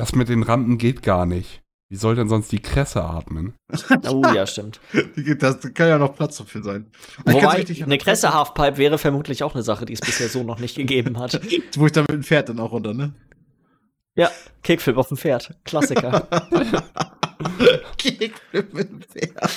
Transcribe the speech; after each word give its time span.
Das 0.00 0.14
mit 0.14 0.30
den 0.30 0.42
Rampen 0.42 0.78
geht 0.78 1.02
gar 1.02 1.26
nicht. 1.26 1.60
Wie 1.90 1.96
soll 1.96 2.14
denn 2.14 2.26
sonst 2.26 2.50
die 2.52 2.60
Kresse 2.60 3.04
atmen? 3.04 3.52
Oh 4.08 4.22
ja, 4.34 4.46
stimmt. 4.46 4.80
Das 5.38 5.60
kann 5.74 5.88
ja 5.88 5.98
noch 5.98 6.16
Platz 6.16 6.38
dafür 6.38 6.62
sein. 6.62 6.86
Wobei, 7.26 7.66
eine 7.84 7.98
Kresse-Halfpipe 7.98 8.78
wäre 8.78 8.96
vermutlich 8.96 9.42
auch 9.42 9.52
eine 9.52 9.62
Sache, 9.62 9.84
die 9.84 9.92
es 9.92 10.00
bisher 10.00 10.30
so 10.30 10.42
noch 10.42 10.58
nicht 10.58 10.74
gegeben 10.74 11.18
hat. 11.18 11.38
Wo 11.76 11.84
ich 11.84 11.92
dann 11.92 12.04
mit 12.04 12.12
dem 12.12 12.22
Pferd 12.22 12.48
dann 12.48 12.60
auch 12.60 12.72
runter, 12.72 12.94
ne? 12.94 13.12
Ja, 14.14 14.30
Kickflip 14.62 14.96
auf 14.96 15.08
dem 15.08 15.18
Pferd. 15.18 15.54
Klassiker. 15.64 16.26
Kickflip 17.98 18.72
mit 18.72 18.88
dem 18.88 19.02
Pferd. 19.02 19.50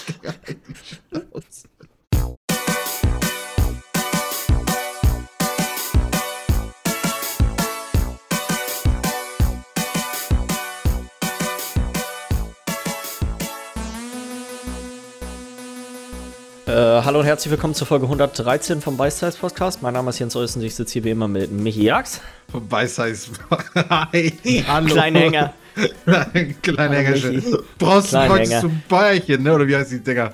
Äh, 16.73 17.03
hallo 17.03 17.19
und 17.19 17.25
herzlich 17.25 17.51
willkommen 17.51 17.75
zur 17.75 17.85
Folge 17.85 18.05
113 18.05 18.81
vom 18.81 18.97
Beißsize 18.97 19.37
Podcast. 19.37 19.83
Mein 19.83 19.93
Name 19.93 20.09
ist 20.09 20.17
Jens 20.17 20.35
Olsen, 20.35 20.59
ich 20.63 20.73
sitze 20.73 20.93
hier 20.93 21.03
wie 21.03 21.11
immer 21.11 21.27
mit 21.27 21.51
Michi 21.51 21.83
Jax. 21.83 22.19
Beißsize. 22.51 23.29
Hi, 23.89 24.33
hallo. 24.67 24.87
Kleinhänger. 24.87 25.53
Kleinhänger. 26.63 27.41
Brauchst 27.77 28.11
du 28.13 28.27
heute 28.27 28.59
zum 28.59 28.81
Bäuerchen, 28.89 29.43
ne? 29.43 29.53
Oder 29.53 29.67
wie 29.67 29.75
heißt 29.75 29.91
die 29.91 29.99
Dinger? 29.99 30.33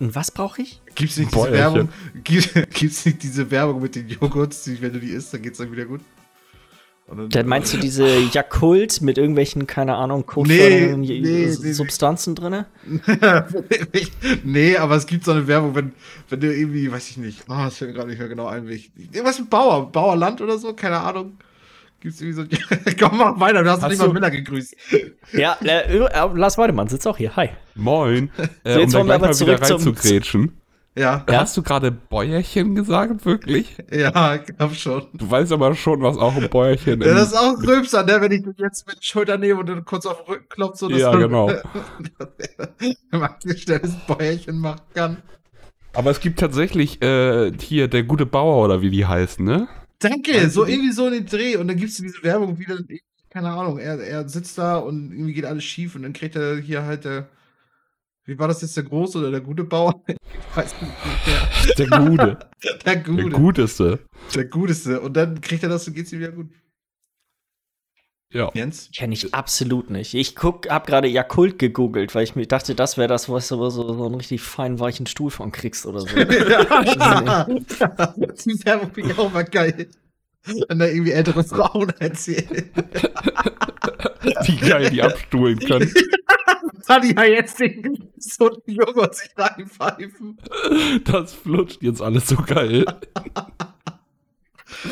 Und 0.00 0.14
was 0.14 0.30
brauche 0.30 0.60
ich? 0.60 0.82
Gibt's 0.94 1.16
nicht 1.16 1.34
diese 1.34 1.50
Werbung? 1.50 1.88
Gibt, 2.22 2.74
gibt's 2.74 3.06
nicht 3.06 3.22
diese 3.22 3.50
Werbung 3.50 3.80
mit 3.80 3.94
den 3.94 4.10
Joghurts, 4.10 4.64
die, 4.64 4.82
wenn 4.82 4.92
du 4.92 5.00
die 5.00 5.12
isst, 5.12 5.32
dann 5.32 5.40
geht's 5.40 5.56
dann 5.56 5.72
wieder 5.72 5.86
gut? 5.86 6.02
Dann 7.08 7.46
meinst 7.46 7.74
du 7.74 7.78
diese 7.78 8.06
Jakult 8.18 9.02
mit 9.02 9.18
irgendwelchen, 9.18 9.66
keine 9.66 9.96
Ahnung, 9.96 10.24
kotfördernden 10.24 11.00
nee, 11.00 11.20
nee, 11.20 11.72
Substanzen 11.72 12.34
nee. 12.34 12.40
drin? 12.40 12.64
nee, 14.44 14.76
aber 14.76 14.96
es 14.96 15.06
gibt 15.06 15.24
so 15.24 15.32
eine 15.32 15.46
Werbung, 15.46 15.74
wenn, 15.74 15.92
wenn 16.30 16.40
du 16.40 16.54
irgendwie, 16.54 16.90
weiß 16.90 17.10
ich 17.10 17.16
nicht, 17.18 17.44
oh, 17.48 17.54
das 17.54 17.76
fällt 17.76 17.90
mir 17.90 17.96
gerade 17.96 18.08
nicht 18.10 18.18
mehr 18.18 18.28
genau 18.28 18.46
ein, 18.46 18.66
irgendwas 18.68 19.38
mit 19.38 19.50
Bauer, 19.50 19.90
Bauerland 19.90 20.40
oder 20.40 20.56
so, 20.58 20.72
keine 20.74 21.00
Ahnung. 21.00 21.38
Gibt's 22.00 22.20
irgendwie 22.20 22.56
so, 22.56 22.94
komm, 22.98 23.18
mach 23.18 23.38
weiter, 23.38 23.62
du 23.62 23.70
hast, 23.70 23.82
hast 23.82 23.90
nicht 23.90 24.00
mal 24.00 24.12
Miller 24.12 24.30
gegrüßt. 24.30 24.74
Ja, 25.34 25.56
äh, 25.62 25.98
äh, 25.98 26.08
Lars 26.34 26.56
Weidemann 26.56 26.88
sitzt 26.88 27.06
auch 27.06 27.18
hier, 27.18 27.36
hi. 27.36 27.50
Moin. 27.74 28.30
Äh, 28.64 28.74
so, 28.74 28.80
jetzt 28.80 28.94
um 28.94 29.00
wollen 29.00 29.08
wir 29.08 29.14
aber 29.14 29.32
zurück 29.32 29.64
zum, 29.64 29.96
ja. 30.96 31.24
Hast 31.30 31.56
du 31.56 31.62
gerade 31.62 31.90
Bäuerchen 31.90 32.74
gesagt, 32.74 33.24
wirklich? 33.24 33.76
Ja, 33.90 34.34
ich 34.34 34.44
glaub 34.44 34.74
schon. 34.74 35.06
Du 35.14 35.30
weißt 35.30 35.52
aber 35.52 35.74
schon, 35.74 36.02
was 36.02 36.18
auch 36.18 36.36
ein 36.36 36.50
Bäuerchen 36.50 37.00
ist. 37.00 37.06
Ja, 37.06 37.14
das 37.14 37.28
ist 37.28 37.38
auch 37.38 37.62
Rülpser, 37.62 38.04
ne? 38.04 38.20
Wenn 38.20 38.32
ich 38.32 38.44
jetzt 38.58 38.86
mit 38.86 39.02
Schulter 39.02 39.38
nehme 39.38 39.60
und 39.60 39.68
dann 39.68 39.84
kurz 39.84 40.04
auf 40.04 40.24
den 40.24 40.34
Rücken 40.34 40.48
klopfe, 40.50 40.76
so 40.76 40.90
Ja, 40.90 41.14
genau. 41.16 41.46
man 43.10 43.30
ein 43.44 43.56
schnelles 43.56 43.94
Bäuerchen 44.06 44.58
machen 44.58 44.80
kann. 44.94 45.16
Aber 45.94 46.10
es 46.10 46.20
gibt 46.20 46.38
tatsächlich 46.40 47.02
äh, 47.02 47.52
hier 47.58 47.88
der 47.88 48.02
gute 48.02 48.26
Bauer 48.26 48.64
oder 48.64 48.82
wie 48.82 48.90
die 48.90 49.06
heißen, 49.06 49.44
ne? 49.44 49.68
Danke, 49.98 50.34
weißt 50.34 50.52
so 50.52 50.66
irgendwie 50.66 50.92
so 50.92 51.06
in 51.06 51.12
den 51.12 51.26
Dreh 51.26 51.56
und 51.56 51.68
dann 51.68 51.76
gibt's 51.76 51.96
diese 51.96 52.22
Werbung 52.22 52.58
wieder, 52.58 52.78
keine 53.30 53.50
Ahnung, 53.50 53.78
er, 53.78 53.98
er 54.00 54.28
sitzt 54.28 54.58
da 54.58 54.76
und 54.76 55.12
irgendwie 55.12 55.32
geht 55.32 55.44
alles 55.44 55.64
schief 55.64 55.94
und 55.94 56.02
dann 56.02 56.12
kriegt 56.12 56.36
er 56.36 56.56
hier 56.58 56.82
halt 56.82 57.04
der 57.04 57.28
wie 58.24 58.38
war 58.38 58.48
das 58.48 58.62
jetzt, 58.62 58.76
der 58.76 58.84
große 58.84 59.18
oder 59.18 59.30
der 59.30 59.40
gute 59.40 59.64
Bauer? 59.64 60.02
Ich 60.52 60.56
weiß 60.56 60.74
nicht 60.82 61.26
mehr. 61.26 61.74
Der 61.78 61.86
Gute. 61.86 62.38
der 62.84 62.96
Gute. 62.96 63.22
Der 63.22 63.30
Guteste. 63.30 63.98
Der 64.34 64.44
Guteste. 64.44 65.00
Und 65.00 65.16
dann 65.16 65.40
kriegt 65.40 65.62
er 65.62 65.70
das 65.70 65.88
und 65.88 65.94
geht's 65.94 66.12
ihm 66.12 66.18
wieder 66.18 66.32
gut. 66.32 66.50
Ja. 68.32 68.50
Jens? 68.52 68.90
Kenne 68.94 69.14
ich 69.14 69.32
absolut 69.34 69.88
nicht. 69.88 70.12
Ich 70.12 70.36
guck, 70.36 70.68
hab 70.68 70.86
gerade 70.86 71.08
Jakult 71.08 71.58
gegoogelt, 71.58 72.14
weil 72.14 72.24
ich 72.24 72.36
mir 72.36 72.46
dachte, 72.46 72.74
das 72.74 72.98
wäre 72.98 73.08
das, 73.08 73.30
was 73.30 73.48
du 73.48 73.56
so, 73.70 73.94
so 73.94 74.04
einen 74.04 74.14
richtig 74.14 74.42
feinen, 74.42 74.78
weichen 74.78 75.06
Stuhl 75.06 75.30
von 75.30 75.52
kriegst 75.52 75.86
oder 75.86 76.00
so. 76.00 76.08
ja. 76.18 76.24
Die 77.44 78.64
Werbung 78.64 78.92
finde 78.92 79.12
ich 79.12 79.18
auch 79.18 79.32
mal 79.32 79.44
geil. 79.44 79.88
Wenn 80.44 80.78
da 80.78 80.86
irgendwie 80.86 81.12
ältere 81.12 81.44
Frauen 81.44 81.94
erzählen. 81.98 82.70
Wie 84.42 84.56
geil 84.56 84.90
die 84.90 85.02
abstuhlen 85.02 85.58
können. 85.58 85.92
Kann 86.86 87.04
ich 87.04 87.16
ja 87.16 87.24
jetzt 87.24 87.60
den, 87.60 88.10
so 88.16 88.50
einen 88.50 88.62
Joghurt 88.66 89.14
sich 89.14 89.30
reinpfeifen. 89.36 90.38
Das 91.04 91.32
flutscht 91.32 91.82
jetzt 91.82 92.02
alles 92.02 92.28
so 92.28 92.36
geil. 92.36 92.84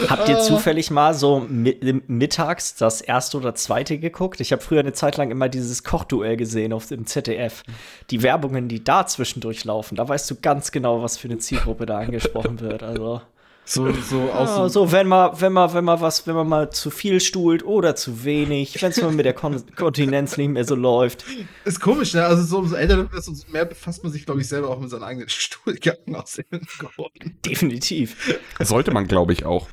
Habt 0.09 0.29
ihr 0.29 0.39
zufällig 0.39 0.91
mal 0.91 1.15
so 1.15 1.47
mittags 1.49 2.75
das 2.77 3.01
erste 3.01 3.39
oder 3.39 3.55
zweite 3.55 3.99
geguckt? 3.99 4.41
Ich 4.41 4.53
habe 4.53 4.63
früher 4.63 4.81
eine 4.81 4.93
Zeit 4.93 5.17
lang 5.17 5.31
immer 5.31 5.49
dieses 5.49 5.85
Kochduell 5.85 6.37
gesehen 6.37 6.73
auf 6.73 6.87
dem 6.87 7.07
ZDF. 7.07 7.63
Die 8.11 8.23
Werbungen, 8.23 8.69
die 8.69 8.85
da 8.85 9.07
zwischendurch 9.07 9.65
laufen, 9.65 9.97
da 9.97 10.09
weißt 10.09 10.31
du 10.31 10.37
ganz 10.41 10.71
genau, 10.73 11.03
was 11.03 11.17
für 11.17 11.29
eine 11.29 11.39
Zielgruppe 11.39 11.87
da 11.87 11.99
angesprochen 11.99 12.61
wird. 12.61 12.83
Also 12.83 13.23
so, 13.71 13.93
so 13.93 14.27
ja, 14.27 14.69
so, 14.69 14.91
wenn 14.91 15.07
man, 15.07 15.41
wenn 15.41 15.53
man, 15.53 15.73
wenn 15.73 15.85
man 15.85 16.01
was, 16.01 16.27
wenn 16.27 16.35
man 16.35 16.49
mal 16.49 16.71
zu 16.71 16.91
viel 16.91 17.21
stuhlt 17.21 17.65
oder 17.65 17.95
zu 17.95 18.25
wenig, 18.25 18.83
wenn 18.83 18.91
es 18.91 19.01
mal 19.01 19.13
mit 19.13 19.25
der 19.25 19.33
Kon 19.33 19.63
Kontinenz 19.77 20.37
nicht 20.37 20.49
mehr 20.49 20.65
so 20.65 20.75
läuft. 20.75 21.25
Ist 21.65 21.79
komisch, 21.79 22.13
ne? 22.15 22.25
Also 22.25 22.43
so 22.43 22.59
umso 22.59 22.75
älter 22.75 22.97
du 22.97 23.05
bist, 23.05 23.29
umso 23.29 23.49
mehr 23.49 23.65
befasst 23.65 24.03
man 24.03 24.11
sich, 24.11 24.27
glaube 24.27 24.41
ich, 24.41 24.49
selber 24.49 24.71
auch 24.71 24.81
mit 24.81 24.91
seinen 24.91 25.05
eigenen 25.05 25.29
Stuhljacken 25.31 26.17
aus 26.17 26.41
geworden. 26.81 27.39
Definitiv. 27.47 28.41
Sollte 28.59 28.91
man, 28.91 29.07
glaube 29.07 29.33
ich, 29.35 29.45
auch. 29.45 29.69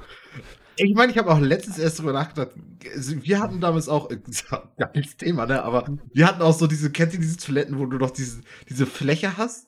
Ich 0.75 0.93
meine, 0.93 1.11
ich 1.11 1.17
habe 1.17 1.31
auch 1.31 1.39
letztens 1.39 1.79
erst 1.79 1.97
drüber 1.97 2.13
nachgedacht. 2.13 2.51
Wir 2.55 3.39
hatten 3.39 3.59
damals 3.59 3.89
auch, 3.89 4.09
gar 4.77 4.91
nichts 4.93 5.17
Thema, 5.17 5.47
ne? 5.47 5.63
Aber 5.63 5.85
wir 6.13 6.27
hatten 6.27 6.43
auch 6.43 6.53
so 6.53 6.67
diese, 6.67 6.91
kennt 6.91 7.13
ihr 7.13 7.19
diese 7.19 7.37
Toiletten, 7.37 7.79
wo 7.79 7.87
du 7.87 7.97
doch 7.97 8.11
diese, 8.11 8.41
diese 8.69 8.85
Fläche 8.85 9.37
hast? 9.37 9.66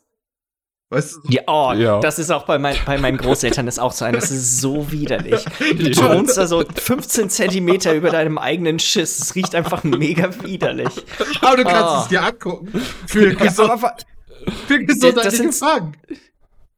Weißt 0.91 1.17
du? 1.17 1.19
Ja, 1.29 1.41
oh, 1.45 1.73
ja. 1.73 1.99
das 1.99 2.17
ist 2.17 2.31
auch 2.31 2.45
bei, 2.45 2.57
mein, 2.57 2.75
bei 2.83 2.97
meinen 2.97 3.17
Großeltern 3.17 3.67
ist 3.67 3.79
auch 3.79 3.91
so 3.91 4.05
ein. 4.05 4.13
Das 4.13 4.31
ist 4.31 4.59
so 4.59 4.91
widerlich. 4.91 5.45
Du 5.59 5.91
thronst 5.91 6.37
da 6.37 6.47
so 6.47 6.63
15 6.63 7.29
Zentimeter 7.29 7.93
über 7.93 8.09
deinem 8.09 8.39
eigenen 8.39 8.79
Schiss. 8.79 9.19
Es 9.19 9.35
riecht 9.35 9.53
einfach 9.53 9.83
mega 9.83 10.31
widerlich. 10.43 10.89
Aber 11.41 11.57
du 11.57 11.63
kannst 11.63 11.91
oh. 11.91 12.01
es 12.01 12.07
dir 12.07 12.23
angucken. 12.23 12.71
Für, 13.05 13.35
gesund, 13.35 13.69
ja, 13.69 13.95
für 14.67 14.83
gesundheitliche 14.83 15.51
Fragen. 15.51 15.95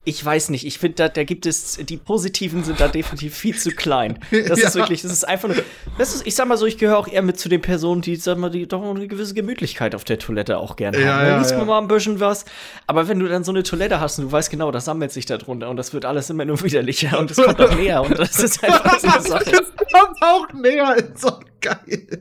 Ich 0.04 0.26
weiß 0.26 0.50
nicht, 0.50 0.66
ich 0.66 0.80
finde, 0.80 0.96
da, 0.96 1.10
da 1.10 1.24
gibt 1.24 1.46
es, 1.46 1.78
die 1.78 1.98
Positiven 1.98 2.64
sind 2.64 2.80
da 2.80 2.88
definitiv 2.88 3.38
viel 3.38 3.56
zu 3.56 3.70
klein. 3.70 4.18
Das 4.32 4.60
ja. 4.60 4.68
ist 4.68 4.76
wirklich, 4.76 5.04
das 5.04 5.12
ist 5.12 5.28
einfach 5.28 5.48
nur, 5.48 5.58
das 6.00 6.16
ist, 6.16 6.26
ich 6.26 6.34
sag 6.34 6.48
mal 6.48 6.58
so, 6.58 6.66
ich 6.66 6.80
gehöre 6.80 6.98
auch 6.98 7.08
eher 7.08 7.22
mit 7.22 7.40
zu 7.40 7.50
den 7.50 7.62
Personen, 7.62 8.02
die, 8.02 8.16
sag 8.16 8.40
mal, 8.40 8.50
die 8.50 8.68
doch 8.68 8.82
eine 8.82 9.08
gewisse 9.08 9.36
Gemütlichkeit 9.36 9.94
auf 9.94 10.04
der 10.04 10.18
Toilette 10.18 10.58
auch 10.58 10.76
gerne 10.76 11.00
ja, 11.00 11.14
haben. 11.14 11.22
Da 11.22 11.28
ja, 11.28 11.38
liest 11.38 11.56
man 11.56 11.68
mal 11.68 11.80
ein 11.80 11.88
bisschen 11.88 12.20
was. 12.20 12.46
Aber 12.88 13.08
wenn 13.08 13.20
du 13.20 13.28
dann 13.28 13.44
so 13.44 13.52
eine 13.52 13.62
Toilette 13.62 14.00
hast 14.00 14.18
und 14.18 14.26
du 14.26 14.32
weißt 14.32 14.50
genau, 14.50 14.72
das 14.72 14.86
sammelt 14.86 15.12
sich 15.12 15.28
da 15.28 15.38
drunter 15.38 15.70
und 15.70 15.78
das 15.78 15.94
wird 15.94 16.06
alles 16.06 16.32
immer 16.32 16.46
nur 16.46 16.64
widerlicher 16.64 17.20
und 17.20 17.30
es 17.30 17.38
kommt 17.38 17.62
auch 17.62 17.76
näher 17.76 18.02
und 18.02 18.18
das 18.18 18.40
ist 18.40 18.64
einfach 18.64 19.00
so 19.00 19.08
eine 19.08 19.22
Sache. 19.22 19.52
Das 19.52 19.72
kommt 19.94 20.22
auch 20.22 20.52
näher, 20.54 20.96
ist 20.96 21.22
so 21.22 21.40
geil. 21.62 21.78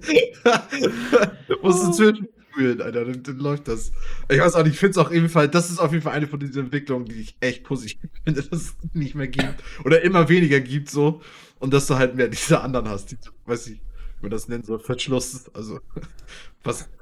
Musst 1.62 1.86
du 1.86 1.92
zwischen 1.92 2.28
fühlen, 2.52 2.80
Alter. 2.80 3.04
Dann, 3.04 3.22
dann, 3.22 3.38
läuft 3.38 3.68
das. 3.68 3.92
Ich 4.28 4.38
weiß 4.38 4.54
auch 4.54 4.64
nicht, 4.64 4.74
ich 4.74 4.78
finde 4.78 4.92
es 4.92 4.98
auch 4.98 5.10
ebenfalls, 5.10 5.50
das 5.50 5.70
ist 5.70 5.78
auf 5.78 5.92
jeden 5.92 6.02
Fall 6.02 6.14
eine 6.14 6.26
von 6.26 6.40
diesen 6.40 6.64
Entwicklungen, 6.64 7.06
die 7.06 7.20
ich 7.20 7.36
echt 7.40 7.64
positiv 7.64 8.10
finde, 8.24 8.42
dass 8.42 8.60
es 8.60 8.76
nicht 8.92 9.14
mehr 9.14 9.28
gibt. 9.28 9.62
Oder 9.84 10.02
immer 10.02 10.28
weniger 10.28 10.60
gibt 10.60 10.90
so. 10.90 11.20
Und 11.58 11.74
dass 11.74 11.86
du 11.86 11.96
halt 11.96 12.14
mehr 12.14 12.28
diese 12.28 12.60
anderen 12.60 12.88
hast, 12.88 13.10
die, 13.10 13.18
weiß 13.44 13.66
ich, 13.68 13.80
wie 13.80 14.22
man 14.22 14.30
das 14.30 14.48
nennen 14.48 14.64
soll, 14.64 14.78
Verschluss. 14.78 15.48
Also, 15.54 15.80
was. 16.64 16.88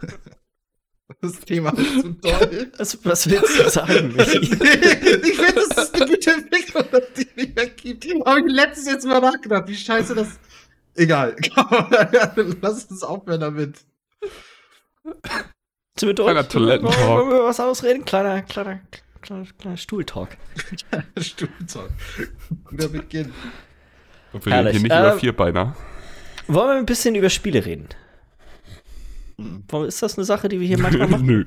Das 1.22 1.40
Thema 1.40 1.70
ist 1.70 2.02
zu 2.02 2.12
toll. 2.20 2.70
Was, 2.76 3.02
was 3.02 3.30
willst 3.30 3.58
du 3.58 3.70
sagen, 3.70 4.14
Michi? 4.14 4.40
ich 4.40 4.50
finde, 4.50 5.54
das 5.54 5.84
ist 5.84 5.94
eine 5.94 6.06
gute 6.06 6.32
Entwicklung, 6.32 6.84
dass 6.90 7.12
die 7.16 7.26
nicht 7.34 7.56
mehr 7.56 7.66
gibt. 7.66 8.06
Aber 8.26 8.38
ich 8.38 8.52
letztens 8.52 8.88
jetzt 8.88 9.06
mal 9.06 9.18
nachgedacht, 9.18 9.66
wie 9.68 9.74
scheiße 9.74 10.14
das. 10.14 10.38
Egal. 10.96 11.34
Lass 12.60 12.84
uns 12.84 13.02
aufhören 13.02 13.40
damit. 13.40 13.78
Mit 16.02 16.16
Kleiner 16.16 16.48
Toilettentalk. 16.48 17.08
Wollen 17.08 17.30
wir 17.30 17.44
was 17.44 17.58
ausreden? 17.58 18.04
Kleiner, 18.04 18.42
kleiner, 18.42 18.80
kleiner, 19.20 19.46
kleiner 19.58 19.76
Stuhltalk. 19.76 20.36
Stuhltalk. 21.18 21.90
Guter 22.64 22.88
Beginn. 22.88 23.32
Und 24.32 24.46
wir 24.46 24.52
reden 24.52 24.70
hier 24.70 24.80
nicht 24.80 24.92
äh, 24.92 25.00
über 25.00 25.18
Vierbeiner. 25.18 25.76
Wollen 26.46 26.68
wir 26.68 26.76
ein 26.76 26.86
bisschen 26.86 27.14
über 27.14 27.30
Spiele 27.30 27.64
reden? 27.64 27.88
Ist 29.86 30.02
das 30.02 30.16
eine 30.16 30.24
Sache, 30.24 30.48
die 30.48 30.60
wir 30.60 30.66
hier 30.66 30.78
manchmal 30.78 31.08
machen? 31.08 31.26
Nö. 31.26 31.44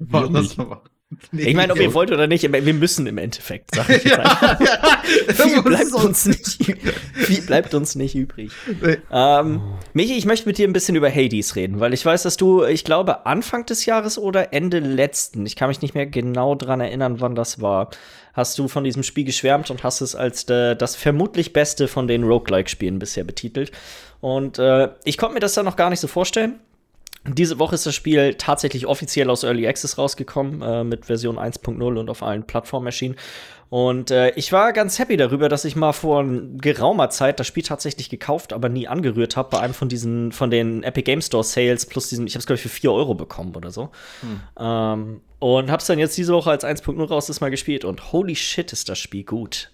Warum 0.00 0.34
das 0.34 0.56
mal 0.56 0.80
Nee, 1.30 1.42
ich 1.42 1.54
meine, 1.54 1.72
ob 1.72 1.78
ihr 1.78 1.94
wollt 1.94 2.10
oder 2.10 2.26
nicht, 2.26 2.50
wir 2.50 2.74
müssen 2.74 3.06
im 3.06 3.18
Endeffekt, 3.18 3.74
sag 3.74 3.88
ich 3.88 4.04
ja, 4.04 4.58
ja, 4.58 5.02
viel, 5.32 5.62
bleibt 5.62 5.92
uns 5.92 6.26
nicht, 6.26 6.78
viel 7.14 7.42
bleibt 7.42 7.74
uns 7.74 7.94
nicht 7.94 8.14
übrig. 8.14 8.50
Nee. 8.82 8.98
Ähm, 9.12 9.60
Michi, 9.92 10.14
ich 10.14 10.26
möchte 10.26 10.48
mit 10.48 10.58
dir 10.58 10.66
ein 10.66 10.72
bisschen 10.72 10.96
über 10.96 11.10
Hades 11.10 11.54
reden, 11.54 11.78
weil 11.78 11.94
ich 11.94 12.04
weiß, 12.04 12.24
dass 12.24 12.36
du, 12.36 12.64
ich 12.64 12.84
glaube, 12.84 13.24
Anfang 13.24 13.66
des 13.66 13.86
Jahres 13.86 14.18
oder 14.18 14.52
Ende 14.52 14.80
letzten, 14.80 15.46
ich 15.46 15.54
kann 15.54 15.68
mich 15.68 15.80
nicht 15.80 15.94
mehr 15.94 16.06
genau 16.06 16.54
dran 16.56 16.80
erinnern, 16.80 17.20
wann 17.20 17.36
das 17.36 17.60
war, 17.60 17.90
hast 18.32 18.58
du 18.58 18.66
von 18.66 18.82
diesem 18.82 19.02
Spiel 19.02 19.24
geschwärmt 19.24 19.70
und 19.70 19.84
hast 19.84 20.00
es 20.00 20.16
als 20.16 20.44
de, 20.46 20.74
das 20.74 20.96
vermutlich 20.96 21.52
beste 21.52 21.86
von 21.88 22.08
den 22.08 22.24
Roguelike-Spielen 22.24 22.98
bisher 22.98 23.24
betitelt. 23.24 23.70
Und 24.20 24.58
äh, 24.58 24.88
ich 25.04 25.18
konnte 25.18 25.34
mir 25.34 25.40
das 25.40 25.54
dann 25.54 25.64
noch 25.64 25.76
gar 25.76 25.90
nicht 25.90 26.00
so 26.00 26.08
vorstellen. 26.08 26.58
Diese 27.28 27.58
Woche 27.58 27.74
ist 27.74 27.86
das 27.86 27.94
Spiel 27.94 28.34
tatsächlich 28.34 28.86
offiziell 28.86 29.30
aus 29.30 29.42
Early 29.42 29.66
Access 29.66 29.98
rausgekommen, 29.98 30.62
äh, 30.62 30.84
mit 30.84 31.06
Version 31.06 31.38
1.0 31.38 31.98
und 31.98 32.10
auf 32.10 32.22
allen 32.22 32.44
Plattformen 32.44 32.86
erschienen. 32.86 33.16
Und 33.68 34.12
äh, 34.12 34.30
ich 34.36 34.52
war 34.52 34.72
ganz 34.72 34.98
happy 34.98 35.16
darüber, 35.16 35.48
dass 35.48 35.64
ich 35.64 35.74
mal 35.74 35.92
vor 35.92 36.24
geraumer 36.24 37.10
Zeit 37.10 37.40
das 37.40 37.48
Spiel 37.48 37.64
tatsächlich 37.64 38.08
gekauft, 38.08 38.52
aber 38.52 38.68
nie 38.68 38.86
angerührt 38.86 39.36
habe 39.36 39.50
bei 39.50 39.60
einem 39.60 39.74
von 39.74 39.88
diesen, 39.88 40.30
von 40.30 40.50
den 40.50 40.84
Epic 40.84 41.02
Game 41.02 41.20
Store 41.20 41.42
Sales 41.42 41.84
plus 41.86 42.08
diesen, 42.08 42.26
ich 42.28 42.34
habe 42.34 42.40
es 42.40 42.46
glaube 42.46 42.56
ich 42.56 42.62
für 42.62 42.68
4 42.68 42.92
Euro 42.92 43.14
bekommen 43.14 43.56
oder 43.56 43.72
so. 43.72 43.90
Hm. 44.20 44.40
Ähm, 44.58 45.20
und 45.40 45.70
hab's 45.70 45.86
dann 45.86 45.98
jetzt 45.98 46.16
diese 46.16 46.32
Woche 46.32 46.50
als 46.50 46.64
1.0 46.64 47.04
raus 47.08 47.26
das 47.26 47.40
mal 47.40 47.50
gespielt 47.50 47.84
und 47.84 48.12
holy 48.12 48.36
shit 48.36 48.72
ist 48.72 48.88
das 48.88 48.98
Spiel 48.98 49.24
gut. 49.24 49.70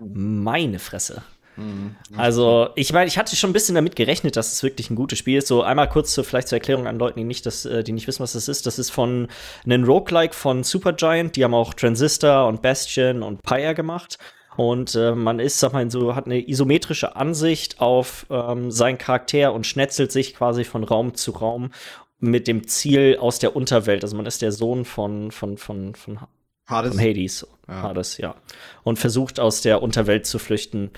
Meine 0.00 0.78
Fresse. 0.78 1.22
Mhm. 1.56 1.96
Also, 2.16 2.68
ich 2.74 2.92
meine, 2.92 3.08
ich 3.08 3.18
hatte 3.18 3.36
schon 3.36 3.50
ein 3.50 3.52
bisschen 3.52 3.74
damit 3.74 3.96
gerechnet, 3.96 4.36
dass 4.36 4.52
es 4.52 4.62
wirklich 4.62 4.90
ein 4.90 4.96
gutes 4.96 5.18
Spiel 5.18 5.38
ist. 5.38 5.48
So 5.48 5.62
einmal 5.62 5.88
kurz 5.88 6.12
zur, 6.12 6.24
vielleicht 6.24 6.48
zur 6.48 6.56
Erklärung 6.56 6.86
an 6.86 6.98
Leuten, 6.98 7.18
die 7.18 7.24
nicht, 7.24 7.46
das, 7.46 7.64
äh, 7.64 7.82
die 7.82 7.92
nicht 7.92 8.06
wissen, 8.06 8.22
was 8.22 8.32
das 8.32 8.48
ist. 8.48 8.66
Das 8.66 8.78
ist 8.78 8.90
von 8.90 9.28
einem 9.64 9.84
Roguelike 9.84 10.34
von 10.34 10.64
Supergiant. 10.64 11.36
Die 11.36 11.44
haben 11.44 11.54
auch 11.54 11.74
Transistor 11.74 12.46
und 12.46 12.62
Bastion 12.62 13.22
und 13.22 13.42
Pyre 13.42 13.74
gemacht. 13.74 14.18
Und 14.56 14.94
äh, 14.94 15.14
man 15.14 15.38
ist, 15.38 15.60
sag 15.60 15.72
mal, 15.72 15.90
so, 15.90 16.14
hat 16.14 16.26
eine 16.26 16.48
isometrische 16.48 17.14
Ansicht 17.14 17.80
auf 17.80 18.26
ähm, 18.30 18.70
seinen 18.70 18.96
Charakter 18.98 19.52
und 19.52 19.66
schnetzelt 19.66 20.10
sich 20.10 20.34
quasi 20.34 20.64
von 20.64 20.82
Raum 20.82 21.14
zu 21.14 21.32
Raum 21.32 21.70
mit 22.18 22.48
dem 22.48 22.66
Ziel 22.66 23.18
aus 23.20 23.38
der 23.38 23.54
Unterwelt. 23.54 24.02
Also 24.02 24.16
man 24.16 24.24
ist 24.24 24.40
der 24.40 24.52
Sohn 24.52 24.86
von, 24.86 25.30
von, 25.30 25.58
von, 25.58 25.94
von 25.94 26.20
Hades. 26.66 26.92
Von 26.92 27.00
Hades. 27.00 27.46
Ja. 27.68 27.82
Hades, 27.82 28.18
ja. 28.18 28.34
Und 28.82 28.98
versucht 28.98 29.38
aus 29.38 29.60
der 29.60 29.82
Unterwelt 29.82 30.26
zu 30.26 30.38
flüchten. 30.38 30.90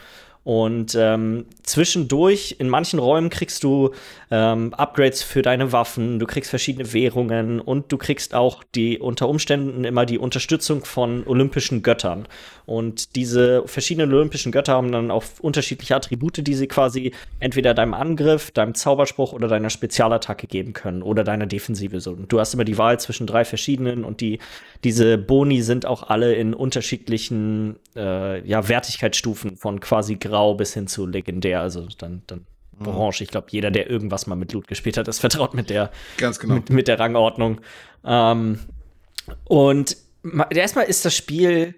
Und 0.49 0.95
ähm, 0.99 1.45
zwischendurch, 1.63 2.57
in 2.59 2.71
manchen 2.71 2.99
Räumen 2.99 3.29
kriegst 3.29 3.65
du 3.65 3.91
ähm, 4.31 4.73
Upgrades 4.73 5.23
für 5.23 5.43
deine 5.43 5.73
Waffen, 5.73 6.19
du 6.19 6.25
kriegst 6.25 6.49
verschiedene 6.49 6.95
Währungen 6.95 7.61
und 7.61 7.93
du 7.93 7.99
kriegst 7.99 8.35
auch 8.35 8.65
die 8.75 8.99
unter 8.99 9.29
Umständen 9.29 9.85
immer 9.85 10.07
die 10.07 10.17
Unterstützung 10.17 10.87
von 10.87 11.27
olympischen 11.27 11.83
Göttern. 11.83 12.27
Und 12.65 13.15
diese 13.17 13.63
verschiedenen 13.67 14.13
olympischen 14.13 14.53
Götter 14.53 14.75
haben 14.75 14.93
dann 14.93 15.11
auch 15.11 15.25
unterschiedliche 15.41 15.97
Attribute, 15.97 16.47
die 16.47 16.55
sie 16.55 16.67
quasi 16.67 17.13
entweder 17.41 17.73
deinem 17.75 17.95
Angriff, 17.95 18.51
deinem 18.51 18.75
Zauberspruch 18.75 19.35
oder 19.35 19.49
deiner 19.49 19.71
Spezialattacke 19.71 20.47
geben 20.47 20.75
können 20.75 21.03
oder 21.03 21.25
deiner 21.25 21.47
Defensive. 21.47 22.01
So, 22.01 22.15
du 22.15 22.41
hast 22.41 22.55
immer 22.55 22.65
die 22.65 22.77
Wahl 22.77 23.01
zwischen 23.01 23.27
drei 23.27 23.45
verschiedenen 23.45 24.05
und 24.05 24.23
die, 24.23 24.39
diese 24.85 25.17
Boni 25.19 25.63
sind 25.63 25.85
auch 25.87 26.11
alle 26.11 26.35
in 26.35 26.53
unterschiedlichen 26.53 27.77
äh, 27.97 28.47
ja, 28.47 28.69
Wertigkeitsstufen 28.69 29.57
von 29.57 29.81
quasi 29.81 30.17
grau 30.39 30.55
bis 30.55 30.75
hin 30.75 30.87
zu 30.87 31.07
legendär. 31.07 31.61
Also 31.61 31.87
dann, 31.99 32.23
dann 32.27 32.47
mhm. 32.79 32.89
orange. 32.89 33.23
Ich 33.23 33.29
glaube, 33.29 33.49
jeder, 33.51 33.71
der 33.71 33.91
irgendwas 33.91 34.27
mal 34.27 34.37
mit 34.37 34.53
Loot 34.53 34.69
gespielt 34.69 34.97
hat, 34.97 35.09
ist 35.09 35.19
vertraut 35.19 35.55
mit 35.55 35.71
der, 35.71 35.91
Ganz 36.17 36.39
genau. 36.39 36.55
mit, 36.55 36.71
mit 36.71 36.89
der 36.89 36.99
Rangordnung. 36.99 37.61
Ähm, 38.05 38.61
und 39.45 39.97
erstmal 40.51 40.87
ist 40.87 41.05
das 41.05 41.15
Spiel 41.15 41.75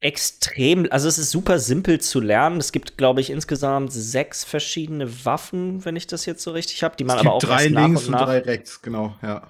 extrem, 0.00 0.86
also 0.90 1.08
es 1.08 1.18
ist 1.18 1.30
super 1.30 1.58
simpel 1.58 2.00
zu 2.00 2.20
lernen. 2.20 2.58
Es 2.58 2.70
gibt, 2.70 2.98
glaube 2.98 3.20
ich, 3.20 3.30
insgesamt 3.30 3.92
sechs 3.92 4.44
verschiedene 4.44 5.24
Waffen, 5.24 5.84
wenn 5.84 5.96
ich 5.96 6.06
das 6.06 6.24
jetzt 6.26 6.42
so 6.42 6.52
richtig 6.52 6.82
habe, 6.82 6.96
die 6.96 7.04
man 7.04 7.16
es 7.16 7.22
gibt 7.22 7.28
aber 7.28 7.36
auch 7.36 7.42
drei 7.42 7.68
nach 7.68 7.86
links 7.86 8.04
und 8.04 8.12
nach, 8.12 8.20
und 8.20 8.26
drei 8.26 8.38
rechts, 8.38 8.80
genau, 8.82 9.16
ja. 9.22 9.42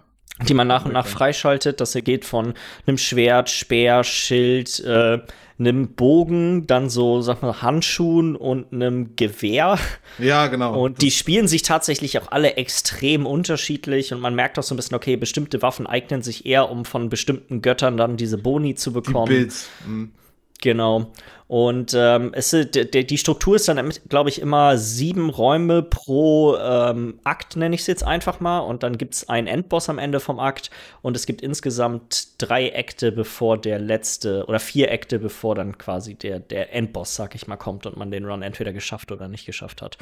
Die 0.48 0.54
man 0.54 0.68
nach 0.68 0.84
und 0.84 0.92
nach 0.92 1.06
freischaltet. 1.06 1.80
Das 1.80 1.94
geht 1.94 2.24
von 2.24 2.54
einem 2.86 2.96
Schwert, 2.96 3.50
Speer, 3.50 4.04
Schild, 4.04 4.78
äh, 4.84 5.18
einem 5.58 5.94
Bogen, 5.94 6.66
dann 6.66 6.88
so, 6.88 7.20
sag 7.20 7.42
mal, 7.42 7.62
Handschuhen 7.62 8.36
und 8.36 8.72
einem 8.72 9.16
Gewehr. 9.16 9.78
Ja, 10.18 10.46
genau. 10.46 10.80
Und 10.80 11.02
die 11.02 11.10
spielen 11.10 11.48
sich 11.48 11.62
tatsächlich 11.62 12.18
auch 12.18 12.30
alle 12.30 12.54
extrem 12.54 13.26
unterschiedlich 13.26 14.12
und 14.12 14.20
man 14.20 14.34
merkt 14.34 14.58
auch 14.58 14.62
so 14.62 14.74
ein 14.74 14.76
bisschen, 14.76 14.96
okay, 14.96 15.16
bestimmte 15.16 15.60
Waffen 15.62 15.86
eignen 15.86 16.22
sich 16.22 16.46
eher, 16.46 16.70
um 16.70 16.84
von 16.84 17.08
bestimmten 17.08 17.62
Göttern 17.62 17.96
dann 17.96 18.16
diese 18.16 18.38
Boni 18.38 18.74
zu 18.74 18.92
bekommen. 18.92 19.26
Die 19.26 19.34
Bilds. 19.34 19.68
Mhm. 19.86 20.12
Genau. 20.60 21.12
Und 21.48 21.94
ähm, 21.96 22.32
es, 22.34 22.50
die 22.50 23.18
Struktur 23.18 23.56
ist 23.56 23.68
dann, 23.68 23.90
glaube 24.10 24.28
ich, 24.28 24.38
immer 24.38 24.76
sieben 24.76 25.30
Räume 25.30 25.82
pro 25.82 26.56
ähm, 26.56 27.18
Akt, 27.24 27.56
nenne 27.56 27.74
ich 27.74 27.80
es 27.80 27.86
jetzt 27.86 28.04
einfach 28.04 28.38
mal. 28.40 28.58
Und 28.58 28.82
dann 28.82 28.98
gibt 28.98 29.14
es 29.14 29.30
einen 29.30 29.46
Endboss 29.46 29.88
am 29.88 29.98
Ende 29.98 30.20
vom 30.20 30.40
Akt. 30.40 30.70
Und 31.00 31.16
es 31.16 31.24
gibt 31.24 31.40
insgesamt 31.40 32.34
drei 32.36 32.78
Akte, 32.78 33.12
bevor 33.12 33.56
der 33.56 33.78
letzte, 33.78 34.44
oder 34.44 34.60
vier 34.60 34.92
Akte, 34.92 35.18
bevor 35.18 35.54
dann 35.54 35.78
quasi 35.78 36.16
der, 36.16 36.38
der 36.38 36.74
Endboss, 36.74 37.14
sag 37.14 37.34
ich 37.34 37.46
mal, 37.46 37.56
kommt 37.56 37.86
und 37.86 37.96
man 37.96 38.10
den 38.10 38.26
Run 38.26 38.42
entweder 38.42 38.74
geschafft 38.74 39.10
oder 39.10 39.26
nicht 39.26 39.46
geschafft 39.46 39.80
hat. 39.80 39.96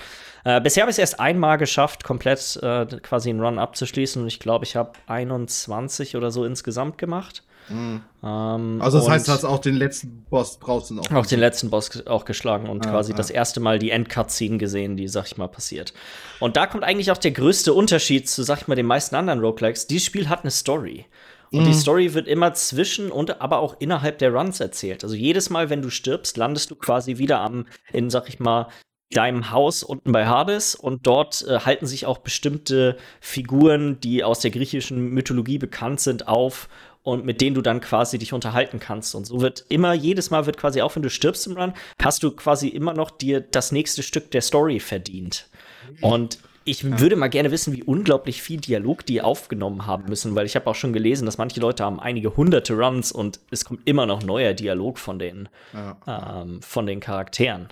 Äh, 0.45 0.61
bisher 0.61 0.83
habe 0.83 0.91
ich 0.91 0.95
es 0.95 0.99
erst 0.99 1.21
einmal 1.21 1.59
geschafft, 1.59 2.03
komplett 2.03 2.59
äh, 2.61 2.87
quasi 3.03 3.31
einen 3.31 3.41
Run 3.41 3.61
abzuschließen. 3.61 4.21
Und 4.21 4.27
ich 4.27 4.41
glaube, 4.41 4.65
ich 4.65 4.75
habe 4.75 4.95
21 5.07 6.17
oder 6.17 6.33
so 6.33 6.45
insgesamt 6.45 6.99
gemacht. 6.99 7.45
Mhm. 7.69 8.03
Ähm, 8.23 8.81
also 8.81 8.99
das 8.99 9.09
heißt, 9.09 9.29
du 9.29 9.33
hast 9.33 9.45
auch 9.45 9.59
den 9.59 9.75
letzten 9.75 10.25
Boss 10.31 10.59
draußen 10.59 10.99
auch. 10.99 11.11
Auch 11.11 11.27
den 11.27 11.41
letzten 11.41 11.71
Boss 11.71 12.07
auch 12.07 12.25
geschlagen 12.25 12.69
und 12.69 12.85
ja, 12.85 12.91
quasi 12.91 13.13
ja. 13.13 13.17
das 13.17 13.31
erste 13.31 13.61
Mal 13.61 13.79
die 13.79 13.91
Endcutscene 13.91 14.59
gesehen, 14.59 14.97
die, 14.97 15.09
sag 15.09 15.27
ich 15.27 15.37
mal, 15.37 15.49
passiert. 15.49 15.93
Und 16.41 16.57
da 16.57 16.67
kommt 16.67 16.85
eigentlich 16.85 17.11
auch 17.11 17.19
der 17.19 17.33
größte 17.33 17.73
Unterschied 17.73 18.29
zu, 18.29 18.43
sag 18.43 18.63
ich 18.63 18.69
mal, 18.69 18.75
den 18.75 18.87
meisten 18.87 19.15
anderen 19.15 19.41
Roguelikes. 19.41 19.87
Dieses 19.87 20.07
Spiel 20.07 20.29
hat 20.29 20.43
eine 20.43 20.51
Story. 20.51 21.07
Und 21.53 21.63
mhm. 21.63 21.67
die 21.67 21.75
Story 21.75 22.15
wird 22.15 22.27
immer 22.27 22.55
zwischen 22.55 23.11
und 23.11 23.41
aber 23.41 23.59
auch 23.59 23.77
innerhalb 23.79 24.19
der 24.19 24.33
Runs 24.33 24.61
erzählt. 24.61 25.05
Also 25.05 25.15
jedes 25.15 25.51
Mal, 25.51 25.71
wenn 25.71 25.83
du 25.83 25.91
stirbst, 25.91 26.37
landest 26.37 26.71
du 26.71 26.77
quasi 26.77 27.19
wieder 27.19 27.41
am, 27.41 27.67
in, 27.93 28.11
sag 28.11 28.29
ich 28.29 28.41
mal, 28.41 28.69
deinem 29.11 29.51
Haus 29.53 29.83
unten 29.83 30.11
bei 30.11 30.27
Hades 30.27 30.75
und 30.75 31.07
dort 31.07 31.47
äh, 31.47 31.61
halten 31.61 31.87
sich 31.87 32.07
auch 32.07 32.19
bestimmte 32.19 32.97
Figuren, 33.21 34.01
die 34.01 34.25
aus 34.25 34.41
der 34.41 34.51
griechischen 34.51 35.11
Mythologie 35.11 35.59
bekannt 35.59 36.01
sind, 36.01 36.27
auf 36.27 36.69
und 37.07 37.25
mit 37.25 37.41
denen 37.41 37.55
du 37.55 37.63
dann 37.63 37.81
quasi 37.81 38.19
dich 38.19 38.33
unterhalten 38.33 38.81
kannst. 38.81 39.15
Und 39.15 39.27
so 39.27 39.41
wird 39.41 39.65
immer, 39.69 39.95
jedes 39.95 40.31
Mal 40.31 40.45
wird 40.47 40.57
quasi, 40.57 40.83
auch 40.83 40.97
wenn 40.97 41.05
du 41.05 41.09
stirbst 41.09 41.47
im 41.47 41.57
Run, 41.57 41.73
hast 42.03 42.25
du 42.25 42.33
quasi 42.33 42.67
immer 42.67 42.95
noch 42.95 43.13
dir 43.13 43.41
das 43.41 43.71
nächste 43.71 44.03
Stück 44.03 44.33
der 44.33 44.41
Story 44.41 44.81
verdient. 44.81 45.49
Und 46.01 46.41
ich 46.65 46.83
ja. 46.83 46.99
würde 46.99 47.15
mal 47.15 47.29
gerne 47.29 47.53
wissen, 47.53 47.73
wie 47.73 47.85
unglaublich 47.85 48.43
viel 48.43 48.61
Dialog 48.61 49.07
die 49.07 49.23
aufgenommen 49.23 49.87
haben 49.87 50.07
müssen, 50.09 50.35
weil 50.35 50.47
ich 50.47 50.57
habe 50.57 50.69
auch 50.69 50.75
schon 50.75 50.93
gelesen, 50.93 51.27
dass 51.27 51.39
manche 51.39 51.61
Leute 51.61 51.85
haben 51.85 52.01
einige 52.01 52.37
hunderte 52.37 52.75
Runs 52.75 53.13
und 53.13 53.39
es 53.53 53.65
kommt 53.65 53.83
immer 53.85 54.07
noch 54.07 54.25
neuer 54.25 54.53
Dialog 54.53 54.99
von 54.99 55.21
den, 55.21 55.49
ja. 55.73 56.43
ähm, 56.43 56.61
von 56.61 56.87
den 56.87 56.99
Charakteren. 56.99 57.69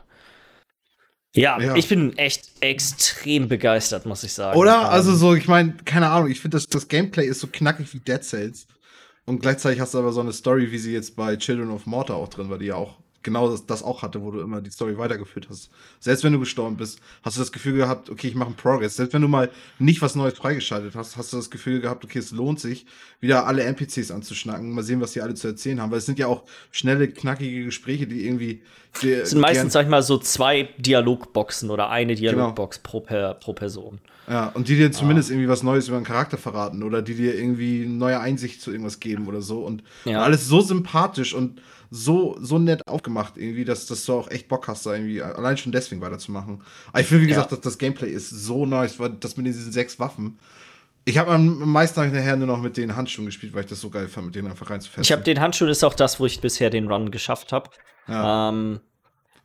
Ja, 1.35 1.61
ja, 1.61 1.75
ich 1.75 1.89
bin 1.89 2.17
echt 2.17 2.49
extrem 2.61 3.49
begeistert, 3.49 4.07
muss 4.07 4.23
ich 4.23 4.33
sagen. 4.33 4.57
Oder? 4.57 4.83
Ähm, 4.83 4.87
also 4.87 5.17
so, 5.17 5.35
ich 5.35 5.49
meine, 5.49 5.75
keine 5.85 6.11
Ahnung, 6.11 6.31
ich 6.31 6.41
finde, 6.41 6.57
das, 6.57 6.69
das 6.69 6.87
Gameplay 6.87 7.27
ist 7.27 7.41
so 7.41 7.49
knackig 7.49 7.93
wie 7.93 7.99
Dead 7.99 8.23
Cells. 8.23 8.69
Und 9.27 9.41
gleichzeitig 9.41 9.81
hast 9.81 9.95
du 9.95 9.99
aber 9.99 10.13
so 10.13 10.21
eine 10.21 10.33
Story, 10.33 10.71
wie 10.71 10.79
sie 10.79 10.93
jetzt 10.93 11.17
bei 11.17 11.37
Children 11.37 11.71
of 11.71 11.87
Mortar 11.87 12.17
auch 12.17 12.29
drin 12.29 12.51
war, 12.51 12.59
die 12.59 12.67
ja 12.67 12.77
auch 12.77 12.99
genau 13.25 13.51
das, 13.51 13.67
das, 13.67 13.83
auch 13.83 14.03
hatte, 14.03 14.23
wo 14.23 14.31
du 14.31 14.41
immer 14.41 14.61
die 14.61 14.71
Story 14.71 14.97
weitergeführt 14.97 15.49
hast. 15.51 15.71
Selbst 15.99 16.23
wenn 16.23 16.33
du 16.33 16.39
gestorben 16.39 16.77
bist, 16.77 17.01
hast 17.23 17.37
du 17.37 17.41
das 17.41 17.51
Gefühl 17.51 17.77
gehabt, 17.77 18.11
okay, 18.11 18.29
ich 18.29 18.35
mache 18.37 18.49
einen 18.49 18.57
Progress. 18.57 18.97
Selbst 18.97 19.13
wenn 19.13 19.23
du 19.23 19.29
mal 19.29 19.51
nicht 19.79 20.01
was 20.03 20.15
Neues 20.15 20.35
freigeschaltet 20.35 20.95
hast, 20.95 21.17
hast 21.17 21.33
du 21.33 21.39
das 21.39 21.51
Gefühl 21.51 21.81
gehabt, 21.81 22.05
okay, 22.05 22.21
es 22.21 22.31
lohnt 22.31 22.61
sich, 22.61 22.87
wieder 23.21 23.47
alle 23.47 23.65
NPCs 23.65 24.13
anzuschnacken, 24.13 24.71
mal 24.71 24.85
sehen, 24.85 25.01
was 25.01 25.13
die 25.13 25.23
alle 25.23 25.35
zu 25.35 25.49
erzählen 25.49 25.81
haben. 25.81 25.91
Weil 25.91 25.99
es 25.99 26.07
sind 26.07 26.19
ja 26.19 26.29
auch 26.29 26.45
schnelle, 26.71 27.09
knackige 27.09 27.65
Gespräche, 27.65 28.07
die 28.07 28.25
irgendwie. 28.27 28.63
Die, 29.03 29.13
es 29.13 29.31
sind 29.31 29.41
meistens, 29.41 29.73
sag 29.73 29.85
ich 29.85 29.91
mal, 29.91 30.03
so 30.03 30.19
zwei 30.19 30.69
Dialogboxen 30.79 31.71
oder 31.71 31.91
eine 31.91 32.15
genau. 32.15 32.31
Dialogbox 32.31 32.77
genau. 32.77 32.91
pro, 32.91 33.01
per, 33.01 33.35
pro 33.35 33.53
Person. 33.55 33.99
Ja, 34.29 34.49
und 34.49 34.69
die 34.69 34.77
dir 34.77 34.91
zumindest 34.91 35.29
ah. 35.29 35.35
irgendwie 35.35 35.49
was 35.49 35.63
Neues 35.63 35.89
über 35.89 35.99
den 35.99 36.05
Charakter 36.05 36.39
verraten 36.39 36.83
oder 36.83 37.03
die 37.03 37.15
dir 37.15 37.35
irgendwie 37.35 37.87
neue 37.87 38.21
Einsicht 38.21 38.63
zu 38.63 38.71
irgendwas 38.71 39.01
geben 39.01 39.27
oder 39.27 39.43
so. 39.43 39.61
Und, 39.61 39.83
ja. 40.05 40.19
und 40.19 40.25
alles 40.25 40.47
so 40.47 40.61
sympathisch 40.61 41.35
und 41.35 41.61
so, 41.97 42.37
so 42.41 42.59
nett 42.59 42.89
aufgemacht, 42.89 43.37
irgendwie, 43.37 43.65
dass, 43.65 43.87
dass 43.87 44.05
du 44.05 44.15
auch 44.15 44.29
echt 44.29 44.49
Bock 44.49 44.67
hast, 44.67 44.85
da 44.85 44.95
irgendwie 44.95 45.23
allein 45.23 45.57
schon 45.57 45.71
deswegen 45.71 46.01
weiterzumachen. 46.01 46.61
Aber 46.89 47.01
ich 47.01 47.07
finde, 47.07 47.23
wie 47.23 47.29
gesagt, 47.29 47.53
ja. 47.53 47.57
dass 47.57 47.65
das 47.65 47.79
Gameplay 47.79 48.11
ist 48.11 48.31
so 48.31 48.67
nice, 48.67 48.99
weil 48.99 49.11
das 49.11 49.37
mit 49.37 49.47
diesen 49.47 49.71
sechs 49.71 50.01
Waffen. 50.01 50.37
Ich 51.05 51.19
habe 51.19 51.31
am 51.31 51.71
meisten 51.71 52.01
nachher 52.01 52.35
nur 52.35 52.49
noch 52.49 52.61
mit 52.61 52.77
den 52.77 52.97
Handschuhen 52.97 53.27
gespielt, 53.27 53.55
weil 53.55 53.61
ich 53.61 53.71
das 53.71 53.81
so 53.81 53.91
geil 53.91 54.09
fand, 54.09 54.27
mit 54.27 54.35
denen 54.35 54.49
einfach 54.49 54.71
reinzufetzen. 54.71 55.05
Ich 55.05 55.13
habe 55.13 55.23
den 55.23 55.41
Handschuhen 55.41 55.71
ist 55.71 55.85
auch 55.85 55.95
das, 55.95 56.19
wo 56.19 56.27
ich 56.27 56.41
bisher 56.41 56.69
den 56.69 56.89
Run 56.89 57.13
geschafft 57.13 57.53
habe. 57.53 57.71
Ja. 58.09 58.49
Ähm, 58.49 58.81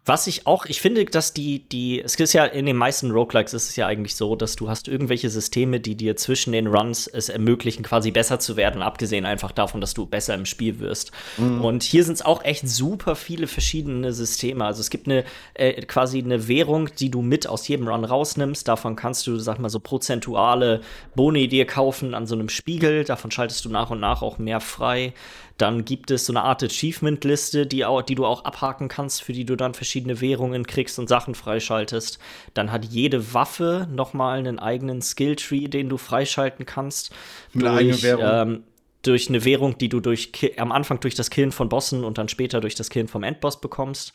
was 0.06 0.25
ich 0.27 0.48
auch, 0.48 0.65
ich 0.65 0.82
finde, 0.82 1.06
dass 1.06 1.34
die, 1.34 1.68
die, 1.70 2.01
es 2.01 2.15
ist 2.15 2.34
ja 2.34 2.46
in 2.46 2.65
den 2.65 2.77
meisten 2.77 3.12
Roguelikes 3.12 3.53
ist 3.53 3.70
es 3.70 3.75
ja 3.75 3.86
eigentlich 3.86 4.15
so, 4.15 4.36
dass 4.36 4.56
du 4.56 4.68
hast 4.70 4.88
irgendwelche 4.88 5.29
Systeme, 5.29 5.79
die 5.79 5.96
dir 5.96 6.15
zwischen 6.15 6.51
den 6.51 6.68
Runs 6.68 7.06
es 7.06 7.29
ermöglichen, 7.29 7.84
quasi 7.84 8.10
besser 8.10 8.39
zu 8.39 8.58
werden, 8.58 8.82
abgesehen 8.82 9.25
einfach 9.25 9.51
davon, 9.51 9.82
dass 9.82 9.94
du 9.94 10.06
besser 10.08 10.34
im 10.34 10.46
Spiel 10.46 10.79
wirst. 10.79 11.12
Mhm. 11.38 11.63
Und 11.63 11.84
hier 11.84 12.03
sind 12.03 12.13
es 12.13 12.22
auch 12.24 12.44
echt 12.44 12.68
super 12.68 13.15
viele 13.15 13.46
verschiedene 13.46 14.13
Systeme. 14.13 14.65
Also 14.65 14.82
es 14.82 14.89
gibt 14.89 15.08
eine 15.08 15.25
äh, 15.53 15.82
quasi 15.84 16.20
eine 16.20 16.48
Währung, 16.48 16.89
die 16.98 17.12
du 17.12 17.22
mit 17.22 17.46
aus 17.46 17.68
jedem 17.68 17.88
Run 17.88 18.03
rausnimmst. 18.03 18.68
Davon 18.68 18.96
kannst 18.96 19.27
du, 19.27 19.38
sag 19.38 19.60
mal, 19.60 19.70
so 19.70 19.79
prozentuale 19.79 20.82
Boni 21.13 21.48
dir 21.48 21.65
kaufen 21.65 22.15
an 22.15 22.25
so 22.25 22.36
einem 22.36 22.50
Spiegel. 22.50 23.03
Davon 23.03 23.32
schaltest 23.32 23.63
du 23.65 23.70
nach 23.70 23.91
und 23.91 24.00
nach 24.00 24.22
auch 24.22 24.39
mehr 24.39 24.60
frei. 24.60 25.13
Dann 25.60 25.84
gibt 25.84 26.10
es 26.10 26.25
so 26.25 26.32
eine 26.32 26.44
Art 26.44 26.63
Achievement-Liste, 26.63 27.68
die, 27.68 27.86
die 28.08 28.16
du 28.16 28.25
auch 28.25 28.46
abhaken 28.46 28.88
kannst, 28.88 29.22
für 29.22 29.34
die 29.34 29.44
du 29.44 29.58
dann 29.58 29.74
verschiedene 29.74 30.22
Währungen 30.22 30.66
kriegst 30.66 30.98
und 31.00 31.10
Sachen 31.10 31.36
freischaltest. 31.36 32.18
Dann 32.54 32.72
hat 32.72 32.86
jede 32.86 33.34
Waffe 33.34 33.86
nochmal 33.92 34.39
einen 34.39 34.58
eigenen 34.58 35.01
Skill-Tree, 35.01 35.68
den 35.68 35.89
du 35.89 35.98
freischalten 35.98 36.66
kannst. 36.66 37.13
Mit 37.51 37.66
einer 37.66 37.78
eigenen 37.78 38.01
Währung. 38.01 38.25
Ähm, 38.25 38.63
durch 39.01 39.28
eine 39.28 39.44
Währung, 39.44 39.78
die 39.78 39.89
du 39.89 40.00
durch 40.00 40.32
am 40.58 40.72
Anfang 40.72 41.01
durch 41.01 41.16
das 41.16 41.30
Killen 41.30 41.51
von 41.51 41.68
Bossen 41.68 42.06
und 42.06 42.18
dann 42.18 42.30
später 42.30 42.62
durch 42.62 42.75
das 42.75 42.89
Killen 42.89 43.10
vom 43.10 43.24
Endboss 43.24 43.60
bekommst. 43.60 44.13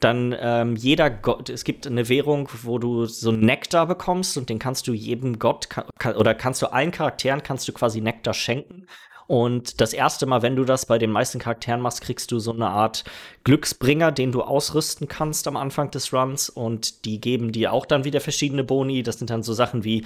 Dann 0.00 0.34
ähm, 0.40 0.76
jeder 0.76 1.10
Gott, 1.10 1.50
es 1.50 1.62
gibt 1.62 1.86
eine 1.86 2.08
Währung, 2.08 2.48
wo 2.62 2.78
du 2.78 3.04
so 3.04 3.30
Nektar 3.32 3.86
bekommst 3.86 4.36
und 4.38 4.48
den 4.48 4.58
kannst 4.58 4.88
du 4.88 4.92
jedem 4.92 5.38
Gott 5.38 5.68
oder 6.16 6.34
kannst 6.34 6.62
du 6.62 6.72
allen 6.72 6.90
Charakteren 6.90 7.42
kannst 7.42 7.68
du 7.68 7.72
quasi 7.72 8.00
Nektar 8.00 8.34
schenken. 8.34 8.86
Und 9.30 9.80
das 9.80 9.92
erste 9.92 10.26
Mal, 10.26 10.42
wenn 10.42 10.56
du 10.56 10.64
das 10.64 10.86
bei 10.86 10.98
den 10.98 11.12
meisten 11.12 11.38
Charakteren 11.38 11.80
machst, 11.80 12.00
kriegst 12.00 12.32
du 12.32 12.40
so 12.40 12.52
eine 12.52 12.66
Art 12.66 13.04
Glücksbringer, 13.44 14.10
den 14.10 14.32
du 14.32 14.42
ausrüsten 14.42 15.06
kannst 15.06 15.46
am 15.46 15.56
Anfang 15.56 15.92
des 15.92 16.12
Runs. 16.12 16.50
Und 16.50 17.04
die 17.04 17.20
geben 17.20 17.52
dir 17.52 17.72
auch 17.72 17.86
dann 17.86 18.02
wieder 18.02 18.20
verschiedene 18.20 18.64
Boni. 18.64 19.04
Das 19.04 19.20
sind 19.20 19.30
dann 19.30 19.44
so 19.44 19.52
Sachen 19.52 19.84
wie 19.84 20.04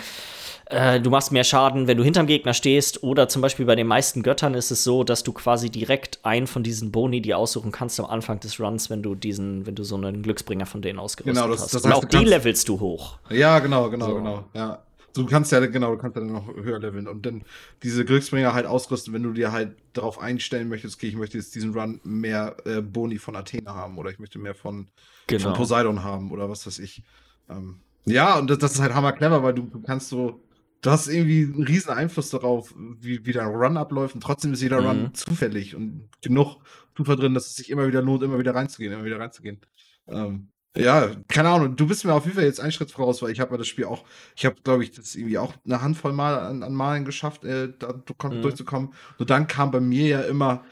äh, 0.67 1.01
du 1.01 1.09
machst 1.09 1.33
mehr 1.33 1.43
Schaden, 1.45 1.87
wenn 1.87 1.97
du 1.97 2.05
hinterm 2.05 2.27
Gegner 2.27 2.53
stehst. 2.53 3.03
Oder 3.03 3.27
zum 3.27 3.41
Beispiel 3.41 3.65
bei 3.65 3.77
den 3.77 3.87
meisten 3.87 4.23
Göttern 4.23 4.53
ist 4.53 4.71
es 4.71 4.85
so, 4.85 5.05
dass 5.05 5.23
du 5.23 5.33
quasi 5.33 5.71
direkt 5.71 6.19
einen 6.23 6.47
von 6.47 6.63
diesen 6.63 6.93
Boni 6.93 7.23
dir 7.23 7.39
aussuchen 7.39 7.73
kannst 7.73 7.99
am 8.01 8.07
Anfang 8.07 8.41
des 8.41 8.61
Runs, 8.61 8.91
wenn 8.91 9.03
du 9.03 9.15
diesen, 9.15 9.65
wenn 9.65 9.75
du 9.75 9.85
so 9.85 9.97
einen 9.97 10.23
Glücksbringer 10.23 10.67
von 10.67 10.83
denen 10.83 10.99
ausgerüstet 10.99 11.35
genau, 11.35 11.49
das, 11.49 11.63
hast. 11.63 11.73
Das 11.73 11.87
heißt, 11.87 11.97
Und 11.97 12.05
auch 12.05 12.05
die 12.05 12.27
levelst 12.27 12.69
du 12.69 12.79
hoch. 12.79 13.17
Ja, 13.31 13.59
genau, 13.61 13.89
genau, 13.89 14.07
so. 14.07 14.15
genau. 14.17 14.45
Ja. 14.53 14.84
Du 15.15 15.27
kannst 15.27 15.53
ja, 15.53 15.65
genau, 15.67 15.93
du 15.95 15.99
kannst 15.99 16.17
ja 16.17 16.23
dann 16.23 16.33
noch 16.33 16.49
höher 16.55 16.79
leveln 16.79 17.07
und 17.07 17.25
dann 17.25 17.45
diese 17.83 18.05
Glücksbringer 18.05 18.53
halt 18.53 18.67
ausrüsten, 18.67 19.15
wenn 19.15 19.23
du 19.23 19.33
dir 19.33 19.53
halt 19.53 19.77
darauf 19.93 20.19
einstellen 20.19 20.69
möchtest, 20.69 20.97
okay, 20.97 21.09
ich 21.09 21.17
möchte 21.17 21.39
jetzt 21.39 21.55
diesen 21.55 21.73
Run 21.73 22.01
mehr 22.03 22.57
äh, 22.65 22.81
Boni 22.81 23.19
von 23.19 23.37
Athena 23.37 23.75
haben 23.75 23.97
oder 23.97 24.11
ich 24.11 24.19
möchte 24.19 24.39
mehr 24.39 24.55
von, 24.55 24.89
genau. 25.27 25.45
von 25.45 25.53
Poseidon 25.55 26.03
haben 26.03 26.33
oder 26.33 26.51
was 26.51 26.67
weiß 26.67 26.81
ich. 26.81 27.05
Ähm, 27.49 27.81
ja, 28.07 28.39
und 28.39 28.51
das, 28.51 28.59
das, 28.59 28.75
ist 28.75 28.81
halt 28.81 28.95
hammer 28.95 29.13
clever, 29.13 29.43
weil 29.43 29.55
du, 29.55 29.63
du 29.63 29.81
kannst 29.81 30.09
so 30.09 30.45
du 30.85 30.91
hast 30.91 31.09
irgendwie 31.09 31.45
einen 31.45 31.65
riesen 31.65 31.91
Einfluss 31.91 32.31
darauf, 32.31 32.75
wie, 32.77 33.25
wie 33.25 33.33
dein 33.33 33.49
Run 33.49 33.77
abläuft 33.77 34.15
und 34.15 34.21
trotzdem 34.21 34.53
ist 34.53 34.63
jeder 34.63 34.83
mhm. 34.83 34.87
Run 34.87 35.15
zufällig 35.15 35.75
und 35.75 36.11
genug 36.21 36.59
Zufall 36.97 37.17
drin, 37.17 37.35
dass 37.35 37.47
es 37.47 37.57
sich 37.57 37.71
immer 37.71 37.87
wieder 37.87 38.03
lohnt, 38.03 38.23
immer 38.23 38.39
wieder 38.39 38.55
reinzugehen, 38.55 38.93
immer 38.93 39.05
wieder 39.05 39.19
reinzugehen. 39.19 39.61
Ähm, 40.07 40.49
ja, 40.77 41.11
keine 41.29 41.51
Ahnung, 41.51 41.77
du 41.77 41.87
bist 41.87 42.05
mir 42.05 42.13
auf 42.13 42.25
jeden 42.25 42.37
Fall 42.37 42.47
jetzt 42.47 42.61
einen 42.61 42.73
Schritt 42.73 42.91
voraus, 42.91 43.23
weil 43.23 43.31
ich 43.31 43.39
habe 43.41 43.53
mir 43.53 43.59
das 43.59 43.69
Spiel 43.69 43.85
auch, 43.85 44.05
ich 44.35 44.45
habe, 44.45 44.57
glaube 44.65 44.83
ich, 44.83 44.91
das 44.91 45.15
irgendwie 45.15 45.39
auch 45.39 45.55
eine 45.65 45.81
Handvoll 45.81 46.13
Mal 46.13 46.39
an, 46.39 46.63
an 46.63 46.75
Malen 46.75 47.05
geschafft, 47.05 47.45
äh, 47.45 47.73
da 47.79 47.93
mhm. 47.93 48.43
durchzukommen. 48.43 48.93
Und 49.19 49.31
dann 49.31 49.47
kam 49.47 49.71
bei 49.71 49.81
mir 49.81 50.07
ja 50.07 50.21
immer, 50.23 50.65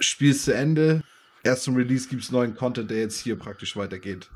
Spiel 0.00 0.34
zu 0.34 0.54
Ende, 0.54 1.02
erst 1.42 1.64
zum 1.64 1.76
Release 1.76 2.08
gibt 2.08 2.22
es 2.22 2.32
neuen 2.32 2.54
Content, 2.54 2.90
der 2.90 3.00
jetzt 3.00 3.20
hier 3.20 3.38
praktisch 3.38 3.76
weitergeht. 3.76 4.30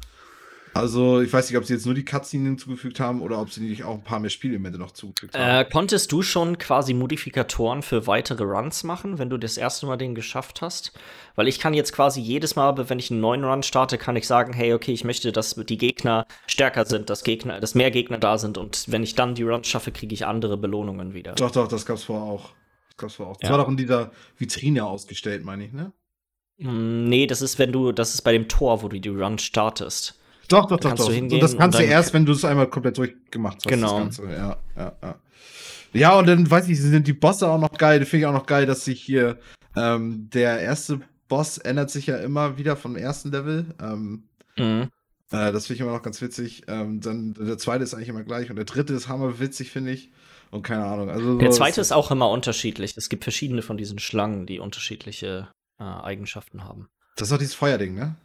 Also, 0.78 1.20
ich 1.20 1.32
weiß 1.32 1.50
nicht, 1.50 1.58
ob 1.58 1.64
sie 1.64 1.74
jetzt 1.74 1.86
nur 1.86 1.94
die 1.96 2.04
Cutscene 2.04 2.44
hinzugefügt 2.50 3.00
haben 3.00 3.20
oder 3.20 3.40
ob 3.40 3.50
sie 3.50 3.62
nicht 3.62 3.82
auch 3.82 3.94
ein 3.94 4.04
paar 4.04 4.20
mehr 4.20 4.30
Spielelemente 4.30 4.78
noch 4.78 4.92
zugefügt 4.92 5.36
haben. 5.36 5.66
Äh, 5.66 5.68
konntest 5.68 6.12
du 6.12 6.22
schon 6.22 6.56
quasi 6.56 6.94
Modifikatoren 6.94 7.82
für 7.82 8.06
weitere 8.06 8.44
Runs 8.44 8.84
machen, 8.84 9.18
wenn 9.18 9.28
du 9.28 9.38
das 9.38 9.56
erste 9.56 9.86
Mal 9.86 9.96
den 9.96 10.14
geschafft 10.14 10.62
hast? 10.62 10.92
Weil 11.34 11.48
ich 11.48 11.58
kann 11.58 11.74
jetzt 11.74 11.92
quasi 11.92 12.20
jedes 12.20 12.54
Mal, 12.54 12.88
wenn 12.88 13.00
ich 13.00 13.10
einen 13.10 13.20
neuen 13.20 13.44
Run 13.44 13.64
starte, 13.64 13.98
kann 13.98 14.14
ich 14.14 14.28
sagen, 14.28 14.52
hey, 14.52 14.72
okay, 14.72 14.92
ich 14.92 15.02
möchte, 15.02 15.32
dass 15.32 15.56
die 15.56 15.78
Gegner 15.78 16.26
stärker 16.46 16.86
sind, 16.86 17.10
dass 17.10 17.24
Gegner, 17.24 17.58
dass 17.58 17.74
mehr 17.74 17.90
Gegner 17.90 18.18
da 18.18 18.38
sind 18.38 18.56
und 18.56 18.84
wenn 18.86 19.02
ich 19.02 19.16
dann 19.16 19.34
die 19.34 19.42
Runs 19.42 19.66
schaffe, 19.66 19.90
kriege 19.90 20.14
ich 20.14 20.26
andere 20.26 20.56
Belohnungen 20.56 21.12
wieder. 21.12 21.32
Doch, 21.32 21.50
doch, 21.50 21.66
das 21.66 21.86
gab's 21.86 22.04
vorher 22.04 22.24
auch. 22.24 22.50
Das 22.90 22.96
gab's 22.98 23.14
vorher 23.14 23.32
auch. 23.32 23.36
Das 23.40 23.48
ja. 23.48 23.56
war 23.56 23.64
doch 23.64 23.68
in 23.68 23.76
dieser 23.76 24.12
Vitrine 24.36 24.86
ausgestellt, 24.86 25.44
meine 25.44 25.64
ich, 25.64 25.72
ne? 25.72 25.92
Mm, 26.58 27.08
nee, 27.08 27.26
das 27.26 27.42
ist, 27.42 27.58
wenn 27.58 27.72
du, 27.72 27.90
das 27.90 28.14
ist 28.14 28.22
bei 28.22 28.30
dem 28.30 28.46
Tor, 28.46 28.84
wo 28.84 28.88
du 28.88 29.00
die 29.00 29.08
Run 29.08 29.40
startest. 29.40 30.14
Doch, 30.48 30.66
doch, 30.66 30.80
doch, 30.80 30.94
doch. 30.94 31.08
Und 31.08 31.40
das 31.40 31.56
kannst 31.56 31.78
du 31.78 31.84
erst, 31.84 32.14
wenn 32.14 32.24
du 32.24 32.32
es 32.32 32.44
einmal 32.44 32.68
komplett 32.68 32.96
durchgemacht 32.98 33.56
hast. 33.58 33.68
Genau. 33.68 34.08
Ja, 34.30 34.56
ja, 34.76 34.92
ja. 35.02 35.14
Ja, 35.92 36.18
und 36.18 36.26
dann 36.26 36.50
weiß 36.50 36.68
ich, 36.68 36.80
sind 36.80 37.06
die 37.06 37.12
Bosse 37.12 37.48
auch 37.48 37.58
noch 37.58 37.72
geil. 37.72 38.04
Finde 38.04 38.18
ich 38.18 38.26
auch 38.26 38.32
noch 38.32 38.46
geil, 38.46 38.66
dass 38.66 38.84
sich 38.84 39.02
hier 39.02 39.38
ähm, 39.74 40.28
der 40.32 40.60
erste 40.60 41.00
Boss 41.28 41.58
ändert 41.58 41.90
sich 41.90 42.06
ja 42.06 42.16
immer 42.16 42.58
wieder 42.58 42.76
vom 42.76 42.96
ersten 42.96 43.30
Level. 43.30 43.66
Ähm, 43.80 44.24
mhm. 44.56 44.90
äh, 45.30 45.52
das 45.52 45.66
finde 45.66 45.74
ich 45.74 45.80
immer 45.80 45.92
noch 45.92 46.02
ganz 46.02 46.20
witzig. 46.20 46.64
Ähm, 46.68 47.00
dann 47.00 47.34
der 47.34 47.58
zweite 47.58 47.84
ist 47.84 47.94
eigentlich 47.94 48.08
immer 48.08 48.24
gleich 48.24 48.50
und 48.50 48.56
der 48.56 48.64
dritte 48.64 48.94
ist 48.94 49.08
hammerwitzig, 49.08 49.70
finde 49.70 49.92
ich. 49.92 50.10
Und 50.50 50.62
keine 50.62 50.84
Ahnung. 50.84 51.10
Also 51.10 51.38
der 51.38 51.50
zweite 51.50 51.80
ist 51.80 51.92
auch 51.92 52.10
immer 52.10 52.30
unterschiedlich. 52.30 52.94
Es 52.96 53.08
gibt 53.08 53.24
verschiedene 53.24 53.62
von 53.62 53.76
diesen 53.76 53.98
Schlangen, 53.98 54.46
die 54.46 54.60
unterschiedliche 54.60 55.48
äh, 55.78 55.84
Eigenschaften 55.84 56.64
haben. 56.64 56.88
Das 57.16 57.28
ist 57.28 57.34
auch 57.34 57.38
dieses 57.38 57.54
Feuerding, 57.54 57.94
ne? 57.94 58.16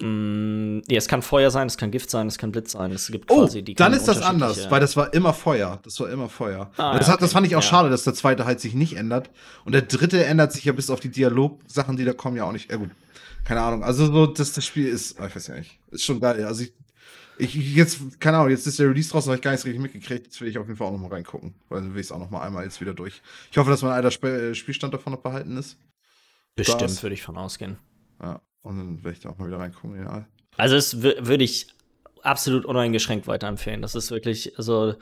Mm, 0.00 0.80
ja, 0.88 0.98
es 0.98 1.08
kann 1.08 1.22
Feuer 1.22 1.50
sein, 1.50 1.66
es 1.66 1.76
kann 1.76 1.90
Gift 1.90 2.10
sein, 2.10 2.26
es 2.26 2.38
kann 2.38 2.52
Blitz 2.52 2.72
sein. 2.72 2.90
Es 2.90 3.08
gibt 3.08 3.30
oh, 3.30 3.40
quasi 3.40 3.62
die 3.62 3.74
dann 3.74 3.92
ist 3.92 4.08
das 4.08 4.22
anders, 4.22 4.70
weil 4.70 4.80
das 4.80 4.96
war 4.96 5.12
immer 5.12 5.34
Feuer. 5.34 5.78
Das 5.82 6.00
war 6.00 6.08
immer 6.10 6.28
Feuer. 6.28 6.70
Ah, 6.76 6.96
das, 6.98 7.08
hat, 7.08 7.20
das 7.20 7.32
fand 7.32 7.46
ich 7.46 7.54
auch 7.56 7.62
ja. 7.62 7.68
schade, 7.68 7.90
dass 7.90 8.04
der 8.04 8.14
zweite 8.14 8.46
halt 8.46 8.60
sich 8.60 8.74
nicht 8.74 8.96
ändert. 8.96 9.30
Und 9.64 9.72
der 9.72 9.82
dritte 9.82 10.24
ändert 10.24 10.52
sich 10.52 10.64
ja 10.64 10.72
bis 10.72 10.88
auf 10.90 11.00
die 11.00 11.10
Dialogsachen, 11.10 11.96
die 11.96 12.04
da 12.04 12.12
kommen, 12.12 12.36
ja 12.36 12.44
auch 12.44 12.52
nicht. 12.52 12.70
Ja, 12.70 12.76
gut. 12.76 12.90
Keine 13.44 13.60
Ahnung. 13.60 13.84
Also, 13.84 14.06
so, 14.06 14.26
dass 14.26 14.52
das 14.52 14.64
Spiel 14.64 14.88
ist, 14.88 15.20
ah, 15.20 15.26
ich 15.26 15.36
weiß 15.36 15.48
ja 15.48 15.56
nicht. 15.56 15.78
Ist 15.90 16.04
schon 16.04 16.20
geil. 16.20 16.44
Also, 16.44 16.62
ich, 16.62 16.72
ich 17.38 17.74
jetzt, 17.74 18.20
keine 18.20 18.38
Ahnung, 18.38 18.50
jetzt 18.50 18.66
ist 18.66 18.78
der 18.78 18.88
Release 18.88 19.10
draußen, 19.10 19.30
habe 19.30 19.36
ich 19.36 19.42
gar 19.42 19.52
nicht 19.52 19.64
richtig 19.64 19.80
mitgekriegt. 19.80 20.26
Jetzt 20.26 20.40
will 20.40 20.48
ich 20.48 20.58
auf 20.58 20.66
jeden 20.66 20.76
Fall 20.76 20.88
auch 20.88 20.92
noch 20.92 20.98
mal 20.98 21.08
reingucken. 21.08 21.54
Weil 21.68 21.82
dann 21.82 21.94
will 21.94 22.00
ich 22.00 22.06
es 22.06 22.12
auch 22.12 22.18
noch 22.18 22.30
mal 22.30 22.42
einmal 22.42 22.64
jetzt 22.64 22.80
wieder 22.80 22.94
durch. 22.94 23.22
Ich 23.50 23.58
hoffe, 23.58 23.70
dass 23.70 23.82
mein 23.82 23.92
alter 23.92 24.08
Sp 24.12 24.24
äh, 24.26 24.54
Spielstand 24.54 24.94
davon 24.94 25.12
noch 25.12 25.20
behalten 25.20 25.56
ist. 25.56 25.78
Bestimmt, 26.54 27.02
würde 27.02 27.14
ich 27.14 27.22
von 27.22 27.36
ausgehen. 27.36 27.78
Ja. 28.22 28.40
Und 28.62 28.78
dann 28.78 29.04
werde 29.04 29.16
ich 29.16 29.20
da 29.20 29.30
auch 29.30 29.38
mal 29.38 29.48
wieder 29.48 29.58
reingucken, 29.58 30.02
ja. 30.02 30.26
Also, 30.56 30.74
das 30.74 31.02
würde 31.02 31.44
ich 31.44 31.68
absolut 32.22 32.64
uneingeschränkt 32.64 33.26
weiterempfehlen. 33.26 33.82
Das 33.82 33.94
ist 33.94 34.10
wirklich, 34.10 34.56
also, 34.58 34.94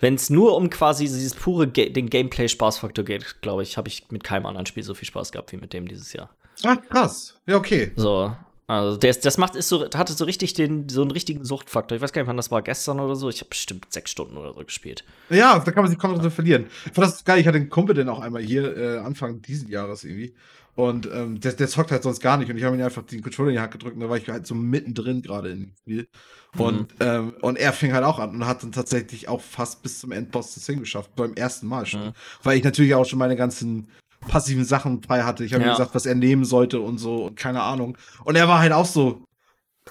wenn 0.00 0.14
es 0.14 0.30
nur 0.30 0.56
um 0.56 0.70
quasi 0.70 1.04
dieses 1.04 1.34
pure 1.34 1.68
Ga 1.68 1.88
den 1.88 2.10
Gameplay-Spaßfaktor 2.10 3.04
geht, 3.04 3.40
glaube 3.42 3.62
ich, 3.62 3.76
habe 3.76 3.88
ich 3.88 4.10
mit 4.10 4.24
keinem 4.24 4.46
anderen 4.46 4.66
Spiel 4.66 4.82
so 4.82 4.94
viel 4.94 5.06
Spaß 5.06 5.32
gehabt 5.32 5.52
wie 5.52 5.56
mit 5.56 5.72
dem 5.72 5.86
dieses 5.86 6.12
Jahr. 6.12 6.30
Ach, 6.64 6.76
krass. 6.88 7.40
Ja, 7.46 7.56
okay. 7.56 7.92
So. 7.96 8.34
Also, 8.66 8.96
das, 8.96 9.20
das 9.20 9.36
macht, 9.36 9.56
ist 9.56 9.68
so, 9.68 9.84
hatte 9.94 10.14
so 10.14 10.24
richtig 10.24 10.54
den, 10.54 10.88
so 10.88 11.02
einen 11.02 11.10
richtigen 11.10 11.44
Suchtfaktor. 11.44 11.96
Ich 11.96 12.02
weiß 12.02 12.12
gar 12.12 12.22
nicht, 12.22 12.28
wann 12.28 12.36
das 12.36 12.50
war, 12.50 12.62
gestern 12.62 12.98
oder 12.98 13.14
so. 13.14 13.28
Ich 13.28 13.40
habe 13.40 13.50
bestimmt 13.50 13.86
sechs 13.90 14.10
Stunden 14.10 14.38
oder 14.38 14.54
so 14.54 14.64
gespielt. 14.64 15.04
Ja, 15.28 15.58
da 15.58 15.70
kann 15.70 15.82
man 15.82 15.90
sich 15.90 15.98
komplett 15.98 16.32
verlieren. 16.32 16.66
Ich 16.86 16.92
fand 16.92 17.06
das 17.06 17.24
geil. 17.24 17.40
Ich 17.40 17.46
hatte 17.46 17.58
einen 17.58 17.68
Kumpel 17.68 17.94
denn 17.94 18.08
auch 18.08 18.20
einmal 18.20 18.42
hier, 18.42 18.76
äh, 18.76 18.98
Anfang 18.98 19.42
dieses 19.42 19.68
Jahres 19.68 20.04
irgendwie. 20.04 20.34
Und 20.76 21.08
ähm, 21.12 21.38
der, 21.40 21.52
der 21.52 21.68
zockt 21.68 21.92
halt 21.92 22.02
sonst 22.02 22.20
gar 22.20 22.36
nicht. 22.36 22.50
Und 22.50 22.56
ich 22.56 22.64
habe 22.64 22.76
ihm 22.76 22.82
einfach 22.82 23.04
den 23.04 23.22
Controller 23.22 23.50
in 23.50 23.54
die 23.54 23.60
Hand 23.60 23.72
gedrückt 23.72 23.94
und 23.94 24.00
da 24.00 24.08
war 24.08 24.16
ich 24.16 24.28
halt 24.28 24.46
so 24.46 24.54
mittendrin 24.54 25.22
gerade 25.22 25.50
in 25.50 25.60
dem 25.60 25.72
Spiel. 25.76 26.08
Und, 26.56 26.92
mhm. 26.98 27.06
ähm, 27.06 27.34
und 27.42 27.58
er 27.58 27.72
fing 27.72 27.92
halt 27.92 28.04
auch 28.04 28.18
an 28.18 28.30
und 28.30 28.46
hat 28.46 28.62
dann 28.62 28.72
tatsächlich 28.72 29.28
auch 29.28 29.40
fast 29.40 29.82
bis 29.82 30.00
zum 30.00 30.10
Endboss 30.10 30.54
das 30.54 30.66
hingeschafft. 30.66 31.14
Beim 31.14 31.34
ersten 31.34 31.66
Mal 31.66 31.86
schon. 31.86 32.06
Mhm. 32.06 32.12
Weil 32.42 32.56
ich 32.58 32.64
natürlich 32.64 32.94
auch 32.94 33.04
schon 33.04 33.18
meine 33.18 33.36
ganzen 33.36 33.88
passiven 34.28 34.64
Sachen 34.64 35.02
frei 35.02 35.22
hatte. 35.22 35.44
Ich 35.44 35.52
habe 35.52 35.64
ja. 35.64 35.70
ihm 35.70 35.72
gesagt, 35.72 35.94
was 35.94 36.06
er 36.06 36.14
nehmen 36.14 36.44
sollte 36.44 36.80
und 36.80 36.98
so 36.98 37.26
und 37.26 37.36
keine 37.36 37.62
Ahnung. 37.62 37.96
Und 38.24 38.36
er 38.36 38.48
war 38.48 38.58
halt 38.60 38.72
auch 38.72 38.86
so. 38.86 39.24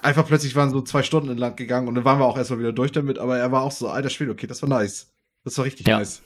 Einfach 0.02 0.26
plötzlich 0.26 0.56
waren 0.56 0.70
so 0.70 0.82
zwei 0.82 1.04
Stunden 1.04 1.30
in 1.30 1.38
Land 1.38 1.56
gegangen 1.56 1.86
und 1.86 1.94
dann 1.94 2.04
waren 2.04 2.18
wir 2.18 2.26
auch 2.26 2.36
erstmal 2.36 2.58
wieder 2.58 2.72
durch 2.72 2.90
damit, 2.90 3.18
aber 3.18 3.38
er 3.38 3.52
war 3.52 3.62
auch 3.62 3.70
so, 3.70 3.88
alter 3.88 4.10
Spiel, 4.10 4.28
okay, 4.28 4.48
das 4.48 4.60
war 4.60 4.68
nice. 4.68 5.12
Das 5.44 5.56
war 5.56 5.64
richtig 5.64 5.86
ja. 5.86 5.98
nice. 5.98 6.20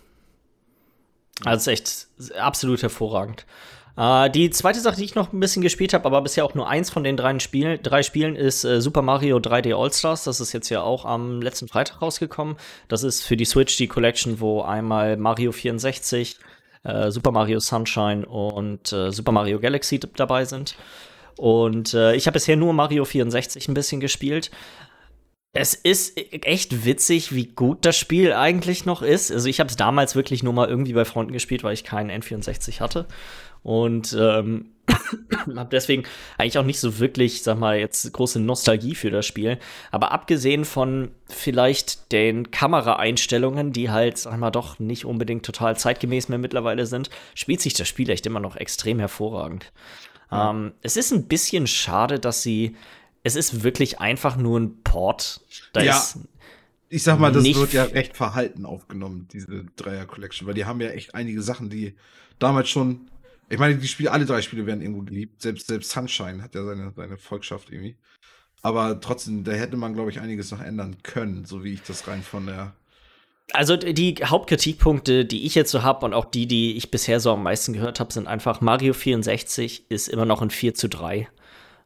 Also 1.45 1.71
echt 1.71 2.09
absolut 2.39 2.83
hervorragend. 2.83 3.45
Äh, 3.99 4.31
die 4.31 4.51
zweite 4.51 4.81
Sache, 4.81 4.97
die 4.97 5.05
ich 5.05 5.17
noch 5.17 5.33
ein 5.33 5.41
bisschen 5.41 5.61
gespielt 5.61 5.93
habe, 5.93 6.07
aber 6.07 6.23
bisher 6.23 6.45
auch 6.45 6.55
nur 6.55 6.69
eins 6.69 6.89
von 6.89 7.03
den 7.03 7.17
drei 7.17 7.37
Spielen, 7.41 7.83
drei 7.83 8.05
Spielen 8.05 8.37
ist 8.37 8.65
äh, 8.65 8.81
Super 8.81 9.03
Mario 9.03 9.39
3D 9.39 9.77
All-Stars. 9.77 10.25
Das 10.25 10.41
ist 10.41 10.53
jetzt 10.53 10.69
ja 10.69 10.83
auch 10.83 11.05
am 11.05 11.43
letzten 11.43 11.67
Freitag 11.67 12.01
rausgekommen. 12.01 12.57
Das 12.87 13.03
ist 13.03 13.25
für 13.25 13.37
die 13.37 13.45
Switch 13.45 13.77
die 13.77 13.89
Collection, 13.89 14.39
wo 14.39 14.63
einmal 14.63 15.17
Mario 15.17 15.51
64, 15.51 16.39
äh, 16.85 17.11
Super 17.11 17.33
Mario 17.33 17.61
Sunshine 17.61 18.27
und 18.27 18.93
äh, 18.93 19.11
Super 19.13 19.33
Mario 19.33 19.61
Galaxy 19.61 19.99
dabei 19.99 20.45
sind. 20.45 20.77
Und 21.37 21.95
äh, 21.95 22.15
ich 22.17 22.27
habe 22.27 22.35
bisher 22.35 22.57
nur 22.57 22.73
Mario 22.73 23.05
64 23.05 23.69
ein 23.69 23.75
bisschen 23.75 24.01
gespielt. 24.01 24.51
Es 25.53 25.75
ist 25.75 26.17
echt 26.17 26.85
witzig, 26.85 27.35
wie 27.35 27.47
gut 27.47 27.85
das 27.85 27.97
Spiel 27.97 28.33
eigentlich 28.33 28.85
noch 28.85 29.03
ist. 29.03 29.33
Also 29.33 29.49
ich 29.49 29.61
habe 29.61 29.71
es 29.71 29.77
damals 29.77 30.15
wirklich 30.15 30.43
nur 30.43 30.53
mal 30.53 30.69
irgendwie 30.69 30.93
bei 30.93 31.05
Freunden 31.05 31.33
gespielt, 31.33 31.65
weil 31.65 31.75
ich 31.75 31.85
keinen 31.85 32.11
N64 32.11 32.81
hatte. 32.81 33.07
Und 33.63 34.17
ähm, 34.19 34.73
habe 35.57 35.71
deswegen 35.71 36.05
eigentlich 36.37 36.59
auch 36.59 36.65
nicht 36.65 36.81
so 36.81 36.99
wirklich, 36.99 37.43
sag 37.43 37.59
mal, 37.59 37.79
jetzt 37.79 38.13
große 38.13 38.41
Nostalgie 38.41 38.95
für 38.95 39.11
das 39.11 39.27
Spiel. 39.27 39.59
Aber 39.91 40.13
abgesehen 40.13 40.65
von 40.65 41.11
vielleicht 41.29 42.13
den 42.13 42.51
Kameraeinstellungen, 42.51 43.73
die 43.73 43.91
halt, 43.91 44.19
sag 44.19 44.39
mal, 44.39 44.51
doch 44.51 44.79
nicht 44.79 45.05
unbedingt 45.05 45.45
total 45.45 45.77
zeitgemäß 45.77 46.29
mehr 46.29 46.39
mittlerweile 46.39 46.87
sind, 46.87 47.11
spielt 47.35 47.61
sich 47.61 47.75
das 47.75 47.89
Spiel 47.89 48.11
echt 48.11 48.27
immer 48.27 48.41
noch 48.41 48.57
extrem 48.57 48.99
hervorragend. 48.99 49.73
Ja. 50.31 50.51
Ähm, 50.51 50.73
es 50.83 50.97
ist 50.97 51.13
ein 51.13 51.27
bisschen 51.27 51.67
schade, 51.67 52.19
dass 52.19 52.43
sie. 52.43 52.77
Es 53.25 53.35
ist 53.35 53.65
wirklich 53.65 54.01
einfach 54.01 54.37
nur 54.37 54.59
ein 54.59 54.83
Port. 54.85 55.41
Da 55.73 55.83
ja. 55.83 55.97
ist 55.97 56.19
ich 56.91 57.03
sag 57.03 57.19
mal, 57.19 57.33
das 57.33 57.45
wird 57.45 57.73
ja 57.73 57.85
recht 57.85 58.17
verhalten 58.17 58.65
aufgenommen, 58.65 59.29
diese 59.33 59.67
Dreier 59.77 60.07
Collection, 60.07 60.47
weil 60.47 60.55
die 60.55 60.65
haben 60.65 60.81
ja 60.81 60.89
echt 60.89 61.15
einige 61.15 61.43
Sachen, 61.43 61.69
die 61.69 61.95
damals 62.39 62.71
schon 62.71 63.11
Ich 63.49 63.59
meine, 63.59 63.77
die 63.77 63.89
Spiele, 63.89 64.13
alle 64.13 64.27
drei 64.27 64.43
Spiele 64.43 64.67
werden 64.67 64.83
irgendwo 64.83 65.03
geliebt. 65.03 65.41
Selbst, 65.41 65.69
selbst 65.69 65.91
Sunshine 65.91 66.43
hat 66.43 66.55
ja 66.55 66.65
seine, 66.65 66.93
seine 66.95 67.17
Volkschaft 67.17 67.71
irgendwie. 67.71 67.97
Aber 68.63 69.01
trotzdem, 69.01 69.45
da 69.45 69.53
hätte 69.53 69.77
man, 69.77 69.95
glaube 69.95 70.11
ich, 70.11 70.21
einiges 70.21 70.51
noch 70.51 70.61
ändern 70.61 70.97
können, 71.03 71.45
so 71.45 71.65
wie 71.65 71.75
ich 71.75 71.83
das 71.83 72.07
rein 72.09 72.23
von 72.23 72.47
der. 72.47 72.75
Also 73.53 73.77
die 73.77 74.17
Hauptkritikpunkte, 74.17 75.25
die 75.25 75.47
ich 75.47 75.55
jetzt 75.55 75.71
so 75.71 75.83
habe 75.83 76.05
und 76.05 76.13
auch 76.13 76.27
die, 76.27 76.47
die 76.47 76.77
ich 76.77 76.91
bisher 76.91 77.19
so 77.19 77.33
am 77.33 77.43
meisten 77.43 77.73
gehört 77.73 77.99
habe, 77.99 78.13
sind 78.13 78.27
einfach 78.27 78.61
Mario 78.61 78.93
64 78.93 79.91
ist 79.91 80.09
immer 80.09 80.27
noch 80.27 80.43
ein 80.43 80.51
4 80.51 80.75
zu 80.75 80.89
3. 80.89 81.29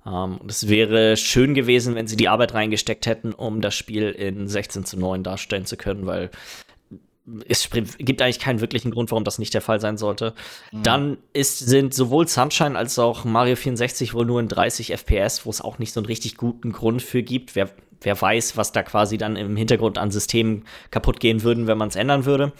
Um, 0.04 0.38
und 0.38 0.50
es 0.50 0.68
wäre 0.68 1.16
schön 1.16 1.54
gewesen, 1.54 1.94
wenn 1.94 2.08
sie 2.08 2.16
die 2.16 2.28
Arbeit 2.28 2.54
reingesteckt 2.54 3.06
hätten, 3.06 3.32
um 3.32 3.60
das 3.60 3.76
Spiel 3.76 4.10
in 4.10 4.48
16 4.48 4.84
zu 4.84 4.98
9 4.98 5.22
darstellen 5.22 5.64
zu 5.64 5.76
können, 5.76 6.06
weil 6.06 6.30
es 7.48 7.70
gibt 7.70 8.20
eigentlich 8.20 8.40
keinen 8.40 8.60
wirklichen 8.60 8.90
Grund, 8.90 9.10
warum 9.10 9.24
das 9.24 9.38
nicht 9.38 9.54
der 9.54 9.60
Fall 9.60 9.80
sein 9.80 9.96
sollte. 9.96 10.34
Mhm. 10.72 10.82
Dann 10.82 11.18
ist, 11.32 11.58
sind 11.60 11.94
sowohl 11.94 12.26
Sunshine 12.26 12.76
als 12.76 12.98
auch 12.98 13.24
Mario 13.24 13.54
64 13.56 14.14
wohl 14.14 14.26
nur 14.26 14.40
in 14.40 14.48
30 14.48 14.92
FPS, 14.92 15.46
wo 15.46 15.50
es 15.50 15.60
auch 15.60 15.78
nicht 15.78 15.92
so 15.92 16.00
einen 16.00 16.06
richtig 16.06 16.36
guten 16.36 16.72
Grund 16.72 17.00
für 17.00 17.22
gibt. 17.22 17.54
Wer, 17.54 17.70
wer 18.00 18.20
weiß, 18.20 18.56
was 18.56 18.72
da 18.72 18.82
quasi 18.82 19.18
dann 19.18 19.36
im 19.36 19.56
Hintergrund 19.56 19.98
an 19.98 20.10
Systemen 20.10 20.64
kaputt 20.90 21.20
gehen 21.20 21.42
würden, 21.42 21.68
wenn 21.68 21.78
man 21.78 21.88
es 21.88 21.96
ändern 21.96 22.24
würde. 22.24 22.52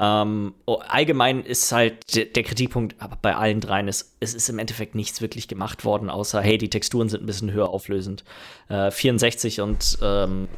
Ähm, 0.00 0.54
allgemein 0.66 1.44
ist 1.44 1.70
halt 1.72 2.16
der, 2.16 2.24
der 2.24 2.42
Kritikpunkt 2.42 2.96
bei 3.20 3.36
allen 3.36 3.60
dreien 3.60 3.86
ist, 3.86 4.16
es 4.18 4.32
ist 4.32 4.48
im 4.48 4.58
Endeffekt 4.58 4.94
nichts 4.94 5.20
wirklich 5.20 5.46
gemacht 5.46 5.84
worden, 5.84 6.08
außer 6.08 6.40
hey, 6.40 6.56
die 6.56 6.70
Texturen 6.70 7.10
sind 7.10 7.22
ein 7.22 7.26
bisschen 7.26 7.52
höher 7.52 7.68
auflösend. 7.68 8.24
Äh, 8.68 8.90
64 8.90 9.60
und 9.60 9.98
ähm, 10.02 10.48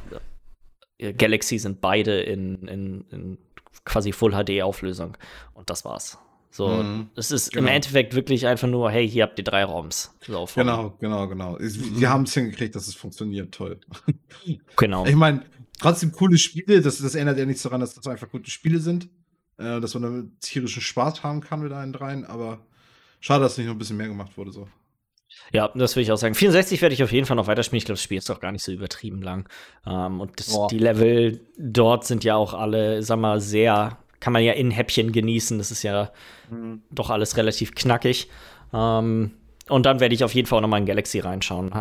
Galaxy 1.13 1.59
sind 1.59 1.81
beide 1.81 2.21
in, 2.21 2.67
in, 2.69 3.05
in 3.11 3.39
quasi 3.85 4.13
Full 4.13 4.33
HD 4.33 4.63
Auflösung 4.63 5.17
und 5.55 5.71
das 5.71 5.85
war's. 5.85 6.19
So, 6.51 6.69
mhm, 6.69 7.09
es 7.17 7.31
ist 7.31 7.53
genau. 7.53 7.67
im 7.67 7.75
Endeffekt 7.75 8.15
wirklich 8.15 8.47
einfach 8.47 8.69
nur, 8.69 8.91
hey, 8.91 9.09
hier 9.09 9.23
habt 9.23 9.39
ihr 9.39 9.45
drei 9.45 9.65
ROMs. 9.65 10.15
So, 10.27 10.47
genau, 10.55 10.95
genau, 11.01 11.27
genau. 11.27 11.57
Die 11.59 12.07
haben 12.07 12.25
es 12.25 12.35
hingekriegt, 12.35 12.77
dass 12.77 12.89
es 12.89 12.95
funktioniert, 12.95 13.53
toll. 13.53 13.81
Genau. 14.77 15.07
Ich 15.07 15.15
meine, 15.15 15.45
trotzdem 15.81 16.13
coole 16.13 16.37
Spiele, 16.37 16.83
das, 16.83 16.99
das 16.99 17.15
ändert 17.15 17.39
ja 17.39 17.47
nichts 17.47 17.63
daran, 17.63 17.81
dass 17.81 17.95
das 17.95 18.07
einfach 18.07 18.29
gute 18.29 18.51
Spiele 18.51 18.79
sind 18.81 19.09
äh, 19.59 19.81
dass 19.81 19.95
man 19.95 20.03
damit 20.03 20.41
tierischen 20.41 20.83
Spaß 20.83 21.23
haben 21.23 21.41
kann 21.41 21.63
mit 21.63 21.73
allen 21.73 21.93
dreien, 21.93 22.25
aber 22.25 22.65
schade, 23.21 23.45
dass 23.45 23.59
nicht 23.59 23.67
noch 23.67 23.75
ein 23.75 23.79
bisschen 23.79 23.97
mehr 23.97 24.09
gemacht 24.09 24.37
wurde 24.37 24.53
so. 24.53 24.69
Ja, 25.53 25.69
das 25.75 25.97
will 25.97 26.03
ich 26.03 26.13
auch 26.13 26.17
sagen. 26.17 26.35
64 26.35 26.81
werde 26.83 26.95
ich 26.95 27.03
auf 27.03 27.13
jeden 27.13 27.27
Fall 27.27 27.37
noch 27.37 27.47
weiterspielen. 27.47 27.79
Ich 27.79 27.85
glaube, 27.85 27.97
das 27.97 28.03
Spiel 28.03 28.19
ist 28.19 28.29
doch 28.31 28.41
gar 28.41 28.53
nicht 28.53 28.65
so 28.65 28.73
übertrieben 28.73 29.23
lang. 29.23 29.49
Ähm, 29.87 30.21
und 30.21 30.39
das, 30.39 30.59
die 30.71 30.79
Level 30.79 31.41
dort 31.59 32.07
sind 32.07 32.25
ja 32.25 32.37
auch 32.37 32.55
alle, 32.55 33.03
sag 33.03 33.19
mal, 33.19 33.41
sehr, 33.41 33.99
kann 34.21 34.33
man 34.33 34.43
ja 34.43 34.53
in 34.53 34.71
Häppchen 34.71 35.13
genießen. 35.13 35.59
Das 35.59 35.71
ist 35.71 35.83
ja 35.83 36.11
mhm. 36.51 36.83
doch 36.91 37.11
alles 37.11 37.37
relativ 37.37 37.75
knackig. 37.75 38.29
Ähm, 38.73 39.33
und 39.69 39.87
dann 39.87 40.01
werde 40.01 40.15
ich 40.15 40.25
auf 40.25 40.35
jeden 40.35 40.47
Fall 40.47 40.59
auch 40.59 40.63
noch 40.63 40.69
mal 40.69 40.79
in 40.79 40.87
Galaxy 40.87 41.21
reinschauen. 41.21 41.73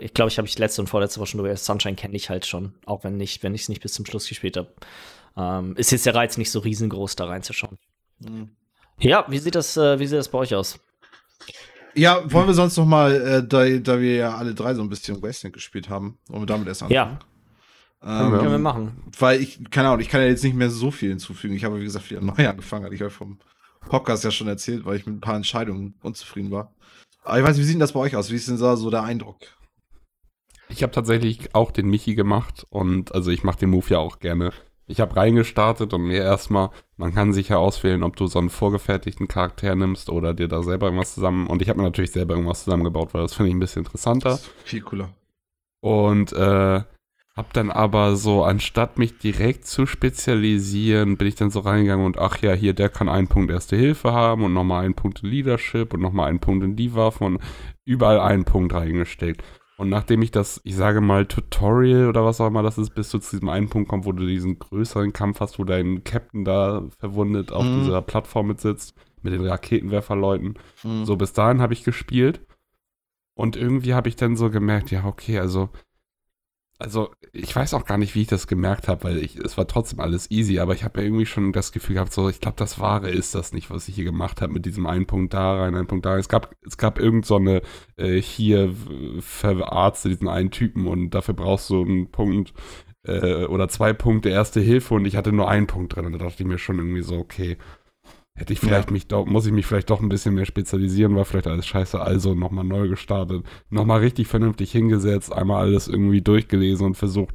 Ich 0.00 0.14
glaube, 0.14 0.30
ich 0.30 0.38
habe 0.38 0.46
ich 0.46 0.58
letzte 0.58 0.82
und 0.82 0.88
vorletzte 0.88 1.18
Woche 1.20 1.28
schon 1.28 1.40
drüber. 1.40 1.56
Sunshine 1.56 1.96
kenne 1.96 2.14
ich 2.14 2.28
halt 2.28 2.44
schon, 2.44 2.74
auch 2.84 3.04
wenn 3.04 3.16
nicht, 3.16 3.42
wenn 3.42 3.54
ich 3.54 3.62
es 3.62 3.68
nicht 3.68 3.82
bis 3.82 3.94
zum 3.94 4.04
Schluss 4.04 4.28
gespielt 4.28 4.56
habe 4.56 4.68
ähm, 5.36 5.74
ist 5.76 5.90
jetzt 5.90 6.06
der 6.06 6.14
Reiz 6.14 6.36
nicht 6.36 6.50
so 6.50 6.60
riesengroß, 6.60 7.16
da 7.16 7.26
reinzuschauen. 7.26 7.78
Mhm. 8.18 8.50
Ja, 8.98 9.24
wie 9.28 9.38
sieht 9.38 9.54
das, 9.54 9.76
äh, 9.76 9.98
wie 9.98 10.06
sieht 10.06 10.18
das 10.18 10.28
bei 10.28 10.38
euch 10.38 10.54
aus? 10.54 10.78
Ja, 11.94 12.22
wollen 12.30 12.46
wir 12.46 12.54
sonst 12.54 12.76
noch 12.76 12.86
mal, 12.86 13.14
äh, 13.14 13.46
da, 13.46 13.68
da 13.68 14.00
wir 14.00 14.16
ja 14.16 14.34
alle 14.36 14.54
drei 14.54 14.74
so 14.74 14.82
ein 14.82 14.88
bisschen 14.88 15.22
Wasteland 15.22 15.54
gespielt 15.54 15.88
haben, 15.88 16.18
wollen 16.28 16.42
wir 16.42 16.46
damit 16.46 16.68
erst 16.68 16.82
anfangen? 16.82 17.18
Ja. 18.02 18.24
Ähm, 18.24 18.32
können 18.32 18.50
wir 18.50 18.58
machen. 18.58 19.02
Weil 19.18 19.40
ich, 19.40 19.60
keine 19.70 19.88
Ahnung, 19.88 20.00
ich 20.00 20.08
kann 20.08 20.20
ja 20.20 20.26
jetzt 20.26 20.42
nicht 20.42 20.56
mehr 20.56 20.70
so 20.70 20.90
viel 20.90 21.10
hinzufügen. 21.10 21.54
Ich 21.54 21.64
habe, 21.64 21.78
wie 21.78 21.84
gesagt, 21.84 22.10
wieder 22.10 22.20
neu 22.20 22.48
angefangen, 22.48 22.84
hatte 22.84 22.94
ich 22.94 23.02
euch 23.04 23.12
vom 23.12 23.38
Podcast 23.88 24.24
ja 24.24 24.30
schon 24.30 24.48
erzählt, 24.48 24.84
weil 24.84 24.96
ich 24.96 25.06
mit 25.06 25.16
ein 25.16 25.20
paar 25.20 25.36
Entscheidungen 25.36 25.94
unzufrieden 26.02 26.50
war. 26.50 26.74
Aber 27.24 27.38
ich 27.38 27.44
weiß, 27.44 27.58
wie 27.58 27.62
sieht 27.62 27.74
denn 27.74 27.80
das 27.80 27.92
bei 27.92 28.00
euch 28.00 28.16
aus? 28.16 28.30
Wie 28.30 28.36
ist 28.36 28.48
denn 28.48 28.58
da 28.58 28.76
so 28.76 28.90
der 28.90 29.04
Eindruck? 29.04 29.38
Ich 30.68 30.82
habe 30.82 30.92
tatsächlich 30.92 31.54
auch 31.54 31.70
den 31.70 31.86
Michi 31.86 32.14
gemacht 32.14 32.66
und 32.70 33.14
also 33.14 33.30
ich 33.30 33.44
mache 33.44 33.58
den 33.58 33.70
Move 33.70 33.86
ja 33.88 33.98
auch 33.98 34.18
gerne 34.18 34.52
ich 34.86 35.00
habe 35.00 35.16
reingestartet 35.16 35.94
und 35.94 36.02
mir 36.02 36.22
erstmal, 36.22 36.70
man 36.96 37.14
kann 37.14 37.32
sich 37.32 37.48
ja 37.50 37.58
auswählen, 37.58 38.02
ob 38.02 38.16
du 38.16 38.26
so 38.26 38.38
einen 38.38 38.50
vorgefertigten 38.50 39.28
Charakter 39.28 39.74
nimmst 39.74 40.10
oder 40.10 40.34
dir 40.34 40.48
da 40.48 40.62
selber 40.62 40.86
irgendwas 40.86 41.14
zusammen. 41.14 41.46
Und 41.46 41.62
ich 41.62 41.68
habe 41.68 41.78
mir 41.78 41.84
natürlich 41.84 42.12
selber 42.12 42.34
irgendwas 42.34 42.64
zusammengebaut, 42.64 43.14
weil 43.14 43.22
das 43.22 43.34
finde 43.34 43.50
ich 43.50 43.54
ein 43.56 43.60
bisschen 43.60 43.84
interessanter. 43.84 44.38
Viel 44.64 44.82
cooler. 44.82 45.10
Und 45.80 46.32
äh, 46.32 46.82
hab 47.34 47.52
dann 47.54 47.70
aber 47.70 48.16
so, 48.16 48.44
anstatt 48.44 48.98
mich 48.98 49.16
direkt 49.18 49.66
zu 49.66 49.86
spezialisieren, 49.86 51.16
bin 51.16 51.28
ich 51.28 51.34
dann 51.34 51.50
so 51.50 51.60
reingegangen 51.60 52.04
und 52.04 52.18
ach 52.18 52.38
ja, 52.42 52.52
hier, 52.52 52.74
der 52.74 52.90
kann 52.90 53.08
einen 53.08 53.28
Punkt 53.28 53.50
Erste 53.50 53.74
Hilfe 53.74 54.12
haben 54.12 54.44
und 54.44 54.52
nochmal 54.52 54.84
einen 54.84 54.94
Punkt 54.94 55.22
in 55.22 55.30
Leadership 55.30 55.94
und 55.94 56.00
nochmal 56.00 56.28
einen 56.28 56.40
Punkt 56.40 56.62
in 56.62 56.76
die 56.76 56.94
Waffen 56.94 57.26
und 57.26 57.42
überall 57.86 58.20
einen 58.20 58.44
Punkt 58.44 58.74
reingesteckt. 58.74 59.42
Und 59.82 59.88
nachdem 59.88 60.22
ich 60.22 60.30
das, 60.30 60.60
ich 60.62 60.76
sage 60.76 61.00
mal, 61.00 61.26
Tutorial 61.26 62.08
oder 62.08 62.24
was 62.24 62.40
auch 62.40 62.46
immer 62.46 62.62
das 62.62 62.78
ist, 62.78 62.94
bis 62.94 63.10
du 63.10 63.18
zu 63.18 63.32
diesem 63.32 63.48
einen 63.48 63.68
Punkt 63.68 63.88
kommst, 63.88 64.06
wo 64.06 64.12
du 64.12 64.24
diesen 64.24 64.60
größeren 64.60 65.12
Kampf 65.12 65.40
hast, 65.40 65.58
wo 65.58 65.64
dein 65.64 66.04
Captain 66.04 66.44
da 66.44 66.84
verwundet 67.00 67.50
auf 67.50 67.64
mhm. 67.64 67.80
dieser 67.80 68.00
Plattform 68.00 68.46
mit 68.46 68.60
sitzt, 68.60 68.94
mit 69.22 69.32
den 69.32 69.44
Raketenwerferleuten. 69.44 70.56
Mhm. 70.84 71.04
So, 71.04 71.16
bis 71.16 71.32
dahin 71.32 71.60
habe 71.60 71.72
ich 71.72 71.82
gespielt. 71.82 72.46
Und 73.34 73.56
irgendwie 73.56 73.92
habe 73.92 74.08
ich 74.08 74.14
dann 74.14 74.36
so 74.36 74.50
gemerkt, 74.50 74.92
ja, 74.92 75.04
okay, 75.04 75.40
also 75.40 75.68
also 76.82 77.10
ich 77.32 77.54
weiß 77.54 77.74
auch 77.74 77.84
gar 77.84 77.96
nicht, 77.96 78.14
wie 78.14 78.22
ich 78.22 78.26
das 78.26 78.46
gemerkt 78.46 78.88
habe, 78.88 79.04
weil 79.04 79.18
ich, 79.18 79.36
es 79.38 79.56
war 79.56 79.66
trotzdem 79.66 80.00
alles 80.00 80.30
easy, 80.30 80.58
aber 80.58 80.74
ich 80.74 80.84
habe 80.84 81.00
ja 81.00 81.06
irgendwie 81.06 81.26
schon 81.26 81.52
das 81.52 81.72
Gefühl 81.72 81.94
gehabt, 81.94 82.12
so, 82.12 82.28
ich 82.28 82.40
glaube, 82.40 82.56
das 82.58 82.78
Wahre 82.80 83.08
ist 83.08 83.34
das 83.34 83.52
nicht, 83.52 83.70
was 83.70 83.88
ich 83.88 83.94
hier 83.94 84.04
gemacht 84.04 84.42
habe 84.42 84.52
mit 84.52 84.66
diesem 84.66 84.86
einen 84.86 85.06
Punkt 85.06 85.32
da 85.32 85.60
rein, 85.60 85.74
einen 85.74 85.86
Punkt 85.86 86.04
da. 86.04 86.18
Es 86.18 86.28
gab, 86.28 86.54
es 86.66 86.76
gab 86.76 86.98
irgend 86.98 87.24
so 87.24 87.36
eine, 87.36 87.62
äh, 87.96 88.20
hier 88.20 88.74
verarzte 89.20 90.08
diesen 90.08 90.28
einen 90.28 90.50
Typen 90.50 90.86
und 90.86 91.10
dafür 91.10 91.34
brauchst 91.34 91.70
du 91.70 91.82
einen 91.82 92.10
Punkt 92.10 92.52
äh, 93.04 93.44
oder 93.44 93.68
zwei 93.68 93.92
Punkte 93.92 94.28
Erste 94.28 94.60
Hilfe 94.60 94.94
und 94.94 95.04
ich 95.04 95.16
hatte 95.16 95.32
nur 95.32 95.48
einen 95.48 95.66
Punkt 95.66 95.94
drin 95.94 96.06
und 96.06 96.12
da 96.12 96.18
dachte 96.18 96.42
ich 96.42 96.48
mir 96.48 96.58
schon 96.58 96.78
irgendwie 96.78 97.02
so, 97.02 97.16
okay, 97.18 97.56
Hätte 98.34 98.54
ich 98.54 98.60
vielleicht 98.60 98.88
ja. 98.88 98.92
mich 98.92 99.08
doch, 99.08 99.26
muss 99.26 99.44
ich 99.44 99.52
mich 99.52 99.66
vielleicht 99.66 99.90
doch 99.90 100.00
ein 100.00 100.08
bisschen 100.08 100.34
mehr 100.34 100.46
spezialisieren, 100.46 101.14
war 101.14 101.26
vielleicht 101.26 101.46
alles 101.46 101.66
scheiße, 101.66 102.00
also 102.00 102.34
nochmal 102.34 102.64
neu 102.64 102.88
gestartet, 102.88 103.44
nochmal 103.68 104.00
richtig 104.00 104.26
vernünftig 104.26 104.72
hingesetzt, 104.72 105.32
einmal 105.32 105.62
alles 105.62 105.86
irgendwie 105.86 106.22
durchgelesen 106.22 106.86
und 106.86 106.94
versucht, 106.94 107.34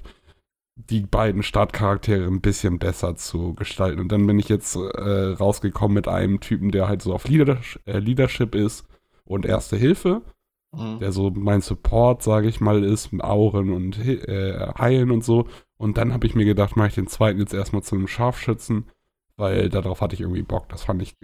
die 0.75 1.01
beiden 1.01 1.43
Startcharaktere 1.43 2.25
ein 2.25 2.41
bisschen 2.41 2.79
besser 2.79 3.15
zu 3.15 3.53
gestalten. 3.53 3.99
Und 3.99 4.11
dann 4.11 4.25
bin 4.25 4.39
ich 4.39 4.49
jetzt 4.49 4.75
äh, 4.75 5.33
rausgekommen 5.33 5.93
mit 5.95 6.07
einem 6.07 6.39
Typen, 6.39 6.71
der 6.71 6.87
halt 6.87 7.01
so 7.01 7.13
auf 7.13 7.27
Leadership, 7.27 7.81
äh, 7.87 7.99
Leadership 7.99 8.55
ist 8.55 8.85
und 9.25 9.45
Erste 9.45 9.75
Hilfe, 9.75 10.21
mhm. 10.71 10.99
der 10.99 11.11
so 11.11 11.31
mein 11.31 11.61
Support, 11.61 12.23
sage 12.23 12.47
ich 12.47 12.59
mal, 12.59 12.83
ist, 12.83 13.11
mit 13.11 13.23
Auren 13.23 13.71
und 13.71 13.99
äh, 13.99 14.73
Heilen 14.77 15.11
und 15.11 15.23
so. 15.23 15.47
Und 15.77 15.97
dann 15.97 16.13
habe 16.13 16.25
ich 16.25 16.33
mir 16.33 16.45
gedacht, 16.45 16.75
mache 16.75 16.89
ich 16.89 16.95
den 16.95 17.07
zweiten 17.07 17.39
jetzt 17.39 17.53
erstmal 17.53 17.83
zu 17.83 17.95
einem 17.95 18.07
Scharfschützen 18.07 18.85
weil 19.37 19.69
darauf 19.69 20.01
hatte 20.01 20.15
ich 20.15 20.21
irgendwie 20.21 20.43
Bock. 20.43 20.67
Das 20.69 20.83
fand 20.83 21.01
ich 21.01 21.15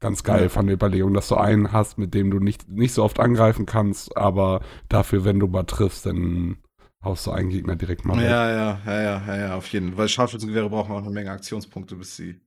ganz 0.00 0.22
geil 0.22 0.48
von 0.48 0.66
der 0.66 0.74
Überlegung, 0.74 1.14
dass 1.14 1.28
du 1.28 1.36
einen 1.36 1.72
hast, 1.72 1.98
mit 1.98 2.14
dem 2.14 2.30
du 2.30 2.38
nicht, 2.38 2.68
nicht 2.68 2.92
so 2.92 3.02
oft 3.02 3.18
angreifen 3.18 3.66
kannst, 3.66 4.16
aber 4.16 4.60
dafür, 4.88 5.24
wenn 5.24 5.40
du 5.40 5.46
mal 5.46 5.64
triffst, 5.64 6.06
dann 6.06 6.58
haust 7.02 7.26
du 7.26 7.30
einen 7.30 7.48
Gegner 7.48 7.76
direkt 7.76 8.04
mal 8.04 8.20
Ja, 8.20 8.50
ja, 8.50 8.80
ja, 8.84 9.00
ja, 9.02 9.26
ja, 9.26 9.36
ja, 9.36 9.56
auf 9.56 9.66
jeden 9.68 9.90
Fall. 9.90 9.98
Weil 9.98 10.08
Scharfschützengewehre 10.08 10.68
brauchen 10.68 10.92
auch 10.92 11.02
eine 11.02 11.10
Menge 11.10 11.30
Aktionspunkte, 11.30 11.96
bis 11.96 12.16
sie 12.16 12.40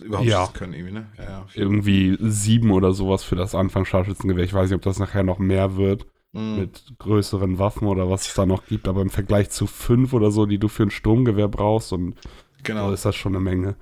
überhaupt 0.00 0.28
ja. 0.28 0.46
können, 0.52 0.74
irgendwie, 0.74 0.92
ne? 0.92 1.06
Ja, 1.16 1.24
ja, 1.24 1.46
irgendwie 1.54 2.16
sieben 2.20 2.70
oder 2.70 2.92
sowas 2.92 3.24
für 3.24 3.36
das 3.36 3.54
Anfang 3.54 3.84
Scharfschützengewehr. 3.84 4.44
Ich 4.44 4.54
weiß 4.54 4.68
nicht, 4.68 4.76
ob 4.76 4.82
das 4.82 4.98
nachher 4.98 5.22
noch 5.22 5.38
mehr 5.38 5.76
wird. 5.76 6.06
Mhm. 6.32 6.56
Mit 6.60 6.94
größeren 6.98 7.58
Waffen 7.58 7.86
oder 7.86 8.08
was 8.08 8.26
es 8.28 8.34
da 8.34 8.46
noch 8.46 8.64
gibt, 8.64 8.88
aber 8.88 9.02
im 9.02 9.10
Vergleich 9.10 9.50
zu 9.50 9.66
fünf 9.66 10.14
oder 10.14 10.30
so, 10.30 10.46
die 10.46 10.58
du 10.58 10.68
für 10.68 10.84
ein 10.84 10.90
Sturmgewehr 10.90 11.48
brauchst 11.48 11.92
und 11.92 12.14
genau. 12.62 12.90
ist 12.90 13.04
das 13.04 13.16
schon 13.16 13.34
eine 13.34 13.44
Menge. 13.44 13.76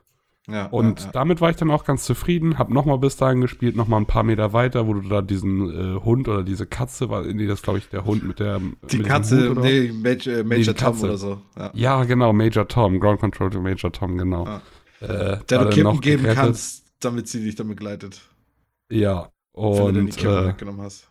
Ja, 0.52 0.66
und 0.66 1.00
ja, 1.00 1.06
ja. 1.06 1.12
damit 1.12 1.40
war 1.40 1.50
ich 1.50 1.56
dann 1.56 1.70
auch 1.70 1.84
ganz 1.84 2.04
zufrieden, 2.04 2.58
hab 2.58 2.70
nochmal 2.70 2.98
bis 2.98 3.16
dahin 3.16 3.40
gespielt, 3.40 3.76
nochmal 3.76 4.00
ein 4.00 4.06
paar 4.06 4.22
Meter 4.22 4.52
weiter, 4.52 4.86
wo 4.86 4.94
du 4.94 5.08
da 5.08 5.22
diesen 5.22 5.96
äh, 5.96 6.00
Hund 6.00 6.28
oder 6.28 6.42
diese 6.42 6.66
Katze, 6.66 7.08
war, 7.10 7.22
nee, 7.22 7.46
das 7.46 7.62
glaube 7.62 7.78
ich 7.78 7.88
der 7.88 8.04
Hund 8.04 8.24
mit 8.24 8.40
der. 8.40 8.60
Die 8.90 8.98
mit 8.98 9.06
Katze, 9.06 9.54
nee, 9.60 9.92
Major, 9.92 10.34
äh, 10.34 10.44
Major 10.44 10.74
nee, 10.74 10.80
Tom 10.80 11.00
oder 11.00 11.16
so. 11.16 11.40
Ja. 11.74 12.04
genau, 12.04 12.32
Major 12.32 12.66
Tom, 12.66 13.00
Ground 13.00 13.20
Control 13.20 13.50
to 13.50 13.60
Major 13.60 13.92
Tom, 13.92 14.18
genau. 14.18 14.60
Äh, 15.00 15.38
der 15.48 15.64
du 15.64 15.70
Kippen 15.70 16.00
geben 16.00 16.22
gerettet. 16.22 16.42
kannst, 16.42 16.84
damit 17.00 17.28
sie 17.28 17.42
dich 17.42 17.54
dann 17.54 17.68
begleitet. 17.68 18.20
Ja, 18.90 19.30
und. 19.52 19.86
Wenn 19.86 19.94
du 19.94 20.04
die 20.04 20.10
Kippen 20.10 20.44
äh, 20.44 20.48
weggenommen 20.48 20.82
hast. 20.82 21.10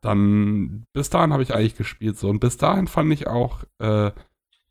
Dann, 0.00 0.86
bis 0.94 1.10
dahin 1.10 1.32
habe 1.32 1.42
ich 1.42 1.54
eigentlich 1.54 1.76
gespielt 1.76 2.18
so. 2.18 2.30
Und 2.30 2.40
bis 2.40 2.56
dahin 2.56 2.86
fand 2.86 3.12
ich 3.12 3.26
auch, 3.26 3.64
äh, 3.78 4.12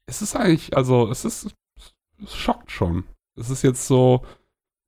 es 0.07 0.23
ist 0.23 0.35
eigentlich, 0.35 0.75
also 0.75 1.09
es 1.09 1.23
ist 1.23 1.55
es 2.23 2.35
schockt 2.35 2.71
schon. 2.71 3.03
Es 3.35 3.49
ist 3.49 3.61
jetzt 3.63 3.87
so, 3.87 4.25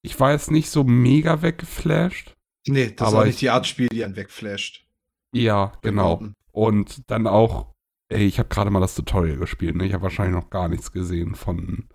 ich 0.01 0.19
war 0.19 0.31
jetzt 0.31 0.51
nicht 0.51 0.69
so 0.69 0.83
mega 0.83 1.41
weggeflasht. 1.41 2.35
Nee, 2.67 2.91
das 2.91 3.13
ist 3.13 3.25
nicht 3.25 3.41
die 3.41 3.49
Art 3.49 3.65
Spiel, 3.65 3.87
die 3.87 4.03
einen 4.03 4.15
wegflasht. 4.15 4.85
Ja, 5.33 5.71
genau. 5.81 6.23
Und 6.51 7.09
dann 7.09 7.25
auch, 7.27 7.73
ey, 8.09 8.25
ich 8.25 8.37
habe 8.39 8.49
gerade 8.49 8.69
mal 8.69 8.81
das 8.81 8.95
Tutorial 8.95 9.37
gespielt, 9.37 9.75
ne? 9.75 9.85
Ich 9.85 9.93
habe 9.93 10.03
wahrscheinlich 10.03 10.35
noch 10.35 10.49
gar 10.49 10.67
nichts 10.67 10.91
gesehen 10.91 11.35
von. 11.35 11.87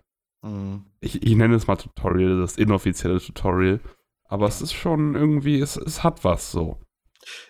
Mhm. 0.42 0.86
Ich, 1.00 1.22
ich 1.22 1.36
nenne 1.36 1.54
es 1.54 1.66
mal 1.66 1.76
Tutorial, 1.76 2.40
das 2.40 2.56
inoffizielle 2.56 3.20
Tutorial. 3.20 3.80
Aber 4.28 4.48
es 4.48 4.60
ist 4.62 4.72
schon 4.72 5.14
irgendwie, 5.14 5.60
es, 5.60 5.76
es 5.76 6.02
hat 6.02 6.24
was 6.24 6.50
so. 6.50 6.80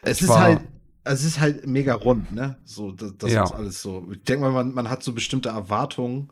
Es 0.03 0.21
ist 0.21 0.29
War- 0.29 0.41
halt, 0.41 0.61
es 1.05 1.25
ist 1.25 1.41
halt 1.41 1.67
mega 1.67 1.95
rund, 1.95 2.33
ne? 2.33 2.59
So, 2.65 2.93
das, 2.93 3.17
das 3.17 3.33
Ja. 3.33 3.45
ist 3.45 3.53
alles 3.53 3.81
so. 3.81 4.07
Ich 4.11 4.25
denke 4.25 4.43
mal, 4.43 4.53
man, 4.53 4.75
man 4.75 4.91
hat 4.91 5.03
so 5.03 5.13
bestimmte 5.13 5.49
Erwartungen 5.51 6.31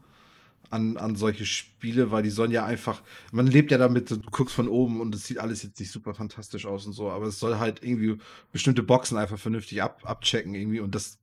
an, 0.71 0.97
an 0.97 1.17
solche 1.17 1.47
Spiele, 1.47 2.11
weil 2.11 2.23
die 2.23 2.31
sollen 2.31 2.51
ja 2.51 2.65
einfach, 2.65 3.03
man 3.33 3.47
lebt 3.47 3.71
ja 3.71 3.79
damit, 3.79 4.11
du 4.11 4.19
guckst 4.19 4.55
von 4.55 4.69
oben 4.69 5.01
und 5.01 5.15
es 5.15 5.27
sieht 5.27 5.39
alles 5.39 5.63
jetzt 5.63 5.79
nicht 5.81 5.91
super 5.91 6.15
fantastisch 6.15 6.67
aus 6.67 6.87
und 6.87 6.93
so, 6.93 7.11
aber 7.11 7.27
es 7.27 7.39
soll 7.39 7.59
halt 7.59 7.83
irgendwie 7.83 8.19
bestimmte 8.53 8.83
Boxen 8.83 9.19
einfach 9.19 9.39
vernünftig 9.39 9.83
ab, 9.83 10.03
abchecken 10.05 10.55
irgendwie 10.55 10.81
und 10.81 10.95
das 10.95 11.19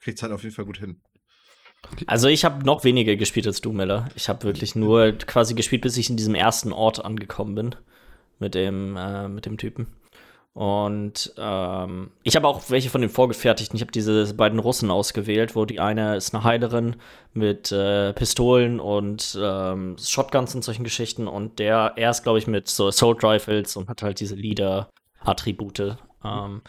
kriegt 0.00 0.22
halt 0.22 0.32
auf 0.32 0.42
jeden 0.42 0.54
Fall 0.54 0.64
gut 0.64 0.78
hin. 0.78 1.00
Also 2.06 2.28
ich 2.28 2.44
habe 2.44 2.64
noch 2.64 2.84
weniger 2.84 3.16
gespielt 3.16 3.46
als 3.46 3.60
du, 3.60 3.72
Miller. 3.72 4.08
Ich 4.14 4.28
habe 4.28 4.44
wirklich 4.44 4.74
nur 4.74 5.12
quasi 5.12 5.54
gespielt, 5.54 5.82
bis 5.82 5.96
ich 5.96 6.10
in 6.10 6.16
diesem 6.16 6.34
ersten 6.34 6.72
Ort 6.72 7.04
angekommen 7.04 7.54
bin 7.54 7.74
mit 8.38 8.54
dem, 8.54 8.96
äh, 8.96 9.28
mit 9.28 9.46
dem 9.46 9.58
Typen. 9.58 9.88
Und 10.54 11.32
ähm, 11.38 12.10
ich 12.22 12.36
habe 12.36 12.46
auch 12.46 12.68
welche 12.68 12.90
von 12.90 13.00
den 13.00 13.08
vorgefertigten. 13.08 13.74
Ich 13.76 13.82
habe 13.82 13.92
diese 13.92 14.34
beiden 14.34 14.58
Russen 14.58 14.90
ausgewählt, 14.90 15.56
wo 15.56 15.64
die 15.64 15.80
eine 15.80 16.16
ist 16.16 16.34
eine 16.34 16.44
Heilerin 16.44 16.96
mit 17.32 17.72
äh, 17.72 18.12
Pistolen 18.12 18.78
und 18.78 19.38
ähm, 19.40 19.96
Shotguns 19.98 20.54
und 20.54 20.62
solchen 20.62 20.84
Geschichten. 20.84 21.26
Und 21.26 21.58
der, 21.58 21.94
er 21.96 22.10
ist, 22.10 22.22
glaube 22.22 22.38
ich, 22.38 22.46
mit 22.46 22.68
so 22.68 22.88
Assault 22.88 23.24
Rifles 23.24 23.76
und 23.76 23.88
hat 23.88 24.02
halt 24.02 24.20
diese 24.20 24.34
Leader-Attribute. 24.34 25.96
Ähm, 26.22 26.60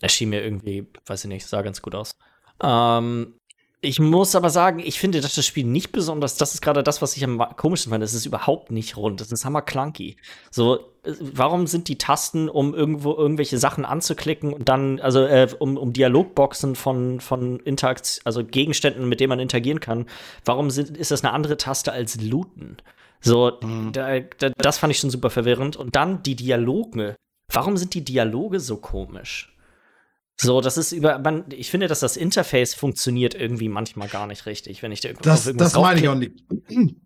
er 0.00 0.08
schien 0.10 0.28
mir 0.28 0.44
irgendwie, 0.44 0.86
weiß 1.06 1.24
ich 1.24 1.28
nicht, 1.28 1.46
sah 1.46 1.62
ganz 1.62 1.80
gut 1.80 1.94
aus. 1.94 2.18
Ähm, 2.62 3.34
ich 3.82 4.00
muss 4.00 4.34
aber 4.34 4.50
sagen, 4.50 4.80
ich 4.80 4.98
finde, 4.98 5.20
dass 5.20 5.34
das 5.34 5.46
Spiel 5.46 5.64
nicht 5.64 5.92
besonders, 5.92 6.36
das 6.36 6.54
ist 6.54 6.60
gerade 6.60 6.82
das, 6.82 7.02
was 7.02 7.16
ich 7.16 7.24
am 7.24 7.38
komischsten 7.56 7.90
fand, 7.90 8.02
es 8.02 8.14
ist 8.14 8.26
überhaupt 8.26 8.70
nicht 8.70 8.96
rund, 8.96 9.20
es 9.20 9.30
ist 9.30 9.44
hammer 9.44 9.62
clunky. 9.62 10.16
So, 10.50 10.78
äh, 11.02 11.12
warum 11.20 11.66
sind 11.66 11.88
die 11.88 11.98
Tasten, 11.98 12.48
um 12.48 12.74
irgendwo 12.74 13.14
irgendwelche 13.14 13.58
Sachen 13.58 13.84
anzuklicken 13.84 14.52
und 14.52 14.68
dann, 14.68 14.98
also 15.00 15.24
äh, 15.24 15.48
um, 15.58 15.76
um 15.76 15.92
Dialogboxen 15.92 16.74
von, 16.74 17.20
von 17.20 17.60
Interakt, 17.60 18.20
also 18.24 18.44
Gegenständen, 18.44 19.08
mit 19.08 19.20
denen 19.20 19.30
man 19.30 19.40
interagieren 19.40 19.80
kann, 19.80 20.06
warum 20.44 20.70
sind, 20.70 20.96
ist 20.96 21.10
das 21.10 21.22
eine 21.22 21.32
andere 21.32 21.56
Taste 21.56 21.92
als 21.92 22.20
Looten? 22.20 22.78
So, 23.20 23.50
da, 23.92 24.20
da, 24.20 24.50
das 24.56 24.78
fand 24.78 24.92
ich 24.92 24.98
schon 25.00 25.10
super 25.10 25.30
verwirrend. 25.30 25.76
Und 25.76 25.96
dann 25.96 26.22
die 26.22 26.36
Dialoge. 26.36 27.16
Warum 27.52 27.76
sind 27.76 27.94
die 27.94 28.04
Dialoge 28.04 28.60
so 28.60 28.76
komisch? 28.76 29.55
So, 30.38 30.60
das 30.60 30.76
ist 30.76 30.92
über, 30.92 31.18
man, 31.18 31.44
ich 31.50 31.70
finde, 31.70 31.88
dass 31.88 32.00
das 32.00 32.16
Interface 32.16 32.74
funktioniert 32.74 33.34
irgendwie 33.34 33.68
manchmal 33.68 34.08
gar 34.08 34.26
nicht 34.26 34.46
richtig, 34.46 34.82
wenn 34.82 34.92
ich 34.92 35.00
da 35.00 35.08
irgendwo 35.08 35.24
Das, 35.24 35.46
irgendwas 35.46 35.72
das 35.72 35.80
meine 35.80 36.00
ich 36.00 36.08
auch 36.08 36.14
nicht. 36.14 36.32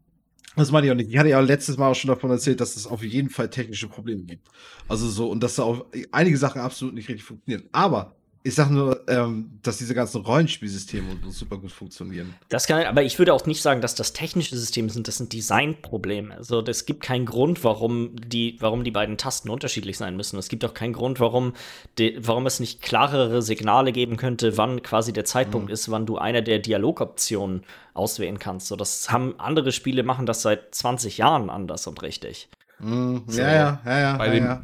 Das 0.56 0.72
meine 0.72 0.84
ich 0.84 0.92
auch 0.92 0.96
nicht. 0.96 1.08
Ich 1.08 1.16
hatte 1.16 1.28
ja 1.28 1.38
letztes 1.38 1.76
Mal 1.76 1.88
auch 1.88 1.94
schon 1.94 2.08
davon 2.08 2.28
erzählt, 2.28 2.60
dass 2.60 2.74
es 2.74 2.84
auf 2.84 3.04
jeden 3.04 3.30
Fall 3.30 3.48
technische 3.48 3.86
Probleme 3.88 4.24
gibt. 4.24 4.48
Also 4.88 5.08
so, 5.08 5.30
und 5.30 5.40
dass 5.44 5.54
da 5.54 5.62
auch 5.62 5.86
einige 6.10 6.36
Sachen 6.36 6.60
absolut 6.60 6.92
nicht 6.92 7.08
richtig 7.08 7.22
funktionieren. 7.22 7.68
Aber 7.70 8.16
ich 8.42 8.54
sage 8.54 8.72
nur, 8.72 9.06
ähm, 9.08 9.50
dass 9.62 9.76
diese 9.76 9.94
ganzen 9.94 10.22
Rollenspielsysteme 10.22 11.10
und 11.10 11.22
so 11.24 11.30
super 11.30 11.58
gut 11.58 11.72
funktionieren. 11.72 12.34
Das 12.48 12.66
kann, 12.66 12.82
aber 12.86 13.02
ich 13.02 13.18
würde 13.18 13.34
auch 13.34 13.44
nicht 13.44 13.60
sagen, 13.60 13.82
dass 13.82 13.94
das 13.94 14.14
technische 14.14 14.56
Systeme 14.56 14.88
sind, 14.88 15.08
das 15.08 15.18
sind 15.18 15.32
Designprobleme. 15.32 16.34
Also 16.36 16.62
es 16.64 16.86
gibt 16.86 17.02
keinen 17.02 17.26
Grund, 17.26 17.62
warum 17.64 18.16
die, 18.16 18.56
warum 18.60 18.82
die 18.82 18.90
beiden 18.90 19.18
Tasten 19.18 19.50
unterschiedlich 19.50 19.98
sein 19.98 20.16
müssen. 20.16 20.38
Es 20.38 20.48
gibt 20.48 20.64
auch 20.64 20.72
keinen 20.72 20.94
Grund, 20.94 21.20
warum, 21.20 21.52
die, 21.98 22.16
warum 22.20 22.46
es 22.46 22.60
nicht 22.60 22.80
klarere 22.80 23.42
Signale 23.42 23.92
geben 23.92 24.16
könnte, 24.16 24.56
wann 24.56 24.82
quasi 24.82 25.12
der 25.12 25.26
Zeitpunkt 25.26 25.68
Mhm. 25.68 25.74
ist, 25.74 25.90
wann 25.90 26.06
du 26.06 26.16
eine 26.16 26.42
der 26.42 26.60
Dialogoptionen 26.60 27.64
auswählen 27.94 28.38
kannst. 28.38 28.68
So, 28.68 28.76
das 28.76 29.10
haben 29.10 29.34
andere 29.38 29.72
Spiele 29.72 30.02
machen 30.02 30.24
das 30.26 30.42
seit 30.42 30.74
20 30.74 31.18
Jahren 31.18 31.50
anders 31.50 31.86
und 31.86 32.00
richtig. 32.02 32.48
Mhm. 32.78 33.24
So. 33.26 33.40
Ja, 33.42 33.52
ja, 33.52 33.80
ja, 33.84 34.00
ja. 34.00 34.16
Bei 34.16 34.26
ja, 34.28 34.32
dem- 34.32 34.44
ja. 34.44 34.62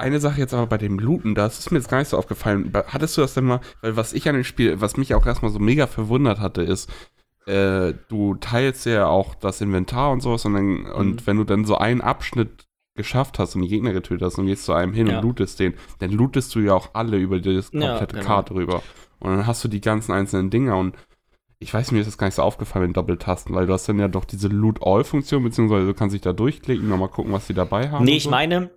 Eine 0.00 0.20
Sache 0.20 0.40
jetzt 0.40 0.54
aber 0.54 0.66
bei 0.66 0.78
dem 0.78 0.98
Looten, 0.98 1.34
das 1.34 1.58
ist 1.58 1.70
mir 1.70 1.78
jetzt 1.78 1.88
gar 1.88 1.98
nicht 1.98 2.08
so 2.08 2.18
aufgefallen. 2.18 2.72
Hattest 2.88 3.16
du 3.16 3.20
das 3.20 3.34
denn 3.34 3.44
mal, 3.44 3.60
weil 3.82 3.96
was 3.96 4.12
ich 4.12 4.28
an 4.28 4.34
dem 4.34 4.44
Spiel, 4.44 4.80
was 4.80 4.96
mich 4.96 5.14
auch 5.14 5.26
erstmal 5.26 5.50
so 5.50 5.58
mega 5.58 5.86
verwundert 5.86 6.40
hatte, 6.40 6.62
ist, 6.62 6.90
äh, 7.46 7.94
du 8.08 8.34
teilst 8.36 8.86
ja 8.86 9.06
auch 9.06 9.34
das 9.34 9.60
Inventar 9.60 10.10
und 10.12 10.20
sowas 10.20 10.44
und, 10.44 10.54
dann, 10.54 10.86
und 10.86 11.26
wenn 11.26 11.36
du 11.36 11.44
dann 11.44 11.64
so 11.64 11.76
einen 11.76 12.00
Abschnitt 12.00 12.66
geschafft 12.96 13.38
hast 13.38 13.54
und 13.54 13.62
die 13.62 13.68
Gegner 13.68 13.92
getötet 13.92 14.26
hast 14.26 14.38
und 14.38 14.46
gehst 14.46 14.64
zu 14.64 14.72
einem 14.72 14.92
hin 14.92 15.06
Ja. 15.06 15.18
und 15.18 15.24
lootest 15.24 15.58
den, 15.60 15.74
dann 16.00 16.10
lootest 16.10 16.54
du 16.54 16.60
ja 16.60 16.74
auch 16.74 16.90
alle 16.92 17.16
über 17.16 17.38
die 17.40 17.50
Ja, 17.50 17.60
komplette 17.62 18.16
genau. 18.16 18.26
Karte 18.26 18.54
rüber. 18.54 18.82
Und 19.20 19.30
dann 19.30 19.46
hast 19.46 19.62
du 19.64 19.68
die 19.68 19.80
ganzen 19.80 20.12
einzelnen 20.12 20.50
Dinger 20.50 20.76
und 20.76 20.96
ich 21.62 21.72
weiß, 21.74 21.92
mir 21.92 22.00
ist 22.00 22.06
das 22.06 22.16
gar 22.16 22.26
nicht 22.26 22.36
so 22.36 22.42
aufgefallen 22.42 22.86
mit 22.88 22.96
Doppeltasten, 22.96 23.54
weil 23.54 23.66
du 23.66 23.72
hast 23.74 23.86
dann 23.88 23.98
ja 23.98 24.08
doch 24.08 24.24
diese 24.24 24.48
Loot-All-Funktion, 24.48 25.42
beziehungsweise 25.42 25.86
du 25.86 25.92
kannst 25.94 26.14
dich 26.14 26.22
da 26.22 26.32
durchklicken, 26.32 26.88
nochmal 26.88 27.08
gucken, 27.10 27.32
was 27.32 27.46
die 27.46 27.54
dabei 27.54 27.90
haben. 27.90 28.04
Nee, 28.04 28.16
ich 28.16 28.24
so. 28.24 28.30
meine, 28.30 28.70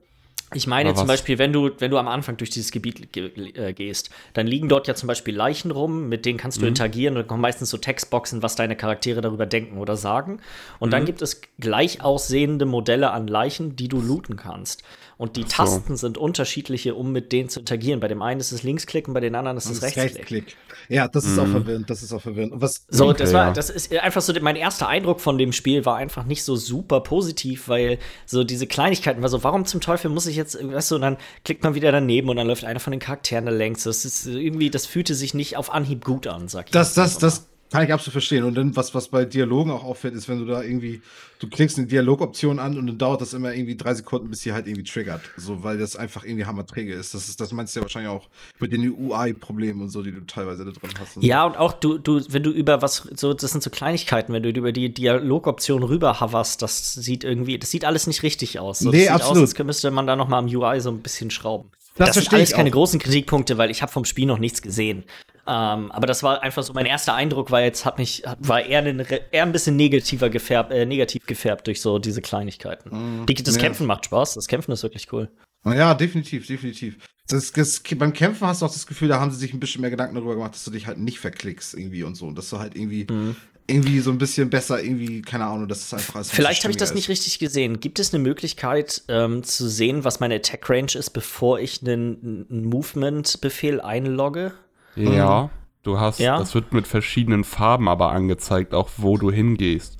ich 0.56 0.68
meine 0.68 0.94
zum? 0.94 1.08
Beispiel, 1.08 1.38
wenn 1.38 1.52
du, 1.54 1.72
wenn 1.80 1.92
du 1.92 1.98
am 1.98 2.08
Anfang 2.08 2.38
durch 2.38 2.50
dieses 2.50 2.72
Gebiet 2.72 3.12
ge 3.12 3.32
äh, 3.56 3.74
gehst, 3.74 4.10
dann 4.34 4.48
liegen 4.48 4.70
dort 4.70 4.88
ja 4.88 4.96
zum 4.96 5.08
Beispiel 5.08 5.36
Leichen 5.36 5.72
rum, 5.72 6.10
mit 6.10 6.26
denen 6.26 6.38
kannst 6.38 6.58
du 6.58 6.62
Mhm. 6.66 6.70
interagieren 6.70 7.16
und 7.16 7.22
dann 7.22 7.28
kommen 7.28 7.42
meistens 7.42 7.70
so 7.70 7.78
Textboxen, 7.78 8.44
was 8.44 8.56
deine 8.56 8.76
Charaktere 8.76 9.22
darüber 9.22 9.46
denken 9.46 9.78
oder 9.78 9.96
sagen. 9.96 10.39
Und 10.80 10.92
dann 10.92 11.04
Mhm. 11.04 11.08
gibt 11.08 11.22
es 11.22 11.42
gleich 11.60 12.02
aussehende 12.04 12.66
Modelle 12.66 13.12
an 13.12 13.28
Leichen, 13.28 13.76
die 13.76 13.88
du 13.88 14.02
looten 14.02 14.36
kannst. 14.38 14.84
Und 15.17 15.36
die 15.36 15.43
so. 15.43 15.47
Tasten 15.49 15.95
sind 15.97 16.17
unterschiedliche, 16.17 16.95
um 16.95 17.12
mit 17.12 17.32
denen 17.32 17.49
zu 17.49 17.60
interagieren. 17.60 17.99
Bei 17.99 18.08
dem 18.08 18.21
einen 18.21 18.39
ist 18.39 18.52
es 18.52 18.63
Linksklick 18.63 19.06
bei 19.13 19.19
den 19.19 19.36
anderen 19.36 19.58
ist 19.58 19.65
es 19.65 19.80
Das 19.80 19.89
ist 19.91 19.97
Rechtsklick. 19.97 20.15
Rechtsklick. 20.19 20.58
Ja, 20.89 21.08
das 21.08 21.23
ist 21.26 21.38
auch 21.39 21.45
Mhm. 21.45 21.52
verwirrend. 21.52 21.89
Das 21.89 22.04
ist 22.04 22.12
auch 22.13 22.21
verwirrend. 22.21 22.52
Und 22.54 22.62
was, 22.62 22.86
So, 22.89 23.10
Okay, 23.10 23.19
das 23.19 23.34
war, 23.34 23.47
ja. 23.47 23.54
das 23.54 23.69
ist 23.69 23.93
einfach 23.93 24.21
so, 24.21 24.34
mein 24.41 24.56
erster 24.56 24.88
Eindruck 24.88 25.21
von 25.21 25.38
dem 25.38 25.54
Spiel 25.54 25.86
war 25.86 25.95
einfach 25.97 26.26
nicht 26.26 26.43
so 26.43 26.56
super 26.56 27.02
positiv, 27.02 27.67
weil 27.67 27.99
so 28.26 28.43
diese 28.43 28.67
Kleinigkeiten 28.67 29.21
war 29.21 29.30
so, 29.30 29.43
warum 29.43 29.65
zum 29.65 29.82
Teufel 29.82 30.10
muss 30.10 30.26
ich 30.26 30.36
jetzt, 30.36 30.58
weißt 30.62 30.91
du, 30.91 30.95
und 30.95 31.02
dann 31.02 31.17
klickt 31.45 31.63
man 31.63 31.76
wieder 31.76 31.91
daneben 31.91 32.30
und 32.30 32.36
dann 32.38 32.47
läuft 32.47 32.65
einer 32.65 32.80
von 32.80 32.91
den 32.91 32.99
Charakteren 32.99 33.45
da 33.45 33.52
längs. 33.52 33.84
Das 33.84 34.06
ist 34.06 34.26
irgendwie, 34.28 34.69
das 34.69 34.86
fühlte 34.86 35.15
sich 35.15 35.34
nicht 35.34 35.58
auf 35.58 35.73
Anhieb 35.73 36.04
gut 36.04 36.28
an, 36.28 36.47
sag 36.47 36.65
ich. 36.67 36.71
Das, 36.71 36.93
das, 36.93 37.17
das 37.17 37.47
kann 37.73 37.83
ich 37.83 37.91
absolut 37.91 38.12
verstehen. 38.12 38.43
Und 38.43 38.53
dann, 38.53 38.75
was, 38.75 38.93
was 38.93 39.07
bei 39.07 39.25
Dialogen 39.25 39.71
auch 39.71 39.83
auffällt, 39.83 40.13
ist, 40.13 40.29
wenn 40.29 40.38
du 40.38 40.45
da 40.45 40.62
irgendwie, 40.62 41.01
du 41.39 41.49
klickst 41.49 41.79
eine 41.79 41.88
Dialogoption 41.88 42.59
an 42.59 42.77
und 42.77 42.86
dann 42.86 42.99
dauert 42.99 43.21
das 43.21 43.33
immer 43.33 43.51
irgendwie 43.51 43.75
drei 43.75 43.95
Sekunden, 43.95 44.29
bis 44.29 44.41
sie 44.41 44.53
halt 44.53 44.67
irgendwie 44.67 44.83
triggert. 44.83 45.21
So, 45.38 45.63
weil 45.63 45.79
das 45.79 45.95
einfach 45.95 46.23
irgendwie 46.23 46.45
hammerträge 46.45 46.93
ist. 46.93 47.15
Das 47.15 47.27
ist, 47.27 47.41
das 47.41 47.51
meinst 47.51 47.75
du 47.75 47.79
ja 47.79 47.83
wahrscheinlich 47.83 48.12
auch 48.12 48.29
mit 48.59 48.73
den 48.73 48.88
UI-Problemen 48.88 49.81
und 49.81 49.89
so, 49.89 50.03
die 50.03 50.12
du 50.12 50.21
teilweise 50.21 50.65
da 50.65 50.71
drin 50.71 50.91
hast. 50.99 51.17
Und 51.17 51.23
Ja, 51.23 51.45
und 51.45 51.57
auch 51.57 51.73
du, 51.73 51.97
du, 51.97 52.21
wenn 52.29 52.43
du 52.43 52.51
über 52.51 52.83
was, 52.83 53.09
so, 53.15 53.33
das 53.33 53.51
sind 53.51 53.63
so 53.63 53.71
Kleinigkeiten, 53.71 54.33
wenn 54.33 54.43
du 54.43 54.49
über 54.49 54.71
die 54.71 54.93
Dialogoption 54.93 55.81
rüber 55.81 56.21
hoverst, 56.21 56.62
das 56.62 56.93
sieht 56.93 57.23
irgendwie, 57.23 57.57
das 57.57 57.71
sieht 57.71 57.86
alles 57.86 58.05
nicht 58.05 58.21
richtig 58.21 58.59
aus. 58.59 58.77
So, 58.77 58.91
Nee, 58.91 58.97
das 58.97 59.01
sieht 59.01 59.12
absolut. 59.13 59.43
aus, 59.45 59.55
als 59.55 59.65
müsste 59.65 59.89
man 59.89 60.05
da 60.05 60.15
noch 60.15 60.27
mal 60.27 60.38
am 60.38 60.45
UI 60.45 60.79
so 60.79 60.91
ein 60.91 60.99
bisschen 60.99 61.31
schrauben. 61.31 61.71
Das 61.95 62.09
Das, 62.09 62.15
sind 62.23 62.33
alles 62.33 62.51
ich 62.51 62.55
keine 62.55 62.69
großen 62.69 62.99
Kritikpunkte, 62.99 63.57
weil 63.57 63.71
ich 63.71 63.81
habe 63.81 63.91
vom 63.91 64.05
Spiel 64.05 64.27
noch 64.27 64.38
nichts 64.38 64.62
gesehen. 64.62 65.05
Ähm, 65.45 65.91
aber 65.91 66.08
das 66.08 66.23
war 66.23 66.41
einfach 66.41 66.63
so 66.63 66.73
mein 66.73 66.86
erster 66.86 67.13
Eindruck, 67.15 67.51
weil 67.51 67.65
jetzt 67.65 67.86
hat 67.86 67.97
mich 67.97 68.23
war 68.39 68.62
eher, 68.65 68.79
ein, 68.79 68.99
eher 69.32 69.43
ein 69.43 69.51
bisschen 69.51 69.75
negativer 69.75 70.29
gefärbt, 70.29 70.71
äh, 70.71 70.86
negativ 70.86 71.25
gefärbt 71.25 71.67
durch 71.67 71.82
so 71.82 71.99
diese 71.99 72.21
Kleinigkeiten. 72.21 73.25
Die, 73.25 73.34
das 73.36 73.56
ja. 73.56 73.62
Kämpfen 73.62 73.86
macht 73.86 74.06
Spaß, 74.06 74.36
das 74.36 74.47
Kämpfen 74.47 74.71
ist 74.71 74.84
wirklich 74.84 75.12
cool. 75.12 75.29
Ja, 75.65 75.93
definitiv, 75.93 76.47
definitiv. 76.47 76.97
Das, 77.27 77.51
das, 77.53 77.82
beim 77.95 78.13
Kämpfen 78.13 78.47
hast 78.47 78.62
du 78.62 78.65
auch 78.65 78.71
das 78.73 78.86
Gefühl, 78.86 79.08
da 79.08 79.19
haben 79.19 79.32
sie 79.32 79.38
sich 79.38 79.53
ein 79.53 79.60
bisschen 79.60 79.82
mehr 79.82 79.89
Gedanken 79.89 80.15
darüber 80.15 80.36
gemacht, 80.36 80.53
dass 80.53 80.65
du 80.65 80.71
dich 80.71 80.88
halt 80.88 80.97
nicht 80.97 81.19
verklickst 81.19 81.73
irgendwie 81.73 82.03
und 82.03 82.15
so. 82.15 82.25
Und 82.25 82.38
dass 82.38 82.49
du 82.49 82.60
halt 82.60 82.75
irgendwie, 82.75 83.08
Mhm. 83.10 83.36
irgendwie 83.65 83.99
so 83.99 84.12
ein 84.12 84.17
bisschen 84.17 84.49
besser, 84.49 84.84
irgendwie, 84.84 85.21
keine 85.21 85.45
Ahnung, 85.45 85.69
das 85.69 85.79
ist 85.79 85.93
einfach 85.93 86.15
alles 86.15 86.27
bisschen 86.27 86.43
Vielleicht 86.43 86.63
habe 86.63 86.71
ich 86.71 86.77
das 86.77 86.89
stimmiger 86.89 87.08
nicht 87.08 87.10
richtig 87.10 87.39
gesehen. 87.39 87.79
Gibt 87.79 87.99
es 87.99 88.13
eine 88.13 88.21
Möglichkeit 88.21 89.03
ähm, 89.08 89.43
zu 89.43 89.69
sehen, 89.69 90.03
was 90.03 90.19
meine 90.19 90.36
Attack 90.36 90.69
Range 90.69 90.91
ist, 90.95 91.12
bevor 91.12 91.60
ich 91.60 91.82
einen, 91.82 92.45
einen 92.49 92.65
Movement-Befehl 92.65 93.79
einlogge? 93.79 94.53
Ja, 94.95 95.49
du 95.84 95.99
hast, 95.99 96.19
Ja? 96.19 96.38
das 96.38 96.53
wird 96.56 96.73
mit 96.73 96.88
verschiedenen 96.88 97.43
Farben 97.43 97.88
aber 97.88 98.12
angezeigt, 98.12 98.73
auch 98.73 98.89
wo 98.97 99.17
du 99.17 99.32
hingehst. 99.32 99.97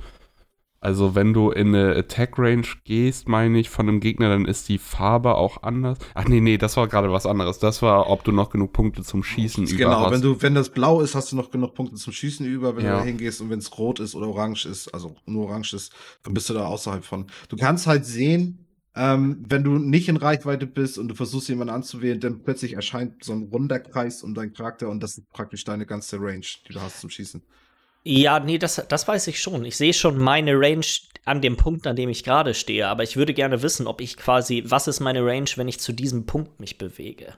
Also 0.80 1.16
wenn 1.16 1.32
du 1.32 1.50
in 1.50 1.70
eine 1.74 1.96
Attack 1.96 2.38
Range 2.38 2.68
gehst, 2.84 3.30
meine 3.30 3.58
ich, 3.58 3.70
von 3.70 3.88
einem 3.88 4.02
Gegner, 4.02 4.28
dann 4.28 4.44
ist 4.44 4.68
die 4.68 4.78
Farbe 4.78 5.36
auch 5.36 5.64
anders. 5.64 5.98
Ach 6.14 6.26
nee, 6.28 6.42
nee, 6.42 6.58
das 6.58 6.76
war 6.76 6.90
gerade 6.90 7.10
was 7.10 7.26
anderes. 7.26 7.58
Das 7.58 7.82
war, 7.82 8.10
ob 8.10 8.26
du 8.26 8.34
noch 8.34 8.50
genug 8.50 8.74
Punkte 8.74 9.02
zum 9.02 9.24
Schießen 9.24 9.64
ist. 9.64 9.72
über 9.72 9.86
Genau, 9.86 10.02
hast. 10.02 10.12
wenn 10.12 10.22
du, 10.22 10.42
wenn 10.42 10.56
das 10.56 10.68
blau 10.72 11.00
ist, 11.00 11.16
hast 11.16 11.32
du 11.32 11.38
noch 11.38 11.52
genug 11.52 11.74
Punkte 11.74 11.96
zum 11.96 12.12
Schießen 12.12 12.46
über, 12.46 12.76
wenn 12.76 12.84
Ja. 12.84 12.92
du 12.96 12.98
da 12.98 13.04
hingehst 13.06 13.40
und 13.40 13.50
wenn 13.50 13.60
es 13.60 13.78
rot 13.78 14.02
ist 14.02 14.14
oder 14.14 14.28
orange 14.28 14.66
ist, 14.66 14.94
also 14.94 15.16
nur 15.26 15.46
orange 15.46 15.74
ist, 15.74 15.94
dann 16.24 16.34
bist 16.34 16.50
du 16.50 16.54
da 16.54 16.66
außerhalb 16.66 17.06
von. 17.06 17.28
Du 17.48 17.56
kannst 17.56 17.88
halt 17.88 18.06
sehen, 18.06 18.66
ähm, 18.96 19.44
wenn 19.48 19.64
du 19.64 19.80
nicht 19.80 20.08
in 20.08 20.18
Reichweite 20.18 20.68
bist 20.68 20.98
und 20.98 21.08
du 21.08 21.16
versuchst 21.16 21.50
jemanden 21.50 21.74
anzuwählen, 21.74 22.20
dann 22.20 22.44
plötzlich 22.44 22.74
erscheint 22.74 23.24
so 23.24 23.34
ein 23.34 23.50
runder 23.52 23.80
Kreis 23.80 24.24
um 24.24 24.34
deinen 24.36 24.54
Charakter 24.54 24.90
und 24.90 25.02
das 25.02 25.18
ist 25.18 25.30
praktisch 25.32 25.64
deine 25.64 25.86
ganze 25.86 26.18
Range, 26.20 26.46
die 26.68 26.74
du 26.74 26.82
hast 26.82 27.02
zum 27.02 27.10
Schießen. 27.10 27.42
Ja, 28.04 28.40
nee, 28.40 28.58
das, 28.58 28.84
das 28.88 29.08
weiß 29.08 29.28
ich 29.28 29.42
schon. 29.42 29.64
Ich 29.66 29.78
sehe 29.78 29.94
schon 29.94 30.18
meine 30.18 30.54
Range 30.60 30.86
an 31.26 31.42
dem 31.42 31.56
Punkt, 31.56 31.88
an 31.88 31.96
dem 31.96 32.10
ich 32.10 32.24
gerade 32.24 32.54
stehe. 32.54 32.88
Aber 32.88 33.04
ich 33.04 33.16
würde 33.16 33.34
gerne 33.34 33.62
wissen, 33.62 33.88
ob 33.88 34.02
ich 34.02 34.18
quasi, 34.18 34.64
was 34.66 34.88
ist 34.88 35.00
meine 35.00 35.26
Range, 35.26 35.50
wenn 35.56 35.70
ich 35.70 35.80
zu 35.80 35.94
diesem 35.94 36.26
Punkt 36.26 36.60
mich 36.60 36.78
bewege? 36.78 37.36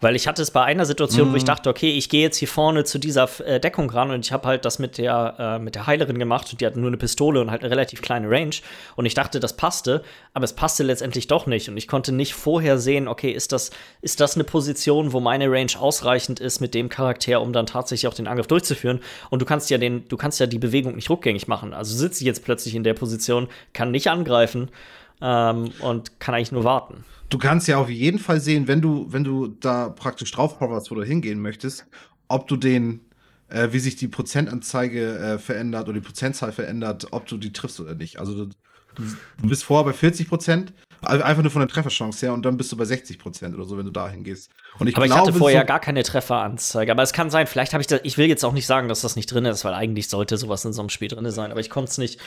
Weil 0.00 0.14
ich 0.14 0.28
hatte 0.28 0.42
es 0.42 0.52
bei 0.52 0.62
einer 0.62 0.86
Situation, 0.86 1.28
Mhm. 1.28 1.32
wo 1.32 1.36
ich 1.36 1.44
dachte, 1.44 1.68
okay, 1.68 1.90
ich 1.90 2.08
gehe 2.08 2.22
jetzt 2.22 2.36
hier 2.36 2.46
vorne 2.46 2.84
zu 2.84 2.98
dieser 2.98 3.28
äh, 3.44 3.58
Deckung 3.58 3.90
ran 3.90 4.12
und 4.12 4.24
ich 4.24 4.30
habe 4.30 4.46
halt 4.46 4.64
das 4.64 4.78
mit 4.78 4.96
der, 4.96 5.34
äh, 5.38 5.58
mit 5.58 5.74
der 5.74 5.88
Heilerin 5.88 6.18
gemacht 6.18 6.48
und 6.52 6.60
die 6.60 6.66
hatte 6.66 6.78
nur 6.78 6.88
eine 6.88 6.96
Pistole 6.96 7.40
und 7.40 7.50
halt 7.50 7.62
eine 7.62 7.70
relativ 7.70 8.00
kleine 8.00 8.30
Range. 8.30 8.54
Und 8.94 9.06
ich 9.06 9.14
dachte, 9.14 9.40
das 9.40 9.56
passte, 9.56 10.04
aber 10.34 10.44
es 10.44 10.52
passte 10.52 10.84
letztendlich 10.84 11.26
doch 11.26 11.46
nicht. 11.46 11.68
Und 11.68 11.76
ich 11.76 11.88
konnte 11.88 12.12
nicht 12.12 12.34
vorher 12.34 12.78
sehen, 12.78 13.08
okay, 13.08 13.32
ist 13.32 13.50
das, 13.50 13.70
ist 14.00 14.20
das 14.20 14.36
eine 14.36 14.44
Position, 14.44 15.12
wo 15.12 15.18
meine 15.18 15.50
Range 15.50 15.72
ausreichend 15.78 16.38
ist 16.38 16.60
mit 16.60 16.74
dem 16.74 16.88
Charakter, 16.88 17.40
um 17.40 17.52
dann 17.52 17.66
tatsächlich 17.66 18.06
auch 18.06 18.14
den 18.14 18.28
Angriff 18.28 18.46
durchzuführen. 18.46 19.00
Und 19.30 19.42
du 19.42 19.46
kannst 19.46 19.68
ja 19.68 19.78
den, 19.78 20.06
du 20.06 20.16
kannst 20.16 20.38
ja 20.38 20.46
die 20.46 20.60
Bewegung 20.60 20.94
nicht 20.94 21.10
rückgängig 21.10 21.48
machen. 21.48 21.74
Also 21.74 21.96
sitze 21.96 22.20
ich 22.22 22.26
jetzt 22.26 22.44
plötzlich 22.44 22.76
in 22.76 22.84
der 22.84 22.94
Position, 22.94 23.48
kann 23.72 23.90
nicht 23.90 24.06
angreifen 24.06 24.70
ähm, 25.20 25.70
und 25.80 26.20
kann 26.20 26.34
eigentlich 26.34 26.52
nur 26.52 26.64
warten. 26.64 27.04
Du 27.28 27.38
kannst 27.38 27.68
ja 27.68 27.76
auf 27.76 27.90
jeden 27.90 28.18
Fall 28.18 28.40
sehen, 28.40 28.68
wenn 28.68 28.80
du, 28.80 29.06
wenn 29.10 29.24
du 29.24 29.48
da 29.48 29.90
praktisch 29.90 30.30
drauf 30.32 30.60
hoverst, 30.60 30.90
wo 30.90 30.94
du 30.94 31.02
hingehen 31.02 31.40
möchtest, 31.40 31.86
ob 32.28 32.48
du 32.48 32.56
den, 32.56 33.00
äh, 33.48 33.68
wie 33.72 33.78
sich 33.78 33.96
die 33.96 34.08
Prozentanzeige 34.08 35.18
äh, 35.18 35.38
verändert 35.38 35.84
oder 35.84 35.94
die 35.94 36.06
Prozentzahl 36.06 36.52
verändert, 36.52 37.08
ob 37.10 37.26
du 37.26 37.36
die 37.36 37.52
triffst 37.52 37.80
oder 37.80 37.94
nicht. 37.94 38.18
Also 38.18 38.46
du, 38.46 38.50
du 38.96 39.48
bist 39.48 39.64
vorher 39.64 39.84
bei 39.84 39.92
40 39.92 40.28
Prozent, 40.28 40.72
einfach 41.02 41.42
nur 41.42 41.50
von 41.50 41.60
der 41.60 41.68
Trefferchance 41.68 42.24
her 42.24 42.32
und 42.32 42.44
dann 42.44 42.56
bist 42.56 42.72
du 42.72 42.76
bei 42.76 42.84
60 42.84 43.18
Prozent 43.18 43.54
oder 43.54 43.64
so, 43.64 43.76
wenn 43.76 43.84
du 43.84 43.92
da 43.92 44.08
hingehst. 44.08 44.50
Und 44.78 44.88
ich 44.88 44.96
aber 44.96 45.04
ich 45.04 45.12
glaube, 45.12 45.28
hatte 45.28 45.38
vorher 45.38 45.60
so, 45.60 45.66
gar 45.66 45.80
keine 45.80 46.02
Trefferanzeige. 46.02 46.90
Aber 46.92 47.02
es 47.02 47.12
kann 47.12 47.30
sein, 47.30 47.46
vielleicht 47.46 47.72
habe 47.72 47.82
ich 47.82 47.86
das. 47.86 48.00
Ich 48.04 48.18
will 48.18 48.26
jetzt 48.26 48.44
auch 48.44 48.52
nicht 48.52 48.66
sagen, 48.66 48.88
dass 48.88 49.02
das 49.02 49.16
nicht 49.16 49.26
drin 49.26 49.44
ist, 49.44 49.64
weil 49.64 49.74
eigentlich 49.74 50.08
sollte 50.08 50.36
sowas 50.36 50.64
in 50.64 50.72
so 50.72 50.80
einem 50.80 50.88
Spiel 50.88 51.08
drin 51.08 51.30
sein. 51.30 51.50
Aber 51.50 51.60
ich 51.60 51.70
konnte 51.70 51.90
es 51.90 51.98
nicht. 51.98 52.18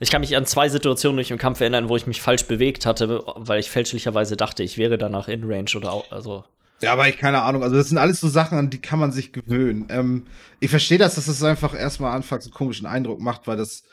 Ich 0.00 0.10
kann 0.10 0.20
mich 0.20 0.36
an 0.36 0.46
zwei 0.46 0.68
Situationen 0.68 1.16
durch 1.16 1.28
den 1.28 1.38
Kampf 1.38 1.60
erinnern, 1.60 1.88
wo 1.88 1.96
ich 1.96 2.06
mich 2.06 2.20
falsch 2.20 2.44
bewegt 2.46 2.86
hatte, 2.86 3.22
weil 3.36 3.60
ich 3.60 3.70
fälschlicherweise 3.70 4.36
dachte, 4.36 4.62
ich 4.62 4.76
wäre 4.76 4.98
danach 4.98 5.28
in 5.28 5.44
Range 5.44 5.70
oder 5.76 5.92
auch, 5.92 6.10
also. 6.10 6.44
Ja, 6.80 6.92
aber 6.92 7.08
ich 7.08 7.16
keine 7.16 7.42
Ahnung. 7.42 7.62
Also 7.62 7.76
das 7.76 7.88
sind 7.88 7.98
alles 7.98 8.20
so 8.20 8.28
Sachen, 8.28 8.58
an 8.58 8.70
die 8.70 8.80
kann 8.80 8.98
man 8.98 9.12
sich 9.12 9.32
gewöhnen. 9.32 9.86
Ähm, 9.88 10.26
ich 10.60 10.70
verstehe 10.70 10.98
das, 10.98 11.14
dass 11.14 11.28
es 11.28 11.42
einfach 11.42 11.74
erstmal 11.74 12.12
anfangs 12.12 12.44
einen 12.44 12.54
komischen 12.54 12.86
Eindruck 12.86 13.20
macht, 13.20 13.46
weil 13.46 13.56
das, 13.56 13.84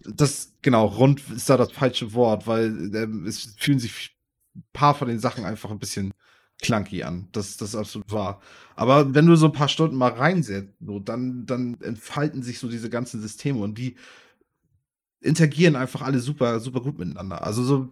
das 0.00 0.52
genau 0.62 0.86
rund 0.86 1.22
ist 1.34 1.50
da 1.50 1.56
das 1.56 1.72
falsche 1.72 2.14
Wort, 2.14 2.46
weil 2.46 2.66
ähm, 2.94 3.26
es 3.26 3.54
fühlen 3.58 3.78
sich 3.78 4.16
ein 4.56 4.64
paar 4.72 4.94
von 4.94 5.08
den 5.08 5.18
Sachen 5.18 5.44
einfach 5.44 5.70
ein 5.70 5.78
bisschen 5.78 6.12
clunky 6.62 7.02
an. 7.02 7.28
Das, 7.32 7.58
das 7.58 7.70
ist 7.70 7.76
absolut 7.76 8.10
wahr. 8.10 8.40
Aber 8.74 9.14
wenn 9.14 9.26
du 9.26 9.36
so 9.36 9.46
ein 9.46 9.52
paar 9.52 9.68
Stunden 9.68 9.96
mal 9.96 10.12
reinsetzt, 10.12 10.72
so, 10.80 10.98
dann, 10.98 11.46
dann 11.46 11.78
entfalten 11.82 12.42
sich 12.42 12.58
so 12.58 12.68
diese 12.68 12.90
ganzen 12.90 13.20
Systeme 13.20 13.60
und 13.60 13.76
die 13.76 13.96
interagieren 15.26 15.76
einfach 15.76 16.02
alle 16.02 16.20
super, 16.20 16.60
super 16.60 16.80
gut 16.80 16.98
miteinander. 16.98 17.44
Also 17.44 17.62
so, 17.64 17.88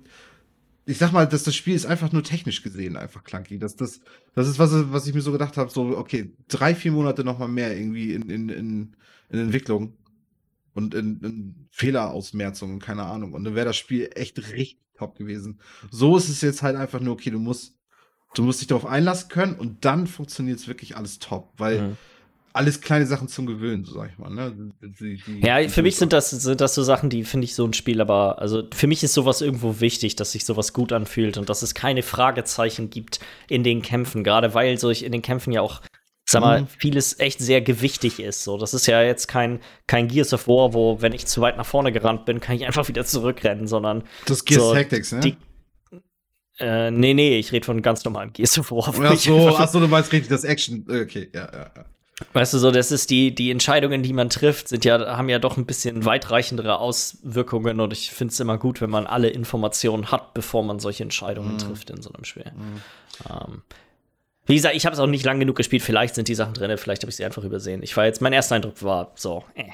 ich 0.86 0.98
sag 0.98 1.12
mal, 1.12 1.26
dass 1.26 1.44
das 1.44 1.54
Spiel 1.54 1.74
ist 1.74 1.86
einfach 1.86 2.12
nur 2.12 2.22
technisch 2.22 2.62
gesehen 2.62 2.96
einfach 2.96 3.24
clunky. 3.24 3.58
Das, 3.58 3.76
das, 3.76 4.00
das 4.34 4.48
ist 4.48 4.58
was, 4.58 4.70
was 4.92 5.06
ich 5.06 5.14
mir 5.14 5.22
so 5.22 5.32
gedacht 5.32 5.56
habe, 5.56 5.70
so, 5.70 5.96
okay, 5.96 6.32
drei, 6.48 6.74
vier 6.74 6.92
Monate 6.92 7.24
noch 7.24 7.38
mal 7.38 7.48
mehr 7.48 7.76
irgendwie 7.76 8.12
in, 8.14 8.28
in, 8.28 8.48
in, 8.48 8.96
in 9.30 9.38
Entwicklung 9.38 9.94
und 10.74 10.94
in, 10.94 11.20
in 11.20 11.54
Fehlerausmerzung, 11.70 12.78
keine 12.80 13.04
Ahnung. 13.04 13.32
Und 13.32 13.44
dann 13.44 13.54
wäre 13.54 13.66
das 13.66 13.76
Spiel 13.76 14.10
echt 14.14 14.38
richtig 14.52 14.78
top 14.96 15.16
gewesen. 15.16 15.58
So 15.90 16.16
ist 16.16 16.28
es 16.28 16.40
jetzt 16.40 16.62
halt 16.62 16.76
einfach 16.76 17.00
nur, 17.00 17.14
okay, 17.14 17.30
du 17.30 17.38
musst, 17.38 17.76
du 18.34 18.42
musst 18.42 18.60
dich 18.60 18.68
darauf 18.68 18.86
einlassen 18.86 19.28
können 19.28 19.54
und 19.54 19.84
dann 19.84 20.06
funktioniert 20.06 20.58
es 20.58 20.68
wirklich 20.68 20.96
alles 20.96 21.18
top, 21.18 21.52
weil 21.56 21.80
Mhm. 21.82 21.96
Alles 22.54 22.80
kleine 22.80 23.04
Sachen 23.04 23.26
zum 23.26 23.46
Gewöhnen, 23.46 23.84
so 23.84 23.94
sag 23.94 24.10
ich 24.10 24.18
mal. 24.18 24.30
Ne? 24.30 24.72
Die, 24.80 25.20
die, 25.26 25.40
Ja, 25.44 25.68
für 25.68 25.82
mich 25.82 25.96
sind 25.96 26.12
das, 26.12 26.30
sind 26.30 26.60
das 26.60 26.74
so 26.74 26.84
Sachen, 26.84 27.10
die 27.10 27.24
finde 27.24 27.46
ich 27.46 27.54
so 27.56 27.66
ein 27.66 27.72
Spiel, 27.72 28.00
aber 28.00 28.38
also 28.38 28.62
für 28.72 28.86
mich 28.86 29.02
ist 29.02 29.12
sowas 29.12 29.40
irgendwo 29.40 29.80
wichtig, 29.80 30.14
dass 30.14 30.32
sich 30.32 30.44
sowas 30.44 30.72
gut 30.72 30.92
anfühlt 30.92 31.36
und 31.36 31.48
dass 31.50 31.62
es 31.62 31.74
keine 31.74 32.02
Fragezeichen 32.02 32.90
gibt 32.90 33.18
in 33.48 33.64
den 33.64 33.82
Kämpfen, 33.82 34.22
gerade 34.22 34.54
weil 34.54 34.78
so 34.78 34.88
ich 34.88 35.04
in 35.04 35.10
den 35.10 35.20
Kämpfen 35.20 35.52
ja 35.52 35.62
auch, 35.62 35.82
sag 36.28 36.42
mal, 36.42 36.62
Mhm. 36.62 36.66
vieles 36.68 37.18
echt 37.18 37.40
sehr 37.40 37.60
gewichtig 37.60 38.20
ist. 38.20 38.44
So, 38.44 38.56
das 38.56 38.72
ist 38.72 38.86
ja 38.86 39.02
jetzt 39.02 39.26
kein, 39.26 39.58
kein 39.88 40.06
Gears 40.06 40.32
of 40.32 40.46
War, 40.46 40.72
wo, 40.74 41.02
wenn 41.02 41.12
ich 41.12 41.26
zu 41.26 41.40
weit 41.40 41.56
nach 41.56 41.66
vorne 41.66 41.90
gerannt 41.90 42.24
bin, 42.24 42.38
kann 42.40 42.54
ich 42.54 42.64
einfach 42.64 42.86
wieder 42.86 43.04
zurückrennen, 43.04 43.66
sondern 43.66 44.04
das 44.26 44.44
Gears 44.44 44.62
so, 44.62 44.74
Tactics, 44.74 45.10
ne? 45.10 45.20
die, 45.20 45.36
äh, 46.60 46.92
nee, 46.92 47.14
nee, 47.14 47.36
ich 47.36 47.50
rede 47.50 47.66
von 47.66 47.82
ganz 47.82 48.04
normalem 48.04 48.32
Gears 48.32 48.56
of 48.58 48.70
War. 48.70 48.94
Ach 48.96 49.16
so, 49.16 49.56
ach 49.56 49.68
so, 49.68 49.80
du 49.80 49.88
meinst 49.88 50.12
richtig 50.12 50.28
das 50.28 50.44
Action. 50.44 50.86
Okay, 50.88 51.28
ja, 51.34 51.50
ja, 51.52 51.70
ja. 51.74 51.84
Weißt 52.32 52.54
du, 52.54 52.58
so, 52.58 52.70
das 52.70 52.92
ist 52.92 53.10
die, 53.10 53.34
die 53.34 53.50
Entscheidungen, 53.50 54.02
die 54.04 54.12
man 54.12 54.30
trifft, 54.30 54.68
sind 54.68 54.84
ja, 54.84 55.16
haben 55.16 55.28
ja 55.28 55.40
doch 55.40 55.56
ein 55.56 55.66
bisschen 55.66 56.04
weitreichendere 56.04 56.78
Auswirkungen 56.78 57.80
und 57.80 57.92
ich 57.92 58.10
finde 58.12 58.32
es 58.32 58.38
immer 58.38 58.56
gut, 58.56 58.80
wenn 58.80 58.90
man 58.90 59.06
alle 59.06 59.28
Informationen 59.30 60.12
hat, 60.12 60.32
bevor 60.32 60.62
man 60.62 60.78
solche 60.78 61.02
Entscheidungen 61.02 61.54
Mhm. 61.54 61.58
trifft 61.58 61.90
in 61.90 62.00
so 62.02 62.12
einem 62.12 62.24
Spiel. 62.24 62.52
Ähm, 63.28 63.62
wie 64.46 64.54
gesagt, 64.54 64.76
ich 64.76 64.86
habe 64.86 64.94
es 64.94 65.00
auch 65.00 65.08
nicht 65.08 65.24
lang 65.24 65.40
genug 65.40 65.56
gespielt, 65.56 65.82
vielleicht 65.82 66.14
sind 66.14 66.28
die 66.28 66.34
Sachen 66.36 66.54
drin, 66.54 66.76
vielleicht 66.78 67.02
habe 67.02 67.10
ich 67.10 67.16
sie 67.16 67.24
einfach 67.24 67.42
übersehen. 67.42 67.82
Ich 67.82 67.96
war 67.96 68.04
jetzt, 68.04 68.20
mein 68.20 68.32
erster 68.32 68.54
Eindruck 68.54 68.82
war 68.82 69.10
so, 69.16 69.42
äh. 69.54 69.64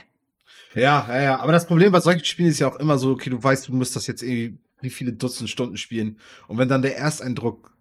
Ja, 0.81 1.05
ja, 1.09 1.23
ja. 1.23 1.41
Aber 1.41 1.53
das 1.53 1.67
Problem 1.67 1.91
bei 1.93 2.01
solchen 2.01 2.25
Spielen 2.25 2.49
ist 2.49 2.61
ja 2.61 2.69
auch 2.69 2.77
immer 2.77 2.97
so, 2.97 3.11
okay, 3.11 3.29
du 3.29 3.43
weißt, 3.43 3.69
du 3.69 3.75
musst 3.75 3.97
das 3.97 4.07
jetzt 4.07 4.23
irgendwie 4.23 4.59
wie 4.81 4.91
viele 4.91 5.13
Dutzend 5.13 5.51
Stunden 5.51 5.77
spielen. 5.77 6.19
Und 6.49 6.57
wenn 6.59 6.69
dann 6.69 6.81
der 6.83 6.97
Ersteindruck, 6.97 7.73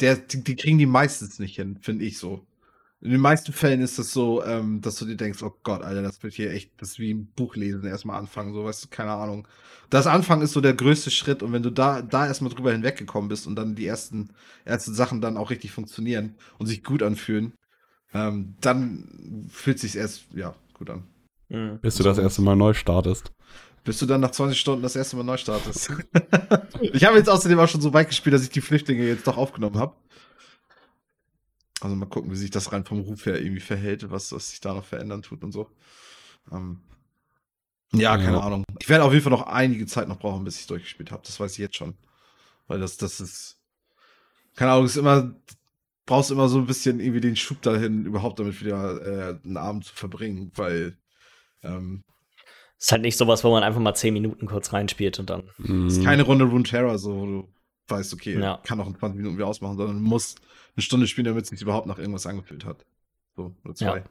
der, 0.00 0.16
die, 0.16 0.44
die 0.44 0.54
kriegen 0.54 0.78
die 0.78 0.86
meistens 0.86 1.38
nicht 1.38 1.56
hin, 1.56 1.78
finde 1.80 2.04
ich 2.04 2.18
so. 2.18 2.46
In 3.02 3.10
den 3.10 3.20
meisten 3.20 3.52
Fällen 3.52 3.82
ist 3.82 3.98
es 3.98 4.12
so, 4.12 4.42
ähm, 4.42 4.80
dass 4.80 4.96
du 4.96 5.04
dir 5.04 5.16
denkst, 5.16 5.42
oh 5.42 5.52
Gott, 5.62 5.82
Alter, 5.82 6.02
das 6.02 6.22
wird 6.22 6.32
hier 6.32 6.50
echt, 6.50 6.72
das 6.80 6.92
ist 6.92 6.98
wie 6.98 7.12
ein 7.12 7.26
Buch 7.26 7.54
lesen, 7.54 7.84
erstmal 7.84 8.18
anfangen, 8.18 8.54
so, 8.54 8.64
weißt 8.64 8.84
du, 8.84 8.88
keine 8.88 9.12
Ahnung. 9.12 9.46
Das 9.90 10.06
Anfangen 10.06 10.42
ist 10.42 10.52
so 10.52 10.60
der 10.62 10.74
größte 10.74 11.10
Schritt 11.10 11.42
und 11.42 11.52
wenn 11.52 11.62
du 11.62 11.70
da, 11.70 12.00
da 12.00 12.26
erstmal 12.26 12.52
drüber 12.52 12.72
hinweggekommen 12.72 13.28
bist 13.28 13.46
und 13.46 13.54
dann 13.54 13.74
die 13.74 13.86
ersten, 13.86 14.30
ersten 14.64 14.94
Sachen 14.94 15.20
dann 15.20 15.36
auch 15.36 15.50
richtig 15.50 15.72
funktionieren 15.72 16.36
und 16.58 16.66
sich 16.66 16.82
gut 16.82 17.02
anfühlen, 17.02 17.52
ähm, 18.14 18.56
dann 18.62 19.46
fühlt 19.50 19.78
sich 19.78 19.94
erst, 19.94 20.24
ja, 20.34 20.54
gut 20.72 20.88
an. 20.88 21.04
mh. 21.50 21.78
Bis 21.82 21.96
du 21.96 22.02
das 22.02 22.18
erste 22.18 22.40
Mal 22.40 22.56
neu 22.56 22.72
startest. 22.72 23.30
Bis 23.84 23.98
du 23.98 24.06
dann 24.06 24.20
nach 24.20 24.32
20 24.32 24.58
Stunden 24.58 24.82
das 24.82 24.96
erste 24.96 25.16
Mal 25.16 25.22
neu 25.22 25.36
startest. 25.36 25.92
ich 26.80 27.04
habe 27.04 27.18
jetzt 27.18 27.28
außerdem 27.28 27.58
auch 27.60 27.68
schon 27.68 27.80
so 27.80 27.92
weit 27.92 28.08
gespielt, 28.08 28.34
dass 28.34 28.42
ich 28.42 28.50
die 28.50 28.60
Flüchtlinge 28.60 29.06
jetzt 29.06 29.26
doch 29.28 29.36
aufgenommen 29.36 29.78
habe. 29.78 29.94
Also 31.86 31.94
mal 31.94 32.06
gucken, 32.06 32.32
wie 32.32 32.36
sich 32.36 32.50
das 32.50 32.72
rein 32.72 32.84
vom 32.84 32.98
Ruf 33.00 33.26
her 33.26 33.40
irgendwie 33.40 33.60
verhält, 33.60 34.10
was, 34.10 34.32
was 34.32 34.50
sich 34.50 34.60
da 34.60 34.74
noch 34.74 34.84
verändern 34.84 35.22
tut 35.22 35.44
und 35.44 35.52
so. 35.52 35.70
Ähm, 36.50 36.80
ja, 37.92 38.16
keine 38.16 38.38
Ja. 38.38 38.40
Ahnung. 38.40 38.64
Ich 38.80 38.88
werde 38.88 39.04
auf 39.04 39.12
jeden 39.12 39.22
Fall 39.22 39.30
noch 39.30 39.46
einige 39.46 39.86
Zeit 39.86 40.08
noch 40.08 40.18
brauchen, 40.18 40.42
bis 40.42 40.58
ich 40.58 40.66
durchgespielt 40.66 41.12
habe. 41.12 41.22
Das 41.24 41.38
weiß 41.38 41.52
ich 41.52 41.58
jetzt 41.58 41.76
schon. 41.76 41.94
Weil 42.66 42.80
das, 42.80 42.96
das 42.96 43.20
ist. 43.20 43.58
Keine 44.56 44.72
Ahnung, 44.72 44.86
ist 44.86 44.96
immer. 44.96 45.32
Brauchst 46.06 46.32
immer 46.32 46.48
so 46.48 46.58
ein 46.58 46.66
bisschen 46.66 46.98
irgendwie 46.98 47.20
den 47.20 47.36
Schub 47.36 47.62
dahin, 47.62 48.04
überhaupt 48.04 48.40
damit 48.40 48.60
wieder 48.60 49.02
äh, 49.06 49.38
einen 49.44 49.56
Abend 49.56 49.84
zu 49.84 49.94
verbringen, 49.94 50.50
weil. 50.56 50.96
Ähm, 51.62 52.02
Ist 52.78 52.90
halt 52.90 53.02
nicht 53.02 53.16
sowas, 53.16 53.44
wo 53.44 53.50
man 53.52 53.62
einfach 53.62 53.80
mal 53.80 53.94
zehn 53.94 54.12
Minuten 54.12 54.46
kurz 54.46 54.72
reinspielt 54.72 55.20
und 55.20 55.30
dann. 55.30 55.50
Mhm. 55.58 55.86
ist 55.86 56.02
keine 56.02 56.24
Runde 56.24 56.46
Rune 56.46 56.64
Terror, 56.64 56.98
so 56.98 57.16
wo 57.16 57.26
du 57.26 57.48
weißt, 57.88 58.14
okay, 58.14 58.38
Ja. 58.38 58.60
kann 58.64 58.80
auch 58.80 58.86
in 58.86 58.96
20 58.96 59.16
Minuten 59.18 59.36
wieder 59.36 59.46
ausmachen, 59.46 59.76
sondern 59.76 59.96
du 59.96 60.08
musst 60.08 60.40
eine 60.74 60.82
Stunde 60.82 61.06
spielen, 61.06 61.26
damit 61.26 61.44
es 61.44 61.50
sich 61.50 61.62
überhaupt 61.62 61.86
nach 61.86 61.98
irgendwas 61.98 62.26
angefühlt 62.26 62.64
hat. 62.64 62.84
So, 63.36 63.54
oder 63.64 63.74
zwei. 63.74 64.04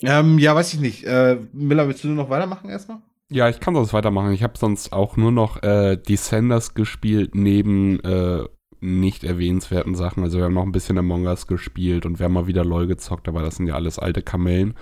Ja, 0.00 0.20
ähm, 0.20 0.38
ja 0.38 0.54
weiß 0.54 0.74
ich 0.74 0.80
nicht. 0.80 1.04
Äh, 1.04 1.38
Miller, 1.52 1.88
willst 1.88 2.04
du 2.04 2.08
nur 2.08 2.16
noch 2.16 2.30
weitermachen 2.30 2.68
erstmal? 2.68 2.98
Ja, 3.28 3.48
ich 3.48 3.60
kann 3.60 3.74
sonst 3.74 3.92
weitermachen. 3.92 4.32
Ich 4.32 4.42
habe 4.42 4.56
sonst 4.56 4.92
auch 4.92 5.16
nur 5.16 5.32
noch 5.32 5.62
äh, 5.62 5.96
Descenders 5.96 6.74
gespielt, 6.74 7.34
neben 7.34 7.98
äh, 8.00 8.44
nicht 8.80 9.24
erwähnenswerten 9.24 9.94
Sachen. 9.94 10.22
Also 10.22 10.38
wir 10.38 10.44
haben 10.44 10.54
noch 10.54 10.62
ein 10.62 10.72
bisschen 10.72 10.98
Among 10.98 11.26
Us 11.26 11.46
gespielt 11.46 12.06
und 12.06 12.18
wir 12.18 12.24
haben 12.24 12.34
mal 12.34 12.46
wieder 12.46 12.64
LOL 12.64 12.86
gezockt, 12.86 13.26
aber 13.26 13.42
das 13.42 13.56
sind 13.56 13.66
ja 13.66 13.74
alles 13.74 13.98
alte 13.98 14.22
Kamellen. 14.22 14.74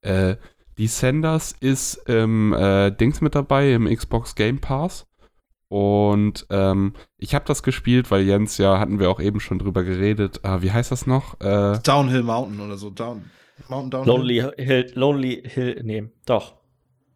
Äh, 0.00 0.36
Descenders 0.78 1.54
ist 1.58 2.08
im 2.08 2.52
äh, 2.52 2.90
Dings 2.92 3.20
mit 3.20 3.34
dabei, 3.34 3.72
im 3.72 3.86
Xbox 3.94 4.34
Game 4.34 4.60
Pass. 4.60 5.06
Und 5.68 6.46
ähm, 6.50 6.92
ich 7.18 7.34
habe 7.34 7.44
das 7.46 7.62
gespielt, 7.62 8.10
weil 8.10 8.22
Jens, 8.22 8.56
ja, 8.58 8.78
hatten 8.78 9.00
wir 9.00 9.10
auch 9.10 9.20
eben 9.20 9.40
schon 9.40 9.58
drüber 9.58 9.82
geredet. 9.82 10.40
Ah, 10.44 10.62
wie 10.62 10.70
heißt 10.70 10.92
das 10.92 11.06
noch? 11.06 11.40
Äh, 11.40 11.78
Downhill 11.82 12.22
Mountain 12.22 12.60
oder 12.60 12.76
so. 12.76 12.90
Down, 12.90 13.24
Mountain 13.68 13.90
Downhill. 13.90 14.14
Lonely 14.14 14.64
Hill, 14.64 14.92
Lonely 14.94 15.42
Hill, 15.44 15.80
nee, 15.82 16.08
doch. 16.24 16.54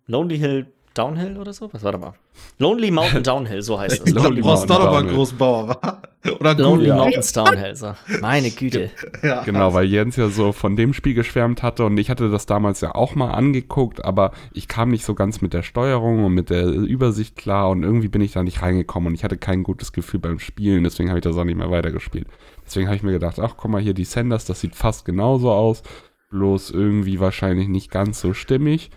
Lonely 0.06 0.38
Hill 0.38 0.72
Downhill 1.00 1.38
oder 1.38 1.52
so? 1.52 1.72
Was 1.72 1.82
war 1.82 1.92
da 1.92 1.98
mal? 1.98 2.12
Lonely 2.58 2.90
Mountain 2.90 3.22
Downhill, 3.22 3.62
so 3.62 3.78
heißt 3.80 4.02
es. 4.06 4.12
Lonely 4.14 4.36
du 4.36 4.42
brauchst 4.42 4.68
Mountain 4.68 4.68
doch 4.68 4.84
noch 4.84 4.92
mal 4.92 4.98
einen 4.98 5.06
Downhill. 5.06 5.16
großen 5.16 5.38
Bauer, 5.38 5.68
wa? 5.68 6.02
Oder 6.38 6.54
Lonely 6.54 6.86
guten. 6.86 6.98
Mountains 6.98 7.32
Downhill, 7.32 7.74
so. 7.74 7.94
Meine 8.20 8.50
Güte. 8.50 8.90
Ja. 9.22 9.42
Genau, 9.42 9.74
weil 9.74 9.86
Jens 9.86 10.16
ja 10.16 10.28
so 10.28 10.52
von 10.52 10.76
dem 10.76 10.94
Spiel 10.94 11.14
geschwärmt 11.14 11.62
hatte 11.62 11.84
und 11.84 11.98
ich 11.98 12.08
hatte 12.10 12.30
das 12.30 12.46
damals 12.46 12.80
ja 12.80 12.94
auch 12.94 13.14
mal 13.14 13.30
angeguckt, 13.32 14.04
aber 14.04 14.32
ich 14.52 14.66
kam 14.66 14.90
nicht 14.90 15.04
so 15.04 15.14
ganz 15.14 15.40
mit 15.42 15.52
der 15.52 15.62
Steuerung 15.62 16.24
und 16.24 16.32
mit 16.32 16.48
der 16.48 16.66
Übersicht 16.66 17.36
klar 17.36 17.68
und 17.70 17.82
irgendwie 17.82 18.08
bin 18.08 18.22
ich 18.22 18.32
da 18.32 18.42
nicht 18.42 18.62
reingekommen 18.62 19.08
und 19.08 19.14
ich 19.14 19.24
hatte 19.24 19.36
kein 19.36 19.62
gutes 19.62 19.92
Gefühl 19.92 20.20
beim 20.20 20.38
Spielen, 20.38 20.84
deswegen 20.84 21.10
habe 21.10 21.18
ich 21.18 21.24
das 21.24 21.36
auch 21.36 21.44
nicht 21.44 21.58
mehr 21.58 21.70
weitergespielt. 21.70 22.26
Deswegen 22.64 22.86
habe 22.86 22.96
ich 22.96 23.02
mir 23.02 23.12
gedacht, 23.12 23.38
ach 23.40 23.54
guck 23.56 23.70
mal 23.70 23.80
hier, 23.82 23.94
die 23.94 24.04
Senders, 24.04 24.44
das 24.46 24.60
sieht 24.60 24.74
fast 24.74 25.04
genauso 25.04 25.50
aus, 25.50 25.82
bloß 26.30 26.70
irgendwie 26.70 27.20
wahrscheinlich 27.20 27.68
nicht 27.68 27.90
ganz 27.90 28.20
so 28.20 28.32
stimmig. 28.32 28.90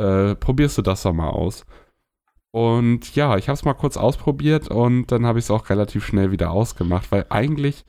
Äh, 0.00 0.34
probierst 0.36 0.78
du 0.78 0.82
das 0.82 1.02
doch 1.02 1.12
mal 1.12 1.30
aus. 1.30 1.66
Und 2.52 3.14
ja, 3.14 3.36
ich 3.36 3.48
habe 3.48 3.54
es 3.54 3.64
mal 3.64 3.74
kurz 3.74 3.96
ausprobiert 3.96 4.68
und 4.68 5.06
dann 5.12 5.26
habe 5.26 5.38
ich 5.38 5.44
es 5.44 5.50
auch 5.50 5.70
relativ 5.70 6.04
schnell 6.04 6.32
wieder 6.32 6.50
ausgemacht, 6.50 7.12
weil 7.12 7.26
eigentlich 7.28 7.84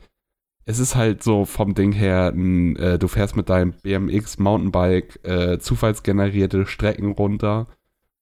es 0.66 0.80
ist 0.80 0.96
halt 0.96 1.24
so 1.24 1.46
vom 1.46 1.74
Ding 1.74 1.92
her, 1.92 2.32
n, 2.36 2.76
äh, 2.76 3.00
du 3.00 3.08
fährst 3.08 3.36
mit 3.36 3.50
deinem 3.50 3.74
BMX 3.82 4.38
Mountainbike 4.38 5.20
äh, 5.26 5.60
zufallsgenerierte 5.60 6.68
Strecken 6.68 7.14
runter 7.14 7.68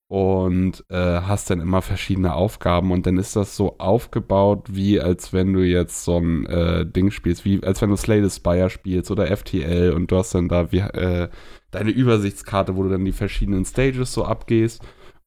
und 0.08 0.86
äh, 0.90 0.96
hast 1.22 1.50
dann 1.50 1.60
immer 1.60 1.82
verschiedene 1.82 2.34
Aufgaben 2.34 2.92
und 2.92 3.06
dann 3.06 3.18
ist 3.18 3.36
das 3.36 3.56
so 3.56 3.78
aufgebaut, 3.78 4.68
wie 4.72 5.00
als 5.00 5.34
wenn 5.34 5.54
du 5.54 5.62
jetzt 5.62 6.04
so 6.04 6.18
ein 6.18 6.46
äh, 6.48 6.86
Ding 6.86 7.12
spielst, 7.12 7.46
wie 7.46 7.64
als 7.64 7.82
wenn 7.82 7.90
du 7.92 7.98
Slay 7.98 8.24
the 8.24 8.30
Spire 8.30 8.70
spielst 8.70 9.12
oder 9.12 9.28
FTL 9.36 9.92
und 9.92 10.12
du 10.12 10.18
hast 10.18 10.34
dann 10.34 10.48
da 10.48 10.72
wie, 10.72 10.80
äh, 10.80 11.30
deine 11.72 11.92
Übersichtskarte, 11.92 12.76
wo 12.76 12.84
du 12.84 12.90
dann 12.90 13.06
die 13.06 13.12
verschiedenen 13.12 13.66
Stages 13.66 14.14
so 14.14 14.26
abgehst, 14.26 14.82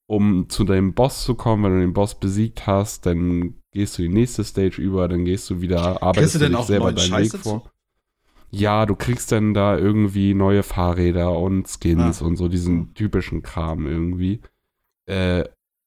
um 0.06 0.48
zu 0.48 0.64
deinem 0.64 0.94
Boss 0.94 1.24
zu 1.24 1.34
kommen. 1.34 1.64
Wenn 1.64 1.74
du 1.74 1.80
den 1.80 1.92
Boss 1.92 2.14
besiegt 2.18 2.66
hast, 2.66 3.06
dann 3.06 3.54
gehst 3.72 3.96
du 3.98 4.02
die 4.02 4.08
nächste 4.08 4.44
Stage 4.44 4.80
über, 4.82 5.08
dann 5.08 5.24
gehst 5.24 5.48
du 5.50 5.60
wieder, 5.60 6.02
arbeitest 6.02 6.34
du 6.34 6.38
du 6.40 6.44
denn 6.46 6.54
auch 6.56 6.66
selber 6.66 6.92
deinen 6.92 7.06
Scheiß 7.06 7.26
Weg 7.26 7.32
dazu? 7.32 7.48
vor. 7.48 7.70
Ja, 8.50 8.84
du 8.84 8.94
kriegst 8.96 9.32
dann 9.32 9.54
da 9.54 9.78
irgendwie 9.78 10.34
neue 10.34 10.62
Fahrräder 10.62 11.38
und 11.38 11.66
Skins 11.68 12.20
Ah. 12.20 12.26
und 12.26 12.36
so 12.36 12.48
diesen 12.48 12.92
typischen 12.92 13.42
Kram 13.42 13.86
irgendwie. 13.86 14.40
Äh, 15.06 15.44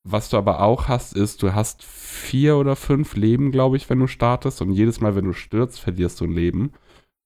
was 0.08 0.30
du 0.30 0.38
aber 0.38 0.62
auch 0.62 0.88
hast, 0.88 1.14
ist, 1.16 1.44
du 1.44 1.54
hast 1.54 1.84
vier 1.84 2.58
oder 2.58 2.76
fünf 2.76 3.16
Leben, 3.16 3.52
glaube 3.52 3.78
ich, 3.78 3.90
wenn 3.90 4.00
du 4.00 4.08
startest. 4.08 4.62
Und 4.62 4.72
jedes 4.72 5.00
Mal, 5.00 5.16
wenn 5.16 5.26
du 5.26 5.34
stürzt, 5.34 5.80
verlierst 5.80 6.20
du 6.22 6.26
ein 6.26 6.32
Leben. 6.32 6.72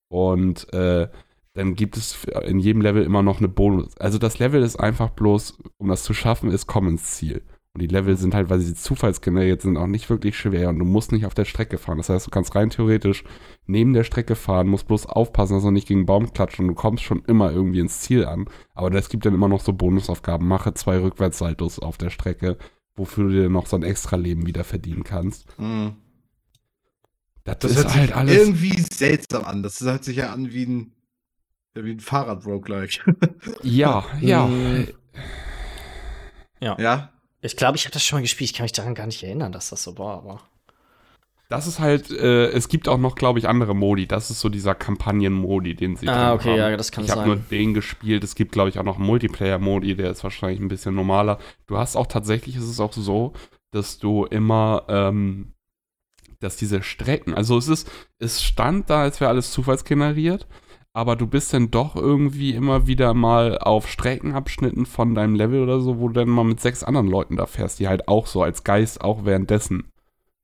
Und 0.10 0.72
äh, 0.74 1.08
dann 1.54 1.76
gibt 1.76 1.98
es 1.98 2.18
in 2.46 2.60
jedem 2.60 2.82
Level 2.82 3.04
immer 3.04 3.24
noch 3.24 3.40
eine 3.40 3.48
Bonus. 3.50 3.98
Also 3.98 4.18
das 4.18 4.40
Level 4.40 4.62
ist 4.64 4.78
einfach 4.78 5.10
bloß, 5.10 5.58
um 5.78 5.88
das 5.90 6.04
zu 6.04 6.14
schaffen, 6.14 6.52
ist 6.52 6.68
komm 6.68 6.88
ins 6.88 7.16
Ziel. 7.16 7.42
Und 7.74 7.82
die 7.84 7.88
Level 7.88 8.18
sind 8.18 8.34
halt, 8.34 8.50
weil 8.50 8.60
sie 8.60 8.74
zufallsgeneriert 8.74 9.62
sind, 9.62 9.78
auch 9.78 9.86
nicht 9.88 10.10
wirklich 10.10 10.36
schwer 10.38 10.70
und 10.70 10.80
du 10.80 10.86
musst 10.86 11.12
nicht 11.12 11.26
auf 11.28 11.36
der 11.36 11.46
Strecke 11.46 11.78
fahren. 11.78 11.98
Das 11.98 12.10
heißt, 12.10 12.26
du 12.26 12.32
kannst 12.32 12.56
rein 12.56 12.72
theoretisch 12.72 13.24
neben 13.68 13.94
der 13.94 14.04
Strecke 14.04 14.36
fahren, 14.36 14.68
musst 14.68 14.88
bloß 14.88 15.06
aufpassen, 15.06 15.54
dass 15.54 15.64
du 15.64 15.72
nicht 15.72 15.88
gegen 15.88 16.00
einen 16.02 16.06
Baum 16.08 16.34
klatscht 16.34 16.60
und 16.60 16.68
du 16.68 16.74
kommst 16.74 17.04
schon 17.04 17.24
immer 17.28 17.52
irgendwie 17.52 17.80
ins 17.80 18.02
Ziel 18.02 18.26
an. 18.26 18.46
Aber 18.74 18.92
es 18.96 19.10
gibt 19.10 19.26
dann 19.26 19.36
immer 19.36 19.48
noch 19.48 19.62
so 19.62 19.74
Bonusaufgaben. 19.74 20.48
Mache 20.48 20.74
zwei 20.74 21.00
Rückwärtssaltos 21.00 21.78
auf 21.78 21.98
der 21.98 22.10
Strecke, 22.10 22.58
wofür 22.96 23.26
du 23.26 23.30
dir 23.30 23.50
noch 23.50 23.68
so 23.68 23.76
ein 23.76 23.84
extra 23.84 24.16
Leben 24.16 24.48
wieder 24.48 24.64
verdienen 24.64 25.04
kannst. 25.04 25.46
Mhm. 25.60 25.94
Das, 27.44 27.60
Das 27.60 27.72
ist 27.72 27.78
hört 27.78 27.90
sich 27.92 28.00
halt 28.02 28.16
alles. 28.16 28.36
irgendwie 28.36 28.82
seltsam 28.92 29.44
an. 29.46 29.64
Das 29.64 29.80
hört 29.82 30.04
sich 30.04 30.18
ja 30.18 30.34
an 30.34 30.52
wie 30.52 30.66
ein, 30.66 30.92
ja, 31.80 31.86
wie 31.86 31.92
ein 31.92 32.00
Fahrrad-Roguelike. 32.00 33.15
Ja, 33.63 34.06
ja. 34.22 34.46
Mm. 34.48 34.88
ja? 36.62 37.10
Ich 37.42 37.56
glaube, 37.56 37.78
ich 37.78 37.86
habe 37.86 37.94
das 37.94 38.04
schon 38.04 38.18
mal 38.18 38.22
gespielt. 38.22 38.50
Ich 38.52 38.56
kann 38.56 38.65
mich 38.65 38.74
daran 38.74 38.96
gar 38.96 39.06
nicht 39.06 39.24
erinnern, 39.24 39.52
dass 39.52 39.70
das 39.70 39.84
so 39.84 39.98
war, 39.98 40.18
aber. 40.18 40.42
Das 41.48 41.65
ist 41.65 41.80
halt, 41.80 42.12
äh, 42.12 42.50
es 42.50 42.68
gibt 42.68 42.88
auch 42.88 43.00
noch, 43.00 43.15
glaube 43.15 43.39
ich, 43.39 43.48
andere 43.48 43.74
Modi. 43.74 44.06
Das 44.06 44.30
ist 44.30 44.39
so 44.39 44.50
dieser 44.50 44.76
Kampagnen-Modi, 44.76 45.74
den 45.76 45.96
sie 45.96 46.08
Ah, 46.08 46.30
drin 46.36 46.39
okay, 46.39 46.50
haben. 46.62 46.72
ja, 46.72 46.78
das 46.78 46.92
kann 46.92 47.04
ich 47.06 47.10
habe 47.10 47.22
sein. 47.22 47.28
nur 47.28 47.38
den 47.38 47.74
gespielt. 47.74 48.24
Es 48.24 48.36
gibt, 48.36 48.52
glaube 48.52 48.70
ich, 48.70 48.78
auch 48.78 48.84
noch 48.84 48.98
einen 48.98 49.06
Multiplayer-Modi, 49.08 49.96
der 49.96 50.12
ist 50.12 50.24
wahrscheinlich 50.24 50.60
ein 50.60 50.68
bisschen 50.68 50.94
normaler. 50.94 51.39
Du 51.65 51.78
hast 51.78 51.96
auch 51.96 52.06
tatsächlich, 52.08 52.56
ist 52.56 52.65
es 52.70 52.80
auch 52.80 52.94
so, 52.94 53.34
dass 53.72 53.98
du 53.98 54.26
immer, 54.26 54.84
ähm, 54.89 55.54
dass 56.39 56.56
diese 56.56 56.84
Strecken, 56.84 57.34
also 57.34 57.58
es 57.58 57.68
ist, 57.68 57.89
es 58.20 58.44
stand 58.44 58.89
da, 58.92 59.02
als 59.02 59.20
wäre 59.20 59.32
alles 59.32 59.52
zufallsgeneriert, 59.52 60.46
aber 60.93 61.15
du 61.15 61.28
bist 61.28 61.54
dann 61.54 61.71
doch 61.71 61.95
irgendwie 61.95 62.54
immer 62.54 62.88
wieder 62.88 63.13
mal 63.13 63.58
auf 63.58 63.88
Streckenabschnitten 63.88 64.86
von 64.86 65.15
deinem 65.15 65.36
Level 65.36 65.62
oder 65.62 65.80
so, 65.80 65.99
wo 65.99 66.08
du 66.08 66.15
dann 66.15 66.30
mal 66.30 66.43
mit 66.43 66.60
sechs 66.60 66.84
anderen 66.84 67.08
Leuten 67.08 67.38
da 67.38 67.45
fährst, 67.45 67.80
die 67.80 67.88
halt 67.88 68.08
auch 68.08 68.28
so 68.28 68.41
als 68.41 68.63
Geist 68.63 69.02
auch 69.02 69.25
währenddessen 69.25 69.91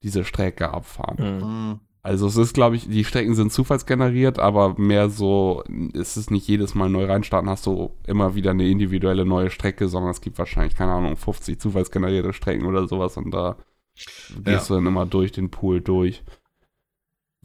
diese 0.03 0.23
Strecke 0.23 0.71
abfahren. 0.71 1.17
Hm. 1.17 1.37
Mhm. 1.39 1.79
Also 2.05 2.27
es 2.27 2.37
ist, 2.37 2.53
glaube 2.53 2.75
ich, 2.75 2.87
die 2.87 3.03
Strecken 3.03 3.33
sind 3.33 3.51
zufallsgeneriert, 3.51 4.37
aber 4.37 4.75
mehr 4.77 5.09
so, 5.09 5.63
ist 5.93 6.17
es 6.17 6.29
nicht 6.29 6.47
jedes 6.47 6.75
Mal 6.75 6.87
neu 6.87 7.05
reinstarten, 7.05 7.49
hast 7.49 7.65
du 7.65 7.95
immer 8.05 8.35
wieder 8.35 8.51
eine 8.51 8.69
individuelle 8.69 9.25
neue 9.25 9.49
Strecke, 9.49 9.87
sondern 9.87 10.11
es 10.11 10.21
gibt 10.21 10.37
wahrscheinlich, 10.37 10.75
keine 10.75 10.91
Ahnung, 10.91 11.17
50 11.17 11.59
zufallsgenerierte 11.59 12.31
Strecken 12.31 12.67
oder 12.67 12.87
sowas 12.87 13.17
und 13.17 13.31
da 13.31 13.57
gehst 14.43 14.69
du 14.69 14.75
dann 14.75 14.85
immer 14.85 15.07
durch 15.07 15.31
den 15.31 15.49
Pool 15.49 15.81
durch. 15.81 16.23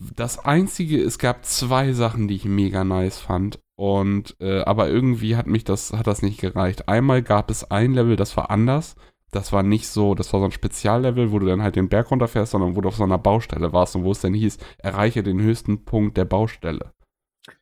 Das 0.00 0.38
Einzige, 0.38 1.02
es 1.02 1.18
gab 1.18 1.44
zwei 1.44 1.92
Sachen, 1.92 2.26
die 2.26 2.36
ich 2.36 2.46
mega 2.46 2.84
nice 2.84 3.18
fand. 3.18 3.60
Und 3.76 4.36
äh, 4.40 4.60
aber 4.62 4.88
irgendwie 4.88 5.36
hat 5.36 5.46
mich 5.46 5.64
das, 5.64 5.92
hat 5.92 6.06
das 6.06 6.22
nicht 6.22 6.40
gereicht. 6.40 6.88
Einmal 6.88 7.22
gab 7.22 7.50
es 7.50 7.70
ein 7.70 7.92
Level, 7.92 8.16
das 8.16 8.36
war 8.36 8.50
anders. 8.50 8.96
Das 9.30 9.52
war 9.52 9.62
nicht 9.62 9.86
so, 9.86 10.14
das 10.14 10.32
war 10.32 10.40
so 10.40 10.46
ein 10.46 10.52
Speziallevel, 10.52 11.32
wo 11.32 11.38
du 11.38 11.46
dann 11.46 11.62
halt 11.62 11.76
den 11.76 11.88
Berg 11.88 12.10
runterfährst, 12.10 12.52
sondern 12.52 12.76
wo 12.76 12.80
du 12.80 12.88
auf 12.88 12.96
so 12.96 13.04
einer 13.04 13.18
Baustelle 13.18 13.72
warst 13.72 13.94
und 13.94 14.04
wo 14.04 14.10
es 14.10 14.20
dann 14.20 14.34
hieß, 14.34 14.58
erreiche 14.78 15.22
den 15.22 15.40
höchsten 15.40 15.84
Punkt 15.84 16.16
der 16.16 16.24
Baustelle. 16.24 16.92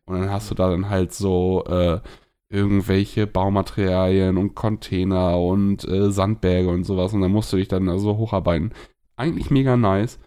Und 0.06 0.20
dann 0.20 0.30
hast 0.30 0.50
du 0.50 0.54
da 0.54 0.70
dann 0.70 0.88
halt 0.88 1.12
so 1.12 1.64
äh, 1.66 2.00
irgendwelche 2.48 3.26
Baumaterialien 3.26 4.38
und 4.38 4.54
Container 4.54 5.38
und 5.38 5.86
äh, 5.86 6.10
Sandberge 6.10 6.68
und 6.70 6.84
sowas 6.84 7.12
und 7.12 7.20
dann 7.20 7.32
musst 7.32 7.52
du 7.52 7.58
dich 7.58 7.68
dann 7.68 7.88
also 7.88 8.16
hocharbeiten. 8.16 8.72
Eigentlich 9.16 9.50
mega 9.50 9.76
nice, 9.76 10.18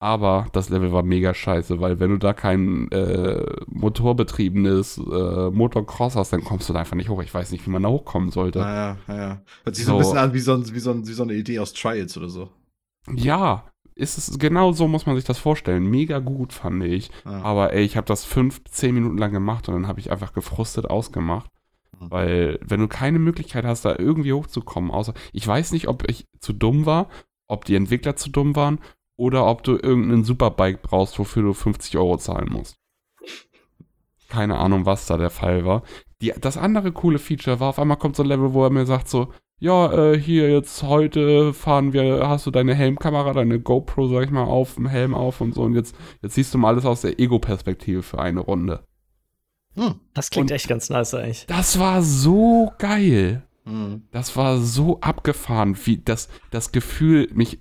aber 0.00 0.46
das 0.52 0.68
Level 0.68 0.92
war 0.92 1.02
mega 1.02 1.34
scheiße, 1.34 1.80
weil 1.80 1.98
wenn 1.98 2.10
du 2.10 2.18
da 2.18 2.32
kein 2.32 2.90
äh, 2.92 3.44
motorbetriebenes 3.66 4.98
äh, 4.98 5.50
Motocross 5.50 6.14
hast, 6.14 6.32
dann 6.32 6.44
kommst 6.44 6.68
du 6.68 6.72
da 6.72 6.80
einfach 6.80 6.96
nicht 6.96 7.08
hoch. 7.08 7.20
Ich 7.22 7.34
weiß 7.34 7.50
nicht, 7.50 7.66
wie 7.66 7.70
man 7.70 7.82
da 7.82 7.88
hochkommen 7.88 8.30
sollte. 8.30 8.60
Naja, 8.60 8.96
naja. 9.08 9.42
Hört 9.64 9.76
sich 9.76 9.86
so, 9.86 9.92
ein 9.92 9.98
bisschen 9.98 10.18
an 10.18 10.34
wie 10.34 10.38
so, 10.38 10.54
ein, 10.54 10.72
wie, 10.72 10.78
so 10.78 10.90
ein, 10.92 11.08
wie 11.08 11.12
so 11.12 11.24
eine 11.24 11.34
Idee 11.34 11.58
aus 11.58 11.72
Trials 11.72 12.16
oder 12.16 12.28
so. 12.28 12.50
Ja, 13.12 13.64
ist 13.96 14.18
es 14.18 14.38
genau 14.38 14.70
so 14.70 14.86
muss 14.86 15.06
man 15.06 15.16
sich 15.16 15.24
das 15.24 15.38
vorstellen. 15.38 15.84
Mega 15.90 16.20
gut 16.20 16.52
fand 16.52 16.84
ich. 16.84 17.10
Ja. 17.24 17.42
Aber 17.42 17.72
ey, 17.72 17.82
ich 17.82 17.96
habe 17.96 18.06
das 18.06 18.24
fünf, 18.24 18.62
zehn 18.70 18.94
Minuten 18.94 19.18
lang 19.18 19.32
gemacht 19.32 19.68
und 19.68 19.74
dann 19.74 19.88
habe 19.88 19.98
ich 19.98 20.12
einfach 20.12 20.32
gefrustet 20.32 20.88
ausgemacht. 20.88 21.50
Mhm. 21.98 22.10
Weil, 22.10 22.60
wenn 22.62 22.78
du 22.78 22.86
keine 22.86 23.18
Möglichkeit 23.18 23.64
hast, 23.64 23.84
da 23.84 23.96
irgendwie 23.98 24.32
hochzukommen, 24.32 24.92
außer, 24.92 25.14
ich 25.32 25.44
weiß 25.44 25.72
nicht, 25.72 25.88
ob 25.88 26.08
ich 26.08 26.26
zu 26.38 26.52
dumm 26.52 26.86
war, 26.86 27.08
ob 27.48 27.64
die 27.64 27.74
Entwickler 27.74 28.14
zu 28.14 28.30
dumm 28.30 28.54
waren 28.54 28.78
oder 29.18 29.46
ob 29.46 29.62
du 29.64 29.72
irgendeinen 29.72 30.24
Superbike 30.24 30.80
brauchst, 30.80 31.18
wofür 31.18 31.42
du 31.42 31.52
50 31.52 31.98
Euro 31.98 32.16
zahlen 32.16 32.50
musst. 32.50 32.76
Keine 34.28 34.56
Ahnung, 34.58 34.86
was 34.86 35.06
da 35.06 35.16
der 35.18 35.30
Fall 35.30 35.64
war. 35.64 35.82
Die, 36.22 36.32
das 36.40 36.56
andere 36.56 36.92
coole 36.92 37.18
Feature 37.18 37.60
war, 37.60 37.70
auf 37.70 37.78
einmal 37.78 37.96
kommt 37.96 38.16
so 38.16 38.22
ein 38.22 38.28
Level, 38.28 38.52
wo 38.52 38.64
er 38.64 38.70
mir 38.70 38.86
sagt 38.86 39.08
so, 39.08 39.32
ja, 39.60 39.92
äh, 39.92 40.18
hier 40.18 40.50
jetzt 40.50 40.84
heute 40.84 41.52
fahren 41.52 41.92
wir, 41.92 42.28
hast 42.28 42.46
du 42.46 42.52
deine 42.52 42.74
Helmkamera, 42.74 43.32
deine 43.32 43.58
GoPro, 43.58 44.06
sag 44.06 44.24
ich 44.24 44.30
mal, 44.30 44.44
auf, 44.44 44.76
dem 44.76 44.86
Helm 44.86 45.14
auf 45.14 45.40
und 45.40 45.54
so 45.54 45.62
und 45.62 45.74
jetzt, 45.74 45.96
jetzt 46.22 46.34
siehst 46.34 46.54
du 46.54 46.58
mal 46.58 46.68
alles 46.68 46.84
aus 46.86 47.00
der 47.00 47.18
Ego-Perspektive 47.18 48.02
für 48.02 48.20
eine 48.20 48.40
Runde. 48.40 48.84
Hm. 49.74 49.96
Das 50.14 50.30
klingt 50.30 50.50
Und- 50.50 50.54
echt 50.54 50.68
ganz 50.68 50.90
nice 50.90 51.14
eigentlich. 51.14 51.46
Das 51.46 51.78
war 51.80 52.02
so 52.02 52.72
geil. 52.78 53.42
Hm. 53.64 54.04
Das 54.12 54.36
war 54.36 54.58
so 54.58 55.00
abgefahren, 55.00 55.76
wie 55.84 55.98
das, 55.98 56.28
das 56.52 56.70
Gefühl, 56.70 57.28
mich, 57.32 57.60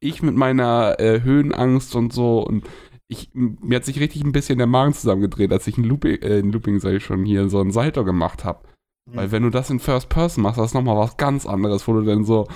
ich 0.00 0.22
mit 0.22 0.34
meiner 0.34 0.98
äh, 0.98 1.22
Höhenangst 1.22 1.94
und 1.94 2.12
so 2.12 2.40
und 2.40 2.68
ich, 3.08 3.30
mir 3.32 3.76
hat 3.76 3.84
sich 3.84 3.98
richtig 3.98 4.22
ein 4.22 4.32
bisschen 4.32 4.58
der 4.58 4.68
Magen 4.68 4.94
zusammengedreht, 4.94 5.52
als 5.52 5.66
ich 5.66 5.76
ein 5.76 5.84
Looping, 5.84 6.22
äh, 6.22 6.38
ein 6.38 6.52
Looping 6.52 6.78
sag 6.78 6.94
ich 6.94 7.04
schon 7.04 7.24
hier, 7.24 7.48
so 7.48 7.60
ein 7.60 7.72
Salto 7.72 8.04
gemacht 8.04 8.44
habe. 8.44 8.60
Weil 9.12 9.32
wenn 9.32 9.42
du 9.42 9.50
das 9.50 9.70
in 9.70 9.80
First 9.80 10.08
Person 10.08 10.42
machst, 10.42 10.58
das 10.58 10.66
ist 10.66 10.74
nochmal 10.74 10.96
was 10.96 11.16
ganz 11.16 11.46
anderes, 11.46 11.86
wo 11.88 11.94
du 11.94 12.02
dann 12.02 12.24
so 12.24 12.46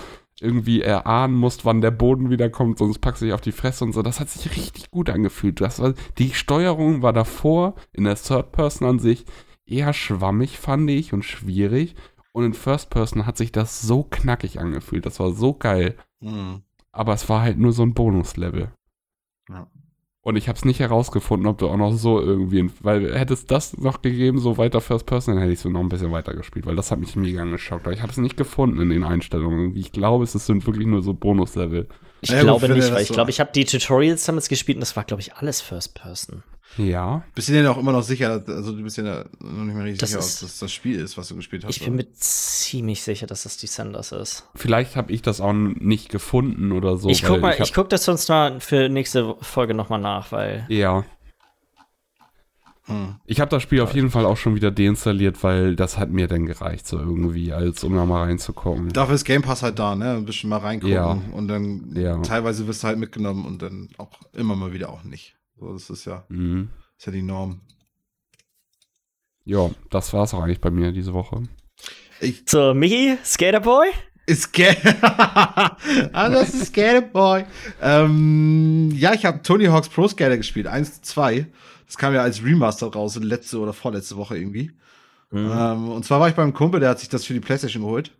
irgendwie 0.41 0.83
erahnen 0.83 1.35
musst, 1.35 1.65
wann 1.65 1.81
der 1.81 1.91
Boden 1.91 2.31
wiederkommt, 2.31 2.79
sonst 2.79 2.99
packst 2.99 3.23
du 3.23 3.27
dich 3.27 3.35
auf 3.35 3.41
die 3.41 3.53
Fresse 3.53 3.85
und 3.85 3.93
so. 3.93 4.03
Das 4.03 4.21
hat 4.21 4.29
sich 4.29 4.51
richtig 4.57 4.91
gut 4.91 5.11
angefühlt. 5.11 5.61
Das 5.61 5.81
war, 5.81 5.95
die 6.19 6.33
Steuerung 6.35 7.03
war 7.03 7.13
davor 7.13 7.75
in 7.93 8.05
der 8.05 8.17
Third 8.17 8.53
Person 8.53 8.89
an 8.89 8.99
sich 8.99 9.25
eher 9.67 9.93
schwammig, 9.93 10.59
fand 10.59 10.91
ich, 10.91 11.13
und 11.13 11.25
schwierig. 11.25 11.95
Und 12.33 12.45
in 12.45 12.55
First 12.55 12.91
Person 12.91 13.27
hat 13.27 13.37
sich 13.37 13.53
das 13.53 13.81
so 13.81 14.03
knackig 14.03 14.61
angefühlt. 14.61 15.07
Das 15.07 15.21
war 15.21 15.33
so 15.33 15.55
geil. 15.55 15.97
Hm. 16.21 16.63
Aber 16.95 17.13
es 17.13 17.29
war 17.29 17.43
halt 17.43 17.59
nur 17.59 17.73
so 17.73 17.83
ein 17.83 17.93
Bonuslevel. 17.93 18.71
Ja. 19.49 19.67
Und 20.23 20.37
ich 20.37 20.49
habe 20.49 20.57
es 20.57 20.65
nicht 20.65 20.81
herausgefunden, 20.81 21.47
ob 21.47 21.59
du 21.59 21.69
auch 21.69 21.77
noch 21.77 21.93
so 21.93 22.19
irgendwie, 22.19 22.71
weil 22.81 23.15
hätte 23.15 23.35
es 23.35 23.45
das 23.45 23.77
noch 23.77 24.01
gegeben, 24.01 24.39
so 24.39 24.57
weiter 24.57 24.81
First 24.81 25.05
Person, 25.05 25.35
dann 25.35 25.43
hätte 25.43 25.53
ich 25.53 25.61
so 25.61 25.69
noch 25.69 25.81
ein 25.81 25.91
bisschen 25.91 26.13
weiter 26.13 26.33
gespielt, 26.33 26.65
weil 26.65 26.77
das 26.77 26.91
hat 26.91 26.99
mich 26.99 27.15
mega 27.15 27.43
angeschockt. 27.43 27.85
Aber 27.85 27.93
ich 27.93 28.01
habe 28.01 28.11
es 28.11 28.17
nicht 28.17 28.37
gefunden 28.37 28.81
in 28.81 28.89
den 28.89 29.05
Einstellungen. 29.05 29.77
Ich 29.77 29.93
glaube, 29.93 30.25
es 30.25 30.33
sind 30.33 30.67
wirklich 30.67 30.87
nur 30.87 31.03
so 31.03 31.13
Bonuslevel. 31.13 31.89
Ich 32.25 32.31
Ja, 32.31 32.41
glaube 32.43 32.69
nicht, 32.69 32.93
weil 32.93 33.03
ich 33.03 33.09
so- 33.09 33.15
glaube, 33.15 33.31
ich 33.31 33.39
habe 33.41 33.51
die 33.55 33.65
Tutorials 33.65 34.25
damals 34.25 34.49
gespielt 34.49 34.77
und 34.77 34.81
das 34.81 34.97
war, 34.97 35.05
glaube 35.05 35.21
ich, 35.21 35.35
alles 35.35 35.61
First 35.61 35.95
Person. 35.95 36.43
Ja. 36.77 37.23
Bist 37.37 37.47
du 37.49 37.53
dir 37.53 37.59
denn 37.63 37.69
auch 37.71 37.79
immer 37.79 37.93
noch 37.93 38.03
sicher, 38.03 38.43
also 38.49 38.73
du 38.73 38.83
bist 38.83 38.97
ja 38.97 39.05
noch 39.39 39.65
nicht 39.65 39.77
mehr 39.77 39.85
richtig 39.85 40.01
Das 40.01 40.11
sicher, 40.11 40.19
ist- 40.19 40.43
ob 40.43 40.49
das 40.49 40.59
das 40.59 40.73
Spiel 40.73 40.99
ist, 40.99 41.17
was 41.17 41.29
du 41.29 41.37
gespielt 41.37 41.65
hast. 41.65 41.71
Ich 41.77 41.85
bin 41.85 41.95
oder? 41.95 42.03
mir 42.05 42.13
ziemlich 42.15 43.01
sicher, 43.03 43.29
dass 43.29 43.45
das 43.45 43.59
Descenders 43.59 44.11
ist. 44.11 44.45
Vielleicht 44.57 44.97
habe 44.97 45.13
ich 45.13 45.23
das 45.23 45.41
auch 45.41 45.53
nicht 45.53 46.09
gefunden 46.09 46.73
oder 46.73 46.97
so. 46.97 47.09
ich 47.11 47.23
guck 47.23 47.41
mal, 47.41 47.55
ich, 47.55 47.61
hab- 47.61 47.73
guck 47.75 47.91
das 47.91 48.05
sonst 48.05 48.29
mal 48.29 48.59
für 48.61 48.89
nächste 48.89 49.37
Folge 49.41 49.73
noch 49.75 49.89
mal 49.89 49.99
nach, 49.99 50.33
weil 50.33 50.65
Ja. 50.69 51.05
Hm. 52.87 53.17
Ich 53.25 53.41
habe 53.41 53.51
das 53.51 53.63
Spiel 53.63 53.81
auf 53.81 53.95
jeden 53.95 54.11
Fall 54.11 54.27
auch 54.27 54.37
schon 54.37 54.55
wieder 54.55 54.71
deinstalliert, 54.71 55.43
weil 55.43 55.75
das 55.75 55.99
hat 55.99 56.11
mir 56.11 56.29
dann 56.29 56.45
gereicht, 56.45 56.87
so 56.87 56.99
irgendwie, 56.99 57.53
als 57.53 57.83
um 57.83 57.95
da 57.95 58.05
mal 58.05 58.25
reinzugucken. 58.25 58.91
Dafür 58.91 59.15
ist 59.15 59.25
Game 59.25 59.43
Pass 59.43 59.63
halt 59.63 59.79
da, 59.79 59.95
ne? 59.95 60.17
Ein 60.17 60.27
bisschen 60.27 60.51
mal 60.51 60.59
reingucken 60.59 60.95
ja. 60.95 61.19
und 61.33 61.49
dann 61.49 61.95
ja. 61.95 62.21
teilweise 62.21 62.67
wirst 62.67 62.83
du 62.83 62.89
halt 62.89 62.99
mitgenommen 62.99 63.47
und 63.47 63.63
dann 63.63 63.89
auch 63.97 64.11
immer 64.35 64.55
mal 64.55 64.73
wieder 64.75 64.91
auch 64.91 65.03
nicht. 65.03 65.35
So, 65.59 65.73
das 65.73 65.89
ist 65.89 66.05
ja, 66.05 66.25
mhm. 66.29 66.69
ist 66.99 67.07
ja 67.07 67.13
die 67.13 67.23
Norm. 67.23 67.61
Ja, 69.47 69.71
das 69.91 70.13
war's 70.13 70.35
auch 70.35 70.43
eigentlich 70.43 70.61
bei 70.61 70.71
mir 70.71 70.93
diese 70.93 71.15
Woche. 71.15 71.43
Ich 72.21 72.45
so, 72.47 72.75
Michi, 72.75 73.17
Skaterboy? 73.25 73.89
Skater. 74.31 74.97
ah, 76.13 76.29
das 76.29 76.55
ist 76.55 76.67
Skaterboy. 76.69 77.45
ähm, 77.81 78.91
ja, 78.95 79.15
ich 79.15 79.25
habe 79.25 79.43
Tony 79.43 79.67
Hawk's 79.67 79.89
Pro 79.89 80.09
Skater 80.09 80.37
gespielt, 80.37 80.67
1 80.67 81.03
2. 81.03 81.47
Das 81.87 81.99
kam 81.99 82.15
ja 82.15 82.23
als 82.23 82.43
Remaster 82.43 82.87
raus, 82.87 83.17
letzte 83.17 83.59
oder 83.59 83.73
vorletzte 83.73 84.17
Woche 84.17 84.37
irgendwie. 84.39 84.73
Mhm. 85.31 85.51
Ähm, 85.53 85.89
und 85.89 86.05
zwar 86.05 86.21
war 86.21 86.29
ich 86.29 86.35
beim 86.35 86.53
Kumpel, 86.53 86.81
der 86.81 86.91
hat 86.91 87.01
sich 87.01 87.09
das 87.09 87.25
für 87.25 87.35
die 87.35 87.41
Playstation 87.41 87.83
geholt. 87.83 88.13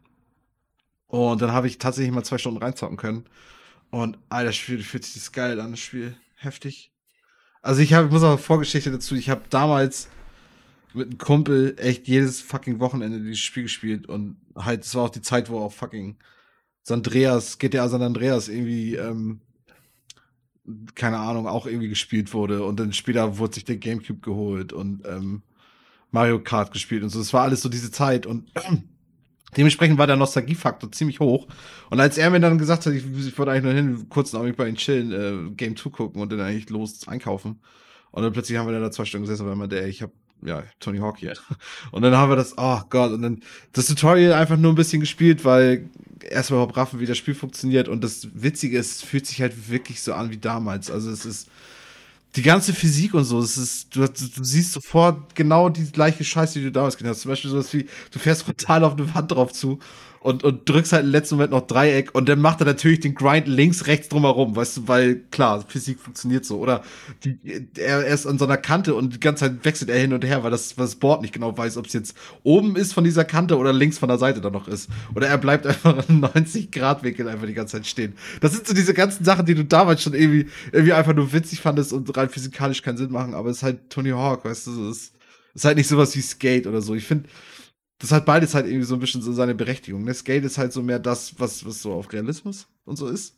Und 1.07 1.41
dann 1.41 1.53
habe 1.53 1.67
ich 1.67 1.79
tatsächlich 1.79 2.13
mal 2.13 2.25
zwei 2.25 2.39
Stunden 2.39 2.63
reinzocken 2.63 2.97
können. 2.97 3.25
Und 3.91 4.19
alter, 4.29 4.47
das 4.47 4.57
Spiel 4.57 4.83
fühlt 4.83 5.05
sich 5.05 5.15
das 5.15 5.33
geil 5.33 5.61
an, 5.61 5.71
das 5.71 5.81
Spiel. 5.81 6.17
Heftig. 6.35 6.93
Also 7.63 7.81
ich 7.81 7.95
habe, 7.95 8.09
muss 8.09 8.23
auch 8.23 8.39
Vorgeschichte 8.39 8.91
dazu, 8.91 9.15
ich 9.15 9.31
habe 9.31 9.43
damals 9.49 10.09
mit 10.93 11.09
einem 11.09 11.19
Kumpel 11.19 11.75
echt 11.79 12.09
jedes 12.09 12.41
fucking 12.41 12.81
Wochenende 12.81 13.21
dieses 13.21 13.39
Spiel 13.39 13.65
gespielt 13.65 14.09
und 14.09 14.37
halt, 14.57 14.85
es 14.85 14.95
war 14.95 15.05
auch 15.05 15.11
die 15.11 15.23
Zeit, 15.23 15.49
wo 15.51 15.61
auch 15.61 15.73
fucking 15.73 16.17
Sandreas, 16.83 17.59
GTA 17.59 17.89
San 17.89 18.03
Andreas 18.03 18.49
irgendwie 18.49 18.97
ähm, 18.97 19.41
keine 20.95 21.19
Ahnung, 21.19 21.47
auch 21.47 21.67
irgendwie 21.67 21.89
gespielt 21.89 22.33
wurde. 22.33 22.65
Und 22.65 22.81
dann 22.81 22.93
später 22.93 23.39
wurde 23.39 23.55
sich 23.55 23.65
der 23.65 23.77
Gamecube 23.77 24.21
geholt 24.21 24.73
und 24.73 25.03
ähm, 25.07 25.43
Mario 26.11 26.41
Kart 26.43 26.73
gespielt 26.73 27.03
und 27.03 27.11
so. 27.11 27.19
Das 27.19 27.33
war 27.33 27.43
alles 27.43 27.61
so 27.61 27.69
diese 27.69 27.91
Zeit 27.91 28.27
und 28.27 28.51
dementsprechend 29.57 29.99
war 29.99 30.07
der 30.07 30.17
Nostalgiefaktor 30.17 30.91
ziemlich 30.93 31.21
hoch. 31.21 31.49
Und 31.91 32.01
als 32.01 32.19
er 32.19 32.31
mir 32.31 32.41
dann 32.41 32.59
gesagt 32.59 32.87
hat, 32.87 32.93
ich, 32.95 33.05
ich 33.05 33.39
wollte 33.39 33.53
eigentlich 33.53 33.65
nur 33.65 33.73
hin, 33.73 34.07
kurz 34.09 34.33
noch 34.33 34.49
bei 34.53 34.69
ihm 34.69 34.77
chillen, 34.77 35.13
äh, 35.13 35.55
Game 35.55 35.77
2 35.77 35.91
gucken 35.91 36.23
und 36.23 36.33
dann 36.33 36.41
eigentlich 36.41 36.71
los 36.71 37.07
einkaufen. 37.09 37.61
Und 38.11 38.23
dann 38.23 38.33
plötzlich 38.33 38.57
haben 38.59 38.67
wir 38.67 38.73
dann 38.73 38.83
da 38.83 38.91
zwei 38.91 39.05
Stunden 39.05 39.27
gesessen, 39.27 39.47
weil 39.47 39.57
man 39.57 39.69
der, 39.69 39.89
ich 39.89 40.03
habe 40.03 40.13
ja, 40.45 40.63
Tony 40.79 40.99
Hawk 40.99 41.19
hier. 41.19 41.35
Und 41.91 42.03
dann 42.03 42.17
haben 42.17 42.31
wir 42.31 42.37
das, 42.37 42.55
oh 42.57 42.81
Gott, 42.91 43.13
und 43.13 43.23
dann 43.23 43.41
das 43.73 43.87
Tutorial 43.87 44.35
einfach 44.35 44.57
nur 44.57 44.73
ein 44.73 44.77
bisschen 44.77 45.01
gespielt, 45.01 45.45
weil 45.45 45.89
erstmal 46.23 46.59
überhaupt 46.59 46.77
raffen, 46.77 47.01
wie 47.01 47.07
das 47.07 47.19
Spiel 47.19 47.35
funktioniert. 47.35 47.89
Und 47.89 48.05
das 48.05 48.29
Witzige 48.35 48.79
ist, 48.79 48.97
es 48.97 49.03
fühlt 49.03 49.27
sich 49.27 49.41
halt 49.41 49.71
wirklich 49.71 50.03
so 50.03 50.15
an 50.15 50.31
wie 50.31 50.37
damals. 50.37 50.91
Also 50.91 51.11
es 51.11 51.25
ist 51.25 51.49
die 52.37 52.43
ganze 52.43 52.73
Physik 52.73 53.15
und 53.15 53.25
so, 53.25 53.39
es 53.39 53.57
ist, 53.57 53.95
du, 53.95 54.01
du 54.07 54.45
siehst 54.45 54.73
sofort 54.73 55.35
genau 55.37 55.69
die 55.69 55.91
gleiche 55.91 56.25
Scheiße, 56.25 56.59
die 56.59 56.65
du 56.65 56.73
damals 56.73 56.97
gesehen 56.97 57.11
hast. 57.11 57.21
Zum 57.21 57.31
Beispiel 57.31 57.51
sowas 57.51 57.73
wie, 57.73 57.87
du 58.11 58.19
fährst 58.19 58.45
total 58.45 58.85
auf 58.85 58.95
eine 58.95 59.15
Wand 59.15 59.31
drauf 59.31 59.53
zu 59.53 59.79
und, 60.25 60.43
und 60.43 60.67
drückst 60.67 60.95
halt 60.95 61.05
im 61.05 61.11
letzten 61.11 61.35
Moment 61.35 61.51
noch 61.51 61.67
Dreieck 61.67 62.15
und 62.15 62.31
dann 62.31 62.41
macht 62.41 62.59
er 62.63 62.65
natürlich 62.65 63.01
den 63.01 63.15
Grind 63.15 63.47
links, 63.47 63.87
rechts 63.87 64.09
drumherum, 64.09 64.57
weißt 64.57 64.79
du, 64.79 64.89
weil 64.89 65.17
klar, 65.31 65.63
Physik 65.69 66.01
funktioniert 66.01 66.47
so. 66.47 66.61
Oder 66.61 66.83
die, 67.25 67.39
er, 67.77 68.07
ist 68.07 68.27
an 68.27 68.39
so 68.39 68.47
einer 68.47 68.57
Kante 68.57 68.95
und 68.95 69.13
die 69.13 69.21
ganze 69.21 69.45
Zeit 69.45 69.63
wechselt 69.67 69.91
er 69.91 69.99
hin 69.99 70.15
und 70.15 70.25
her, 70.25 70.43
weil 70.43 70.51
das, 70.51 70.79
weil 70.79 70.87
das 70.87 70.95
Board 70.95 71.21
nicht 71.21 71.35
genau 71.35 71.59
weiß, 71.59 71.77
ob 71.77 71.85
es 71.85 71.93
jetzt 71.93 72.17
oben 72.43 72.75
ist 72.75 72.95
von 72.95 73.05
dieser 73.05 73.27
Kante 73.27 73.59
oder 73.59 73.75
links 73.75 73.99
von 73.99 74.09
der 74.09 74.17
Seite 74.17 74.41
da 74.41 74.49
noch 74.49 74.67
ist. 74.67 74.89
Oder 75.15 75.29
er 75.29 75.37
bleibt 75.37 75.67
einfach 75.67 76.09
in 76.09 76.21
90 76.21 76.73
Grad 76.73 77.03
Winkel 77.03 77.29
einfach 77.29 77.47
die 77.47 77.53
ganze 77.53 77.77
Zeit 77.77 77.87
stehen. 77.87 78.15
Das 78.41 78.53
sind 78.53 78.67
so 78.67 78.73
diese 78.73 78.95
ganzen 78.95 79.27
Sachen, 79.27 79.45
die 79.45 79.55
du 79.55 79.63
damals 79.63 80.03
schon 80.03 80.15
irgendwie, 80.15 80.47
irgendwie 80.73 80.95
einfach 80.95 81.15
nur 81.15 81.35
witzig 81.35 81.61
fandest 81.61 81.93
und 81.93 82.17
rein 82.17 82.31
physikalisch 82.31 82.81
keinen 82.81 82.97
Sinn 82.97 83.13
machen, 83.13 83.35
aber 83.35 83.51
es 83.51 83.59
ist 83.59 83.63
halt 83.63 83.91
Tony 83.91 84.09
Hawk, 84.09 84.47
weißt 84.47 84.69
du, 84.69 84.89
es 84.89 84.97
ist, 84.97 85.13
ist 85.53 85.65
halt 85.67 85.77
nicht 85.77 85.89
sowas 85.89 86.17
wie 86.17 86.23
Skate 86.23 86.67
oder 86.67 86.81
so. 86.81 86.95
Ich 86.95 87.05
finde, 87.05 87.29
das 87.99 88.13
hat 88.13 88.27
beides 88.27 88.55
halt 88.55 88.67
irgendwie 88.67 88.87
so 88.87 88.95
ein 88.95 89.01
bisschen 89.01 89.23
so 89.23 89.33
seine 89.33 89.55
Berechtigung. 89.55 90.05
Ne? 90.05 90.15
Skate 90.15 90.45
ist 90.45 90.59
halt 90.59 90.73
so 90.73 90.83
mehr 90.83 90.99
das, 90.99 91.39
was, 91.39 91.65
was 91.65 91.81
so 91.81 91.93
auf 91.93 92.13
Realismus 92.13 92.67
und 92.85 92.97
so 92.97 93.09
ist. 93.09 93.37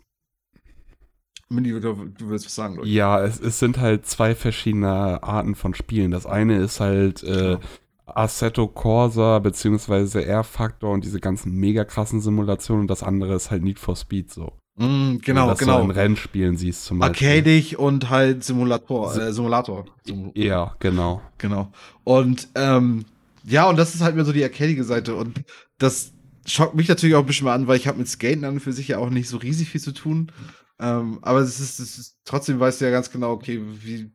Mini, 1.49 1.71
du, 1.71 1.81
du 1.81 2.29
willst 2.29 2.47
was 2.47 2.55
sagen, 2.55 2.79
oder? 2.79 2.89
Ja, 2.89 3.23
es, 3.23 3.39
es 3.41 3.59
sind 3.61 3.79
halt 3.79 4.07
zwei 4.07 4.35
verschiedene 4.35 5.23
Arten 5.23 5.55
von 5.55 5.75
Spielen. 5.75 6.11
Das 6.11 6.27
eine 6.27 6.57
ist 6.57 6.81
halt 6.81 7.23
äh, 7.23 7.59
Assetto 8.07 8.67
Corsa 8.67 9.39
beziehungsweise 9.39 10.21
Air 10.23 10.43
Factor 10.43 10.93
und 10.93 11.05
diese 11.05 11.21
ganzen 11.21 11.53
mega 11.53 11.85
krassen 11.85 12.21
Simulationen 12.21 12.83
und 12.83 12.89
das 12.89 13.05
andere 13.05 13.35
ist 13.35 13.51
halt 13.51 13.63
Need 13.63 13.79
for 13.79 13.95
Speed 13.95 14.33
so. 14.33 14.53
Mm, 14.77 15.19
genau, 15.19 15.49
dass 15.49 15.59
genau. 15.59 15.79
Du 15.79 15.85
in 15.85 15.91
Rennspielen 15.91 16.57
siehst 16.57 16.85
zum 16.85 16.99
Beispiel. 16.99 17.29
Arcadig 17.29 17.79
und 17.79 18.11
halt 18.11 18.43
Simulator, 18.43 19.17
äh, 19.17 19.33
Simulator. 19.33 19.87
Ja, 20.35 20.75
genau. 20.81 21.23
Genau. 21.39 21.73
Und 22.05 22.49
ähm, 22.55 23.05
ja, 23.49 23.69
und 23.69 23.77
das 23.77 23.95
ist 23.95 24.01
halt 24.01 24.17
mir 24.17 24.25
so 24.25 24.33
die 24.33 24.43
arcadige 24.43 24.85
Seite. 24.85 25.15
Und 25.15 25.43
das 25.79 26.13
schockt 26.47 26.75
mich 26.75 26.89
natürlich 26.89 27.15
auch 27.15 27.21
ein 27.21 27.27
bisschen 27.27 27.45
mal 27.45 27.55
an, 27.55 27.67
weil 27.69 27.77
ich 27.77 27.87
habe 27.87 27.99
mit 27.99 28.09
Skaten 28.09 28.45
an 28.45 28.55
und 28.55 28.61
für 28.61 28.73
sich 28.73 28.89
ja 28.89 28.99
auch 28.99 29.11
nicht 29.11 29.29
so 29.29 29.37
riesig 29.37 29.71
viel 29.71 29.81
zu 29.81 29.93
tun. 29.93 30.33
Ähm, 30.81 31.21
aber 31.23 31.39
es 31.41 31.61
ist, 31.61 31.79
es 31.79 31.99
ist, 31.99 32.17
trotzdem 32.25 32.59
weißt 32.61 32.81
du 32.81 32.85
ja 32.85 32.91
ganz 32.91 33.11
genau, 33.11 33.31
okay, 33.31 33.63
wie, 33.83 34.11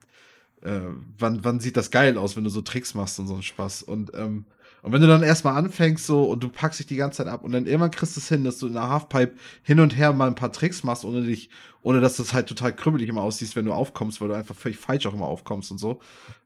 äh, 0.62 0.82
wann, 1.18 1.44
wann 1.44 1.60
sieht 1.60 1.78
das 1.78 1.92
geil 1.92 2.18
aus, 2.18 2.36
wenn 2.36 2.44
du 2.44 2.50
so 2.50 2.62
Tricks 2.62 2.94
machst 2.94 3.20
und 3.20 3.28
so 3.28 3.34
einen 3.34 3.44
Spaß. 3.44 3.84
Und, 3.84 4.12
ähm, 4.16 4.46
und 4.82 4.92
wenn 4.92 5.02
du 5.02 5.08
dann 5.08 5.24
erstmal 5.24 5.56
anfängst 5.56 6.06
so 6.06 6.26
und 6.26 6.44
du 6.44 6.50
packst 6.50 6.80
dich 6.80 6.88
die 6.88 6.96
ganze 6.98 7.18
Zeit 7.18 7.28
ab 7.28 7.44
und 7.44 7.54
dann 7.54 7.68
irgendwann 7.68 7.92
kriegst 7.92 8.18
du 8.18 8.20
es 8.20 8.28
hin, 8.28 8.44
dass 8.44 8.58
du 8.58 8.68
in 8.68 8.74
der 8.74 8.90
Halfpipe 8.90 9.36
hin 9.64 9.80
und 9.80 9.96
her 9.96 10.12
mal 10.12 10.28
ein 10.28 10.36
paar 10.36 10.52
Tricks 10.52 10.84
machst, 10.84 11.06
ohne 11.06 11.22
dich, 11.22 11.50
ohne 11.84 12.02
dass 12.02 12.18
das 12.18 12.34
halt 12.34 12.50
total 12.50 12.76
krümmelig 12.76 13.08
immer 13.08 13.22
aussiehst, 13.22 13.56
wenn 13.56 13.66
du 13.66 13.74
aufkommst, 13.74 14.20
weil 14.20 14.28
du 14.28 14.34
einfach 14.34 14.56
völlig 14.56 14.78
falsch 14.78 15.06
auch 15.06 15.14
immer 15.14 15.28
aufkommst 15.28 15.72
und 15.72 15.78
so 15.78 16.02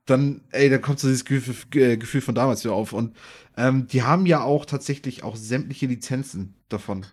dann, 0.06 0.42
ey, 0.52 0.70
dann 0.70 0.82
kommt 0.82 1.00
so 1.00 1.08
dieses 1.08 1.26
Gefühl, 1.26 1.56
äh, 1.82 1.98
Gefühl 1.98 2.22
von 2.22 2.36
damals 2.36 2.64
wieder 2.64 2.74
auf. 2.74 2.94
Und 2.94 3.16
ähm, 3.58 3.88
die 3.88 4.04
haben 4.04 4.26
ja 4.26 4.44
auch 4.44 4.66
tatsächlich 4.66 5.24
auch 5.24 5.36
sämtliche 5.36 5.88
Lizenzen 5.88 6.56
davon, 6.70 7.06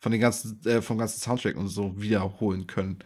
von 0.00 0.12
den 0.12 0.20
ganzen, 0.20 0.60
äh, 0.64 0.80
vom 0.80 0.98
ganzen 0.98 1.20
Soundtrack 1.20 1.56
und 1.56 1.68
so 1.68 2.00
wiederholen 2.00 2.66
können. 2.66 2.98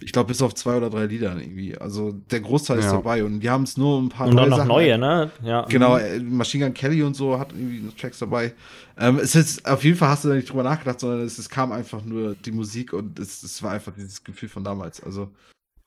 Ich 0.00 0.12
glaube, 0.12 0.28
bis 0.28 0.42
auf 0.42 0.54
zwei 0.54 0.76
oder 0.76 0.90
drei 0.90 1.06
Lieder 1.06 1.36
irgendwie. 1.36 1.76
Also 1.76 2.12
der 2.12 2.40
Großteil 2.40 2.78
ja. 2.78 2.84
ist 2.84 2.92
dabei 2.92 3.24
und 3.24 3.40
die 3.40 3.50
haben 3.50 3.64
es 3.64 3.76
nur 3.76 4.00
ein 4.00 4.08
paar 4.08 4.28
und 4.28 4.34
neue 4.34 4.42
dann 4.42 4.50
noch 4.50 4.56
Sachen. 4.58 4.68
neue, 4.68 4.96
ne? 4.96 5.30
Ja. 5.42 5.62
Genau, 5.62 5.96
äh, 5.96 6.20
Machine 6.20 6.66
Gun 6.66 6.74
Kelly 6.74 7.02
und 7.02 7.14
so 7.14 7.38
hat 7.38 7.52
irgendwie 7.52 7.88
Tracks 7.96 8.20
dabei. 8.20 8.54
Ähm, 8.96 9.18
es 9.18 9.34
ist 9.34 9.66
auf 9.66 9.82
jeden 9.82 9.96
Fall 9.96 10.08
hast 10.08 10.24
du 10.24 10.28
da 10.28 10.34
nicht 10.36 10.48
drüber 10.48 10.62
nachgedacht, 10.62 11.00
sondern 11.00 11.22
es, 11.22 11.38
es 11.38 11.48
kam 11.48 11.72
einfach 11.72 12.04
nur 12.04 12.36
die 12.36 12.52
Musik 12.52 12.92
und 12.92 13.18
es, 13.18 13.42
es 13.42 13.60
war 13.62 13.72
einfach 13.72 13.92
dieses 13.92 14.22
Gefühl 14.22 14.48
von 14.48 14.62
damals. 14.62 15.02
Also 15.02 15.30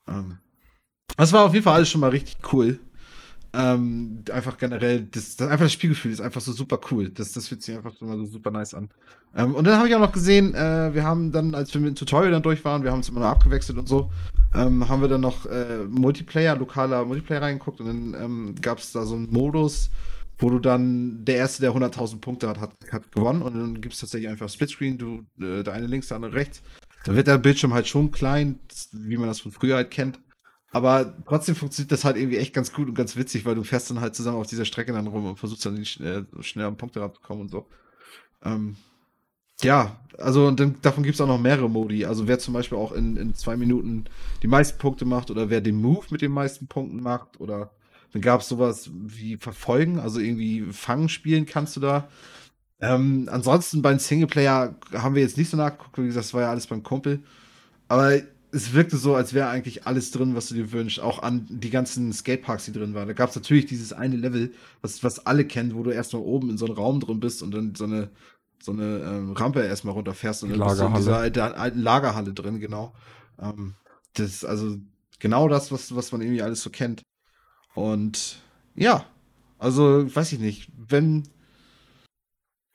ähm, 0.06 0.38
das 1.16 1.32
war 1.32 1.44
auf 1.44 1.54
jeden 1.54 1.64
Fall 1.64 1.76
alles 1.76 1.90
schon 1.90 2.00
mal 2.02 2.10
richtig 2.10 2.36
cool. 2.52 2.78
Ähm, 3.54 4.24
einfach 4.32 4.56
generell, 4.56 5.02
das, 5.10 5.36
das, 5.36 5.48
einfach 5.48 5.66
das 5.66 5.72
Spielgefühl 5.72 6.10
ist 6.10 6.20
einfach 6.20 6.40
so 6.40 6.52
super 6.52 6.80
cool. 6.90 7.10
Das, 7.10 7.32
das 7.32 7.48
fühlt 7.48 7.62
sich 7.62 7.76
einfach 7.76 7.92
immer 8.00 8.16
so 8.16 8.24
super 8.24 8.50
nice 8.50 8.72
an. 8.72 8.88
Ähm, 9.36 9.54
und 9.54 9.66
dann 9.66 9.76
habe 9.76 9.88
ich 9.88 9.94
auch 9.94 10.00
noch 10.00 10.12
gesehen, 10.12 10.54
äh, 10.54 10.94
wir 10.94 11.04
haben 11.04 11.32
dann, 11.32 11.54
als 11.54 11.72
wir 11.74 11.80
mit 11.80 11.90
dem 11.90 11.96
Tutorial 11.96 12.32
dann 12.32 12.42
durch 12.42 12.64
waren, 12.64 12.82
wir 12.82 12.90
haben 12.90 12.98
uns 12.98 13.10
immer 13.10 13.20
noch 13.20 13.28
abgewechselt 13.28 13.78
und 13.78 13.88
so, 13.88 14.10
ähm, 14.54 14.88
haben 14.88 15.02
wir 15.02 15.08
dann 15.08 15.20
noch 15.20 15.44
äh, 15.46 15.84
Multiplayer, 15.88 16.56
lokaler 16.56 17.04
Multiplayer 17.04 17.42
reingeguckt 17.42 17.80
und 17.80 17.86
dann 17.86 18.22
ähm, 18.22 18.54
gab 18.60 18.78
es 18.78 18.92
da 18.92 19.04
so 19.04 19.16
einen 19.16 19.30
Modus, 19.30 19.90
wo 20.38 20.48
du 20.48 20.58
dann, 20.58 21.24
der 21.24 21.36
Erste, 21.36 21.62
der 21.62 21.72
100.000 21.72 22.20
Punkte 22.20 22.48
hat, 22.48 22.58
hat, 22.58 22.72
hat 22.90 23.12
gewonnen 23.12 23.42
und 23.42 23.54
dann 23.54 23.80
gibt 23.80 23.94
es 23.94 24.00
tatsächlich 24.00 24.30
einfach 24.30 24.48
Splitscreen, 24.48 24.96
du, 24.96 25.24
äh, 25.40 25.62
der 25.62 25.74
eine 25.74 25.86
links, 25.86 26.08
der 26.08 26.16
andere 26.16 26.34
rechts. 26.34 26.62
Da 27.04 27.14
wird 27.14 27.26
der 27.26 27.38
Bildschirm 27.38 27.74
halt 27.74 27.86
schon 27.86 28.12
klein, 28.12 28.60
wie 28.92 29.16
man 29.16 29.28
das 29.28 29.40
von 29.40 29.52
früher 29.52 29.76
halt 29.76 29.90
kennt. 29.90 30.20
Aber 30.72 31.14
trotzdem 31.26 31.54
funktioniert 31.54 31.92
das 31.92 32.04
halt 32.04 32.16
irgendwie 32.16 32.38
echt 32.38 32.54
ganz 32.54 32.72
gut 32.72 32.88
und 32.88 32.94
ganz 32.94 33.14
witzig, 33.14 33.44
weil 33.44 33.54
du 33.54 33.62
fährst 33.62 33.90
dann 33.90 34.00
halt 34.00 34.14
zusammen 34.14 34.38
auf 34.38 34.46
dieser 34.46 34.64
Strecke 34.64 34.92
dann 34.92 35.06
rum 35.06 35.26
und 35.26 35.38
versuchst 35.38 35.66
dann 35.66 35.84
schnell, 35.84 36.26
schnell 36.40 36.64
am 36.64 36.78
Punkt 36.78 36.96
ranzukommen 36.96 37.42
und 37.42 37.50
so. 37.50 37.66
Ähm, 38.42 38.76
ja, 39.62 40.00
also 40.18 40.46
und 40.46 40.58
dann, 40.58 40.76
davon 40.80 41.04
gibt 41.04 41.14
es 41.14 41.20
auch 41.20 41.26
noch 41.26 41.38
mehrere 41.38 41.68
Modi. 41.68 42.06
Also 42.06 42.26
wer 42.26 42.38
zum 42.38 42.54
Beispiel 42.54 42.78
auch 42.78 42.92
in, 42.92 43.18
in 43.18 43.34
zwei 43.34 43.56
Minuten 43.56 44.06
die 44.42 44.46
meisten 44.46 44.78
Punkte 44.78 45.04
macht 45.04 45.30
oder 45.30 45.50
wer 45.50 45.60
den 45.60 45.76
Move 45.76 46.06
mit 46.10 46.22
den 46.22 46.32
meisten 46.32 46.66
Punkten 46.66 47.02
macht 47.02 47.38
oder 47.38 47.70
dann 48.14 48.22
gab 48.22 48.40
es 48.40 48.48
sowas 48.48 48.90
wie 48.92 49.36
Verfolgen, 49.36 49.98
also 49.98 50.20
irgendwie 50.20 50.62
Fangen 50.72 51.10
spielen 51.10 51.44
kannst 51.44 51.76
du 51.76 51.80
da. 51.80 52.08
Ähm, 52.80 53.28
ansonsten 53.30 53.82
beim 53.82 53.98
Singleplayer 53.98 54.74
haben 54.94 55.14
wir 55.14 55.22
jetzt 55.22 55.36
nicht 55.36 55.50
so 55.50 55.56
nachgeguckt, 55.56 55.98
wie 55.98 56.06
gesagt, 56.06 56.26
das 56.26 56.34
war 56.34 56.42
ja 56.42 56.50
alles 56.50 56.66
beim 56.66 56.82
Kumpel. 56.82 57.22
Aber 57.88 58.20
es 58.54 58.74
wirkte 58.74 58.98
so, 58.98 59.14
als 59.14 59.32
wäre 59.32 59.48
eigentlich 59.48 59.86
alles 59.86 60.10
drin, 60.10 60.34
was 60.34 60.48
du 60.48 60.54
dir 60.54 60.72
wünschst. 60.72 61.00
Auch 61.00 61.22
an 61.22 61.46
die 61.48 61.70
ganzen 61.70 62.12
Skateparks, 62.12 62.66
die 62.66 62.72
drin 62.72 62.94
waren. 62.94 63.08
Da 63.08 63.14
gab 63.14 63.30
es 63.30 63.36
natürlich 63.36 63.64
dieses 63.64 63.94
eine 63.94 64.16
Level, 64.16 64.52
was, 64.82 65.02
was 65.02 65.26
alle 65.26 65.46
kennen, 65.46 65.74
wo 65.74 65.82
du 65.82 65.90
erstmal 65.90 66.22
oben 66.22 66.50
in 66.50 66.58
so 66.58 66.66
einem 66.66 66.74
Raum 66.74 67.00
drin 67.00 67.18
bist 67.18 67.42
und 67.42 67.52
dann 67.52 67.74
so 67.74 67.84
eine, 67.84 68.10
so 68.60 68.72
eine 68.72 68.98
ähm, 68.98 69.32
Rampe 69.32 69.62
erstmal 69.62 69.94
runterfährst 69.94 70.42
und 70.42 70.50
dann 70.50 70.60
bist 70.60 70.80
du 70.80 70.84
in 70.84 70.94
dieser 70.94 71.16
alten, 71.16 71.40
alten 71.40 71.80
Lagerhalle 71.80 72.34
drin, 72.34 72.60
genau. 72.60 72.94
Ähm, 73.40 73.74
das 74.14 74.26
ist 74.26 74.44
also 74.44 74.76
genau 75.18 75.48
das, 75.48 75.72
was, 75.72 75.96
was 75.96 76.12
man 76.12 76.20
irgendwie 76.20 76.42
alles 76.42 76.62
so 76.62 76.68
kennt. 76.68 77.02
Und 77.74 78.42
ja, 78.74 79.06
also 79.58 80.14
weiß 80.14 80.30
ich 80.32 80.38
nicht, 80.38 80.70
wenn 80.76 81.22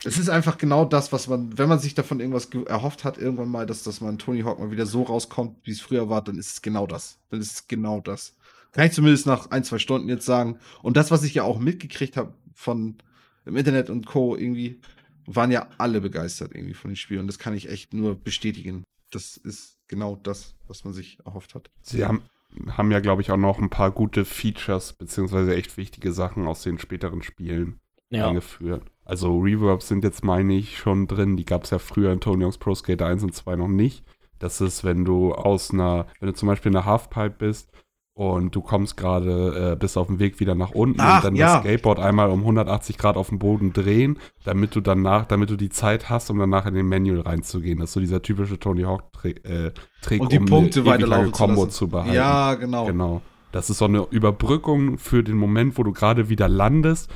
es 0.03 0.17
ist 0.17 0.29
einfach 0.29 0.57
genau 0.57 0.85
das, 0.85 1.11
was 1.11 1.27
man, 1.27 1.57
wenn 1.57 1.69
man 1.69 1.79
sich 1.79 1.95
davon 1.95 2.19
irgendwas 2.19 2.49
erhofft 2.67 3.03
hat, 3.03 3.17
irgendwann 3.17 3.49
mal, 3.49 3.65
dass, 3.65 3.83
dass 3.83 3.99
man 4.01 4.17
Tony 4.17 4.41
Hawk 4.41 4.59
mal 4.59 4.71
wieder 4.71 4.85
so 4.85 5.03
rauskommt, 5.03 5.57
wie 5.63 5.71
es 5.71 5.81
früher 5.81 6.09
war, 6.09 6.23
dann 6.23 6.37
ist 6.37 6.51
es 6.51 6.61
genau 6.61 6.85
das. 6.85 7.19
Dann 7.29 7.39
ist 7.39 7.51
es 7.51 7.67
genau 7.67 7.99
das. 7.99 8.35
Kann 8.73 8.85
ich 8.85 8.93
zumindest 8.93 9.25
nach 9.25 9.49
ein, 9.49 9.63
zwei 9.63 9.79
Stunden 9.79 10.07
jetzt 10.07 10.25
sagen. 10.25 10.59
Und 10.83 10.97
das, 10.97 11.09
was 11.09 11.23
ich 11.23 11.33
ja 11.33 11.43
auch 11.43 11.57
mitgekriegt 11.57 12.15
habe 12.15 12.33
von 12.53 12.97
im 13.45 13.55
Internet 13.55 13.89
und 13.89 14.05
Co. 14.05 14.35
irgendwie, 14.35 14.81
waren 15.25 15.51
ja 15.51 15.67
alle 15.77 16.01
begeistert 16.01 16.53
irgendwie 16.53 16.73
von 16.73 16.91
den 16.91 16.95
Spielen. 16.95 17.21
Und 17.21 17.27
das 17.27 17.39
kann 17.39 17.55
ich 17.55 17.69
echt 17.69 17.93
nur 17.93 18.15
bestätigen. 18.15 18.83
Das 19.11 19.35
ist 19.37 19.77
genau 19.87 20.15
das, 20.15 20.55
was 20.67 20.83
man 20.83 20.93
sich 20.93 21.17
erhofft 21.25 21.55
hat. 21.55 21.69
Sie 21.81 22.05
haben, 22.05 22.23
haben 22.69 22.91
ja, 22.91 22.99
glaube 22.99 23.21
ich, 23.21 23.31
auch 23.31 23.37
noch 23.37 23.59
ein 23.59 23.69
paar 23.69 23.91
gute 23.91 24.25
Features, 24.25 24.93
beziehungsweise 24.93 25.55
echt 25.55 25.77
wichtige 25.77 26.11
Sachen 26.11 26.47
aus 26.47 26.61
den 26.61 26.77
späteren 26.77 27.23
Spielen 27.23 27.79
Ja. 28.09 28.27
eingeführt. 28.27 28.83
Also 29.07 29.39
Reverbs 29.39 29.87
sind 29.87 30.03
jetzt, 30.03 30.25
meine 30.25 30.53
ich, 30.53 30.77
schon 30.77 31.07
drin. 31.07 31.37
Die 31.37 31.45
gab 31.45 31.63
es 31.63 31.69
ja 31.69 31.79
früher 31.79 32.11
in 32.11 32.19
Tony 32.19 32.43
Hawk's 32.43 32.57
Pro 32.57 32.75
Skater 32.75 33.05
1 33.05 33.23
und 33.23 33.33
2 33.33 33.55
noch 33.55 33.69
nicht. 33.69 34.03
Das 34.37 34.59
ist, 34.59 34.83
wenn 34.83 35.05
du 35.05 35.33
aus 35.33 35.71
einer, 35.71 36.07
wenn 36.19 36.27
du 36.27 36.33
zum 36.33 36.49
Beispiel 36.49 36.71
in 36.71 36.75
einer 36.75 36.85
Halfpipe 36.85 37.35
bist 37.39 37.71
und 38.15 38.53
du 38.53 38.59
kommst 38.59 38.97
gerade, 38.97 39.71
äh, 39.71 39.75
bist 39.77 39.97
auf 39.97 40.07
dem 40.07 40.19
Weg 40.19 40.41
wieder 40.41 40.55
nach 40.55 40.71
unten 40.71 40.99
Ach, 40.99 41.19
und 41.19 41.23
dann 41.23 41.35
ja. 41.37 41.53
das 41.53 41.63
Skateboard 41.63 41.99
einmal 41.99 42.29
um 42.29 42.41
180 42.41 42.97
Grad 42.97 43.15
auf 43.15 43.29
dem 43.29 43.39
Boden 43.39 43.71
drehen, 43.71 44.19
damit 44.43 44.75
du 44.75 44.81
danach, 44.81 45.25
damit 45.25 45.51
du 45.51 45.55
die 45.55 45.69
Zeit 45.69 46.09
hast, 46.09 46.29
um 46.29 46.37
danach 46.37 46.65
in 46.65 46.73
den 46.73 46.85
Manual 46.85 47.21
reinzugehen. 47.21 47.79
Das 47.79 47.91
ist 47.91 47.93
so 47.93 48.01
dieser 48.01 48.21
typische 48.21 48.59
Tony 48.59 48.81
Hawk 48.83 49.13
Trick, 49.13 49.45
äh, 49.47 49.71
Trick 50.01 50.19
Und 50.19 50.33
die 50.33 50.39
um 50.39 50.45
Punkte 50.45 50.81
eine 50.81 50.89
weiterlaufen 50.89 51.33
zu 51.33 51.43
Combo 51.43 51.61
lassen. 51.61 51.71
zu 51.71 51.87
behalten. 51.87 52.13
Ja, 52.13 52.55
genau. 52.55 52.87
Genau. 52.87 53.21
Das 53.53 53.69
ist 53.69 53.77
so 53.77 53.85
eine 53.85 54.05
Überbrückung 54.11 54.97
für 54.97 55.23
den 55.23 55.37
Moment, 55.37 55.77
wo 55.77 55.83
du 55.83 55.93
gerade 55.93 56.27
wieder 56.27 56.49
landest, 56.49 57.09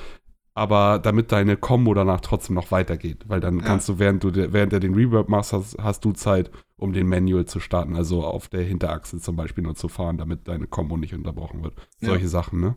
aber 0.54 0.99
damit 0.99 1.32
deine 1.32 1.56
Combo 1.58 1.93
danach 1.93 2.22
trotzdem 2.22 2.56
noch 2.56 2.72
weitergeht. 2.72 3.24
Weil 3.28 3.39
dann 3.39 3.60
Ja. 3.60 3.66
kannst 3.66 3.88
du, 3.89 3.99
während 3.99 4.24
du 4.24 4.34
während 4.54 4.74
er 4.74 4.80
den 4.80 4.93
Reverb 4.95 5.30
machst, 5.30 5.54
hast, 5.54 5.78
hast 5.80 6.04
du 6.04 6.12
Zeit, 6.12 6.52
um 6.76 6.93
den 6.93 7.08
Manual 7.08 7.45
zu 7.45 7.60
starten. 7.60 7.95
Also 7.95 8.24
auf 8.24 8.49
der 8.49 8.64
Hinterachse 8.64 9.20
zum 9.20 9.36
Beispiel 9.36 9.64
nur 9.64 9.76
zu 9.76 9.88
fahren, 9.88 10.18
damit 10.18 10.47
deine 10.47 10.68
Combo 10.68 10.97
nicht 10.97 11.14
unterbrochen 11.14 11.64
wird. 11.64 11.76
Ja. 11.99 12.10
Solche 12.10 12.28
Sachen, 12.28 12.60
ne? 12.60 12.76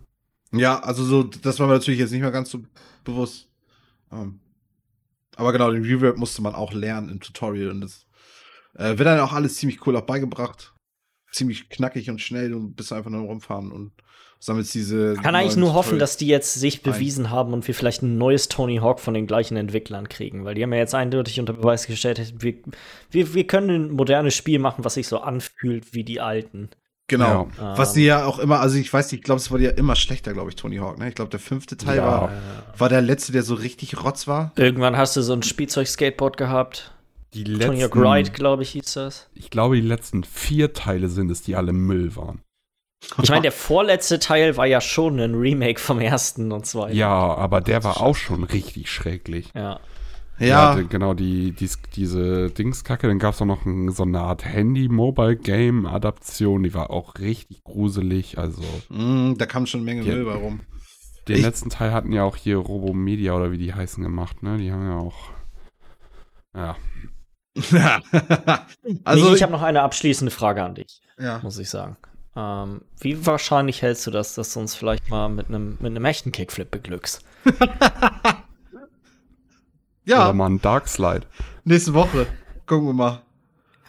Ja, 0.53 0.79
also 0.81 1.03
so, 1.05 1.25
das 1.25 1.59
war 1.59 1.66
mir 1.66 1.72
natürlich 1.75 1.99
jetzt 1.99 2.12
nicht 2.12 2.20
mehr 2.20 2.31
ganz 2.31 2.51
so 2.51 2.62
bewusst. 3.03 3.49
Ähm, 4.12 4.39
aber 5.37 5.53
genau, 5.53 5.72
den 5.72 5.83
Reverb 5.83 6.16
musste 6.16 6.43
man 6.43 6.55
auch 6.55 6.72
lernen 6.72 7.09
im 7.09 7.18
Tutorial 7.20 7.70
und 7.70 7.81
das 7.81 8.07
äh, 8.75 8.91
wird 8.97 9.01
dann 9.01 9.18
auch 9.18 9.33
alles 9.33 9.57
ziemlich 9.57 9.85
cool 9.87 9.97
auch 9.97 10.03
beigebracht. 10.07 10.72
Ziemlich 11.33 11.68
knackig 11.70 12.09
und 12.09 12.20
schnell 12.20 12.55
und 12.55 12.77
bist 12.77 12.93
einfach 12.93 13.11
nur 13.11 13.22
rumfahren 13.22 13.72
und 13.72 13.91
sammelst 14.45 14.74
diese. 14.74 15.14
Kann 15.14 15.34
eigentlich 15.34 15.57
nur 15.57 15.74
hoffen, 15.74 15.99
dass 15.99 16.16
die 16.16 16.26
jetzt 16.26 16.55
sich 16.55 16.84
ein. 16.84 16.92
bewiesen 16.92 17.30
haben 17.30 17.53
und 17.53 17.66
wir 17.66 17.74
vielleicht 17.74 18.03
ein 18.03 18.18
neues 18.18 18.49
Tony 18.49 18.76
Hawk 18.78 19.01
von 19.01 19.14
den 19.14 19.26
gleichen 19.26 19.57
Entwicklern 19.57 20.09
kriegen, 20.09 20.45
weil 20.45 20.55
die 20.55 20.62
haben 20.62 20.72
ja 20.72 20.78
jetzt 20.78 20.95
eindeutig 20.95 21.40
unter 21.40 21.53
Beweis 21.55 21.86
gestellt, 21.86 22.34
wir, 22.38 22.55
wir, 23.11 23.34
wir 23.34 23.47
können 23.47 23.70
ein 23.70 23.90
modernes 23.92 24.34
Spiel 24.34 24.59
machen, 24.59 24.84
was 24.84 24.95
sich 24.95 25.09
so 25.09 25.18
anfühlt 25.18 25.95
wie 25.95 26.05
die 26.05 26.20
alten. 26.20 26.70
Genau. 27.07 27.51
Ja. 27.59 27.76
Was 27.76 27.92
die 27.92 28.05
ja 28.05 28.24
auch 28.24 28.38
immer, 28.38 28.61
also 28.61 28.78
ich 28.78 28.90
weiß 28.90 29.12
nicht, 29.12 29.20
ich 29.20 29.24
glaube, 29.24 29.38
es 29.38 29.51
wurde 29.51 29.64
ja 29.64 29.70
immer 29.70 29.95
schlechter, 29.95 30.32
glaube 30.32 30.49
ich, 30.51 30.57
Tony 30.57 30.76
Hawk. 30.76 30.99
Ne? 30.99 31.09
Ich 31.09 31.14
glaube, 31.14 31.30
der 31.30 31.40
fünfte 31.40 31.76
Teil 31.76 31.99
Ja. 31.99 32.07
war, 32.07 32.32
war 32.78 32.88
der 32.88 33.03
letzte, 33.03 33.32
der 33.32 33.42
so 33.42 33.55
richtig 33.55 34.03
rotz 34.03 34.26
war. 34.26 34.53
Irgendwann 34.57 34.97
hast 34.97 35.14
du 35.16 35.22
so 35.22 35.34
ein 35.34 35.42
Spielzeug-Skateboard 35.42 36.38
gehabt. 36.38 36.92
Die 37.34 37.45
Tony 37.45 37.80
Hawk 37.80 37.95
letzten, 37.95 38.07
Ride, 38.07 38.30
glaube 38.30 38.62
ich, 38.62 38.70
hieß 38.70 38.95
das. 38.95 39.28
ich 39.34 39.51
glaube, 39.51 39.76
die 39.76 39.82
letzten 39.86 40.24
vier 40.24 40.72
Teile 40.72 41.09
sind 41.09 41.30
es, 41.30 41.42
die 41.42 41.57
alle 41.57 41.72
Müll 41.74 42.16
waren. 42.16 42.40
Ich 43.22 43.28
meine, 43.30 43.42
der 43.42 43.52
vorletzte 43.52 44.18
Teil 44.18 44.57
war 44.57 44.66
ja 44.66 44.80
schon 44.80 45.20
ein 45.20 45.34
Remake 45.34 45.78
vom 45.80 46.00
ersten 46.00 46.50
und 46.52 46.66
zweiten. 46.66 46.96
Ja, 46.96 47.09
aber 47.34 47.61
der 47.61 47.84
war 47.84 48.00
auch 48.00 48.16
schon 48.16 48.44
richtig 48.44 48.90
schrecklich. 48.90 49.50
Ja. 49.55 49.78
Ja, 50.40 50.74
die- 50.74 50.88
genau, 50.88 51.14
die, 51.14 51.52
dies, 51.52 51.78
diese 51.94 52.50
Dingskacke, 52.50 53.07
dann 53.07 53.20
gab 53.20 53.34
es 53.34 53.42
auch 53.42 53.46
noch 53.46 53.64
ein, 53.64 53.90
so 53.92 54.02
eine 54.02 54.20
Art 54.20 54.44
Handy-Mobile-Game-Adaption, 54.44 56.64
die 56.64 56.74
war 56.74 56.90
auch 56.90 57.14
richtig 57.20 57.62
gruselig. 57.62 58.36
Also, 58.38 58.62
Mm, 58.88 59.34
da 59.38 59.46
kam 59.46 59.66
schon 59.66 59.80
eine 59.80 59.84
Menge 59.94 60.02
Ja. 60.02 60.14
Müll 60.14 60.24
bei 60.24 60.34
rum. 60.34 60.61
den 61.28 61.36
Ich- 61.36 61.42
letzten 61.42 61.70
Teil 61.70 61.92
hatten 61.92 62.12
ja 62.12 62.24
auch 62.24 62.36
hier 62.36 62.57
Robomedia 62.59 63.32
oder 63.34 63.52
wie 63.52 63.59
die 63.59 63.72
heißen 63.74 64.02
gemacht, 64.02 64.42
ne? 64.42 64.57
Die 64.59 64.72
haben 64.72 64.84
ja 64.86 64.96
auch. 64.98 65.14
Ja. 66.55 66.76
also, 69.05 69.28
nee, 69.30 69.36
ich 69.36 69.42
habe 69.42 69.52
noch 69.52 69.62
eine 69.62 69.82
abschließende 69.82 70.30
Frage 70.32 70.62
an 70.64 70.74
dich, 70.74 71.00
ja. 71.18 71.38
muss 71.42 71.59
ich 71.59 71.70
sagen. 71.70 71.96
Ähm, 72.37 72.82
wie 73.01 73.24
wahrscheinlich 73.26 73.82
hältst 73.82 74.07
du 74.07 74.11
das, 74.11 74.35
dass 74.35 74.53
du 74.55 74.61
uns 74.61 74.74
vielleicht 74.74 75.09
mal 75.11 75.28
mit 75.28 75.49
einem 75.49 75.76
mit 75.80 75.87
einem 75.93 76.05
echten 76.05 76.32
Kickflip 76.32 76.70
beglückst? 76.70 77.24
ja, 80.05 80.24
Oder 80.24 80.32
mal 80.35 80.47
ein 80.51 80.61
Darkslide. 80.61 81.26
nächste 81.64 81.95
Woche. 81.95 82.26
Gucken 82.66 82.87
wir 82.89 82.93
mal. 82.95 83.22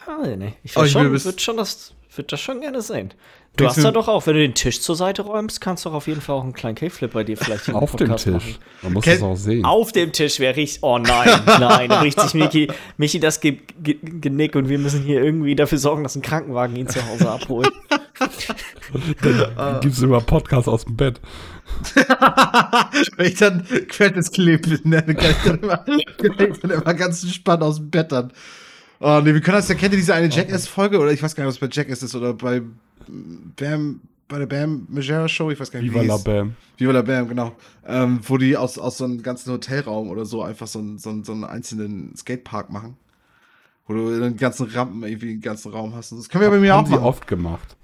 Ah, 0.06 0.26
nee. 0.36 0.54
Ich 0.62 0.72
Oh, 0.76 0.80
würde 0.80 0.86
ich 0.86 0.92
schon, 0.92 1.12
bis- 1.12 1.24
würd 1.24 1.40
schon 1.40 1.56
das, 1.56 1.94
würd 2.14 2.30
das 2.32 2.40
schon 2.40 2.60
gerne 2.60 2.80
sehen. 2.82 3.12
Du 3.56 3.66
hast 3.66 3.82
da 3.82 3.90
doch 3.90 4.08
auch, 4.08 4.26
wenn 4.26 4.34
du 4.34 4.40
den 4.40 4.54
Tisch 4.54 4.80
zur 4.80 4.96
Seite 4.96 5.22
räumst, 5.22 5.60
kannst 5.60 5.84
du 5.84 5.88
doch 5.88 5.96
auf 5.96 6.06
jeden 6.06 6.20
Fall 6.20 6.36
auch 6.36 6.42
einen 6.44 6.52
kleinen 6.52 6.74
Kickflip 6.74 7.12
bei 7.12 7.24
dir 7.24 7.36
vielleicht 7.36 7.68
Auf 7.72 7.92
dem 7.96 8.08
Podcast 8.08 8.24
Tisch. 8.24 8.32
machen. 8.34 8.54
Man 8.82 8.92
muss 8.92 9.04
Kennt- 9.04 9.16
es 9.16 9.22
auch 9.22 9.36
sehen. 9.36 9.64
Auf 9.64 9.92
dem 9.92 10.12
Tisch 10.12 10.38
wäre 10.40 10.60
ich. 10.60 10.78
Oh 10.82 10.98
nein, 10.98 11.28
nein, 11.46 11.88
da 11.88 12.00
bricht 12.00 12.20
sich 12.20 12.34
Michi, 12.34 12.68
Michi 12.98 13.18
das 13.20 13.40
Ge 13.40 13.58
Ge 13.82 13.96
Genick 14.02 14.54
und 14.56 14.68
wir 14.68 14.78
müssen 14.78 15.02
hier 15.02 15.22
irgendwie 15.22 15.54
dafür 15.54 15.78
sorgen, 15.78 16.02
dass 16.02 16.14
ein 16.16 16.22
Krankenwagen 16.22 16.76
ihn 16.76 16.88
zu 16.88 17.04
Hause 17.08 17.30
abholt. 17.30 17.70
Dann 19.56 19.80
gibt's 19.80 20.00
immer 20.00 20.20
Podcasts 20.20 20.68
aus 20.68 20.84
dem 20.84 20.96
Bett. 20.96 21.20
Wenn 23.16 23.26
ich 23.26 23.34
dann 23.34 23.66
Credits 23.88 24.30
klebe, 24.30 24.78
ne, 24.84 25.02
dann 25.02 25.16
kann 25.16 25.30
ich 25.30 25.36
dann 25.44 25.58
immer, 25.58 25.76
kann 25.78 25.98
ich 25.98 26.60
dann 26.60 26.70
immer 26.70 26.94
ganz 26.94 27.22
entspannt 27.24 27.62
aus 27.62 27.76
dem 27.76 27.90
Bett 27.90 28.12
dann. 28.12 28.32
Oh, 29.00 29.20
nee, 29.22 29.34
wir 29.34 29.40
können 29.40 29.56
das 29.58 29.68
ja, 29.68 29.74
kennt 29.74 29.92
ihr 29.92 29.98
diese 29.98 30.14
eine 30.14 30.28
Jackass-Folge? 30.28 30.98
Oder 30.98 31.12
ich 31.12 31.22
weiß 31.22 31.34
gar 31.34 31.44
nicht, 31.44 31.54
es 31.54 31.58
bei 31.60 31.68
Jackass 31.70 32.02
ist 32.02 32.14
oder 32.14 32.32
bei 32.32 32.62
Bam, 33.56 34.00
bei 34.28 34.38
der 34.38 34.46
Bam 34.46 34.86
Majera 34.88 35.28
Show, 35.28 35.50
ich 35.50 35.60
weiß 35.60 35.70
gar 35.70 35.80
nicht, 35.80 35.90
Viva 35.92 36.02
wie 36.02 36.06
la. 36.06 36.16
Bam. 36.16 36.56
Viva 36.78 36.92
la 36.92 37.02
Bam, 37.02 37.28
genau. 37.28 37.52
Ähm, 37.86 38.20
wo 38.22 38.38
die 38.38 38.56
aus, 38.56 38.78
aus 38.78 38.98
so 38.98 39.04
einem 39.04 39.22
ganzen 39.22 39.52
Hotelraum 39.52 40.08
oder 40.08 40.24
so 40.24 40.42
einfach 40.42 40.66
so, 40.66 40.78
einen- 40.78 40.98
so, 40.98 41.10
einen- 41.10 41.24
so 41.24 41.32
einen 41.32 41.44
einzelnen 41.44 42.14
Skatepark 42.16 42.70
machen. 42.70 42.96
Wo 43.86 43.94
du 43.94 44.18
den 44.18 44.36
ganzen 44.36 44.66
Rampen 44.66 45.02
irgendwie 45.04 45.28
den 45.28 45.40
ganzen 45.40 45.70
Raum 45.72 45.94
hast. 45.94 46.10
Das 46.10 46.28
können 46.28 46.42
wir 46.42 46.50
bei 46.50 46.58
mir 46.58 46.72
haben 46.74 46.84
auch 46.84 46.88
sie 46.88 46.94
machen. 46.94 47.04
oft 47.04 47.26
gemacht. 47.28 47.76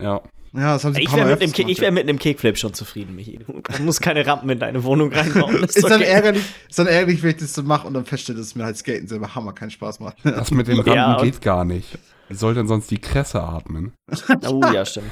Ja. 0.00 0.20
Ja, 0.52 0.74
das 0.74 0.84
haben 0.84 0.94
sie 0.94 1.00
ein 1.00 1.06
Ich 1.06 1.12
wäre 1.14 1.36
mit, 1.36 1.80
wär 1.80 1.92
mit 1.92 2.02
einem 2.04 2.18
Kickflip 2.18 2.56
schon 2.58 2.74
zufrieden, 2.74 3.14
Michi. 3.14 3.38
Du 3.38 3.82
musst 3.82 4.00
keine 4.00 4.26
Rampen 4.26 4.48
in 4.50 4.58
deine 4.58 4.82
Wohnung 4.84 5.12
reinbauen. 5.12 5.60
Das 5.60 5.76
Ist 5.76 5.88
dann 5.88 6.00
okay. 6.00 6.10
ärgerlich, 6.10 6.42
ist 6.68 6.78
dann 6.78 6.86
ärgerlich, 6.86 7.22
wenn 7.22 7.30
ich 7.30 7.36
das 7.36 7.54
so 7.54 7.62
mache 7.62 7.86
und 7.86 7.94
dann 7.94 8.04
feststelle, 8.04 8.38
dass 8.38 8.48
es 8.48 8.54
mir 8.54 8.64
halt 8.64 8.76
Skaten 8.76 9.08
selber 9.08 9.34
Hammer 9.34 9.52
keinen 9.52 9.70
Spaß 9.70 10.00
macht. 10.00 10.16
Das 10.24 10.50
mit 10.50 10.68
den 10.68 10.76
Rampen 10.76 10.94
Ja, 10.94 11.20
geht 11.20 11.40
gar 11.40 11.64
nicht. 11.64 11.98
Soll 12.30 12.54
denn 12.54 12.68
sonst 12.68 12.90
die 12.90 12.98
Kresse 12.98 13.42
atmen? 13.42 13.92
Oh 14.46 14.60
ja, 14.72 14.84
stimmt. 14.84 15.10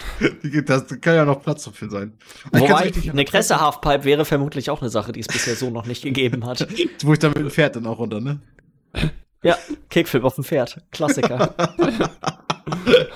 das 0.67 0.87
kann 1.01 1.15
ja 1.15 1.25
noch 1.25 1.43
Platz 1.43 1.65
dafür 1.65 1.91
sein. 1.91 2.13
Ich 2.53 2.61
Wobei, 2.61 2.93
eine 3.11 3.25
Kresse-Halfpipe 3.25 4.05
wäre 4.05 4.25
vermutlich 4.25 4.71
auch 4.71 4.81
eine 4.81 4.91
Sache, 4.91 5.13
die 5.13 5.21
es 5.21 5.27
bisher 5.27 5.57
so 5.57 5.71
noch 5.71 5.87
nicht 5.87 6.03
gegeben 6.03 6.45
hat. 6.45 6.67
Wo 7.03 7.13
ich 7.13 7.19
dann 7.19 7.31
mit 7.31 7.39
dem 7.39 7.51
Pferd 7.51 7.77
dann 7.77 7.87
auch 7.87 7.99
runter, 7.99 8.21
ne? 8.21 8.41
Ja, 9.43 9.57
Kickflip 9.91 10.25
auf 10.25 10.35
dem 10.35 10.45
Pferd. 10.45 10.83
Klassiker. 10.91 11.55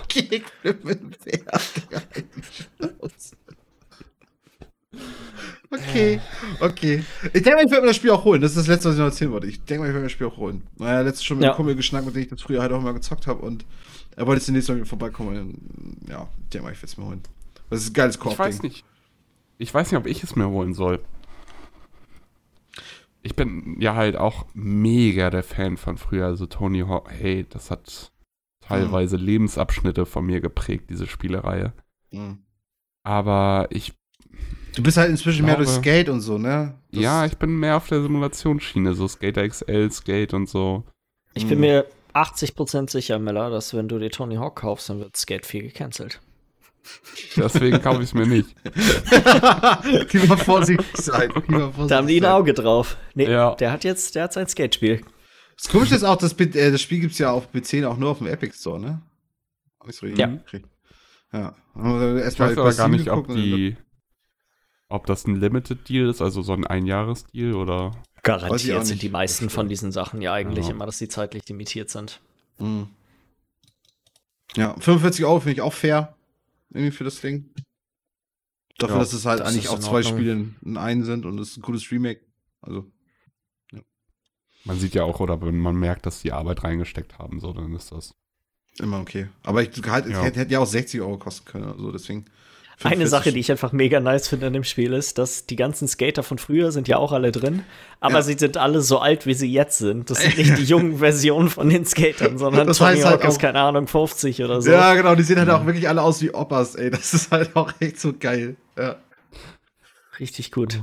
Kickflip 0.09 0.85
mit 0.85 1.01
dem 1.01 1.13
Pferd. 1.13 1.63
Digga, 1.77 2.03
die 2.17 2.43
Schnauze. 2.77 3.37
Okay, 5.91 6.21
okay. 6.61 7.05
Ich 7.25 7.31
denke 7.43 7.51
mal, 7.57 7.65
ich 7.65 7.71
werde 7.71 7.83
mir 7.83 7.89
das 7.89 7.97
Spiel 7.97 8.11
auch 8.11 8.25
holen. 8.25 8.41
Das 8.41 8.53
ist 8.53 8.59
das 8.59 8.67
Letzte, 8.69 8.89
was 8.89 8.95
ich 8.95 8.99
noch 9.01 9.07
erzählen 9.07 9.31
wollte. 9.33 9.47
Ich 9.47 9.63
denke 9.65 9.81
mal, 9.83 9.87
ich 9.87 9.93
werde 9.93 10.01
mir 10.01 10.07
das 10.07 10.13
Spiel 10.13 10.27
auch 10.27 10.37
holen. 10.37 10.63
Naja, 10.79 11.01
letztes 11.03 11.25
schon 11.25 11.39
mit 11.39 11.45
Ja. 11.45 11.51
einem 11.51 11.57
Kumpel 11.57 11.75
geschnackt, 11.77 12.07
mit 12.07 12.15
dem 12.15 12.23
ich 12.23 12.29
das 12.29 12.43
früher 12.43 12.63
halt 12.63 12.73
auch 12.73 12.81
immer 12.81 12.95
gezockt 12.95 13.27
habe. 13.27 13.41
Und 13.43 13.65
er 14.17 14.27
wollte 14.27 14.39
jetzt 14.41 14.49
demnächst 14.49 14.69
mal 14.69 14.77
wieder 14.77 14.87
vorbeikommen. 14.87 15.39
Und, 15.39 16.09
ja, 16.09 16.29
ich 16.43 16.49
denke 16.51 16.65
mal, 16.67 16.73
ich 16.73 16.79
werde 16.79 16.87
es 16.87 16.97
mir 16.97 17.05
holen. 17.07 17.23
Das 17.69 17.81
ist 17.83 17.91
ein 17.91 17.95
geiles 17.95 18.17
Ich 18.17 18.25
weiß 18.25 18.37
Koop-Ding. 18.37 18.63
nicht. 18.71 18.85
Ich 19.59 19.73
weiß 19.75 19.91
nicht, 19.91 19.99
ob 19.99 20.07
ich 20.07 20.23
es 20.23 20.35
mir 20.37 20.49
holen 20.49 20.75
soll. 20.75 21.01
Ich 23.23 23.37
bin 23.37 23.77
ja 23.81 23.95
halt 23.95 24.17
auch 24.17 24.47
mega 24.55 25.29
der 25.31 25.43
Fan 25.43 25.77
von 25.77 25.99
früher. 25.99 26.27
Also 26.27 26.47
Tony 26.47 26.81
Hawk, 26.81 27.11
hey, 27.11 27.45
das 27.49 27.71
hat 27.71 28.13
teilweise 28.61 29.17
Lebensabschnitte 29.17 30.07
von 30.07 30.25
mir 30.25 30.41
geprägt, 30.41 30.89
diese 30.89 31.07
Spielereihe. 31.07 31.73
Mhm. 32.13 32.39
Aber 33.03 33.67
ich, 33.71 33.93
Du 34.75 34.83
bist 34.83 34.97
halt 34.97 35.11
inzwischen 35.11 35.45
mehr 35.45 35.57
glaube- 35.57 35.71
durch 35.71 35.79
Skate 35.79 36.09
und 36.09 36.21
so, 36.21 36.39
ne? 36.39 36.75
Das- 36.93 37.03
ja, 37.03 37.25
ich 37.27 37.37
bin 37.37 37.59
mehr 37.59 37.77
auf 37.77 37.89
der 37.89 38.03
Simulationsschiene, 38.03 38.95
so 38.95 39.09
Skater 39.09 39.47
XL, 39.49 39.91
Skate 39.91 40.35
und 40.35 40.49
so. 40.49 40.85
Ich 41.35 41.47
bin 41.47 41.61
mir 41.61 41.87
80% 42.15 42.91
sicher, 42.91 43.19
Miller, 43.19 43.51
dass 43.51 43.73
wenn 43.75 43.89
du 43.89 43.99
dir 43.99 44.11
Tony 44.11 44.37
Hawk 44.37 44.57
kaufst, 44.61 44.89
dann 44.89 44.99
wird 45.01 45.17
Skate 45.17 45.47
4 45.47 45.63
gecancelt. 45.63 46.21
Deswegen 47.37 47.81
kaufe 47.83 47.99
ich 48.03 48.09
es 48.09 48.15
mir 48.15 48.27
nicht. 48.27 48.49
Lieber 50.13 50.37
vorsichtig 50.39 50.87
sein. 50.97 51.31
Vorsichtig 51.47 51.87
Da 51.89 51.97
haben 51.99 52.07
die 52.07 52.21
ein. 52.21 52.25
Auge 52.25 52.55
drauf. 52.55 52.97
Nee, 53.15 53.31
Ja. 53.31 53.55
der 53.55 53.71
hat 53.73 53.85
jetzt, 53.85 54.15
der 54.15 54.25
hat 54.25 54.33
sein 54.33 54.49
Skatespiel. 54.49 55.03
Das 55.57 55.69
Komische 55.69 55.95
ist 55.95 56.05
auch, 56.05 56.17
das, 56.17 56.33
äh, 56.33 56.71
das 56.73 56.81
Spiel 56.81 57.01
gibt 57.01 57.13
es 57.13 57.19
ja 57.19 57.31
auf 57.33 57.53
PC 57.53 57.85
auch 57.85 57.99
nur 57.99 58.11
auf 58.11 58.19
dem 58.19 58.27
Epic 58.29 58.55
Store, 58.57 58.81
ne? 58.81 59.03
Hab 59.79 59.89
ich's 59.89 60.03
richtig 60.03 60.19
Ja. 60.21 60.27
gekriegt? 60.29 60.69
Ja. 61.33 61.55
Haben 61.75 62.01
wir 62.01 62.27
Ich 62.27 62.39
weiß 62.41 62.57
aber 62.59 62.73
gar 62.75 62.89
nicht, 62.89 63.11
ob 63.11 63.29
die, 63.29 63.77
ob 64.91 65.07
das 65.07 65.27
ein 65.27 65.37
Limited 65.37 65.89
Deal 65.89 66.09
ist, 66.11 66.21
also 66.21 66.43
so 66.43 66.53
ein 66.53 66.67
Einjahresdeal 66.67 67.55
oder. 67.55 67.93
Garantiert 68.23 68.85
sind 68.87 69.01
die 69.01 69.09
meisten 69.09 69.49
von 69.49 69.69
diesen 69.69 69.93
Sachen 69.93 70.21
ja 70.21 70.35
eigentlich 70.35 70.67
Ja. 70.67 70.73
immer, 70.73 70.85
dass 70.85 70.99
sie 70.99 71.09
zeitlich 71.09 71.49
limitiert 71.49 71.89
sind. 71.89 72.21
Mhm. 72.59 72.89
Ja, 74.57 74.75
45 74.79 75.25
Euro 75.25 75.41
finde 75.41 75.53
ich 75.55 75.61
auch 75.63 75.73
fair. 75.73 76.15
Irgendwie 76.71 76.91
für 76.91 77.05
das 77.05 77.21
Ding. 77.21 77.51
Dafür, 78.79 78.97
Ja, 78.97 79.01
dass 79.01 79.13
es 79.13 79.25
halt 79.25 79.41
das 79.41 79.49
eigentlich 79.49 79.69
auch 79.69 79.79
zwei. 79.79 80.03
Spiele 80.03 80.33
in 80.33 80.57
in 80.65 80.77
einen 80.77 81.05
sind 81.05 81.25
und 81.25 81.39
es 81.39 81.51
ist 81.53 81.57
ein 81.59 81.63
cooles 81.63 81.91
Remake. 81.91 82.21
Also, 82.61 82.91
Man 84.65 84.79
sieht 84.79 84.95
ja 84.95 85.05
auch, 85.05 85.21
oder 85.21 85.41
wenn 85.41 85.57
man 85.59 85.75
merkt, 85.77 86.05
dass 86.05 86.21
die 86.21 86.33
Arbeit 86.33 86.65
reingesteckt 86.65 87.19
haben, 87.19 87.41
so, 87.41 87.53
dann 87.55 87.75
ist 87.75 87.93
das. 87.93 88.15
immer 88.79 89.01
okay. 89.01 89.29
Aber 89.43 89.63
ich 89.63 89.71
halt, 89.87 90.05
es 90.07 90.13
Ja. 90.13 90.23
hätte, 90.23 90.41
hätte 90.41 90.53
ja 90.53 90.59
auch 90.61 90.67
60 90.67 91.01
Euro 91.01 91.17
kosten 91.19 91.47
können. 91.47 91.65
Also 91.65 91.91
deswegen. 91.93 92.27
Eine 92.83 93.07
Sache, 93.07 93.33
die 93.33 93.41
ich 93.41 93.51
einfach 93.51 93.73
mega 93.73 94.01
nice 94.01 94.29
finde 94.29 94.47
an 94.47 94.53
dem 94.55 94.65
Spiel 94.65 94.93
ist, 94.95 95.19
dass 95.19 95.45
die 95.47 95.57
ganzen 95.57 95.87
Skater 95.87 96.23
von 96.23 96.39
früher 96.39 96.73
sind 96.73 96.89
ja 96.89 96.97
auch 96.97 97.13
alle 97.13 97.31
drin, 97.31 97.63
aber 98.01 98.15
Ja. 98.15 98.23
sie 98.23 98.35
sind 98.39 98.57
alle 98.57 98.81
so 98.81 98.99
alt, 99.01 99.27
wie 99.27 99.35
sie 99.35 99.53
jetzt 99.53 99.79
sind. 99.79 100.09
Das 100.11 100.23
sind 100.23 100.39
nicht 100.39 100.57
die 100.57 100.65
jungen 100.65 100.99
Versionen 100.99 101.51
von 101.51 101.69
den 101.69 101.85
Skatern, 101.85 102.39
sondern 102.39 102.67
Das 102.67 102.79
Tony 102.79 102.93
heißt 102.93 103.05
halt 103.05 103.23
Hawk 103.23 103.29
ist, 103.31 103.39
keine 103.39 103.61
Ahnung, 103.61 103.87
50 103.87 104.43
oder 104.43 104.63
so. 104.63 104.71
Ja, 104.71 104.95
genau, 104.95 105.15
die 105.15 105.23
sehen 105.23 105.39
halt 105.39 105.51
auch 105.51 105.67
wirklich 105.67 105.89
alle 105.89 106.01
aus 106.03 106.23
wie 106.23 106.33
Oppas, 106.33 106.75
ey. 106.75 106.91
Das 106.91 107.13
ist 107.13 107.31
halt 107.31 107.55
auch 107.55 107.71
echt 107.81 108.01
so 108.01 108.15
geil. 108.19 108.57
Ja. 108.79 108.97
Richtig 110.19 110.51
gut. 110.53 110.81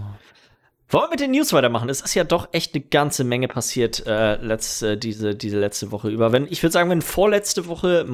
Wollen 0.89 1.03
wir 1.05 1.09
mit 1.09 1.19
den 1.19 1.31
News 1.31 1.51
weitermachen? 1.51 1.89
Es 1.89 1.99
ist 1.99 2.13
ja 2.13 2.23
doch 2.23 2.47
echt 2.53 2.73
eine 2.73 2.81
ganze 2.83 3.25
Menge 3.25 3.49
passiert 3.49 4.07
äh, 4.07 4.35
letzte, 4.38 4.95
diese, 4.95 5.35
diese 5.35 5.59
letzte 5.59 5.91
Woche 5.91 6.07
über. 6.09 6.31
Wenn, 6.31 6.47
ich 6.49 6.63
würde 6.63 6.71
sagen, 6.71 6.89
wenn 6.89 7.01
vorletzte 7.01 7.67
Woche 7.67 8.05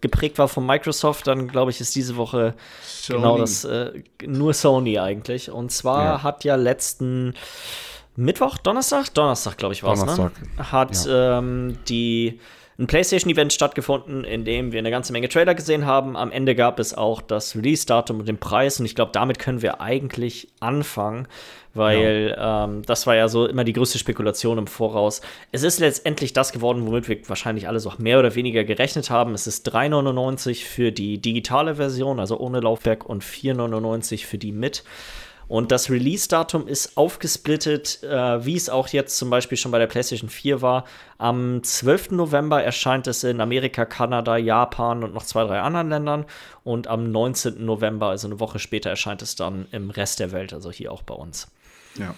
geprägt 0.00 0.38
war 0.38 0.48
von 0.48 0.66
Microsoft, 0.66 1.28
dann 1.28 1.46
glaube 1.46 1.70
ich, 1.70 1.80
ist 1.80 1.94
diese 1.94 2.16
Woche 2.16 2.54
genau 3.06 3.36
Sony. 3.36 3.40
das 3.40 3.64
äh, 3.64 4.02
nur 4.26 4.54
Sony 4.54 4.98
eigentlich. 4.98 5.50
Und 5.52 5.70
zwar 5.70 6.04
Ja. 6.04 6.22
hat 6.24 6.42
ja 6.42 6.56
letzten 6.56 7.34
Mittwoch, 8.16 8.58
Donnerstag? 8.58 9.14
Donnerstag, 9.14 9.56
glaube 9.56 9.74
ich, 9.74 9.84
war 9.84 9.92
es, 9.92 10.00
ne? 10.00 10.06
Donnerstag. 10.06 10.72
Hat 10.72 11.06
ähm, 11.08 11.78
die 11.88 12.40
ein 12.80 12.86
PlayStation-Event 12.86 13.52
stattgefunden, 13.52 14.24
in 14.24 14.44
dem 14.44 14.72
wir 14.72 14.78
eine 14.78 14.90
ganze 14.90 15.12
Menge 15.12 15.28
Trailer 15.28 15.54
gesehen 15.54 15.84
haben. 15.84 16.16
Am 16.16 16.32
Ende 16.32 16.54
gab 16.54 16.80
es 16.80 16.94
auch 16.94 17.20
das 17.20 17.54
Release-Datum 17.54 18.20
und 18.20 18.28
den 18.28 18.38
Preis. 18.38 18.80
Und 18.80 18.86
ich 18.86 18.94
glaube, 18.94 19.12
damit 19.12 19.38
können 19.38 19.60
wir 19.60 19.82
eigentlich 19.82 20.48
anfangen, 20.60 21.28
weil 21.74 22.34
ähm, 22.40 22.82
das 22.86 23.06
war 23.06 23.14
ja 23.14 23.28
so 23.28 23.46
immer 23.46 23.64
die 23.64 23.74
größte 23.74 23.98
Spekulation 23.98 24.56
im 24.56 24.66
Voraus. 24.66 25.20
Es 25.52 25.62
ist 25.62 25.78
letztendlich 25.78 26.32
das 26.32 26.52
geworden, 26.52 26.86
womit 26.86 27.06
wir 27.08 27.28
wahrscheinlich 27.28 27.68
alle 27.68 27.80
so 27.80 27.92
mehr 27.98 28.18
oder 28.18 28.34
weniger 28.34 28.64
gerechnet 28.64 29.10
haben. 29.10 29.34
Es 29.34 29.46
ist 29.46 29.70
3,99 29.70 30.64
für 30.64 30.90
die 30.90 31.18
digitale 31.18 31.74
Version, 31.74 32.18
also 32.18 32.38
ohne 32.40 32.60
Laufwerk, 32.60 33.04
und 33.04 33.22
4,99 33.22 34.24
für 34.24 34.38
die 34.38 34.52
mit. 34.52 34.84
Und 35.50 35.72
das 35.72 35.90
Release-Datum 35.90 36.68
ist 36.68 36.96
aufgesplittet, 36.96 38.04
äh, 38.04 38.46
wie 38.46 38.54
es 38.54 38.70
auch 38.70 38.86
jetzt 38.86 39.18
zum 39.18 39.30
Beispiel 39.30 39.58
schon 39.58 39.72
bei 39.72 39.80
der 39.80 39.88
PlayStation 39.88 40.30
4 40.30 40.62
war. 40.62 40.84
Am 41.18 41.64
12. 41.64 42.12
November 42.12 42.62
erscheint 42.62 43.08
es 43.08 43.24
in 43.24 43.40
Amerika, 43.40 43.84
Kanada, 43.84 44.36
Japan 44.36 45.02
und 45.02 45.12
noch 45.12 45.24
zwei, 45.24 45.42
drei 45.42 45.60
anderen 45.60 45.88
Ländern. 45.88 46.24
Und 46.62 46.86
am 46.86 47.10
19. 47.10 47.64
November, 47.64 48.10
also 48.10 48.28
eine 48.28 48.38
Woche 48.38 48.60
später, 48.60 48.90
erscheint 48.90 49.22
es 49.22 49.34
dann 49.34 49.66
im 49.72 49.90
Rest 49.90 50.20
der 50.20 50.30
Welt, 50.30 50.52
also 50.52 50.70
hier 50.70 50.92
auch 50.92 51.02
bei 51.02 51.14
uns. 51.14 51.48
Ja. 51.98 52.14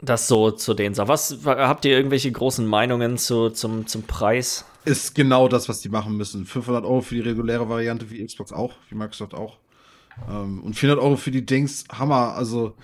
Das 0.00 0.28
so 0.28 0.52
zu 0.52 0.74
den 0.74 0.94
Sachen. 0.94 1.08
Was 1.08 1.38
habt 1.44 1.84
ihr 1.86 1.96
irgendwelche 1.96 2.30
großen 2.30 2.64
Meinungen 2.64 3.18
zu, 3.18 3.50
zum, 3.50 3.88
zum 3.88 4.04
Preis? 4.04 4.64
Ist 4.84 5.16
genau 5.16 5.48
das, 5.48 5.68
was 5.68 5.80
die 5.80 5.88
machen 5.88 6.16
müssen. 6.16 6.44
500 6.44 6.84
Euro 6.84 7.00
für 7.00 7.16
die 7.16 7.22
reguläre 7.22 7.68
Variante, 7.68 8.08
wie 8.12 8.24
Xbox 8.24 8.52
auch, 8.52 8.74
wie 8.90 8.94
Microsoft 8.94 9.34
auch. 9.34 9.56
Ähm, 10.28 10.60
und 10.62 10.74
400 10.74 11.02
Euro 11.04 11.16
für 11.16 11.30
die 11.30 11.44
Dings, 11.44 11.84
Hammer. 11.90 12.34
Also, 12.34 12.74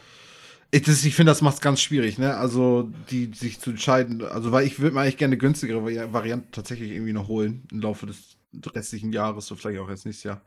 ich, 0.70 0.82
das- 0.82 1.04
ich 1.04 1.14
finde, 1.14 1.30
das 1.30 1.42
macht 1.42 1.54
es 1.56 1.60
ganz 1.60 1.80
schwierig, 1.80 2.18
ne? 2.18 2.36
Also, 2.36 2.90
die 3.10 3.30
sich 3.34 3.60
zu 3.60 3.70
entscheiden. 3.70 4.22
Also, 4.22 4.52
weil 4.52 4.66
ich 4.66 4.78
würde 4.80 4.94
mir 4.94 5.02
eigentlich 5.02 5.16
gerne 5.18 5.32
eine 5.32 5.38
günstigere 5.38 5.80
Vari- 5.80 6.12
Variante 6.12 6.48
tatsächlich 6.52 6.90
irgendwie 6.90 7.12
noch 7.12 7.28
holen 7.28 7.62
im 7.70 7.80
Laufe 7.80 8.06
des 8.06 8.36
restlichen 8.74 9.12
Jahres, 9.12 9.46
so 9.46 9.56
vielleicht 9.56 9.80
auch 9.80 9.88
jetzt 9.90 10.04
nächstes 10.06 10.24
Jahr. 10.24 10.40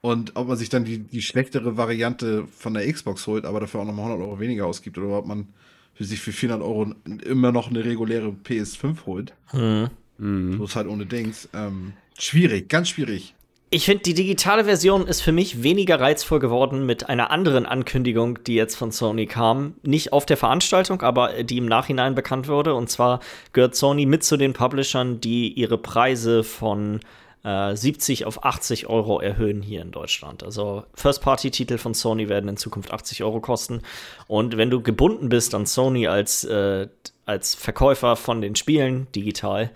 Und 0.00 0.32
ob 0.36 0.48
man 0.48 0.56
sich 0.58 0.68
dann 0.68 0.84
die, 0.84 0.98
die 0.98 1.22
schlechtere 1.22 1.76
Variante 1.78 2.46
von 2.58 2.74
der 2.74 2.90
Xbox 2.92 3.26
holt, 3.26 3.46
aber 3.46 3.60
dafür 3.60 3.80
auch 3.80 3.84
nochmal 3.86 4.06
100 4.06 4.26
Euro 4.28 4.38
weniger 4.38 4.66
ausgibt, 4.66 4.98
oder 4.98 5.18
ob 5.18 5.26
man 5.26 5.48
für 5.94 6.04
sich 6.04 6.20
für 6.20 6.32
400 6.32 6.66
Euro 6.66 6.92
immer 7.24 7.52
noch 7.52 7.70
eine 7.70 7.84
reguläre 7.84 8.28
PS5 8.44 9.06
holt. 9.06 9.32
Hm. 9.48 9.88
Mhm. 10.18 10.56
Bloß 10.56 10.76
halt 10.76 10.88
ohne 10.88 11.06
Dings. 11.06 11.48
Ähm, 11.54 11.94
schwierig, 12.18 12.68
ganz 12.68 12.90
schwierig. 12.90 13.34
Ich 13.74 13.86
finde, 13.86 14.04
die 14.04 14.14
digitale 14.14 14.66
Version 14.66 15.08
ist 15.08 15.20
für 15.20 15.32
mich 15.32 15.64
weniger 15.64 15.98
reizvoll 15.98 16.38
geworden 16.38 16.86
mit 16.86 17.08
einer 17.08 17.32
anderen 17.32 17.66
Ankündigung, 17.66 18.38
die 18.44 18.54
jetzt 18.54 18.76
von 18.76 18.92
Sony 18.92 19.26
kam. 19.26 19.74
Nicht 19.82 20.12
auf 20.12 20.26
der 20.26 20.36
Veranstaltung, 20.36 21.02
aber 21.02 21.42
die 21.42 21.58
im 21.58 21.66
Nachhinein 21.66 22.14
bekannt 22.14 22.46
wurde. 22.46 22.76
Und 22.76 22.88
zwar 22.88 23.18
gehört 23.52 23.74
Sony 23.74 24.06
mit 24.06 24.22
zu 24.22 24.36
den 24.36 24.52
Publishern, 24.52 25.20
die 25.20 25.48
ihre 25.48 25.76
Preise 25.76 26.44
von 26.44 27.00
äh, 27.42 27.74
70 27.74 28.26
auf 28.26 28.44
80 28.44 28.86
Euro 28.86 29.18
erhöhen 29.18 29.60
hier 29.60 29.82
in 29.82 29.90
Deutschland. 29.90 30.44
Also 30.44 30.84
First-Party-Titel 30.94 31.76
von 31.76 31.94
Sony 31.94 32.28
werden 32.28 32.48
in 32.48 32.56
Zukunft 32.56 32.92
80 32.92 33.24
Euro 33.24 33.40
kosten. 33.40 33.82
Und 34.28 34.56
wenn 34.56 34.70
du 34.70 34.82
gebunden 34.82 35.30
bist 35.30 35.52
an 35.52 35.66
Sony 35.66 36.06
als, 36.06 36.44
äh, 36.44 36.86
als 37.26 37.56
Verkäufer 37.56 38.14
von 38.14 38.40
den 38.40 38.54
Spielen 38.54 39.08
digital, 39.16 39.72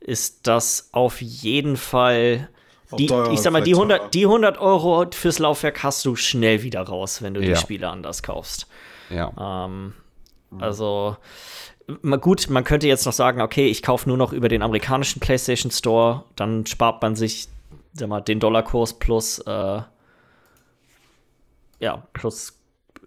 ist 0.00 0.48
das 0.48 0.88
auf 0.90 1.22
jeden 1.22 1.76
Fall 1.76 2.48
die, 2.92 3.12
ich 3.32 3.40
sag 3.40 3.52
mal, 3.52 3.62
die 3.62 3.74
vielleicht 3.74 3.90
100, 3.92 3.98
teurer. 3.98 4.10
die 4.10 4.24
100 4.26 4.58
Euro 4.58 5.06
fürs 5.12 5.38
Laufwerk 5.38 5.82
hast 5.82 6.04
du 6.04 6.14
schnell 6.16 6.62
wieder 6.62 6.82
raus, 6.82 7.22
wenn 7.22 7.34
du 7.34 7.40
die 7.40 7.48
Ja. 7.48 7.56
Spiele 7.56 7.88
anders 7.88 8.22
kaufst. 8.22 8.66
Ja. 9.10 9.64
Ähm, 9.66 9.94
also, 10.58 11.16
mal 12.02 12.18
gut, 12.18 12.48
man 12.50 12.64
könnte 12.64 12.86
jetzt 12.86 13.06
noch 13.06 13.12
sagen, 13.12 13.40
okay, 13.40 13.66
ich 13.66 13.82
kaufe 13.82 14.08
nur 14.08 14.16
noch 14.16 14.32
über 14.32 14.48
den 14.48 14.62
amerikanischen 14.62 15.20
PlayStation 15.20 15.70
Store, 15.72 16.24
dann 16.36 16.66
spart 16.66 17.02
man 17.02 17.16
sich, 17.16 17.48
sag 17.92 18.08
mal, 18.08 18.20
den 18.20 18.40
Dollarkurs 18.40 18.94
plus, 18.94 19.38
äh, 19.40 19.80
ja, 21.80 22.02
plus 22.12 22.58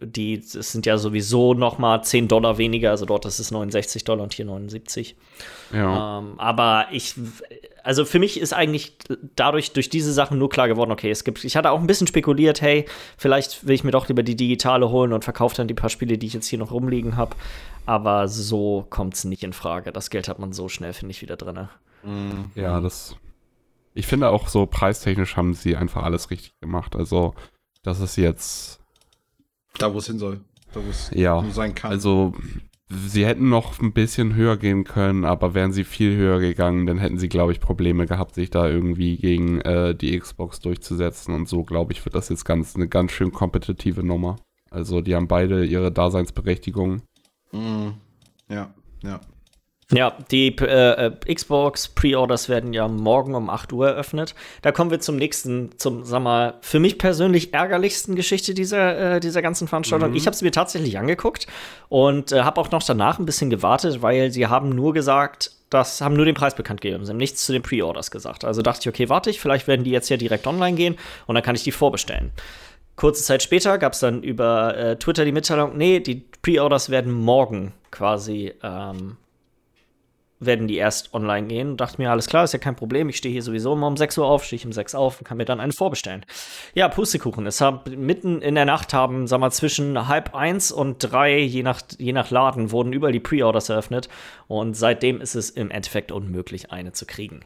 die, 0.01 0.41
das 0.41 0.71
sind 0.71 0.85
ja 0.85 0.97
sowieso 0.97 1.53
noch 1.53 1.77
mal 1.77 2.01
10 2.01 2.27
Dollar 2.27 2.57
weniger, 2.57 2.91
also 2.91 3.05
dort 3.05 3.25
ist 3.25 3.39
es 3.39 3.51
69 3.51 4.03
Dollar 4.03 4.23
und 4.23 4.33
hier 4.33 4.45
79. 4.45 5.15
Ja. 5.73 6.19
Ähm, 6.19 6.33
aber 6.37 6.87
ich, 6.91 7.15
also 7.83 8.05
für 8.05 8.19
mich 8.19 8.39
ist 8.39 8.53
eigentlich 8.53 8.97
dadurch, 9.35 9.73
durch 9.73 9.89
diese 9.89 10.13
Sachen 10.13 10.37
nur 10.37 10.49
klar 10.49 10.67
geworden, 10.67 10.91
okay, 10.91 11.11
es 11.11 11.23
gibt, 11.23 11.43
ich 11.43 11.55
hatte 11.55 11.71
auch 11.71 11.79
ein 11.79 11.87
bisschen 11.87 12.07
spekuliert, 12.07 12.61
hey, 12.61 12.85
vielleicht 13.17 13.67
will 13.67 13.75
ich 13.75 13.83
mir 13.83 13.91
doch 13.91 14.07
lieber 14.07 14.23
die 14.23 14.35
digitale 14.35 14.89
holen 14.89 15.13
und 15.13 15.23
verkaufe 15.23 15.55
dann 15.55 15.67
die 15.67 15.73
paar 15.73 15.89
Spiele, 15.89 16.17
die 16.17 16.27
ich 16.27 16.33
jetzt 16.33 16.47
hier 16.47 16.59
noch 16.59 16.71
rumliegen 16.71 17.17
habe. 17.17 17.35
Aber 17.85 18.27
so 18.27 18.85
kommt 18.89 19.15
es 19.15 19.23
nicht 19.23 19.43
in 19.43 19.53
Frage. 19.53 19.91
Das 19.91 20.09
Geld 20.11 20.27
hat 20.27 20.37
man 20.37 20.53
so 20.53 20.69
schnell, 20.69 20.93
finde 20.93 21.11
ich, 21.11 21.21
wieder 21.21 21.37
drin. 21.37 21.67
Ja, 22.55 22.79
das. 22.81 23.15
Ich 23.95 24.05
finde 24.05 24.29
auch 24.29 24.47
so 24.47 24.65
preistechnisch 24.67 25.35
haben 25.35 25.55
sie 25.55 25.75
einfach 25.75 26.03
alles 26.03 26.29
richtig 26.29 26.53
gemacht. 26.61 26.95
Also, 26.95 27.33
das 27.81 27.99
ist 27.99 28.15
jetzt. 28.15 28.78
Da, 29.77 29.93
wo 29.93 29.99
es 29.99 30.07
hin 30.07 30.19
soll. 30.19 30.41
Da, 30.73 30.83
wo 30.85 30.89
es 30.89 31.11
Ja. 31.13 31.43
sein 31.51 31.75
kann. 31.75 31.91
Also, 31.91 32.33
sie 32.89 33.25
hätten 33.25 33.49
noch 33.49 33.79
ein 33.79 33.93
bisschen 33.93 34.35
höher 34.35 34.57
gehen 34.57 34.83
können, 34.83 35.25
aber 35.25 35.53
wären 35.53 35.71
sie 35.71 35.83
viel 35.83 36.15
höher 36.15 36.39
gegangen, 36.39 36.85
dann 36.85 36.97
hätten 36.97 37.17
sie, 37.19 37.29
glaube 37.29 37.51
ich, 37.51 37.59
Probleme 37.59 38.05
gehabt, 38.07 38.35
sich 38.35 38.49
da 38.49 38.67
irgendwie 38.67 39.17
gegen 39.17 39.61
äh, 39.61 39.95
die 39.95 40.17
Xbox 40.17 40.59
durchzusetzen. 40.59 41.33
Und 41.33 41.47
so, 41.47 41.63
glaube 41.63 41.93
ich, 41.93 42.03
wird 42.05 42.15
das 42.15 42.29
jetzt 42.29 42.45
ganz 42.45 42.75
eine 42.75 42.87
ganz 42.87 43.11
schön 43.11 43.31
kompetitive 43.31 44.03
Nummer. 44.03 44.37
Also, 44.71 45.01
die 45.01 45.15
haben 45.15 45.27
beide 45.27 45.65
ihre 45.65 45.91
Daseinsberechtigung. 45.91 47.01
Mhm. 47.51 47.93
Ja, 48.49 48.73
ja. 49.03 49.21
Ja, 49.91 50.15
die 50.29 50.55
äh, 50.57 51.07
äh, 51.07 51.33
Xbox 51.33 51.87
Pre-Orders 51.87 52.47
werden 52.47 52.73
ja 52.73 52.87
morgen 52.87 53.33
um 53.33 53.49
8 53.49 53.73
Uhr 53.73 53.87
eröffnet. 53.89 54.35
Da 54.61 54.71
kommen 54.71 54.91
wir 54.91 54.99
zum 54.99 55.15
nächsten, 55.15 55.71
zum, 55.77 56.05
sag 56.05 56.21
mal, 56.21 56.55
für 56.61 56.79
mich 56.79 56.99
persönlich 56.99 57.55
ärgerlichsten 57.55 58.15
Geschichte 58.15 58.53
dieser, 58.53 59.15
äh, 59.15 59.19
dieser 59.19 59.41
ganzen 59.41 59.67
Veranstaltung. 59.67 60.11
Mhm. 60.11 60.15
Ich 60.15 60.27
habe 60.27 60.35
es 60.35 60.43
mir 60.43 60.51
tatsächlich 60.51 60.99
angeguckt 60.99 61.47
und 61.89 62.31
äh, 62.31 62.41
habe 62.41 62.61
auch 62.61 62.69
noch 62.69 62.83
danach 62.83 63.17
ein 63.17 63.25
bisschen 63.25 63.49
gewartet, 63.49 64.03
weil 64.03 64.29
sie 64.29 64.45
haben 64.45 64.69
nur 64.69 64.93
gesagt, 64.93 65.53
das 65.71 66.01
haben 66.01 66.15
nur 66.15 66.25
den 66.25 66.35
Preis 66.35 66.53
bekannt 66.53 66.81
gegeben. 66.81 67.03
Sie 67.03 67.09
haben 67.09 67.17
nichts 67.17 67.43
zu 67.45 67.51
den 67.51 67.63
Pre-Orders 67.63 68.11
gesagt. 68.11 68.45
Also 68.45 68.61
dachte 68.61 68.81
ich, 68.81 68.89
okay, 68.89 69.09
warte 69.09 69.31
ich, 69.31 69.39
vielleicht 69.39 69.67
werden 69.67 69.83
die 69.83 69.91
jetzt 69.91 70.09
ja 70.09 70.17
direkt 70.17 70.45
online 70.45 70.77
gehen 70.77 70.97
und 71.25 71.33
dann 71.33 71.43
kann 71.43 71.55
ich 71.55 71.63
die 71.63 71.71
vorbestellen. 71.71 72.31
Kurze 72.95 73.23
Zeit 73.23 73.41
später 73.41 73.79
gab 73.79 73.93
es 73.93 73.99
dann 73.99 74.21
über 74.21 74.77
äh, 74.77 74.95
Twitter 74.97 75.25
die 75.25 75.31
Mitteilung, 75.31 75.77
nee, 75.77 75.99
die 75.99 76.25
Pre-Orders 76.43 76.91
werden 76.91 77.11
morgen 77.11 77.73
quasi 77.89 78.53
ähm, 78.61 79.17
werden 80.39 80.67
die 80.67 80.77
erst 80.77 81.13
online 81.13 81.47
gehen 81.47 81.71
und 81.71 81.81
dachte 81.81 82.01
mir, 82.01 82.11
alles 82.11 82.27
klar, 82.27 82.45
ist 82.45 82.53
ja 82.53 82.59
kein 82.59 82.75
Problem. 82.75 83.09
Ich 83.09 83.17
stehe 83.17 83.31
hier 83.31 83.43
sowieso 83.43 83.73
immer 83.73 83.87
um 83.87 83.97
6 83.97 84.17
Uhr 84.17 84.25
auf, 84.25 84.45
stehe 84.45 84.57
ich 84.57 84.65
um 84.65 84.71
6 84.71 84.95
auf 84.95 85.19
und 85.19 85.25
kann 85.25 85.37
mir 85.37 85.45
dann 85.45 85.59
eine 85.59 85.73
vorbestellen. 85.73 86.25
Ja, 86.73 86.87
Pustekuchen. 86.87 87.45
Es 87.45 87.59
haben 87.59 87.81
mitten 87.97 88.41
in 88.41 88.55
der 88.55 88.65
Nacht 88.65 88.93
haben, 88.93 89.27
sag 89.27 89.39
mal, 89.39 89.51
zwischen 89.51 90.07
halb 90.07 90.33
eins 90.33 90.71
und 90.71 90.99
drei, 90.99 91.39
je 91.39 91.63
nach, 91.63 91.81
je 91.97 92.13
nach 92.13 92.31
Laden, 92.31 92.71
wurden 92.71 92.93
überall 92.93 93.13
die 93.13 93.19
Pre-Orders 93.19 93.69
eröffnet. 93.69 94.07
Und 94.47 94.75
seitdem 94.75 95.19
ist 95.19 95.35
es 95.35 95.49
im 95.49 95.71
Endeffekt 95.71 96.11
unmöglich, 96.11 96.71
eine 96.71 96.93
zu 96.93 97.05
kriegen. 97.05 97.41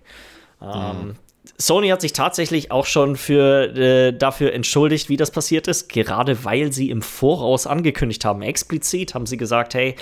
Ähm, 0.62 1.16
Sony 1.58 1.90
hat 1.90 2.02
sich 2.02 2.14
tatsächlich 2.14 2.72
auch 2.72 2.86
schon 2.86 3.18
für, 3.18 3.76
äh, 3.76 4.18
dafür 4.18 4.54
entschuldigt, 4.54 5.10
wie 5.10 5.18
das 5.18 5.32
passiert 5.32 5.68
ist, 5.68 5.90
gerade 5.90 6.46
weil 6.46 6.72
sie 6.72 6.90
im 6.90 7.02
Voraus 7.02 7.68
angekündigt 7.68 8.24
haben. 8.24 8.42
Explizit 8.42 9.14
haben 9.14 9.26
sie 9.26 9.38
gesagt, 9.38 9.74
hey, 9.74 9.96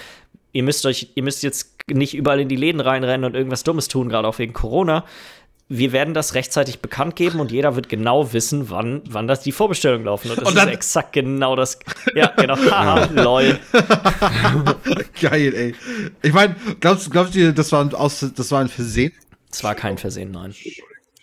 ihr 0.53 0.63
müsst 0.63 0.85
euch, 0.85 1.09
ihr 1.15 1.23
müsst 1.23 1.43
jetzt 1.43 1.75
nicht 1.89 2.13
überall 2.13 2.39
in 2.39 2.47
die 2.49 2.55
Läden 2.55 2.81
reinrennen 2.81 3.25
und 3.25 3.35
irgendwas 3.35 3.63
Dummes 3.63 3.87
tun, 3.87 4.09
gerade 4.09 4.27
auch 4.27 4.37
wegen 4.39 4.53
Corona. 4.53 5.05
wir 5.73 5.93
werden 5.93 6.13
das 6.13 6.33
rechtzeitig 6.35 6.79
bekannt 6.81 7.15
geben 7.15 7.39
und 7.39 7.49
jeder 7.51 7.77
wird 7.77 7.87
genau 7.87 8.33
wissen, 8.33 8.69
wann, 8.69 9.01
wann 9.09 9.27
das 9.27 9.39
die 9.41 9.53
Vorbestellungen 9.53 10.05
laufen. 10.05 10.29
Und 10.29 10.39
das 10.41 10.47
Und 10.49 10.57
dann- 10.57 10.67
ist 10.67 10.73
exakt 10.75 11.13
genau 11.13 11.55
das. 11.55 11.79
Ja, 12.13 12.27
genau. 12.35 12.57
Haha, 12.71 13.05
lol. 13.05 13.57
Geil, 15.21 15.53
ey. 15.53 15.75
Ich 16.21 16.33
meine, 16.33 16.55
glaubst, 16.79 17.09
glaubst 17.09 17.35
du, 17.35 17.53
das 17.53 17.71
war, 17.71 17.81
ein 17.85 17.93
aus, 17.93 18.19
das 18.35 18.51
war 18.51 18.59
ein 18.61 18.67
Versehen? 18.67 19.13
Es 19.49 19.63
war 19.63 19.75
kein 19.75 19.97
Versehen, 19.97 20.31
nein. 20.31 20.53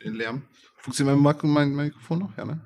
Den 0.04 0.14
Lärm. 0.14 0.42
Funktioniert 0.78 1.18
mein, 1.18 1.36
mein 1.42 1.74
Mikrofon 1.74 2.20
noch? 2.20 2.30
Ja, 2.38 2.44
ne? 2.46 2.60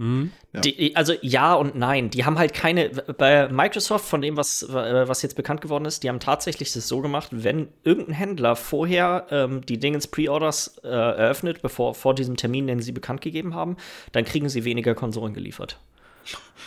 Mhm. 0.00 0.32
Ja. 0.54 0.60
Die, 0.62 0.96
also 0.96 1.12
ja 1.20 1.52
und 1.52 1.74
nein. 1.74 2.08
Die 2.08 2.24
haben 2.24 2.38
halt 2.38 2.54
keine. 2.54 2.88
Bei 2.88 3.48
Microsoft, 3.48 4.06
von 4.06 4.22
dem, 4.22 4.34
was, 4.38 4.62
äh, 4.62 5.06
was 5.06 5.20
jetzt 5.20 5.36
bekannt 5.36 5.60
geworden 5.60 5.84
ist, 5.84 6.02
die 6.02 6.08
haben 6.08 6.20
tatsächlich 6.20 6.72
das 6.72 6.88
so 6.88 7.02
gemacht, 7.02 7.28
wenn 7.32 7.68
irgendein 7.84 8.14
Händler 8.14 8.56
vorher 8.56 9.26
ähm, 9.30 9.60
die 9.66 9.78
Dingens 9.78 10.06
Pre-Orders 10.06 10.78
äh, 10.82 10.88
eröffnet, 10.88 11.60
bevor 11.60 11.94
vor 11.94 12.14
diesem 12.14 12.38
Termin, 12.38 12.66
den 12.66 12.80
sie 12.80 12.92
bekannt 12.92 13.20
gegeben 13.20 13.54
haben, 13.54 13.76
dann 14.12 14.24
kriegen 14.24 14.48
sie 14.48 14.64
weniger 14.64 14.94
Konsolen 14.94 15.34
geliefert. 15.34 15.78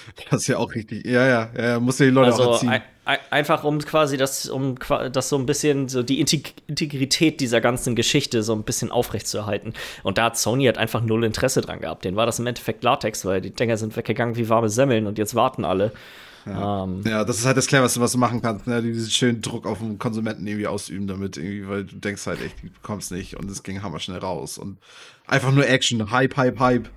Das 0.29 0.41
ist 0.41 0.47
ja 0.47 0.57
auch 0.57 0.73
richtig. 0.75 1.05
Ja, 1.05 1.25
ja, 1.25 1.51
ja, 1.55 1.63
ja 1.63 1.79
muss 1.79 1.99
ja 1.99 2.05
die 2.05 2.11
Leute 2.11 2.33
auch 2.33 2.39
Also 2.39 2.51
erziehen. 2.53 2.69
ein, 2.69 2.81
ein, 3.05 3.17
einfach 3.29 3.63
um 3.63 3.79
quasi 3.79 4.17
das, 4.17 4.49
um 4.49 4.75
das 5.11 5.29
so 5.29 5.37
ein 5.37 5.45
bisschen, 5.45 5.89
so 5.89 6.03
die 6.03 6.19
Integ 6.19 6.53
Integrität 6.67 7.39
dieser 7.39 7.61
ganzen 7.61 7.95
Geschichte 7.95 8.43
so 8.43 8.53
ein 8.53 8.63
bisschen 8.63 8.91
aufrechtzuerhalten. 8.91 9.73
Und 10.03 10.17
da 10.17 10.25
hat 10.25 10.37
Sony 10.37 10.65
halt 10.65 10.77
einfach 10.77 11.01
null 11.01 11.23
Interesse 11.23 11.61
dran 11.61 11.79
gehabt. 11.79 12.05
Denen 12.05 12.15
war 12.17 12.25
das 12.25 12.39
im 12.39 12.47
Endeffekt 12.47 12.83
Latex, 12.83 13.25
weil 13.25 13.41
die 13.41 13.51
Dinger 13.51 13.77
sind 13.77 13.95
weggegangen 13.95 14.35
wie 14.35 14.49
warme 14.49 14.69
Semmeln 14.69 15.07
und 15.07 15.17
jetzt 15.17 15.35
warten 15.35 15.65
alle. 15.65 15.91
Ähm, 16.45 17.01
Ja, 17.05 17.23
das 17.23 17.37
ist 17.39 17.45
halt 17.45 17.55
das 17.55 17.67
Cleverste, 17.67 18.01
was 18.01 18.11
du 18.11 18.17
machen 18.17 18.41
kannst, 18.41 18.67
ne? 18.67 18.81
Diesen 18.81 19.09
schönen 19.09 19.41
Druck 19.41 19.65
auf 19.65 19.79
den 19.79 19.97
Konsumenten 19.97 20.45
irgendwie 20.45 20.67
ausüben 20.67 21.07
damit, 21.07 21.37
irgendwie, 21.37 21.67
weil 21.69 21.85
du 21.85 21.95
denkst 21.95 22.25
halt 22.25 22.41
echt, 22.41 22.61
du 22.63 22.69
bekommst 22.69 23.11
nicht 23.11 23.37
und 23.37 23.49
es 23.49 23.63
ging 23.63 23.81
hammerschnell 23.81 24.19
raus. 24.19 24.57
Und 24.57 24.77
einfach 25.25 25.51
nur 25.51 25.67
Action, 25.67 26.11
Hype, 26.11 26.35
Hype, 26.35 26.59
Hype. 26.59 26.89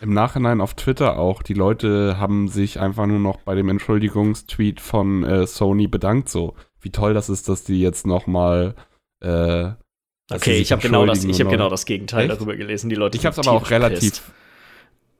Im 0.00 0.12
Nachhinein 0.12 0.60
auf 0.60 0.74
Twitter 0.74 1.18
auch. 1.18 1.42
Die 1.42 1.54
Leute 1.54 2.16
haben 2.18 2.48
sich 2.48 2.80
einfach 2.80 3.06
nur 3.06 3.18
noch 3.18 3.38
bei 3.38 3.54
dem 3.54 3.68
Entschuldigungstweet 3.68 4.80
von 4.80 5.24
äh, 5.24 5.46
Sony 5.46 5.86
bedankt. 5.86 6.28
So, 6.28 6.54
wie 6.80 6.90
toll 6.90 7.14
das 7.14 7.28
ist, 7.28 7.48
dass 7.48 7.64
die 7.64 7.80
jetzt 7.80 8.06
noch 8.06 8.26
mal. 8.26 8.74
Äh, 9.20 9.70
okay, 10.30 10.58
ich 10.58 10.72
habe 10.72 10.82
genau 10.82 11.06
das, 11.06 11.24
ich 11.24 11.42
und 11.42 11.50
genau 11.50 11.68
das 11.68 11.84
Gegenteil 11.84 12.28
Echt? 12.28 12.36
darüber 12.36 12.56
gelesen. 12.56 12.90
Die 12.90 12.96
Leute 12.96 13.16
Ich 13.16 13.26
habe 13.26 13.38
es 13.38 13.46
aber 13.46 13.56
auch 13.56 13.70
relativ, 13.70 14.00
pisst. 14.00 14.22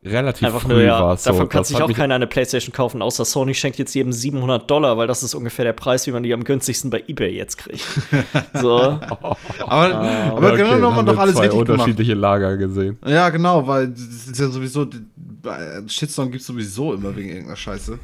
Relativ 0.05 0.46
Einfach 0.46 0.62
früh 0.62 0.68
nur, 0.72 0.82
ja, 0.82 1.00
war 1.00 1.14
es 1.14 1.24
so. 1.24 1.30
davon 1.30 1.48
kann 1.48 1.61
Das 1.61 1.68
sich 1.68 1.80
auch 1.80 1.92
keiner 1.92 2.14
eine 2.16 2.26
Playstation 2.26 2.72
kaufen, 2.72 3.03
außer 3.03 3.24
Sony 3.24 3.55
schenkt 3.55 3.78
jetzt 3.78 3.94
jedem 3.94 4.12
700 4.12 4.68
Dollar, 4.70 4.96
weil 4.98 5.07
das 5.07 5.22
ist 5.22 5.34
ungefähr 5.34 5.64
der 5.64 5.72
Preis, 5.72 6.07
wie 6.07 6.11
man 6.12 6.22
die 6.22 6.34
am 6.34 6.44
günstigsten 6.44 6.90
bei 6.90 7.05
Ebay 7.07 7.34
jetzt 7.34 7.59
kriegt. 7.59 7.86
so. 8.55 8.80
Aber, 8.80 9.36
aber 9.66 10.53
Okay, 10.53 10.57
genau 10.59 10.76
noch, 10.78 10.94
haben 10.96 11.07
noch 11.07 11.14
wir 11.14 11.20
alles 11.20 11.34
zwei 11.34 11.42
richtig 11.42 11.61
gemacht. 11.64 11.70
unterschiedliche 11.80 12.14
Lager 12.14 12.57
gesehen. 12.57 12.98
Ja, 13.07 13.28
genau, 13.30 13.66
weil 13.66 13.88
das 13.88 14.00
ist 14.00 14.38
ja 14.38 14.48
sowieso, 14.48 14.86
bei 15.16 15.82
Shitstorm 15.86 16.30
gibt 16.30 16.42
sowieso 16.44 16.94
immer 16.94 17.14
wegen 17.16 17.28
irgendeiner 17.28 17.57
Scheiße. 17.57 17.98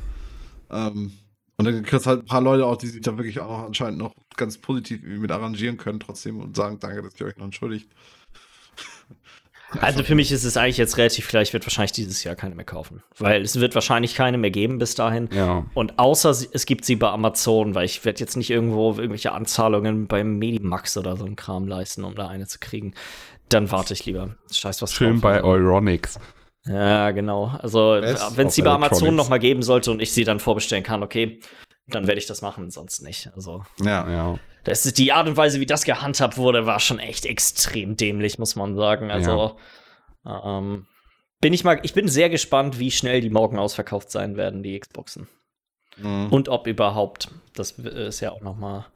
Ähm, 0.70 1.12
und 1.56 1.64
dann 1.64 1.82
kriegst 1.82 2.06
halt 2.06 2.20
ein 2.20 2.26
paar 2.26 2.40
Leute 2.40 2.64
auch, 2.66 2.76
die 2.76 2.86
sich 2.86 3.00
da 3.00 3.16
wirklich 3.16 3.40
auch 3.40 3.66
anscheinend 3.66 3.98
noch 3.98 4.14
ganz 4.36 4.58
positiv 4.58 5.02
mit 5.02 5.32
arrangieren 5.32 5.76
können 5.76 5.98
trotzdem 5.98 6.38
und 6.40 6.54
sagen, 6.54 6.78
danke, 6.78 7.02
dass 7.02 7.18
ihr 7.20 7.26
euch 7.26 7.36
noch 7.36 7.46
entschuldigt. 7.46 7.88
Also 9.80 10.02
für 10.02 10.14
mich 10.14 10.32
ist 10.32 10.44
es 10.44 10.56
eigentlich 10.56 10.78
jetzt 10.78 10.96
relativ 10.96 11.28
klar, 11.28 11.42
ich 11.42 11.52
werde 11.52 11.66
wahrscheinlich 11.66 11.92
dieses 11.92 12.24
Jahr 12.24 12.34
keine 12.34 12.54
mehr 12.54 12.64
kaufen. 12.64 13.02
Weil 13.18 13.42
es 13.42 13.60
wird 13.60 13.74
wahrscheinlich 13.74 14.14
keine 14.14 14.38
mehr 14.38 14.50
geben 14.50 14.78
bis 14.78 14.94
dahin. 14.94 15.28
Ja. 15.32 15.66
Und 15.74 15.98
außer 15.98 16.30
es 16.30 16.66
gibt 16.66 16.84
sie 16.84 16.96
bei 16.96 17.08
Amazon, 17.08 17.74
weil 17.74 17.84
ich 17.84 18.04
werde 18.04 18.20
jetzt 18.20 18.36
nicht 18.36 18.50
irgendwo 18.50 18.92
irgendwelche 18.92 19.32
Anzahlungen 19.32 20.06
beim 20.06 20.38
Medimax 20.38 20.96
oder 20.96 21.16
so 21.16 21.24
ein 21.24 21.36
Kram 21.36 21.68
leisten, 21.68 22.04
um 22.04 22.14
da 22.14 22.28
eine 22.28 22.46
zu 22.46 22.58
kriegen. 22.58 22.94
Dann 23.48 23.70
warte 23.70 23.94
ich 23.94 24.06
lieber. 24.06 24.36
Scheiß 24.50 24.80
was 24.82 24.92
Schön 24.92 25.14
drauf. 25.14 25.22
bei 25.22 25.42
Euronics. 25.42 26.18
Ja, 26.66 27.10
genau. 27.12 27.46
Also 27.60 27.98
wenn 28.34 28.48
es 28.48 28.54
sie 28.54 28.62
bei 28.62 28.70
Amazon 28.70 29.14
noch 29.14 29.28
mal 29.28 29.38
geben 29.38 29.62
sollte 29.62 29.90
und 29.90 30.00
ich 30.00 30.12
sie 30.12 30.24
dann 30.24 30.40
vorbestellen 30.40 30.84
kann, 30.84 31.02
okay, 31.02 31.40
dann 31.88 32.06
werde 32.06 32.18
ich 32.18 32.26
das 32.26 32.42
machen, 32.42 32.70
sonst 32.70 33.02
nicht. 33.02 33.30
Also 33.34 33.64
Ja. 33.80 34.08
Ja. 34.10 34.38
das 34.64 34.86
ist 34.86 34.98
die 34.98 35.12
Art 35.12 35.28
und 35.28 35.36
Weise, 35.36 35.60
wie 35.60 35.66
das 35.66 35.84
gehandhabt 35.84 36.36
wurde, 36.36 36.66
war 36.66 36.80
schon 36.80 36.98
echt 36.98 37.26
extrem 37.26 37.96
dämlich, 37.96 38.38
muss 38.38 38.56
man 38.56 38.74
sagen. 38.76 39.10
Also 39.10 39.56
ähm, 40.26 40.86
bin 41.40 41.52
ich 41.52 41.64
mal, 41.64 41.80
ich 41.82 41.94
bin 41.94 42.08
sehr 42.08 42.30
gespannt, 42.30 42.78
wie 42.78 42.90
schnell 42.90 43.20
die 43.20 43.30
morgen 43.30 43.58
ausverkauft 43.58 44.10
sein 44.10 44.36
werden, 44.36 44.62
die 44.62 44.78
Xboxen. 44.78 45.28
Mhm. 45.96 46.28
Und 46.30 46.48
ob 46.48 46.66
überhaupt. 46.66 47.28
Das 47.54 47.72
ist 47.72 48.20
ja 48.20 48.32
auch 48.32 48.40
noch 48.42 48.56
mal 48.56 48.86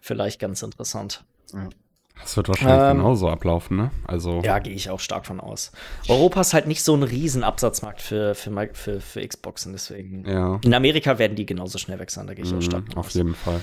vielleicht 0.00 0.40
ganz 0.40 0.62
interessant. 0.62 1.24
Das 2.22 2.36
wird 2.36 2.48
wahrscheinlich 2.48 2.90
Ähm, 2.90 2.98
genauso 2.98 3.28
ablaufen, 3.30 3.76
ne? 3.76 3.90
Also, 4.06 4.40
Ja, 4.44 4.58
gehe 4.58 4.74
ich 4.74 4.90
auch 4.90 5.00
stark 5.00 5.26
von 5.26 5.40
aus. 5.40 5.72
Europa 6.08 6.40
ist 6.42 6.52
halt 6.54 6.66
nicht 6.66 6.82
so 6.84 6.94
ein 6.94 7.02
riesen 7.02 7.42
Absatzmarkt 7.42 8.00
für, 8.02 8.34
für, 8.34 8.68
für, 8.74 9.00
für 9.00 9.26
Xboxen, 9.26 9.72
deswegen. 9.72 10.24
ja. 10.28 10.60
In 10.62 10.74
Amerika 10.74 11.18
werden 11.18 11.34
die 11.34 11.46
genauso 11.46 11.78
schnell 11.78 11.98
weg 11.98 12.10
sein, 12.10 12.26
da 12.26 12.34
gehe 12.34 12.44
ich 12.44 12.54
auch 12.54 12.60
stark 12.60 12.84
Mhm, 12.84 12.88
von 12.90 12.98
auf 12.98 13.06
aus. 13.06 13.14
jeden 13.14 13.34
Fall. 13.34 13.60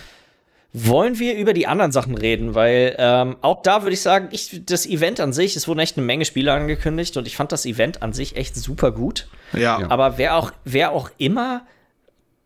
Wollen 0.73 1.17
wir 1.17 1.35
über 1.37 1.53
die 1.53 1.65
anderen 1.65 1.91
Sachen 1.91 2.15
reden? 2.17 2.53
Weil 2.53 2.95
ähm, 2.99 3.37
auch 3.41 3.61
da 3.61 3.83
würde 3.83 3.93
ich 3.93 4.01
sagen, 4.01 4.27
ich, 4.31 4.61
das 4.65 4.85
Event 4.85 5.19
an 5.19 5.33
sich, 5.33 5.55
es 5.55 5.67
wurden 5.67 5.79
echt 5.79 5.97
eine 5.97 6.05
Menge 6.05 6.25
Spiele 6.25 6.51
angekündigt 6.51 7.15
und 7.15 7.25
ich 7.25 7.35
fand 7.37 7.51
das 7.51 7.65
Event 7.65 8.01
an 8.03 8.11
sich 8.11 8.35
echt 8.35 8.55
super 8.55 8.91
gut. 8.91 9.27
Ja. 9.53 9.79
Ja. 9.79 9.89
Aber 9.89 10.17
wer 10.17 10.35
auch, 10.35 10.51
wer 10.65 10.91
auch 10.91 11.09
immer, 11.17 11.65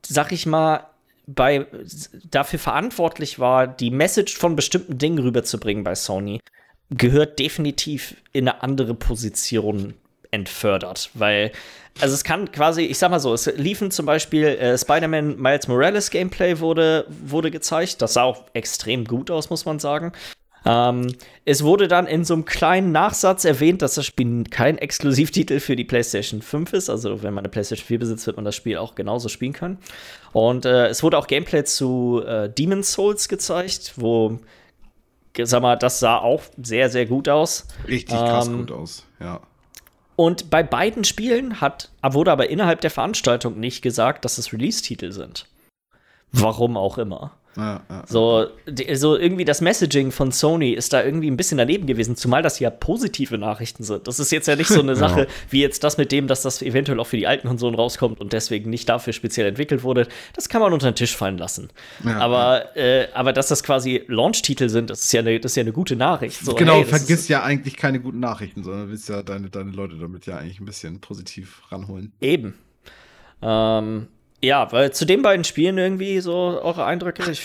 sag 0.05 0.31
ich 0.33 0.45
mal, 0.45 0.85
bei, 1.35 1.65
dafür 2.29 2.59
verantwortlich 2.59 3.39
war, 3.39 3.67
die 3.67 3.91
Message 3.91 4.37
von 4.37 4.55
bestimmten 4.55 4.97
Dingen 4.97 5.19
rüberzubringen 5.19 5.83
bei 5.83 5.95
Sony, 5.95 6.39
gehört 6.89 7.39
definitiv 7.39 8.15
in 8.33 8.47
eine 8.47 8.63
andere 8.63 8.93
Position 8.93 9.93
entfördert. 10.31 11.09
Weil, 11.13 11.51
also 11.99 12.13
es 12.13 12.23
kann 12.23 12.51
quasi, 12.51 12.83
ich 12.83 12.97
sag 12.97 13.11
mal 13.11 13.19
so, 13.19 13.33
es 13.33 13.45
liefen 13.57 13.91
zum 13.91 14.05
Beispiel 14.05 14.45
äh, 14.45 14.77
Spider-Man 14.77 15.39
Miles 15.39 15.67
Morales 15.67 16.09
Gameplay 16.09 16.59
wurde, 16.59 17.05
wurde 17.09 17.51
gezeigt. 17.51 18.01
Das 18.01 18.13
sah 18.13 18.23
auch 18.23 18.45
extrem 18.53 19.05
gut 19.05 19.29
aus, 19.29 19.49
muss 19.49 19.65
man 19.65 19.79
sagen. 19.79 20.11
Ähm, 20.65 21.15
es 21.45 21.63
wurde 21.63 21.87
dann 21.87 22.05
in 22.07 22.23
so 22.23 22.33
einem 22.33 22.45
kleinen 22.45 22.91
Nachsatz 22.91 23.45
erwähnt, 23.45 23.81
dass 23.81 23.95
das 23.95 24.05
Spiel 24.05 24.43
kein 24.49 24.77
Exklusivtitel 24.77 25.59
für 25.59 25.75
die 25.75 25.83
PlayStation 25.83 26.41
5 26.41 26.73
ist. 26.73 26.89
Also, 26.89 27.23
wenn 27.23 27.33
man 27.33 27.43
eine 27.43 27.49
PlayStation 27.49 27.87
4 27.87 27.99
besitzt, 27.99 28.27
wird 28.27 28.35
man 28.35 28.45
das 28.45 28.55
Spiel 28.55 28.77
auch 28.77 28.95
genauso 28.95 29.27
spielen 29.29 29.53
können. 29.53 29.79
Und 30.33 30.65
äh, 30.65 30.87
es 30.87 31.01
wurde 31.03 31.17
auch 31.17 31.27
Gameplay 31.27 31.63
zu 31.63 32.21
äh, 32.25 32.49
Demon's 32.49 32.93
Souls 32.93 33.27
gezeigt, 33.27 33.93
wo, 33.95 34.39
sag 35.41 35.61
mal, 35.61 35.77
das 35.77 35.99
sah 35.99 36.17
auch 36.17 36.43
sehr, 36.61 36.89
sehr 36.89 37.05
gut 37.07 37.27
aus. 37.27 37.67
Richtig 37.87 38.17
krass 38.17 38.47
Ähm, 38.47 38.57
gut 38.59 38.71
aus. 38.71 39.05
Ja. 39.19 39.41
Und 40.15 40.51
bei 40.51 40.61
beiden 40.61 41.03
Spielen 41.03 41.61
hat, 41.61 41.89
wurde 42.03 42.31
aber 42.31 42.49
innerhalb 42.49 42.81
der 42.81 42.91
Veranstaltung 42.91 43.59
nicht 43.59 43.81
gesagt, 43.81 44.25
dass 44.25 44.37
es 44.37 44.53
Release-Titel 44.53 45.11
sind. 45.11 45.47
Warum 46.31 46.77
auch 46.77 46.99
immer. 46.99 47.31
Ja, 47.57 47.81
ja. 47.89 48.03
So, 48.07 48.47
so 48.93 49.17
irgendwie 49.17 49.45
das 49.45 49.61
Messaging 49.61 50.11
von 50.11 50.31
Sony 50.31 50.71
ist 50.71 50.93
da 50.93 51.03
irgendwie 51.03 51.29
ein 51.29 51.37
bisschen 51.37 51.57
daneben 51.57 51.85
gewesen, 51.85 52.15
zumal 52.15 52.41
das 52.41 52.59
ja 52.59 52.69
positive 52.69 53.37
Nachrichten 53.37 53.83
sind. 53.83 54.07
Das 54.07 54.19
ist 54.19 54.31
jetzt 54.31 54.47
ja 54.47 54.55
nicht 54.55 54.69
so 54.69 54.79
eine 54.79 54.95
Sache 55.01 55.27
wie 55.49 55.61
jetzt 55.61 55.83
das 55.83 55.97
mit 55.97 56.11
dem, 56.11 56.27
dass 56.27 56.41
das 56.41 56.61
eventuell 56.61 56.99
auch 56.99 57.07
für 57.07 57.17
die 57.17 57.27
alten 57.27 57.47
Konsolen 57.47 57.75
rauskommt 57.75 58.21
und 58.21 58.33
deswegen 58.33 58.69
nicht 58.69 58.87
dafür 58.87 59.13
speziell 59.13 59.47
entwickelt 59.47 59.83
wurde. 59.83 60.07
Das 60.33 60.49
kann 60.49 60.61
man 60.61 60.71
unter 60.73 60.89
den 60.91 60.95
Tisch 60.95 61.15
fallen 61.15 61.37
lassen. 61.37 61.69
Aber, 62.05 62.75
Äh, 62.75 63.07
aber 63.13 63.33
dass 63.33 63.47
das 63.47 63.63
quasi 63.63 64.03
Launch-Titel 64.07 64.69
sind, 64.69 64.89
das 64.89 65.01
ist 65.01 65.13
ja 65.13 65.19
eine, 65.19 65.39
das 65.39 65.51
ist 65.51 65.55
ja 65.55 65.61
eine 65.61 65.73
gute 65.73 65.95
Nachricht. 65.95 66.43
So, 66.43 66.55
genau, 66.55 66.75
hey, 66.75 66.85
vergiss 66.85 67.27
ja 67.27 67.43
eigentlich 67.43 67.75
keine 67.75 67.99
guten 67.99 68.19
Nachrichten, 68.19 68.63
sondern 68.63 68.89
willst 68.89 69.09
ja 69.09 69.23
deine, 69.23 69.49
deine 69.49 69.71
Leute 69.71 69.97
damit 69.97 70.25
ja 70.25 70.37
eigentlich 70.37 70.59
ein 70.59 70.65
bisschen 70.65 71.01
positiv 71.01 71.61
ranholen. 71.69 72.13
Eben. 72.21 72.55
Ähm, 73.41 74.07
ja, 74.43 74.71
weil 74.71 74.91
zu 74.91 75.05
den 75.05 75.21
beiden 75.21 75.43
Spielen 75.43 75.77
irgendwie 75.77 76.19
so 76.19 76.33
eure 76.33 76.85
Eindrücke. 76.85 77.29
Ich, 77.31 77.43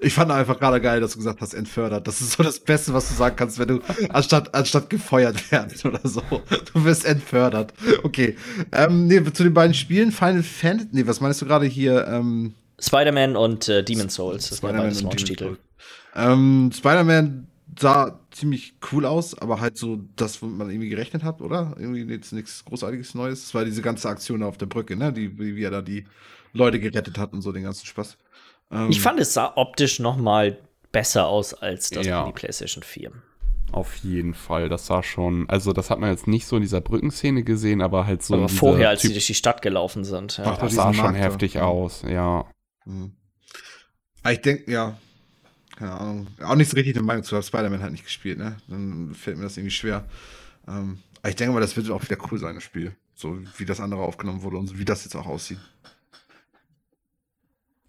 Ich 0.00 0.14
fand 0.14 0.30
einfach 0.30 0.58
gerade 0.58 0.80
geil, 0.80 1.00
dass 1.00 1.12
du 1.12 1.18
gesagt 1.18 1.40
hast, 1.40 1.54
entfördert. 1.54 2.06
Das 2.06 2.20
ist 2.20 2.32
so 2.32 2.42
das 2.42 2.60
Beste, 2.60 2.94
was 2.94 3.08
du 3.08 3.14
sagen 3.14 3.36
kannst, 3.36 3.58
wenn 3.58 3.68
du 3.68 3.80
anstatt, 4.08 4.54
anstatt 4.54 4.88
gefeuert 4.90 5.52
werden 5.52 5.72
oder 5.84 6.00
so. 6.02 6.22
Du 6.72 6.84
wirst 6.84 7.04
entfördert. 7.04 7.74
Okay. 8.02 8.36
Ähm, 8.72 9.06
nee, 9.06 9.22
zu 9.32 9.42
den 9.44 9.54
beiden 9.54 9.74
Spielen, 9.74 10.10
Final 10.10 10.42
Fantasy. 10.42 10.88
Nee, 10.92 11.06
was 11.06 11.20
meinst 11.20 11.42
du 11.42 11.46
gerade 11.46 11.66
hier? 11.66 12.06
Ähm, 12.08 12.54
Spider-Man 12.80 13.36
und 13.36 13.68
äh, 13.68 13.84
Demon's 13.84 14.14
Souls. 14.14 14.48
Das 14.48 14.60
beides 14.60 15.02
und 15.02 15.10
Launch-Titel. 15.10 15.56
Ähm, 16.16 16.70
Spider-Man 16.74 17.46
sah 17.78 18.18
ziemlich 18.32 18.74
cool 18.92 19.06
aus, 19.06 19.36
aber 19.38 19.60
halt 19.60 19.76
so 19.76 20.00
das, 20.16 20.42
womit 20.42 20.56
man 20.58 20.70
irgendwie 20.70 20.88
gerechnet 20.88 21.22
hat, 21.22 21.40
oder? 21.40 21.74
Irgendwie 21.78 22.02
jetzt 22.12 22.32
nichts 22.32 22.64
Großartiges 22.64 23.14
Neues. 23.14 23.44
Es 23.44 23.54
war 23.54 23.64
diese 23.64 23.82
ganze 23.82 24.08
Aktion 24.08 24.42
auf 24.42 24.56
der 24.58 24.66
Brücke, 24.66 24.96
ne? 24.96 25.12
Die, 25.12 25.38
wie, 25.38 25.56
wie 25.56 25.62
er 25.62 25.70
da 25.70 25.82
die 25.82 26.06
Leute 26.52 26.80
gerettet 26.80 27.18
hat 27.18 27.32
und 27.32 27.42
so 27.42 27.52
den 27.52 27.62
ganzen 27.62 27.86
Spaß. 27.86 28.16
Ähm, 28.70 28.88
Ich 28.90 29.00
fand, 29.00 29.20
es 29.20 29.34
sah 29.34 29.52
optisch 29.56 29.98
noch 30.00 30.16
mal 30.16 30.58
besser 30.92 31.26
aus 31.26 31.54
als 31.54 31.90
das 31.90 32.06
Ja. 32.06 32.22
für 32.22 32.28
die 32.28 32.34
PlayStation 32.34 32.82
4. 32.82 33.12
Auf 33.70 33.96
jeden 33.96 34.34
Fall. 34.34 34.68
Das 34.68 34.86
sah 34.86 35.02
schon, 35.02 35.48
also 35.48 35.72
das 35.72 35.88
hat 35.88 35.98
man 35.98 36.10
jetzt 36.10 36.26
nicht 36.26 36.46
so 36.46 36.56
in 36.56 36.62
dieser 36.62 36.82
Brückenszene 36.82 37.42
gesehen, 37.42 37.80
aber 37.80 38.06
halt 38.06 38.22
so 38.22 38.34
Aber 38.34 38.48
vorher, 38.50 38.90
als 38.90 39.00
sie 39.02 39.08
Typ- 39.08 39.12
durch 39.14 39.26
die 39.28 39.34
Stadt 39.34 39.62
gelaufen 39.62 40.04
sind. 40.04 40.36
Ja. 40.36 40.44
Ach, 40.44 40.58
das 40.58 40.74
sah 40.74 40.92
schon 40.92 41.04
Markt 41.04 41.18
heftig 41.18 41.54
Mhm. 41.54 41.60
aus, 41.62 42.02
ja. 42.06 42.44
Hm. 42.84 43.12
Aber 44.22 44.32
Ich 44.34 44.40
denke, 44.42 44.70
ja. 44.70 44.98
Keine 45.82 45.98
Ahnung, 45.98 46.26
auch 46.40 46.54
nicht 46.54 46.70
so 46.70 46.76
richtig 46.76 46.94
eine 46.94 47.04
Meinung 47.04 47.24
zu, 47.24 47.34
habe 47.34 47.44
Spider-Man 47.44 47.82
halt 47.82 47.90
nicht 47.90 48.04
gespielt, 48.04 48.38
ne? 48.38 48.56
Dann 48.68 49.14
fällt 49.14 49.36
mir 49.36 49.42
das 49.42 49.56
irgendwie 49.56 49.72
schwer. 49.72 50.04
Ähm, 50.68 50.98
aber 51.20 51.30
ich 51.30 51.34
denke 51.34 51.52
mal, 51.52 51.60
das 51.60 51.76
wird 51.76 51.90
auch 51.90 52.04
wieder 52.04 52.18
cool 52.30 52.38
sein, 52.38 52.54
das 52.54 52.62
Spiel. 52.62 52.94
So 53.14 53.36
wie 53.56 53.64
das 53.64 53.80
andere 53.80 54.02
aufgenommen 54.02 54.42
wurde 54.42 54.58
und 54.58 54.68
so 54.68 54.78
wie 54.78 54.84
das 54.84 55.02
jetzt 55.02 55.16
auch 55.16 55.26
aussieht. 55.26 55.58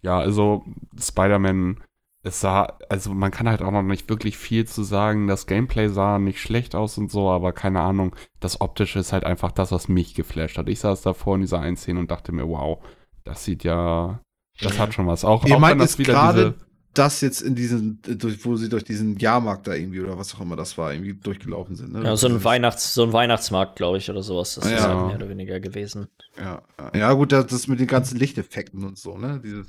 Ja, 0.02 0.18
also 0.18 0.64
Spider-Man, 1.00 1.84
es 2.24 2.40
sah, 2.40 2.76
also 2.88 3.14
man 3.14 3.30
kann 3.30 3.48
halt 3.48 3.62
auch 3.62 3.70
noch 3.70 3.82
nicht 3.82 4.08
wirklich 4.08 4.38
viel 4.38 4.66
zu 4.66 4.82
sagen. 4.82 5.28
Das 5.28 5.46
Gameplay 5.46 5.88
sah 5.88 6.18
nicht 6.18 6.40
schlecht 6.40 6.74
aus 6.74 6.98
und 6.98 7.12
so, 7.12 7.30
aber 7.30 7.52
keine 7.52 7.80
Ahnung, 7.80 8.16
das 8.40 8.60
Optische 8.60 8.98
ist 8.98 9.12
halt 9.12 9.22
einfach 9.22 9.52
das, 9.52 9.70
was 9.70 9.86
mich 9.86 10.14
geflasht 10.14 10.58
hat. 10.58 10.68
Ich 10.68 10.80
saß 10.80 11.02
davor 11.02 11.36
in 11.36 11.42
dieser 11.42 11.60
einen 11.60 11.76
Szene 11.76 12.00
und 12.00 12.10
dachte 12.10 12.32
mir, 12.32 12.48
wow, 12.48 12.84
das 13.22 13.44
sieht 13.44 13.62
ja, 13.62 14.20
das 14.60 14.80
hat 14.80 14.94
schon 14.94 15.06
was. 15.06 15.24
Auch, 15.24 15.44
Ihr 15.44 15.54
auch 15.54 15.60
meint 15.60 15.74
wenn 15.74 15.78
das 15.78 15.96
wieder 15.96 16.12
gerade 16.12 16.52
diese, 16.52 16.64
das 16.94 17.20
jetzt 17.20 17.40
in 17.42 17.54
diesen, 17.54 18.00
durch, 18.02 18.44
wo 18.44 18.56
sie 18.56 18.68
durch 18.68 18.84
diesen 18.84 19.18
Jahrmarkt 19.18 19.66
da 19.66 19.74
irgendwie 19.74 20.00
oder 20.00 20.16
was 20.16 20.34
auch 20.34 20.40
immer 20.40 20.56
das 20.56 20.78
war, 20.78 20.92
irgendwie 20.92 21.14
durchgelaufen 21.14 21.76
sind. 21.76 21.92
Ne? 21.92 22.04
Ja, 22.04 22.16
so 22.16 22.28
ein 22.28 22.42
Weihnachts, 22.44 22.94
so 22.94 23.02
ein 23.02 23.12
Weihnachtsmarkt, 23.12 23.76
glaube 23.76 23.98
ich, 23.98 24.08
oder 24.10 24.22
sowas. 24.22 24.54
Das 24.54 24.64
ist 24.66 24.70
Ja. 24.72 24.88
halt 24.88 25.06
mehr 25.08 25.16
oder 25.16 25.28
weniger 25.28 25.60
gewesen. 25.60 26.08
Ja, 26.38 26.62
ja. 26.94 27.12
gut, 27.12 27.32
das, 27.32 27.46
das 27.46 27.68
mit 27.68 27.80
den 27.80 27.86
ganzen 27.86 28.18
Lichteffekten 28.18 28.84
und 28.84 28.96
so, 28.98 29.18
ne? 29.18 29.40
Dieses, 29.44 29.66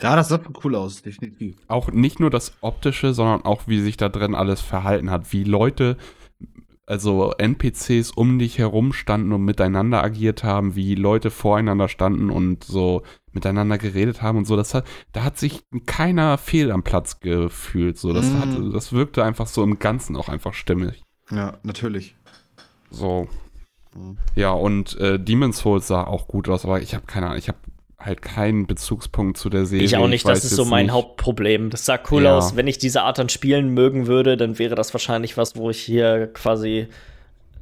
ja, 0.00 0.16
das 0.16 0.28
sah 0.28 0.40
schon 0.42 0.54
cool 0.64 0.74
aus, 0.74 1.02
definitiv. 1.02 1.56
auch 1.68 1.90
nicht 1.92 2.18
nur 2.18 2.30
das 2.30 2.52
Optische, 2.60 3.12
sondern 3.12 3.42
auch 3.44 3.62
wie 3.66 3.80
sich 3.80 3.96
da 3.96 4.08
drin 4.08 4.34
alles 4.34 4.60
verhalten 4.60 5.10
hat, 5.10 5.32
wie 5.32 5.44
Leute, 5.44 5.96
also 6.86 7.32
NPCs 7.38 8.10
um 8.10 8.38
dich 8.38 8.58
herum 8.58 8.92
standen 8.92 9.32
und 9.32 9.44
miteinander 9.44 10.02
agiert 10.02 10.42
haben, 10.44 10.74
wie 10.74 10.94
Leute 10.94 11.30
voreinander 11.30 11.88
standen 11.88 12.30
und 12.30 12.64
so 12.64 13.02
miteinander 13.32 13.78
geredet 13.78 14.20
haben 14.22 14.38
und 14.38 14.46
so. 14.46 14.56
Das 14.56 14.74
hat, 14.74 14.84
da 15.12 15.24
hat 15.24 15.38
sich 15.38 15.62
keiner 15.86 16.38
fehl 16.38 16.70
am 16.70 16.82
Platz 16.82 17.20
gefühlt. 17.20 17.98
So, 17.98 18.12
das, 18.12 18.30
Mm. 18.32 18.38
hat, 18.40 18.74
das 18.74 18.92
wirkte 18.92 19.24
einfach 19.24 19.46
so 19.46 19.62
im 19.62 19.78
Ganzen 19.78 20.16
auch 20.16 20.28
einfach 20.28 20.54
stimmig. 20.54 21.02
Ja, 21.30 21.58
natürlich. 21.62 22.16
So. 22.90 23.28
Mhm. 23.94 24.18
Ja, 24.34 24.50
und 24.52 24.98
äh, 24.98 25.18
Demon's 25.18 25.58
Souls 25.58 25.86
sah 25.86 26.04
auch 26.04 26.26
gut 26.28 26.48
aus, 26.48 26.64
aber 26.64 26.82
ich 26.82 26.94
habe 26.94 27.06
keine 27.06 27.26
Ahnung, 27.26 27.38
ich 27.38 27.48
habe 27.48 27.58
halt 28.04 28.20
keinen 28.22 28.66
Bezugspunkt 28.66 29.38
zu 29.38 29.48
der 29.50 29.64
Serie. 29.66 29.84
Ich 29.84 29.96
auch 29.96 30.08
nicht, 30.08 30.24
das 30.24 30.38
weiß 30.38 30.44
ist 30.44 30.56
so 30.56 30.64
mein 30.64 30.86
nicht- 30.86 30.92
Hauptproblem. 30.94 31.70
Das 31.70 31.84
sah 31.84 31.98
cool 32.10 32.24
Ja. 32.24 32.36
aus. 32.36 32.56
Wenn 32.56 32.66
ich 32.66 32.78
diese 32.78 33.02
Art 33.02 33.18
an 33.20 33.28
Spielen 33.28 33.68
mögen 33.70 34.06
würde, 34.06 34.36
dann 34.36 34.58
wäre 34.58 34.74
das 34.74 34.92
wahrscheinlich 34.94 35.36
was, 35.36 35.56
wo 35.56 35.70
ich 35.70 35.80
hier 35.80 36.28
quasi 36.32 36.88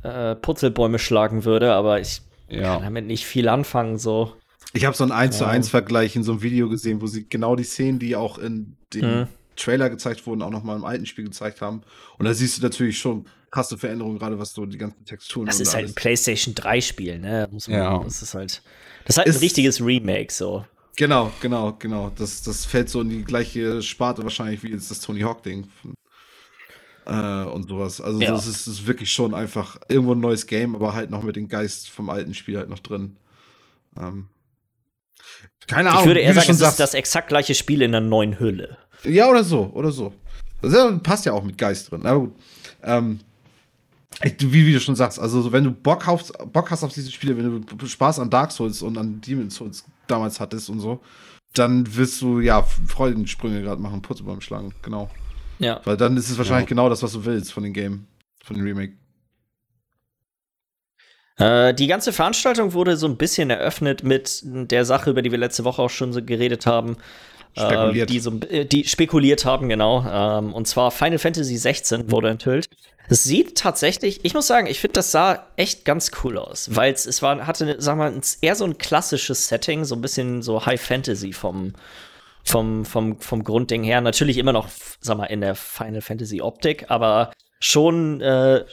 äh, 0.02 0.34
Putzelbäume 0.34 0.98
schlagen 0.98 1.44
würde, 1.44 1.72
aber 1.74 2.00
ich 2.00 2.22
kann 2.48 2.58
Ja, 2.62 2.78
damit 2.80 3.06
nicht 3.06 3.26
viel 3.26 3.48
anfangen, 3.48 3.98
so. 3.98 4.32
Ich 4.72 4.84
habe 4.86 4.96
so 4.96 5.04
einen 5.04 5.12
1 5.12 5.36
zu 5.38 5.44
Ja. 5.44 5.50
1 5.50 5.68
Vergleich 5.68 6.16
in 6.16 6.22
so 6.22 6.32
einem 6.32 6.42
Video 6.42 6.68
gesehen, 6.70 7.02
wo 7.02 7.06
sie 7.06 7.28
genau 7.28 7.54
die 7.54 7.64
Szenen, 7.64 7.98
die 7.98 8.16
auch 8.16 8.38
in 8.38 8.76
dem 8.94 9.04
Mhm. 9.20 9.26
Trailer 9.56 9.90
gezeigt 9.90 10.26
wurden, 10.26 10.40
auch 10.42 10.50
nochmal 10.50 10.76
im 10.76 10.84
alten 10.84 11.04
Spiel 11.04 11.24
gezeigt 11.24 11.60
haben. 11.60 11.82
Und 12.18 12.24
da 12.24 12.32
siehst 12.32 12.56
du 12.56 12.62
natürlich 12.62 12.96
schon 12.98 13.26
krasse 13.50 13.76
Veränderungen, 13.76 14.18
gerade 14.18 14.38
was 14.38 14.54
so 14.54 14.64
die 14.64 14.78
ganzen 14.78 15.04
Texturen 15.04 15.44
Das 15.46 15.56
und 15.56 15.62
ist 15.62 15.74
halt 15.74 15.82
ein 15.82 15.86
alles. 15.88 15.94
PlayStation 15.96 16.54
3 16.54 16.80
Spiel, 16.80 17.18
ne? 17.18 17.48
Muss 17.50 17.68
man, 17.68 17.76
Ja. 17.78 17.98
Das 18.02 18.22
ist 18.22 18.32
halt. 18.32 18.62
Das 19.04 19.14
ist 19.14 19.18
halt 19.18 19.26
ein 19.28 19.34
Ist- 19.34 19.42
richtiges 19.42 19.80
Remake, 19.80 20.32
so. 20.32 20.64
Genau, 20.96 21.30
genau, 21.40 21.72
genau. 21.78 22.10
Das, 22.16 22.42
das 22.42 22.64
fällt 22.66 22.90
so 22.90 23.00
in 23.00 23.08
die 23.08 23.24
gleiche 23.24 23.80
Sparte 23.82 24.22
wahrscheinlich 24.22 24.62
wie 24.62 24.70
jetzt 24.72 24.90
das 24.90 25.00
Tony 25.00 25.20
Hawk-Ding. 25.20 25.68
Äh, 27.06 27.44
und 27.44 27.68
sowas. 27.68 28.00
Also 28.00 28.20
Ja. 28.20 28.32
das 28.32 28.46
ist, 28.46 28.66
ist 28.66 28.86
wirklich 28.86 29.10
schon 29.12 29.34
einfach 29.34 29.78
irgendwo 29.88 30.12
ein 30.12 30.20
neues 30.20 30.46
Game, 30.46 30.74
aber 30.74 30.94
halt 30.94 31.10
noch 31.10 31.22
mit 31.22 31.36
dem 31.36 31.48
Geist 31.48 31.88
vom 31.88 32.10
alten 32.10 32.34
Spiel 32.34 32.58
halt 32.58 32.68
noch 32.68 32.80
drin. 32.80 33.16
Ähm, 33.98 34.28
keine 35.66 35.90
Ahnung. 35.90 36.02
Ich 36.02 36.06
würde 36.08 36.20
eher 36.20 36.34
sagen, 36.34 36.50
es 36.50 36.56
ist 36.56 36.60
sagst. 36.60 36.80
das 36.80 36.94
exakt 36.94 37.28
gleiche 37.28 37.54
Spiel 37.54 37.82
in 37.82 37.94
einer 37.94 38.06
neuen 38.06 38.38
Hülle. 38.38 38.76
Ja, 39.04 39.28
oder 39.30 39.44
so, 39.44 39.70
oder 39.72 39.92
so. 39.92 40.12
Das 40.60 40.74
ja- 40.74 40.90
passt 41.02 41.24
ja 41.24 41.32
auch 41.32 41.42
mit 41.42 41.56
Geist 41.56 41.90
drin. 41.90 42.04
Aber 42.04 42.20
gut. 42.20 42.34
Ähm, 42.82 43.20
wie, 44.22 44.66
wie 44.66 44.72
du 44.72 44.80
schon 44.80 44.96
sagst, 44.96 45.18
also 45.18 45.40
so, 45.42 45.52
wenn 45.52 45.64
du 45.64 45.70
Bock, 45.70 46.08
auf, 46.08 46.32
Bock 46.52 46.70
hast 46.70 46.82
auf 46.82 46.92
diese 46.92 47.10
Spiele, 47.10 47.36
wenn 47.36 47.64
du 47.64 47.86
Spaß 47.86 48.18
an 48.18 48.30
Dark 48.30 48.52
Souls 48.52 48.82
und 48.82 48.98
an 48.98 49.20
Demon's 49.20 49.54
Souls 49.54 49.84
damals 50.06 50.40
hattest 50.40 50.68
und 50.68 50.80
so, 50.80 51.00
dann 51.54 51.96
wirst 51.96 52.20
du 52.20 52.40
ja 52.40 52.62
Freudensprünge 52.62 53.62
gerade 53.62 53.80
machen, 53.80 54.02
Putze 54.02 54.22
beim 54.24 54.40
Schlagen, 54.40 54.74
genau. 54.82 55.10
Ja. 55.58 55.80
Weil 55.84 55.96
dann 55.96 56.16
ist 56.16 56.30
es 56.30 56.38
wahrscheinlich 56.38 56.66
Ja. 56.66 56.70
genau 56.70 56.88
das, 56.88 57.02
was 57.02 57.12
du 57.12 57.24
willst 57.24 57.52
von 57.52 57.62
dem 57.62 57.72
Game, 57.72 58.06
von 58.44 58.56
dem 58.56 58.64
Remake. 58.64 58.94
Äh, 61.36 61.74
die 61.74 61.86
ganze 61.86 62.12
Veranstaltung 62.12 62.72
wurde 62.72 62.96
so 62.96 63.06
ein 63.06 63.16
bisschen 63.16 63.50
eröffnet 63.50 64.02
mit 64.04 64.42
der 64.44 64.84
Sache, 64.84 65.10
über 65.10 65.22
die 65.22 65.30
wir 65.30 65.38
letzte 65.38 65.64
Woche 65.64 65.82
auch 65.82 65.90
schon 65.90 66.12
so 66.12 66.22
geredet 66.22 66.66
haben. 66.66 66.96
Spekuliert. 67.56 68.08
Äh, 68.08 68.12
die, 68.12 68.20
so, 68.20 68.40
äh, 68.48 68.64
die 68.64 68.84
spekuliert 68.84 69.44
haben, 69.44 69.68
genau. 69.68 70.04
Ähm, 70.08 70.54
und 70.54 70.66
zwar 70.68 70.90
Final 70.90 71.18
Fantasy 71.18 71.56
16 71.56 72.10
wurde 72.10 72.30
enthüllt. 72.30 72.68
Es 73.08 73.24
sieht 73.24 73.58
tatsächlich, 73.58 74.24
ich 74.24 74.34
muss 74.34 74.46
sagen, 74.46 74.68
ich 74.68 74.78
finde, 74.78 74.94
das 74.94 75.10
sah 75.10 75.44
echt 75.56 75.84
ganz 75.84 76.12
cool 76.22 76.38
aus, 76.38 76.68
weil 76.76 76.92
es 76.92 77.22
war, 77.22 77.44
hatte, 77.44 77.74
sag 77.80 77.96
mal, 77.96 78.14
eher 78.40 78.54
so 78.54 78.64
ein 78.64 78.78
klassisches 78.78 79.48
Setting, 79.48 79.84
so 79.84 79.96
ein 79.96 80.00
bisschen 80.00 80.42
so 80.42 80.64
High 80.64 80.80
Fantasy 80.80 81.32
vom, 81.32 81.72
vom, 82.44 82.84
vom, 82.84 83.20
vom 83.20 83.42
Grundding 83.42 83.82
her. 83.82 84.00
Natürlich 84.00 84.38
immer 84.38 84.52
noch, 84.52 84.68
sag 85.00 85.18
mal, 85.18 85.24
in 85.24 85.40
der 85.40 85.56
Final 85.56 86.02
Fantasy 86.02 86.40
Optik, 86.40 86.88
aber 86.88 87.32
schon, 87.62 88.22
äh, 88.22 88.64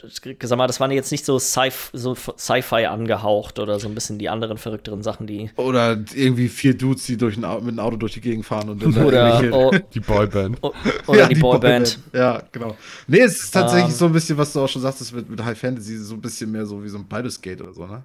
sag 0.42 0.56
mal, 0.58 0.66
das 0.66 0.80
waren 0.80 0.90
jetzt 0.90 1.12
nicht 1.12 1.24
so 1.26 1.36
Sci- 1.36 1.70
so 1.92 2.14
Sci-Fi 2.14 2.86
angehaucht 2.86 3.58
oder 3.58 3.78
so 3.78 3.86
ein 3.86 3.94
bisschen 3.94 4.18
die 4.18 4.30
anderen 4.30 4.56
verrückteren 4.56 5.02
Sachen, 5.02 5.26
die. 5.26 5.50
Oder 5.56 5.98
irgendwie 6.14 6.48
vier 6.48 6.76
Dudes, 6.76 7.04
die 7.04 7.18
durch 7.18 7.36
ein, 7.36 7.42
mit 7.42 7.68
einem 7.68 7.80
Auto 7.80 7.96
durch 7.96 8.14
die 8.14 8.22
Gegend 8.22 8.46
fahren 8.46 8.70
und 8.70 8.82
dann 8.82 8.94
da 8.94 9.04
Oder, 9.04 9.42
oh, 9.52 9.70
die 9.92 10.00
Boyband. 10.00 10.56
oh, 10.62 10.72
oder 11.06 11.20
Ja, 11.20 11.28
die, 11.28 11.34
Boyband. 11.34 11.98
Ja, 12.14 12.42
genau. 12.50 12.76
Nee, 13.06 13.20
es 13.20 13.44
ist 13.44 13.50
tatsächlich 13.50 13.90
Ähm. 13.92 13.96
so 13.98 14.06
ein 14.06 14.12
bisschen, 14.12 14.38
was 14.38 14.52
du 14.54 14.60
auch 14.60 14.68
schon 14.68 14.80
sagtest 14.82 15.12
mit, 15.14 15.28
mit 15.28 15.44
High 15.44 15.58
Fantasy, 15.58 15.98
so 15.98 16.14
ein 16.14 16.20
bisschen 16.22 16.50
mehr 16.50 16.64
so 16.64 16.82
wie 16.82 16.88
so 16.88 16.96
ein 16.96 17.06
Baldur's 17.06 17.40
Gate 17.40 17.60
oder 17.60 17.74
so, 17.74 17.86
ne? 17.86 18.02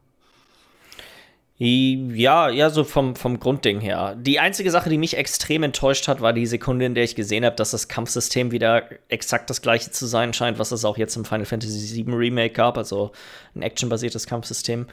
Ja, 1.58 2.50
ja, 2.50 2.70
so 2.72 2.84
vom, 2.84 3.16
vom 3.16 3.40
Grundding 3.40 3.80
her. 3.80 4.16
Die 4.20 4.40
einzige 4.40 4.72
Sache, 4.72 4.90
die 4.90 4.98
mich 4.98 5.18
extrem 5.18 5.62
enttäuscht 5.62 6.08
hat, 6.08 6.20
war 6.20 6.34
die 6.34 6.48
Sekunde, 6.48 6.86
in 6.86 6.96
der 6.96 7.04
ich 7.04 7.16
gesehen 7.16 7.46
habe, 7.46 7.56
dass 7.56 7.72
das 7.72 7.88
Kampfsystem 7.88 8.52
wieder 8.52 8.90
exakt 9.08 9.50
das 9.52 9.62
gleiche 9.62 9.92
zu 9.92 10.08
sein 10.08 10.34
scheint, 10.34 10.58
was 10.58 10.72
es 10.72 10.84
auch 10.84 10.98
jetzt 10.98 11.16
im 11.16 11.26
Final 11.26 11.46
Fantasy 11.46 11.96
VII 11.96 12.16
Remake 12.16 12.56
gab, 12.56 12.78
also 12.78 13.12
ein 13.56 13.62
actionbasiertes 13.62 14.26
Kampfsystem. 14.26 14.88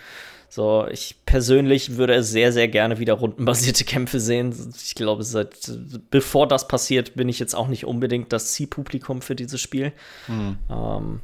So, 0.50 0.86
ich 0.90 1.14
persönlich 1.26 1.96
würde 1.96 2.22
sehr, 2.22 2.52
sehr 2.52 2.68
gerne 2.68 2.98
wieder 2.98 3.14
rundenbasierte 3.14 3.84
Kämpfe 3.86 4.20
sehen. 4.20 4.52
Ich 4.84 4.94
glaube, 4.94 5.22
seit 5.22 5.72
bevor 6.10 6.46
das 6.46 6.68
passiert, 6.68 7.14
bin 7.14 7.28
ich 7.28 7.38
jetzt 7.38 7.54
auch 7.54 7.68
nicht 7.68 7.86
unbedingt 7.86 8.32
das 8.32 8.52
Zielpublikum 8.52 9.22
für 9.22 9.34
dieses 9.34 9.60
Spiel. 9.60 9.92
Ähm, 10.68 11.20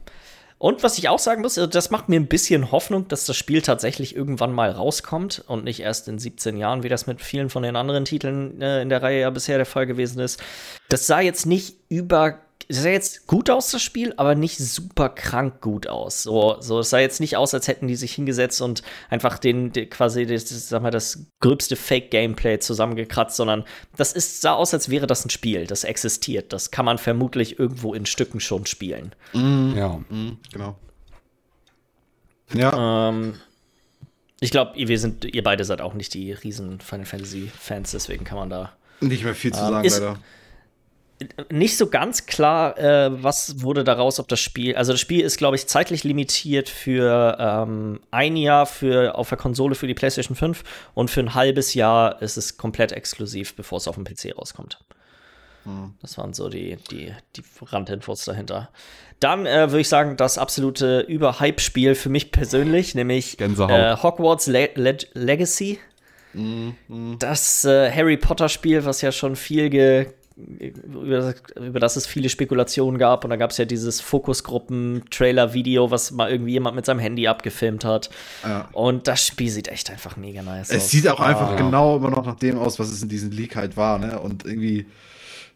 und 0.59 0.83
was 0.83 0.97
ich 0.97 1.09
auch 1.09 1.19
sagen 1.19 1.43
muss, 1.43 1.59
also 1.59 1.69
das 1.69 1.91
macht 1.91 2.09
mir 2.09 2.19
ein 2.19 2.29
bisschen 2.29 2.73
Hoffnung, 2.73 3.09
dass 3.09 3.27
das 3.27 3.37
Spiel 3.37 3.61
tatsächlich 3.61 4.17
irgendwann 4.17 4.53
mal 4.53 4.71
rauskommt 4.71 5.45
und 5.47 5.65
nicht 5.65 5.81
erst 5.81 6.09
in 6.09 6.19
17 6.19 6.57
Jahren, 6.57 6.83
wie 6.83 6.89
das 6.89 7.07
mit 7.07 7.21
vielen 7.21 7.51
von 7.51 7.63
den 7.63 7.77
anderen 7.77 8.07
Titeln 8.07 8.63
äh, 8.63 8.81
in 8.81 8.89
der 8.89 9.03
Reihe 9.03 9.21
ja 9.21 9.31
bisher 9.31 9.59
der 9.59 9.67
Fall 9.67 9.87
gewesen 9.87 10.19
ist. 10.21 10.43
Das 10.89 11.07
sah 11.07 11.21
jetzt 11.21 11.45
nicht 11.45 11.77
über. 11.89 12.39
Das 12.69 12.83
sah 12.83 12.89
jetzt 12.89 13.29
gut 13.29 13.49
aus, 13.49 13.71
das 13.71 13.81
Spiel, 13.83 14.13
aber 14.17 14.35
nicht 14.35 14.59
super 14.59 15.09
krank 15.09 15.61
gut 15.61 15.87
aus. 15.87 16.25
So, 16.25 16.57
so 16.61 16.81
es 16.81 16.91
sah 16.91 16.99
jetzt 16.99 17.21
nicht 17.21 17.37
aus, 17.37 17.55
als 17.55 17.69
hätten 17.69 17.87
die 17.87 17.95
sich 17.95 18.15
hingesetzt 18.15 18.61
und 18.61 18.83
einfach 19.09 19.39
den, 19.39 19.73
den 19.73 19.89
quasi 19.89 20.27
das, 20.27 20.49
sag 20.69 20.83
mal, 20.83 20.91
das 20.91 21.27
gröbste 21.41 21.77
Fake-Gameplay 21.77 22.59
zusammengekratzt, 22.59 23.37
sondern 23.37 23.65
das 23.97 24.13
ist, 24.13 24.41
sah 24.41 24.55
aus, 24.55 24.75
als 24.75 24.89
wäre 24.89 25.07
das 25.07 25.25
ein 25.25 25.31
Spiel, 25.31 25.67
das 25.69 25.85
existiert. 25.85 26.53
Das 26.53 26.73
kann 26.73 26.85
man 26.85 26.99
vermutlich 26.99 27.59
irgendwo 27.59 27.95
in 27.95 28.05
Stücken 28.05 28.41
schon 28.41 28.67
spielen. 28.67 29.15
Ja. 29.33 30.01
Mhm, 30.09 30.39
genau. 30.53 30.77
Ja, 32.53 33.09
Ähm, 33.11 33.35
ich 34.41 34.51
glaube, 34.51 34.73
wir 34.77 34.99
sind, 34.99 35.25
ihr 35.25 35.43
beide 35.43 35.65
seid 35.65 35.81
auch 35.81 35.95
nicht 35.95 36.15
die 36.15 36.33
riesen 36.33 36.81
Final 36.81 37.07
Fantasy 37.07 37.51
Fans, 37.59 37.93
deswegen 37.93 38.25
kann 38.25 38.39
man 38.39 38.51
da 38.51 38.73
nicht 39.01 39.25
mehr 39.25 39.35
viel 39.35 39.53
zu 39.53 39.61
ähm, 39.61 39.69
sagen, 39.71 39.85
ist- 39.87 39.99
leider. 39.99 40.19
Nicht 41.51 41.77
so 41.77 41.89
ganz 41.89 42.27
klar, 42.27 42.79
äh, 42.79 43.23
was 43.23 43.63
wurde 43.63 43.85
daraus, 43.85 44.21
ob 44.21 44.29
das 44.29 44.41
Spiel, 44.41 44.77
also 44.77 44.93
das 44.93 45.01
Spiel 45.01 45.23
ist, 45.23 45.39
glaube 45.39 45.57
ich, 45.57 45.67
zeitlich 45.67 46.05
limitiert 46.05 46.69
für 46.69 47.37
ähm, 47.39 48.01
ein 48.11 48.37
Jahr 48.37 48.67
für 48.67 49.15
auf 49.17 49.29
der 49.31 49.39
Konsole 49.39 49.75
für 49.75 49.87
die 49.87 49.95
PlayStation 49.95 50.37
5 50.37 50.63
und 50.95 51.11
für 51.11 51.21
ein 51.21 51.35
halbes 51.35 51.75
Jahr 51.75 52.21
ist 52.21 52.37
es 52.37 52.59
komplett 52.59 52.93
exklusiv, 52.93 53.55
bevor 53.57 53.79
es 53.79 53.89
auf 53.89 53.95
dem 53.95 54.05
PC 54.05 54.37
rauskommt. 54.37 54.79
Hm. 55.65 55.95
Das 56.03 56.19
waren 56.19 56.35
so 56.35 56.49
die, 56.49 56.77
die, 56.91 57.13
die 57.37 57.43
Randinfos 57.65 58.25
dahinter. 58.25 58.71
Dann 59.19 59.47
äh, 59.47 59.71
würde 59.71 59.81
ich 59.81 59.89
sagen, 59.89 60.17
das 60.17 60.37
absolute 60.37 61.01
Überhype-Spiel 61.01 61.95
für 61.95 62.11
mich 62.11 62.31
persönlich, 62.31 62.95
nämlich 62.95 63.41
äh, 63.41 63.97
Hogwarts 64.03 64.47
Le 64.47 64.71
Le 64.75 64.99
Legacy. 65.15 65.81
Mhm, 66.35 67.17
Das 67.19 67.65
äh, 67.65 67.91
Harry 67.91 68.19
Potter-Spiel, 68.19 68.85
was 68.85 69.01
ja 69.01 69.11
schon 69.11 69.37
viel 69.37 69.71
ge 69.71 70.09
über, 70.37 71.35
über 71.59 71.81
das 71.81 71.97
es 71.97 72.07
viele 72.07 72.29
Spekulationen 72.29 72.99
gab. 72.99 73.25
Und 73.25 73.31
da 73.31 73.37
gab 73.37 73.51
es 73.51 73.57
ja 73.57 73.65
dieses 73.65 74.01
Fokusgruppen-Trailer-Video, 74.03 75.91
was 75.91 76.11
mal 76.11 76.31
irgendwie 76.31 76.53
jemand 76.53 76.77
mit 76.77 76.85
seinem 76.87 77.01
Handy 77.01 77.27
abgefilmt 77.27 77.85
hat. 77.85 78.11
Ja. 78.45 78.69
Und 78.73 79.09
das 79.09 79.27
Spiel 79.27 79.51
sieht 79.51 79.69
echt 79.69 79.91
einfach 79.91 80.17
mega 80.17 80.43
nice 80.43 80.71
aus. 80.71 80.77
Es 80.77 80.91
sieht 80.91 81.09
auch 81.09 81.21
einfach 81.21 81.53
Ah. 81.53 81.57
genau 81.57 81.97
immer 81.97 82.11
noch 82.11 82.27
nach 82.27 82.37
dem 82.37 82.59
aus, 82.59 82.79
was 82.79 82.91
es 82.91 83.03
in 83.03 83.09
diesem 83.09 83.31
Leak 83.31 83.57
halt 83.57 83.77
war, 83.77 83.99
ne? 83.99 84.19
Und 84.21 84.45
irgendwie, 84.45 84.87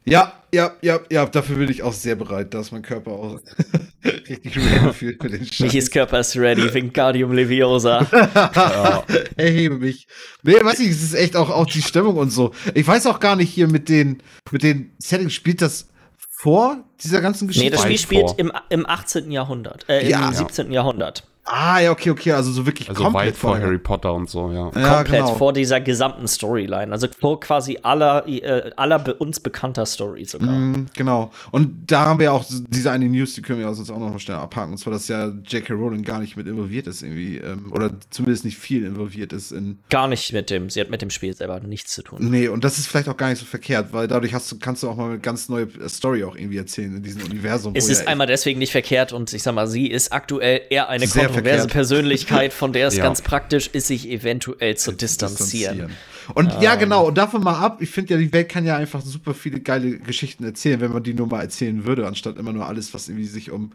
Ja, 0.05 0.32
ja, 0.53 0.72
ja, 0.82 0.98
ja, 1.11 1.26
dafür 1.26 1.57
bin 1.57 1.70
ich 1.70 1.82
auch 1.82 1.92
sehr 1.92 2.16
bereit. 2.16 2.53
Da 2.55 2.61
ist 2.61 2.72
mein 2.72 2.82
Körper 2.82 3.12
auch 3.12 3.38
richtig 4.05 4.57
ready 4.57 4.92
für, 4.92 5.12
für 5.20 5.28
den 5.28 5.44
Scheiß. 5.44 5.61
Michis 5.61 5.90
Körper 5.90 6.20
ist 6.20 6.36
ready, 6.36 6.72
Wingardium 6.72 7.32
Leviosa. 7.32 8.07
ja. 8.11 9.05
Erhebe 9.36 9.76
mich. 9.76 10.07
Nee, 10.42 10.55
weiß 10.62 10.80
ich, 10.80 10.88
es 10.90 11.03
ist 11.03 11.14
echt 11.14 11.36
auch, 11.36 11.51
auch 11.51 11.66
die 11.66 11.82
Stimmung 11.82 12.16
und 12.16 12.30
so. 12.30 12.53
Ich 12.74 12.86
weiß 12.86 13.07
auch 13.07 13.20
gar 13.20 13.36
nicht 13.36 13.51
hier 13.51 13.68
mit 13.68 13.88
den, 13.88 14.22
mit 14.51 14.62
den 14.62 14.92
Settings, 14.98 15.34
spielt 15.34 15.62
das 15.62 15.88
vor 16.30 16.82
dieser 17.05 17.20
ganzen 17.20 17.46
Geschichte? 17.48 17.66
Nee, 17.66 17.70
das 17.70 17.82
Spiel 17.82 17.98
spielt 17.98 18.30
vor. 18.30 18.38
im, 18.38 18.51
im 18.70 18.86
18. 18.86 19.30
Jahrhundert, 19.30 19.84
äh, 19.88 20.09
Ja. 20.09 20.28
im 20.28 20.34
17. 20.34 20.72
Jahrhundert. 20.72 21.24
Ah, 21.53 21.80
ja, 21.80 21.90
okay, 21.90 22.11
okay, 22.11 22.32
also 22.32 22.53
so 22.53 22.64
wirklich 22.64 22.88
Also 22.88 23.03
komplett 23.03 23.26
weit 23.26 23.36
vor. 23.36 23.59
Harry 23.59 23.78
Potter 23.78 24.14
und 24.14 24.30
so, 24.30 24.53
ja. 24.53 24.70
Ja, 24.74 24.96
Komplett 24.96 25.22
genau. 25.22 25.34
vor 25.34 25.53
dieser 25.53 25.80
gesamten 25.80 26.28
Storyline. 26.28 26.92
Also 26.92 27.09
vor 27.18 27.40
quasi 27.40 27.78
aller, 27.82 28.26
äh, 28.28 28.70
aller 28.76 29.01
be 29.01 29.14
uns 29.14 29.40
bekannter 29.40 29.84
Story 29.84 30.24
sogar. 30.24 30.48
Mm, 30.48 30.86
genau. 30.94 31.32
Und 31.51 31.90
da 31.90 32.07
haben 32.07 32.20
wir 32.20 32.32
auch 32.32 32.44
diese 32.48 32.92
eine 32.92 33.07
News, 33.07 33.34
die 33.34 33.42
können 33.42 33.59
wir 33.59 33.68
uns 33.68 33.90
auch 33.90 33.98
noch 33.98 34.11
mal 34.11 34.20
schnell 34.20 34.36
abhaken. 34.36 34.72
Und 34.72 34.78
zwar, 34.78 34.92
dass 34.92 35.09
ja 35.09 35.32
J.K. 35.44 35.74
Rowling 35.74 36.05
gar 36.05 36.20
nicht 36.20 36.36
mit 36.36 36.46
involviert 36.46 36.86
ist 36.86 37.03
irgendwie. 37.03 37.38
Ähm, 37.38 37.72
oder 37.72 37.90
zumindest 38.11 38.44
nicht 38.44 38.57
viel 38.57 38.84
involviert 38.84 39.32
ist 39.32 39.51
in. 39.51 39.80
Gar 39.90 40.07
nicht 40.07 40.32
mit 40.32 40.51
dem, 40.51 40.70
sie 40.70 40.80
hat 40.80 40.90
mit 40.90 41.03
dem 41.03 41.11
Spiel 41.11 41.34
selber 41.34 41.59
nichts 41.59 41.92
zu 41.94 42.03
tun. 42.03 42.18
Nee, 42.30 42.46
und 42.46 42.62
das 42.62 42.78
ist 42.78 42.86
vielleicht 42.86 43.09
auch 43.09 43.16
gar 43.16 43.28
nicht 43.28 43.40
so 43.40 43.46
verkehrt, 43.46 43.92
weil 43.92 44.07
dadurch 44.07 44.34
hast 44.34 44.51
du, 44.53 44.59
kannst 44.59 44.84
du 44.84 44.88
auch 44.88 44.96
mal 44.96 45.11
eine 45.11 45.18
ganz 45.18 45.48
neue 45.48 45.68
Story 45.88 46.22
auch 46.22 46.36
irgendwie 46.36 46.59
erzählen 46.59 46.96
in 46.96 47.03
diesem 47.03 47.22
Universum. 47.24 47.74
Es 47.74 47.88
ist 47.88 48.03
ja 48.03 48.07
einmal 48.07 48.28
deswegen 48.28 48.61
nicht 48.61 48.72
verkehrt 48.72 49.12
und 49.12 49.32
ich 49.32 49.42
sag 49.42 49.55
mal, 49.55 49.66
sie 49.66 49.88
ist 49.88 50.12
aktuell 50.12 50.62
eher 50.70 50.88
eine 50.88 51.07
Sehr 51.07 51.28
kontroverse. 51.43 51.68
Persönlichkeit, 51.68 52.53
von 52.53 52.72
der 52.72 52.88
es 52.88 52.97
Ja. 52.99 53.05
ganz 53.05 53.22
praktisch 53.22 53.68
ist, 53.68 53.86
sich 53.88 54.09
eventuell 54.09 54.76
zu 54.76 54.93
distanzieren. 54.93 55.91
Und 56.34 56.53
Ähm. 56.53 56.61
ja, 56.62 56.74
genau, 56.76 57.09
und 57.09 57.18
davon 57.18 57.43
mal 57.43 57.59
ab, 57.59 57.78
ich 57.80 57.91
finde 57.91 58.14
ja, 58.14 58.18
die 58.20 58.32
Welt 58.32 58.49
kann 58.49 58.64
ja 58.64 58.76
einfach 58.76 59.01
super 59.03 59.34
viele 59.34 59.61
geile 59.61 59.99
Geschichten 59.99 60.45
erzählen, 60.45 60.80
wenn 60.80 60.93
man 60.93 61.03
die 61.03 61.14
nur 61.14 61.26
mal 61.26 61.41
erzählen 61.43 61.84
würde, 61.84 62.07
anstatt 62.07 62.36
immer 62.38 62.53
nur 62.53 62.66
alles, 62.66 62.95
was 62.95 63.09
irgendwie 63.09 63.26
sich 63.26 63.51
um 63.51 63.72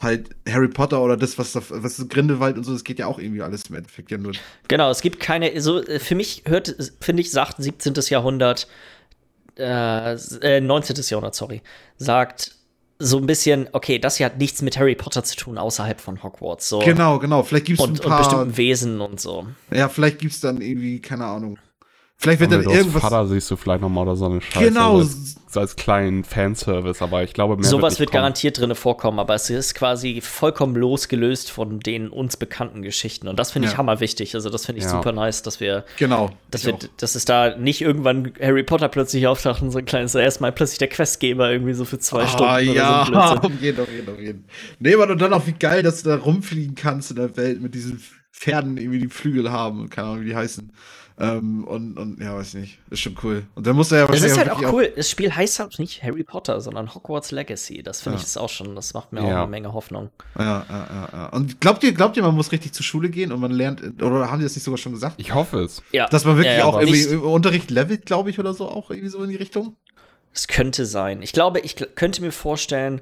halt 0.00 0.30
Harry 0.48 0.66
Potter 0.68 1.00
oder 1.00 1.16
das, 1.16 1.38
was 1.38 1.54
was 1.54 1.98
ist 2.00 2.10
Grindelwald 2.10 2.56
und 2.58 2.64
so, 2.64 2.72
das 2.72 2.82
geht 2.82 2.98
ja 2.98 3.06
auch 3.06 3.18
irgendwie 3.20 3.42
alles 3.42 3.62
im 3.68 3.76
Endeffekt 3.76 4.10
ja 4.10 4.18
nur. 4.18 4.32
Genau, 4.66 4.90
es 4.90 5.02
gibt 5.02 5.20
keine, 5.20 5.60
so, 5.60 5.82
für 5.98 6.16
mich 6.16 6.42
hört, 6.46 6.74
finde 7.00 7.20
ich, 7.22 7.30
sagt 7.30 7.62
17. 7.62 7.94
Jahrhundert, 8.08 8.66
äh, 9.56 10.14
s- 10.14 10.36
äh, 10.42 10.60
19. 10.60 10.96
Jahrhundert, 11.08 11.34
sorry, 11.36 11.62
sagt 11.96 12.56
so 12.98 13.18
ein 13.18 13.26
bisschen, 13.26 13.68
okay, 13.72 13.98
das 13.98 14.16
hier 14.16 14.26
hat 14.26 14.38
nichts 14.38 14.62
mit 14.62 14.78
Harry 14.78 14.94
Potter 14.94 15.24
zu 15.24 15.36
tun 15.36 15.58
außerhalb 15.58 16.00
von 16.00 16.22
Hogwarts. 16.22 16.68
So. 16.68 16.78
Genau, 16.78 17.18
genau, 17.18 17.42
vielleicht 17.42 17.66
gibt's 17.66 17.82
Und, 17.82 18.00
ein 18.00 18.04
und 18.04 18.08
paar, 18.08 18.18
bestimmten 18.18 18.56
Wesen 18.56 19.00
und 19.00 19.20
so. 19.20 19.46
ja, 19.72 19.88
vielleicht 19.88 20.18
gibt's 20.20 20.40
dann 20.40 20.60
irgendwie, 20.60 21.00
keine 21.00 21.24
Ahnung. 21.26 21.58
Vielleicht 22.16 22.40
wird 22.40 22.52
dann 22.52 22.62
irgendwas. 22.62 23.02
Vater 23.02 23.26
siehst 23.26 23.50
du 23.50 23.56
vielleicht 23.56 23.82
nochmal 23.82 24.04
oder 24.04 24.16
so 24.16 24.26
eine 24.26 24.40
Scheiße. 24.40 24.64
Genau. 24.68 25.00
So 25.02 25.18
als, 25.18 25.56
als 25.56 25.76
kleinen 25.76 26.24
Fanservice, 26.24 27.02
aber 27.02 27.22
ich 27.22 27.34
glaube, 27.34 27.56
mehr 27.56 27.64
Sowas 27.64 27.98
wird 27.98 28.10
kommen. 28.10 28.20
garantiert 28.22 28.58
drin 28.58 28.74
vorkommen, 28.74 29.18
aber 29.18 29.34
es 29.34 29.50
ist 29.50 29.74
quasi 29.74 30.20
vollkommen 30.22 30.74
losgelöst 30.74 31.50
von 31.50 31.80
den 31.80 32.08
uns 32.08 32.36
bekannten 32.36 32.82
Geschichten. 32.82 33.28
Und 33.28 33.38
das 33.38 33.50
finde 33.52 33.66
ich 33.66 33.72
Ja. 33.72 33.78
hammerwichtig. 33.78 34.34
Also, 34.34 34.48
das 34.48 34.64
finde 34.64 34.78
ich 34.78 34.84
Ja. 34.84 34.90
super 34.92 35.12
nice, 35.12 35.42
dass 35.42 35.60
wir, 35.60 35.84
Genau. 35.98 36.30
dass, 36.50 36.64
wir, 36.64 36.74
auch. 36.74 36.78
dass 36.96 37.14
es 37.14 37.24
da 37.26 37.56
nicht 37.56 37.82
irgendwann 37.82 38.32
Harry 38.40 38.62
Potter 38.62 38.88
plötzlich 38.88 39.26
auftaucht 39.26 39.60
und 39.60 39.70
so 39.70 39.78
ein 39.78 39.84
kleines, 39.84 40.14
erstmal 40.14 40.52
plötzlich 40.52 40.78
der 40.78 40.88
Questgeber 40.88 41.50
irgendwie 41.50 41.74
so 41.74 41.84
für 41.84 41.98
zwei 41.98 42.26
Stunden 42.26 42.44
Ah, 42.50 42.54
oder 42.54 42.62
ja, 42.62 43.06
so 43.06 43.12
auf 43.48 43.52
jeden, 43.60 43.80
auf 43.80 43.90
jeden, 43.92 44.08
auf 44.08 44.18
jeden. 44.20 44.44
Nee, 44.78 44.94
und 44.94 45.20
dann 45.20 45.32
auch 45.32 45.46
wie 45.46 45.52
geil, 45.52 45.82
dass 45.82 46.02
du 46.02 46.08
da 46.10 46.16
rumfliegen 46.16 46.74
kannst 46.74 47.10
in 47.10 47.16
der 47.16 47.36
Welt 47.36 47.60
mit 47.60 47.74
diesen 47.74 48.00
Pferden, 48.32 48.78
irgendwie 48.78 48.98
die 49.00 49.08
Flügel 49.08 49.52
haben 49.52 49.80
und 49.82 49.90
keine 49.90 50.08
Ahnung, 50.08 50.22
wie 50.22 50.26
die 50.28 50.36
heißen. 50.36 50.72
Ähm, 51.16 51.62
und, 51.64 51.96
und 51.96 52.20
ja, 52.20 52.34
weiß 52.34 52.54
nicht. 52.54 52.80
Ist 52.90 52.98
schon 53.00 53.16
cool. 53.22 53.44
Und 53.54 53.66
dann 53.66 53.76
muss 53.76 53.92
er 53.92 54.00
ja 54.00 54.06
Das 54.08 54.22
ist 54.22 54.36
halt 54.36 54.50
auch 54.50 54.60
cool. 54.72 54.92
Das 54.96 55.08
Spiel 55.08 55.32
heißt 55.32 55.60
halt 55.60 55.78
nicht 55.78 56.02
Harry 56.02 56.24
Potter, 56.24 56.60
sondern 56.60 56.92
Hogwarts 56.92 57.30
Legacy. 57.30 57.84
Das 57.84 58.02
finde 58.02 58.16
Ja. 58.16 58.20
ich 58.22 58.26
ist 58.26 58.36
auch 58.36 58.48
schon, 58.48 58.74
das 58.74 58.94
macht 58.94 59.12
mir 59.12 59.20
Ja. 59.20 59.26
auch 59.26 59.42
eine 59.42 59.46
Menge 59.46 59.72
Hoffnung. 59.72 60.10
Ja, 60.36 60.66
ja, 60.68 60.86
ja, 60.90 61.08
ja. 61.12 61.26
Und 61.28 61.60
glaubt 61.60 61.84
ihr, 61.84 61.92
glaubt 61.92 62.16
ihr, 62.16 62.24
man 62.24 62.34
muss 62.34 62.50
richtig 62.50 62.72
zur 62.72 62.82
Schule 62.84 63.10
gehen 63.10 63.30
und 63.30 63.38
man 63.40 63.52
lernt, 63.52 63.80
oder 64.02 64.28
haben 64.28 64.38
die 64.38 64.44
das 64.44 64.56
nicht 64.56 64.64
sogar 64.64 64.78
schon 64.78 64.90
gesagt? 64.92 65.14
Ich 65.18 65.32
hoffe 65.32 65.60
es. 65.60 65.82
Ja, 65.92 66.08
Dass 66.08 66.24
man 66.24 66.36
wirklich 66.36 66.56
ja, 66.58 66.64
auch 66.64 66.80
irgendwie 66.80 66.98
nicht- 66.98 67.10
im 67.12 67.22
Unterricht 67.22 67.70
levelt, 67.70 68.06
glaube 68.06 68.30
ich, 68.30 68.40
oder 68.40 68.52
so, 68.52 68.68
auch 68.68 68.90
irgendwie 68.90 69.08
so 69.10 69.22
in 69.22 69.30
die 69.30 69.36
Richtung? 69.36 69.76
Es 70.32 70.48
könnte 70.48 70.84
sein. 70.84 71.22
Ich 71.22 71.32
glaube, 71.32 71.60
ich 71.60 71.76
könnte 71.94 72.22
mir 72.22 72.32
vorstellen, 72.32 73.00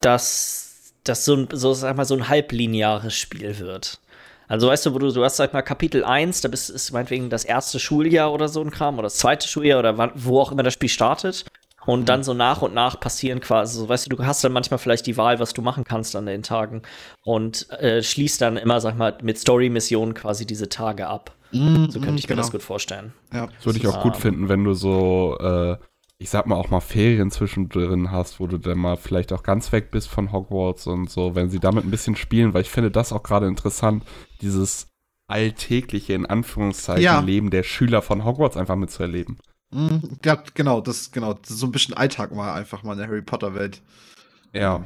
dass 0.00 0.92
das 1.04 1.24
so 1.24 1.34
ein, 1.34 1.48
so, 1.52 1.72
sag 1.74 1.96
mal, 1.96 2.04
so 2.04 2.14
ein 2.14 2.28
halblineares 2.28 3.14
Spiel 3.14 3.58
wird. 3.58 4.00
Also 4.48 4.68
weißt 4.68 4.86
du, 4.86 4.94
wo 4.94 4.98
du, 4.98 5.12
du 5.12 5.24
hast 5.24 5.36
sag 5.36 5.52
mal 5.52 5.62
Kapitel 5.62 6.04
1, 6.04 6.40
da 6.40 6.48
bist, 6.48 6.70
ist 6.70 6.90
meinetwegen 6.92 7.30
das 7.30 7.44
erste 7.44 7.78
Schuljahr 7.78 8.32
oder 8.32 8.48
so 8.48 8.62
ein 8.62 8.70
Kram 8.70 8.94
oder 8.94 9.04
das 9.04 9.18
zweite 9.18 9.46
Schuljahr 9.46 9.78
oder 9.78 9.98
wann, 9.98 10.10
wo 10.14 10.40
auch 10.40 10.50
immer 10.50 10.62
das 10.62 10.72
Spiel 10.74 10.88
startet. 10.88 11.44
Und 11.86 12.10
dann 12.10 12.22
so 12.22 12.34
nach 12.34 12.60
und 12.60 12.74
nach 12.74 13.00
passieren 13.00 13.40
quasi, 13.40 13.78
so, 13.78 13.88
weißt 13.88 14.12
du, 14.12 14.16
du 14.16 14.26
hast 14.26 14.44
dann 14.44 14.52
manchmal 14.52 14.76
vielleicht 14.76 15.06
die 15.06 15.16
Wahl, 15.16 15.38
was 15.38 15.54
du 15.54 15.62
machen 15.62 15.84
kannst 15.84 16.16
an 16.16 16.26
den 16.26 16.42
Tagen 16.42 16.82
und 17.24 17.70
äh, 17.70 18.02
schließt 18.02 18.42
dann 18.42 18.58
immer, 18.58 18.80
sag 18.82 18.98
mal, 18.98 19.16
mit 19.22 19.38
Story-Missionen 19.38 20.12
quasi 20.12 20.44
diese 20.44 20.68
Tage 20.68 21.06
ab. 21.06 21.34
So 21.50 22.00
könnte 22.00 22.16
ich 22.18 22.28
mir 22.28 22.36
das 22.36 22.50
gut 22.50 22.62
vorstellen. 22.62 23.14
Ja, 23.32 23.46
Das 23.46 23.64
würde 23.64 23.78
ich 23.78 23.86
auch 23.86 24.02
gut 24.02 24.18
finden, 24.18 24.50
wenn 24.50 24.64
du 24.64 24.74
so, 24.74 25.38
äh, 25.40 25.76
ich 26.18 26.28
sag 26.28 26.46
mal, 26.46 26.56
auch 26.56 26.68
mal 26.68 26.80
Ferien 26.80 27.30
zwischendrin 27.30 28.10
hast, 28.10 28.38
wo 28.38 28.46
du 28.46 28.58
dann 28.58 28.76
mal 28.76 28.96
vielleicht 28.96 29.32
auch 29.32 29.42
ganz 29.42 29.72
weg 29.72 29.90
bist 29.90 30.08
von 30.08 30.30
Hogwarts 30.30 30.86
und 30.86 31.08
so, 31.08 31.34
wenn 31.34 31.48
sie 31.48 31.60
damit 31.60 31.84
ein 31.84 31.90
bisschen 31.90 32.16
spielen, 32.16 32.52
weil 32.52 32.62
ich 32.62 32.70
finde 32.70 32.90
das 32.90 33.12
auch 33.12 33.22
gerade 33.22 33.46
interessant, 33.46 34.04
dieses 34.40 34.88
alltägliche, 35.26 36.14
in 36.14 36.26
Anführungszeichen, 36.26 37.02
Ja. 37.02 37.20
Leben 37.20 37.50
der 37.50 37.62
Schüler 37.62 38.02
von 38.02 38.24
Hogwarts 38.24 38.56
einfach 38.56 38.76
mitzuerleben. 38.76 39.38
Mhm, 39.70 40.18
ja, 40.24 40.42
genau, 40.54 40.80
das, 40.80 41.10
genau, 41.12 41.34
das 41.34 41.50
ist 41.50 41.58
so 41.58 41.66
ein 41.66 41.72
bisschen 41.72 41.94
Alltag 41.94 42.34
mal 42.34 42.54
einfach 42.54 42.82
mal 42.82 42.92
in 42.92 42.98
der 42.98 43.08
Harry 43.08 43.22
Potter 43.22 43.54
Welt. 43.54 43.82
Ja. 44.54 44.84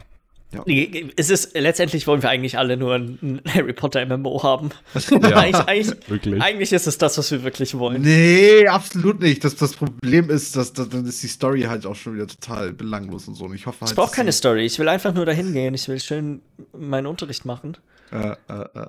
Es 1.17 1.31
ist, 1.31 1.55
letztendlich 1.55 2.07
wollen 2.07 2.23
wir 2.23 2.29
eigentlich 2.29 2.59
alle 2.59 2.77
nur 2.77 2.95
ein, 2.95 3.41
Harry 3.49 3.73
Potter 3.73 4.05
MMO 4.05 4.43
haben. 4.43 4.71
Ja. 5.11 5.37
eigentlich, 5.39 5.67
eigentlich, 6.09 6.43
eigentlich 6.43 6.73
ist 6.73 6.87
es 6.87 6.99
das, 6.99 7.17
was 7.17 7.31
wir 7.31 7.43
wirklich 7.43 7.79
wollen. 7.79 8.03
Nee, 8.03 8.67
absolut 8.67 9.21
nicht. 9.21 9.45
Das, 9.45 9.57
das 9.57 9.75
Problem 9.75 10.29
ist, 10.29 10.57
dass, 10.57 10.73
dass 10.73 10.89
dann 10.91 11.07
ist 11.07 11.23
die 11.23 11.29
Story 11.29 11.63
halt 11.63 11.87
auch 11.87 11.95
schon 11.95 12.15
wieder 12.17 12.27
total 12.27 12.73
belanglos 12.73 13.29
und 13.29 13.35
so. 13.35 13.47
Und 13.47 13.55
ich 13.55 13.67
hoffe 13.67 13.81
halt. 13.81 13.91
Ich 13.93 13.97
brauche 13.97 14.15
keine 14.15 14.33
Story. 14.33 14.67
Ich 14.67 14.79
will 14.79 14.89
einfach 14.89 15.15
nur 15.15 15.25
dahin 15.25 15.53
gehen. 15.53 15.73
Ich 15.75 15.89
will 15.89 16.01
schön 16.01 16.43
meinen 16.77 17.07
Unterricht 17.07 17.45
machen. 17.47 17.77
Äh, 18.11 18.35
äh, 18.49 18.65
äh, 18.75 18.89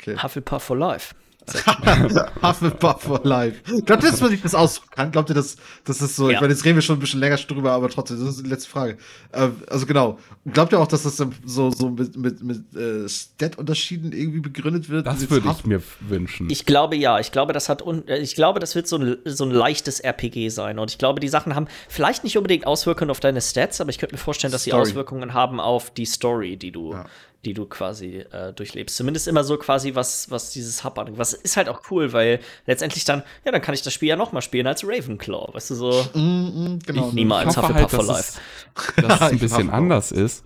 okay. 0.00 0.16
Hufflepuff 0.22 0.62
for 0.62 0.76
life. 0.76 1.14
Hufflepuff 2.42 3.02
for 3.02 3.20
life. 3.22 3.62
Glaubt 3.84 4.02
ihr, 4.02 4.10
dass 4.10 4.20
man 4.20 4.30
sich 4.30 4.42
das 4.42 4.54
aussuchen 4.54 4.88
kann? 4.90 5.12
Glaubt 5.12 5.30
ihr, 5.30 5.34
dass 5.34 5.56
das 5.84 6.02
ist 6.02 6.16
so? 6.16 6.28
Ja. 6.28 6.34
Ich 6.34 6.40
meine, 6.40 6.52
jetzt 6.52 6.64
reden 6.64 6.76
wir 6.76 6.82
schon 6.82 6.96
ein 6.96 7.00
bisschen 7.00 7.20
länger 7.20 7.36
drüber, 7.36 7.72
aber 7.72 7.88
trotzdem, 7.88 8.18
das 8.18 8.36
ist 8.36 8.44
die 8.44 8.48
letzte 8.48 8.68
Frage. 8.68 8.98
Äh, 9.32 9.50
also 9.68 9.86
genau. 9.86 10.18
Glaubt 10.52 10.72
ihr 10.72 10.80
auch, 10.80 10.88
dass 10.88 11.04
das 11.04 11.16
so, 11.16 11.70
so 11.70 11.90
mit, 11.90 12.16
mit, 12.16 12.42
mit 12.42 12.74
äh, 12.74 13.08
Stat-Unterschieden 13.08 14.12
irgendwie 14.12 14.40
begründet 14.40 14.88
wird? 14.88 15.06
Das 15.06 15.30
würde 15.30 15.48
ich 15.56 15.64
mir 15.64 15.82
wünschen. 16.00 16.50
Ich 16.50 16.66
glaube 16.66 16.96
ja. 16.96 17.20
Ich 17.20 17.30
glaube, 17.30 17.52
das 17.52 17.68
hat 17.68 17.80
un 17.80 18.06
äh, 18.08 18.18
ich 18.18 18.34
glaube, 18.34 18.58
das 18.58 18.74
wird 18.74 18.88
so 18.88 18.96
ein, 18.96 19.16
so 19.24 19.44
ein 19.44 19.50
leichtes 19.50 20.00
RPG 20.00 20.48
sein. 20.48 20.80
Und 20.80 20.90
ich 20.90 20.98
glaube, 20.98 21.20
die 21.20 21.28
Sachen 21.28 21.54
haben 21.54 21.68
vielleicht 21.88 22.24
nicht 22.24 22.36
unbedingt 22.36 22.66
Auswirkungen 22.66 23.10
auf 23.10 23.20
deine 23.20 23.40
Stats, 23.40 23.80
aber 23.80 23.90
ich 23.90 23.98
könnte 23.98 24.16
mir 24.16 24.20
vorstellen, 24.20 24.52
dass 24.52 24.64
sie. 24.64 24.76
Auswirkungen 24.76 25.32
haben 25.32 25.58
auf 25.58 25.90
die 25.90 26.04
Story, 26.04 26.58
die 26.58 26.70
du, 26.70 26.92
Ja. 26.92 27.06
Die 27.46 27.54
du 27.54 27.64
quasi 27.64 28.24
äh, 28.32 28.52
durchlebst. 28.52 28.96
Zumindest 28.96 29.28
immer 29.28 29.44
so 29.44 29.56
quasi, 29.56 29.94
was, 29.94 30.30
was 30.30 30.50
dieses 30.50 30.82
Hub 30.84 30.98
angeht. 30.98 31.16
Was 31.16 31.32
ist 31.32 31.56
halt 31.56 31.68
auch 31.68 31.80
cool, 31.90 32.12
weil 32.12 32.40
letztendlich 32.66 33.04
dann, 33.04 33.22
ja, 33.44 33.52
dann 33.52 33.62
kann 33.62 33.72
ich 33.72 33.82
das 33.82 33.94
Spiel 33.94 34.08
ja 34.08 34.16
noch 34.16 34.32
mal 34.32 34.42
spielen 34.42 34.66
als 34.66 34.84
Ravenclaw. 34.84 35.54
Weißt 35.54 35.70
du, 35.70 35.74
so. 35.76 36.06
Mm, 36.14 36.18
mm, 36.18 36.78
genau. 36.84 37.08
Ich 37.08 37.14
niemals. 37.14 37.56
Hufflepuff 37.56 37.74
halt, 37.74 37.90
for 37.90 37.98
dass 37.98 38.08
life. 38.08 38.40
es, 38.74 38.94
dass 38.96 39.14
es 39.14 39.22
ein 39.22 39.38
bisschen 39.38 39.70
anders 39.70 40.12
ist. 40.12 40.44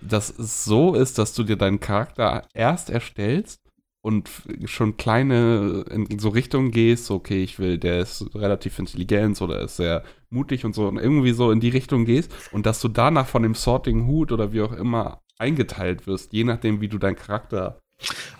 Dass 0.00 0.30
es 0.30 0.64
so 0.64 0.94
ist, 0.94 1.18
dass 1.18 1.32
du 1.32 1.42
dir 1.42 1.56
deinen 1.56 1.80
Charakter 1.80 2.46
erst 2.54 2.90
erstellst 2.90 3.60
und 4.02 4.28
schon 4.64 4.96
kleine 4.96 5.84
in 5.90 6.18
so 6.18 6.30
Richtungen 6.30 6.72
gehst, 6.72 7.06
so, 7.06 7.14
okay, 7.14 7.42
ich 7.42 7.60
will, 7.60 7.78
der 7.78 8.00
ist 8.00 8.34
relativ 8.34 8.78
intelligent 8.80 9.40
oder 9.40 9.60
ist 9.60 9.76
sehr 9.76 10.02
mutig 10.28 10.64
und 10.64 10.74
so 10.74 10.88
und 10.88 10.98
irgendwie 10.98 11.32
so 11.32 11.52
in 11.52 11.60
die 11.60 11.68
Richtung 11.68 12.04
gehst 12.04 12.32
und 12.50 12.66
dass 12.66 12.80
du 12.80 12.88
danach 12.88 13.28
von 13.28 13.44
dem 13.44 13.54
Sorting 13.54 14.06
Hut 14.08 14.32
oder 14.32 14.52
wie 14.52 14.62
auch 14.62 14.72
immer 14.72 15.22
eingeteilt 15.42 16.06
wirst, 16.06 16.32
je 16.32 16.44
nachdem, 16.44 16.80
wie 16.80 16.88
du 16.88 16.98
deinen 16.98 17.16
Charakter 17.16 17.78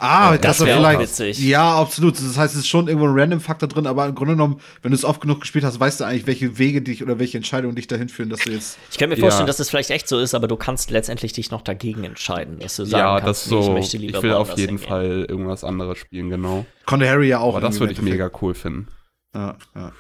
Ah, 0.01 0.33
Das 0.39 0.59
dass 0.59 0.61
er 0.61 0.67
wär 0.67 0.75
auch 0.75 0.81
vielleicht. 0.81 1.01
witzig. 1.03 1.39
Ja, 1.39 1.77
absolut. 1.79 2.17
Das 2.19 2.37
heißt, 2.37 2.55
es 2.55 2.61
ist 2.63 2.67
schon 2.69 2.89
irgendwo 2.89 3.07
ein 3.07 3.17
Random-Faktor 3.17 3.69
drin, 3.69 3.87
aber 3.87 4.07
im 4.07 4.15
Grunde 4.17 4.35
genommen, 4.35 4.61
wenn 4.83 4.91
du 4.91 4.97
es 4.97 5.05
oft 5.05 5.21
genug 5.21 5.41
gespielt 5.41 5.65
hast, 5.65 5.79
weißt 5.79 6.01
du 6.01 6.05
eigentlich, 6.05 6.27
welche 6.27 6.59
Wege 6.59 6.83
dich 6.83 7.01
oder 7.01 7.21
welche 7.21 7.37
Entscheidungen 7.37 7.77
dich 7.77 7.87
dahin 7.87 8.09
führen, 8.09 8.29
dass 8.29 8.41
du 8.41 8.51
jetzt. 8.51 8.77
Ich 8.91 8.99
kann 8.99 9.09
mir 9.09 9.15
Ja. 9.15 9.21
vorstellen, 9.21 9.47
dass 9.47 9.61
es 9.61 9.71
vielleicht 9.71 9.91
echt 9.91 10.09
so 10.09 10.19
ist, 10.19 10.35
aber 10.35 10.49
du 10.49 10.57
kannst 10.57 10.91
letztendlich 10.91 11.33
dich 11.33 11.53
noch 11.53 11.63
dagegen 11.63 12.03
entscheiden, 12.03 12.59
dass 12.59 12.75
du 12.75 12.85
sagen 12.85 13.05
ja, 13.07 13.21
kannst, 13.21 13.43
das 13.45 13.51
so, 13.51 13.61
ich 13.61 13.69
möchte 13.69 13.97
ich, 13.99 14.03
lieber 14.03 14.21
will 14.25 14.33
auf 14.33 14.49
jeden 14.59 14.79
hingehen. 14.79 14.89
Fall 14.89 15.27
irgendwas 15.29 15.63
anderes 15.63 15.97
spielen, 15.99 16.29
genau. 16.31 16.67
Konnte 16.87 17.09
Harry 17.09 17.29
ja 17.29 17.39
auch. 17.39 17.55
Aber 17.55 17.61
das 17.61 17.79
würde 17.79 17.93
ich 17.93 18.03
mega 18.03 18.33
cool 18.41 18.55
finden. 18.55 18.89
Ja, 19.33 19.57
ja. 19.77 19.93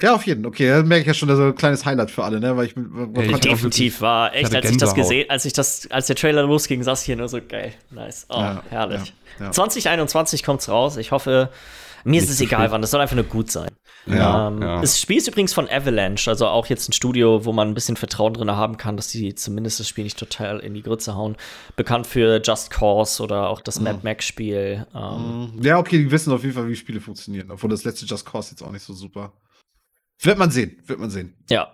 Ja, 0.00 0.14
auf 0.14 0.26
jeden 0.26 0.42
Fall. 0.42 0.48
Okay, 0.50 0.68
da 0.68 0.82
merke 0.82 1.02
ich 1.02 1.06
ja 1.08 1.14
schon, 1.14 1.28
das 1.28 1.38
ist 1.38 1.44
ein 1.44 1.54
kleines 1.56 1.84
Highlight 1.84 2.10
für 2.10 2.24
alle, 2.24 2.38
ne? 2.40 2.56
Weil 2.56 2.66
ich, 2.66 2.76
ich 2.76 3.40
Definitiv 3.40 4.00
war 4.00 4.34
echt, 4.34 4.54
als 4.54 4.70
ich 4.70 4.76
das 4.76 4.94
gesehen, 4.94 5.28
als 5.28 5.44
ich 5.44 5.52
das, 5.52 5.90
als 5.90 6.06
der 6.06 6.16
Trailer 6.16 6.42
losging, 6.44 6.82
saß 6.82 7.00
ich 7.00 7.06
hier 7.06 7.16
nur 7.16 7.28
so 7.28 7.40
geil. 7.46 7.72
Nice. 7.90 8.26
Oh, 8.28 8.34
Ja, 8.38 8.62
herrlich. 8.70 9.12
ja, 9.40 9.46
ja. 9.46 9.50
2021 9.52 10.42
kommt's 10.44 10.68
raus. 10.68 10.96
Ich 10.98 11.10
hoffe, 11.10 11.50
mir 12.04 12.18
ist 12.18 12.22
Nicht 12.24 12.30
es 12.30 12.36
zu 12.38 12.44
egal, 12.44 12.60
spät. 12.60 12.70
wann. 12.72 12.80
Das 12.82 12.90
soll 12.92 13.00
einfach 13.00 13.16
nur 13.16 13.24
gut 13.24 13.50
sein. 13.50 13.70
Ja, 14.06 14.48
ähm, 14.48 14.62
ja. 14.62 14.80
Das 14.80 14.98
Spiel 14.98 15.18
ist 15.18 15.28
übrigens 15.28 15.52
von 15.52 15.68
Avalanche, 15.68 16.30
also 16.30 16.46
auch 16.46 16.66
jetzt 16.66 16.88
ein 16.88 16.92
Studio, 16.92 17.44
wo 17.44 17.52
man 17.52 17.68
ein 17.68 17.74
bisschen 17.74 17.96
Vertrauen 17.96 18.32
drin 18.32 18.50
haben 18.50 18.78
kann, 18.78 18.96
dass 18.96 19.10
sie 19.10 19.34
zumindest 19.34 19.80
das 19.80 19.88
Spiel 19.88 20.04
nicht 20.04 20.18
total 20.18 20.60
in 20.60 20.72
die 20.72 20.82
Grütze 20.82 21.14
hauen. 21.14 21.36
Bekannt 21.76 22.06
für 22.06 22.40
Just 22.42 22.70
Cause 22.70 23.22
oder 23.22 23.50
auch 23.50 23.60
das 23.60 23.80
Mad 23.80 23.98
Max 24.04 24.24
Spiel. 24.24 24.86
Ähm, 24.94 25.50
Mhm. 25.56 25.62
Ja, 25.62 25.78
okay, 25.78 25.98
die 25.98 26.10
wissen 26.10 26.32
auf 26.32 26.42
jeden 26.42 26.54
Fall, 26.54 26.68
wie 26.68 26.76
Spiele 26.76 27.00
funktionieren. 27.00 27.50
Obwohl 27.50 27.68
das 27.68 27.84
letzte 27.84 28.06
Just 28.06 28.24
Cause 28.24 28.52
jetzt 28.52 28.62
auch 28.62 28.70
nicht 28.70 28.84
so 28.84 28.94
super. 28.94 29.32
Wird 30.20 30.38
man 30.38 30.50
sehen, 30.50 30.78
wird 30.86 30.98
man 30.98 31.10
sehen. 31.10 31.34
Ja. 31.48 31.70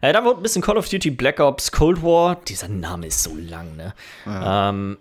Äh, 0.00 0.12
dann 0.12 0.24
wurde 0.24 0.40
ein 0.40 0.42
bisschen 0.42 0.62
Call 0.62 0.76
of 0.76 0.88
Duty 0.88 1.10
Black 1.10 1.40
Ops 1.40 1.70
Cold 1.72 2.02
War. 2.02 2.36
Dieser 2.46 2.68
Name 2.68 3.06
ist 3.06 3.22
so 3.22 3.34
lang, 3.36 3.76
ne? 3.76 3.94
Ähm, 4.26 4.98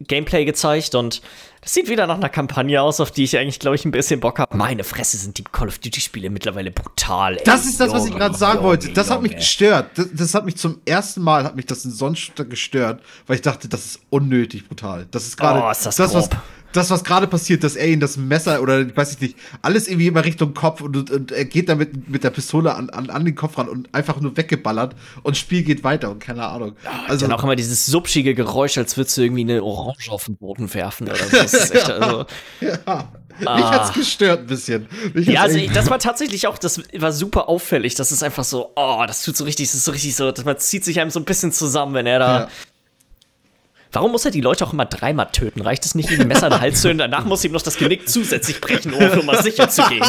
Gameplay 0.00 0.44
gezeigt 0.44 0.94
und 0.94 1.20
das 1.60 1.74
sieht 1.74 1.88
wieder 1.88 2.06
nach 2.06 2.16
einer 2.16 2.28
Kampagne 2.28 2.80
aus, 2.80 3.00
auf 3.00 3.10
die 3.10 3.24
ich 3.24 3.36
eigentlich, 3.36 3.58
glaube 3.58 3.76
ich, 3.76 3.84
ein 3.84 3.90
bisschen 3.90 4.20
Bock 4.20 4.38
habe. 4.38 4.56
Meine 4.56 4.84
Fresse 4.84 5.18
sind 5.18 5.36
die 5.36 5.44
Call 5.44 5.68
of 5.68 5.78
Duty 5.78 6.00
Spiele 6.00 6.30
mittlerweile 6.30 6.70
brutal. 6.70 7.36
Ey. 7.36 7.44
Das 7.44 7.66
ist 7.66 7.78
das, 7.80 7.92
was 7.92 8.06
ich 8.06 8.14
gerade 8.14 8.36
sagen 8.36 8.58
Junge, 8.58 8.68
wollte. 8.68 8.92
Das 8.92 9.10
hat 9.10 9.20
mich 9.20 9.36
gestört. 9.36 9.90
Das, 9.96 10.06
das 10.14 10.34
hat 10.34 10.46
mich 10.46 10.56
zum 10.56 10.80
ersten 10.86 11.20
Mal, 11.20 11.44
hat 11.44 11.56
mich 11.56 11.66
das 11.66 11.84
in 11.84 11.90
Sonnenshooter 11.90 12.44
gestört, 12.46 13.02
weil 13.26 13.36
ich 13.36 13.42
dachte, 13.42 13.68
das 13.68 13.84
ist 13.84 14.00
unnötig 14.08 14.66
brutal. 14.68 15.06
Das 15.10 15.26
ist 15.26 15.36
gerade 15.36 15.62
Oh, 15.62 15.70
ist 15.70 15.84
das 15.84 15.96
das, 15.96 16.14
was. 16.14 16.30
Das, 16.72 16.90
was 16.90 17.04
gerade 17.04 17.26
passiert, 17.26 17.64
dass 17.64 17.76
er 17.76 17.88
ihn 17.88 18.00
das 18.00 18.16
Messer 18.16 18.60
oder 18.62 18.80
ich 18.80 18.96
weiß 18.96 19.20
nicht, 19.20 19.36
alles 19.62 19.88
irgendwie 19.88 20.06
immer 20.06 20.24
Richtung 20.24 20.54
Kopf 20.54 20.80
und, 20.80 21.10
und, 21.10 21.32
er 21.32 21.44
geht 21.44 21.68
damit 21.68 22.08
mit 22.08 22.24
der 22.24 22.30
Pistole 22.30 22.74
an, 22.74 22.90
an, 22.90 23.10
an 23.10 23.24
den 23.24 23.34
Kopf 23.34 23.58
ran 23.58 23.68
und 23.68 23.94
einfach 23.94 24.20
nur 24.20 24.36
weggeballert 24.36 24.94
und 25.22 25.36
das 25.36 25.38
Spiel 25.38 25.62
geht 25.62 25.84
weiter 25.84 26.10
und 26.10 26.18
keine 26.18 26.46
Ahnung. 26.46 26.76
Also 27.06 27.26
dann 27.26 27.38
auch 27.38 27.42
immer 27.42 27.56
dieses 27.56 27.86
subschige 27.86 28.34
Geräusch, 28.34 28.76
als 28.78 28.96
würdest 28.96 29.16
du 29.16 29.22
irgendwie 29.22 29.42
eine 29.42 29.62
Orange 29.62 30.10
auf 30.10 30.24
den 30.26 30.36
Boden 30.36 30.72
werfen 30.74 31.08
oder 31.08 31.16
so. 31.16 31.36
Das 31.36 31.54
ist 31.54 31.70
echt, 31.74 31.90
also, 31.90 32.26
ja. 32.60 33.08
Mich 33.38 33.48
Ah. 33.48 33.70
hat's 33.70 33.92
gestört 33.92 34.40
ein 34.40 34.46
bisschen. 34.46 34.88
Mich 35.14 35.28
Ja, 35.28 35.42
also 35.42 35.58
ich, 35.58 35.70
das 35.70 35.88
war 35.90 35.98
tatsächlich 36.00 36.48
auch, 36.48 36.58
das 36.58 36.82
war 36.94 37.12
super 37.12 37.48
auffällig. 37.48 37.94
Das 37.94 38.10
ist 38.10 38.22
einfach 38.24 38.44
so, 38.44 38.72
oh, 38.74 39.04
das 39.06 39.22
tut 39.22 39.36
so 39.36 39.44
richtig, 39.44 39.68
das 39.68 39.76
ist 39.76 39.84
so 39.84 39.92
richtig 39.92 40.16
so, 40.16 40.32
man 40.44 40.58
zieht 40.58 40.84
sich 40.84 41.00
einem 41.00 41.10
so 41.10 41.20
ein 41.20 41.24
bisschen 41.24 41.52
zusammen, 41.52 41.94
wenn 41.94 42.06
er 42.06 42.18
da. 42.18 42.40
Ja. 42.40 42.48
Warum 43.92 44.12
muss 44.12 44.24
er 44.24 44.30
die 44.30 44.40
Leute 44.40 44.66
auch 44.66 44.72
immer 44.72 44.84
dreimal 44.84 45.28
töten? 45.32 45.62
Reicht 45.62 45.84
es 45.84 45.94
nicht, 45.94 46.10
ihm 46.10 46.20
ein 46.20 46.28
Messer 46.28 46.48
in 46.48 46.52
den 46.52 46.60
Hals 46.60 46.82
zu 46.82 46.88
hören? 46.88 46.98
Danach 46.98 47.24
muss 47.24 47.44
ihm 47.44 47.52
noch 47.52 47.62
das 47.62 47.76
Genick 47.78 48.08
zusätzlich 48.08 48.60
brechen, 48.60 48.92
um 48.92 49.00
für 49.00 49.22
mal 49.22 49.42
sicher 49.42 49.68
zu 49.68 49.82
gehen. 49.84 50.04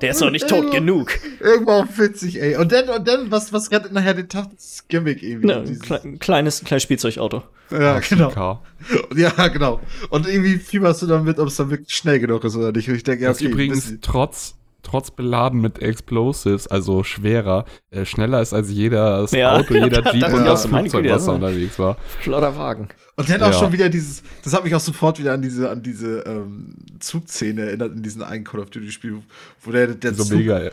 Der 0.00 0.10
ist 0.10 0.20
noch 0.20 0.30
nicht 0.30 0.48
tot 0.48 0.70
genug. 0.70 1.10
Irgendwo 1.40 1.72
auch 1.72 1.86
witzig, 1.96 2.40
ey. 2.40 2.56
Und 2.56 2.72
dann, 2.72 2.88
und 2.88 3.06
dann, 3.06 3.30
was, 3.30 3.52
was 3.52 3.70
rettet 3.70 3.92
nachher 3.92 4.14
den 4.14 4.28
Tag? 4.28 4.48
Das 4.54 4.84
Gimmick 4.88 5.22
irgendwie. 5.22 5.46
Ne, 5.46 5.64
ein, 6.02 6.18
kleines, 6.18 6.64
kleines 6.64 6.82
Spielzeugauto. 6.82 7.42
ja, 7.70 7.98
genau. 8.00 8.60
Ja, 9.16 9.48
genau. 9.48 9.80
Und 10.10 10.28
irgendwie 10.28 10.58
fieberst 10.58 11.02
du 11.02 11.06
damit, 11.06 11.38
ob 11.38 11.48
es 11.48 11.56
dann 11.56 11.70
wirklich 11.70 11.94
schnell 11.94 12.20
genug 12.20 12.44
ist 12.44 12.56
oder 12.56 12.72
nicht. 12.72 12.88
Und 12.88 12.94
ich 12.94 13.02
denke, 13.02 13.24
ja, 13.24 13.30
okay, 13.30 13.46
übrigens 13.46 13.92
trotz, 14.00 14.54
trotz 14.82 15.10
beladen 15.10 15.60
mit 15.60 15.80
Explosives, 15.80 16.66
also 16.68 17.02
schwerer, 17.02 17.64
äh, 17.90 18.04
schneller 18.04 18.40
ist 18.40 18.52
als 18.52 18.70
jedes 18.70 19.32
Ja. 19.32 19.56
Auto, 19.56 19.74
jeder 19.74 20.12
Jeep 20.14 20.32
und 20.32 20.44
das 20.44 20.68
meine 20.68 20.88
Flugzeug, 20.88 21.12
was 21.12 21.24
da 21.24 21.30
ja. 21.32 21.34
unterwegs 21.36 21.78
war. 21.78 21.96
Flotter 22.20 22.56
Wagen. 22.56 22.88
Und 23.16 23.28
dann 23.28 23.42
auch 23.42 23.52
Ja. 23.52 23.58
schon 23.58 23.72
wieder 23.72 23.88
dieses, 23.88 24.22
das 24.44 24.52
hat 24.52 24.62
mich 24.64 24.74
auch 24.74 24.80
sofort 24.80 25.18
wieder 25.18 25.32
an 25.32 25.42
diese, 25.42 25.70
an 25.70 25.82
diese 25.82 26.20
ähm, 26.20 26.76
Zugszene 27.00 27.62
erinnert, 27.62 27.92
in 27.94 28.02
diesem 28.02 28.22
einen 28.22 28.44
Call 28.44 28.60
of 28.60 28.70
Duty 28.70 28.92
Spiel, 28.92 29.22
wo 29.62 29.70
der, 29.72 29.88
der 29.88 30.14
So 30.14 30.24
Zug 30.24 30.38
mega. 30.38 30.62
Ja. 30.62 30.70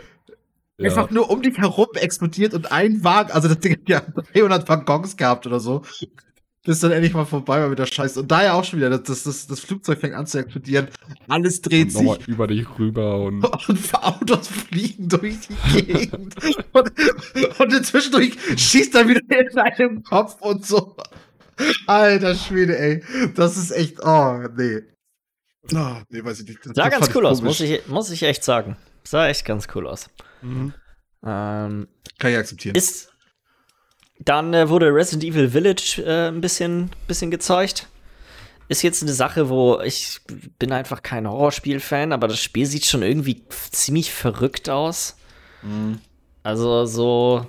einfach 0.81 1.09
nur 1.09 1.29
um 1.29 1.41
dich 1.41 1.57
herum 1.57 1.87
explodiert 1.95 2.53
und 2.53 2.71
ein 2.71 3.03
Wagen, 3.03 3.31
also 3.31 3.47
das 3.47 3.59
Ding 3.59 3.73
hat 3.73 3.87
ja 3.89 4.01
300 4.33 4.67
Waggons 4.69 5.17
gehabt 5.17 5.47
oder 5.47 5.59
so. 5.59 5.81
Bis 6.65 6.79
dann 6.79 6.91
endlich 6.91 7.13
mal 7.13 7.25
vorbei 7.25 7.59
war 7.59 7.67
mit 7.67 7.77
der 7.77 7.85
Scheiße. 7.85 8.21
Und 8.21 8.31
da 8.31 8.41
ja 8.41 8.53
auch 8.53 8.63
schon 8.63 8.79
wieder, 8.79 8.89
das, 8.89 9.23
das, 9.23 9.47
das 9.47 9.59
Flugzeug 9.59 9.99
fängt 9.99 10.15
an 10.15 10.25
zu 10.25 10.37
explodieren. 10.37 10.87
Alles 11.27 11.61
dreht 11.61 11.91
sich. 11.91 12.01
Nochmal 12.01 12.19
über 12.25 12.47
dich 12.47 12.65
rüber 12.79 13.21
und 13.21 13.43
Und 13.67 13.93
Autos 13.93 14.47
fliegen 14.47 15.09
durch 15.09 15.39
die 15.41 15.81
Gegend. 15.81 16.35
und, 16.71 16.91
und 17.59 17.85
zwischendurch 17.85 18.37
schießt 18.55 18.95
er 18.95 19.07
wieder 19.09 19.21
in 19.27 19.51
seinem 19.51 20.03
Kopf 20.03 20.41
und 20.41 20.65
so. 20.65 20.95
Alter 21.85 22.33
Schwede, 22.33 22.79
ey. 22.79 23.03
Das 23.35 23.57
ist 23.57 23.71
echt. 23.71 23.99
Oh, 24.01 24.39
nee. 24.55 24.81
Oh, 25.73 25.97
nee, 26.09 26.23
weiß 26.23 26.41
ich 26.41 26.47
nicht. 26.47 26.65
Das 26.65 26.75
Sah 26.75 26.87
ganz 26.87 27.13
cool 27.13 27.25
aus, 27.25 27.41
muss 27.41 27.59
ich, 27.59 27.85
muss 27.87 28.09
ich 28.09 28.23
echt 28.23 28.43
sagen. 28.43 28.77
Sah 29.03 29.27
echt 29.27 29.45
ganz 29.45 29.67
cool 29.75 29.85
aus. 29.85 30.09
Mhm. 30.41 30.73
Ähm, 31.25 31.87
Kann 32.19 32.31
ich 32.31 32.37
akzeptieren. 32.37 32.75
Ist. 32.75 33.12
Dann 34.25 34.53
äh, 34.53 34.69
wurde 34.69 34.93
Resident 34.93 35.23
Evil 35.23 35.49
Village 35.49 36.03
äh, 36.05 36.29
ein 36.29 36.41
bisschen, 36.41 36.91
bisschen 37.07 37.31
gezeigt. 37.31 37.87
Ist 38.69 38.81
jetzt 38.81 39.03
eine 39.03 39.13
Sache, 39.13 39.49
wo 39.49 39.81
ich 39.81 40.19
bin 40.57 40.71
einfach 40.71 41.03
kein 41.03 41.27
Horrorspiel-Fan, 41.27 42.13
aber 42.13 42.27
das 42.27 42.39
Spiel 42.39 42.65
sieht 42.65 42.85
schon 42.85 43.03
irgendwie 43.03 43.43
ziemlich 43.71 44.13
verrückt 44.13 44.69
aus. 44.69 45.17
Mhm. 45.61 45.99
Also 46.43 46.85
so, 46.85 47.45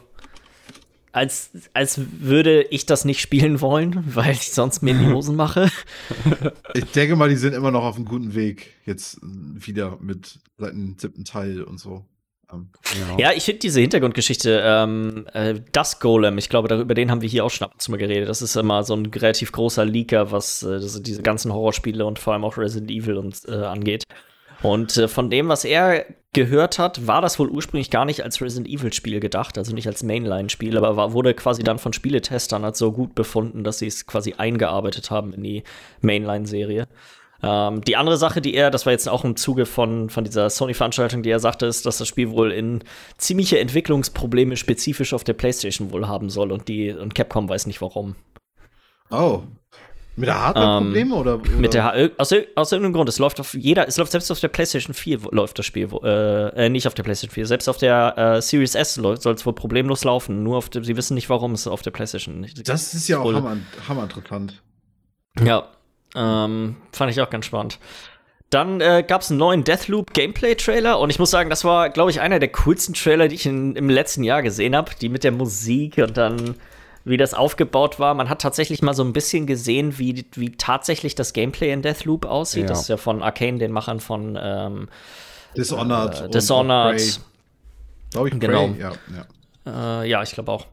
als, 1.12 1.50
als 1.72 2.00
würde 2.20 2.62
ich 2.62 2.86
das 2.86 3.04
nicht 3.04 3.20
spielen 3.20 3.60
wollen, 3.60 4.02
weil 4.14 4.32
ich 4.32 4.52
sonst 4.52 4.82
mir 4.82 4.90
in 4.90 4.98
die 4.98 5.12
Hosen 5.12 5.36
mache. 5.36 5.70
Ich 6.76 6.86
denke 6.86 7.14
mal, 7.14 7.28
die 7.28 7.36
sind 7.36 7.54
immer 7.54 7.70
noch 7.70 7.84
auf 7.84 7.94
einem 7.94 8.04
guten 8.04 8.34
Weg. 8.34 8.74
Jetzt 8.84 9.20
wieder 9.22 9.96
mit 10.00 10.40
seit 10.58 10.72
dem 10.72 10.98
siebten 10.98 11.24
Teil 11.24 11.62
und 11.62 11.78
so. 11.78 12.04
Ähm, 12.54 13.18
Ja, 13.18 13.32
ich 13.32 13.44
finde 13.44 13.60
diese 13.60 13.80
Hintergrundgeschichte, 13.80 14.62
ähm, 14.64 15.26
äh, 15.32 15.54
das 15.72 16.00
Golem, 16.00 16.38
ich 16.38 16.48
glaube, 16.48 16.68
darüber, 16.68 16.84
über 16.84 16.94
den 16.94 17.10
haben 17.10 17.22
wir 17.22 17.28
hier 17.28 17.44
auch 17.44 17.50
schon 17.50 17.66
ab 17.66 17.72
und 17.74 17.82
zu 17.82 17.90
mal 17.90 17.96
geredet. 17.96 18.28
Das 18.28 18.42
ist 18.42 18.56
immer 18.56 18.84
so 18.84 18.94
ein 18.94 19.06
relativ 19.06 19.52
großer 19.52 19.84
Leaker, 19.84 20.30
was 20.32 20.62
äh, 20.62 20.80
diese 21.00 21.22
ganzen 21.22 21.52
Horrorspiele 21.52 22.04
und 22.04 22.18
vor 22.18 22.32
allem 22.32 22.44
auch 22.44 22.56
Resident 22.56 22.90
Evil 22.90 23.16
und, 23.16 23.40
äh, 23.48 23.52
angeht. 23.52 24.04
Und 24.62 24.96
äh, 24.96 25.08
von 25.08 25.28
dem, 25.28 25.48
was 25.48 25.64
er 25.64 26.06
gehört 26.32 26.78
hat, 26.78 27.06
war 27.06 27.20
das 27.20 27.38
wohl 27.38 27.48
ursprünglich 27.48 27.90
gar 27.90 28.04
nicht 28.04 28.24
als 28.24 28.40
Resident 28.40 28.68
Evil-Spiel 28.68 29.20
gedacht, 29.20 29.58
also 29.58 29.74
nicht 29.74 29.86
als 29.86 30.02
Mainline-Spiel, 30.02 30.76
aber 30.76 30.96
war, 30.96 31.12
wurde 31.12 31.34
quasi 31.34 31.62
dann 31.62 31.78
von 31.78 31.92
Spieletestern 31.92 32.64
als 32.64 32.78
so 32.78 32.90
gut 32.90 33.14
befunden, 33.14 33.62
dass 33.62 33.78
sie 33.78 33.86
es 33.86 34.06
quasi 34.06 34.34
eingearbeitet 34.36 35.10
haben 35.10 35.32
in 35.32 35.42
die 35.42 35.62
Mainline-Serie. 36.00 36.88
Ähm, 37.46 37.80
die 37.82 37.96
andere 37.96 38.16
Sache, 38.16 38.40
die 38.40 38.54
er, 38.54 38.70
das 38.70 38.86
war 38.86 38.92
jetzt 38.92 39.08
auch 39.08 39.24
im 39.24 39.36
Zuge 39.36 39.66
von, 39.66 40.10
von 40.10 40.24
dieser 40.24 40.48
Sony-Veranstaltung, 40.50 41.22
die 41.22 41.30
er 41.30 41.40
sagte, 41.40 41.66
ist, 41.66 41.84
dass 41.86 41.98
das 41.98 42.08
Spiel 42.08 42.30
wohl 42.30 42.52
in 42.52 42.82
ziemliche 43.18 43.58
Entwicklungsprobleme 43.58 44.56
spezifisch 44.56 45.12
auf 45.12 45.24
der 45.24 45.34
PlayStation 45.34 45.90
wohl 45.92 46.08
haben 46.08 46.30
soll 46.30 46.52
und 46.52 46.68
die 46.68 46.90
und 46.92 47.14
Capcom 47.14 47.48
weiß 47.48 47.66
nicht 47.66 47.80
warum. 47.80 48.16
oh. 49.10 49.42
Mit 50.16 50.28
der 50.28 50.40
Hardware-Probleme 50.40 51.12
oder, 51.16 51.34
oder? 51.40 51.50
Ähm, 51.50 51.60
Mit 51.60 51.74
der 51.74 52.10
aus, 52.18 52.32
aus 52.54 52.70
irgendeinem 52.70 52.92
Grund, 52.92 53.08
es 53.08 53.18
läuft 53.18 53.40
auf 53.40 53.52
jeder, 53.54 53.88
es 53.88 53.96
läuft 53.96 54.12
selbst 54.12 54.30
auf 54.30 54.38
der 54.38 54.46
PlayStation 54.46 54.94
4 54.94 55.24
wo- 55.24 55.30
läuft 55.32 55.58
das 55.58 55.66
Spiel, 55.66 55.88
äh, 56.04 56.66
äh, 56.66 56.68
nicht 56.68 56.86
auf 56.86 56.94
der 56.94 57.02
PlayStation 57.02 57.34
4, 57.34 57.46
selbst 57.46 57.68
auf 57.68 57.78
der 57.78 58.16
äh, 58.16 58.40
Series 58.40 58.76
S 58.76 58.94
soll 58.94 59.16
es 59.16 59.44
wohl 59.44 59.54
problemlos 59.54 60.04
laufen. 60.04 60.44
Nur 60.44 60.58
auf 60.58 60.68
der, 60.68 60.84
sie 60.84 60.96
wissen 60.96 61.14
nicht, 61.14 61.28
warum 61.30 61.50
es 61.54 61.66
auf 61.66 61.82
der 61.82 61.90
PlayStation 61.90 62.38
nicht. 62.40 62.68
Das 62.68 62.94
ist 62.94 63.08
ja 63.08 63.18
auch 63.18 63.32
hammer, 63.34 63.56
hammer 63.88 64.04
interessant. 64.04 64.62
Ja, 65.44 65.66
ähm, 66.14 66.76
fand 66.92 67.10
ich 67.10 67.20
auch 67.20 67.30
ganz 67.30 67.46
spannend. 67.46 67.78
Dann 68.50 68.80
äh, 68.80 69.04
gab 69.06 69.22
es 69.22 69.30
einen 69.30 69.38
neuen 69.38 69.64
Deathloop 69.64 70.12
Gameplay-Trailer 70.12 71.00
und 71.00 71.10
ich 71.10 71.18
muss 71.18 71.30
sagen, 71.30 71.50
das 71.50 71.64
war, 71.64 71.90
glaube 71.90 72.10
ich, 72.10 72.20
einer 72.20 72.38
der 72.38 72.50
coolsten 72.52 72.94
Trailer, 72.94 73.26
die 73.26 73.34
ich 73.34 73.46
in, 73.46 73.74
im 73.74 73.88
letzten 73.88 74.22
Jahr 74.22 74.42
gesehen 74.42 74.76
habe. 74.76 74.92
Die 75.00 75.08
mit 75.08 75.24
der 75.24 75.32
Musik 75.32 75.98
und 75.98 76.16
dann, 76.16 76.54
wie 77.04 77.16
das 77.16 77.34
aufgebaut 77.34 77.98
war. 77.98 78.14
Man 78.14 78.28
hat 78.28 78.42
tatsächlich 78.42 78.80
mal 78.80 78.94
so 78.94 79.02
ein 79.02 79.12
bisschen 79.12 79.46
gesehen, 79.46 79.98
wie, 79.98 80.24
wie 80.34 80.52
tatsächlich 80.52 81.16
das 81.16 81.32
Gameplay 81.32 81.72
in 81.72 81.82
Deathloop 81.82 82.26
aussieht. 82.26 82.64
Ja. 82.64 82.68
Das 82.68 82.82
ist 82.82 82.88
ja 82.88 82.96
von 82.96 83.22
Arcane, 83.22 83.58
den 83.58 83.72
Machern 83.72 83.98
von 83.98 84.38
ähm, 84.40 84.88
Dishonored. 85.56 86.20
äh, 86.20 86.28
Dishonored. 86.28 86.96
Glaube 88.12 88.28
ich, 88.28 88.38
Genau. 88.38 88.68
Prey, 88.68 88.80
ja, 88.80 88.90
ja. 88.90 89.26
Äh, 89.66 90.08
ja, 90.08 90.22
ich 90.22 90.32
glaube 90.32 90.52
auch. 90.52 90.66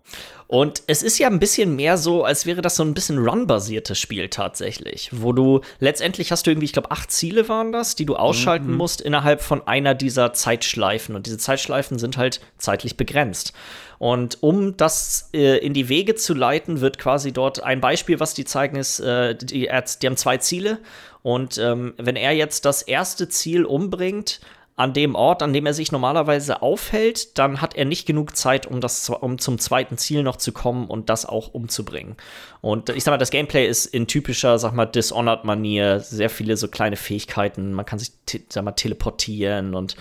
Und 0.48 0.84
es 0.88 1.02
ist 1.02 1.18
ja 1.18 1.28
ein 1.28 1.40
bisschen 1.40 1.78
mehr 1.78 1.98
so, 1.98 2.26
als 2.26 2.46
wäre 2.46 2.62
das 2.62 2.76
so 2.76 2.84
ein 2.84 2.94
bisschen 2.94 3.18
Run-basiertes 3.18 3.98
Spiel 3.98 4.28
tatsächlich, 4.28 5.10
wo 5.14 5.32
du 5.32 5.62
letztendlich 5.80 6.30
hast 6.34 6.46
du 6.46 6.52
irgendwie, 6.52 6.66
ich 6.66 6.74
glaube, 6.74 6.92
acht 6.92 7.10
Ziele 7.10 7.48
waren 7.48 7.72
das, 7.72 7.96
die 7.96 8.06
du 8.06 8.18
ausschalten 8.18 8.74
musst 8.76 9.00
innerhalb 9.00 9.42
von 9.42 9.66
einer 9.66 9.96
dieser 9.96 10.34
Zeitschleifen. 10.34 11.16
Und 11.16 11.26
diese 11.26 11.38
Zeitschleifen 11.38 12.00
sind 12.00 12.18
halt 12.18 12.42
zeitlich 12.58 12.98
begrenzt. 12.98 13.54
Und 13.98 14.40
um 14.42 14.76
das 14.76 15.30
äh, 15.34 15.60
in 15.60 15.74
die 15.74 15.88
Wege 15.88 16.16
zu 16.16 16.34
leiten, 16.34 16.82
wird 16.82 16.98
quasi 16.98 17.32
dort 17.32 17.64
ein 17.64 17.80
Beispiel, 17.80 18.20
was 18.20 18.34
die 18.34 18.44
zeigen, 18.44 18.76
ist, 18.76 19.00
äh, 19.00 19.36
die, 19.36 19.70
die 19.70 20.08
haben 20.08 20.18
zwei 20.18 20.36
Ziele. 20.36 20.80
Und 21.22 21.60
ähm, 21.60 21.94
wenn 21.98 22.18
er 22.18 22.34
jetzt 22.34 22.66
das 22.66 22.82
erste 22.82 23.30
Ziel 23.30 23.64
umbringt, 23.64 24.42
an 24.82 24.94
dem 24.94 25.14
Ort, 25.14 25.44
an 25.44 25.54
dem 25.54 25.68
er 25.68 25.76
sich 25.76 25.92
normalerweise 25.92 26.64
aufhält, 26.64 27.38
dann 27.38 27.62
hat 27.62 27.76
er 27.76 27.86
nicht 27.86 28.08
genug 28.08 28.36
Zeit, 28.36 28.66
um, 28.66 28.82
das, 28.82 29.08
um 29.10 29.38
zum 29.38 29.60
zweiten 29.60 30.00
Ziel 30.00 30.24
noch 30.24 30.38
zu 30.38 30.52
kommen 30.52 30.88
und 30.88 31.08
das 31.12 31.28
auch 31.28 31.54
umzubringen. 31.54 32.16
Und 32.62 32.90
ich 32.90 33.04
sag 33.04 33.12
mal, 33.12 33.18
das 33.18 33.32
Gameplay 33.32 33.68
ist 33.68 33.88
in 33.88 34.06
typischer, 34.08 34.60
sag 34.60 34.74
mal, 34.74 34.86
Dishonored-Manier 34.86 36.00
sehr 36.00 36.30
viele 36.30 36.56
so 36.58 36.68
kleine 36.68 36.96
Fähigkeiten. 36.96 37.74
Man 37.74 37.88
kann 37.88 37.98
sich, 37.98 38.12
sag 38.50 38.64
mal, 38.64 38.74
teleportieren 38.74 39.74
und 39.74 39.96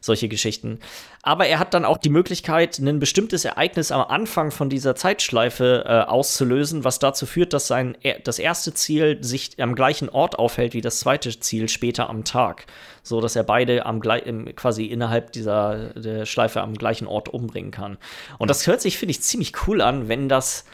solche 0.00 0.28
Geschichten. 0.28 0.78
Aber 1.22 1.46
er 1.46 1.58
hat 1.58 1.74
dann 1.74 1.84
auch 1.84 1.96
die 1.96 2.10
Möglichkeit, 2.10 2.78
ein 2.78 3.00
bestimmtes 3.00 3.44
Ereignis 3.44 3.90
am 3.90 4.02
Anfang 4.02 4.50
von 4.50 4.68
dieser 4.68 4.94
Zeitschleife 4.94 5.84
äh, 5.86 6.10
auszulösen, 6.10 6.84
was 6.84 6.98
dazu 6.98 7.24
führt, 7.26 7.52
dass 7.52 7.66
sein 7.66 7.96
das 8.22 8.38
erste 8.38 8.74
Ziel 8.74 9.18
sich 9.24 9.60
am 9.60 9.74
gleichen 9.74 10.10
Ort 10.10 10.38
aufhält 10.38 10.74
wie 10.74 10.82
das 10.82 11.00
zweite 11.00 11.40
Ziel 11.40 11.68
später 11.68 12.10
am 12.10 12.24
Tag, 12.24 12.66
so 13.02 13.22
dass 13.22 13.34
er 13.34 13.44
beide 13.44 13.86
am 13.86 14.02
quasi 14.02 14.84
innerhalb 14.84 15.32
dieser 15.32 16.26
Schleife 16.26 16.60
am 16.60 16.74
gleichen 16.74 17.06
Ort 17.06 17.30
umbringen 17.30 17.70
kann. 17.70 17.96
Und 18.38 18.50
das 18.50 18.66
hört 18.66 18.82
sich 18.82 18.98
finde 18.98 19.12
ich 19.12 19.22
ziemlich 19.22 19.66
cool 19.66 19.80
an, 19.80 20.08
wenn 20.08 20.28
das 20.28 20.66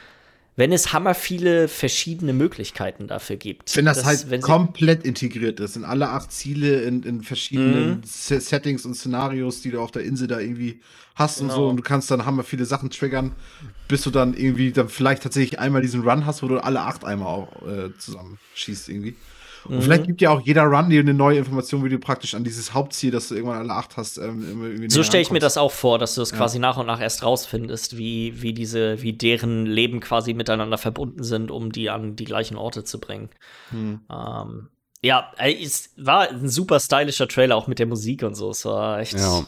wenn 0.61 0.73
es 0.73 0.93
hammer 0.93 1.15
viele 1.15 1.69
verschiedene 1.69 2.35
Möglichkeiten 2.35 3.07
dafür 3.07 3.37
gibt. 3.37 3.75
Wenn 3.75 3.87
das, 3.87 3.97
das 3.97 4.07
halt 4.07 4.31
wenn 4.31 4.43
komplett 4.43 5.07
integriert 5.07 5.59
ist, 5.59 5.75
in 5.75 5.87
alle 5.87 6.11
acht 6.11 6.31
Ziele, 6.31 6.83
in, 6.83 7.03
in 7.03 7.23
verschiedenen 7.23 8.03
mhm. 8.03 8.03
Settings 8.05 8.85
und 8.85 8.95
Szenarios, 8.95 9.63
die 9.63 9.71
du 9.71 9.81
auf 9.81 9.91
der 9.91 10.05
Insel 10.05 10.29
da 10.29 10.39
irgendwie 10.39 10.81
hast 11.15 11.39
genau. 11.39 11.51
und 11.51 11.57
so, 11.57 11.69
und 11.69 11.77
du 11.79 11.83
kannst 11.83 12.11
dann 12.11 12.27
hammer 12.27 12.45
viele 12.45 12.67
Sachen 12.67 12.91
triggern, 12.91 13.33
bis 13.89 14.03
du 14.03 14.11
dann 14.11 14.35
irgendwie 14.35 14.71
dann 14.71 14.91
vielleicht 14.91 15.23
tatsächlich 15.23 15.59
einmal 15.59 15.81
diesen 15.81 16.03
Run 16.03 16.27
hast, 16.27 16.43
wo 16.43 16.49
du 16.49 16.59
alle 16.59 16.83
acht 16.83 17.07
einmal 17.07 17.29
auch 17.29 17.67
äh, 17.67 17.97
zusammenschießt 17.97 18.91
irgendwie. 18.91 19.17
Und 19.65 19.77
mhm. 19.77 19.83
vielleicht 19.83 20.07
gibt 20.07 20.21
ja 20.21 20.31
auch 20.31 20.41
jeder 20.41 20.65
Run 20.65 20.91
dir 20.91 21.01
eine 21.01 21.15
neue 21.15 21.39
Information, 21.39 21.85
wie 21.85 21.89
du 21.89 21.99
praktisch 21.99 22.35
an 22.35 22.45
dieses 22.45 22.73
Hauptziel, 22.75 23.11
das 23.11 23.29
du 23.29 23.35
irgendwann 23.35 23.59
alle 23.59 23.73
acht 23.73 23.97
hast. 23.97 24.19
Ähm, 24.19 24.89
so 24.89 25.03
stelle 25.03 25.23
ich 25.23 25.31
mir 25.31 25.41
das 25.41 25.57
auch 25.59 25.73
vor, 25.73 25.99
dass 25.99 26.15
du 26.15 26.23
es 26.23 26.31
ja. 26.31 26.37
quasi 26.37 26.59
nach 26.59 26.77
und 26.77 26.87
nach 26.87 27.01
erst 27.01 27.23
rausfindest, 27.23 27.97
wie, 27.99 28.43
wie 28.43 28.55
diese, 28.55 29.03
wie 29.03 29.13
deren 29.13 29.67
Leben 29.67 30.01
quasi 30.01 30.35
miteinander 30.35 30.79
verbunden 30.79 31.23
sind, 31.23 31.51
um 31.51 31.73
die 31.73 31.91
an 31.91 32.17
die 32.17 32.25
gleichen 32.25 32.57
Orte 32.57 32.85
zu 32.85 33.01
bringen. 33.01 33.29
Mhm. 33.71 34.01
Ähm, 34.11 34.69
ja, 35.03 35.33
es 35.39 35.91
war 35.97 36.29
ein 36.29 36.49
super 36.49 36.79
stylischer 36.79 37.27
Trailer, 37.29 37.57
auch 37.57 37.67
mit 37.67 37.79
der 37.79 37.87
Musik 37.87 38.23
und 38.23 38.35
so. 38.35 38.51
Es 38.51 38.65
war 38.65 39.01
echt. 39.01 39.15
Ja. 39.15 39.47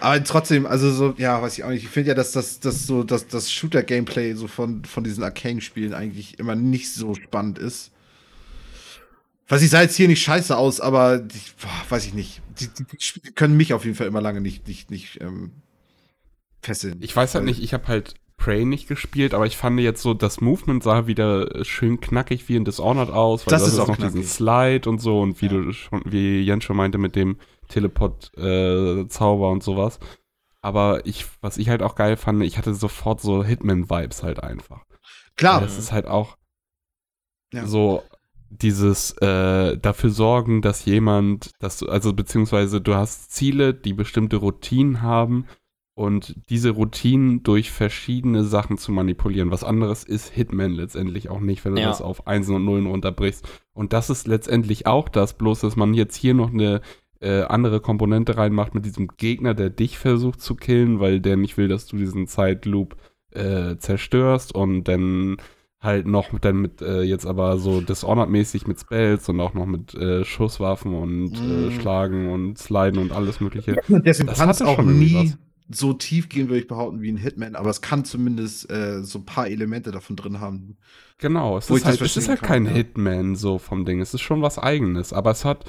Aber 0.00 0.24
trotzdem, 0.24 0.66
also 0.66 0.90
so, 0.90 1.14
ja, 1.18 1.42
weiß 1.42 1.58
ich 1.58 1.64
auch 1.64 1.68
nicht. 1.68 1.84
Ich 1.84 1.90
finde 1.90 2.08
ja, 2.08 2.14
dass 2.14 2.32
das, 2.32 2.60
das 2.60 2.86
so, 2.86 3.02
dass 3.02 3.26
das 3.26 3.52
Shooter-Gameplay 3.52 4.34
so 4.34 4.46
von, 4.46 4.84
von 4.86 5.04
diesen 5.04 5.22
Arcane-Spielen 5.22 5.92
eigentlich 5.92 6.38
immer 6.38 6.54
nicht 6.54 6.92
so 6.94 7.14
spannend 7.14 7.58
ist. 7.58 7.90
Was 9.50 9.62
ich 9.62 9.70
sah 9.70 9.82
jetzt 9.82 9.96
hier 9.96 10.06
nicht 10.06 10.22
scheiße 10.22 10.56
aus, 10.56 10.80
aber 10.80 11.18
die, 11.18 11.40
boah, 11.60 11.90
weiß 11.90 12.06
ich 12.06 12.14
nicht. 12.14 12.40
Die, 12.60 12.68
die, 12.68 12.84
die, 12.84 13.32
können 13.32 13.56
mich 13.56 13.74
auf 13.74 13.84
jeden 13.84 13.96
Fall 13.96 14.06
immer 14.06 14.20
lange 14.20 14.40
nicht, 14.40 14.68
nicht, 14.68 14.92
nicht 14.92 15.20
ähm, 15.20 15.50
fesseln. 16.62 16.98
Ich 17.02 17.16
weiß 17.16 17.34
halt 17.34 17.44
nicht, 17.44 17.60
ich 17.60 17.74
habe 17.74 17.88
halt 17.88 18.14
Prey 18.36 18.64
nicht 18.64 18.86
gespielt, 18.86 19.34
aber 19.34 19.46
ich 19.46 19.56
fand 19.56 19.80
jetzt 19.80 20.02
so, 20.02 20.14
das 20.14 20.40
Movement 20.40 20.84
sah 20.84 21.08
wieder 21.08 21.64
schön 21.64 22.00
knackig 22.00 22.48
wie 22.48 22.54
in 22.54 22.64
Dishonored 22.64 23.10
aus, 23.10 23.44
weil 23.44 23.50
das, 23.50 23.64
das 23.64 23.72
ist 23.72 23.78
noch 23.78 23.86
knackig. 23.86 24.14
diesen 24.14 24.22
Slide 24.22 24.88
und 24.88 25.00
so 25.00 25.20
und 25.20 25.42
wie 25.42 25.46
ja. 25.46 25.52
du 25.52 25.72
schon, 25.72 26.02
wie 26.06 26.42
Jens 26.42 26.62
schon 26.62 26.76
meinte 26.76 26.98
mit 26.98 27.16
dem 27.16 27.36
Teleport-Zauber 27.68 29.46
äh, 29.46 29.52
und 29.52 29.64
sowas. 29.64 29.98
Aber 30.62 31.04
ich, 31.06 31.26
was 31.40 31.58
ich 31.58 31.70
halt 31.70 31.82
auch 31.82 31.96
geil 31.96 32.16
fand, 32.16 32.44
ich 32.44 32.56
hatte 32.56 32.72
sofort 32.72 33.20
so 33.20 33.42
Hitman-Vibes 33.42 34.22
halt 34.22 34.44
einfach. 34.44 34.84
Klar. 35.34 35.60
Das 35.60 35.76
ist 35.76 35.90
halt 35.90 36.06
auch 36.06 36.36
ja. 37.52 37.66
so 37.66 38.04
dieses 38.50 39.12
äh, 39.18 39.78
dafür 39.78 40.10
sorgen, 40.10 40.60
dass 40.60 40.84
jemand, 40.84 41.50
dass 41.60 41.78
du, 41.78 41.88
also 41.88 42.12
beziehungsweise 42.12 42.80
du 42.80 42.94
hast 42.94 43.32
Ziele, 43.32 43.72
die 43.72 43.92
bestimmte 43.92 44.36
Routinen 44.36 45.02
haben 45.02 45.46
und 45.94 46.34
diese 46.48 46.70
Routinen 46.70 47.42
durch 47.42 47.70
verschiedene 47.70 48.44
Sachen 48.44 48.76
zu 48.76 48.90
manipulieren. 48.90 49.50
Was 49.50 49.64
anderes 49.64 50.02
ist 50.02 50.30
Hitman 50.30 50.72
letztendlich 50.72 51.28
auch 51.28 51.40
nicht, 51.40 51.64
wenn 51.64 51.76
du 51.76 51.80
ja. 51.80 51.88
das 51.88 52.02
auf 52.02 52.26
Einsen 52.26 52.56
und 52.56 52.64
Nullen 52.64 52.86
runterbrichst. 52.86 53.46
Und 53.72 53.92
das 53.92 54.10
ist 54.10 54.26
letztendlich 54.26 54.86
auch 54.86 55.08
das, 55.08 55.34
bloß 55.34 55.60
dass 55.60 55.76
man 55.76 55.94
jetzt 55.94 56.16
hier 56.16 56.34
noch 56.34 56.52
eine 56.52 56.80
äh, 57.20 57.42
andere 57.42 57.80
Komponente 57.80 58.36
reinmacht 58.36 58.74
mit 58.74 58.84
diesem 58.84 59.08
Gegner, 59.16 59.54
der 59.54 59.70
dich 59.70 59.98
versucht 59.98 60.40
zu 60.40 60.56
killen, 60.56 61.00
weil 61.00 61.20
der 61.20 61.36
nicht 61.36 61.56
will, 61.56 61.68
dass 61.68 61.86
du 61.86 61.96
diesen 61.96 62.26
Zeitloop 62.26 62.96
äh, 63.32 63.76
zerstörst 63.76 64.54
und 64.54 64.84
dann 64.84 65.36
halt 65.80 66.06
noch 66.06 66.38
dann 66.38 66.60
mit 66.60 66.82
äh, 66.82 67.02
jetzt 67.02 67.26
aber 67.26 67.56
so 67.58 67.80
Dishonored-mäßig 67.80 68.66
mit 68.66 68.78
Spells 68.78 69.28
und 69.28 69.40
auch 69.40 69.54
noch 69.54 69.66
mit 69.66 69.94
äh, 69.94 70.24
Schusswaffen 70.24 70.94
und 70.94 71.30
mm. 71.30 71.68
äh, 71.68 71.80
Schlagen 71.80 72.30
und 72.30 72.58
Sliden 72.58 72.98
und 72.98 73.12
alles 73.12 73.40
mögliche. 73.40 73.76
Deswegen 73.88 74.28
kann 74.32 74.50
es 74.50 74.60
auch 74.60 74.82
nie 74.82 75.32
so 75.72 75.92
tief 75.92 76.28
gehen, 76.28 76.48
würde 76.48 76.60
ich 76.60 76.66
behaupten, 76.66 77.00
wie 77.00 77.12
ein 77.12 77.16
Hitman, 77.16 77.54
aber 77.54 77.70
es 77.70 77.80
kann 77.80 78.04
zumindest 78.04 78.70
äh, 78.70 79.02
so 79.02 79.20
ein 79.20 79.24
paar 79.24 79.46
Elemente 79.46 79.92
davon 79.92 80.16
drin 80.16 80.40
haben. 80.40 80.76
Genau, 81.18 81.58
es 81.58 81.70
ist 81.70 81.84
halt, 81.84 82.00
es 82.00 82.16
ist 82.16 82.28
halt 82.28 82.42
kein 82.42 82.64
ja. 82.64 82.72
Hitman 82.72 83.36
so 83.36 83.58
vom 83.58 83.84
Ding. 83.84 84.00
Es 84.00 84.12
ist 84.12 84.22
schon 84.22 84.42
was 84.42 84.58
eigenes, 84.58 85.12
aber 85.12 85.30
es 85.30 85.44
hat 85.44 85.64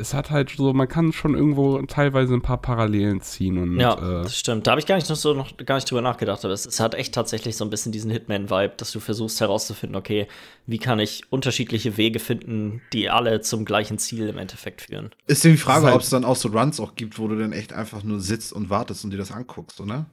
es 0.00 0.14
hat 0.14 0.30
halt 0.30 0.50
so, 0.56 0.72
man 0.72 0.88
kann 0.88 1.12
schon 1.12 1.34
irgendwo 1.34 1.80
teilweise 1.82 2.32
ein 2.32 2.40
paar 2.40 2.60
Parallelen 2.60 3.20
ziehen 3.20 3.58
und. 3.58 3.78
Ja, 3.78 3.94
äh, 3.94 4.22
das 4.22 4.36
stimmt. 4.36 4.66
Da 4.66 4.72
habe 4.72 4.80
ich 4.80 4.86
gar 4.86 4.96
nicht 4.96 5.08
noch 5.08 5.16
so 5.16 5.34
noch 5.34 5.56
gar 5.58 5.74
nicht 5.74 5.90
drüber 5.90 6.00
nachgedacht, 6.00 6.44
aber 6.44 6.54
es, 6.54 6.64
es 6.64 6.80
hat 6.80 6.94
echt 6.94 7.14
tatsächlich 7.14 7.56
so 7.56 7.64
ein 7.64 7.70
bisschen 7.70 7.92
diesen 7.92 8.10
Hitman-Vibe, 8.10 8.74
dass 8.78 8.92
du 8.92 9.00
versuchst 9.00 9.40
herauszufinden, 9.40 9.96
okay, 9.96 10.26
wie 10.66 10.78
kann 10.78 10.98
ich 10.98 11.30
unterschiedliche 11.30 11.96
Wege 11.98 12.18
finden, 12.18 12.80
die 12.92 13.10
alle 13.10 13.42
zum 13.42 13.64
gleichen 13.64 13.98
Ziel 13.98 14.28
im 14.28 14.38
Endeffekt 14.38 14.82
führen. 14.82 15.10
Ist 15.26 15.44
die 15.44 15.56
Frage, 15.56 15.86
halt 15.86 15.94
ob 15.94 16.00
es 16.00 16.10
dann 16.10 16.24
auch 16.24 16.36
so 16.36 16.48
Runs 16.48 16.80
auch 16.80 16.94
gibt, 16.94 17.18
wo 17.18 17.28
du 17.28 17.36
dann 17.38 17.52
echt 17.52 17.72
einfach 17.72 18.02
nur 18.02 18.20
sitzt 18.20 18.52
und 18.52 18.70
wartest 18.70 19.04
und 19.04 19.10
dir 19.10 19.18
das 19.18 19.30
anguckst, 19.30 19.80
oder? 19.80 20.06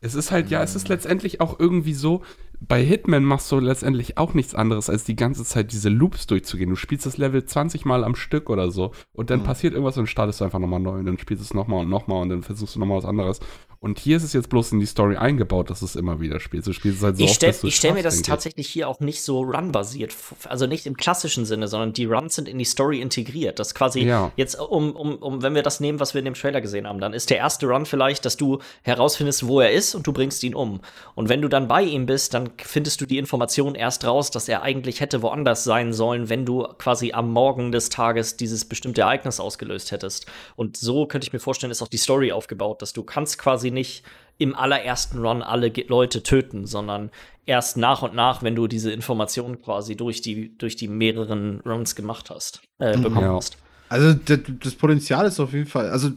Es 0.00 0.14
ist 0.14 0.30
halt, 0.30 0.48
ja, 0.48 0.62
es 0.62 0.74
ist 0.74 0.88
letztendlich 0.88 1.42
auch 1.42 1.60
irgendwie 1.60 1.92
so, 1.92 2.22
bei 2.60 2.84
Hitman 2.84 3.24
machst 3.24 3.50
du 3.50 3.58
letztendlich 3.58 4.18
auch 4.18 4.34
nichts 4.34 4.54
anderes, 4.54 4.90
als 4.90 5.04
die 5.04 5.16
ganze 5.16 5.44
Zeit 5.44 5.72
diese 5.72 5.88
Loops 5.88 6.26
durchzugehen. 6.26 6.68
Du 6.68 6.76
spielst 6.76 7.06
das 7.06 7.16
Level 7.16 7.44
20 7.44 7.86
Mal 7.86 8.04
am 8.04 8.14
Stück 8.14 8.50
oder 8.50 8.70
so 8.70 8.92
und 9.12 9.30
dann 9.30 9.40
mhm. 9.40 9.44
passiert 9.44 9.72
irgendwas 9.72 9.96
und 9.96 10.06
startest 10.06 10.40
du 10.40 10.44
einfach 10.44 10.58
nochmal 10.58 10.80
neu 10.80 10.98
und 10.98 11.06
dann 11.06 11.18
spielst 11.18 11.42
du 11.42 11.44
es 11.44 11.54
nochmal 11.54 11.80
und 11.80 11.88
nochmal 11.88 12.22
und 12.22 12.28
dann 12.28 12.42
versuchst 12.42 12.76
du 12.76 12.80
nochmal 12.80 12.98
was 12.98 13.06
anderes. 13.06 13.40
Und 13.82 13.98
hier 13.98 14.18
ist 14.18 14.24
es 14.24 14.34
jetzt 14.34 14.50
bloß 14.50 14.72
in 14.72 14.80
die 14.80 14.84
Story 14.84 15.16
eingebaut, 15.16 15.70
dass 15.70 15.80
du 15.80 15.86
es 15.86 15.96
immer 15.96 16.20
wieder 16.20 16.38
spielst. 16.38 16.68
Du 16.68 16.74
spielst 16.74 16.98
es 16.98 17.02
halt 17.02 17.16
so 17.16 17.24
ich 17.24 17.32
stell, 17.32 17.54
stelle 17.70 17.94
mir 17.94 18.02
das 18.02 18.20
tatsächlich 18.20 18.68
hier 18.68 18.86
auch 18.86 19.00
nicht 19.00 19.22
so 19.22 19.40
run-basiert, 19.40 20.14
also 20.44 20.66
nicht 20.66 20.84
im 20.84 20.98
klassischen 20.98 21.46
Sinne, 21.46 21.66
sondern 21.66 21.94
die 21.94 22.04
Runs 22.04 22.34
sind 22.34 22.46
in 22.46 22.58
die 22.58 22.66
Story 22.66 23.00
integriert. 23.00 23.58
Das 23.58 23.74
quasi 23.74 24.00
ja. 24.00 24.32
jetzt, 24.36 24.60
um, 24.60 24.94
um, 24.94 25.16
um, 25.16 25.42
wenn 25.42 25.54
wir 25.54 25.62
das 25.62 25.80
nehmen, 25.80 25.98
was 25.98 26.12
wir 26.12 26.18
in 26.18 26.26
dem 26.26 26.34
Trailer 26.34 26.60
gesehen 26.60 26.86
haben, 26.86 27.00
dann 27.00 27.14
ist 27.14 27.30
der 27.30 27.38
erste 27.38 27.68
Run 27.68 27.86
vielleicht, 27.86 28.26
dass 28.26 28.36
du 28.36 28.58
herausfindest, 28.82 29.46
wo 29.46 29.60
er 29.60 29.72
ist 29.72 29.94
und 29.94 30.06
du 30.06 30.12
bringst 30.12 30.44
ihn 30.44 30.54
um. 30.54 30.80
Und 31.14 31.30
wenn 31.30 31.40
du 31.40 31.48
dann 31.48 31.66
bei 31.66 31.82
ihm 31.82 32.04
bist, 32.04 32.34
dann 32.34 32.49
findest 32.58 33.00
du 33.00 33.06
die 33.06 33.18
Information 33.18 33.74
erst 33.74 34.04
raus, 34.04 34.30
dass 34.30 34.48
er 34.48 34.62
eigentlich 34.62 35.00
hätte 35.00 35.22
woanders 35.22 35.64
sein 35.64 35.92
sollen, 35.92 36.28
wenn 36.28 36.44
du 36.44 36.62
quasi 36.78 37.12
am 37.12 37.32
Morgen 37.32 37.72
des 37.72 37.88
Tages 37.88 38.36
dieses 38.36 38.64
bestimmte 38.64 39.02
Ereignis 39.02 39.40
ausgelöst 39.40 39.92
hättest. 39.92 40.26
Und 40.56 40.76
so 40.76 41.06
könnte 41.06 41.26
ich 41.26 41.32
mir 41.32 41.40
vorstellen, 41.40 41.70
ist 41.70 41.82
auch 41.82 41.88
die 41.88 41.96
Story 41.96 42.32
aufgebaut, 42.32 42.82
dass 42.82 42.92
du 42.92 43.02
kannst 43.02 43.38
quasi 43.38 43.70
nicht 43.70 44.04
im 44.38 44.54
allerersten 44.54 45.18
Run 45.18 45.42
alle 45.42 45.70
Leute 45.88 46.22
töten, 46.22 46.66
sondern 46.66 47.10
erst 47.44 47.76
nach 47.76 48.02
und 48.02 48.14
nach, 48.14 48.42
wenn 48.42 48.54
du 48.56 48.66
diese 48.68 48.90
Informationen 48.90 49.60
quasi 49.60 49.96
durch 49.96 50.22
die, 50.22 50.56
durch 50.56 50.76
die 50.76 50.88
mehreren 50.88 51.60
Runs 51.60 51.94
gemacht 51.94 52.30
hast, 52.30 52.62
äh, 52.78 52.96
mhm. 52.96 53.02
bekommen 53.02 53.26
ja. 53.26 53.34
hast. 53.34 53.58
Also 53.90 54.14
das, 54.14 54.38
das, 54.62 54.74
Potenzial 54.76 55.26
ist 55.26 55.40
auf 55.40 55.52
jeden 55.52 55.66
Fall, 55.66 55.90
also 55.90 56.10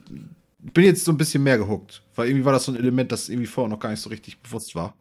bin 0.60 0.86
jetzt 0.86 1.04
so 1.04 1.12
ein 1.12 1.18
bisschen 1.18 1.44
mehr 1.44 1.58
gehuckt, 1.58 2.02
weil 2.16 2.28
irgendwie 2.30 2.46
war 2.46 2.54
das 2.54 2.66
so 2.66 2.72
ein 2.72 2.78
Element, 2.78 3.12
das 3.12 3.30
irgendwie 3.30 3.48
vorher 3.48 3.70
noch 3.70 3.80
gar 3.80 3.90
nicht 3.90 4.00
so 4.00 4.10
richtig 4.10 4.40
bewusst 4.40 4.76
war. 4.76 4.94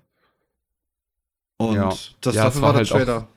Und 1.70 1.76
ja. 1.76 1.92
das 2.20 2.34
ja, 2.34 2.44
dafür 2.44 2.62
war, 2.62 2.74
war 2.74 2.82
der 2.82 2.90
halt 2.90 3.06
Trailer. 3.06 3.28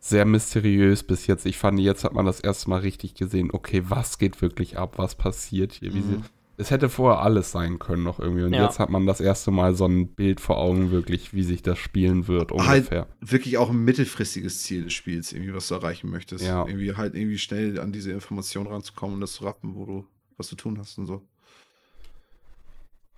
Sehr 0.00 0.24
mysteriös 0.24 1.02
bis 1.02 1.26
jetzt. 1.26 1.44
Ich 1.44 1.58
fand, 1.58 1.80
jetzt 1.80 2.04
hat 2.04 2.12
man 2.14 2.24
das 2.24 2.40
erste 2.40 2.70
Mal 2.70 2.80
richtig 2.80 3.14
gesehen, 3.14 3.50
okay, 3.52 3.82
was 3.88 4.18
geht 4.18 4.40
wirklich 4.40 4.78
ab, 4.78 4.94
was 4.96 5.16
passiert 5.16 5.72
hier, 5.72 5.92
wie 5.92 5.98
mhm. 5.98 6.10
sie 6.10 6.22
es 6.58 6.72
hätte 6.72 6.88
vorher 6.88 7.22
alles 7.22 7.52
sein 7.52 7.78
können 7.78 8.02
noch 8.02 8.18
irgendwie. 8.18 8.42
Und 8.42 8.52
ja. 8.52 8.64
jetzt 8.64 8.80
hat 8.80 8.90
man 8.90 9.06
das 9.06 9.20
erste 9.20 9.52
Mal 9.52 9.74
so 9.74 9.86
ein 9.86 10.08
Bild 10.08 10.40
vor 10.40 10.58
Augen, 10.58 10.90
wirklich, 10.90 11.32
wie 11.32 11.44
sich 11.44 11.62
das 11.62 11.78
spielen 11.78 12.26
wird, 12.26 12.50
halt 12.50 12.80
ungefähr. 12.80 13.00
Halt 13.02 13.08
wirklich 13.20 13.58
auch 13.58 13.70
ein 13.70 13.84
mittelfristiges 13.84 14.62
Ziel 14.62 14.82
des 14.82 14.92
Spiels, 14.92 15.32
irgendwie, 15.32 15.54
was 15.54 15.68
du 15.68 15.76
erreichen 15.76 16.10
möchtest. 16.10 16.44
Ja. 16.44 16.66
Irgendwie 16.66 16.94
halt 16.94 17.14
irgendwie 17.14 17.38
schnell 17.38 17.78
an 17.78 17.92
diese 17.92 18.10
Information 18.10 18.66
ranzukommen 18.66 19.14
und 19.14 19.20
das 19.20 19.34
zu 19.34 19.44
rappen, 19.44 19.76
wo 19.76 19.86
du, 19.86 20.04
was 20.36 20.48
zu 20.48 20.56
tun 20.56 20.78
hast 20.78 20.98
und 20.98 21.06
so. 21.06 21.22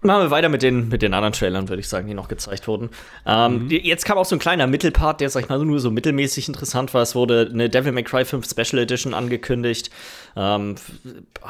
Machen 0.02 0.22
wir 0.22 0.30
weiter 0.30 0.48
mit 0.48 0.62
den, 0.62 0.88
mit 0.88 1.02
den 1.02 1.12
anderen 1.12 1.34
Trailern, 1.34 1.68
würde 1.68 1.80
ich 1.80 1.88
sagen, 1.88 2.08
die 2.08 2.14
noch 2.14 2.28
gezeigt 2.28 2.66
wurden. 2.66 2.88
Ähm, 3.26 3.64
mhm. 3.64 3.70
Jetzt 3.70 4.06
kam 4.06 4.16
auch 4.16 4.24
so 4.24 4.34
ein 4.34 4.38
kleiner 4.38 4.66
Mittelpart, 4.66 5.20
der, 5.20 5.28
sag 5.28 5.42
ich 5.42 5.48
mal, 5.50 5.58
nur 5.58 5.78
so 5.78 5.90
mittelmäßig 5.90 6.48
interessant 6.48 6.94
war. 6.94 7.02
Es 7.02 7.14
wurde 7.14 7.50
eine 7.52 7.68
Devil 7.68 7.92
May 7.92 8.02
Cry 8.02 8.24
5 8.24 8.48
Special 8.48 8.82
Edition 8.82 9.12
angekündigt. 9.12 9.90
Ähm, 10.36 10.76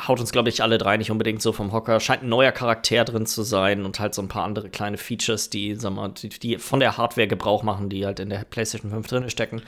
haut 0.09 0.19
uns, 0.19 0.33
glaube 0.33 0.49
ich, 0.49 0.65
alle 0.65 0.79
drei 0.79 0.97
nicht 0.97 1.13
unbedingt 1.13 1.43
so 1.43 1.53
vom 1.53 1.71
Hocker. 1.71 2.01
Scheint 2.01 2.25
ein 2.25 2.29
neuer 2.29 2.51
Charakter 2.51 3.05
drin 3.05 3.25
zu 3.25 3.45
sein 3.45 3.85
und 3.85 4.01
halt 4.01 4.15
so 4.15 4.23
ein 4.23 4.27
paar 4.27 4.43
andere 4.43 4.69
kleine 4.69 4.97
Features, 4.97 5.49
die, 5.51 5.77
sag 5.77 5.93
mal, 5.93 6.09
die, 6.09 6.31
die 6.31 6.59
von 6.59 6.81
der 6.81 6.97
Hardware 6.97 7.29
Gebrauch 7.29 7.63
machen, 7.63 7.89
die 7.89 8.05
halt 8.05 8.19
in 8.19 8.31
der 8.31 8.45
PlayStation 8.51 8.91
5 8.91 9.07
drin 9.07 9.31
stecken. 9.31 9.63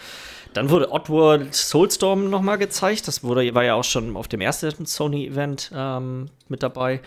Dann 0.55 0.71
wurde 0.71 0.91
Oddworld 0.91 1.55
Soulstorm 1.55 2.31
noch 2.31 2.43
mal 2.43 2.57
gezeigt. 2.57 3.07
Das 3.07 3.23
wurde, 3.23 3.55
war 3.55 3.63
ja 3.63 3.75
auch 3.75 3.85
schon 3.85 4.17
auf 4.17 4.27
dem 4.27 4.41
ersten 4.41 4.87
Sony-Event 4.87 5.71
ähm, 5.73 6.31
mit 6.49 6.65
dabei 6.65 7.01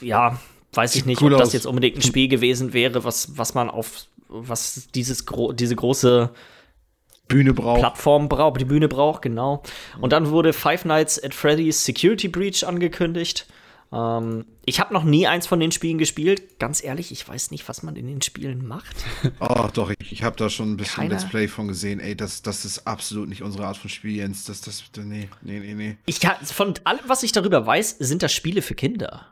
ja, 0.00 0.38
weiß 0.72 0.94
ich 0.96 1.06
nicht, 1.06 1.20
cool 1.22 1.32
ob 1.32 1.38
das 1.40 1.48
aus. 1.48 1.54
jetzt 1.54 1.66
unbedingt 1.66 1.96
ein 1.96 2.02
Spiel 2.02 2.28
gewesen 2.28 2.72
wäre, 2.72 3.04
was, 3.04 3.36
was 3.36 3.54
man 3.54 3.70
auf, 3.70 4.06
was 4.28 4.88
dieses 4.94 5.26
gro 5.26 5.52
diese 5.52 5.76
große 5.76 6.30
Bühne 7.28 7.52
braucht. 7.54 7.80
Plattform 7.80 8.28
braucht, 8.28 8.60
die 8.60 8.64
Bühne 8.64 8.88
braucht, 8.88 9.22
genau. 9.22 9.62
Und 10.00 10.12
dann 10.12 10.30
wurde 10.30 10.52
Five 10.52 10.84
Nights 10.84 11.22
at 11.22 11.34
Freddy's 11.34 11.84
Security 11.84 12.28
Breach 12.28 12.64
angekündigt. 12.64 13.46
Ähm, 13.92 14.44
ich 14.64 14.80
habe 14.80 14.92
noch 14.92 15.04
nie 15.04 15.26
eins 15.26 15.46
von 15.46 15.60
den 15.60 15.72
Spielen 15.72 15.98
gespielt. 15.98 16.58
Ganz 16.58 16.82
ehrlich, 16.82 17.12
ich 17.12 17.26
weiß 17.28 17.50
nicht, 17.50 17.68
was 17.68 17.82
man 17.82 17.96
in 17.96 18.06
den 18.06 18.22
Spielen 18.22 18.66
macht. 18.66 18.96
Oh, 19.40 19.68
doch, 19.74 19.90
ich, 19.90 20.12
ich 20.12 20.22
habe 20.22 20.36
da 20.36 20.50
schon 20.50 20.72
ein 20.72 20.76
bisschen 20.76 21.02
Keiner. 21.02 21.14
Let's 21.14 21.28
Play 21.28 21.48
von 21.48 21.68
gesehen. 21.68 22.00
Ey, 22.00 22.16
das, 22.16 22.42
das 22.42 22.64
ist 22.64 22.86
absolut 22.86 23.28
nicht 23.28 23.42
unsere 23.42 23.66
Art 23.66 23.76
von 23.76 23.90
Spiel, 23.90 24.16
Jens. 24.16 24.44
Das, 24.44 24.60
das, 24.60 24.84
nee, 24.96 25.28
nee, 25.42 25.60
nee, 25.60 25.74
nee. 25.74 25.96
Ich 26.06 26.20
kann, 26.20 26.36
von 26.44 26.74
allem, 26.84 27.00
was 27.06 27.22
ich 27.22 27.32
darüber 27.32 27.66
weiß, 27.66 27.96
sind 27.98 28.22
das 28.22 28.32
Spiele 28.32 28.62
für 28.62 28.74
Kinder. 28.74 29.26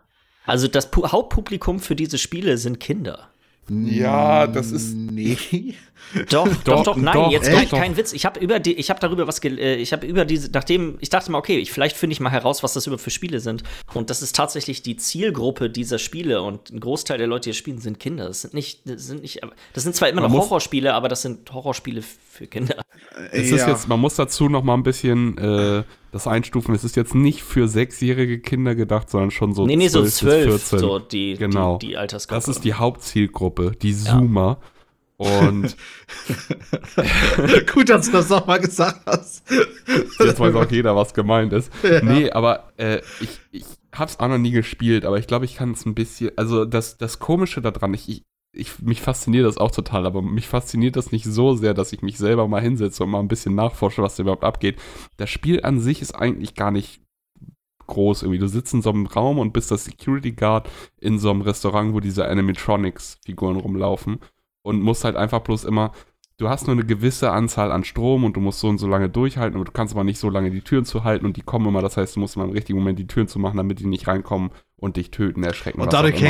Also 0.47 0.69
das 0.69 0.91
Pu 0.91 1.09
Hauptpublikum 1.09 1.81
für 1.81 1.97
diese 1.97 2.19
Spiele 2.19 2.59
sind 2.59 2.79
Kinder. 2.79 3.31
Ja, 3.69 4.47
das 4.47 4.71
ist. 4.71 4.95
Nee. 4.95 5.37
Doch, 6.31 6.49
doch, 6.65 6.85
doch, 6.85 6.97
nein, 6.97 7.15
doch, 7.15 7.31
jetzt 7.31 7.51
kein, 7.51 7.69
kein 7.69 7.97
Witz. 7.97 8.13
Ich 8.13 8.25
habe 8.25 8.39
über 8.39 8.59
die, 8.61 8.75
ich 8.75 8.91
habe 8.91 9.01
darüber 9.01 9.27
was, 9.27 9.43
äh, 9.43 9.77
ich 9.77 9.93
habe 9.93 10.07
über 10.07 10.25
diese, 10.25 10.51
nachdem, 10.53 10.97
ich 11.01 11.09
dachte 11.09 11.31
mal, 11.31 11.39
okay, 11.39 11.59
ich, 11.59 11.73
vielleicht 11.73 11.97
finde 11.97 12.13
ich 12.13 12.21
mal 12.21 12.31
heraus, 12.31 12.63
was 12.63 12.75
das 12.75 12.87
über 12.87 12.99
für 12.99 13.11
Spiele 13.11 13.41
sind. 13.41 13.63
Und 13.95 14.11
das 14.11 14.23
ist 14.23 14.37
tatsächlich 14.37 14.83
die 14.83 14.97
Zielgruppe 14.97 15.71
dieser 15.71 15.99
Spiele 15.99 16.43
und 16.43 16.71
ein 16.71 16.81
Großteil 16.81 17.19
der 17.19 17.27
Leute, 17.27 17.51
die 17.51 17.55
spielen, 17.55 17.79
sind 17.79 17.99
Kinder. 17.99 18.27
Das 18.27 18.43
sind 18.43 18.55
nicht, 18.55 18.81
das 18.85 19.07
sind 19.07 19.23
nicht, 19.23 19.41
das 19.73 19.83
sind 19.83 19.97
zwar 19.97 20.09
immer 20.09 20.23
man 20.23 20.31
noch 20.31 20.39
Horrorspiele, 20.39 20.95
aber 20.95 21.09
das 21.09 21.23
sind 21.23 21.53
Horrorspiele 21.53 22.03
für 22.03 22.47
Kinder. 22.47 22.77
Es 23.33 23.51
ist 23.51 23.67
jetzt, 23.67 23.89
man 23.89 24.01
muss 24.01 24.15
dazu 24.15 24.49
noch 24.49 24.63
mal 24.63 24.75
ein 24.75 24.83
bisschen 24.83 25.39
äh, 25.39 25.85
das 26.13 26.27
einstufen. 26.27 26.75
Es 26.75 26.85
ist 26.85 26.97
jetzt 26.97 27.15
nicht 27.15 27.43
für 27.43 27.69
sechsjährige 27.69 28.41
Kinder 28.41 28.75
gedacht, 28.75 29.11
sondern 29.11 29.31
schon 29.31 29.53
so 29.53 29.67
nee, 29.67 29.77
nee, 29.77 29.89
12 29.89 30.11
so 30.11 30.27
12, 30.27 30.45
bis 30.47 30.69
14. 30.71 30.79
So 30.79 30.99
die, 30.99 31.35
genau. 31.35 31.79
die, 31.79 31.89
die 31.89 31.97
Altersgruppe. 31.97 32.37
Das 32.37 32.49
ist 32.49 32.65
die 32.65 32.75
Hauptzielgruppe, 32.75 33.73
die 33.81 33.95
Zoomer. 33.95 34.59
Ja. 34.61 34.69
Und 35.17 35.77
gut, 37.73 37.89
dass 37.89 38.07
du 38.07 38.13
das 38.13 38.29
nochmal 38.29 38.61
gesagt 38.61 39.03
hast. 39.07 39.49
Jetzt 40.19 40.41
weiß 40.41 40.55
auch 40.57 40.71
jeder, 40.71 40.97
was 40.97 41.15
gemeint 41.15 41.53
ist. 41.53 41.73
Ja. 41.83 42.03
Nee, 42.03 42.31
aber 42.31 42.73
äh, 42.79 43.01
ich, 43.21 43.41
ich 43.53 43.65
hab's 43.93 44.19
auch 44.19 44.29
noch 44.29 44.39
nie 44.39 44.51
gespielt, 44.51 45.05
aber 45.05 45.19
ich 45.19 45.29
glaube, 45.29 45.45
ich 45.45 45.55
kann 45.55 45.73
es 45.73 45.87
ein 45.87 45.95
bisschen. 45.95 46.33
Also 46.37 46.65
das, 46.65 46.99
das 46.99 47.21
Komische 47.21 47.63
daran, 47.63 47.95
ich, 47.95 48.09
ich, 48.09 48.23
ich, 48.53 48.81
mich 48.81 49.03
fasziniert 49.03 49.47
das 49.47 49.59
auch 49.59 49.71
total, 49.71 50.05
aber 50.05 50.21
mich 50.21 50.49
fasziniert 50.49 50.97
das 50.97 51.13
nicht 51.13 51.27
so 51.27 51.55
sehr, 51.55 51.75
dass 51.75 51.93
ich 51.93 52.03
mich 52.03 52.19
selber 52.19 52.49
mal 52.49 52.63
hinsetze 52.63 53.05
und 53.05 53.11
mal 53.11 53.21
ein 53.21 53.29
bisschen 53.29 53.55
nachforsche, 53.55 54.03
was 54.03 54.17
da 54.17 54.23
überhaupt 54.23 54.45
abgeht. 54.45 54.81
Das 55.17 55.31
Spiel 55.31 55.61
an 55.63 55.79
sich 55.79 56.03
ist 56.03 56.15
eigentlich 56.15 56.57
gar 56.57 56.73
nicht 56.73 57.01
groß 57.87 58.23
irgendwie. 58.23 58.39
Du 58.41 58.49
sitzt 58.49 58.75
in 58.75 58.83
so 58.83 58.91
einem 58.91 59.07
Raum 59.07 59.39
und 59.39 59.53
bist 59.53 59.71
das 59.71 59.85
Security 59.85 60.33
Guard 60.33 60.69
in 61.01 61.19
so 61.19 61.31
einem 61.31 61.43
Restaurant, 61.43 61.95
wo 61.95 62.01
diese 62.01 62.27
Animatronics-Figuren 62.27 63.57
rumlaufen 63.57 64.19
und 64.65 64.81
musst 64.81 65.05
halt 65.05 65.15
einfach 65.15 65.41
bloß 65.41 65.65
immer, 65.65 65.93
du 66.39 66.49
hast 66.49 66.67
nur 66.67 66.75
eine 66.75 66.85
gewisse 66.85 67.31
Anzahl 67.31 67.71
an 67.71 67.85
Strom 67.85 68.25
und 68.25 68.35
du 68.35 68.41
musst 68.41 68.61
so 68.61 68.69
und 68.69 68.79
so 68.79 68.89
lange 68.89 69.09
durchhalten, 69.09 69.57
aber 69.57 69.65
du 69.65 69.73
kannst 69.73 69.95
aber 69.95 70.05
nicht 70.05 70.19
so 70.19 70.31
lange 70.31 70.51
die 70.51 70.63
Türen 70.63 70.85
zu 70.85 71.05
halten 71.05 71.27
und 71.27 71.37
die 71.37 71.43
kommen 71.43 71.69
immer, 71.69 71.83
das 71.83 71.97
heißt, 71.97 72.17
du 72.17 72.21
musst 72.21 72.35
immer 72.35 72.47
im 72.47 72.51
richtigen 72.51 72.79
Moment 72.79 72.99
die 72.99 73.07
Türen 73.07 73.29
zu 73.29 73.39
machen, 73.39 73.59
damit 73.59 73.79
die 73.79 73.87
nicht 73.87 74.09
reinkommen 74.09 74.51
und 74.77 74.97
dich 74.97 75.11
töten, 75.11 75.45
erschrecken. 75.45 75.81
Und 75.81 75.93
dadurch 75.93 76.21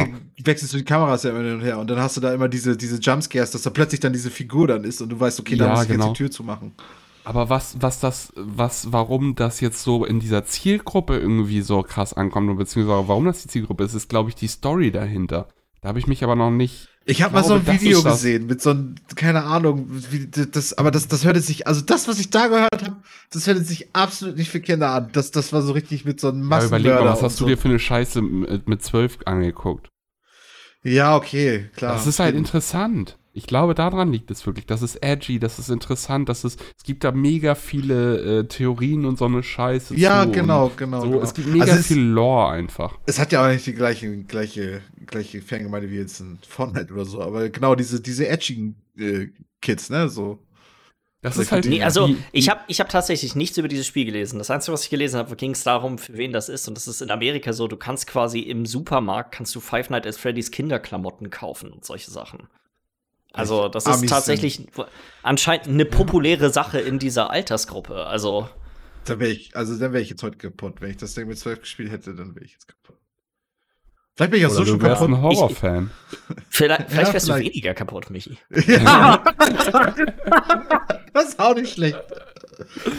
wechselst 0.42 0.74
du 0.74 0.78
die 0.78 0.84
Kameras 0.84 1.22
ja 1.22 1.30
immer 1.30 1.42
hin 1.42 1.54
und 1.54 1.62
her 1.62 1.78
und 1.78 1.88
dann 1.88 2.00
hast 2.00 2.16
du 2.16 2.20
da 2.20 2.34
immer 2.34 2.48
diese, 2.48 2.76
diese 2.76 2.98
Jumpscares, 2.98 3.52
dass 3.52 3.62
da 3.62 3.70
plötzlich 3.70 4.00
dann 4.00 4.12
diese 4.12 4.30
Figur 4.30 4.66
dann 4.66 4.84
ist 4.84 5.00
und 5.00 5.10
du 5.10 5.18
weißt, 5.18 5.40
okay, 5.40 5.56
da 5.56 5.66
ja, 5.66 5.70
muss 5.70 5.82
ich 5.84 5.88
genau. 5.88 6.06
jetzt 6.08 6.18
die 6.18 6.24
Tür 6.24 6.30
zu 6.30 6.42
machen. 6.42 6.74
Aber 7.24 7.48
was, 7.48 7.80
was 7.80 8.00
das, 8.00 8.32
was, 8.36 8.92
warum 8.92 9.34
das 9.34 9.60
jetzt 9.60 9.82
so 9.82 10.04
in 10.04 10.20
dieser 10.20 10.44
Zielgruppe 10.44 11.16
irgendwie 11.16 11.62
so 11.62 11.82
krass 11.82 12.12
ankommt, 12.12 12.54
beziehungsweise 12.58 13.08
warum 13.08 13.24
das 13.24 13.42
die 13.42 13.48
Zielgruppe 13.48 13.84
ist, 13.84 13.94
ist, 13.94 14.10
glaube 14.10 14.28
ich, 14.28 14.34
die 14.34 14.48
Story 14.48 14.90
dahinter. 14.90 15.48
Da 15.80 15.88
habe 15.88 15.98
ich 15.98 16.06
mich 16.06 16.22
aber 16.22 16.36
noch 16.36 16.50
nicht 16.50 16.88
ich 17.06 17.22
habe 17.22 17.34
mal 17.34 17.44
so 17.44 17.54
ein 17.54 17.66
Video 17.66 18.02
gesehen 18.02 18.46
mit 18.46 18.62
so 18.62 18.70
einem, 18.70 18.94
keine 19.14 19.44
Ahnung, 19.44 19.86
wie 20.10 20.26
das, 20.26 20.72
aber 20.78 20.90
das, 20.90 21.06
das 21.06 21.24
hörte 21.24 21.40
sich, 21.40 21.66
also 21.66 21.82
das, 21.82 22.08
was 22.08 22.18
ich 22.18 22.30
da 22.30 22.46
gehört 22.46 22.82
habe, 22.82 22.96
das 23.30 23.46
hörte 23.46 23.62
sich 23.62 23.94
absolut 23.94 24.36
nicht 24.36 24.50
für 24.50 24.60
Kinder 24.60 24.90
an. 24.90 25.10
Das, 25.12 25.30
das 25.30 25.52
war 25.52 25.62
so 25.62 25.72
richtig 25.72 26.04
mit 26.04 26.18
so 26.20 26.28
einem 26.28 26.42
Massenmörder. 26.42 26.84
Ja, 26.84 26.90
überleg 26.94 27.04
mal, 27.04 27.12
was 27.12 27.22
hast 27.22 27.36
so. 27.36 27.44
du 27.44 27.50
dir 27.50 27.58
für 27.58 27.68
eine 27.68 27.78
Scheiße 27.78 28.22
mit 28.22 28.82
zwölf 28.82 29.18
angeguckt? 29.26 29.88
Ja, 30.82 31.16
okay, 31.16 31.70
klar. 31.76 31.94
Das 31.94 32.06
ist 32.06 32.20
halt 32.20 32.36
interessant. 32.36 33.18
Ich 33.36 33.48
glaube, 33.48 33.74
daran 33.74 34.12
liegt 34.12 34.30
es 34.30 34.46
wirklich. 34.46 34.64
Das 34.64 34.80
ist 34.80 34.94
edgy, 35.02 35.40
das 35.40 35.58
ist 35.58 35.68
interessant, 35.68 36.28
das 36.28 36.44
ist, 36.44 36.60
es 36.76 36.84
gibt 36.84 37.02
da 37.02 37.10
mega 37.10 37.56
viele 37.56 38.38
äh, 38.40 38.44
Theorien 38.44 39.04
und 39.04 39.18
so 39.18 39.24
eine 39.24 39.42
Scheiße. 39.42 39.96
Ja, 39.96 40.24
genau, 40.24 40.70
genau, 40.76 41.00
so, 41.00 41.10
genau. 41.10 41.20
Es 41.20 41.34
gibt 41.34 41.48
mega 41.48 41.64
also 41.64 41.82
viel 41.82 42.00
Lore 42.00 42.52
einfach. 42.52 42.96
Es 43.06 43.18
hat 43.18 43.32
ja 43.32 43.44
auch 43.44 43.50
nicht 43.50 43.66
die 43.66 43.74
gleiche, 43.74 44.18
gleiche, 44.18 44.82
gleiche 45.06 45.42
Fangemeinde 45.42 45.90
wie 45.90 45.96
jetzt 45.96 46.20
ein 46.20 46.38
Fortnite 46.46 46.92
oder 46.92 47.04
so, 47.04 47.20
aber 47.20 47.48
genau 47.48 47.74
diese, 47.74 48.00
diese 48.00 48.28
edgigen 48.28 48.76
äh, 48.96 49.26
Kids, 49.60 49.90
ne, 49.90 50.08
so. 50.08 50.38
Das 51.20 51.36
ist 51.36 51.50
halt. 51.50 51.64
Nee, 51.64 51.82
also 51.82 52.14
ich 52.30 52.48
habe 52.50 52.60
ich 52.68 52.78
hab 52.78 52.88
tatsächlich 52.88 53.34
nichts 53.34 53.58
über 53.58 53.66
dieses 53.66 53.86
Spiel 53.86 54.04
gelesen. 54.04 54.38
Das 54.38 54.50
Einzige, 54.50 54.74
was 54.74 54.84
ich 54.84 54.90
gelesen 54.90 55.18
habe, 55.18 55.34
ging 55.34 55.52
es 55.52 55.64
darum, 55.64 55.98
für 55.98 56.16
wen 56.18 56.32
das 56.32 56.50
ist. 56.50 56.68
Und 56.68 56.76
das 56.76 56.86
ist 56.86 57.00
in 57.00 57.10
Amerika 57.10 57.52
so, 57.54 57.66
du 57.66 57.78
kannst 57.78 58.06
quasi 58.06 58.40
im 58.40 58.66
Supermarkt, 58.66 59.32
kannst 59.32 59.54
du 59.54 59.60
Five 59.60 59.88
Nights 59.90 60.06
at 60.06 60.16
Freddy's 60.16 60.50
Kinderklamotten 60.50 61.30
kaufen 61.30 61.72
und 61.72 61.84
solche 61.84 62.10
Sachen. 62.10 62.46
Also, 63.34 63.68
das 63.68 63.86
ist 63.86 64.08
tatsächlich 64.08 64.56
sind. 64.56 64.70
anscheinend 65.22 65.66
eine 65.66 65.84
populäre 65.84 66.50
Sache 66.50 66.78
in 66.80 66.98
dieser 66.98 67.30
Altersgruppe. 67.30 68.06
Also. 68.06 68.48
Da 69.04 69.18
wäre 69.18 69.30
ich, 69.30 69.54
also 69.56 69.76
dann 69.78 69.92
wäre 69.92 70.02
ich 70.02 70.08
jetzt 70.10 70.22
heute 70.22 70.38
kaputt. 70.38 70.80
Wenn 70.80 70.90
ich 70.90 70.96
das 70.96 71.14
Ding 71.14 71.26
mit 71.28 71.38
12 71.38 71.60
gespielt 71.60 71.90
hätte, 71.90 72.14
dann 72.14 72.34
wäre 72.34 72.44
ich 72.44 72.52
jetzt 72.52 72.68
kaputt. 72.68 72.96
Vielleicht 74.16 74.30
bin 74.30 74.40
ich 74.40 74.46
auch 74.46 74.50
Oder 74.52 74.58
so 74.64 74.66
schon 74.66 74.78
kaputt. 74.78 75.08
ein 75.08 75.20
Horrorfan. 75.20 75.90
Vielleicht, 76.48 76.88
vielleicht 76.88 77.08
ja, 77.08 77.12
wärst 77.14 77.26
vielleicht. 77.26 77.46
du 77.46 77.50
weniger 77.50 77.74
kaputt, 77.74 78.10
Michi. 78.10 78.38
Ja. 78.68 79.22
das 81.12 81.28
ist 81.30 81.40
auch 81.40 81.54
nicht 81.56 81.72
schlecht. 81.74 81.98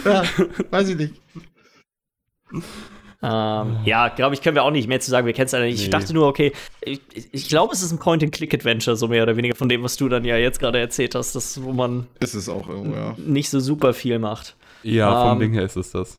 Ja, 0.04 0.24
weiß 0.70 0.90
ich 0.90 0.98
nicht. 0.98 1.14
Ähm, 3.26 3.78
ja, 3.86 4.10
glaube 4.10 4.36
ich, 4.36 4.42
können 4.42 4.56
wir 4.56 4.64
auch 4.64 4.72
nicht 4.72 4.88
mehr 4.88 5.00
zu 5.00 5.10
sagen. 5.10 5.26
Wir 5.26 5.34
kennen 5.34 5.48
es 5.48 5.52
leider 5.52 5.66
nicht. 5.66 5.78
Nee. 5.78 5.84
Ich 5.86 5.90
dachte 5.90 6.14
nur, 6.14 6.28
okay, 6.28 6.52
ich, 6.82 7.02
ich 7.32 7.48
glaube, 7.48 7.74
es 7.74 7.82
ist 7.82 7.92
ein 7.92 7.98
Point-and-Click-Adventure, 7.98 8.96
so 8.96 9.08
mehr 9.08 9.24
oder 9.24 9.36
weniger 9.36 9.56
von 9.56 9.68
dem, 9.68 9.82
was 9.82 9.98
du 9.98 10.08
dann 10.10 10.26
ja 10.26 10.38
jetzt 10.38 10.60
gerade 10.60 10.80
erzählt 10.80 11.16
hast, 11.16 11.34
das, 11.36 11.64
wo 11.64 11.74
man 11.74 12.08
ist 12.20 12.36
es 12.36 12.48
auch 12.50 12.70
irgendwo, 12.70 12.96
ja. 12.96 13.16
nicht 13.18 13.50
so 13.50 13.60
super 13.60 13.94
viel 13.94 14.20
macht. 14.20 14.56
Ja, 14.84 15.24
vom 15.24 15.34
ähm, 15.34 15.40
Ding 15.40 15.54
her 15.54 15.64
ist 15.64 15.76
es 15.76 15.92
das. 15.92 16.18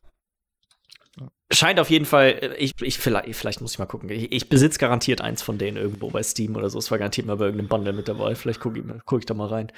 Scheint 1.49 1.79
auf 1.79 1.89
jeden 1.89 2.03
Fall, 2.03 2.55
ich, 2.57 2.73
ich 2.81 2.97
vielleicht, 2.97 3.33
vielleicht 3.33 3.61
muss 3.61 3.71
ich 3.71 3.79
mal 3.79 3.85
gucken. 3.85 4.09
Ich, 4.09 4.33
ich 4.33 4.49
besitze 4.49 4.79
garantiert 4.79 5.21
eins 5.21 5.41
von 5.41 5.57
denen 5.57 5.77
irgendwo 5.77 6.09
bei 6.09 6.21
Steam 6.21 6.57
oder 6.57 6.69
so. 6.69 6.77
Es 6.77 6.91
war 6.91 6.97
garantiert 6.97 7.25
mal 7.25 7.37
bei 7.37 7.45
irgendeinem 7.45 7.69
Bundle 7.69 7.93
mit 7.93 8.09
dabei. 8.09 8.35
Vielleicht 8.35 8.59
gucke 8.59 8.79
ich, 8.79 8.85
guck 9.05 9.19
ich 9.19 9.25
da 9.25 9.33
mal 9.33 9.47
rein. 9.47 9.71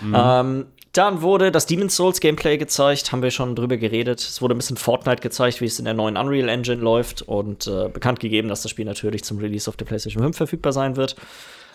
Mhm. 0.00 0.16
Ähm, 0.18 0.66
dann 0.92 1.22
wurde 1.22 1.50
das 1.50 1.64
Demon's 1.66 1.96
Souls 1.96 2.20
Gameplay 2.20 2.58
gezeigt, 2.58 3.12
haben 3.12 3.22
wir 3.22 3.30
schon 3.30 3.56
drüber 3.56 3.78
geredet. 3.78 4.20
Es 4.20 4.42
wurde 4.42 4.54
ein 4.54 4.58
bisschen 4.58 4.76
Fortnite 4.76 5.22
gezeigt, 5.22 5.62
wie 5.62 5.64
es 5.64 5.78
in 5.78 5.86
der 5.86 5.94
neuen 5.94 6.18
Unreal 6.18 6.50
Engine 6.50 6.82
läuft 6.82 7.22
und 7.22 7.66
äh, 7.66 7.88
bekannt 7.88 8.20
gegeben, 8.20 8.48
dass 8.48 8.62
das 8.62 8.70
Spiel 8.70 8.84
natürlich 8.84 9.24
zum 9.24 9.38
Release 9.38 9.70
auf 9.70 9.76
der 9.76 9.86
PlayStation 9.86 10.22
5 10.22 10.36
verfügbar 10.36 10.74
sein 10.74 10.96
wird. 10.96 11.16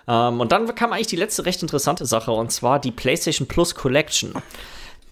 Ähm, 0.07 0.39
und 0.39 0.51
dann 0.51 0.73
kam 0.75 0.93
eigentlich 0.93 1.07
die 1.07 1.15
letzte 1.15 1.45
recht 1.45 1.63
interessante 1.63 2.05
Sache 2.05 2.31
und 2.31 2.51
zwar 2.51 2.79
die 2.79 2.91
PlayStation 2.91 3.47
Plus 3.47 3.73
Collection. 3.73 4.33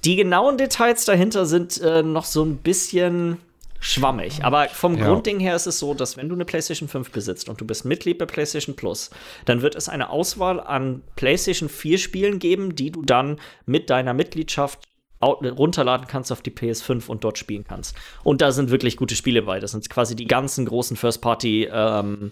Die 0.03 0.15
genauen 0.15 0.59
Details 0.59 1.05
dahinter 1.05 1.47
sind 1.47 1.81
äh, 1.81 2.03
noch 2.03 2.25
so 2.25 2.43
ein 2.43 2.57
bisschen 2.57 3.39
schwammig. 3.85 4.43
Aber 4.43 4.67
vom 4.69 4.97
ja. 4.97 5.05
Grundding 5.05 5.39
her 5.39 5.55
ist 5.55 5.67
es 5.67 5.79
so, 5.79 5.93
dass 5.93 6.17
wenn 6.17 6.27
du 6.27 6.35
eine 6.35 6.45
PlayStation 6.45 6.89
5 6.89 7.11
besitzt 7.11 7.49
und 7.49 7.61
du 7.61 7.65
bist 7.65 7.85
Mitglied 7.85 8.17
bei 8.17 8.25
PlayStation 8.25 8.75
Plus, 8.75 9.11
dann 9.45 9.61
wird 9.61 9.75
es 9.75 9.89
eine 9.89 10.09
Auswahl 10.09 10.59
an 10.59 11.03
PlayStation 11.15 11.69
4 11.69 11.97
Spielen 11.97 12.39
geben, 12.39 12.75
die 12.75 12.91
du 12.91 13.03
dann 13.03 13.39
mit 13.65 13.89
deiner 13.89 14.13
Mitgliedschaft 14.13 14.79
runterladen 15.21 16.07
kannst 16.07 16.31
auf 16.31 16.41
die 16.41 16.51
PS5 16.51 17.07
und 17.07 17.23
dort 17.23 17.37
spielen 17.37 17.63
kannst. 17.67 17.95
Und 18.23 18.41
da 18.41 18.51
sind 18.51 18.69
wirklich 18.69 18.97
gute 18.97 19.15
Spiele 19.15 19.41
bei. 19.43 19.59
Das 19.59 19.71
sind 19.71 19.89
quasi 19.89 20.15
die 20.15 20.27
ganzen 20.27 20.65
großen 20.65 20.97
First-Party 20.97 21.69
ähm, 21.71 22.31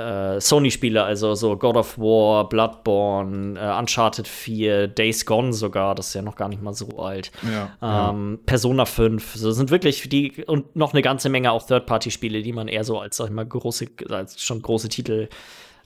äh, 0.00 0.40
Sony-Spiele, 0.40 1.02
also 1.02 1.34
so 1.34 1.56
God 1.56 1.76
of 1.76 1.98
War, 1.98 2.48
Bloodborne, 2.48 3.58
äh, 3.58 3.78
Uncharted 3.78 4.26
4, 4.26 4.88
Days 4.88 5.26
Gone 5.26 5.52
sogar, 5.52 5.94
das 5.94 6.08
ist 6.08 6.14
ja 6.14 6.22
noch 6.22 6.36
gar 6.36 6.48
nicht 6.48 6.62
mal 6.62 6.74
so 6.74 6.98
alt. 6.98 7.30
Ja, 7.42 8.10
ähm, 8.10 8.40
Persona 8.46 8.84
5, 8.84 9.34
so 9.34 9.50
sind 9.52 9.70
wirklich 9.70 10.08
die 10.08 10.44
und 10.44 10.76
noch 10.76 10.92
eine 10.92 11.02
ganze 11.02 11.28
Menge 11.28 11.52
auch 11.52 11.66
Third-Party-Spiele, 11.66 12.42
die 12.42 12.52
man 12.52 12.68
eher 12.68 12.84
so 12.84 12.98
als, 12.98 13.16
sag 13.16 13.26
ich 13.26 13.32
mal, 13.32 13.46
große, 13.46 13.86
als 14.08 14.42
schon 14.42 14.62
große 14.62 14.88
Titel 14.88 15.28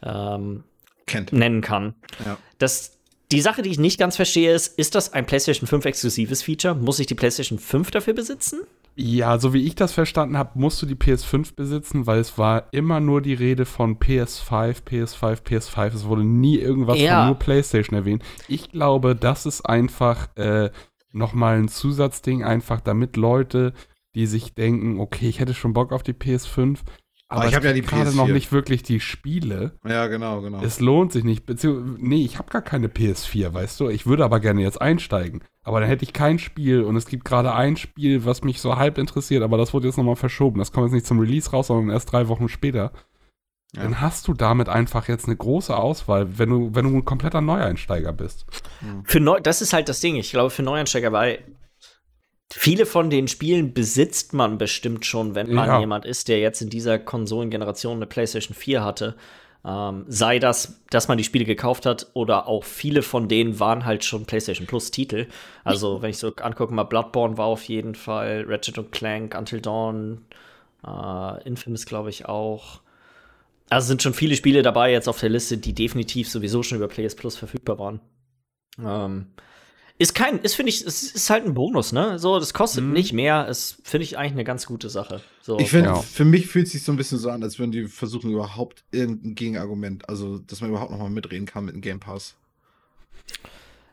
ähm, 0.03 0.65
Kennt. 1.07 1.33
nennen 1.33 1.61
kann. 1.61 1.95
Ja. 2.25 2.39
Das, 2.59 2.99
die 3.33 3.41
Sache, 3.41 3.63
die 3.63 3.71
ich 3.71 3.79
nicht 3.79 3.99
ganz 3.99 4.17
verstehe, 4.17 4.55
ist, 4.55 4.79
ist 4.79 4.95
das 4.95 5.13
ein 5.13 5.27
PlayStation 5.27 5.67
5 5.67 5.85
exklusives 5.85 6.43
Feature? 6.43 6.75
Muss 6.75 6.99
ich 6.99 7.07
die 7.07 7.15
PlayStation 7.15 7.59
5 7.59 7.91
dafür 7.91 8.15
besitzen? 8.15 8.61
Ja, 8.97 9.39
so 9.39 9.53
wie 9.53 9.65
ich 9.67 9.75
das 9.75 9.93
verstanden 9.93 10.39
habe, 10.39 10.51
musst 10.55 10.81
du 10.81 10.87
die 10.87 10.95
PS5 10.95 11.57
besitzen, 11.57 12.07
weil 12.07 12.21
es 12.21 12.39
war 12.39 12.69
immer 12.73 13.01
nur 13.01 13.21
die 13.23 13.35
Rede 13.35 13.65
von 13.65 13.99
PS5, 13.99 14.83
PS5, 14.85 15.43
PS5. 15.43 15.87
Es 15.95 16.05
wurde 16.05 16.25
nie 16.25 16.59
irgendwas 16.59 17.01
Ja. 17.01 17.19
von 17.21 17.27
nur 17.27 17.39
PlayStation 17.39 17.97
erwähnt. 17.99 18.23
Ich 18.47 18.71
glaube, 18.71 19.17
das 19.17 19.47
ist 19.47 19.63
einfach 19.63 20.29
äh, 20.37 20.71
nochmal 21.13 21.59
ein 21.59 21.69
Zusatzding, 21.69 22.45
einfach 22.45 22.81
damit 22.81 23.17
Leute, 23.17 23.73
die 24.15 24.27
sich 24.27 24.55
denken, 24.55 25.01
okay, 25.01 25.29
ich 25.29 25.41
hätte 25.41 25.55
schon 25.55 25.73
Bock 25.73 25.91
auf 25.93 26.05
die 26.05 26.13
PS5, 26.13 26.79
aber, 27.35 27.49
ich 27.49 27.55
hab 27.55 27.65
ja 27.65 27.73
die 27.73 27.83
gerade 27.83 28.11
PS4. 28.11 28.17
noch 28.17 28.29
nicht 28.29 28.53
wirklich 28.53 28.83
die 28.83 29.01
Spiele. 29.01 29.73
Ja, 29.87 30.07
genau, 30.07 30.41
genau. 30.41 30.63
Es 30.63 30.81
lohnt 30.81 31.13
sich 31.13 31.25
nicht. 31.25 31.47
Beziehungsweise, 31.47 31.97
nee, 31.99 32.25
ich 32.25 32.39
habe 32.39 32.51
gar 32.51 32.63
keine 32.63 32.89
PS4, 32.89 33.53
weißt 33.53 33.81
du? 33.81 33.89
Ich 33.89 34.07
würde 34.07 34.25
aber 34.25 34.41
gerne 34.41 34.63
jetzt 34.63 34.81
einsteigen. 34.81 35.43
Aber 35.63 35.81
dann 35.81 35.89
hätte 35.89 36.05
ich 36.05 36.13
kein 36.13 36.39
Spiel 36.39 36.83
und 36.83 36.97
es 36.97 37.07
gibt 37.07 37.25
gerade 37.25 37.55
ein 37.55 37.77
Spiel, 37.77 38.25
was 38.25 38.43
mich 38.43 38.61
so 38.61 38.77
halb 38.77 38.99
interessiert, 38.99 39.43
aber 39.43 39.57
das 39.57 39.73
wurde 39.73 39.87
jetzt 39.87 39.97
nochmal 39.97 40.17
verschoben. 40.17 40.59
Das 40.59 40.73
kommt 40.73 40.87
jetzt 40.87 40.95
nicht 40.95 41.07
zum 41.07 41.19
Release 41.19 41.51
raus, 41.51 41.69
sondern 41.69 41.95
erst 41.95 42.13
drei 42.13 42.29
Wochen 42.29 42.49
später. 42.49 42.93
Ja. 43.75 43.83
Dann 43.83 44.01
hast 44.01 44.29
du 44.29 44.35
damit 44.35 44.69
einfach 44.69 45.09
jetzt 45.09 45.27
eine 45.27 45.37
große 45.37 45.77
Auswahl, 45.77 46.39
wenn 46.39 46.49
du, 46.49 46.75
wenn 46.75 46.85
du 46.85 46.97
ein 46.97 47.05
kompletter 47.05 47.41
Neueinsteiger 47.41 48.13
bist. 48.13 48.47
Für 49.05 49.21
Neu 49.21 49.41
das 49.41 49.63
ist 49.63 49.73
halt 49.73 49.89
das 49.89 50.01
Ding. 50.01 50.17
Ich 50.17 50.31
glaube, 50.31 50.51
für 50.51 50.63
Neueinsteiger, 50.63 51.11
weil 51.13 51.41
viele 52.53 52.87
von 52.87 53.11
den 53.11 53.29
Spielen 53.29 53.75
besitzt 53.75 54.33
man 54.33 54.59
bestimmt 54.59 55.07
schon, 55.07 55.35
wenn 55.35 55.53
man 55.53 55.69
Ja. 55.69 55.81
jemand 55.81 56.05
ist, 56.05 56.29
der 56.29 56.41
jetzt 56.41 56.61
in 56.63 56.71
dieser 56.71 56.99
Konsolengeneration 56.99 57.97
eine 57.97 58.07
PlayStation 58.07 58.55
4 58.55 58.85
hatte. 58.85 59.17
Ähm, 59.67 60.05
sei 60.09 60.39
das, 60.39 60.83
dass 60.91 61.09
man 61.09 61.17
die 61.17 61.25
Spiele 61.25 61.47
gekauft 61.47 61.87
hat 61.87 62.11
oder 62.13 62.47
auch 62.49 62.65
viele 62.65 63.01
von 63.01 63.29
denen 63.29 63.59
waren 63.61 63.87
halt 63.87 64.05
schon 64.05 64.27
PlayStation 64.27 64.67
Plus 64.67 64.91
Titel. 64.91 65.27
Also, 65.65 66.03
wenn 66.03 66.11
ich 66.11 66.19
so 66.19 66.35
angucke, 66.37 66.75
mal 66.75 66.83
Bloodborne 66.85 67.39
war 67.39 67.47
auf 67.47 67.65
jeden 67.65 67.95
Fall, 67.95 68.45
Ratchet 68.47 68.77
und 68.77 68.93
Clank, 68.93 69.35
Until 69.35 69.63
Dawn, 69.63 70.27
äh, 70.87 71.43
Infamous 71.49 71.87
glaube 71.87 72.11
ich 72.11 72.27
auch. 72.27 72.81
Also 73.71 73.89
sind 73.89 74.03
schon 74.03 74.13
viele 74.13 74.37
Spiele 74.37 74.63
dabei 74.63 74.93
jetzt 74.93 75.09
auf 75.09 75.19
der 75.19 75.31
Liste, 75.31 75.57
die 75.57 75.73
definitiv 75.73 76.29
sowieso 76.29 76.63
schon 76.63 76.77
über 76.77 76.89
PS 76.89 77.15
Plus 77.17 77.35
verfügbar 77.35 77.79
waren. 77.79 78.01
Ähm, 78.79 79.29
ist 79.99 80.15
kein, 80.15 80.39
ist 80.41 80.55
finde 80.57 80.71
ich, 80.71 80.85
es 80.85 81.03
ist 81.05 81.31
halt 81.31 81.45
ein 81.47 81.55
Bonus, 81.55 81.93
ne? 81.93 82.19
So, 82.19 82.39
das 82.41 82.53
kostet 82.53 82.83
Mhm. 82.85 82.93
nicht 82.93 83.13
mehr. 83.13 83.47
Ist 83.49 83.77
finde 83.85 84.05
ich 84.05 84.19
eigentlich 84.19 84.33
eine 84.33 84.45
ganz 84.45 84.67
gute 84.67 84.89
Sache. 84.91 85.21
So. 85.41 85.59
Ich 85.59 85.71
finde, 85.71 85.91
Ja. 85.91 85.95
für 85.97 86.25
mich 86.25 86.47
fühlt 86.49 86.67
es 86.67 86.73
sich 86.73 86.83
so 86.83 86.91
ein 86.93 86.97
bisschen 86.97 87.19
so 87.19 87.31
an, 87.31 87.43
als 87.43 87.59
würden 87.59 87.71
die 87.73 87.87
versuchen, 87.87 88.31
überhaupt 88.33 88.83
irgendein 88.91 89.35
Gegenargument, 89.35 90.09
also 90.09 90.39
dass 90.39 90.61
man 90.61 90.71
überhaupt 90.71 90.91
noch 90.91 90.99
mal 90.99 91.11
mitreden 91.11 91.47
kann 91.47 91.65
mit 91.65 91.75
dem 91.75 91.81
Game 91.81 92.01
Pass. 92.01 92.35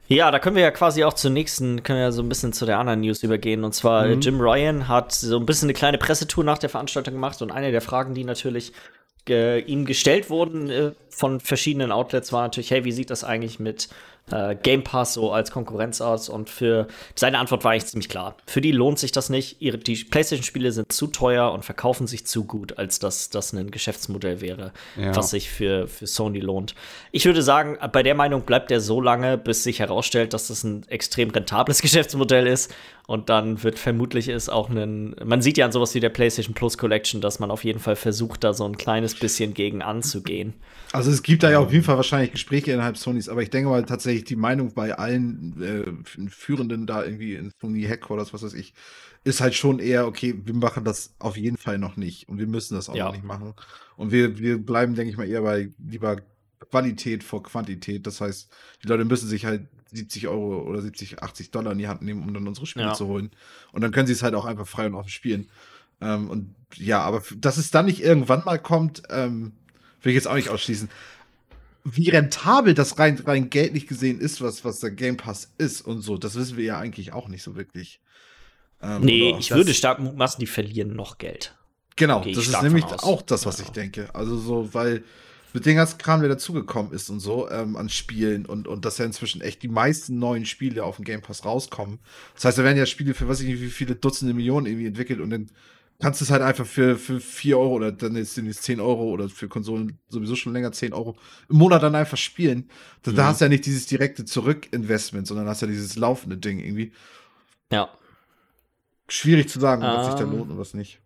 Ja, 0.08 0.30
da 0.30 0.40
können 0.40 0.58
wir 0.58 0.64
ja 0.64 0.72
quasi 0.72 1.04
auch 1.06 1.14
zur 1.14 1.32
nächsten, 1.32 1.84
können 1.84 2.00
wir 2.00 2.04
ja 2.06 2.12
so 2.12 2.22
ein 2.22 2.28
bisschen 2.28 2.52
zu 2.52 2.66
der 2.66 2.80
anderen 2.80 3.00
News 3.02 3.24
übergehen. 3.24 3.64
Und 3.64 3.74
zwar 3.74 4.08
Mhm. 4.08 4.20
Jim 4.22 4.42
Ryan 4.42 4.88
hat 4.90 5.14
so 5.14 5.38
ein 5.38 5.46
bisschen 5.46 5.68
eine 5.68 5.74
kleine 5.74 5.98
Pressetour 5.98 6.44
nach 6.44 6.58
der 6.58 6.70
Veranstaltung 6.70 7.14
gemacht 7.14 7.42
und 7.42 7.52
eine 7.52 7.72
der 7.72 7.82
Fragen, 7.82 8.14
die 8.14 8.24
natürlich 8.26 8.74
äh, 9.30 9.60
ihm 9.62 9.86
gestellt 9.86 10.30
wurden 10.32 10.70
äh, 10.72 10.92
von 11.12 11.40
verschiedenen 11.40 11.92
Outlets, 11.92 12.34
war 12.34 12.42
natürlich, 12.42 12.72
hey, 12.72 12.84
wie 12.86 12.92
sieht 12.92 13.12
das 13.12 13.24
eigentlich 13.24 13.60
mit 13.60 13.88
äh, 14.32 14.56
Game 14.56 14.84
Pass 14.84 15.14
so 15.14 15.32
als 15.32 15.52
Konkurrenz 15.52 16.02
aus? 16.02 16.30
Und 16.30 16.50
für 16.50 16.88
seine 17.16 17.40
Antwort 17.40 17.64
war 17.64 17.72
eigentlich 17.72 17.86
ziemlich 17.88 18.10
klar. 18.10 18.36
Für 18.48 18.62
die 18.62 18.72
lohnt 18.72 19.00
sich 19.00 19.12
das 19.12 19.30
nicht. 19.30 19.62
Ihre, 19.62 19.78
die 19.78 19.96
PlayStation-Spiele 20.04 20.72
sind 20.72 20.92
zu 20.92 21.08
teuer 21.08 21.52
und 21.52 21.66
verkaufen 21.66 22.08
sich 22.08 22.26
zu 22.26 22.46
gut, 22.46 22.78
als 22.78 23.00
dass 23.00 23.30
das 23.30 23.54
ein 23.54 23.72
Geschäftsmodell 23.72 24.42
wäre, 24.42 24.72
Ja. 24.98 25.16
was 25.16 25.32
sich 25.32 25.50
für, 25.50 25.88
für 25.88 26.08
Sony 26.08 26.40
lohnt. 26.40 26.76
Ich 27.12 27.26
würde 27.26 27.42
sagen, 27.42 27.78
bei 27.92 28.04
der 28.04 28.16
Meinung 28.16 28.42
bleibt 28.44 28.72
er 28.72 28.80
so 28.82 29.02
lange, 29.02 29.38
bis 29.38 29.64
sich 29.64 29.80
herausstellt, 29.80 30.34
dass 30.34 30.48
das 30.48 30.64
ein 30.64 30.84
extrem 30.88 31.30
rentables 31.30 31.82
Geschäftsmodell 31.82 32.48
ist. 32.48 32.74
Und 33.08 33.30
dann 33.30 33.62
wird 33.64 33.78
vermutlich 33.78 34.30
ist 34.30 34.50
auch 34.50 34.70
ein, 34.70 35.16
man 35.24 35.42
sieht 35.42 35.58
ja 35.58 35.66
an 35.66 35.72
sowas 35.72 35.94
wie 35.96 36.00
der 36.00 36.10
PlayStation 36.10 36.54
Plus 36.54 36.78
Collection, 36.78 37.20
dass 37.20 37.40
man 37.40 37.52
auf 37.52 37.64
jeden 37.64 37.80
Fall 37.80 37.96
versucht, 37.96 38.44
da 38.44 38.54
so 38.54 38.64
ein 38.66 38.78
kleines 38.78 39.16
bisschen 39.16 39.54
gegen 39.54 39.82
anzugehen. 39.82 40.54
Also 40.94 41.12
es 41.12 41.24
gibt 41.24 41.44
da 41.44 41.52
ja 41.52 41.60
auf 41.60 41.72
jeden 41.72 41.84
Fall 41.84 41.98
wahrscheinlich 41.98 42.32
Gespräche 42.32 42.72
innerhalb 42.72 42.98
Sonys, 42.98 43.28
aber 43.28 43.42
ich 43.42 43.50
denke 43.50 43.70
mal 43.70 43.84
tatsächlich 43.86 44.26
die 44.26 44.36
Meinung 44.36 44.74
bei 44.74 44.94
allen 44.98 45.62
äh, 45.62 46.30
Führenden 46.30 46.86
da 46.86 47.04
irgendwie 47.04 47.36
in 47.36 47.52
Sony 47.60 47.84
Headquarters, 47.84 48.34
was 48.34 48.44
weiß 48.44 48.54
ich, 48.54 48.74
ist 49.24 49.42
halt 49.42 49.56
schon 49.56 49.80
eher, 49.80 50.08
okay, 50.08 50.36
wir 50.44 50.54
machen 50.54 50.84
das 50.84 51.14
auf 51.20 51.38
jeden 51.38 51.58
Fall 51.58 51.78
noch 51.78 51.96
nicht 51.98 52.28
und 52.30 52.40
wir 52.40 52.48
müssen 52.48 52.76
das 52.76 52.90
auch 52.90 52.96
Ja. 52.96 53.06
noch 53.06 53.14
nicht 53.14 53.24
machen. 53.24 53.54
Und 53.98 54.12
wir, 54.12 54.40
wir 54.40 54.58
bleiben, 54.58 54.96
denke 54.96 55.12
ich 55.12 55.18
mal, 55.18 55.28
eher 55.28 55.42
bei 55.42 55.70
lieber 55.80 56.18
Qualität 56.70 57.24
vor 57.24 57.44
Quantität. 57.44 58.08
Das 58.08 58.22
heißt, 58.22 58.50
die 58.84 58.88
Leute 58.88 59.06
müssen 59.06 59.28
sich 59.28 59.46
halt 59.46 59.68
70 59.92 60.28
Euro 60.28 60.62
oder 60.64 60.82
70, 60.82 61.22
80 61.22 61.52
Dollar 61.52 61.72
in 61.74 61.78
die 61.78 61.88
Hand 61.88 62.02
nehmen, 62.02 62.24
um 62.24 62.34
dann 62.34 62.48
unsere 62.48 62.66
Spiele 62.66 62.86
Ja. 62.86 62.94
zu 62.94 63.08
holen. 63.08 63.32
Und 63.72 63.82
dann 63.82 63.92
können 63.92 64.08
sie 64.08 64.14
es 64.14 64.24
halt 64.24 64.36
auch 64.36 64.46
einfach 64.46 64.68
frei 64.68 64.88
und 64.88 64.96
offen 64.96 65.10
spielen. 65.10 65.50
Ähm, 66.00 66.30
und 66.30 66.56
ja, 66.76 67.02
aber 67.02 67.22
dass 67.38 67.58
es 67.58 67.72
dann 67.72 67.86
nicht 67.86 68.02
irgendwann 68.02 68.44
mal 68.46 68.58
kommt, 68.58 69.04
ähm, 69.10 69.52
will 70.02 70.12
ich 70.12 70.16
jetzt 70.16 70.28
auch 70.28 70.36
nicht 70.36 70.50
ausschließen. 70.50 70.90
Wie 71.84 72.10
rentabel 72.10 72.74
das 72.74 73.00
rein, 73.00 73.18
rein 73.26 73.50
geldlich 73.50 73.88
gesehen 73.88 74.20
ist, 74.20 74.40
was, 74.42 74.64
was 74.64 74.80
der 74.80 74.92
Game 74.92 75.18
Pass 75.18 75.52
ist 75.58 75.82
und 75.82 76.02
so, 76.02 76.18
das 76.18 76.36
wissen 76.36 76.56
wir 76.58 76.64
ja 76.64 76.78
eigentlich 76.80 77.12
auch 77.12 77.28
nicht 77.28 77.44
so 77.44 77.56
wirklich. 77.56 78.00
Ähm, 78.82 79.02
Nee, 79.02 79.36
ich 79.40 79.52
würde 79.52 79.74
stark 79.74 80.00
mutmaßen, 80.00 80.40
die 80.40 80.48
verlieren 80.48 80.96
noch 80.96 81.18
Geld. 81.18 81.56
Genau, 81.98 82.24
das 82.24 82.48
ist 82.48 82.62
nämlich 82.62 82.86
auch 82.86 83.22
das, 83.22 83.46
was 83.46 83.58
Ja. 83.60 83.66
ich 83.66 83.72
denke. 83.72 84.14
Also 84.16 84.38
so, 84.38 84.74
weil 84.74 85.04
mit 85.54 85.66
dem 85.66 85.76
ganzen 85.76 85.98
Kram, 85.98 86.22
der 86.22 86.30
dazugekommen 86.30 86.92
ist 86.94 87.10
und 87.10 87.20
so, 87.20 87.50
ähm, 87.50 87.76
an 87.76 87.90
Spielen 87.90 88.46
und, 88.46 88.68
und 88.68 88.86
dass 88.86 88.98
ja 88.98 89.06
inzwischen 89.06 89.42
echt 89.42 89.64
die 89.64 89.68
meisten 89.68 90.18
neuen 90.20 90.46
Spiele 90.46 90.84
auf 90.84 90.96
dem 90.98 91.06
Game 91.06 91.22
Pass 91.22 91.44
rauskommen. 91.46 92.00
Das 92.36 92.46
heißt, 92.46 92.58
da 92.58 92.64
werden 92.64 92.78
ja 92.78 92.86
Spiele 92.86 93.14
für 93.14 93.28
was 93.28 93.40
ich 93.42 93.48
nicht, 93.48 93.62
wie 93.62 93.70
viele 93.70 93.96
Dutzende 93.96 94.34
Millionen 94.34 94.66
irgendwie 94.66 94.88
entwickelt 94.88 95.20
und 95.20 95.30
dann 95.30 95.50
kannst 96.00 96.20
du 96.20 96.26
es 96.26 96.32
halt 96.32 96.42
einfach 96.42 96.66
für, 96.66 96.98
für 96.98 97.20
4 97.20 97.60
Euro 97.60 97.74
oder 97.76 97.92
dann 97.92 98.16
jetzt 98.16 98.34
sind 98.34 98.48
es 98.48 98.62
10 98.62 98.80
Euro 98.80 99.04
oder 99.12 99.30
für 99.30 99.48
Konsolen 99.48 100.00
sowieso 100.10 100.36
schon 100.36 100.52
länger 100.52 100.72
10 100.72 100.94
Euro 100.94 101.16
im 101.48 101.58
Monat 101.58 101.84
dann 101.84 101.94
einfach 101.94 102.18
spielen. 102.18 102.70
Da, 103.04 103.12
da 103.12 103.22
Mhm. 103.24 103.28
hast 103.28 103.42
du 103.42 103.46
ja 103.46 103.50
nicht 103.50 103.68
dieses 103.68 103.86
direkte 103.86 104.26
Zurückinvestment, 104.26 105.28
sondern 105.28 105.48
hast 105.48 105.62
ja 105.62 105.68
dieses 105.68 105.96
laufende 105.98 106.38
Ding 106.38 106.58
irgendwie. 106.60 106.92
Ja. 107.72 107.90
Schwierig 109.08 109.50
zu 109.50 109.60
sagen, 109.60 109.84
was 109.84 110.08
sich 110.08 110.16
da 110.16 110.24
Ähm. 110.24 110.32
lohnt 110.32 110.50
und 110.52 110.58
was 110.58 110.74
nicht. 110.74 111.00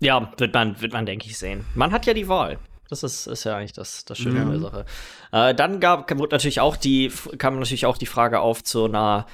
Ja, 0.00 0.32
wird 0.38 0.54
man, 0.54 0.80
wird 0.80 0.92
man, 0.92 1.06
denke 1.06 1.26
ich, 1.26 1.36
sehen. 1.38 1.64
Man 1.74 1.90
hat 1.92 2.06
ja 2.06 2.14
die 2.14 2.28
Wahl. 2.28 2.58
Das 2.88 3.02
ist, 3.02 3.26
ist 3.26 3.44
ja 3.44 3.56
eigentlich 3.56 3.72
das, 3.72 4.04
das 4.04 4.18
Schöne 4.18 4.42
an 4.42 4.50
der 4.50 4.60
Ja. 4.60 4.62
Sache. 4.62 4.84
Äh, 5.32 5.54
dann 5.54 5.80
gab, 5.80 6.06
kam 6.06 6.18
natürlich 6.18 6.60
auch 6.60 6.76
die, 6.76 7.10
kam 7.38 7.58
natürlich 7.58 7.86
auch 7.86 7.98
die 7.98 8.06
Frage 8.06 8.40
auf 8.40 8.62
zu 8.62 8.84
einer 8.84 9.26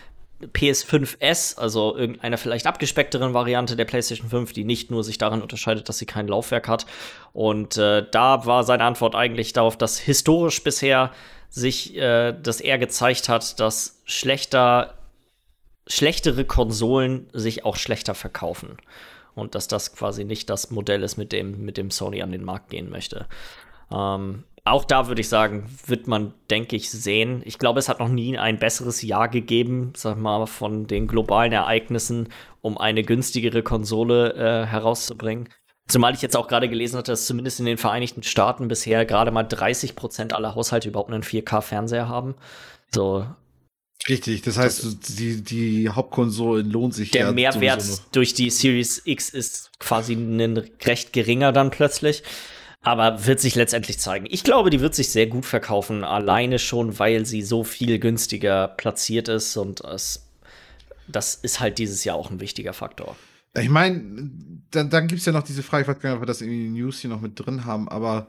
PS5S, 0.43 1.57
also 1.57 1.97
irgendeiner 1.97 2.37
vielleicht 2.37 2.67
abgespeckteren 2.67 3.35
Variante 3.35 3.77
der 3.77 3.85
PlayStation 3.85 4.29
5, 4.29 4.53
die 4.53 4.65
nicht 4.65 4.91
nur 4.91 5.05
sich 5.05 5.19
darin 5.19 5.43
unterscheidet, 5.43 5.89
dass 5.89 5.99
sie 5.99 6.07
kein 6.07 6.27
Laufwerk 6.27 6.69
hat. 6.69 6.87
Und 7.33 7.77
äh, 7.77 8.05
da 8.11 8.45
war 8.47 8.65
seine 8.65 8.85
Antwort 8.85 9.15
eigentlich 9.15 9.53
darauf, 9.53 9.77
dass 9.77 9.99
historisch 9.99 10.63
bisher 10.65 11.13
sich 11.49 11.97
äh, 11.97 12.33
das 12.33 12.61
eher 12.61 12.79
gezeigt 12.79 13.29
hat, 13.29 13.61
dass 13.61 14.03
schlechter, 14.05 14.95
schlechtere 15.87 16.45
Konsolen 16.45 17.29
sich 17.33 17.65
auch 17.65 17.77
schlechter 17.77 18.15
verkaufen 18.15 18.79
und 19.35 19.55
dass 19.55 19.69
das 19.69 19.95
quasi 19.95 20.25
nicht 20.25 20.51
das 20.51 20.71
Modell 20.71 21.03
ist, 21.03 21.17
mit 21.17 21.33
dem, 21.33 21.65
mit 21.65 21.77
dem 21.77 21.91
Sony 21.91 22.23
an 22.23 22.33
den 22.33 22.45
Markt 22.45 22.71
gehen 22.71 22.91
möchte. 22.91 23.27
Ähm, 23.91 24.45
auch 24.65 24.85
da 24.85 25.09
würde 25.09 25.21
ich 25.21 25.29
sagen, 25.29 25.69
wird 25.87 26.07
man, 26.07 26.35
denke 26.49 26.77
ich, 26.77 26.89
sehen. 26.91 27.43
Ich 27.45 27.59
glaube, 27.59 27.81
es 27.81 27.89
hat 27.89 27.99
noch 27.99 28.09
nie 28.09 28.39
ein 28.39 28.59
besseres 28.59 29.03
Jahr 29.03 29.29
gegeben, 29.29 29.93
sag 29.97 30.19
mal, 30.19 30.47
von 30.47 30.87
den 30.87 31.09
globalen 31.09 31.53
Ereignissen, 31.53 32.29
um 32.61 32.79
eine 32.79 33.03
günstigere 33.03 33.63
Konsole 33.63 34.35
äh, 34.35 34.67
herauszubringen. 34.67 35.49
Zumal 35.89 36.15
ich 36.15 36.23
jetzt 36.23 36.37
auch 36.37 36.47
gerade 36.47 36.69
gelesen 36.69 36.97
hatte, 36.97 37.11
dass 37.11 37.27
zumindest 37.27 37.59
in 37.59 37.67
den 37.67 37.77
Vereinigten 37.77 38.23
Staaten 38.23 38.69
bisher 38.69 39.05
gerade 39.05 39.33
mal 39.33 39.43
30 39.43 39.97
Prozent 39.97 40.33
aller 40.33 40.55
Haushalte 40.55 40.89
überhaupt 40.89 41.11
einen 41.11 41.25
4K-Fernseher 41.25 42.09
haben. 42.09 42.37
So, 42.95 43.27
Richtig, 44.09 44.43
das 44.43 44.59
heißt, 44.59 45.19
die, 45.19 45.43
die 45.43 45.89
Hauptkonsolen 45.89 46.69
lohnt 46.69 46.95
sich 46.95 47.13
der 47.13 47.27
ja 47.27 47.33
Mehrwert 47.33 48.03
durch 48.13 48.35
die 48.35 48.51
Series 48.51 49.03
X 49.05 49.29
ist 49.29 49.71
quasi 49.79 50.15
ein 50.15 50.57
recht 50.85 51.13
geringer 51.13 51.53
dann 51.53 51.71
plötzlich. 51.71 52.23
Aber 52.85 53.27
wird 53.27 53.39
sich 53.39 53.55
letztendlich 53.55 54.01
zeigen. 54.01 54.27
Ich 54.29 54.43
glaube, 54.43 54.69
die 54.71 54.81
wird 54.81 54.97
sich 54.97 55.11
sehr 55.11 55.29
gut 55.29 55.47
verkaufen, 55.47 56.03
alleine 56.03 56.59
schon, 56.59 56.99
weil 56.99 57.25
sie 57.27 57.43
so 57.43 57.63
viel 57.63 58.01
günstiger 58.01 58.67
platziert 58.67 59.29
ist 59.29 59.57
und 59.57 59.83
es, 59.83 60.27
das 61.07 61.37
ist 61.37 61.61
halt 61.61 61.79
dieses 61.79 62.03
Jahr 62.03 62.17
auch 62.17 62.33
ein 62.33 62.41
wichtiger 62.41 62.73
Faktor. 62.73 63.15
Ich 63.55 63.69
meine, 63.69 64.31
dann, 64.73 64.91
dann 64.91 65.07
gibt 65.07 65.21
es 65.21 65.27
ja 65.27 65.33
noch 65.33 65.45
diese 65.45 65.63
Frage, 65.63 65.83
ich 65.83 65.89
weiß 65.89 66.01
gar 66.01 66.11
nicht, 66.11 66.17
ob 66.17 66.23
wir 66.23 66.27
das 66.27 66.41
in 66.41 66.51
die 66.51 66.71
News 66.71 66.99
hier 66.99 67.11
noch 67.11 67.21
mit 67.21 67.39
drin 67.39 67.65
haben, 67.67 67.89
aber 67.89 68.27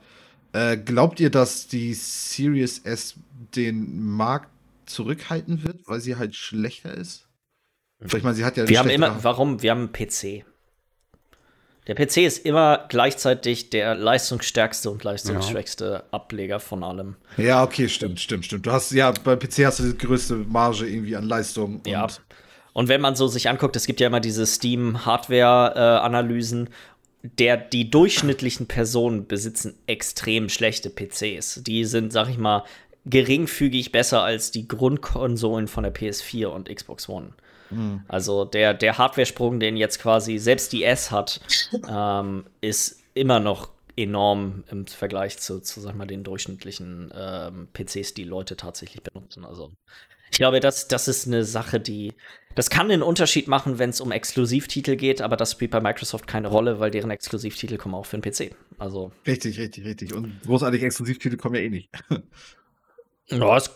äh, 0.52 0.78
glaubt 0.78 1.20
ihr, 1.20 1.32
dass 1.32 1.68
die 1.68 1.96
Series 1.96 2.80
S 2.80 3.16
den 3.56 4.04
Markt 4.04 4.53
zurückhalten 4.86 5.64
wird, 5.64 5.82
weil 5.86 6.00
sie 6.00 6.16
halt 6.16 6.36
schlechter 6.36 6.94
ist? 6.94 7.28
Ich 8.04 8.24
meine, 8.24 8.36
sie 8.36 8.46
hat 8.46 8.58
ja. 8.58 8.68
Wir 8.68 8.80
haben 8.80 8.90
immer, 8.90 9.24
warum? 9.24 9.62
Wir 9.62 9.72
haben 9.72 9.92
einen 9.94 9.94
PC. 9.94 10.46
Der 11.88 11.96
PC 11.96 12.18
ist 12.18 12.46
immer 12.46 12.86
gleichzeitig 12.88 13.70
der 13.70 13.96
leistungsstärkste 13.96 14.90
und 14.90 15.04
leistungsschwächste 15.04 15.86
ja. 15.86 16.04
Ableger 16.12 16.62
von 16.62 16.84
allem. 16.84 17.18
Ja, 17.36 17.62
okay, 17.64 17.90
stimmt, 17.90 18.22
stimmt, 18.22 18.46
stimmt. 18.46 18.66
Du 18.66 18.72
hast 18.72 18.92
ja 18.92 19.12
bei 19.12 19.36
PC 19.36 19.66
hast 19.66 19.80
du 19.80 19.92
die 19.92 19.98
größte 19.98 20.36
Marge 20.36 20.88
irgendwie 20.88 21.16
an 21.16 21.26
Leistung. 21.26 21.82
ja. 21.86 22.08
Und 22.76 22.88
wenn 22.88 23.02
man 23.02 23.16
so 23.16 23.28
sich 23.28 23.50
anguckt, 23.50 23.76
es 23.76 23.86
gibt 23.86 24.00
ja 24.00 24.08
immer 24.08 24.20
diese 24.20 24.48
Steam-Hardware-Analysen, 24.48 26.70
der 27.22 27.56
die 27.56 27.92
durchschnittlichen 27.92 28.68
Personen 28.68 29.28
besitzen 29.28 29.76
extrem 29.86 30.50
schlechte 30.50 30.90
PCs. 30.90 31.62
Die 31.64 31.86
sind, 31.86 32.12
sag 32.12 32.30
ich 32.30 32.40
mal, 32.40 32.64
geringfügig 33.06 33.92
besser 33.92 34.24
als 34.24 34.52
die 34.52 34.68
Grundkonsolen 34.68 35.68
von 35.68 35.84
der 35.84 35.94
PS4 35.94 36.48
und 36.48 36.74
Xbox 36.74 37.10
One. 37.10 37.34
Mhm. 37.70 38.02
Also 38.08 38.46
der, 38.46 38.74
der 38.74 38.98
Hardware-Sprung, 38.98 39.60
den 39.60 39.78
jetzt 39.78 40.00
quasi 40.00 40.38
selbst 40.38 40.74
die 40.74 40.84
S 40.84 41.12
hat, 41.12 41.42
ähm, 41.90 42.46
ist 42.62 43.02
immer 43.14 43.40
noch 43.40 43.70
enorm 43.96 44.64
im 44.72 44.88
Vergleich 44.88 45.38
zu, 45.38 45.60
zu 45.60 45.80
sag 45.80 45.96
mal, 45.96 46.08
den 46.08 46.24
durchschnittlichen 46.24 47.14
ähm, 47.16 47.68
PCs, 47.74 48.14
die 48.14 48.24
Leute 48.24 48.56
tatsächlich 48.58 49.04
benutzen. 49.04 49.46
Also 49.46 49.72
ich 50.32 50.38
glaube, 50.38 50.60
das, 50.60 50.88
das 50.88 51.08
ist 51.08 51.28
eine 51.28 51.46
Sache, 51.46 51.80
die. 51.80 52.14
Das 52.56 52.72
kann 52.72 52.90
einen 52.90 53.04
Unterschied 53.04 53.48
machen, 53.48 53.78
wenn 53.78 53.92
es 53.92 54.02
um 54.02 54.12
Exklusivtitel 54.12 54.96
geht, 54.96 55.22
aber 55.22 55.38
das 55.38 55.52
spielt 55.52 55.70
bei 55.70 55.80
Microsoft 55.80 56.26
keine 56.26 56.48
Rolle, 56.48 56.80
weil 56.80 56.90
deren 56.90 57.12
Exklusivtitel 57.12 57.78
kommen 57.78 57.94
auch 57.94 58.08
für 58.08 58.18
den 58.18 58.32
PC. 58.32 58.56
Also. 58.80 59.12
Richtig, 59.28 59.60
richtig, 59.60 59.86
richtig. 59.86 60.14
Und 60.14 60.42
großartige 60.44 60.88
Exklusivtitel 60.88 61.38
kommen 61.38 61.56
ja 61.56 61.62
eh 61.62 61.70
nicht. 61.70 61.90
ja, 63.40 63.58
es 63.58 63.72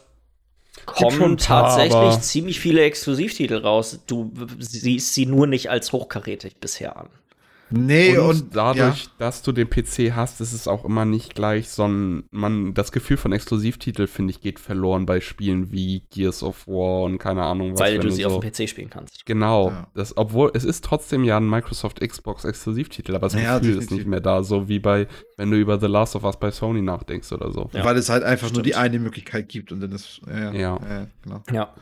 kommen 0.85 1.37
tatsächlich 1.37 2.19
ziemlich 2.21 2.59
viele 2.59 2.81
Exklusivtitel 2.83 3.57
raus. 3.57 3.99
Du 4.07 4.31
siehst 4.59 5.13
sie 5.13 5.25
nur 5.25 5.47
nicht 5.47 5.69
als 5.69 5.91
hochkarätig 5.91 6.57
bisher 6.57 6.97
an. 6.97 7.09
Nee, 7.69 8.17
und, 8.17 8.29
und 8.29 8.55
dadurch, 8.55 9.03
ja. 9.03 9.11
dass 9.17 9.41
du 9.41 9.51
den 9.51 9.69
PC 9.69 10.15
hast, 10.15 10.39
ist 10.39 10.53
es 10.53 10.67
auch 10.67 10.85
immer 10.85 11.05
nicht 11.05 11.35
gleich 11.35 11.69
so 11.69 11.85
ein, 11.85 12.23
man, 12.31 12.73
das 12.73 12.91
Gefühl 12.91 13.17
von 13.17 13.33
Exklusivtitel, 13.33 14.07
finde 14.07 14.31
ich, 14.31 14.41
geht 14.41 14.59
verloren 14.59 15.05
bei 15.05 15.19
Spielen 15.19 15.71
wie 15.71 16.03
Gears 16.09 16.43
of 16.43 16.67
War 16.67 17.03
und 17.03 17.17
keine 17.17 17.43
Ahnung 17.43 17.73
was. 17.73 17.79
Weil 17.79 17.99
du 17.99 18.09
sie 18.09 18.23
so, 18.23 18.29
auf 18.29 18.39
dem 18.39 18.51
PC 18.51 18.69
spielen 18.69 18.89
kannst. 18.89 19.25
Genau. 19.25 19.69
Ja. 19.69 19.87
Das, 19.93 20.15
obwohl, 20.15 20.51
es 20.53 20.63
ist 20.63 20.83
trotzdem 20.83 21.23
ja 21.23 21.37
ein 21.37 21.49
Microsoft 21.49 21.99
Xbox 21.99 22.45
Exklusivtitel, 22.45 23.15
aber 23.15 23.27
das 23.27 23.41
ja, 23.41 23.59
Gefühl 23.59 23.77
ist 23.77 23.91
nicht 23.91 24.07
mehr 24.07 24.21
da, 24.21 24.43
so 24.43 24.69
wie 24.69 24.79
bei, 24.79 25.07
wenn 25.35 25.51
du 25.51 25.57
über 25.57 25.79
The 25.79 25.87
Last 25.87 26.15
of 26.15 26.23
Us 26.23 26.37
bei 26.37 26.51
Sony 26.51 26.81
nachdenkst 26.81 27.31
oder 27.33 27.51
so. 27.51 27.69
Weil 27.73 27.97
es 27.97 28.09
halt 28.09 28.23
einfach 28.23 28.47
Stimmt. 28.47 28.57
nur 28.57 28.63
die 28.63 28.75
eine 28.75 28.99
Möglichkeit 28.99 29.49
gibt 29.49 29.71
und 29.71 29.81
dann 29.81 29.91
ist, 29.91 30.21
ja. 30.27 30.53
Ja, 30.53 31.07
genau. 31.23 31.43
Ja. 31.51 31.73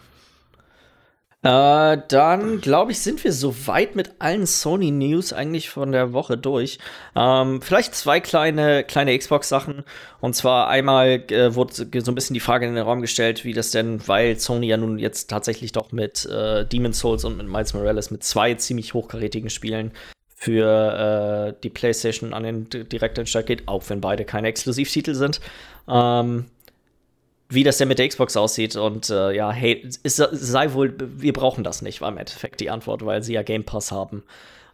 Äh, 1.46 2.02
dann, 2.08 2.60
glaube 2.60 2.92
ich, 2.92 3.02
sind 3.02 3.24
wir 3.24 3.32
soweit 3.32 3.96
mit 3.96 4.14
allen 4.18 4.48
Sony 4.48 4.90
News 4.90 5.32
eigentlich 5.32 5.70
von 5.70 5.92
der 5.92 6.12
Woche 6.12 6.40
durch. 6.40 6.80
Ähm, 7.16 7.62
vielleicht 7.62 7.94
zwei 7.94 8.20
kleine, 8.20 8.84
kleine 8.84 9.16
Xbox-Sachen. 9.16 9.84
Und 10.22 10.36
zwar 10.36 10.70
einmal 10.70 11.24
äh, 11.30 11.54
wurde 11.54 11.72
so 11.76 11.84
ein 11.84 12.16
bisschen 12.16 12.34
die 12.34 12.40
Frage 12.40 12.66
in 12.66 12.74
den 12.74 12.84
Raum 12.84 13.02
gestellt, 13.02 13.46
wie 13.46 13.54
das 13.54 13.70
denn, 13.70 14.08
weil 14.08 14.40
Sony 14.40 14.66
ja 14.66 14.78
nun 14.78 14.98
jetzt 14.98 15.30
tatsächlich 15.30 15.72
doch 15.72 15.92
mit 15.92 16.26
äh, 16.26 16.66
Demon's 16.66 16.98
Souls 16.98 17.24
und 17.26 17.38
mit 17.38 17.48
Miles 17.48 17.76
Morales 17.76 18.10
mit 18.10 18.24
zwei 18.24 18.56
ziemlich 18.56 18.96
hochkarätigen 18.96 19.52
Spielen 19.52 19.92
für 20.36 21.54
äh, 21.56 21.62
die 21.62 21.70
PlayStation 21.70 22.34
an 22.34 22.42
den 22.42 22.70
direkt 22.70 23.20
in 23.20 23.28
Start 23.28 23.46
geht, 23.46 23.68
auch 23.68 23.84
wenn 23.90 24.02
beide 24.02 24.26
keine 24.26 24.48
Exklusivtitel 24.48 25.14
sind. 25.14 25.42
Ähm, 25.88 26.46
wie 27.50 27.64
das 27.64 27.78
denn 27.78 27.88
mit 27.88 28.00
der 28.00 28.08
Xbox 28.08 28.36
aussieht. 28.38 28.76
Und 28.76 29.10
äh, 29.10 29.34
ja, 29.34 29.52
hey, 29.52 29.88
es 30.04 30.16
sei 30.16 30.74
wohl, 30.74 30.96
wir 31.00 31.34
brauchen 31.34 31.64
das 31.64 31.82
nicht, 31.82 32.02
war 32.02 32.10
im 32.10 32.18
Endeffekt 32.18 32.60
die 32.60 32.70
Antwort, 32.70 33.06
weil 33.06 33.24
sie 33.24 33.34
ja 33.34 33.44
Game 33.44 33.64
Pass 33.64 33.92
haben. 33.92 34.24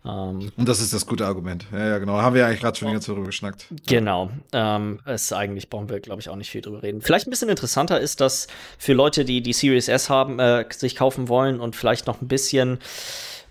Ähm, 0.04 0.52
und 0.58 0.68
das 0.68 0.82
ist 0.82 0.94
das 0.94 1.06
gute 1.06 1.26
Argument. 1.26 1.66
Ja, 1.72 1.90
ja, 1.90 1.98
genau. 2.00 2.14
Haben 2.14 2.34
wir 2.34 2.42
ja 2.42 2.48
eigentlich 2.48 2.62
gerade 2.62 2.78
schon 2.78 2.88
länger 2.88 3.02
darüber 3.02 3.26
geschnackt. 3.26 3.68
Genau. 3.88 4.32
Ähm, 4.52 5.00
es 5.06 5.32
eigentlich 5.32 5.70
brauchen 5.70 5.90
wir, 5.90 6.00
glaube 6.00 6.22
ich, 6.22 6.30
auch 6.30 6.36
nicht 6.36 6.50
viel 6.50 6.62
drüber 6.62 6.82
reden. 6.82 7.02
Vielleicht 7.02 7.28
ein 7.28 7.30
bisschen 7.30 7.50
interessanter 7.50 8.00
ist, 8.00 8.20
dass 8.22 8.48
für 8.78 8.94
Leute, 8.94 9.26
die 9.26 9.42
die 9.42 9.54
Series 9.54 9.88
S 9.88 10.10
haben, 10.10 10.40
äh, 10.40 10.66
sich 10.72 10.96
kaufen 10.96 11.30
wollen 11.30 11.60
und 11.60 11.76
vielleicht 11.76 12.08
noch 12.08 12.22
ein 12.22 12.28
bisschen 12.28 12.80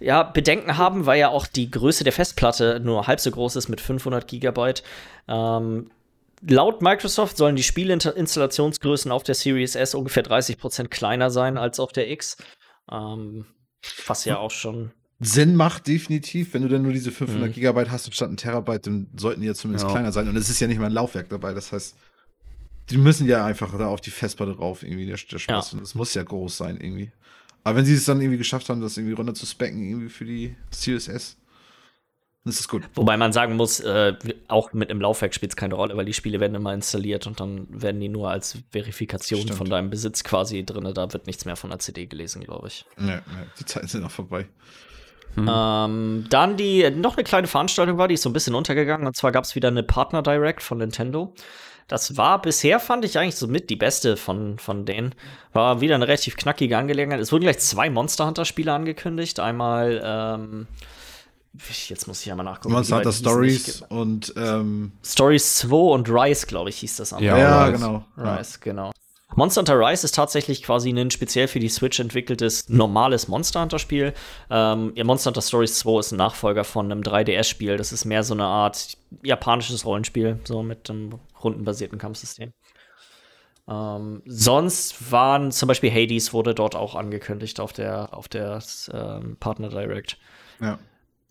ja, 0.01 0.23
Bedenken 0.23 0.79
haben, 0.79 1.07
weil 1.07 1.21
ja 1.21 1.29
auch 1.29 1.47
die 1.47 1.71
Größe 1.71 2.05
der 2.05 2.13
Festplatte 2.13 2.81
nur 2.83 3.07
halb 3.07 3.21
so 3.21 3.31
groß 3.31 3.57
ist 3.57 3.69
mit 3.69 3.81
500 3.81 4.27
Gigabyte. 4.27 4.83
Ähm, 5.29 5.91
Laut 6.43 6.83
Microsoft 6.83 7.37
sollen 7.37 7.57
die 7.57 7.63
Spielinstallationsgrößen 7.63 9.13
auf 9.13 9.23
der 9.23 9.35
Series 9.35 9.75
S 9.75 9.95
ungefähr 9.95 10.25
30% 10.25 10.89
kleiner 10.89 11.31
sein 11.31 11.59
als 11.59 11.79
auf 11.79 11.93
der 11.93 12.11
X. 12.11 12.37
Ähm, 12.91 13.47
was 14.07 14.25
ja 14.25 14.39
auch 14.39 14.51
schon 14.51 14.93
Sinn 15.21 15.55
macht, 15.55 15.87
definitiv. 15.87 16.55
Wenn 16.55 16.63
du 16.63 16.69
dann 16.69 16.83
nur 16.83 16.93
diese 16.93 17.13
500 17.13 17.49
mhm. 17.49 17.53
Gigabyte 17.53 17.91
hast 17.91 18.07
und 18.07 18.15
statt 18.15 18.31
ein 18.31 18.39
Terabyte, 18.39 18.87
dann 18.87 19.09
sollten 19.17 19.43
die 19.43 19.47
ja 19.47 19.55
zumindest 19.55 19.85
ja. 19.85 19.91
kleiner 19.91 20.13
sein. 20.13 20.29
Und 20.29 20.37
es 20.37 20.49
ist 20.49 20.61
ja 20.61 20.67
nicht 20.67 20.79
mal 20.79 20.87
ein 20.87 20.93
Laufwerk 20.93 21.29
dabei. 21.29 21.53
Das 21.53 21.73
heißt, 21.73 21.95
die 22.89 22.97
müssen 22.97 23.29
ja 23.29 23.45
einfach 23.45 23.77
da 23.77 23.87
auf 23.87 24.01
die 24.01 24.11
Festplatte 24.11 24.55
drauf, 24.55 24.83
irgendwie, 24.83 25.07
der, 25.07 25.19
der 25.31 25.39
Spaß. 25.39 25.73
Ja. 25.73 25.75
Und 25.75 25.83
das 25.83 25.95
muss 25.95 26.15
ja 26.15 26.23
groß 26.23 26.57
sein, 26.57 26.79
irgendwie. 26.81 27.13
Aber 27.63 27.77
wenn 27.77 27.85
sie 27.85 27.95
es 27.95 28.07
dann 28.07 28.21
irgendwie 28.21 28.39
geschafft 28.39 28.71
haben, 28.71 28.81
das 28.81 28.97
irgendwie 28.97 29.15
runter 29.15 29.35
zu 29.35 29.45
specken, 29.45 29.83
irgendwie 29.83 30.09
für 30.09 30.25
die 30.25 30.57
Series 30.71 31.09
S, 31.09 31.37
das 32.45 32.59
ist 32.59 32.69
gut. 32.69 32.83
Wobei 32.95 33.19
man 33.19 33.33
sagen 33.33 33.57
muss, 33.57 33.81
äh, 33.81 34.15
auch 34.49 34.73
mit 34.73 34.91
im 34.91 35.01
Laufwerk 35.01 35.35
spielt 35.35 35.53
es 35.53 35.57
keine 35.57 35.75
Rolle, 35.75 35.97
weil 35.97 36.07
die 36.07 36.15
Spiele 36.15 36.41
werden 36.41 36.55
immer 36.55 36.73
installiert 36.73 37.27
und 37.27 37.39
dann 37.39 37.67
werden 37.69 38.01
die 38.01 38.09
nur 38.09 38.31
als 38.31 38.59
Verifikation 38.71 39.43
Stimmt. 39.43 39.59
von 39.59 39.69
deinem 39.69 39.91
Besitz 39.91 40.25
quasi 40.25 40.65
drin. 40.65 40.91
Da 40.95 41.13
wird 41.13 41.27
nichts 41.27 41.45
mehr 41.45 41.57
von 41.57 41.69
der 41.69 41.81
CD 41.81 42.07
gelesen, 42.07 42.43
glaube 42.43 42.69
ich. 42.69 42.87
Nee, 42.97 43.17
nee, 43.17 43.47
die 43.59 43.65
Zeiten 43.67 43.89
sind 43.89 44.05
auch 44.05 44.11
vorbei. 44.11 44.49
Hm. 45.35 45.51
Ähm, 45.53 46.25
dann 46.31 46.57
die 46.57 46.91
noch 46.91 47.17
eine 47.17 47.25
kleine 47.25 47.47
Veranstaltung 47.47 47.99
war, 47.99 48.09
die 48.09 48.15
ist 48.15 48.23
so 48.23 48.31
ein 48.31 48.33
bisschen 48.33 48.55
untergegangen. 48.55 49.07
Und 49.07 49.17
zwar 49.17 49.33
gab 49.33 49.45
es 49.45 49.55
wieder 49.55 49.69
eine 49.69 49.83
Partner 49.83 50.23
Direct 50.23 50.63
von 50.63 50.79
Nintendo. 50.79 51.35
Das 51.89 52.17
war 52.17 52.41
bisher, 52.41 52.79
fand 52.81 53.05
ich 53.05 53.19
eigentlich 53.19 53.37
so 53.37 53.49
mit 53.49 53.69
die 53.69 53.77
beste 53.77 54.17
von, 54.17 54.59
von 54.59 54.87
denen. 54.87 55.15
War 55.53 55.81
wieder 55.81 55.97
eine 55.97 56.07
relativ 56.07 56.37
knackige 56.37 56.79
Angelegenheit. 56.79 57.21
Es 57.21 57.33
wurden 57.33 57.43
gleich 57.43 57.59
zwei 57.59 57.91
Monster 57.91 58.27
Hunter 58.27 58.45
Spiele 58.45 58.73
angekündigt. 58.73 59.41
Einmal 59.41 60.01
ähm, 60.05 60.69
Jetzt 61.53 62.07
muss 62.07 62.21
ich 62.21 62.27
ja 62.27 62.37
mal 62.37 62.45
nachgucken. 62.45 62.75
Monster 62.75 62.97
Hunter 62.97 63.13
Stories 63.13 63.83
und 63.89 64.33
ähm 64.37 64.93
Stories 65.05 65.57
2 65.57 65.75
und 65.75 66.09
Rise, 66.09 66.47
glaube 66.47 66.71
ich, 66.71 66.79
hieß 66.79 66.97
das 66.97 67.13
am 67.13 67.23
Ja, 67.23 67.37
ja 67.37 67.65
Rise. 67.65 67.79
genau. 67.79 68.05
Rise, 68.17 68.59
genau. 68.61 68.93
Monster 69.35 69.61
Hunter 69.61 69.79
Rise 69.79 70.07
ist 70.07 70.15
tatsächlich 70.15 70.63
quasi 70.63 70.91
ein 70.91 71.11
speziell 71.11 71.49
für 71.49 71.61
die 71.61 71.69
Switch 71.69 71.99
entwickeltes 71.99 72.69
normales 72.69 73.27
Monster 73.29 73.63
Hunter 73.63 73.79
Spiel. 73.79 74.13
Ähm, 74.49 74.93
ja, 74.95 75.05
Monster 75.05 75.31
Hunter 75.31 75.43
Stories 75.43 75.79
2 75.79 75.99
ist 76.01 76.13
ein 76.13 76.17
Nachfolger 76.17 76.65
von 76.65 76.91
einem 76.91 77.03
3DS-Spiel. 77.03 77.77
Das 77.77 77.93
ist 77.93 78.05
mehr 78.05 78.23
so 78.23 78.35
eine 78.35 78.45
Art 78.45 78.97
japanisches 79.23 79.85
Rollenspiel, 79.85 80.39
so 80.45 80.63
mit 80.63 80.89
einem 80.89 81.19
rundenbasierten 81.43 81.99
Kampfsystem. 81.99 82.53
Ähm, 83.69 84.23
sonst 84.25 85.13
waren 85.13 85.53
zum 85.53 85.69
Beispiel 85.69 85.93
Hades 85.93 86.33
wurde 86.33 86.55
dort 86.55 86.75
auch 86.75 86.95
angekündigt 86.95 87.61
auf 87.61 87.73
der, 87.73 88.13
auf 88.13 88.29
der 88.29 88.61
ähm, 88.93 89.37
Partner 89.39 89.69
Direct. 89.69 90.17
Ja 90.61 90.79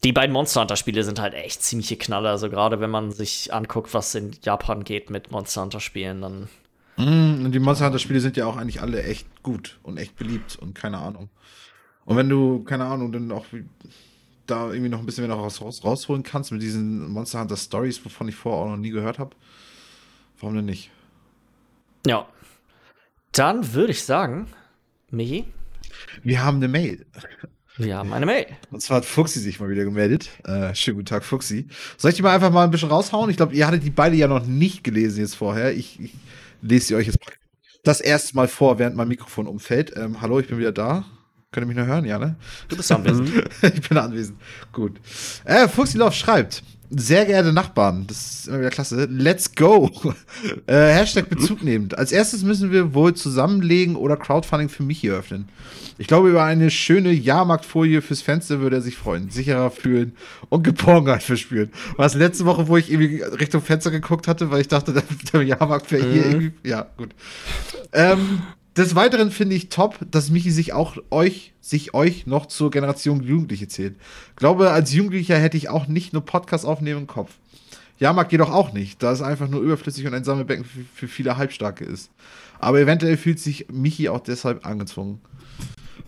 die 0.04 0.14
beiden 0.14 0.34
Monster 0.34 0.62
Hunter 0.62 0.76
Spiele 0.76 1.04
sind 1.04 1.20
halt 1.20 1.34
echt 1.34 1.62
ziemliche 1.62 1.98
Knaller. 1.98 2.30
Also 2.30 2.50
gerade 2.50 2.80
wenn 2.80 2.90
man 2.90 3.12
sich 3.12 3.54
anguckt, 3.54 3.94
was 3.94 4.16
in 4.16 4.32
Japan 4.42 4.84
geht 4.84 5.10
mit 5.10 5.32
Monster 5.32 5.62
Hunter 5.62 5.80
Spielen, 5.80 6.22
dann. 6.22 6.50
Mm, 6.98 7.46
und 7.46 7.52
die 7.52 7.60
Monster 7.60 7.86
Hunter 7.86 8.00
Spiele 8.00 8.20
sind 8.20 8.38
ja 8.38 8.46
auch 8.46 8.58
eigentlich 8.58 8.82
alle 8.82 9.04
echt 9.04 9.44
gut 9.44 9.80
und 9.84 9.98
echt 9.98 10.16
beliebt 10.16 10.58
und 10.58 10.74
keine 10.74 11.00
Ahnung. 11.00 11.30
Und 12.06 12.16
wenn 12.18 12.30
du, 12.30 12.64
keine 12.64 12.86
Ahnung, 12.86 13.12
dann 13.12 13.32
auch 13.32 13.46
da 14.48 14.72
irgendwie 14.72 14.90
noch 14.90 15.00
ein 15.00 15.06
bisschen 15.06 15.28
mehr 15.28 15.36
raus, 15.36 15.62
raus, 15.62 15.84
rausholen 15.84 16.24
kannst 16.24 16.52
mit 16.52 16.62
diesen 16.62 17.10
Monster 17.10 17.42
Hunter 17.42 17.58
Stories, 17.58 18.04
wovon 18.04 18.30
ich 18.30 18.36
vorher 18.36 18.64
auch 18.64 18.70
noch 18.70 18.78
nie 18.78 18.90
gehört 18.90 19.20
habe, 19.20 19.36
warum 20.40 20.56
denn 20.56 20.66
nicht? 20.66 20.92
Ja. 22.08 22.28
Dann 23.34 23.74
würde 23.74 23.92
ich 23.92 24.04
sagen, 24.04 24.48
Michi? 25.12 25.46
Wir 26.24 26.44
haben 26.44 26.58
eine 26.58 26.68
Mail. 26.68 27.06
Wir 27.80 27.98
haben 27.98 28.12
eine 28.12 28.26
Mail. 28.26 28.46
Und 28.72 28.82
zwar 28.82 28.98
hat 28.98 29.06
Fuxi 29.06 29.40
sich 29.40 29.62
mal 29.62 29.70
wieder 29.70 29.86
gemeldet. 29.86 30.30
Äh, 30.44 30.76
schönen 30.76 30.98
guten 30.98 31.06
Tag, 31.06 31.24
Fuxi. 31.24 31.70
Soll 31.98 32.10
ich 32.12 32.18
die 32.18 32.22
mal 32.22 32.36
einfach 32.36 32.52
mal 32.52 32.66
ein 32.66 32.72
bisschen 32.72 32.90
raushauen? 32.90 33.30
Ich 33.30 33.38
glaube, 33.38 33.56
ihr 33.56 33.66
hattet 33.66 33.84
die 33.84 33.90
beide 33.90 34.18
ja 34.18 34.28
noch 34.28 34.46
nicht 34.46 34.84
gelesen 34.84 35.22
jetzt 35.22 35.36
vorher. 35.36 35.72
Ich, 35.72 35.98
ich 35.98 36.14
lese 36.62 36.88
sie 36.88 36.96
euch 36.96 37.08
jetzt 37.08 37.20
das 37.86 38.02
erste 38.02 38.36
Mal 38.36 38.50
vor, 38.50 38.80
während 38.80 38.98
mein 38.98 39.08
Mikrofon 39.08 39.48
umfällt. 39.48 39.96
Ähm, 39.96 40.20
hallo, 40.20 40.40
ich 40.42 40.48
bin 40.48 40.58
wieder 40.58 40.74
da. 40.74 41.06
Könnt 41.54 41.64
ihr 41.64 41.68
mich 41.70 41.78
noch 41.78 41.86
hören? 41.86 42.04
Ja, 42.04 42.20
ne? 42.20 42.36
Du 42.68 42.76
bist 42.76 42.92
anwesend. 42.92 43.32
ich 43.62 43.88
bin 43.88 43.98
anwesend. 43.98 44.38
Gut. 44.74 45.00
Äh, 45.46 45.70
Fuxi 45.70 45.98
Love 45.98 46.12
schreibt. 46.12 46.64
Sehr 46.90 47.26
geehrte 47.26 47.54
Nachbarn, 47.54 48.06
das 48.08 48.18
ist 48.32 48.48
immer 48.48 48.60
wieder 48.60 48.70
klasse. 48.70 49.06
Let's 49.12 49.54
go. 49.56 49.92
äh, 50.68 50.74
Hashtag 50.74 51.30
Bezug 51.30 51.64
nehmend. 51.64 51.98
Als 51.98 52.12
erstes 52.12 52.44
müssen 52.44 52.72
wir 52.72 52.94
wohl 52.94 53.14
zusammenlegen 53.14 53.96
oder 53.96 54.18
Crowdfunding 54.18 54.70
für 54.70 54.84
Michi 54.84 55.10
öffnen. 55.12 55.48
Ich 55.98 56.08
glaube, 56.08 56.30
über 56.30 56.44
eine 56.44 56.72
schöne 56.72 57.12
Jahrmarktfolie 57.12 58.02
fürs 58.02 58.22
Fenster 58.22 58.62
würde 58.62 58.78
er 58.78 58.82
sich 58.82 58.96
freuen, 58.96 59.30
sicherer 59.30 59.70
fühlen 59.70 60.14
und 60.50 60.64
Geborgenheit 60.64 61.24
verspüren. 61.24 61.70
War 61.98 62.06
es 62.06 62.14
letzte 62.16 62.46
Woche, 62.46 62.68
wo 62.70 62.78
ich 62.78 62.92
irgendwie 62.92 63.22
Richtung 63.22 63.62
Fenster 63.62 63.92
geguckt 63.92 64.28
hatte, 64.28 64.50
weil 64.50 64.62
ich 64.62 64.68
dachte, 64.70 64.94
der, 64.94 65.04
der 65.34 65.44
Jahrmarkt 65.44 65.92
wäre 65.92 66.10
hier 66.10 66.24
Mhm. 66.26 66.32
irgendwie. 66.32 66.52
Ja, 66.68 66.88
gut. 66.98 67.10
Ähm, 67.94 68.42
des 68.80 68.96
Weiteren 68.96 69.32
finde 69.32 69.56
ich 69.56 69.70
top, 69.70 70.00
dass 70.10 70.30
Michi 70.30 70.52
sich 70.52 70.74
auch 70.74 70.98
euch, 71.12 71.54
sich 71.62 71.94
euch 71.94 72.26
noch 72.26 72.46
zur 72.46 72.72
Generation 72.72 73.22
Jugendliche 73.22 73.68
zählt. 73.68 73.96
Glaube, 74.36 74.72
als 74.72 74.94
Jugendlicher 74.94 75.38
hätte 75.38 75.58
ich 75.58 75.70
auch 75.70 75.88
nicht 75.88 76.14
nur 76.14 76.24
Podcast 76.26 76.66
aufnehmen 76.66 77.02
im 77.02 77.08
Kopf. 77.08 77.32
Jahrmarkt 78.00 78.32
jedoch 78.32 78.50
auch 78.50 78.72
nicht, 78.72 79.04
da 79.04 79.12
es 79.12 79.22
einfach 79.22 79.50
nur 79.50 79.62
überflüssig 79.62 80.08
und 80.08 80.14
ein 80.14 80.24
Sammelbecken 80.24 80.64
für, 80.64 80.86
für 80.96 81.08
viele 81.08 81.36
Halbstarke 81.36 81.84
ist. 81.84 82.10
Aber 82.60 82.80
eventuell 82.80 83.18
fühlt 83.18 83.40
sich 83.40 83.68
Michi 83.70 84.08
auch 84.10 84.22
deshalb 84.22 84.66
angezwungen. 84.66 85.20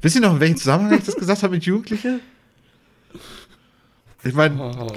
Wisst 0.01 0.15
ihr 0.15 0.21
noch, 0.21 0.33
in 0.33 0.39
welchem 0.39 0.57
Zusammenhang 0.57 0.97
ich 0.97 1.05
das 1.05 1.15
gesagt 1.15 1.43
habe 1.43 1.55
mit 1.55 1.65
Jugendliche? 1.65 2.21
Ich 4.23 4.33
meine, 4.33 4.61
Oh, 4.61 4.91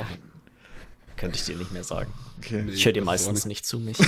Könnte 1.17 1.37
ich 1.37 1.45
dir 1.45 1.57
nicht 1.57 1.73
mehr 1.73 1.85
sagen. 1.85 2.13
Okay. 2.39 2.65
Ich 2.73 2.85
höre 2.85 2.93
dir 2.93 3.03
meistens 3.03 3.45
nicht- 3.45 3.65
nicht 3.65 3.67
zu, 3.67 3.79
mich. 3.79 3.97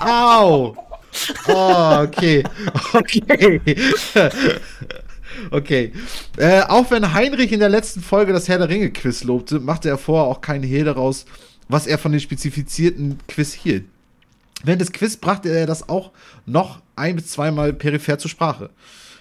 Au! 0.00 0.76
Oh, 1.48 1.98
okay. 2.02 2.42
Okay. 2.92 3.60
Okay. 5.50 5.92
Äh, 6.36 6.62
auch 6.62 6.90
wenn 6.90 7.12
Heinrich 7.12 7.52
in 7.52 7.60
der 7.60 7.68
letzten 7.68 8.00
Folge 8.02 8.32
das 8.32 8.48
Herr 8.48 8.58
der 8.58 8.68
Ringe 8.68 8.90
Quiz 8.90 9.24
lobte, 9.24 9.60
machte 9.60 9.88
er 9.88 9.98
vorher 9.98 10.26
auch 10.28 10.40
keinen 10.40 10.62
Hehl 10.64 10.84
daraus, 10.84 11.24
was 11.68 11.86
er 11.86 11.98
von 11.98 12.12
den 12.12 12.20
spezifizierten 12.20 13.18
Quiz 13.28 13.52
hielt. 13.52 13.84
Während 14.64 14.80
des 14.80 14.92
Quiz 14.92 15.16
brachte 15.16 15.48
er 15.50 15.66
das 15.66 15.88
auch 15.88 16.10
noch 16.46 16.80
ein 16.96 17.16
bis 17.16 17.28
zweimal 17.28 17.72
peripher 17.72 18.18
zur 18.18 18.30
Sprache. 18.30 18.70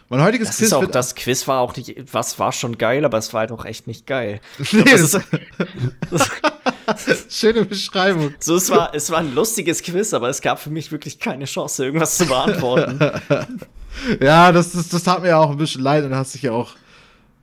Mein 0.09 0.21
heutiges 0.21 0.49
Das 0.49 0.57
Quiz 0.57 0.67
ist 0.67 0.73
auch, 0.73 0.81
wird 0.81 0.95
das 0.95 1.15
Quiz 1.15 1.47
war 1.47 1.59
auch 1.59 1.75
nicht, 1.75 1.95
was 2.13 2.38
war 2.38 2.51
schon 2.51 2.77
geil, 2.77 3.05
aber 3.05 3.17
es 3.17 3.34
war 3.34 3.41
halt 3.41 3.51
auch 3.51 3.65
echt 3.65 3.88
nicht 3.88 4.05
geil. 4.05 4.41
Nee, 4.71 4.84
das 4.84 5.11
das 6.85 7.25
schöne 7.30 7.65
Beschreibung. 7.65 8.34
So, 8.39 8.55
es 8.55 8.69
war, 8.69 8.93
es 8.93 9.09
war 9.09 9.19
ein 9.19 9.34
lustiges 9.34 9.81
Quiz, 9.81 10.13
aber 10.13 10.30
es 10.30 10.41
gab 10.41 10.59
für 10.59 10.69
mich 10.69 10.91
wirklich 10.91 11.19
keine 11.19 11.45
Chance, 11.45 11.85
irgendwas 11.85 12.17
zu 12.17 12.25
beantworten. 12.25 12.99
Ja, 14.19 14.51
das, 14.51 14.71
das, 14.71 14.89
das 14.89 15.03
tat 15.03 15.21
mir 15.21 15.30
ja 15.30 15.38
auch 15.38 15.51
ein 15.51 15.57
bisschen 15.57 15.84
leid 15.84 16.03
und 16.03 16.15
hast 16.15 16.34
dich 16.34 16.41
ja 16.41 16.51
auch 16.51 16.71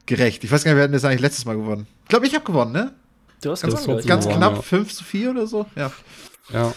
gerecht. 0.04 0.42
Ich 0.42 0.50
weiß 0.50 0.64
gar 0.64 0.72
nicht, 0.72 0.78
wer 0.78 0.82
hat 0.82 0.88
denn 0.88 0.94
das 0.94 1.04
eigentlich 1.04 1.20
letztes 1.20 1.44
Mal 1.44 1.56
gewonnen? 1.56 1.86
Ich 2.02 2.08
glaube, 2.08 2.26
ich 2.26 2.34
habe 2.34 2.44
gewonnen, 2.44 2.72
ne? 2.72 2.92
Du 3.40 3.52
hast 3.52 3.62
Das 3.62 3.70
gewonnen, 3.70 3.98
glaub. 3.98 4.08
Ganz 4.08 4.28
knapp 4.28 4.56
ja. 4.56 4.62
5 4.62 4.92
zu 4.92 5.04
4 5.04 5.30
oder 5.30 5.46
so. 5.46 5.66
Ja. 5.76 5.92
Ja. 6.52 6.74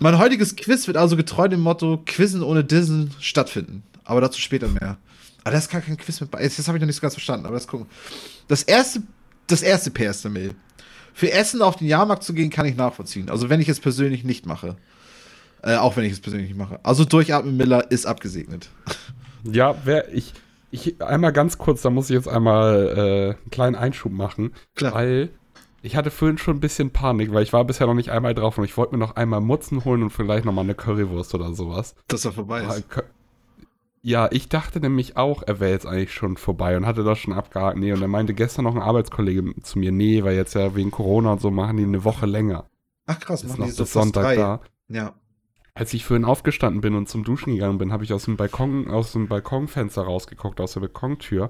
Mein 0.00 0.18
heutiges 0.18 0.56
Quiz 0.56 0.88
wird 0.88 0.96
also 0.96 1.16
getreu 1.16 1.46
dem 1.46 1.60
Motto 1.60 2.02
Quizzen 2.04 2.42
ohne 2.42 2.64
Dissen 2.64 3.14
stattfinden. 3.20 3.84
Aber 4.04 4.20
dazu 4.20 4.40
später 4.40 4.66
mehr. 4.68 4.98
Aber 5.44 5.52
das 5.52 5.64
ist 5.64 5.70
gar 5.70 5.80
kein 5.80 5.96
Quiz 5.96 6.20
mit 6.20 6.30
bei. 6.30 6.42
Jetzt 6.42 6.58
habe 6.66 6.78
ich 6.78 6.80
noch 6.80 6.86
nicht 6.86 6.96
so 6.96 7.02
ganz 7.02 7.14
verstanden, 7.14 7.46
aber 7.46 7.54
das 7.54 7.68
gucken. 7.68 7.86
Das 8.48 8.62
erste, 8.62 9.02
das 9.46 9.62
erste 9.62 9.90
PS 9.90 10.22
der 10.22 10.30
Mail. 10.30 10.54
Für 11.12 11.30
Essen 11.30 11.62
auf 11.62 11.76
den 11.76 11.86
Jahrmarkt 11.86 12.24
zu 12.24 12.32
gehen, 12.34 12.50
kann 12.50 12.66
ich 12.66 12.76
nachvollziehen. 12.76 13.30
Also 13.30 13.48
wenn 13.50 13.60
ich 13.60 13.68
es 13.68 13.78
persönlich 13.78 14.24
nicht 14.24 14.46
mache. 14.46 14.76
Äh, 15.62 15.76
auch 15.76 15.96
wenn 15.96 16.04
ich 16.04 16.12
es 16.12 16.20
persönlich 16.20 16.48
nicht 16.48 16.58
mache. 16.58 16.80
Also 16.82 17.04
durchatmen 17.04 17.56
Miller 17.56 17.90
ist 17.90 18.06
abgesegnet. 18.06 18.68
Ja, 19.46 19.74
wer 19.84 20.10
ich, 20.10 20.32
ich 20.70 21.02
einmal 21.02 21.30
ganz 21.34 21.58
kurz, 21.58 21.82
da 21.82 21.90
muss 21.90 22.08
ich 22.08 22.14
jetzt 22.14 22.28
einmal 22.28 22.88
äh, 22.96 23.24
einen 23.36 23.50
kleinen 23.50 23.76
Einschub 23.76 24.10
machen, 24.10 24.54
Klar. 24.74 24.94
weil 24.94 25.28
ich 25.82 25.96
hatte 25.96 26.10
vorhin 26.10 26.38
schon 26.38 26.56
ein 26.56 26.60
bisschen 26.60 26.92
Panik, 26.92 27.30
weil 27.34 27.42
ich 27.42 27.52
war 27.52 27.62
bisher 27.66 27.86
noch 27.86 27.92
nicht 27.92 28.10
einmal 28.10 28.34
drauf 28.34 28.56
und 28.56 28.64
ich 28.64 28.74
wollte 28.78 28.94
mir 28.94 28.98
noch 28.98 29.16
einmal 29.16 29.42
Mutzen 29.42 29.84
holen 29.84 30.02
und 30.02 30.08
vielleicht 30.08 30.46
noch 30.46 30.54
mal 30.54 30.62
eine 30.62 30.74
Currywurst 30.74 31.34
oder 31.34 31.52
sowas. 31.52 31.94
Dass 32.08 32.24
er 32.24 32.32
vorbei 32.32 32.62
ist. 32.62 32.84
Ja, 34.06 34.28
ich 34.30 34.50
dachte 34.50 34.80
nämlich 34.80 35.16
auch, 35.16 35.42
er 35.46 35.60
wäre 35.60 35.70
jetzt 35.72 35.86
eigentlich 35.86 36.12
schon 36.12 36.36
vorbei 36.36 36.76
und 36.76 36.84
hatte 36.84 37.04
das 37.04 37.18
schon 37.18 37.32
abgehakt. 37.32 37.78
Nee, 37.78 37.90
und 37.90 38.02
er 38.02 38.08
meinte 38.08 38.34
gestern 38.34 38.66
noch 38.66 38.74
ein 38.76 38.82
Arbeitskollege 38.82 39.54
zu 39.62 39.78
mir, 39.78 39.92
nee, 39.92 40.22
weil 40.22 40.36
jetzt 40.36 40.52
ja 40.52 40.76
wegen 40.76 40.90
Corona 40.90 41.32
und 41.32 41.40
so 41.40 41.50
machen 41.50 41.78
die 41.78 41.84
eine 41.84 42.04
Woche 42.04 42.26
länger. 42.26 42.68
Ach 43.06 43.18
krass, 43.18 43.42
Ist 43.42 43.48
machen 43.52 43.60
noch 43.60 43.66
die 43.68 43.72
so 43.72 43.84
Sonntag 43.86 44.24
drei. 44.24 44.36
da. 44.36 44.60
Ja. 44.88 45.14
Als 45.72 45.94
ich 45.94 46.04
vorhin 46.04 46.26
aufgestanden 46.26 46.82
bin 46.82 46.94
und 46.96 47.08
zum 47.08 47.24
Duschen 47.24 47.54
gegangen 47.54 47.78
bin, 47.78 47.92
habe 47.92 48.04
ich 48.04 48.12
aus 48.12 48.26
dem 48.26 48.36
Balkon, 48.36 48.90
aus 48.90 49.12
dem 49.12 49.26
Balkonfenster 49.26 50.02
rausgeguckt, 50.02 50.60
aus 50.60 50.74
der 50.74 50.80
Balkontür. 50.80 51.48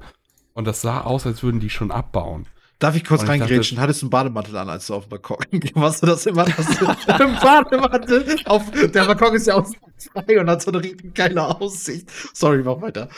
Und 0.53 0.69
das 0.69 0.81
sah 0.81 1.01
aus, 1.01 1.27
als 1.27 1.43
würden 1.43 1.59
die 1.59 1.71
schon 1.71 1.91
abbauen. 1.91 2.47
Darf 2.85 2.97
ich 2.97 3.05
kurz 3.05 3.23
Und 3.23 3.29
ich 3.29 3.41
reingrätschen? 3.41 3.81
Hattest 3.81 4.03
du 4.03 4.07
einen 4.07 4.11
Bademantel 4.11 4.59
an, 4.59 4.69
als 4.69 4.89
du 4.89 4.95
auf 4.95 5.07
dem 5.07 5.09
Balkon 5.09 5.39
Warst 5.75 6.03
du 6.03 6.07
das 6.07 6.27
immer? 6.27 6.45
Du 6.45 6.53
einen 7.07 7.35
Bademantel? 7.41 8.27
Auf, 8.45 8.71
der 8.73 9.05
Balkon 9.07 9.35
ist 9.35 9.47
ja 9.47 9.55
auch 9.55 9.67
frei 10.13 10.39
und 10.39 10.51
hat 10.51 10.61
so 10.61 10.71
eine 10.71 10.83
richtig 10.83 11.15
geile 11.15 11.61
Aussicht. 11.63 12.11
Sorry, 12.35 12.63
mach 12.63 12.83
weiter. 12.83 13.09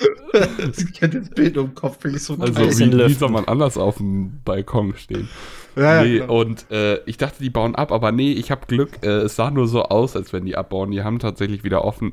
Ich 0.76 0.92
kenne 0.92 1.20
das 1.20 1.30
Bild 1.30 1.56
im 1.56 1.74
Kopf, 1.74 2.00
finde 2.00 2.18
ich 2.18 2.22
so 2.22 2.34
Also 2.38 2.54
wie, 2.56 2.92
wie 3.08 3.14
soll 3.14 3.30
man 3.30 3.46
anders 3.46 3.76
auf 3.76 3.96
dem 3.96 4.40
Balkon 4.44 4.94
stehen? 4.96 5.28
Ja, 5.74 6.04
nee, 6.04 6.18
ja, 6.18 6.26
und 6.26 6.70
äh, 6.70 7.00
ich 7.04 7.16
dachte, 7.16 7.42
die 7.42 7.50
bauen 7.50 7.74
ab, 7.74 7.90
aber 7.90 8.12
nee, 8.12 8.34
ich 8.34 8.52
habe 8.52 8.66
Glück. 8.68 9.02
Äh, 9.02 9.22
es 9.22 9.34
sah 9.34 9.50
nur 9.50 9.66
so 9.66 9.82
aus, 9.82 10.14
als 10.14 10.32
wenn 10.32 10.44
die 10.44 10.56
abbauen. 10.56 10.92
Die 10.92 11.02
haben 11.02 11.18
tatsächlich 11.18 11.64
wieder 11.64 11.84
offen, 11.84 12.12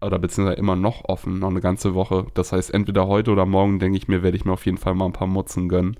oder 0.00 0.18
beziehungsweise 0.18 0.58
immer 0.58 0.74
noch 0.74 1.04
offen, 1.04 1.38
noch 1.38 1.50
eine 1.50 1.60
ganze 1.60 1.94
Woche. 1.94 2.26
Das 2.32 2.52
heißt, 2.52 2.72
entweder 2.72 3.06
heute 3.06 3.30
oder 3.30 3.44
morgen, 3.44 3.78
denke 3.78 3.98
ich 3.98 4.08
mir, 4.08 4.22
werde 4.22 4.38
ich 4.38 4.46
mir 4.46 4.52
auf 4.52 4.64
jeden 4.64 4.78
Fall 4.78 4.94
mal 4.94 5.04
ein 5.06 5.12
paar 5.12 5.28
Mutzen 5.28 5.68
gönnen. 5.68 5.96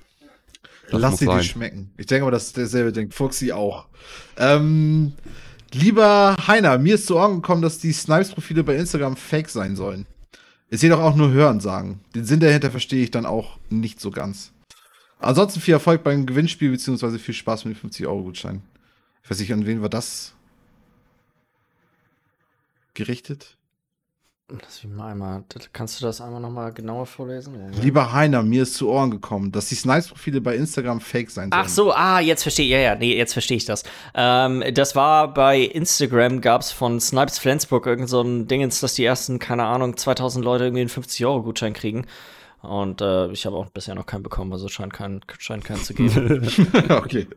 Das 0.91 1.01
Lass 1.01 1.19
sie 1.19 1.27
dir 1.27 1.43
schmecken. 1.43 1.91
Ich 1.97 2.07
denke 2.07 2.25
aber, 2.25 2.31
dass 2.31 2.53
derselbe 2.53 2.93
denkt. 2.93 3.15
Fuchsi 3.15 3.53
auch. 3.53 3.87
Ähm, 4.37 5.13
lieber 5.73 6.37
Heiner, 6.47 6.79
mir 6.79 6.97
ist 6.97 7.07
zu 7.07 7.17
Ohren 7.17 7.37
gekommen, 7.37 7.63
dass 7.63 7.79
die 7.79 7.93
Snipes-Profile 7.93 8.65
bei 8.65 8.77
Instagram 8.77 9.17
fake 9.17 9.49
sein 9.49 9.77
sollen. 9.77 10.07
Ist 10.71 10.83
jedoch 10.83 11.01
auch 11.01 11.17
nur 11.17 11.31
Hören 11.31 11.61
sagen. 11.61 12.01
Den 12.15 12.25
Sinn 12.25 12.41
dahinter 12.41 12.71
verstehe 12.71 13.03
ich 13.03 13.11
dann 13.11 13.27
auch 13.27 13.59
nicht 13.71 14.01
so 14.01 14.11
ganz. 14.11 14.53
Ansonsten 15.19 15.61
viel 15.61 15.75
Erfolg 15.75 16.03
beim 16.03 16.27
Gewinnspiel, 16.27 16.71
beziehungsweise 16.71 17.19
viel 17.19 17.35
Spaß 17.35 17.65
mit 17.65 17.83
dem 17.83 17.91
50-Euro-Gutschein. 17.91 18.63
Ich 19.23 19.31
weiß 19.31 19.39
nicht, 19.39 19.53
an 19.53 19.67
wen 19.67 19.81
war 19.81 19.89
das 19.89 20.35
gerichtet? 22.93 23.57
Lass 24.51 24.85
mich 24.85 24.93
mal 24.93 25.13
einmal, 25.13 25.43
kannst 25.73 25.99
du 25.99 26.05
das 26.05 26.21
einmal 26.21 26.39
noch 26.39 26.51
mal 26.51 26.71
genauer 26.71 27.07
vorlesen? 27.07 27.55
Ja. 27.55 27.81
Lieber 27.81 28.13
Heiner, 28.13 28.43
mir 28.43 28.65
ist 28.65 28.75
zu 28.75 28.91
Ohren 28.91 29.11
gekommen, 29.11 29.51
dass 29.51 29.71
die 29.71 29.75
Snipes-Profile 29.75 30.43
bei 30.43 30.55
Instagram 30.55 31.01
fake 31.01 31.31
sein 31.31 31.51
sollen. 31.51 31.65
Ach 31.65 31.69
so, 31.69 31.93
ah, 31.95 32.21
jetzt 32.21 32.43
verstehe 32.43 32.67
ich, 32.67 32.73
ja, 32.73 32.79
ja, 32.79 32.95
nee, 32.95 33.17
jetzt 33.17 33.33
verstehe 33.33 33.57
ich 33.57 33.65
das. 33.65 33.85
Ähm, 34.15 34.63
das 34.75 34.95
war 34.95 35.33
bei 35.33 35.61
Instagram, 35.61 36.43
gab 36.43 36.61
es 36.61 36.73
von 36.73 37.01
Snipes 37.01 37.39
Flensburg 37.39 37.87
irgend 37.87 38.11
so 38.11 38.21
ein 38.21 38.47
Dingens, 38.47 38.81
dass 38.81 38.93
die 38.93 39.05
ersten, 39.07 39.39
keine 39.39 39.65
Ahnung, 39.65 39.97
2000 39.97 40.45
Leute 40.45 40.65
irgendwie 40.65 40.83
einen 40.83 40.91
50-Euro-Gutschein 40.91 41.73
kriegen. 41.73 42.07
Und 42.61 43.01
äh, 43.01 43.31
ich 43.31 43.47
habe 43.47 43.57
auch 43.57 43.71
bisher 43.71 43.95
noch 43.95 44.05
keinen 44.05 44.23
bekommen, 44.23 44.53
also 44.53 44.69
scheint 44.69 44.93
keinen 44.93 45.23
scheint 45.39 45.65
keinen 45.65 45.83
zu 45.83 45.95
geben. 45.95 46.47
okay. 46.91 47.29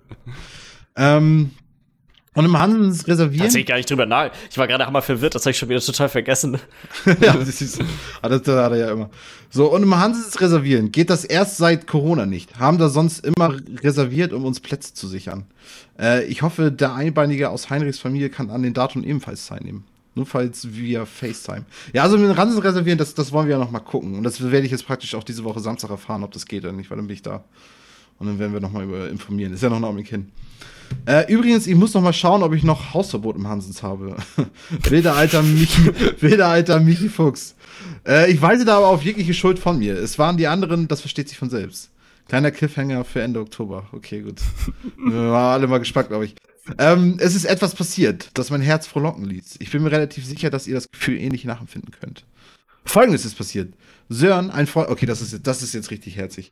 ähm, 0.97 1.51
und 2.37 2.45
im 2.45 2.59
Hansens 2.59 3.07
reservieren. 3.07 3.45
Tatsächlich 3.45 3.67
gar 3.67 3.77
nicht 3.77 3.89
drüber 3.89 4.05
nach. 4.05 4.29
Ich 4.51 4.57
war 4.59 4.67
gerade 4.67 4.85
hammer 4.85 5.01
verwirrt, 5.01 5.33
das 5.33 5.41
habe 5.43 5.51
ich 5.51 5.57
schon 5.57 5.69
wieder 5.69 5.81
total 5.81 6.07
vergessen. 6.07 6.59
ja, 7.05 7.33
das, 7.33 7.61
ist, 7.61 7.81
ah, 8.21 8.29
das, 8.29 8.43
das 8.43 8.55
hat 8.55 8.71
er 8.73 8.77
ja 8.77 8.91
immer. 8.91 9.09
So, 9.49 9.73
und 9.73 9.81
im 9.81 9.97
Hansens 9.97 10.39
reservieren 10.39 10.91
geht 10.91 11.09
das 11.09 11.25
erst 11.25 11.57
seit 11.57 11.87
Corona 11.87 12.27
nicht. 12.27 12.59
Haben 12.59 12.77
da 12.77 12.89
sonst 12.89 13.25
immer 13.25 13.57
reserviert, 13.81 14.33
um 14.33 14.45
uns 14.45 14.59
Plätze 14.59 14.93
zu 14.93 15.07
sichern. 15.07 15.45
Äh, 15.99 16.25
ich 16.25 16.43
hoffe, 16.43 16.71
der 16.71 16.93
Einbeinige 16.93 17.49
aus 17.49 17.71
Heinrichs 17.71 17.97
Familie 17.97 18.29
kann 18.29 18.51
an 18.51 18.61
den 18.61 18.75
Datum 18.75 19.03
ebenfalls 19.03 19.47
teilnehmen. 19.47 19.85
Nur 20.13 20.27
falls 20.27 20.75
via 20.75 21.07
FaceTime. 21.07 21.65
Ja, 21.93 22.03
also 22.03 22.19
mit 22.19 22.29
dem 22.29 22.37
Hansen 22.37 22.59
reservieren, 22.59 22.99
das, 22.99 23.15
das 23.15 23.31
wollen 23.31 23.47
wir 23.47 23.53
ja 23.53 23.59
noch 23.59 23.71
mal 23.71 23.79
gucken. 23.79 24.15
Und 24.15 24.23
das 24.23 24.43
werde 24.43 24.65
ich 24.67 24.71
jetzt 24.71 24.85
praktisch 24.85 25.15
auch 25.15 25.23
diese 25.23 25.43
Woche 25.43 25.59
Samstag 25.59 25.89
erfahren, 25.89 26.23
ob 26.23 26.31
das 26.33 26.45
geht 26.45 26.65
oder 26.65 26.73
nicht, 26.73 26.91
weil 26.91 26.97
dann 26.97 27.07
bin 27.07 27.15
ich 27.15 27.23
da. 27.23 27.43
Und 28.19 28.27
dann 28.27 28.39
werden 28.39 28.53
wir 28.53 28.59
noch 28.59 28.71
mal 28.71 28.83
über 28.83 29.09
informieren. 29.09 29.53
Ist 29.53 29.63
ja 29.63 29.69
noch 29.69 29.77
ein 29.77 29.83
Augenblick 29.83 30.09
hin. 30.09 30.31
Äh, 31.05 31.31
übrigens, 31.31 31.67
ich 31.67 31.75
muss 31.75 31.93
noch 31.93 32.01
mal 32.01 32.13
schauen, 32.13 32.43
ob 32.43 32.53
ich 32.53 32.63
noch 32.63 32.93
Hausverbot 32.93 33.35
im 33.35 33.47
Hansens 33.47 33.83
habe. 33.83 34.15
wilder 34.89 35.15
alter 35.15 35.43
Michi, 35.43 35.91
wilder 36.21 36.47
alter 36.47 36.79
Michi 36.79 37.09
Fuchs. 37.09 37.55
Äh, 38.07 38.31
ich 38.31 38.41
weise 38.41 38.65
da 38.65 38.77
aber 38.77 38.87
auf 38.87 39.03
jegliche 39.03 39.33
Schuld 39.33 39.59
von 39.59 39.79
mir. 39.79 39.95
Es 39.95 40.17
waren 40.17 40.37
die 40.37 40.47
anderen, 40.47 40.87
das 40.87 41.01
versteht 41.01 41.29
sich 41.29 41.37
von 41.37 41.49
selbst. 41.49 41.91
Kleiner 42.27 42.51
Cliffhanger 42.51 43.05
für 43.05 43.21
Ende 43.21 43.39
Oktober. 43.39 43.87
Okay, 43.91 44.21
gut. 44.21 44.41
wir 44.97 45.31
waren 45.31 45.53
alle 45.53 45.67
mal 45.67 45.79
gespannt, 45.79 46.09
glaube 46.09 46.25
ich. 46.25 46.35
Ähm, 46.77 47.17
es 47.19 47.35
ist 47.35 47.45
etwas 47.45 47.75
passiert, 47.75 48.29
das 48.33 48.49
mein 48.49 48.61
Herz 48.61 48.87
frohlocken 48.87 49.23
ließ. 49.23 49.55
Ich 49.59 49.71
bin 49.71 49.83
mir 49.83 49.91
relativ 49.91 50.25
sicher, 50.25 50.49
dass 50.49 50.67
ihr 50.67 50.75
das 50.75 50.91
Gefühl 50.91 51.17
ähnlich 51.17 51.45
nachempfinden 51.45 51.91
könnt. 51.97 52.25
Folgendes 52.83 53.23
ist 53.23 53.37
passiert. 53.37 53.73
Sören, 54.09 54.51
ein 54.51 54.67
Freund, 54.67 54.89
okay, 54.89 55.05
das 55.05 55.21
ist, 55.21 55.47
das 55.47 55.61
ist 55.61 55.73
jetzt 55.73 55.91
richtig 55.91 56.17
herzig. 56.17 56.51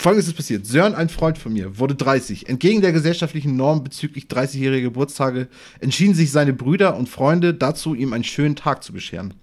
Folgendes 0.00 0.28
ist 0.28 0.36
passiert. 0.36 0.64
Sören, 0.64 0.94
ein 0.94 1.08
Freund 1.08 1.38
von 1.38 1.52
mir, 1.52 1.76
wurde 1.80 1.96
30. 1.96 2.48
Entgegen 2.48 2.82
der 2.82 2.92
gesellschaftlichen 2.92 3.56
Norm 3.56 3.82
bezüglich 3.82 4.26
30-jähriger 4.26 4.82
Geburtstage 4.82 5.48
entschieden 5.80 6.14
sich 6.14 6.30
seine 6.30 6.52
Brüder 6.52 6.96
und 6.96 7.08
Freunde 7.08 7.52
dazu, 7.52 7.96
ihm 7.96 8.12
einen 8.12 8.22
schönen 8.22 8.54
Tag 8.54 8.84
zu 8.84 8.92
bescheren. 8.92 9.34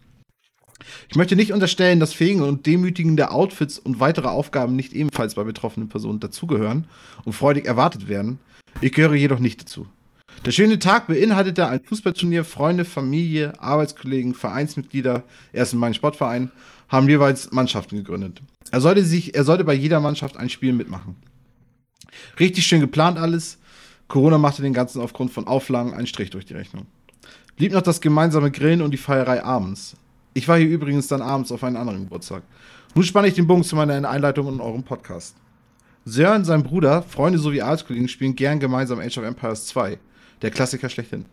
Ich 1.09 1.17
möchte 1.17 1.35
nicht 1.35 1.51
unterstellen, 1.51 1.99
dass 1.99 2.13
fähige 2.13 2.45
und 2.45 2.65
demütigende 2.65 3.31
Outfits 3.31 3.79
und 3.79 3.99
weitere 3.99 4.29
Aufgaben 4.29 4.77
nicht 4.77 4.93
ebenfalls 4.93 5.35
bei 5.35 5.43
betroffenen 5.43 5.89
Personen 5.89 6.21
dazugehören 6.21 6.87
und 7.25 7.33
freudig 7.33 7.65
erwartet 7.65 8.07
werden. 8.07 8.39
Ich 8.79 8.93
gehöre 8.93 9.15
jedoch 9.15 9.39
nicht 9.39 9.61
dazu. 9.61 9.87
Der 10.45 10.51
schöne 10.51 10.79
Tag 10.79 11.07
beinhaltete 11.07 11.67
ein 11.67 11.83
Fußballturnier, 11.83 12.45
Freunde, 12.45 12.85
Familie, 12.85 13.59
Arbeitskollegen, 13.59 14.33
Vereinsmitglieder, 14.33 15.23
erst 15.51 15.73
in 15.73 15.79
meinem 15.79 15.95
Sportverein, 15.95 16.51
haben 16.95 17.09
jeweils 17.09 17.51
Mannschaften 17.51 17.97
gegründet. 17.97 18.41
Er 18.71 18.81
sollte, 18.81 19.03
sich, 19.03 19.35
er 19.35 19.43
sollte 19.43 19.63
bei 19.63 19.73
jeder 19.73 19.99
Mannschaft 19.99 20.37
ein 20.37 20.49
Spiel 20.49 20.73
mitmachen. 20.73 21.15
Richtig 22.39 22.65
schön 22.65 22.81
geplant 22.81 23.17
alles. 23.17 23.57
Corona 24.07 24.37
machte 24.37 24.61
den 24.61 24.73
Ganzen 24.73 25.01
aufgrund 25.01 25.31
von 25.31 25.47
Auflagen 25.47 25.93
einen 25.93 26.07
Strich 26.07 26.29
durch 26.29 26.45
die 26.45 26.53
Rechnung. 26.53 26.85
Blieb 27.55 27.71
noch 27.71 27.81
das 27.81 28.01
gemeinsame 28.01 28.51
Grillen 28.51 28.81
und 28.81 28.91
die 28.91 28.97
Feierei 28.97 29.43
abends. 29.43 29.95
Ich 30.33 30.47
war 30.47 30.57
hier 30.57 30.67
übrigens 30.67 31.07
dann 31.07 31.21
abends 31.21 31.51
auf 31.51 31.63
einen 31.63 31.77
anderen 31.77 32.03
Geburtstag. 32.03 32.43
Nun 32.93 33.05
spanne 33.05 33.27
ich 33.27 33.33
den 33.33 33.47
Bogen 33.47 33.63
zu 33.63 33.75
meiner 33.75 34.07
Einleitung 34.07 34.47
in 34.47 34.59
eurem 34.59 34.83
Podcast. 34.83 35.35
Sören, 36.03 36.45
sein 36.45 36.63
Bruder, 36.63 37.01
Freunde 37.01 37.39
sowie 37.39 37.61
Arbeitskollegen 37.61 38.07
spielen 38.07 38.35
gern 38.35 38.59
gemeinsam 38.59 38.99
Age 38.99 39.17
of 39.17 39.23
Empires 39.23 39.65
2. 39.67 39.97
Der 40.41 40.51
Klassiker 40.51 40.89
schlechthin. 40.89 41.25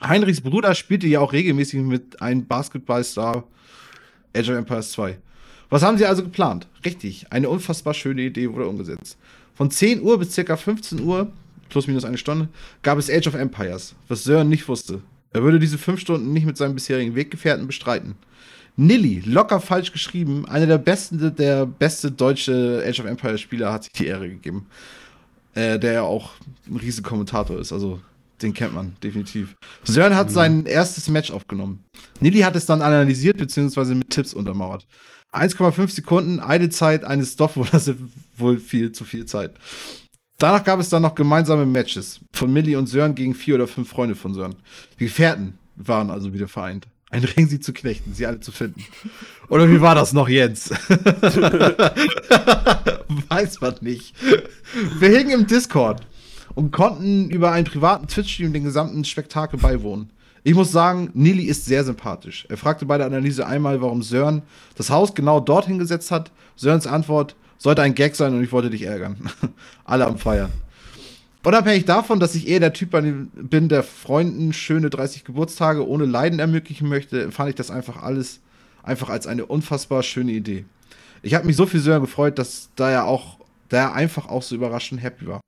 Heinrichs 0.00 0.40
Bruder 0.40 0.74
spielte 0.74 1.06
ja 1.08 1.20
auch 1.20 1.32
regelmäßig 1.32 1.80
mit 1.80 2.22
einem 2.22 2.46
Basketballstar 2.46 3.44
Age 4.34 4.50
of 4.50 4.56
Empires 4.56 4.92
2. 4.92 5.18
Was 5.70 5.82
haben 5.82 5.98
sie 5.98 6.06
also 6.06 6.22
geplant? 6.22 6.66
Richtig, 6.84 7.26
eine 7.30 7.48
unfassbar 7.48 7.94
schöne 7.94 8.22
Idee 8.22 8.50
wurde 8.50 8.66
umgesetzt. 8.66 9.18
Von 9.54 9.70
10 9.70 10.02
Uhr 10.02 10.18
bis 10.18 10.34
ca. 10.34 10.56
15 10.56 11.00
Uhr, 11.00 11.30
plus 11.68 11.86
minus 11.86 12.04
eine 12.04 12.18
Stunde, 12.18 12.48
gab 12.82 12.98
es 12.98 13.10
Age 13.10 13.26
of 13.26 13.34
Empires, 13.34 13.94
was 14.08 14.24
Sören 14.24 14.48
nicht 14.48 14.68
wusste. 14.68 15.02
Er 15.32 15.42
würde 15.42 15.58
diese 15.58 15.76
5 15.76 16.00
Stunden 16.00 16.32
nicht 16.32 16.46
mit 16.46 16.56
seinem 16.56 16.74
bisherigen 16.74 17.14
Weggefährten 17.14 17.66
bestreiten. 17.66 18.14
Nilly, 18.76 19.22
locker 19.26 19.60
falsch 19.60 19.92
geschrieben, 19.92 20.46
einer 20.48 20.66
der 20.66 20.78
besten, 20.78 21.34
der 21.34 21.66
beste 21.66 22.12
deutsche 22.12 22.82
Age 22.86 23.00
of 23.00 23.06
Empires 23.06 23.40
Spieler 23.40 23.72
hat 23.72 23.84
sich 23.84 23.92
die 23.92 24.06
Ehre 24.06 24.28
gegeben. 24.28 24.66
Äh, 25.54 25.78
der 25.80 25.92
ja 25.94 26.02
auch 26.02 26.30
ein 26.68 26.76
riesiger 26.76 27.08
Kommentator 27.08 27.58
ist, 27.58 27.72
also 27.72 28.00
den 28.42 28.54
kennt 28.54 28.74
man 28.74 28.96
definitiv. 29.02 29.56
Sören 29.84 30.14
hat 30.14 30.30
sein 30.30 30.66
erstes 30.66 31.08
Match 31.08 31.30
aufgenommen. 31.30 31.84
Nilly 32.20 32.40
hat 32.40 32.56
es 32.56 32.66
dann 32.66 32.82
analysiert 32.82 33.38
bzw. 33.38 33.94
mit 33.94 34.10
Tipps 34.10 34.34
untermauert. 34.34 34.86
1,5 35.32 35.88
Sekunden 35.90 36.40
Eidezeit 36.40 37.04
eines 37.04 37.34
Stoffwunders 37.34 37.92
wohl 38.36 38.58
viel 38.58 38.92
zu 38.92 39.04
viel 39.04 39.26
Zeit. 39.26 39.54
Danach 40.38 40.64
gab 40.64 40.78
es 40.80 40.88
dann 40.88 41.02
noch 41.02 41.14
gemeinsame 41.16 41.66
Matches 41.66 42.20
von 42.32 42.52
Millie 42.52 42.78
und 42.78 42.86
Sören 42.86 43.14
gegen 43.14 43.34
vier 43.34 43.56
oder 43.56 43.66
fünf 43.66 43.88
Freunde 43.88 44.14
von 44.14 44.32
Sören. 44.34 44.54
Die 44.98 45.04
Gefährten 45.04 45.58
waren 45.74 46.10
also 46.10 46.32
wieder 46.32 46.48
vereint. 46.48 46.86
Ein 47.10 47.24
Ring, 47.24 47.48
sie 47.48 47.58
zu 47.58 47.72
knechten, 47.72 48.12
sie 48.12 48.26
alle 48.26 48.40
zu 48.40 48.52
finden. 48.52 48.84
Oder 49.48 49.70
wie 49.70 49.80
war 49.80 49.94
das 49.94 50.12
noch, 50.12 50.28
Jens? 50.28 50.68
Weiß 53.28 53.62
man 53.62 53.76
nicht. 53.80 54.14
Wir 54.98 55.16
hingen 55.16 55.30
im 55.30 55.46
Discord 55.46 56.06
und 56.58 56.72
konnten 56.72 57.30
über 57.30 57.52
einen 57.52 57.66
privaten 57.66 58.08
Twitch-Stream 58.08 58.52
den 58.52 58.64
gesamten 58.64 59.04
Spektakel 59.04 59.60
beiwohnen. 59.60 60.10
Ich 60.42 60.56
muss 60.56 60.72
sagen, 60.72 61.08
Nili 61.14 61.44
ist 61.44 61.66
sehr 61.66 61.84
sympathisch. 61.84 62.46
Er 62.48 62.56
fragte 62.56 62.84
bei 62.84 62.98
der 62.98 63.06
Analyse 63.06 63.46
einmal, 63.46 63.80
warum 63.80 64.02
Sören 64.02 64.42
das 64.74 64.90
Haus 64.90 65.14
genau 65.14 65.38
dorthin 65.38 65.78
gesetzt 65.78 66.10
hat. 66.10 66.32
Sörens 66.56 66.88
Antwort 66.88 67.36
sollte 67.58 67.82
ein 67.82 67.94
Gag 67.94 68.16
sein 68.16 68.34
und 68.34 68.42
ich 68.42 68.50
wollte 68.50 68.70
dich 68.70 68.82
ärgern. 68.82 69.18
Alle 69.84 70.04
am 70.04 70.18
Feiern. 70.18 70.50
Unabhängig 71.44 71.84
davon, 71.84 72.18
dass 72.18 72.34
ich 72.34 72.48
eher 72.48 72.58
der 72.58 72.72
Typ 72.72 72.90
bin, 72.90 73.68
der 73.68 73.84
Freunden 73.84 74.52
schöne 74.52 74.90
30 74.90 75.22
Geburtstage 75.22 75.86
ohne 75.86 76.06
Leiden 76.06 76.40
ermöglichen 76.40 76.88
möchte, 76.88 77.22
empfand 77.22 77.50
ich 77.50 77.54
das 77.54 77.70
einfach 77.70 78.02
alles 78.02 78.40
einfach 78.82 79.10
als 79.10 79.28
eine 79.28 79.46
unfassbar 79.46 80.02
schöne 80.02 80.32
Idee. 80.32 80.64
Ich 81.22 81.34
habe 81.34 81.46
mich 81.46 81.54
so 81.54 81.66
viel 81.66 81.78
sehr 81.78 82.00
gefreut, 82.00 82.36
dass 82.36 82.70
da 82.74 82.90
er 82.90 83.04
auch, 83.04 83.38
da 83.68 83.76
er 83.76 83.94
einfach 83.94 84.28
auch 84.28 84.42
so 84.42 84.56
überraschend 84.56 85.00
happy 85.00 85.28
war. 85.28 85.40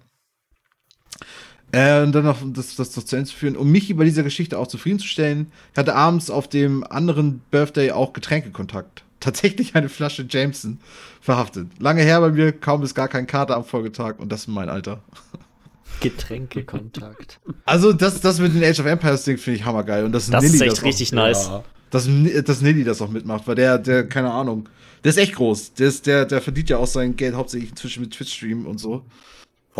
Äh, 1.72 2.02
und 2.02 2.12
dann 2.12 2.24
noch 2.24 2.38
das, 2.44 2.76
das, 2.76 2.90
das 2.90 3.06
zu 3.06 3.16
Ende 3.16 3.28
zu 3.28 3.36
führen, 3.36 3.56
um 3.56 3.70
mich 3.70 3.90
über 3.90 4.04
diese 4.04 4.24
Geschichte 4.24 4.58
auch 4.58 4.66
zufriedenzustellen, 4.66 5.52
hatte 5.76 5.94
abends 5.94 6.30
auf 6.30 6.48
dem 6.48 6.84
anderen 6.84 7.40
Birthday 7.50 7.92
auch 7.92 8.12
Getränkekontakt. 8.12 9.04
Tatsächlich 9.20 9.76
eine 9.76 9.88
Flasche 9.88 10.26
Jameson 10.28 10.78
verhaftet. 11.20 11.68
Lange 11.78 12.02
her 12.02 12.20
bei 12.20 12.30
mir, 12.30 12.52
kaum 12.52 12.80
bis 12.80 12.94
gar 12.94 13.08
kein 13.08 13.26
Kater 13.26 13.56
am 13.56 13.64
Folgetag 13.64 14.18
und 14.18 14.32
das 14.32 14.42
ist 14.42 14.48
mein 14.48 14.68
Alter. 14.68 15.00
Getränkekontakt. 16.00 17.38
Also 17.66 17.92
das, 17.92 18.20
das 18.20 18.38
mit 18.38 18.54
den 18.54 18.64
Age 18.64 18.80
of 18.80 18.86
Empires 18.86 19.24
Ding 19.24 19.36
finde 19.36 19.58
ich 19.58 19.64
hammergeil. 19.66 20.04
Und 20.04 20.12
das, 20.12 20.30
das 20.30 20.42
Nilly 20.42 20.54
ist 20.54 20.60
echt 20.62 20.72
das 20.72 20.82
richtig 20.84 21.10
auch, 21.10 21.16
nice. 21.16 21.46
Ja, 21.46 21.64
dass, 21.90 22.08
dass 22.44 22.60
Nilly 22.62 22.84
das 22.84 23.02
auch 23.02 23.10
mitmacht, 23.10 23.46
weil 23.46 23.56
der, 23.56 23.76
der, 23.78 24.08
keine 24.08 24.30
Ahnung, 24.30 24.68
der 25.04 25.10
ist 25.10 25.18
echt 25.18 25.34
groß. 25.34 25.74
Der, 25.74 25.88
ist, 25.88 26.06
der, 26.06 26.24
der 26.24 26.40
verdient 26.40 26.70
ja 26.70 26.78
auch 26.78 26.86
sein 26.86 27.16
Geld 27.16 27.34
hauptsächlich 27.34 27.70
inzwischen 27.70 28.02
mit 28.02 28.12
Twitch-Stream 28.12 28.66
und 28.66 28.78
so. 28.78 29.04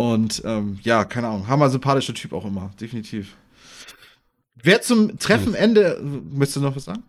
Und 0.01 0.41
ähm, 0.47 0.79
ja, 0.83 1.05
keine 1.05 1.29
Ahnung, 1.29 1.47
hammer 1.47 1.69
sympathischer 1.69 2.15
Typ 2.15 2.33
auch 2.33 2.47
immer, 2.47 2.71
definitiv. 2.81 3.37
Wer 4.55 4.81
zum 4.81 5.19
Treffenende, 5.19 6.01
möchtest 6.03 6.57
du 6.57 6.61
noch 6.61 6.75
was 6.75 6.87
sagen? 6.87 7.03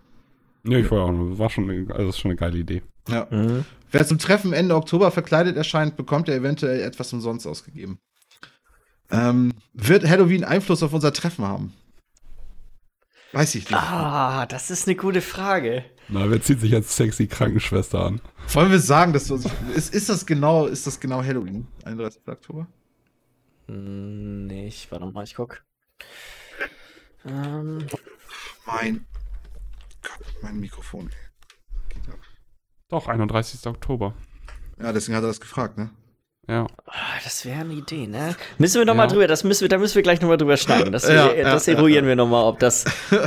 Ja, 0.66 0.78
ich 0.78 0.92
war 0.92 1.06
auch, 1.06 1.14
war 1.14 1.50
schon, 1.50 1.70
also 1.70 2.08
das 2.08 2.16
ist 2.16 2.20
schon 2.20 2.32
eine 2.32 2.38
geile 2.38 2.58
Idee. 2.58 2.82
Ja. 3.08 3.28
Mhm. 3.30 3.64
Wer 3.92 4.06
zum 4.06 4.20
Treffen 4.20 4.52
Ende 4.52 4.76
Oktober 4.76 5.10
verkleidet 5.10 5.56
erscheint, 5.56 5.96
bekommt 5.96 6.28
er 6.28 6.36
eventuell 6.36 6.82
etwas 6.82 7.14
umsonst 7.14 7.48
ausgegeben. 7.48 7.98
Ähm, 9.10 9.54
wird 9.72 10.06
Halloween 10.06 10.44
Einfluss 10.44 10.84
auf 10.84 10.92
unser 10.92 11.14
Treffen 11.14 11.46
haben? 11.46 11.72
Weiß 13.32 13.56
ich 13.56 13.70
nicht. 13.70 13.82
Ah, 13.82 14.46
das 14.48 14.70
ist 14.70 14.90
eine 14.90 14.98
gute 14.98 15.22
Frage. 15.22 15.86
Na, 16.10 16.30
wer 16.30 16.42
zieht 16.42 16.60
sich 16.60 16.76
als 16.76 16.94
sexy 16.94 17.28
Krankenschwester 17.28 18.04
an? 18.04 18.22
Wollen 18.50 18.70
wir 18.70 18.80
sagen, 18.80 19.14
dass 19.14 19.28
du 19.28 19.40
ist, 19.74 19.96
ist 19.96 20.10
das 20.10 20.26
genau, 20.26 20.66
ist 20.66 20.86
das 20.86 21.00
genau 21.00 21.24
Halloween? 21.24 21.68
31. 21.86 22.28
Oktober? 22.28 22.68
Hm, 23.68 24.48
nee, 24.48 24.68
ich 24.68 24.92
warte 24.92 25.06
mal, 25.06 25.24
ich 25.24 25.36
guck. 25.36 25.64
Ähm. 27.26 27.86
Mein 28.66 29.06
Gott, 30.04 30.34
mein 30.42 30.60
Mikrofon. 30.60 31.10
Doch, 32.90 33.08
31. 33.08 33.66
Oktober. 33.68 34.14
Ja, 34.82 34.92
deswegen 34.92 35.16
hat 35.16 35.24
er 35.24 35.28
das 35.28 35.40
gefragt, 35.40 35.78
ne? 35.78 35.92
Ja. 36.48 36.68
Ah, 36.86 37.20
das 37.24 37.46
wäre 37.46 37.62
eine 37.62 37.74
Idee, 37.74 38.08
ne? 38.08 38.36
Müssen 38.58 38.80
wir 38.80 38.86
nochmal 38.86 39.08
ja. 39.08 39.14
drüber, 39.14 39.28
das 39.28 39.44
müssen 39.44 39.62
wir, 39.62 39.70
da 39.70 39.78
müssen 39.78 39.96
wir 39.96 40.02
gleich 40.02 40.20
nochmal 40.20 40.38
drüber 40.38 40.58
schneiden. 40.58 40.92
Das, 40.92 41.08
ja, 41.08 41.34
das 41.34 41.68
ja, 41.68 41.76
eruieren 41.76 42.06
wir 42.06 42.16
nochmal, 42.16 42.44
ob 42.44 42.60
das. 42.60 42.86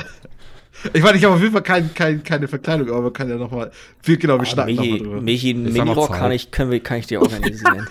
Ich 0.92 1.02
meine, 1.02 1.16
ich 1.16 1.24
habe 1.24 1.34
auf 1.34 1.40
jeden 1.40 1.52
Fall 1.52 1.62
kein, 1.62 1.94
kein, 1.94 2.22
keine 2.22 2.46
Verkleidung, 2.46 2.90
aber 2.90 3.02
man 3.02 3.12
kann 3.12 3.30
ja 3.30 3.36
nochmal. 3.36 3.70
Genau, 4.02 4.34
wir 4.34 4.42
ah, 4.42 4.44
schnacken 4.44 4.74
nochmal 4.74 4.98
drüber. 4.98 5.20
Michi, 5.22 5.54
Minirock 5.54 6.12
kann 6.12 6.32
ich, 6.32 6.50
können 6.50 6.70
wir, 6.70 6.80
kann 6.80 6.98
ich 6.98 7.06
dir 7.06 7.22
organisieren. 7.22 7.86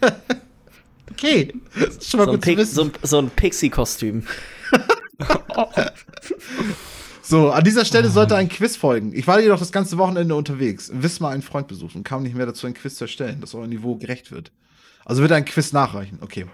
okay. 1.16 1.52
Das 1.78 1.96
ist 1.96 2.10
schon 2.10 2.18
mal 2.18 2.26
so 2.26 2.32
gut 2.32 2.44
zu 2.44 2.56
wissen. 2.56 2.74
So, 2.74 2.90
so 3.02 3.18
ein 3.18 3.30
Pixie-Kostüm. 3.30 4.22
So, 7.28 7.50
an 7.50 7.64
dieser 7.64 7.84
Stelle 7.84 8.08
sollte 8.08 8.36
ein 8.36 8.48
Quiz 8.48 8.76
folgen. 8.76 9.12
Ich 9.12 9.26
war 9.26 9.40
jedoch 9.40 9.58
das 9.58 9.72
ganze 9.72 9.98
Wochenende 9.98 10.36
unterwegs, 10.36 10.92
Wiss 10.94 11.18
mal 11.18 11.30
einen 11.30 11.42
Freund 11.42 11.66
besucht 11.66 11.96
und 11.96 12.04
kam 12.04 12.22
nicht 12.22 12.36
mehr 12.36 12.46
dazu, 12.46 12.68
ein 12.68 12.74
Quiz 12.74 12.94
zu 12.94 13.02
erstellen, 13.02 13.40
das 13.40 13.52
eurem 13.52 13.70
Niveau 13.70 13.96
gerecht 13.96 14.30
wird. 14.30 14.52
Also 15.04 15.22
wird 15.22 15.32
ein 15.32 15.44
Quiz 15.44 15.72
nachreichen. 15.72 16.20
Okay. 16.20 16.46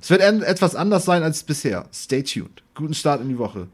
Es 0.00 0.10
wird 0.10 0.20
etwas 0.20 0.74
anders 0.74 1.04
sein 1.04 1.22
als 1.22 1.44
bisher. 1.44 1.86
Stay 1.94 2.24
tuned. 2.24 2.64
Guten 2.74 2.94
Start 2.94 3.20
in 3.20 3.28
die 3.28 3.38
Woche. 3.38 3.68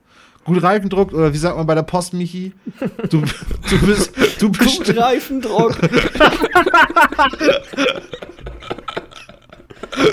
Gut 0.44 0.62
Reifendruck 0.62 1.15
oder 1.15 1.32
wie 1.32 1.39
sagt 1.39 1.56
man 1.56 1.66
bei 1.66 1.74
der 1.74 1.82
Post, 1.82 2.12
Michi? 2.12 2.52
Du, 3.09 3.23
du 3.70 3.86
bist. 3.86 4.12
Du 4.39 4.51
bist 4.51 4.85
Gut 4.85 4.98
Reifendruck. 4.98 5.78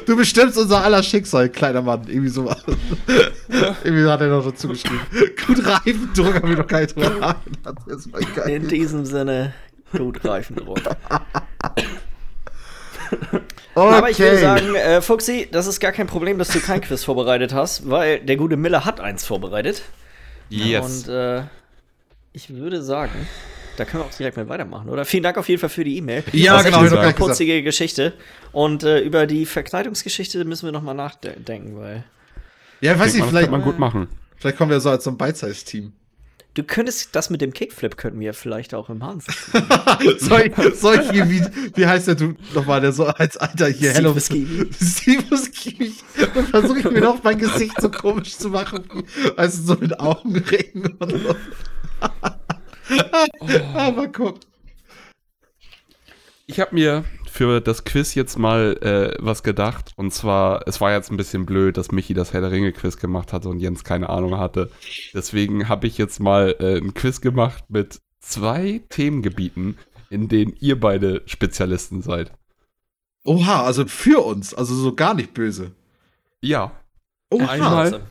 Du 0.06 0.16
bestimmst 0.16 0.58
unser 0.58 0.84
aller 0.84 1.04
Schicksal, 1.04 1.50
kleiner 1.50 1.82
Mann. 1.82 2.02
Irgendwie 2.08 2.30
so. 2.30 2.44
Irgendwie 3.84 4.10
hat 4.10 4.22
er 4.22 4.28
noch 4.28 4.46
dazu 4.46 4.68
geschrieben. 4.68 5.02
Gut 5.48 5.66
Reifendruck 5.66 6.36
haben 6.36 6.50
wir 6.50 6.58
noch 6.58 6.68
gar 6.68 6.82
nicht 6.82 6.96
drüber 6.96 7.10
nachgedacht. 7.10 8.48
In 8.48 8.68
diesem 8.68 9.06
Sinne, 9.06 9.54
gut 9.92 10.24
Reifendruck. 10.24 10.80
Okay. 10.80 11.86
Aber 13.76 14.10
ich 14.10 14.20
würde 14.20 14.38
sagen, 14.38 14.76
äh, 14.76 15.02
Fuxi, 15.02 15.48
das 15.52 15.68
ist 15.68 15.80
gar 15.80 15.92
kein 15.92 16.08
Problem, 16.08 16.38
dass 16.38 16.50
du 16.50 16.60
kein 16.60 16.82
Quiz 16.82 17.04
vorbereitet 17.04 17.54
hast, 17.54 17.90
weil 17.90 18.20
der 18.20 18.36
gute 18.36 18.58
Miller 18.58 18.86
hat 18.86 19.00
eins 19.00 19.26
vorbereitet. 19.26 19.84
Yes. 20.50 21.06
Und 21.06 21.14
äh, 21.14 21.44
ich 22.34 22.54
würde 22.54 22.82
sagen, 22.82 23.28
da 23.78 23.86
können 23.86 24.04
wir 24.04 24.08
auch 24.08 24.14
direkt 24.14 24.38
mal 24.38 24.50
weitermachen, 24.50 24.90
oder? 24.90 25.06
Vielen 25.06 25.24
Dank 25.24 25.38
auf 25.38 25.48
jeden 25.50 25.60
Fall 25.60 25.70
für 25.70 25.84
die 25.84 25.98
E-Mail. 25.98 26.24
Ja, 26.34 26.56
das 26.56 26.66
genau. 26.66 26.84
Das 26.84 26.92
ist 26.92 26.98
eine 26.98 27.14
putzige 27.14 27.64
Geschichte. 27.64 28.14
Und 28.52 28.84
äh, 28.84 29.00
über 29.00 29.28
die 29.28 29.46
Verkleidungsgeschichte 29.46 30.44
müssen 30.46 30.66
wir 30.66 30.72
noch 30.72 30.82
mal 30.82 30.94
nachdenken, 30.94 31.78
weil. 31.78 32.04
Ja, 32.82 32.98
weiß 32.98 33.16
ich, 33.16 33.24
vielleicht. 33.24 33.46
Kann 33.50 33.60
man 33.60 33.64
gut 33.64 33.80
machen. 33.80 34.08
Vielleicht 34.38 34.58
kommen 34.58 34.72
wir 34.72 34.80
so 34.80 34.90
als 34.90 35.04
so 35.04 35.12
ein 35.12 35.18
Beizeis-Team. 35.18 35.94
Du 36.54 36.64
könntest 36.64 37.16
das 37.16 37.30
mit 37.30 37.40
dem 37.40 37.54
Kickflip 37.54 37.96
könnten 37.96 38.20
wir 38.20 38.34
vielleicht 38.34 38.74
auch 38.74 38.90
im 38.90 39.04
Hans. 39.04 39.26
soll, 40.18 40.52
soll 40.74 41.00
ich 41.00 41.12
hier, 41.12 41.30
wie, 41.30 41.42
wie 41.76 41.86
heißt 41.86 42.08
der 42.08 42.16
du 42.16 42.34
nochmal, 42.54 42.82
der 42.82 42.92
so 42.92 43.06
als 43.06 43.38
Alter 43.38 43.68
hier, 43.68 43.92
Steve 43.92 43.94
Hello. 43.94 44.20
Steve 44.20 45.24
Buscemi. 45.30 45.94
Dann 46.34 46.48
versuche 46.48 46.80
ich 46.80 46.92
mir 46.92 47.00
noch 47.00 47.24
mein 47.24 47.38
Gesicht 47.38 47.80
so 47.80 47.90
komisch 47.90 48.36
zu 48.36 48.50
machen, 48.50 48.84
also 49.38 49.76
so 49.76 49.80
mit 49.80 49.98
Augenringen 49.98 50.98
und 51.00 51.12
so. 51.12 51.36
Aber 53.74 54.08
guck. 54.08 54.40
Ich 56.48 56.60
habe 56.60 56.76
mir 56.76 57.06
für 57.32 57.62
das 57.62 57.86
Quiz 57.86 58.14
jetzt 58.14 58.38
mal 58.38 58.78
äh, 58.82 59.16
was 59.20 59.42
gedacht. 59.42 59.94
Und 59.96 60.14
zwar, 60.14 60.68
es 60.68 60.82
war 60.82 60.92
jetzt 60.92 61.10
ein 61.10 61.18
bisschen 61.18 61.46
blöd, 61.46 61.78
dass 61.78 61.92
Michi 61.92 62.14
das 62.14 62.34
Herr 62.34 62.42
der 62.42 62.52
Ringe 62.52 62.74
Quiz 62.74 62.98
gemacht 62.98 63.32
hatte 63.32 63.48
und 63.48 63.60
Jens 63.60 63.86
keine 63.86 64.10
Ahnung 64.10 64.38
hatte. 64.38 64.70
Deswegen 65.14 65.70
habe 65.70 65.88
ich 65.88 65.98
jetzt 65.98 66.20
mal 66.20 66.56
äh, 66.60 66.78
ein 66.78 66.94
Quiz 66.94 67.22
gemacht 67.22 67.64
mit 67.70 68.02
zwei 68.20 68.82
Themengebieten, 68.90 69.78
in 70.10 70.28
denen 70.28 70.54
ihr 70.60 70.80
beide 70.80 71.22
Spezialisten 71.26 72.02
seid. 72.02 72.34
Oha, 73.24 73.64
also 73.64 73.86
für 73.86 74.26
uns, 74.26 74.54
also 74.54 74.76
so 74.76 74.94
gar 74.94 75.14
nicht 75.14 75.34
böse. 75.34 75.72
Ja. 76.42 76.72
Oha. 77.30 77.48
Einmal 77.48 78.02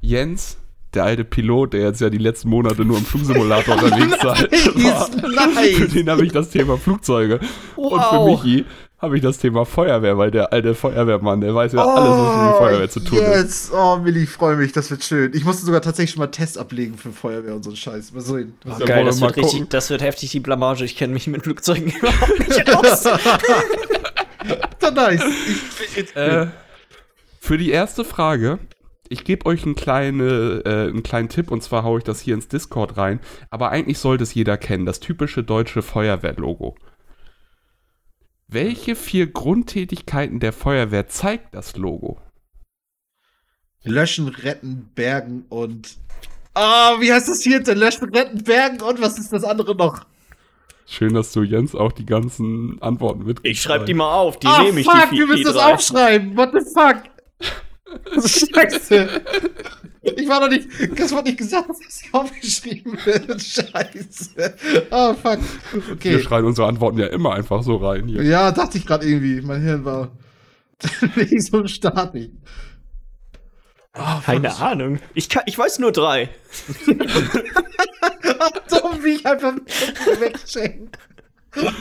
Jens, 0.00 0.58
der 0.96 1.04
alte 1.04 1.24
Pilot, 1.24 1.72
der 1.74 1.82
jetzt 1.82 2.00
ja 2.00 2.10
die 2.10 2.18
letzten 2.18 2.48
Monate 2.48 2.84
nur 2.84 2.98
im 2.98 3.04
Flugsimulator 3.04 3.74
unterwegs 3.82 4.24
war. 4.24 4.36
Für 4.36 5.28
Nein. 5.28 5.90
den 5.94 6.10
habe 6.10 6.24
ich 6.26 6.32
das 6.32 6.50
Thema 6.50 6.76
Flugzeuge. 6.76 7.38
Und 7.76 7.90
für 8.02 8.16
Wow. 8.16 8.42
Michi 8.42 8.64
habe 8.98 9.16
ich 9.16 9.22
das 9.22 9.36
Thema 9.38 9.66
Feuerwehr, 9.66 10.16
weil 10.16 10.30
der 10.30 10.52
alte 10.54 10.74
Feuerwehrmann, 10.74 11.42
der 11.42 11.54
weiß 11.54 11.74
ja 11.74 11.84
alles, 11.84 12.10
was 12.10 12.36
mit 12.36 12.46
der 12.46 12.54
Feuerwehr 12.54 12.88
zu 12.88 13.00
tun 13.00 13.18
ist. 13.18 13.28
yes. 13.28 13.72
Oh, 13.74 13.96
Milli, 13.98 14.22
ich 14.22 14.30
freue 14.30 14.56
mich, 14.56 14.72
das 14.72 14.90
wird 14.90 15.04
schön. 15.04 15.32
Ich 15.34 15.44
musste 15.44 15.66
sogar 15.66 15.82
tatsächlich 15.82 16.12
schon 16.12 16.20
mal 16.20 16.28
Tests 16.28 16.56
ablegen 16.56 16.96
für 16.96 17.12
Feuerwehr 17.12 17.54
und 17.54 17.62
so 17.62 17.70
einen 17.70 17.76
Scheiß. 17.76 18.12
Mal 18.12 18.22
sehen. 18.22 18.54
Ja, 18.64 18.78
Geil, 18.86 19.04
das 19.04 19.20
wir 19.20 19.26
wird 19.28 19.36
richtig, 19.36 19.68
das 19.68 19.90
wird 19.90 20.00
heftig, 20.02 20.30
die 20.30 20.40
Blamage. 20.40 20.84
Ich 20.84 20.96
kenne 20.96 21.12
mich 21.12 21.26
mit 21.26 21.42
Flugzeugen 21.42 21.92
überhaupt 21.98 22.38
nicht 22.48 22.74
aus. 22.74 23.02
So 24.80 24.90
nice. 24.90 25.22
Ich 25.24 25.94
bin 25.94 26.04
jetzt 26.04 26.16
Äh, 26.16 26.46
für 27.40 27.58
die 27.58 27.70
erste 27.70 28.02
Frage, 28.04 28.58
ich 29.08 29.24
gebe 29.24 29.46
euch 29.46 29.64
einen, 29.64 29.74
kleine, 29.74 30.62
äh, 30.64 30.88
einen 30.88 31.02
kleinen 31.02 31.28
Tipp 31.28 31.50
und 31.50 31.62
zwar 31.62 31.82
haue 31.82 31.98
ich 31.98 32.04
das 32.04 32.20
hier 32.20 32.34
ins 32.34 32.48
Discord 32.48 32.96
rein. 32.96 33.20
Aber 33.50 33.70
eigentlich 33.70 33.98
sollte 33.98 34.24
es 34.24 34.34
jeder 34.34 34.56
kennen, 34.56 34.86
das 34.86 35.00
typische 35.00 35.42
deutsche 35.42 35.82
Feuerwehrlogo. 35.82 36.76
Welche 38.48 38.94
vier 38.94 39.26
Grundtätigkeiten 39.26 40.38
der 40.38 40.52
Feuerwehr 40.52 41.08
zeigt 41.08 41.54
das 41.54 41.76
Logo? 41.76 42.20
Löschen, 43.82 44.28
retten, 44.28 44.90
bergen 44.94 45.46
und. 45.48 45.96
Ah, 46.54 46.96
wie 47.00 47.12
heißt 47.12 47.28
das 47.28 47.42
hier? 47.42 47.62
denn? 47.62 47.78
Löschen, 47.78 48.08
retten, 48.08 48.42
bergen 48.42 48.80
und 48.82 49.00
was 49.00 49.18
ist 49.18 49.32
das 49.32 49.44
andere 49.44 49.74
noch? 49.74 50.04
Schön, 50.86 51.14
dass 51.14 51.32
du 51.32 51.42
Jens 51.42 51.74
auch 51.74 51.90
die 51.90 52.06
ganzen 52.06 52.80
Antworten 52.80 53.24
mit. 53.24 53.40
Ich 53.42 53.60
schreibe 53.60 53.84
die 53.84 53.94
mal 53.94 54.12
auf, 54.12 54.38
die 54.38 54.46
ah, 54.46 54.62
nehme 54.62 54.80
ich, 54.80 54.86
fuck, 54.86 55.10
die, 55.10 55.18
wir 55.18 55.26
die 55.26 55.32
müssen 55.32 55.44
das 55.44 55.54
drei. 55.54 55.74
aufschreiben. 55.74 56.36
What 56.36 56.52
the 56.52 56.60
fuck? 56.72 57.02
Scheiße. 58.26 59.22
Ich 60.02 60.28
war 60.28 60.40
noch 60.40 60.48
nicht. 60.48 60.68
Das 60.98 61.12
wurde 61.12 61.24
nicht 61.28 61.38
gesagt, 61.38 61.68
dass 61.68 61.78
das 61.80 62.02
aufgeschrieben 62.12 62.98
wird. 63.04 63.40
Scheiße. 63.42 64.54
Oh, 64.90 65.14
fuck. 65.14 65.38
Wir 65.72 65.92
Okay. 65.92 66.20
schreiben 66.22 66.46
unsere 66.46 66.68
Antworten 66.68 66.98
ja 66.98 67.06
immer 67.08 67.34
einfach 67.34 67.62
so 67.62 67.76
rein 67.76 68.06
hier. 68.08 68.22
Ja, 68.22 68.52
dachte 68.52 68.78
ich 68.78 68.86
gerade 68.86 69.06
irgendwie. 69.06 69.40
Mein 69.40 69.62
Hirn 69.62 69.84
war 69.84 70.12
nicht 71.16 71.42
so 71.42 71.66
startig. 71.66 72.30
Oh, 73.98 74.20
Keine 74.24 74.54
Ahnung. 74.56 74.98
Ich, 75.14 75.28
kann, 75.28 75.44
ich 75.46 75.56
weiß 75.56 75.78
nur 75.78 75.90
drei. 75.90 76.28
dumm, 78.68 79.02
wie 79.02 79.14
ich 79.14 79.26
einfach 79.26 79.54
wegschenke. 80.20 80.98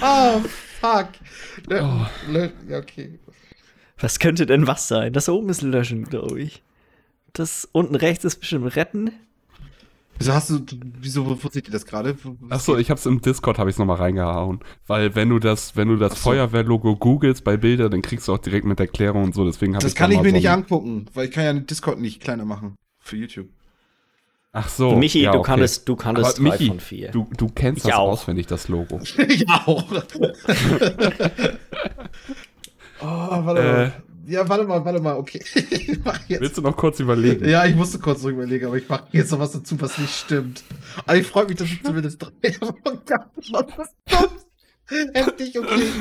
Oh, 0.02 0.42
fuck. 0.80 1.10
Lö 1.68 1.82
Oh. 1.82 2.06
Ja, 2.70 2.78
okay. 2.78 3.20
Was 4.00 4.20
könnte 4.20 4.46
denn 4.46 4.68
was 4.68 4.88
sein? 4.88 5.14
Das 5.14 5.30
oben 5.30 5.50
ist 5.50 5.62
Löschen, 5.62 6.06
glaube 6.06 6.42
ich. 6.42 6.64
Das 7.34 7.68
unten 7.72 7.96
rechts 7.96 8.26
ist 8.26 8.38
bestimmt 8.38 8.76
Retten. 8.76 9.12
Wieso 10.18 10.34
hast 10.34 10.50
du, 10.50 10.62
wieso, 11.02 11.44
wo 11.44 11.50
seht 11.50 11.68
ihr 11.68 11.74
das 11.74 11.86
gerade? 11.86 12.16
Achso, 12.50 12.78
ich 12.78 12.90
hab's 12.90 13.06
im 13.06 13.20
Discord, 13.22 13.58
habe 13.60 13.70
ich 13.70 13.78
nochmal 13.78 13.98
reingehauen. 13.98 14.62
Weil 14.88 15.14
wenn 15.16 15.30
du 15.30 15.40
das, 15.40 15.76
wenn 15.76 15.90
du 15.90 15.98
das 15.98 16.14
so. 16.14 16.20
Feuerwehrlogo 16.20 16.96
googelst 16.96 17.44
bei 17.44 17.58
Bildern, 17.58 17.92
dann 17.92 18.02
kriegst 18.02 18.28
du 18.30 18.34
auch 18.34 18.38
direkt 18.38 18.66
mit 18.66 18.80
Erklärung 18.80 19.26
und 19.26 19.36
so. 19.36 19.44
Deswegen 19.44 19.76
habe 19.76 19.84
Das 19.84 19.92
ich 19.92 19.98
kann 19.98 20.12
da 20.12 20.16
ich 20.16 20.22
mir 20.24 20.30
so 20.30 20.36
nicht 20.36 20.50
angucken, 20.50 21.08
weil 21.14 21.26
ich 21.26 21.32
kann 21.32 21.44
ja 21.44 21.52
den 21.52 21.68
Discord 21.68 22.00
nicht 22.00 22.22
kleiner 22.22 22.46
machen. 22.46 22.76
Für 23.00 23.18
YouTube. 23.18 23.50
Ach 24.54 24.70
so. 24.70 24.96
Michi, 24.96 25.22
ja, 25.22 25.34
du 25.34 25.40
okay. 25.40 25.58
kannst, 25.58 25.90
du 25.90 25.98
kannst 25.98 26.38
drei 26.38 26.44
Michi, 26.44 26.68
von 26.68 26.80
vier. 26.80 27.12
Du, 27.12 27.28
du 27.36 27.50
kennst 27.50 27.80
Ich 27.80 27.92
das 27.92 28.00
auch. 28.00 28.12
auswendig, 28.12 28.48
das 28.48 28.70
Logo. 28.70 29.02
ich 29.28 29.50
auch. 29.50 29.84
oh, 33.02 33.06
warte 33.06 33.62
Äh. 33.62 33.64
mal. 33.64 33.94
Ja, 34.28 34.50
warte 34.50 34.64
mal, 34.64 34.84
warte 34.84 35.00
mal, 35.02 35.18
okay. 35.18 35.40
Ich 35.70 36.04
mach 36.04 36.20
jetzt. 36.28 36.42
Willst 36.42 36.58
du 36.58 36.62
noch 36.64 36.76
kurz 36.76 37.00
überlegen? 37.00 37.48
Ja, 37.48 37.64
ich 37.66 37.76
musste 37.76 38.00
kurz 38.00 38.22
drüber 38.24 38.42
überlegen, 38.44 38.66
aber 38.66 38.78
ich 38.78 38.90
mache 38.90 39.04
jetzt 39.12 39.32
noch 39.32 39.38
was 39.40 39.52
dazu, 39.52 39.80
was 39.80 40.00
nicht 40.00 40.16
stimmt. 40.16 40.64
Aber 41.06 41.16
ich 41.16 41.28
freue 41.28 41.46
mich, 41.46 41.58
dass 41.58 41.68
ich 41.68 41.84
zumindest 41.84 42.20
drei? 42.24 42.32
Heftig, 45.14 45.60
okay. 45.60 45.92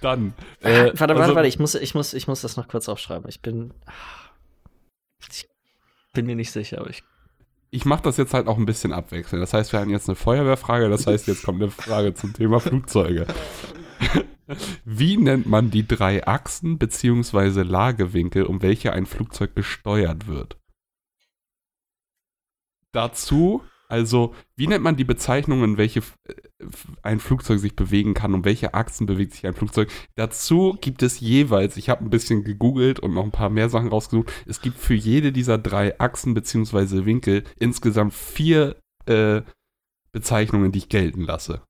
Dann. 0.00 0.32
Ah, 0.62 0.68
äh, 0.68 0.84
warte, 0.86 0.98
warte, 1.00 1.14
also- 1.22 1.34
warte, 1.34 1.48
ich 1.48 1.58
muss, 1.58 1.74
ich, 1.74 1.94
muss, 1.94 2.14
ich 2.14 2.26
muss 2.28 2.40
das 2.42 2.56
noch 2.56 2.68
kurz 2.68 2.88
aufschreiben. 2.88 3.28
Ich 3.28 3.40
bin. 3.42 3.72
Ich 5.30 5.46
bin 6.12 6.26
mir 6.26 6.36
nicht 6.36 6.52
sicher, 6.52 6.78
aber 6.80 6.90
ich. 6.90 7.02
Ich 7.70 7.84
mache 7.84 8.02
das 8.04 8.16
jetzt 8.16 8.32
halt 8.32 8.46
auch 8.46 8.56
ein 8.58 8.64
bisschen 8.64 8.92
abwechselnd. 8.92 9.42
Das 9.42 9.52
heißt, 9.52 9.72
wir 9.72 9.80
haben 9.80 9.90
jetzt 9.90 10.08
eine 10.08 10.14
Feuerwehrfrage, 10.16 10.88
das 10.88 11.06
heißt, 11.06 11.26
jetzt 11.26 11.42
kommt 11.42 11.60
eine 11.60 11.70
Frage 11.70 12.14
zum 12.14 12.32
Thema 12.32 12.60
Flugzeuge. 12.60 13.26
Wie 14.84 15.16
nennt 15.16 15.46
man 15.46 15.70
die 15.70 15.86
drei 15.86 16.26
Achsen 16.26 16.78
bzw. 16.78 17.62
Lagewinkel, 17.62 18.44
um 18.44 18.62
welche 18.62 18.92
ein 18.92 19.06
Flugzeug 19.06 19.54
gesteuert 19.54 20.26
wird? 20.26 20.56
Dazu, 22.92 23.62
also, 23.88 24.34
wie 24.56 24.66
nennt 24.66 24.82
man 24.82 24.96
die 24.96 25.04
Bezeichnungen, 25.04 25.76
welche 25.76 26.00
f- 26.00 26.16
ein 27.02 27.20
Flugzeug 27.20 27.60
sich 27.60 27.76
bewegen 27.76 28.14
kann, 28.14 28.34
um 28.34 28.44
welche 28.44 28.74
Achsen 28.74 29.06
bewegt 29.06 29.34
sich 29.34 29.46
ein 29.46 29.54
Flugzeug? 29.54 29.90
Dazu 30.16 30.76
gibt 30.80 31.02
es 31.02 31.20
jeweils, 31.20 31.76
ich 31.76 31.88
habe 31.88 32.04
ein 32.04 32.10
bisschen 32.10 32.42
gegoogelt 32.42 32.98
und 32.98 33.14
noch 33.14 33.22
ein 33.24 33.30
paar 33.30 33.50
mehr 33.50 33.68
Sachen 33.68 33.88
rausgesucht, 33.88 34.32
es 34.46 34.60
gibt 34.60 34.78
für 34.78 34.94
jede 34.94 35.30
dieser 35.30 35.58
drei 35.58 35.98
Achsen 36.00 36.34
bzw. 36.34 37.04
Winkel 37.04 37.44
insgesamt 37.58 38.14
vier 38.14 38.80
äh, 39.06 39.42
Bezeichnungen, 40.12 40.72
die 40.72 40.78
ich 40.78 40.88
gelten 40.88 41.22
lasse. 41.22 41.62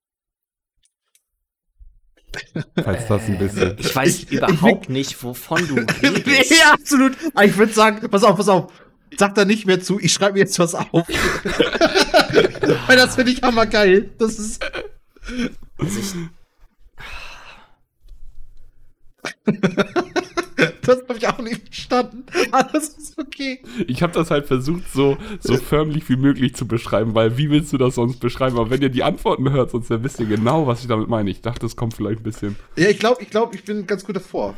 Falls 2.82 3.06
das 3.06 3.22
ein 3.26 3.38
bisschen. 3.38 3.76
Ich 3.78 3.94
weiß 3.94 4.22
Ich- 4.24 4.32
überhaupt 4.32 4.88
nicht, 4.88 5.22
wovon 5.22 5.66
du 5.68 5.74
redest. 6.02 6.50
ja, 6.50 6.72
absolut. 6.72 7.12
Aber 7.34 7.44
ich 7.44 7.56
würde 7.56 7.72
sagen, 7.72 8.08
pass 8.10 8.24
auf, 8.24 8.36
pass 8.36 8.48
auf. 8.48 8.72
Sag 9.18 9.34
da 9.34 9.44
nicht 9.44 9.66
mehr 9.66 9.80
zu, 9.80 10.00
ich 10.00 10.12
schreibe 10.12 10.34
mir 10.34 10.40
jetzt 10.40 10.58
was 10.58 10.74
auf. 10.74 10.90
Weil 10.92 11.06
das 12.96 13.14
finde 13.14 13.32
ich 13.32 13.42
hammergeil. 13.42 14.10
Das 14.18 14.38
ist. 14.38 14.62
Also 15.78 16.00
ich, 16.00 16.14
Das 20.86 21.02
habe 21.08 21.18
ich 21.18 21.26
auch 21.26 21.38
nicht 21.38 21.66
verstanden. 21.66 22.24
Das 22.72 22.88
ist 22.88 23.18
okay. 23.18 23.60
Ich 23.86 24.02
habe 24.02 24.12
das 24.12 24.30
halt 24.30 24.46
versucht, 24.46 24.90
so, 24.92 25.16
so 25.40 25.56
förmlich 25.56 26.08
wie 26.08 26.16
möglich 26.16 26.54
zu 26.54 26.66
beschreiben, 26.66 27.14
weil 27.14 27.36
wie 27.36 27.50
willst 27.50 27.72
du 27.72 27.78
das 27.78 27.96
sonst 27.96 28.20
beschreiben? 28.20 28.56
Aber 28.56 28.70
wenn 28.70 28.82
ihr 28.82 28.88
die 28.88 29.02
Antworten 29.02 29.50
hört, 29.50 29.70
sonst 29.70 29.90
dann 29.90 30.04
wisst 30.04 30.20
ihr 30.20 30.26
genau, 30.26 30.66
was 30.66 30.82
ich 30.82 30.86
damit 30.86 31.08
meine. 31.08 31.30
Ich 31.30 31.40
dachte, 31.40 31.66
es 31.66 31.76
kommt 31.76 31.94
vielleicht 31.94 32.20
ein 32.20 32.22
bisschen. 32.22 32.56
Ja, 32.76 32.88
ich 32.88 32.98
glaube, 32.98 33.22
ich, 33.22 33.30
glaub, 33.30 33.54
ich 33.54 33.64
bin 33.64 33.86
ganz 33.86 34.04
gut 34.04 34.16
davor. 34.16 34.56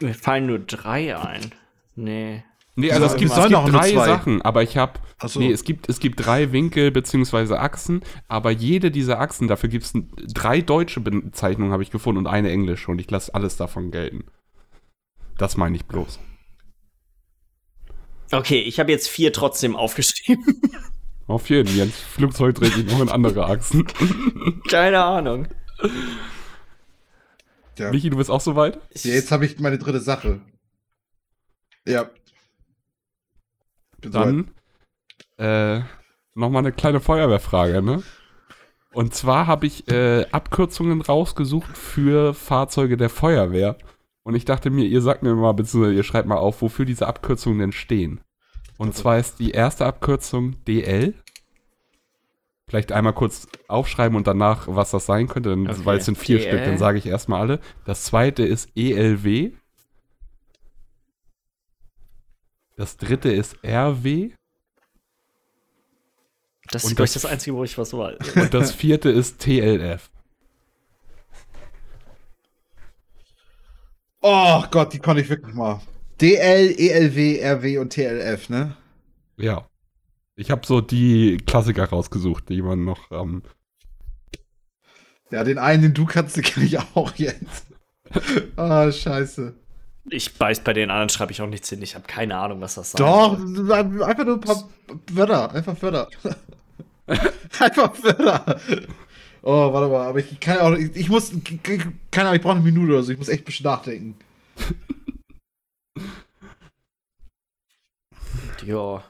mir 0.00 0.14
fallen 0.14 0.46
nur 0.46 0.58
drei 0.58 1.16
ein. 1.16 1.52
Nee. 1.94 2.44
Nee, 2.74 2.90
also 2.90 3.06
es 3.06 3.16
gibt, 3.16 3.30
es 3.30 3.48
gibt 3.48 3.72
drei. 3.72 3.92
Sachen, 3.92 4.40
aber 4.40 4.62
ich 4.62 4.78
habe. 4.78 4.94
So. 5.24 5.38
Nee, 5.38 5.52
es 5.52 5.62
gibt, 5.64 5.88
es 5.90 6.00
gibt 6.00 6.24
drei 6.24 6.52
Winkel 6.52 6.90
bzw. 6.90 7.54
Achsen, 7.56 8.02
aber 8.28 8.50
jede 8.50 8.90
dieser 8.90 9.20
Achsen, 9.20 9.46
dafür 9.46 9.68
gibt 9.68 9.84
es 9.84 9.92
drei 10.32 10.62
deutsche 10.62 11.00
Bezeichnungen, 11.00 11.72
habe 11.72 11.82
ich 11.82 11.90
gefunden, 11.90 12.18
und 12.18 12.26
eine 12.26 12.50
englische 12.50 12.90
und 12.90 12.98
ich 12.98 13.10
lasse 13.10 13.34
alles 13.34 13.56
davon 13.56 13.90
gelten. 13.90 14.24
Das 15.36 15.56
meine 15.56 15.76
ich 15.76 15.84
bloß. 15.84 16.18
Okay, 18.32 18.60
ich 18.60 18.80
habe 18.80 18.90
jetzt 18.90 19.08
vier 19.08 19.32
trotzdem 19.32 19.76
aufgeschrieben. 19.76 20.62
Auf 21.26 21.50
jeden 21.50 21.68
Fall. 21.68 21.88
Flugzeug 21.88 22.54
dreht 22.54 22.72
sich 22.72 22.86
noch 22.86 23.00
in 23.00 23.08
andere 23.10 23.46
Achsen. 23.46 23.86
Keine 24.68 25.02
Ahnung. 25.02 25.46
Ja. 27.78 27.90
Michi, 27.90 28.10
du 28.10 28.16
bist 28.16 28.30
auch 28.30 28.40
soweit? 28.40 28.80
Ja, 28.94 29.12
jetzt 29.12 29.30
habe 29.30 29.44
ich 29.44 29.58
meine 29.58 29.78
dritte 29.78 30.00
Sache. 30.00 30.40
Ja. 31.86 32.10
Dann 34.02 34.50
äh, 35.38 35.80
nochmal 36.34 36.62
eine 36.62 36.72
kleine 36.72 37.00
Feuerwehrfrage, 37.00 37.82
ne? 37.82 38.02
Und 38.92 39.14
zwar 39.14 39.46
habe 39.46 39.66
ich 39.66 39.88
äh, 39.88 40.26
Abkürzungen 40.32 41.00
rausgesucht 41.00 41.76
für 41.76 42.34
Fahrzeuge 42.34 42.96
der 42.96 43.08
Feuerwehr. 43.08 43.76
Und 44.22 44.34
ich 44.34 44.44
dachte 44.44 44.70
mir, 44.70 44.84
ihr 44.84 45.00
sagt 45.00 45.22
mir 45.22 45.34
mal, 45.34 45.52
beziehungsweise 45.52 45.94
ihr 45.94 46.02
schreibt 46.02 46.28
mal 46.28 46.36
auf, 46.36 46.62
wofür 46.62 46.84
diese 46.84 47.06
Abkürzungen 47.06 47.58
denn 47.58 47.72
stehen. 47.72 48.20
Und 48.76 48.94
zwar 48.94 49.18
ist 49.18 49.38
die 49.38 49.52
erste 49.52 49.86
Abkürzung 49.86 50.62
DL. 50.66 51.14
Vielleicht 52.68 52.92
einmal 52.92 53.12
kurz 53.12 53.48
aufschreiben 53.68 54.16
und 54.16 54.26
danach, 54.26 54.66
was 54.68 54.90
das 54.90 55.06
sein 55.06 55.28
könnte, 55.28 55.50
denn, 55.50 55.68
Okay, 55.68 55.80
weil 55.84 55.98
es 55.98 56.04
sind 56.04 56.18
vier 56.18 56.38
DL. 56.38 56.48
Stück, 56.48 56.64
dann 56.64 56.78
sage 56.78 56.98
ich 56.98 57.06
erstmal 57.06 57.40
alle. 57.40 57.60
Das 57.84 58.04
zweite 58.04 58.44
ist 58.44 58.70
ELW. 58.76 59.52
Das 62.82 62.96
dritte 62.96 63.30
ist 63.30 63.62
RW. 63.64 64.32
Das 66.72 66.82
ist, 66.82 66.96
glaube 66.96 67.04
ich, 67.04 67.12
das- 67.12 67.24
Einzige, 67.26 67.54
wo 67.54 67.62
ich 67.62 67.78
was 67.78 67.92
weiß. 67.92 68.18
Und 68.36 68.52
das 68.52 68.74
vierte 68.74 69.08
ist 69.08 69.38
TLF. 69.38 70.10
Oh 74.20 74.64
Gott, 74.72 74.92
die 74.92 74.98
konnte 74.98 75.22
ich 75.22 75.28
wirklich 75.28 75.54
mal. 75.54 75.80
DL, 76.20 76.74
ELW, 76.76 77.40
RW 77.40 77.78
und 77.78 77.90
TLF, 77.90 78.48
ne? 78.48 78.76
Ja. 79.36 79.68
Ich 80.34 80.50
habe 80.50 80.66
so 80.66 80.80
die 80.80 81.36
Klassiker 81.36 81.84
rausgesucht, 81.84 82.48
die 82.48 82.62
man 82.62 82.84
noch. 82.84 83.12
Ähm, 83.12 83.44
Ja, 85.30 85.44
den 85.44 85.58
einen, 85.58 85.82
den 85.84 85.94
du 85.94 86.04
kannst, 86.04 86.36
den 86.36 86.42
kenne 86.42 86.66
ich 86.66 86.76
auch 86.80 87.14
jetzt. 87.14 87.66
Ah, 88.56 88.90
scheiße. 88.90 89.54
Ich 90.10 90.38
weiß, 90.38 90.60
bei 90.64 90.72
den 90.72 90.90
anderen 90.90 91.08
schreibe 91.08 91.32
ich 91.32 91.40
auch 91.42 91.46
nichts 91.46 91.68
hin. 91.68 91.80
Ich 91.82 91.94
habe 91.94 92.06
keine 92.06 92.36
Ahnung, 92.36 92.60
was 92.60 92.74
das 92.74 92.92
sein 92.92 92.98
Doch, 92.98 93.38
soll. 93.38 93.72
einfach 94.02 94.24
nur 94.24 94.34
ein 94.34 94.40
paar 94.40 94.68
Wörter. 95.12 95.52
Einfach 95.52 95.80
Wörter. 95.80 96.08
einfach 97.60 98.02
Wörter. 98.02 98.60
Oh, 99.42 99.72
warte 99.72 99.88
mal, 99.88 100.06
aber 100.08 100.18
ich 100.18 100.40
kann 100.40 100.58
auch. 100.58 100.72
Ich, 100.72 100.94
ich 100.96 101.08
muss. 101.08 101.32
Keine 102.10 102.28
Ahnung, 102.28 102.36
ich 102.36 102.42
brauche 102.42 102.54
eine 102.54 102.62
Minute 102.62 102.92
oder 102.92 103.02
so. 103.02 103.12
Ich 103.12 103.18
muss 103.18 103.28
echt 103.28 103.42
ein 103.42 103.46
bisschen 103.46 103.64
nachdenken. 103.64 104.16
Ja. 108.64 109.02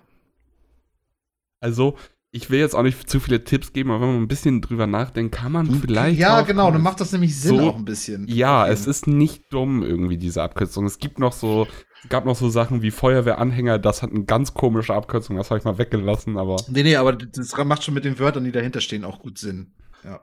also, 1.60 1.98
ich 2.34 2.48
will 2.48 2.58
jetzt 2.58 2.74
auch 2.74 2.82
nicht 2.82 3.08
zu 3.10 3.20
viele 3.20 3.44
Tipps 3.44 3.72
geben, 3.74 3.90
aber 3.90 4.00
wenn 4.00 4.14
man 4.14 4.22
ein 4.22 4.28
bisschen 4.28 4.62
drüber 4.62 4.86
nachdenkt, 4.86 5.34
kann 5.34 5.52
man 5.52 5.70
vielleicht. 5.70 6.18
Ja, 6.18 6.40
genau, 6.40 6.70
dann 6.70 6.82
macht 6.82 6.98
das 7.00 7.12
nämlich 7.12 7.38
Sinn 7.38 7.58
So- 7.58 7.68
auch 7.68 7.76
ein 7.76 7.84
bisschen. 7.84 8.26
Ja, 8.26 8.66
es 8.66 8.86
ist 8.86 9.06
nicht 9.06 9.52
dumm 9.52 9.82
irgendwie, 9.82 10.16
diese 10.16 10.42
Abkürzung. 10.42 10.86
Es 10.86 10.98
gibt 10.98 11.18
noch 11.18 11.32
so, 11.34 11.66
gab 12.08 12.24
noch 12.24 12.34
so 12.34 12.48
Sachen 12.48 12.80
wie 12.80 12.90
Feuerwehranhänger, 12.90 13.78
das 13.78 14.02
hat 14.02 14.10
eine 14.10 14.24
ganz 14.24 14.54
komische 14.54 14.94
Abkürzung, 14.94 15.36
das 15.36 15.50
habe 15.50 15.58
ich 15.58 15.64
mal 15.64 15.76
weggelassen, 15.76 16.38
aber. 16.38 16.56
Nee, 16.68 16.82
nee, 16.84 16.96
aber 16.96 17.12
das 17.12 17.54
macht 17.64 17.84
schon 17.84 17.92
mit 17.94 18.06
den 18.06 18.18
Wörtern, 18.18 18.44
die 18.44 18.52
dahinter 18.52 18.80
stehen, 18.80 19.04
auch 19.04 19.20
gut 19.20 19.36
Sinn. 19.36 19.72
Ja. 20.02 20.20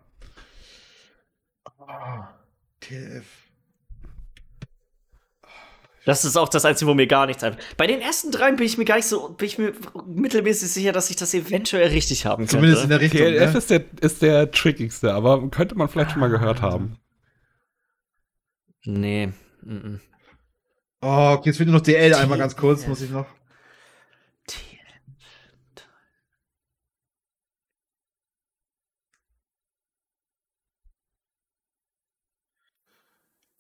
Ah, 1.88 2.30
TLF. 2.80 3.39
Das 6.10 6.26
ist 6.26 6.38
auch 6.38 6.50
das 6.50 6.66
Einzige, 6.66 6.90
wo 6.90 6.96
mir 6.96 7.06
gar 7.06 7.28
nichts 7.28 7.44
einfällt. 7.44 7.64
Bei 7.78 7.86
den 7.86 8.02
ersten 8.02 8.32
dreien 8.32 8.56
bin 8.56 8.66
ich 8.66 8.80
mir 8.80 8.86
gar 8.86 8.96
nicht 8.96 9.06
so, 9.06 9.30
bin 9.30 9.46
ich 9.46 9.60
mir 9.60 9.74
mittelmäßig 10.08 10.72
sicher, 10.72 10.92
dass 10.92 11.12
ich 11.12 11.18
das 11.18 11.36
eventuell 11.36 11.90
richtig 11.90 12.26
haben 12.26 12.48
könnte. 12.48 12.56
Zumindest 12.56 12.84
in 12.86 12.90
der 12.90 13.00
Richtung. 13.00 13.22
TLF 13.22 13.54
Ne? 13.54 13.58
ist 13.60 13.70
der, 13.70 13.84
ist 14.02 14.22
der 14.24 14.50
trickigste, 14.50 15.14
aber 15.14 15.48
könnte 15.52 15.76
man 15.76 15.88
vielleicht 15.88 16.10
schon 16.10 16.20
mal 16.22 16.32
gehört 16.32 16.64
haben. 16.64 16.98
Nee. 18.86 19.28
mm, 19.62 19.72
mm. 19.72 20.02
Oh, 21.02 21.36
okay, 21.38 21.50
jetzt 21.50 21.58
fehlt 21.58 21.70
nur 21.70 21.78
noch 21.78 21.86
DL 21.86 22.16
einmal 22.16 22.40
ganz 22.40 22.56
kurz, 22.56 22.88
muss 22.88 23.02
ich 23.02 23.12
noch. 23.12 23.28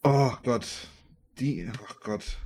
Oh 0.03 0.31
Gott. 0.43 0.65
Die, 1.39 1.69
oh 1.81 1.93
Gott. 2.03 2.37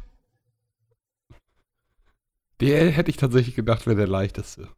DL 2.61 2.91
hätte 2.91 3.09
ich 3.09 3.17
tatsächlich 3.17 3.55
gedacht, 3.55 3.85
wäre 3.87 3.95
der 3.97 4.07
leichteste. 4.07 4.69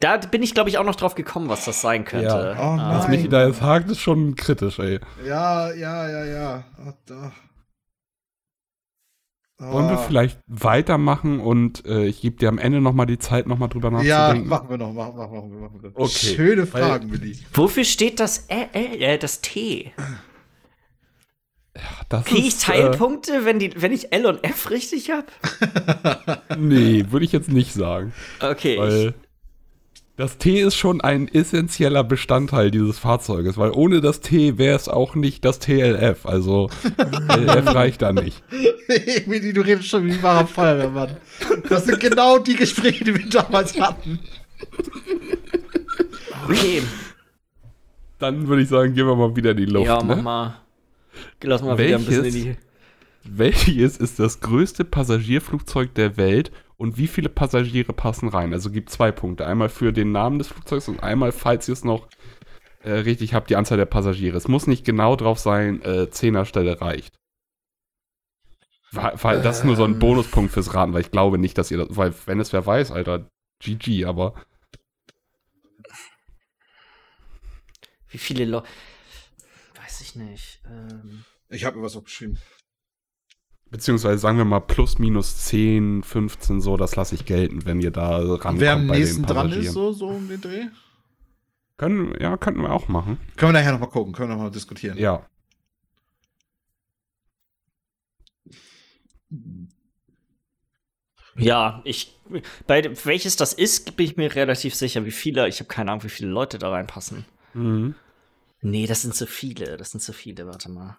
Da 0.00 0.16
bin 0.18 0.42
ich, 0.42 0.54
glaube 0.54 0.68
ich, 0.70 0.78
auch 0.78 0.84
noch 0.84 0.94
drauf 0.96 1.14
gekommen, 1.14 1.48
was 1.48 1.64
das 1.64 1.80
sein 1.80 2.04
könnte. 2.04 2.26
Ja. 2.26 2.52
Oh 2.52 2.78
Ah. 2.78 2.98
Was 2.98 3.08
nein. 3.08 3.16
Michi 3.16 3.28
da 3.28 3.46
jetzt 3.46 3.62
hakt, 3.62 3.90
ist 3.90 4.00
schon 4.00 4.36
kritisch, 4.36 4.78
ey. 4.78 5.00
Ja, 5.26 5.72
ja, 5.72 6.08
ja, 6.08 6.24
ja. 6.24 6.64
Oh, 6.86 6.92
da. 7.06 7.32
Wollen 9.60 9.88
wir 9.88 9.98
Oh. 9.98 10.02
vielleicht 10.06 10.38
weitermachen 10.46 11.40
und 11.40 11.84
äh, 11.84 12.04
ich 12.06 12.20
gebe 12.20 12.36
dir 12.36 12.48
am 12.48 12.58
Ende 12.58 12.80
nochmal 12.80 13.06
die 13.06 13.18
Zeit, 13.18 13.48
nochmal 13.48 13.68
drüber 13.68 13.90
Ja, 14.02 14.28
nachzudenken? 14.28 14.48
machen 14.48 14.68
wir 14.70 14.78
noch, 14.78 14.92
machen, 14.92 15.16
machen, 15.16 15.32
machen 15.34 15.50
wir, 15.50 15.58
machen 15.62 15.82
wir. 15.82 15.92
Okay, 15.96 16.08
Schöne 16.36 16.64
Fragen, 16.66 17.10
Willi. 17.10 17.36
Wofür 17.54 17.82
steht 17.82 18.20
das 18.20 18.46
L, 18.46 18.68
L, 18.72 19.02
äh, 19.02 19.18
das 19.18 19.40
T? 19.40 19.92
Das 22.08 22.24
Kriege 22.24 22.40
ich 22.40 22.48
ist, 22.48 22.62
Teilpunkte, 22.62 23.44
wenn, 23.44 23.58
die, 23.58 23.72
wenn 23.80 23.92
ich 23.92 24.12
L 24.12 24.26
und 24.26 24.42
F 24.44 24.70
richtig 24.70 25.10
habe? 25.10 25.26
Äh, 26.48 26.56
nee, 26.58 27.04
würde 27.10 27.24
ich 27.24 27.32
jetzt 27.32 27.50
nicht 27.50 27.74
sagen. 27.74 28.12
Okay. 28.40 28.74
ich, 28.74 28.78
Weil 28.78 29.14
das 30.18 30.36
T 30.36 30.60
ist 30.60 30.74
schon 30.74 31.00
ein 31.00 31.28
essentieller 31.28 32.02
Bestandteil 32.02 32.72
dieses 32.72 32.98
Fahrzeuges, 32.98 33.56
weil 33.56 33.70
ohne 33.70 34.00
das 34.00 34.20
T 34.20 34.58
wäre 34.58 34.74
es 34.74 34.88
auch 34.88 35.14
nicht 35.14 35.44
das 35.44 35.60
TLF. 35.60 36.26
Also 36.26 36.70
LF 37.28 37.66
reicht 37.72 38.02
da 38.02 38.12
nicht. 38.12 38.42
Willi, 39.26 39.52
du 39.52 39.60
redest 39.60 39.88
schon 39.88 40.04
wie 40.06 40.12
ein 40.12 40.22
wahrer 40.22 40.48
Feuerwehrmann. 40.48 41.16
Das 41.68 41.84
sind 41.84 42.00
genau 42.00 42.38
die 42.38 42.56
Gespräche, 42.56 43.04
die 43.04 43.14
wir 43.14 43.28
damals 43.28 43.80
hatten. 43.80 44.18
okay. 46.48 46.82
Dann 48.18 48.48
würde 48.48 48.62
ich 48.62 48.68
sagen, 48.68 48.94
gehen 48.94 49.06
wir 49.06 49.14
mal 49.14 49.36
wieder 49.36 49.52
in 49.52 49.56
die 49.58 49.66
Luft. 49.66 49.86
ja, 49.86 50.02
mach 50.02 50.16
ne? 50.16 50.22
mal. 50.22 50.60
Lass 51.42 51.62
mal 51.62 51.78
wieder 51.78 51.96
ein 51.96 52.04
bisschen 52.04 52.24
in 52.24 52.34
die. 52.34 52.56
Welches 53.24 53.96
ist 53.98 54.18
das 54.18 54.40
größte 54.40 54.84
Passagierflugzeug 54.84 55.94
der 55.94 56.16
Welt 56.16 56.50
und 56.76 56.96
wie 56.96 57.06
viele 57.06 57.28
Passagiere 57.28 57.92
passen 57.92 58.28
rein? 58.28 58.52
Also 58.52 58.70
gibt 58.70 58.90
zwei 58.90 59.12
Punkte. 59.12 59.46
Einmal 59.46 59.68
für 59.68 59.92
den 59.92 60.12
Namen 60.12 60.38
des 60.38 60.48
Flugzeugs 60.48 60.88
und 60.88 61.02
einmal, 61.02 61.32
falls 61.32 61.68
ihr 61.68 61.72
es 61.74 61.84
noch 61.84 62.08
äh, 62.82 62.92
richtig 62.92 63.34
habt, 63.34 63.50
die 63.50 63.56
Anzahl 63.56 63.76
der 63.76 63.86
Passagiere. 63.86 64.36
Es 64.36 64.48
muss 64.48 64.66
nicht 64.66 64.84
genau 64.84 65.16
drauf 65.16 65.38
sein, 65.38 65.82
äh, 65.82 66.08
Zehnerstelle 66.10 66.80
reicht. 66.80 67.14
Weil, 68.92 69.12
weil 69.20 69.42
das 69.42 69.58
ist 69.58 69.64
nur 69.64 69.76
so 69.76 69.84
ein 69.84 69.94
Ähm. 69.94 69.98
Bonuspunkt 69.98 70.52
fürs 70.52 70.72
Raten, 70.72 70.94
weil 70.94 71.02
ich 71.02 71.10
glaube 71.10 71.36
nicht, 71.36 71.58
dass 71.58 71.70
ihr 71.70 71.78
das, 71.78 71.96
weil 71.96 72.14
wenn 72.24 72.40
es 72.40 72.52
wer 72.52 72.64
weiß, 72.64 72.92
Alter, 72.92 73.28
GG, 73.60 74.06
aber 74.06 74.34
Wie 78.08 78.18
viele 78.18 78.44
Leute. 78.46 78.66
Ich 80.08 80.16
nicht. 80.16 80.60
Ähm, 80.66 81.24
Ich 81.48 81.64
habe 81.64 81.76
mir 81.76 81.82
was 81.84 81.96
aufgeschrieben. 81.96 82.38
beziehungsweise 83.70 84.18
sagen 84.18 84.38
wir 84.38 84.44
mal 84.46 84.60
plus 84.60 84.98
minus 84.98 85.44
10, 85.44 86.02
15 86.02 86.60
so, 86.62 86.76
das 86.78 86.96
lasse 86.96 87.14
ich 87.14 87.26
gelten, 87.26 87.66
wenn 87.66 87.80
ihr 87.80 87.90
da 87.90 88.16
rankommt 88.18 88.60
Wer 88.60 88.72
am 88.72 88.86
nächsten 88.86 89.24
dran 89.24 89.52
ist, 89.52 89.72
so, 89.72 89.92
so 89.92 90.08
um 90.08 90.28
den 90.28 90.40
Dreh? 90.40 90.66
Können, 91.76 92.14
ja, 92.20 92.36
könnten 92.38 92.62
wir 92.62 92.72
auch 92.72 92.88
machen. 92.88 93.18
Können 93.36 93.52
wir 93.52 93.60
nachher 93.60 93.72
nochmal 93.72 93.90
gucken, 93.90 94.12
können 94.14 94.30
wir 94.30 94.36
nochmal 94.36 94.50
diskutieren. 94.50 94.96
Ja. 94.98 95.26
ja, 101.36 101.80
ich. 101.84 102.14
Bei 102.66 102.82
welches 103.04 103.36
das 103.36 103.52
ist, 103.52 103.96
bin 103.96 104.06
ich 104.06 104.16
mir 104.16 104.34
relativ 104.34 104.74
sicher, 104.74 105.04
wie 105.04 105.10
viele. 105.10 105.46
Ich 105.48 105.60
habe 105.60 105.68
keine 105.68 105.92
Ahnung, 105.92 106.04
wie 106.04 106.08
viele 106.08 106.30
Leute 106.30 106.58
da 106.58 106.70
reinpassen. 106.70 107.24
Mhm. 107.54 107.94
Nee, 108.60 108.86
das 108.86 109.02
sind 109.02 109.14
zu 109.14 109.26
viele. 109.26 109.76
Das 109.76 109.90
sind 109.92 110.00
zu 110.00 110.12
viele. 110.12 110.46
Warte 110.46 110.68
mal. 110.70 110.98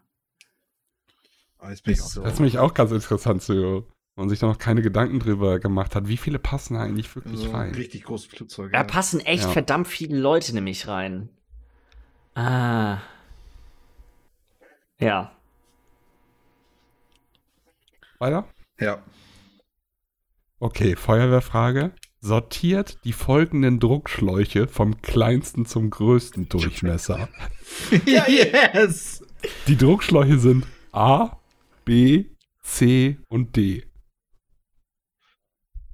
Ah, 1.58 1.70
jetzt 1.72 1.84
bin 1.84 1.94
ich 1.94 2.02
auch 2.02 2.08
So. 2.08 2.24
Das 2.24 2.34
ist 2.34 2.40
nämlich 2.40 2.58
auch 2.58 2.74
ganz 2.74 2.92
interessant, 2.92 3.42
so, 3.44 3.54
wenn 4.16 4.24
man 4.24 4.30
sich 4.30 4.40
da 4.40 4.48
noch 4.48 4.58
keine 4.58 4.82
Gedanken 4.82 5.20
drüber 5.20 5.60
gemacht 5.60 5.94
hat. 5.96 6.08
Wie 6.08 6.18
viele 6.18 6.40
passen 6.40 6.76
da 6.76 6.82
eigentlich 6.82 7.14
wirklich 7.16 7.38
so 7.40 7.50
ein 7.50 7.56
rein? 7.56 7.76
richtig 7.76 8.04
großes 8.06 8.28
Flugzeug. 8.28 8.72
Da 8.72 8.84
passen 8.84 9.20
echt 9.20 9.44
Ja. 9.44 9.50
verdammt 9.50 9.88
viele 9.88 10.18
Leute 10.18 10.54
nämlich 10.54 10.88
rein. 10.88 11.30
Ah. 12.36 13.00
Ja. 15.00 15.36
Weiter? 18.20 18.48
Ja. 18.80 19.04
Okay, 20.60 20.96
Feuerwehrfrage. 20.96 21.94
Sortiert 22.22 23.00
die 23.06 23.14
folgenden 23.14 23.80
Druckschläuche 23.80 24.68
vom 24.68 25.02
kleinsten 25.02 25.66
zum 25.66 25.90
größten 25.90 26.50
Durchmesser. 26.50 27.30
yes! 28.06 29.24
Die 29.68 29.78
Druckschläuche 29.78 30.38
sind 30.38 30.68
A, 30.92 31.38
B, 31.86 32.26
C 32.62 33.18
und 33.30 33.56
D. 33.56 33.86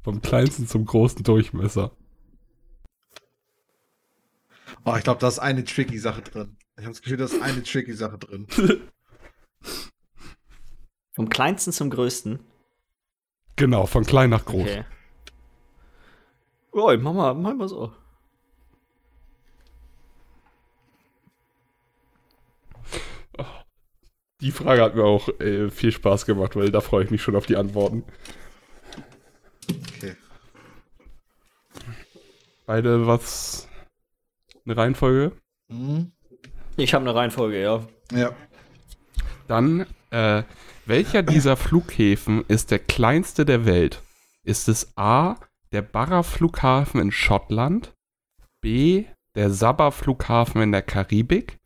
Vom 0.03 0.21
kleinsten 0.21 0.67
zum 0.67 0.85
großen 0.85 1.23
Durchmesser. 1.23 1.95
Oh, 4.83 4.95
ich 4.95 5.03
glaube, 5.03 5.19
da 5.19 5.27
ist 5.27 5.39
eine 5.39 5.63
tricky 5.63 5.99
Sache 5.99 6.21
drin. 6.21 6.57
Ich 6.77 6.83
habe 6.83 6.93
das 6.93 7.01
Gefühl, 7.01 7.17
da 7.17 7.25
ist 7.25 7.41
eine 7.41 7.61
tricky 7.63 7.93
Sache 7.93 8.17
drin. 8.17 8.47
Vom 11.13 11.29
kleinsten 11.29 11.71
zum 11.71 11.89
größten. 11.91 12.39
Genau, 13.55 13.85
von 13.85 14.05
klein 14.05 14.31
nach 14.31 14.45
groß. 14.45 14.63
Okay. 14.63 14.85
Oh, 16.77 16.93
mach 16.99 17.13
mal, 17.13 17.33
mach 17.33 17.53
mal 17.53 17.69
so. 17.69 17.93
Die 24.41 24.51
Frage 24.51 24.81
hat 24.81 24.93
mir 24.93 25.05
auch 25.05 25.29
äh, 25.39 25.69
viel 25.69 25.93
Spaß 25.93 26.25
gemacht, 26.25 26.57
weil 26.57 26.71
da 26.71 26.81
freue 26.81 27.05
ich 27.05 27.11
mich 27.11 27.21
schon 27.21 27.37
auf 27.37 27.45
die 27.45 27.55
Antworten. 27.55 28.03
Okay. 29.95 30.17
Beide 32.65 33.07
was? 33.07 33.69
Eine 34.65 34.75
Reihenfolge? 34.75 35.31
Mhm. 35.69 36.11
Ich 36.75 36.93
habe 36.93 37.05
eine 37.05 37.15
Reihenfolge, 37.15 37.61
ja. 37.61 37.87
Ja. 38.11 38.35
Dann, 39.47 39.87
äh, 40.09 40.43
welcher 40.85 41.23
dieser 41.23 41.55
Flughäfen 41.55 42.43
ist 42.49 42.69
der 42.69 42.79
kleinste 42.79 43.45
der 43.45 43.65
Welt? 43.65 44.01
Ist 44.43 44.67
es 44.67 44.91
A, 44.97 45.37
der 45.75 45.81
Barra 45.81 46.23
Flughafen 46.23 47.01
in 47.01 47.11
Schottland, 47.11 47.93
B. 48.61 49.03
Der 49.35 49.49
Sabah-Flughafen 49.49 50.61
in 50.61 50.71
der 50.71 50.81
Karibik. 50.81 51.59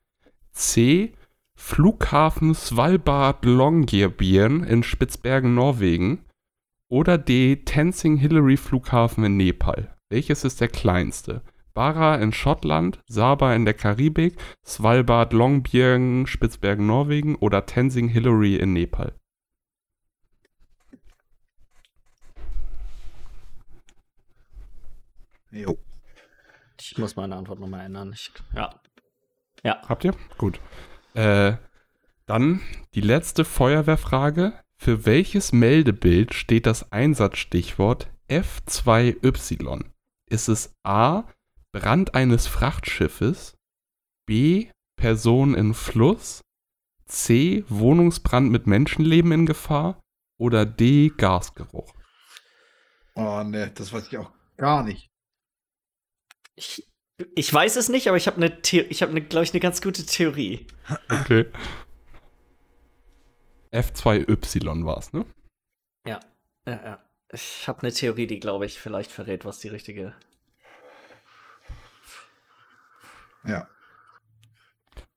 C. 0.51 1.13
Flughafen 1.53 2.55
Svalbard 2.55 3.45
Longyearbyen 3.45 4.63
in 4.63 4.81
Spitzbergen, 4.81 5.53
Norwegen. 5.53 6.25
Oder 6.87 7.19
D. 7.19 7.57
Tenzing 7.57 8.17
Hillary 8.17 8.57
Flughafen 8.57 9.23
in 9.25 9.37
Nepal. 9.37 9.95
Welches 10.09 10.43
ist 10.43 10.59
der 10.59 10.69
kleinste? 10.69 11.43
Barra 11.75 12.15
in 12.15 12.33
Schottland, 12.33 12.99
Saba 13.05 13.53
in 13.53 13.65
der 13.65 13.75
Karibik, 13.75 14.37
Svalbard 14.65 15.33
Longyearbyen, 15.33 16.25
Spitzbergen, 16.25 16.87
Norwegen 16.87 17.35
oder 17.35 17.67
Tenzing 17.67 18.07
Hillary 18.07 18.55
in 18.55 18.73
Nepal. 18.73 19.13
Jo. 25.51 25.77
Ich 26.79 26.97
muss 26.97 27.15
meine 27.15 27.35
Antwort 27.35 27.59
nochmal 27.59 27.85
ändern. 27.85 28.13
Ich, 28.13 28.31
ja. 28.55 28.79
Ja. 29.63 29.81
Habt 29.87 30.03
ihr? 30.03 30.13
Gut. 30.37 30.59
Äh, 31.13 31.57
dann 32.25 32.61
die 32.93 33.01
letzte 33.01 33.45
Feuerwehrfrage. 33.45 34.53
Für 34.77 35.05
welches 35.05 35.51
Meldebild 35.51 36.33
steht 36.33 36.65
das 36.65 36.91
Einsatzstichwort 36.91 38.09
F2Y? 38.29 39.85
Ist 40.29 40.47
es 40.47 40.73
A. 40.83 41.23
Brand 41.71 42.15
eines 42.15 42.47
Frachtschiffes? 42.47 43.57
B. 44.25 44.69
Person 44.95 45.53
in 45.55 45.73
Fluss? 45.73 46.41
C. 47.05 47.65
Wohnungsbrand 47.67 48.51
mit 48.51 48.67
Menschenleben 48.67 49.31
in 49.31 49.45
Gefahr? 49.45 49.99
Oder 50.37 50.65
D. 50.65 51.09
Gasgeruch? 51.09 51.93
Oh 53.15 53.43
ne, 53.43 53.71
das 53.71 53.91
weiß 53.91 54.07
ich 54.07 54.17
auch 54.17 54.31
gar 54.55 54.83
nicht. 54.83 55.08
Ich, 56.59 56.85
ich 57.35 57.53
weiß 57.53 57.77
es 57.77 57.87
nicht, 57.87 58.09
aber 58.09 58.17
ich 58.17 58.27
habe 58.27 58.35
eine, 58.35 58.57
The 58.65 58.81
ich 58.81 59.01
habe, 59.01 59.13
ne, 59.13 59.21
glaube 59.21 59.45
ich, 59.45 59.53
eine 59.53 59.61
ganz 59.61 59.81
gute 59.81 60.05
Theorie. 60.05 60.67
Okay. 61.09 61.45
F2Y 63.71 64.85
war 64.85 64.97
es, 64.97 65.13
ne? 65.13 65.25
Ja, 66.05 66.19
ja, 66.65 66.83
ja. 66.83 67.03
Ich 67.31 67.67
habe 67.67 67.83
eine 67.83 67.93
Theorie, 67.93 68.27
die, 68.27 68.39
glaube 68.39 68.65
ich, 68.65 68.77
vielleicht 68.77 69.11
verrät, 69.11 69.45
was 69.45 69.59
die 69.59 69.69
richtige. 69.69 70.15
Ja. 73.45 73.69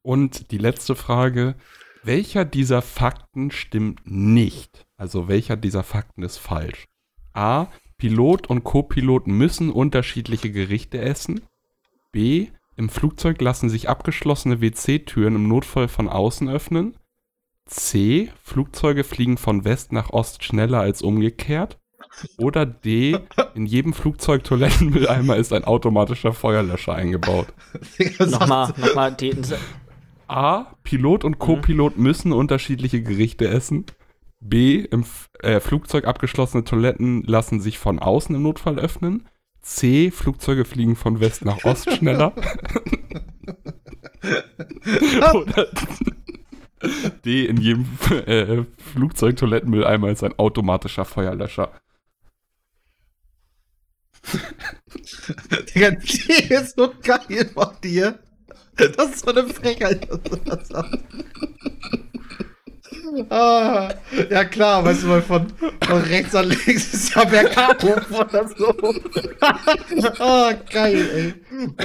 Und 0.03 0.53
die 0.53 0.59
letzte 0.59 0.95
Frage: 0.95 1.57
Welcher 2.05 2.45
dieser 2.45 2.83
Fakten 2.83 3.51
stimmt 3.51 4.03
nicht? 4.05 4.87
Also, 4.97 5.27
welcher 5.27 5.57
dieser 5.57 5.83
Fakten 5.83 6.23
ist 6.23 6.37
falsch? 6.37 6.87
A. 7.33 7.67
Pilot 8.03 8.49
und 8.49 8.65
Co-Pilot 8.65 9.29
müssen 9.29 9.71
unterschiedliche 9.71 10.51
Gerichte 10.51 11.01
essen. 11.01 11.43
B. 12.11 12.49
Im 12.75 12.89
Flugzeug 12.89 13.41
lassen 13.41 13.71
sich 13.71 13.89
abgeschlossene 13.89 14.61
WC-Türen 14.61 15.37
im 15.37 15.47
Notfall 15.47 15.87
von 15.87 16.09
außen 16.09 16.49
öffnen. 16.49 16.97
C. 17.67 18.33
Flugzeuge 18.43 19.05
fliegen 19.05 19.37
von 19.37 19.65
West 19.65 19.93
nach 19.93 20.11
Ost 20.11 20.43
schneller 20.43 20.81
als 20.81 21.03
umgekehrt. 21.03 21.79
Oder 22.39 22.67
D. 22.67 23.21
In 23.55 23.67
jedem 23.67 23.93
Flugzeug 23.93 24.43
Toilettenmülleimer 24.43 25.37
ist 25.37 25.53
ein 25.53 25.63
automatischer 25.63 26.33
Feuerlöscher 26.33 26.97
eingebaut. 26.97 27.55
Nochmal, 28.19 28.75
nochmal, 28.79 29.15
die, 29.15 29.33
A. 30.27 30.75
Pilot 30.83 31.23
und 31.23 31.39
Co-Pilot 31.39 31.99
müssen 31.99 32.33
unterschiedliche 32.33 33.01
Gerichte 33.01 33.47
essen. 33.47 33.87
B. 34.43 34.81
Im 34.81 35.03
F 35.03 35.31
äh, 35.41 35.61
Flugzeug 35.61 36.07
abgeschlossene 36.07 36.65
Toiletten 36.65 37.23
lassen 37.23 37.61
sich 37.61 37.79
von 37.79 37.99
außen 37.99 38.35
im 38.35 38.43
Notfall 38.43 38.79
öffnen. 38.79 39.29
C. 39.61 40.11
Flugzeuge 40.11 40.65
fliegen 40.65 40.97
von 40.97 41.21
West 41.21 41.45
nach 41.45 41.65
Ost 41.65 41.91
schneller. 41.93 42.33
Oder 45.35 45.69
D. 47.25 47.47
In 47.47 47.59
jedem 47.59 47.87
äh, 48.11 48.65
Flugzeug 48.79 49.37
Toilettenmülleimer 49.37 50.11
ist 50.11 50.25
ein 50.25 50.37
automatischer 50.39 51.05
Feuerlöscher. 51.05 51.71
Digga, 55.75 55.91
die 55.93 56.53
ist 56.53 56.77
so 56.77 56.93
geil 57.03 57.51
von 57.55 57.69
dir. 57.83 58.19
Das 58.77 59.11
ist 59.11 59.25
so 59.25 59.31
eine 59.31 59.47
Frechheit. 59.47 60.11
dass 60.11 60.23
du 60.23 60.37
das 60.37 60.69
sagst. 60.69 61.05
Ah, 63.31 63.93
ja 64.31 64.45
klar, 64.45 64.85
weißt 64.85 65.03
du 65.03 65.07
mal, 65.09 65.23
von, 65.23 65.47
von 65.85 66.01
rechts 66.03 66.33
nach 66.33 66.45
links 66.45 66.95
ist 66.95 67.15
ja 67.15 67.25
bergab 67.25 67.83
oder 67.85 68.49
so. 68.49 68.75
Ah, 70.19 70.53
geil, 70.71 71.09
ey. 71.15 71.35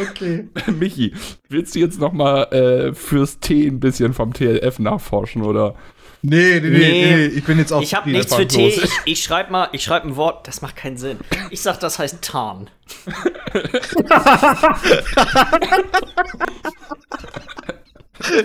Okay. 0.02 0.48
Michi, 0.80 1.14
willst 1.50 1.76
du 1.76 1.80
jetzt 1.80 2.00
nochmal 2.00 2.44
äh, 2.54 2.94
fürs 2.94 3.40
T 3.40 3.68
ein 3.68 3.80
bisschen 3.80 4.14
vom 4.14 4.34
TLF 4.34 4.80
nachforschen, 4.80 5.44
oder? 5.44 5.76
Nee, 6.22 6.60
nee, 6.62 6.70
nee, 6.70 6.78
nee, 6.78 7.16
nee. 7.16 7.26
ich 7.28 7.44
bin 7.44 7.60
jetzt 7.60 7.72
auch 7.72 7.82
Ich 7.82 7.94
habe 7.94 8.04
zufrieden. 8.12 8.18
nichts 8.18 8.36
für 8.36 8.48
T. 8.48 8.68
Ich, 8.70 8.90
ich 9.06 9.24
schreibe 9.24 9.52
mal, 9.52 9.70
ich 9.72 9.84
schreibe 9.84 10.08
ein 10.08 10.16
Wort, 10.16 10.48
das 10.48 10.62
macht 10.62 10.76
keinen 10.76 10.98
Sinn. 10.98 11.18
Ich 11.52 11.62
sag, 11.62 11.80
das 11.80 12.00
heißt 12.00 12.22
Tarn. 12.22 12.70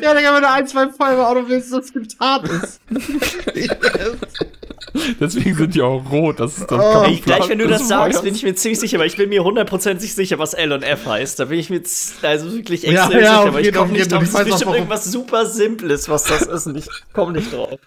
Ja, 0.02 0.14
Digga, 0.14 0.34
wenn 0.34 0.42
du 0.42 0.50
ein, 0.50 0.66
zwei 0.66 0.88
Folgen 0.88 1.20
Auto 1.20 1.48
willst, 1.48 1.72
das 1.72 1.92
gibt 1.92 2.18
hart 2.20 2.48
ist. 2.48 2.80
Deswegen 5.20 5.54
sind 5.56 5.74
die 5.74 5.82
auch 5.82 6.02
rot. 6.10 6.40
Das 6.40 6.58
ist 6.58 6.70
das 6.70 6.78
Oh. 6.78 7.02
Ey, 7.04 7.16
gleich, 7.16 7.48
wenn 7.48 7.58
du 7.58 7.66
das 7.66 7.88
sagst, 7.88 8.18
Feuers. 8.18 8.24
bin 8.24 8.34
ich 8.34 8.42
mir 8.42 8.54
ziemlich 8.54 8.78
sicher, 8.80 8.98
aber 8.98 9.06
ich 9.06 9.16
bin 9.16 9.28
mir 9.30 9.42
hundertprozentig 9.42 10.14
sicher, 10.14 10.38
was 10.38 10.52
L 10.54 10.72
und 10.72 10.82
F 10.82 11.06
heißt. 11.06 11.40
Da 11.40 11.46
bin 11.46 11.58
ich 11.58 11.70
mir 11.70 11.82
also 12.22 12.52
wirklich 12.52 12.82
Ja, 12.82 13.04
extrem 13.04 13.20
ja, 13.20 13.26
sicher, 13.26 13.40
auf 13.40 13.46
aber 13.46 13.60
ich 13.60 13.72
komme 13.72 13.92
nicht 13.92 14.12
drauf. 14.12 14.22
Es 14.22 14.34
ich 14.34 14.40
ist 14.40 14.44
bestimmt 14.44 14.74
irgendwas 14.74 15.04
super 15.06 15.46
Simples, 15.46 16.08
was 16.08 16.24
das 16.24 16.42
ist 16.42 16.66
und 16.66 16.76
ich 16.76 16.86
komme 17.12 17.32
nicht 17.32 17.52
drauf. 17.52 17.78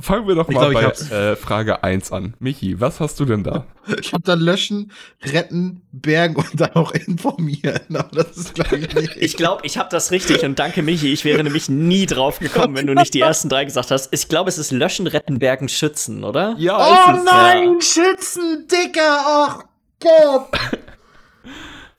Fangen 0.00 0.26
wir 0.26 0.34
doch 0.34 0.48
Ich 0.48 0.54
mal 0.56 0.70
glaub, 0.70 0.92
bei 1.10 1.16
äh, 1.16 1.36
Frage 1.36 1.84
1 1.84 2.10
an. 2.10 2.34
Michi, 2.40 2.80
was 2.80 2.98
hast 2.98 3.20
du 3.20 3.24
denn 3.24 3.44
da? 3.44 3.66
Ich 4.00 4.12
hab 4.12 4.24
dann 4.24 4.40
löschen, 4.40 4.90
retten, 5.22 5.82
bergen 5.92 6.36
und 6.36 6.60
dann 6.60 6.72
auch 6.74 6.90
informieren. 6.92 7.80
Aber 7.94 8.24
das 8.24 8.36
ist, 8.36 8.54
glaube 8.54 8.78
ich, 8.78 8.94
nicht. 8.94 9.16
Ich 9.24 9.36
glaube, 9.36 9.64
ich 9.64 9.78
habe 9.78 9.88
das 9.90 10.10
richtig 10.10 10.42
und 10.44 10.58
danke 10.58 10.82
Michi. 10.82 11.12
Ich 11.12 11.24
wäre 11.24 11.42
nämlich 11.44 11.68
nie 11.68 12.06
drauf 12.06 12.40
gekommen, 12.40 12.76
wenn 12.76 12.86
du 12.86 12.94
nicht 12.94 13.14
die 13.14 13.20
ersten 13.20 13.48
drei 13.48 13.64
gesagt 13.64 13.90
hast. 13.90 14.12
Ich 14.12 14.28
glaube, 14.28 14.48
es 14.48 14.58
ist 14.58 14.72
Löschen, 14.72 15.06
Retten, 15.06 15.38
Bergen, 15.38 15.68
Schützen, 15.68 16.24
oder? 16.24 16.54
Ja, 16.58 16.76
Oh 16.78 17.22
nein, 17.24 17.80
Schützen, 17.80 18.66
Dicker, 18.66 19.24
oh 19.26 19.62
Gott. 20.00 20.48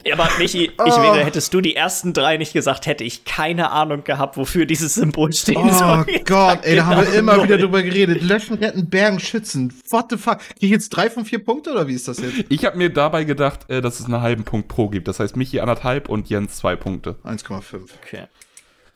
Ja, 0.07 0.13
aber 0.13 0.29
Michi, 0.37 0.65
ich 0.65 0.71
Oh. 0.77 1.01
wäre, 1.01 1.25
hättest 1.25 1.51
du 1.53 1.61
die 1.61 1.75
ersten 1.75 2.13
drei 2.13 2.37
nicht 2.37 2.53
gesagt, 2.53 2.85
hätte 2.85 3.03
ich 3.03 3.25
keine 3.25 3.71
Ahnung 3.71 4.03
gehabt, 4.03 4.37
wofür 4.37 4.65
dieses 4.67 4.93
Symbol 4.93 5.33
stehen 5.33 5.57
Oh 5.57 5.73
soll. 5.73 6.05
Gott, 6.25 6.59
ey, 6.63 6.75
da 6.75 6.85
haben 6.85 6.97
wir 7.01 7.05
Genau 7.05 7.17
immer 7.33 7.43
wieder 7.43 7.57
drüber 7.57 7.81
geredet. 7.81 8.21
Löschen, 8.21 8.57
retten, 8.57 8.87
bergen, 8.89 9.19
schützen. 9.19 9.73
What 9.89 10.05
the 10.11 10.17
fuck? 10.17 10.37
Krieg 10.39 10.57
ich 10.61 10.69
jetzt 10.69 10.89
drei 10.89 11.09
von 11.09 11.25
vier 11.25 11.43
Punkte 11.43 11.71
oder 11.71 11.87
wie 11.87 11.93
ist 11.95 12.07
das 12.07 12.19
jetzt? 12.19 12.45
Ich 12.49 12.65
habe 12.65 12.77
mir 12.77 12.91
dabei 12.91 13.23
gedacht, 13.23 13.67
äh, 13.69 13.81
dass 13.81 13.99
es 13.99 14.05
einen 14.05 14.21
halben 14.21 14.43
Punkt 14.43 14.67
pro 14.67 14.89
gibt. 14.89 15.07
Das 15.07 15.19
heißt, 15.19 15.35
Michi 15.37 15.59
anderthalb 15.59 16.07
und 16.07 16.29
Jens 16.29 16.57
zwei 16.57 16.75
Punkte. 16.75 17.15
1,5. 17.23 17.89
Okay. 18.03 18.25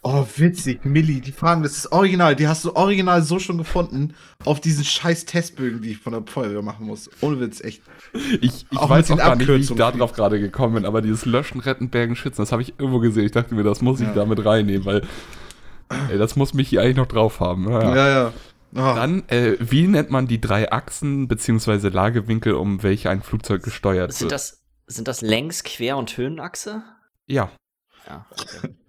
Oh, 0.02 0.26
witzig, 0.38 0.86
Milli, 0.86 1.20
die 1.20 1.34
Fragen, 1.34 1.62
das 1.62 1.74
ist 1.78 1.92
original. 1.92 2.34
Die 2.36 2.48
hast 2.48 2.64
du 2.64 2.74
original 2.74 3.22
so 3.22 3.38
schon 3.38 3.58
gefunden 3.58 4.14
auf 4.46 4.62
diesen 4.62 4.86
scheiß 4.86 5.26
Testbögen, 5.26 5.82
die 5.82 5.92
ich 5.92 5.98
von 5.98 6.14
der 6.14 6.24
Feuerwehr 6.26 6.62
machen 6.62 6.86
muss. 6.86 7.10
Ohne 7.20 7.42
Witz, 7.42 7.60
echt. 7.62 7.82
Ich, 8.40 8.66
ich 8.72 8.78
Auch 8.78 8.90
weiß 8.90 9.12
auch 9.12 9.18
gar 9.18 9.36
nicht, 9.36 9.48
wie 9.50 9.56
ich 9.56 9.76
da 9.76 9.92
drauf 9.92 10.14
gerade 10.14 10.40
gekommen 10.40 10.76
bin, 10.76 10.86
aber 10.86 11.02
dieses 11.02 11.26
Löschen, 11.26 11.60
Retten, 11.60 11.90
Bergen, 11.90 12.16
Schützen, 12.16 12.42
das 12.42 12.54
habe 12.54 12.62
ich 12.62 12.76
irgendwo 12.80 13.00
gesehen. 13.00 13.26
Ich 13.26 13.34
dachte 13.34 13.54
mir, 13.54 13.64
das 13.64 13.82
muss 13.82 14.00
ich 14.00 14.08
Ja. 14.08 14.14
da 14.14 14.26
mit 14.26 14.44
reinnehmen, 14.46 14.86
weil 14.86 15.02
ey, 16.10 16.18
das 16.18 16.38
muss 16.38 16.54
Michi 16.54 16.80
eigentlich 16.80 16.96
noch 16.96 17.08
drauf 17.08 17.42
haben. 17.42 17.70
Ja. 17.70 17.96
Ja, 17.96 18.08
ja. 18.10 18.34
Oh, 18.76 18.96
Dann, 18.96 19.28
äh, 19.28 19.58
wie 19.60 19.86
nennt 19.88 20.12
man 20.12 20.28
die 20.28 20.40
drei 20.40 20.72
Achsen 20.72 21.28
bzw. 21.28 21.90
Lagewinkel, 21.90 22.54
um 22.54 22.84
welche 22.84 23.10
ein 23.10 23.22
Flugzeug 23.22 23.64
gesteuert 23.64 24.14
Sind 24.14 24.26
wird? 24.28 24.32
das, 24.32 24.62
sind 24.88 25.08
das 25.10 25.22
Längs-, 25.22 25.64
Quer- 25.64 25.98
und 25.98 26.16
Höhenachse? 26.16 26.84
ja, 27.28 27.50
Ja. 28.08 28.26
Okay. 28.32 28.76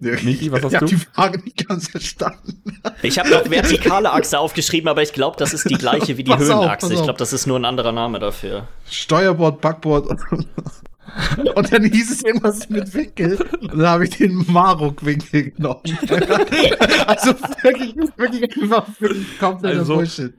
Michi, 0.00 0.50
was 0.52 0.62
hast 0.64 0.72
ich 0.72 0.74
hab 0.76 0.80
du? 0.80 0.86
die 0.86 0.96
Frage 0.96 1.38
nicht 1.40 1.68
ganz 1.68 1.88
verstanden. 1.88 2.62
Ich 3.02 3.18
habe 3.18 3.30
noch 3.30 3.48
vertikale 3.50 4.12
Achse 4.12 4.38
aufgeschrieben, 4.38 4.88
aber 4.88 5.02
ich 5.02 5.12
glaube, 5.12 5.36
das 5.38 5.52
ist 5.52 5.68
die 5.68 5.74
gleiche 5.74 6.16
wie 6.16 6.24
die 6.24 6.30
Pass 6.32 6.48
auf, 6.50 6.62
Höhenachse. 6.62 6.86
pass 6.86 6.90
ich 6.92 6.98
auf. 6.98 7.04
glaube, 7.04 7.18
das 7.18 7.32
ist 7.32 7.46
nur 7.46 7.58
ein 7.58 7.64
anderer 7.64 7.92
Name 7.92 8.18
dafür. 8.18 8.68
Steuerbord, 8.90 9.60
Backbord 9.60 10.06
und, 10.06 10.20
und 11.54 11.72
dann 11.72 11.84
hieß 11.84 12.10
es 12.10 12.22
irgendwas 12.24 12.68
mit 12.70 12.92
Winkel. 12.94 13.36
Und 13.60 13.72
dann 13.78 13.86
habe 13.86 14.04
ich 14.04 14.10
den 14.16 14.44
Marok-Winkel 14.50 15.50
genommen. 15.52 15.80
also 17.06 17.34
wirklich, 17.62 17.94
wirklich 18.16 18.62
einfach 18.62 18.86
wirklich 18.98 19.38
kompletter 19.38 19.78
Also- 19.80 19.94
Bullshit. 19.96 20.34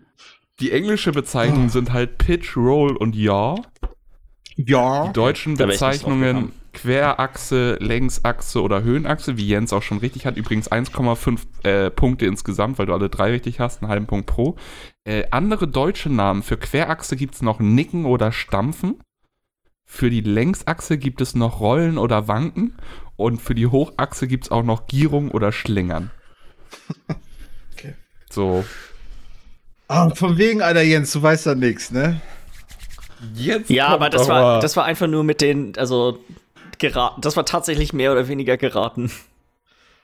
Die 0.60 0.72
englische 0.72 1.12
Bezeichnung 1.12 1.70
sind 1.70 1.94
halt 1.94 2.18
Pitch, 2.18 2.58
Roll 2.58 2.98
und 2.98 3.16
Yaw. 3.16 3.62
Ja. 4.56 5.06
Die 5.08 5.14
deutschen 5.14 5.56
Bezeichnungen. 5.56 6.52
Querachse, 6.78 7.78
Längsachse 7.80 8.62
oder 8.62 8.84
Höhenachse, 8.84 9.36
wie 9.36 9.48
Jens 9.48 9.74
auch 9.74 9.82
schon 9.82 9.98
richtig 9.98 10.28
hat. 10.28 10.38
Übrigens 10.38 10.72
1,5 10.72 11.40
äh, 11.64 11.90
Punkte 11.90 12.28
insgesamt, 12.28 12.78
weil 12.78 12.86
du 12.86 12.94
alle 12.94 13.10
drei 13.10 13.32
richtig 13.32 13.60
hast, 13.60 13.82
einen 13.82 13.90
halben 13.90 14.06
Punkt 14.06 14.28
pro. 14.28 14.56
Äh, 15.04 15.24
andere 15.32 15.68
deutsche 15.68 16.10
Namen 16.10 16.44
für 16.44 16.56
Querachse 16.56 17.16
gibt 17.16 17.34
es 17.34 17.42
noch 17.42 17.60
Nicken 17.60 18.06
oder 18.06 18.32
Stampfen. 18.32 19.02
Für 19.86 20.12
die 20.12 20.22
Längsachse 20.22 21.00
gibt 21.00 21.20
es 21.22 21.34
noch 21.34 21.60
Rollen 21.60 21.98
oder 21.98 22.28
Wanken 22.28 22.76
und 23.16 23.42
für 23.42 23.56
die 23.56 23.68
Hochachse 23.68 24.28
gibt 24.28 24.46
es 24.46 24.52
auch 24.52 24.64
noch 24.64 24.86
Gierung 24.86 25.32
oder 25.32 25.52
Schlingern. 25.52 26.12
Okay. 27.74 27.94
So. 28.32 28.66
Ah, 29.88 30.10
von 30.10 30.36
wegen, 30.40 30.64
Alter 30.64 30.82
Jens, 30.82 31.12
du 31.12 31.22
weißt 31.22 31.46
da 31.46 31.54
nichts, 31.54 31.92
ne? 31.92 32.20
Jetzt 33.36 33.70
Ja, 33.70 33.90
aber 33.90 34.10
das 34.10 34.28
war, 34.28 34.62
das 34.62 34.76
war 34.76 34.86
einfach 34.86 35.06
nur 35.06 35.24
mit 35.24 35.42
den, 35.42 35.78
also 35.78 36.18
geraten. 36.80 37.22
Das 37.22 37.36
war 37.36 37.46
tatsächlich 37.46 37.94
mehr 37.94 38.12
oder 38.12 38.28
weniger 38.28 38.58
geraten. 38.58 39.12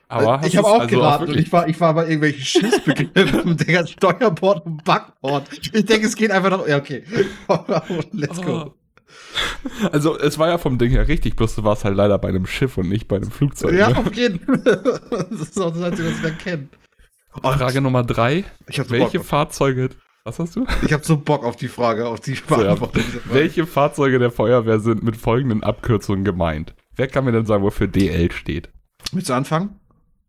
aber 0.08 0.40
hast 0.40 0.46
ich 0.46 0.56
habe 0.56 0.68
auch 0.68 0.80
also 0.80 0.96
geraten 0.96 1.22
und 1.24 1.28
wirklich- 1.30 1.46
ich 1.46 1.52
war, 1.52 1.68
ich 1.68 1.80
war 1.80 1.94
bei 1.94 2.02
irgendwelchen 2.04 2.44
Schiffsbegriffen, 2.44 3.56
Digga, 3.58 3.86
Steuerbord 3.86 4.66
und 4.66 4.84
Backbord. 4.84 5.48
Ich 5.52 5.84
denke, 5.84 6.06
es 6.06 6.16
geht 6.16 6.30
einfach 6.30 6.50
noch. 6.50 6.66
Ja, 6.66 6.76
okay. 6.78 7.04
Let's 8.12 8.40
go. 8.40 8.66
Oh. 8.66 8.74
Also, 9.92 10.18
es 10.18 10.38
war 10.38 10.48
ja 10.48 10.58
vom 10.58 10.78
Ding 10.78 10.90
her 10.90 11.08
richtig, 11.08 11.36
bloß 11.36 11.56
du 11.56 11.64
warst 11.64 11.84
halt 11.84 11.96
leider 11.96 12.18
bei 12.18 12.28
einem 12.28 12.46
Schiff 12.46 12.78
und 12.78 12.88
nicht 12.88 13.08
bei 13.08 13.16
einem 13.16 13.30
Flugzeug. 13.30 13.74
Ja, 13.74 13.90
ne? 13.90 13.98
auf 13.98 14.14
jeden 14.14 14.40
Fall. 14.40 15.00
Das 15.30 15.40
ist 15.40 15.60
auch 15.60 15.72
das 15.72 15.82
Einzige, 15.82 16.08
was 16.08 16.16
ich 16.16 16.22
dann 16.22 16.38
kenne. 16.38 16.68
Frage 17.42 17.80
Nummer 17.80 18.04
drei. 18.04 18.44
Welche 18.66 19.18
Bock. 19.18 19.26
Fahrzeuge. 19.26 19.90
Was 20.26 20.38
hast 20.38 20.56
du? 20.56 20.66
Ich 20.86 20.92
habe 20.94 21.04
so 21.04 21.18
Bock 21.18 21.44
auf 21.44 21.56
die 21.56 21.68
Frage, 21.68 22.08
auf 22.08 22.18
die 22.18 22.32
ja. 22.32 22.40
Beantwortung. 22.48 23.02
dieser 23.06 23.20
Frage. 23.20 23.34
Welche 23.34 23.66
Fahrzeuge 23.66 24.18
der 24.18 24.30
Feuerwehr 24.30 24.80
sind 24.80 25.02
mit 25.02 25.18
folgenden 25.18 25.62
Abkürzungen 25.62 26.24
gemeint? 26.24 26.74
Wer 26.96 27.08
kann 27.08 27.26
mir 27.26 27.32
denn 27.32 27.44
sagen, 27.44 27.62
wofür 27.62 27.88
DL 27.88 28.32
steht? 28.32 28.70
Willst 29.12 29.28
du 29.28 29.34
anfangen? 29.34 29.78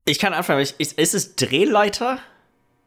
Ich 0.04 0.20
kann 0.20 0.34
anfangen. 0.34 0.60
Ich, 0.62 0.76
ist, 0.80 1.00
ist 1.00 1.16
es 1.16 1.36
Drehleiter? 1.38 2.20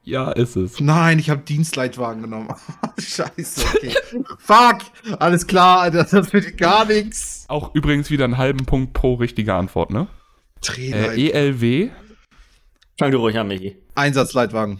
Ja, 0.03 0.31
ist 0.33 0.57
es. 0.57 0.81
Nein, 0.81 1.19
ich 1.19 1.31
habe 1.31 1.41
Dienstleitwagen 1.41 2.23
genommen. 2.23 2.55
Scheiße, 2.99 3.65
okay. 3.75 3.95
Fuck! 4.39 4.81
Alles 5.19 5.47
klar, 5.47 5.81
Alter, 5.81 6.05
das 6.05 6.33
wird 6.35 6.59
gar 6.59 6.85
nichts. 6.85 7.47
Auch 7.49 7.75
übrigens 7.75 8.11
wieder 8.11 8.25
einen 8.25 8.37
halben 8.37 8.67
Punkt 8.67 8.93
pro 8.93 9.15
richtige 9.15 9.55
Antwort, 9.55 9.91
ne? 9.91 10.09
Trainer. 10.61 11.15
Äh, 11.15 11.31
ELW. 11.31 11.91
Fang 12.99 13.11
du 13.13 13.19
ruhig 13.19 13.39
an, 13.39 13.49
Michi. 13.49 13.77
Einsatzleitwagen. 13.95 14.79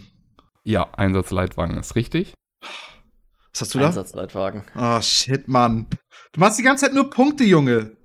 Ja, 0.69 0.87
Einsatzleitwagen 0.95 1.77
ist 1.77 1.95
richtig. 1.95 2.35
Was 2.61 3.61
hast 3.61 3.73
du 3.73 3.79
da? 3.79 3.87
Einsatzleitwagen. 3.87 4.61
Oh, 4.75 5.01
shit, 5.01 5.47
Mann. 5.47 5.87
Du 6.31 6.39
machst 6.39 6.59
die 6.59 6.63
ganze 6.63 6.85
Zeit 6.85 6.93
nur 6.93 7.09
Punkte, 7.09 7.43
Junge. 7.43 7.97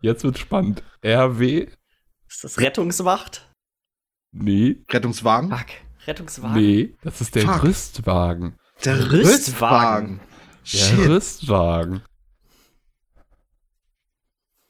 Jetzt 0.00 0.24
wird's 0.24 0.40
spannend. 0.40 0.82
RW? 1.04 1.68
Ist 2.26 2.42
das 2.42 2.58
Rettungswacht? 2.58 3.48
Nee. 4.32 4.82
Rettungswagen? 4.90 5.50
Fuck. 5.50 5.66
Rettungswagen? 6.08 6.60
Nee. 6.60 6.96
Das 7.02 7.20
ist 7.20 7.36
der 7.36 7.46
Fuck. 7.46 7.62
Rüstwagen. 7.62 8.56
Der 8.84 9.12
Rüstwagen. 9.12 10.18
Der 10.64 10.78
Shit. 10.78 11.08
Rüstwagen. 11.08 12.02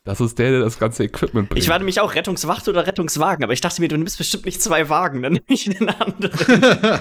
Das 0.05 0.21
ist 0.21 0.39
der, 0.39 0.51
der 0.51 0.61
das 0.61 0.79
ganze 0.79 1.05
Equipment 1.05 1.51
bringt. 1.51 1.63
Ich 1.63 1.69
war 1.69 1.79
nämlich 1.79 2.01
auch 2.01 2.15
Rettungswacht 2.15 2.67
oder 2.69 2.87
Rettungswagen, 2.87 3.45
aber 3.45 3.53
ich 3.53 3.61
dachte 3.61 3.83
mir, 3.83 3.89
du 3.89 3.99
nimmst 3.99 4.17
bestimmt 4.17 4.47
nicht 4.47 4.63
zwei 4.63 4.89
Wagen, 4.89 5.23
dann 5.23 5.35
nehme 5.35 5.45
ich 5.49 5.65
den 5.65 5.89
anderen. 5.89 7.01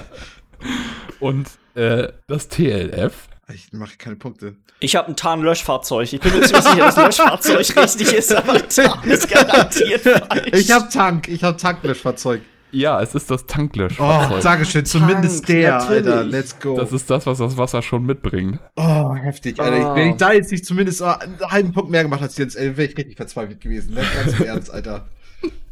Und 1.20 1.48
äh, 1.74 2.08
das 2.26 2.48
TLF. 2.48 3.28
Ich 3.52 3.72
mache 3.72 3.96
keine 3.96 4.16
Punkte. 4.16 4.56
Ich 4.80 4.96
habe 4.96 5.08
ein 5.08 5.16
Tarnlöschfahrzeug. 5.16 6.12
Ich 6.12 6.20
bin 6.20 6.32
mir 6.38 6.42
ziemlich 6.42 6.64
sicher, 6.64 6.84
dass 6.84 6.96
Löschfahrzeug 6.96 7.76
richtig 7.82 8.12
ist, 8.12 8.34
aber 8.34 8.68
Tarn 8.68 9.10
ist 9.10 9.28
garantiert 9.28 10.02
falsch. 10.02 10.46
Ich 10.52 10.70
hab 10.70 10.90
Tank, 10.90 11.28
ich 11.28 11.42
hab 11.42 11.58
Tanklöschfahrzeug. 11.58 12.42
Ja, 12.72 13.00
es 13.02 13.14
ist 13.14 13.30
das 13.30 13.42
Oh, 13.42 13.46
Tanklöschfahrzeug. 13.46 14.42
Dankeschön, 14.42 14.84
zumindest 14.84 15.48
der, 15.48 15.78
natürlich. 15.78 16.06
Alter. 16.06 16.24
Let's 16.24 16.58
go. 16.58 16.76
das 16.76 16.92
ist 16.92 17.10
das, 17.10 17.26
was 17.26 17.38
das 17.38 17.56
Wasser 17.56 17.82
schon 17.82 18.04
mitbringt. 18.06 18.58
oh, 18.76 19.14
heftig, 19.14 19.58
Alter. 19.60 19.92
Oh. 19.92 19.96
Wenn 19.96 20.10
ich 20.10 20.16
da 20.16 20.32
jetzt 20.32 20.50
nicht 20.52 20.64
zumindest 20.64 21.02
oh, 21.02 21.06
einen 21.06 21.38
halben 21.40 21.72
Punkt 21.72 21.90
mehr 21.90 22.02
gemacht 22.02 22.20
hätte, 22.22 22.54
wäre 22.54 22.84
ich 22.88 22.96
richtig 22.96 23.16
verzweifelt 23.16 23.60
gewesen. 23.60 23.94
Ne? 23.94 24.02
Ganz 24.14 24.38
im 24.38 24.46
Ernst, 24.46 24.70
Alter. 24.72 25.08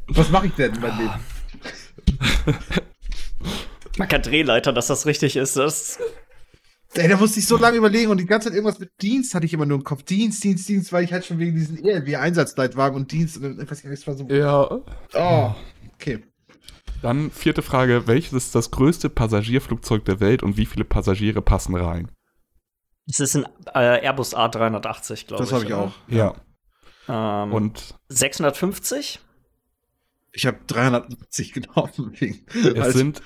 Was 0.08 0.30
mache 0.30 0.46
ich 0.46 0.54
denn 0.54 0.74
in 0.74 0.80
meinem 0.80 0.98
Leben? 0.98 2.56
Man 3.98 4.08
kann 4.08 4.22
Drehleiter, 4.22 4.72
dass 4.72 4.86
das 4.86 5.06
richtig 5.06 5.36
ist. 5.36 5.56
Das 5.56 5.98
Ey, 6.94 7.06
da 7.08 7.16
musste 7.18 7.38
ich 7.38 7.46
so 7.46 7.58
lange 7.58 7.76
überlegen 7.76 8.10
und 8.10 8.18
die 8.18 8.24
ganze 8.24 8.48
Zeit 8.48 8.54
irgendwas 8.56 8.78
mit 8.78 8.90
Dienst 9.02 9.34
hatte 9.34 9.44
ich 9.44 9.52
immer 9.52 9.66
nur 9.66 9.76
im 9.78 9.84
Kopf. 9.84 10.02
Dienst, 10.04 10.42
Dienst, 10.42 10.68
Dienst, 10.68 10.90
weil 10.92 11.04
ich 11.04 11.12
halt 11.12 11.24
schon 11.26 11.38
wegen 11.38 11.54
diesen 11.54 11.84
ELW-Einsatzleitwagen 11.84 12.96
und 12.96 13.12
Dienst 13.12 13.36
und 13.36 13.42
dann- 13.42 13.60
ich 13.62 13.70
weiß 13.70 13.82
gar 13.82 13.90
nicht, 13.90 14.00
es 14.00 14.06
war 14.06 14.14
so. 14.14 14.26
Ja. 14.28 14.80
Oh, 15.14 15.54
okay. 15.94 16.20
Dann 17.02 17.30
vierte 17.30 17.62
Frage. 17.62 18.06
Welches 18.06 18.32
ist 18.32 18.54
das 18.54 18.70
größte 18.70 19.08
Passagierflugzeug 19.08 20.04
der 20.04 20.20
Welt 20.20 20.42
und 20.42 20.56
wie 20.56 20.66
viele 20.66 20.84
Passagiere 20.84 21.42
passen 21.42 21.74
rein? 21.76 22.10
es 23.10 23.20
ist 23.20 23.36
ein 23.36 23.46
äh, 23.74 24.04
Airbus 24.04 24.36
A380, 24.36 25.26
glaube 25.26 25.44
ich. 25.44 25.48
Das 25.50 25.52
habe 25.52 25.64
ich 25.64 25.72
oder? 25.72 25.78
auch. 25.78 25.92
Ja. 26.08 26.34
Ähm, 27.08 27.52
Und 27.54 27.94
650? 28.08 29.20
Ich 30.32 30.44
habe 30.46 30.58
370 30.66 31.52
genommen. 31.54 32.12
Es 32.20 32.74
Also, 32.76 32.98
sind 32.98 33.22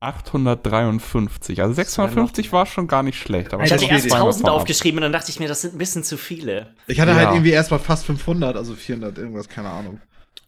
853. 0.00 1.60
Also 1.60 1.74
650 1.74 2.50
war 2.52 2.64
schon 2.64 2.88
gar 2.88 3.02
nicht 3.02 3.18
schlecht. 3.20 3.52
Aber 3.52 3.62
Ich 3.64 3.72
hatte 3.72 3.84
erst 3.84 4.06
die- 4.06 4.12
1000 4.12 4.46
vorab. 4.46 4.60
aufgeschrieben 4.62 4.98
und 4.98 5.02
dann 5.02 5.12
dachte 5.12 5.30
ich 5.30 5.38
mir, 5.38 5.48
das 5.48 5.60
sind 5.60 5.74
ein 5.74 5.78
bisschen 5.78 6.02
zu 6.02 6.16
viele. 6.16 6.74
ich 6.86 6.98
hatte 7.00 7.10
Ja. 7.12 7.16
halt 7.18 7.28
irgendwie 7.30 7.50
erstmal 7.50 7.80
fast 7.80 8.06
500, 8.06 8.56
also 8.56 8.74
400, 8.74 9.18
irgendwas, 9.18 9.48
keine 9.48 9.68
Ahnung. 9.68 10.00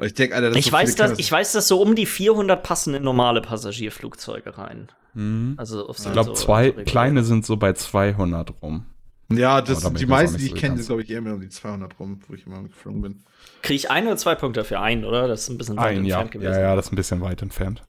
Weil 0.02 0.08
ich 0.08 0.14
denke, 0.14 0.34
Alter, 0.34 0.48
das 0.48 0.58
Ich 0.58 0.66
so 0.66 0.72
weiß, 0.72 0.96
dass, 0.96 1.16
ich 1.16 1.30
weiß, 1.30 1.52
dass 1.52 1.68
so 1.68 1.80
um 1.80 1.94
die 1.94 2.06
400 2.06 2.60
passen 2.60 2.92
in 2.94 3.04
normale 3.04 3.40
Passagierflugzeuge 3.40 4.58
rein. 4.58 4.88
Hm. 5.14 5.54
Also 5.56 5.86
auf 5.86 5.96
so, 5.96 6.08
Ich 6.08 6.12
glaube, 6.12 6.30
so, 6.30 6.34
zwei 6.34 6.74
so 6.76 6.82
kleine 6.82 7.22
sind 7.22 7.46
so 7.46 7.56
bei 7.56 7.72
200 7.72 8.52
rum. 8.60 8.86
Ja, 9.30 9.62
das 9.62 9.84
bin 9.84 9.94
die 9.94 10.06
meisten, 10.06 10.38
die 10.38 10.46
ich 10.46 10.56
kenne, 10.56 10.76
sind, 10.78 10.86
glaube 10.86 11.02
ich, 11.02 11.10
eher 11.10 11.20
mehr 11.20 11.34
um 11.34 11.40
die 11.40 11.50
200 11.50 12.00
rum, 12.00 12.20
wo 12.26 12.34
ich 12.34 12.44
immer 12.48 12.64
geflogen 12.64 13.00
bin. 13.00 13.22
Kriege 13.62 13.76
ich 13.76 13.90
ein 13.92 14.04
oder 14.08 14.16
zwei 14.16 14.34
Punkte 14.34 14.62
dafür? 14.62 14.80
Ein, 14.80 15.04
oder? 15.04 15.28
Das 15.28 15.42
ist 15.42 15.50
ein 15.50 15.58
bisschen 15.58 15.76
weit 15.76 15.96
Ein, 15.96 16.04
ja. 16.04 16.16
entfernt 16.16 16.32
gewesen. 16.32 16.52
Ja, 16.52 16.60
ja, 16.60 16.74
das 16.74 16.86
ist 16.86 16.92
ein 16.92 16.96
bisschen 16.96 17.20
weit 17.20 17.40
entfernt. 17.40 17.84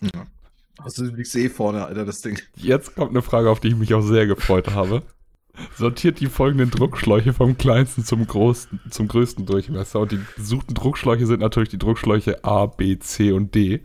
Ja. 0.00 0.24
Also, 0.78 1.04
du 1.04 1.16
liegst 1.16 1.34
eh 1.34 1.48
vorne, 1.48 1.84
Alter, 1.84 2.04
das 2.04 2.20
Ding. 2.20 2.38
Jetzt 2.54 2.94
kommt 2.94 3.10
eine 3.10 3.22
Frage, 3.22 3.50
auf 3.50 3.58
die 3.58 3.70
ich 3.70 3.76
mich 3.76 3.92
auch 3.92 4.02
sehr 4.02 4.28
gefreut 4.28 4.68
habe. 4.70 5.02
Sortiert 5.76 6.20
die 6.20 6.26
folgenden 6.26 6.70
Druckschläuche 6.70 7.32
vom 7.32 7.56
kleinsten 7.56 8.04
zum, 8.04 8.26
großen, 8.26 8.80
zum 8.90 9.08
größten 9.08 9.46
Durchmesser. 9.46 10.00
Und 10.00 10.12
die 10.12 10.20
gesuchten 10.36 10.74
Druckschläuche 10.74 11.26
sind 11.26 11.40
natürlich 11.40 11.68
die 11.68 11.78
Druckschläuche 11.78 12.44
A, 12.44 12.66
B, 12.66 12.98
C 12.98 13.32
und 13.32 13.54
D. 13.54 13.84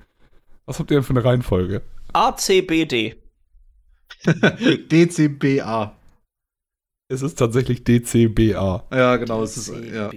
Was 0.66 0.80
habt 0.80 0.92
ihr 0.92 0.98
denn 0.98 1.04
für 1.04 1.12
eine 1.12 1.24
Reihenfolge? 1.24 1.82
DCBA. 4.26 5.96
Es 7.10 7.22
ist 7.22 7.36
tatsächlich 7.36 7.84
D, 7.84 8.02
C, 8.02 8.28
B, 8.28 8.56
A. 8.56 8.88
Ja, 8.92 9.18
genau, 9.18 9.44
es 9.44 9.56
ist, 9.56 9.74
ja. 9.94 10.10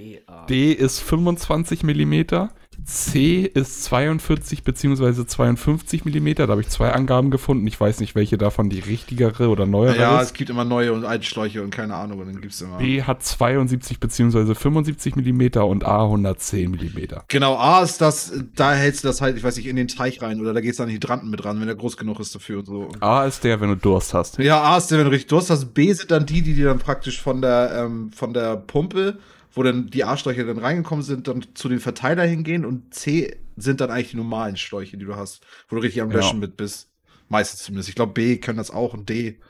D 0.48 0.72
ist 0.72 1.00
25 1.00 1.82
mm, 1.82 2.24
C 2.86 3.40
ist 3.52 3.82
42 3.84 4.62
bzw. 4.62 5.26
52 5.26 6.04
mm. 6.04 6.34
Da 6.36 6.46
habe 6.46 6.60
ich 6.60 6.68
zwei 6.68 6.92
Angaben 6.92 7.32
gefunden. 7.32 7.66
Ich 7.66 7.80
weiß 7.80 7.98
nicht, 7.98 8.14
welche 8.14 8.38
davon 8.38 8.70
die 8.70 8.78
richtigere 8.78 9.48
oder 9.48 9.66
neuere 9.66 9.98
Ja, 9.98 10.20
ist. 10.20 10.28
es 10.28 10.32
gibt 10.34 10.50
immer 10.50 10.64
neue 10.64 10.92
und 10.92 11.04
alte 11.04 11.24
Schläuche 11.26 11.62
und 11.62 11.70
keine 11.70 11.96
Ahnung, 11.96 12.20
und 12.20 12.26
dann 12.26 12.40
gibt's 12.40 12.60
immer. 12.60 12.78
B 12.78 13.02
hat 13.02 13.24
72 13.24 13.98
bzw. 13.98 14.54
75 14.54 15.16
mm 15.16 15.58
und 15.62 15.84
A 15.84 16.04
110 16.04 16.70
mm. 16.70 16.76
Genau, 17.26 17.56
A 17.56 17.82
ist 17.82 18.00
das, 18.00 18.32
da 18.54 18.72
hältst 18.72 19.02
du 19.02 19.08
das 19.08 19.20
halt, 19.20 19.36
ich 19.36 19.42
weiß 19.42 19.56
nicht, 19.56 19.66
in 19.66 19.76
den 19.76 19.88
Teich 19.88 20.22
rein 20.22 20.40
oder 20.40 20.54
da 20.54 20.60
geht's 20.60 20.76
dann 20.78 20.88
Hydranten 20.88 21.28
mit 21.28 21.44
ran, 21.44 21.58
wenn 21.58 21.66
der 21.66 21.76
groß 21.76 21.96
genug 21.96 22.20
ist 22.20 22.34
dafür 22.36 22.60
und 22.60 22.66
so. 22.66 22.88
A 23.00 23.24
ist 23.24 23.42
der, 23.42 23.60
wenn 23.60 23.70
du 23.70 23.76
Durst 23.76 24.14
hast. 24.14 24.38
Ja, 24.38 24.62
A 24.62 24.76
ist 24.76 24.92
der, 24.92 24.98
wenn 24.98 25.06
du 25.06 25.10
richtig 25.10 25.28
Durst 25.30 25.50
hast. 25.50 25.74
B 25.74 25.92
sind 25.92 26.12
dann 26.12 26.24
die, 26.24 26.42
die 26.42 26.54
dir 26.54 26.66
dann 26.66 26.78
praktisch 26.78 27.20
von 27.20 27.42
der, 27.42 27.84
ähm, 27.84 28.12
von 28.12 28.32
der 28.32 28.56
Pumpe, 28.56 29.18
wo 29.56 29.62
dann 29.64 29.88
die 29.88 30.04
A-Schläuche 30.04 30.44
dann 30.44 30.58
reingekommen 30.58 31.02
sind, 31.02 31.26
dann 31.26 31.44
zu 31.54 31.68
den 31.68 31.80
Verteiler 31.80 32.22
hingehen 32.24 32.64
und 32.64 32.94
C 32.94 33.36
sind 33.56 33.80
dann 33.80 33.90
eigentlich 33.90 34.10
die 34.10 34.16
normalen 34.18 34.56
Schläuche, 34.56 34.96
die 34.96 35.04
du 35.06 35.16
hast, 35.16 35.44
wo 35.68 35.74
du 35.76 35.82
richtig 35.82 36.02
am 36.02 36.10
Ja. 36.10 36.18
Löschen 36.18 36.38
mit 36.38 36.56
bist. 36.56 36.90
Meistens 37.28 37.62
zumindest. 37.64 37.88
Ich 37.88 37.94
glaube, 37.96 38.12
B 38.12 38.36
können 38.36 38.58
das 38.58 38.70
auch 38.70 38.94
und 38.94 39.08
D 39.08 39.40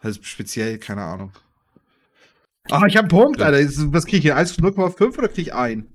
halt 0.00 0.24
speziell, 0.24 0.78
keine 0.78 1.02
Ahnung. 1.02 1.32
Ah, 2.70 2.84
ich 2.86 2.96
habe 2.96 3.08
einen 3.08 3.08
Punkt, 3.08 3.40
Alter. 3.40 3.58
Was 3.92 4.04
kriege 4.06 4.18
ich 4.18 4.22
hier? 4.22 4.36
1,05 4.36 5.18
oder 5.18 5.28
kriege 5.28 5.42
ich 5.42 5.54
ein? 5.54 5.86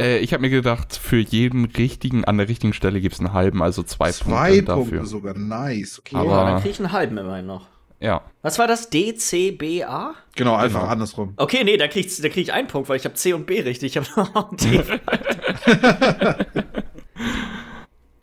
Äh, 0.00 0.18
ich 0.18 0.32
habe 0.32 0.40
mir 0.42 0.50
gedacht, 0.50 0.96
für 0.96 1.18
jeden 1.18 1.64
richtigen, 1.66 2.24
an 2.24 2.38
der 2.38 2.48
richtigen 2.48 2.72
Stelle 2.72 3.00
gibt 3.00 3.14
es 3.14 3.20
einen 3.20 3.32
halben, 3.32 3.62
also 3.62 3.82
zwei, 3.82 4.10
Zwei 4.12 4.60
Punkte 4.60 4.72
Punkte 4.74 4.90
dafür. 4.96 5.06
sogar. 5.06 5.38
Nice. 5.38 6.00
Okay. 6.00 6.16
Aber- 6.16 6.30
ja, 6.30 6.44
dann 6.50 6.56
kriege 6.60 6.70
ich 6.70 6.78
einen 6.80 6.92
halben 6.92 7.16
immerhin 7.18 7.46
noch. 7.46 7.68
Ja. 8.00 8.22
Was 8.42 8.58
war 8.58 8.66
das? 8.66 8.88
DCBA? 8.90 10.14
genau, 10.34 10.54
einfach 10.56 10.80
Genau. 10.80 10.90
andersrum. 10.92 11.34
Okay, 11.36 11.62
nee, 11.64 11.76
da 11.76 11.86
krieg 11.86 12.06
ich, 12.06 12.16
da 12.22 12.28
krieg 12.30 12.44
ich 12.44 12.52
einen 12.52 12.66
Punkt, 12.66 12.88
weil 12.88 12.96
ich 12.96 13.04
habe 13.04 13.14
C 13.14 13.34
und 13.34 13.46
B 13.46 13.60
richtig. 13.60 13.94
Ich 13.94 14.02
habe 14.02 14.06
noch 14.20 14.34
A 14.34 14.40
und 14.40 14.62
D. 14.64 14.82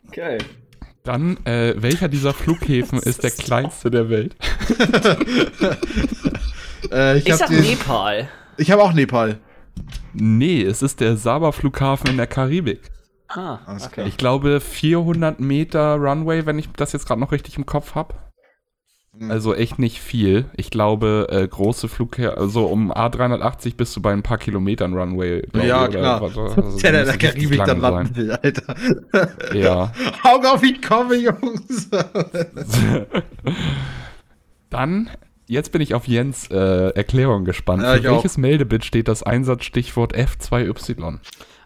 okay. 0.08 0.38
Dann, 1.04 1.38
äh, 1.46 1.74
welcher 1.76 2.08
dieser 2.08 2.34
Flughäfen 2.34 2.98
ist 2.98 3.22
der 3.22 3.30
kleinste 3.30 3.90
der 3.90 4.10
Welt? 4.10 4.36
Äh, 6.92 7.18
ich 7.18 7.26
Ich 7.26 7.32
habe 7.32 7.38
sag 7.38 7.48
den- 7.48 7.60
Nepal. 7.62 8.28
ich 8.56 8.70
hab 8.70 8.78
auch 8.80 8.92
Nepal. 8.92 9.38
Nee, 10.14 10.62
es 10.62 10.80
ist 10.80 11.00
der 11.00 11.16
Saba-Flughafen 11.16 12.08
in 12.10 12.16
der 12.16 12.28
Karibik. 12.28 12.80
Ah, 13.26 13.58
Alles 13.66 13.84
okay. 13.86 13.94
klar. 13.94 14.06
Ich 14.06 14.16
glaube 14.16 14.60
400 14.60 15.38
Meter 15.40 15.96
Runway, 15.96 16.46
wenn 16.46 16.58
ich 16.58 16.70
das 16.76 16.92
jetzt 16.92 17.06
gerade 17.06 17.20
noch 17.20 17.32
richtig 17.32 17.56
im 17.58 17.66
Kopf 17.66 17.94
habe. 17.96 18.14
Hm. 19.16 19.30
Also 19.30 19.54
echt 19.54 19.78
nicht 19.78 20.00
viel. 20.00 20.44
Ich 20.56 20.70
glaube, 20.70 21.26
äh, 21.30 21.46
große 21.48 21.88
Flugher, 21.88 22.36
also 22.38 22.66
um 22.66 22.92
A380 22.92 23.76
bist 23.76 23.96
du 23.96 24.02
bei 24.02 24.12
ein 24.12 24.22
paar 24.22 24.38
Kilometern 24.38 24.94
Runway. 24.94 25.42
ja, 25.54 25.84
ich, 25.84 25.90
oder 25.90 25.98
klar. 26.00 26.20
was- 26.22 26.36
also 26.56 26.78
der, 26.78 26.92
der 26.92 27.00
in 27.00 27.06
der 27.06 27.14
richtig 27.14 27.30
Karibik 27.32 27.64
dann 27.64 27.80
landen 27.80 28.16
will, 28.16 28.32
Alter. 28.32 28.74
Ja. 29.54 29.92
Augen 30.22 30.46
auf, 30.46 30.62
ich 30.62 30.80
komme, 30.82 31.16
Jungs. 31.16 31.88
Dann, 34.70 35.08
jetzt 35.46 35.72
bin 35.72 35.80
ich 35.80 35.94
auf 35.94 36.06
Jens 36.06 36.50
äh, 36.50 36.90
Erklärung 36.90 37.44
gespannt. 37.44 37.82
Ja, 37.82 37.94
Für 37.94 37.98
ich 38.00 38.08
auch. 38.08 38.14
welches 38.16 38.36
Meldebit 38.36 38.84
steht 38.84 39.08
das 39.08 39.22
Einsatzstichwort 39.22 40.14
F2Y? 40.14 41.18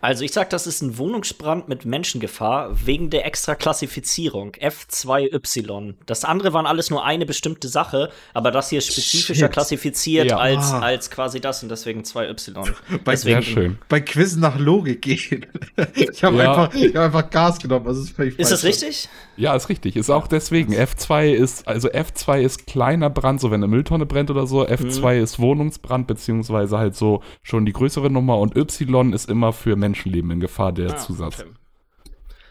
Also 0.02 0.24
ich 0.24 0.32
sag, 0.32 0.50
das 0.50 0.66
ist 0.66 0.82
ein 0.82 0.98
Wohnungsbrand 0.98 1.68
mit 1.68 1.84
Menschengefahr 1.86 2.70
wegen 2.86 3.08
der 3.08 3.24
Extraklassifizierung 3.24 4.52
F2Y. 4.60 5.94
Das 6.06 6.24
andere 6.24 6.52
waren 6.52 6.66
alles 6.66 6.90
nur 6.90 7.04
eine 7.04 7.24
bestimmte 7.24 7.68
Sache, 7.68 8.10
aber 8.34 8.50
das 8.50 8.70
hier 8.70 8.78
ist 8.78 8.92
spezifischer 8.92 9.46
Shit. 9.46 9.52
klassifiziert 9.52 10.30
Ja. 10.30 10.38
als, 10.38 10.72
Ah. 10.72 10.80
als 10.80 11.10
quasi 11.10 11.40
das 11.40 11.62
und 11.62 11.68
deswegen 11.68 12.02
2Y. 12.04 12.74
Bei- 13.04 13.12
Deswegen, 13.12 13.42
Sehr 13.42 13.52
schön. 13.52 13.78
Bei 13.88 14.00
Quiz 14.00 14.36
nach 14.36 14.58
Logik 14.58 15.02
gehen. 15.02 15.46
Ich 15.94 16.22
habe 16.24 16.36
Ja. 16.38 16.50
einfach, 16.64 16.74
ich 16.74 16.94
hab 16.96 17.04
einfach 17.04 17.30
Gas 17.30 17.58
genommen. 17.58 17.86
Also 17.86 18.00
das 18.02 18.10
ist 18.10 18.38
Ist 18.38 18.50
das 18.52 18.64
richtig? 18.64 19.08
Ja, 19.36 19.54
ist 19.54 19.68
richtig. 19.68 19.96
Ist 19.96 20.10
auch 20.10 20.26
deswegen. 20.26 20.74
F2 20.74 21.32
ist, 21.32 21.66
also 21.68 21.88
F2 21.88 22.40
ist 22.40 22.66
kleiner 22.66 23.08
Brand, 23.08 23.40
so 23.40 23.50
wenn 23.50 23.60
eine 23.60 23.68
Mülltonne 23.68 24.04
brennt 24.06 24.30
oder 24.30 24.46
so. 24.46 24.66
F2 24.66 25.20
ist 25.20 25.38
Wohnungsbrand, 25.38 26.06
beziehungsweise 26.06 26.76
halt 26.78 26.96
so 26.96 27.22
schon 27.42 27.64
die 27.66 27.72
größere 27.72 28.10
Nummer. 28.10 28.38
Und 28.38 28.56
Y 28.56 29.12
ist 29.12 29.30
immer 29.30 29.52
für 29.52 29.76
Menschenleben 29.92 30.30
in 30.30 30.40
Gefahr, 30.40 30.72
der 30.72 30.92
Ah, 30.92 30.96
Zusatz. 30.96 31.40
okay. 31.40 31.50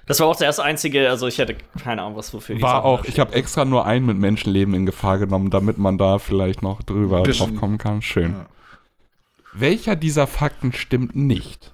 Das 0.05 0.19
war 0.19 0.27
auch 0.27 0.35
der 0.35 0.47
erste 0.47 0.63
einzige, 0.63 1.09
also 1.09 1.27
ich 1.27 1.37
hätte 1.37 1.55
keine 1.83 2.01
Ahnung, 2.01 2.17
was 2.17 2.33
wofür 2.33 2.61
War 2.61 2.83
auch, 2.85 3.05
ich 3.05 3.19
habe 3.19 3.33
extra 3.33 3.65
nur 3.65 3.85
einen 3.85 4.05
mit 4.05 4.17
Menschenleben 4.17 4.73
in 4.73 4.85
Gefahr 4.85 5.17
genommen, 5.19 5.49
damit 5.49 5.77
man 5.77 5.97
da 5.97 6.19
vielleicht 6.19 6.61
noch 6.61 6.83
drüber 6.83 7.23
Bisschen. 7.23 7.47
drauf 7.51 7.59
kommen 7.59 7.77
kann. 7.77 8.01
Schön. 8.01 8.33
Ja. 8.33 8.45
Welcher 9.53 9.95
dieser 9.95 10.27
Fakten 10.27 10.73
stimmt 10.73 11.15
nicht? 11.15 11.73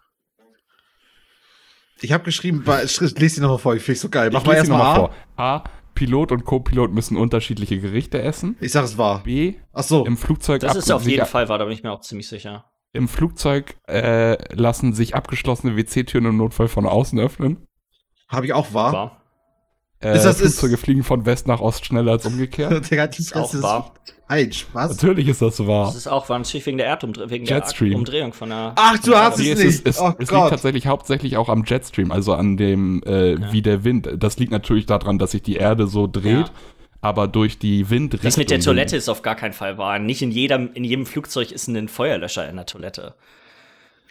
Ich 2.00 2.12
habe 2.14 2.24
geschrieben, 2.24 2.64
lese 2.66 3.36
die 3.36 3.42
nochmal 3.42 3.58
vor, 3.58 3.76
ich 3.76 3.82
finde 3.84 4.00
so 4.00 4.10
geil. 4.10 4.30
Mach 4.32 4.42
Ich 4.42 4.46
mal 4.48 4.54
sie 4.54 4.58
erstmal 4.60 4.98
noch 4.98 5.12
A. 5.36 5.56
A. 5.56 5.64
Pilot 5.96 6.32
und 6.32 6.46
Co-Pilot 6.46 6.92
müssen 6.94 7.18
unterschiedliche 7.18 7.80
Gerichte 7.80 8.22
essen. 8.22 8.56
Ich 8.60 8.72
sag 8.72 8.84
es 8.84 8.98
wahr. 9.00 9.24
B. 9.24 9.56
Ach 9.74 9.82
so. 9.84 10.06
Im 10.06 10.16
Flugzeug, 10.16 10.62
Das 10.62 10.76
ist 10.76 10.92
auf 10.92 11.04
jeden 11.08 11.26
Fall 11.26 11.50
wahr, 11.50 11.58
da 11.58 11.66
bin 11.66 11.74
ich 11.74 11.82
mir 11.82 11.92
auch 11.92 12.02
ziemlich 12.02 12.28
sicher. 12.28 12.66
Im 12.98 13.08
Flugzeug 13.08 13.76
äh, 13.88 14.38
lassen 14.54 14.94
sich 14.94 15.16
abgeschlossene 15.16 15.76
WC-Türen 15.78 16.26
im 16.26 16.38
Notfall 16.38 16.68
von 16.68 16.86
außen 16.86 17.18
öffnen. 17.20 17.66
Habe 18.28 18.46
ich 18.48 18.54
auch 18.54 18.74
wahr. 18.74 18.92
Wahr. 18.94 19.22
Äh, 20.00 20.16
Ist 20.16 20.24
das- 20.26 20.38
Flugzeuge 20.40 20.74
ist- 20.76 20.82
fliegen 20.82 21.04
von 21.04 21.26
West 21.26 21.48
nach 21.48 21.60
Ost 21.62 21.86
schneller 21.86 22.12
als 22.12 22.26
umgekehrt. 22.26 22.72
Digga, 22.92 23.08
das 23.08 23.18
Ist 23.20 23.36
auch 23.36 23.52
ist 23.54 23.64
wahr. 23.64 23.94
falsch. 24.28 24.68
Was? 24.74 24.92
Natürlich 24.92 25.28
ist 25.28 25.42
das 25.42 25.66
wahr. 25.66 25.86
Das 25.88 25.96
ist 25.96 26.08
auch 26.08 26.28
wahr, 26.30 26.38
natürlich 26.38 26.66
wegen 26.68 26.78
der 26.78 26.86
Erdumdrehung, 26.88 27.30
wegen 27.32 27.46
der 27.46 27.58
Jetstream. 27.58 27.96
Umdrehung 27.96 28.34
von 28.34 28.50
der. 28.50 28.74
Ach, 28.76 28.98
du 29.00 29.16
hast 29.16 29.40
Nee, 29.40 29.52
es 29.52 29.58
nicht. 29.60 29.68
ist, 29.70 29.88
es, 29.88 30.00
oh 30.00 30.10
es 30.20 30.30
liegt 30.32 30.50
tatsächlich 30.50 30.86
hauptsächlich 30.86 31.38
auch 31.38 31.50
am 31.50 31.64
Jetstream, 31.66 32.12
also 32.12 32.34
an 32.34 32.58
dem, 32.58 33.02
äh, 33.04 33.52
wie 33.52 33.62
der 33.64 33.84
Wind. 33.84 34.08
Das 34.18 34.38
liegt 34.38 34.52
natürlich 34.52 34.86
daran, 34.86 35.18
dass 35.18 35.32
sich 35.32 35.42
die 35.42 35.56
Erde 35.56 35.88
so 35.88 36.06
dreht, 36.06 36.48
Ja. 36.48 36.50
Aber 37.08 37.28
durch 37.28 37.58
die 37.60 37.90
Windrichtung. 37.90 38.28
Das 38.28 38.38
mit 38.38 38.50
der 38.52 38.60
Toilette 38.60 38.96
ist 38.98 39.10
auf 39.10 39.22
gar 39.22 39.36
keinen 39.36 39.54
Fall 39.54 39.78
wahr. 39.78 40.00
Nicht 40.00 40.22
in 40.22 40.32
jedem, 40.32 40.72
in 40.74 40.84
jedem 40.84 41.06
Flugzeug 41.06 41.52
ist 41.52 41.68
ein 41.68 41.88
Feuerlöscher 41.88 42.48
in 42.50 42.56
der 42.58 42.66
Toilette. 42.66 43.16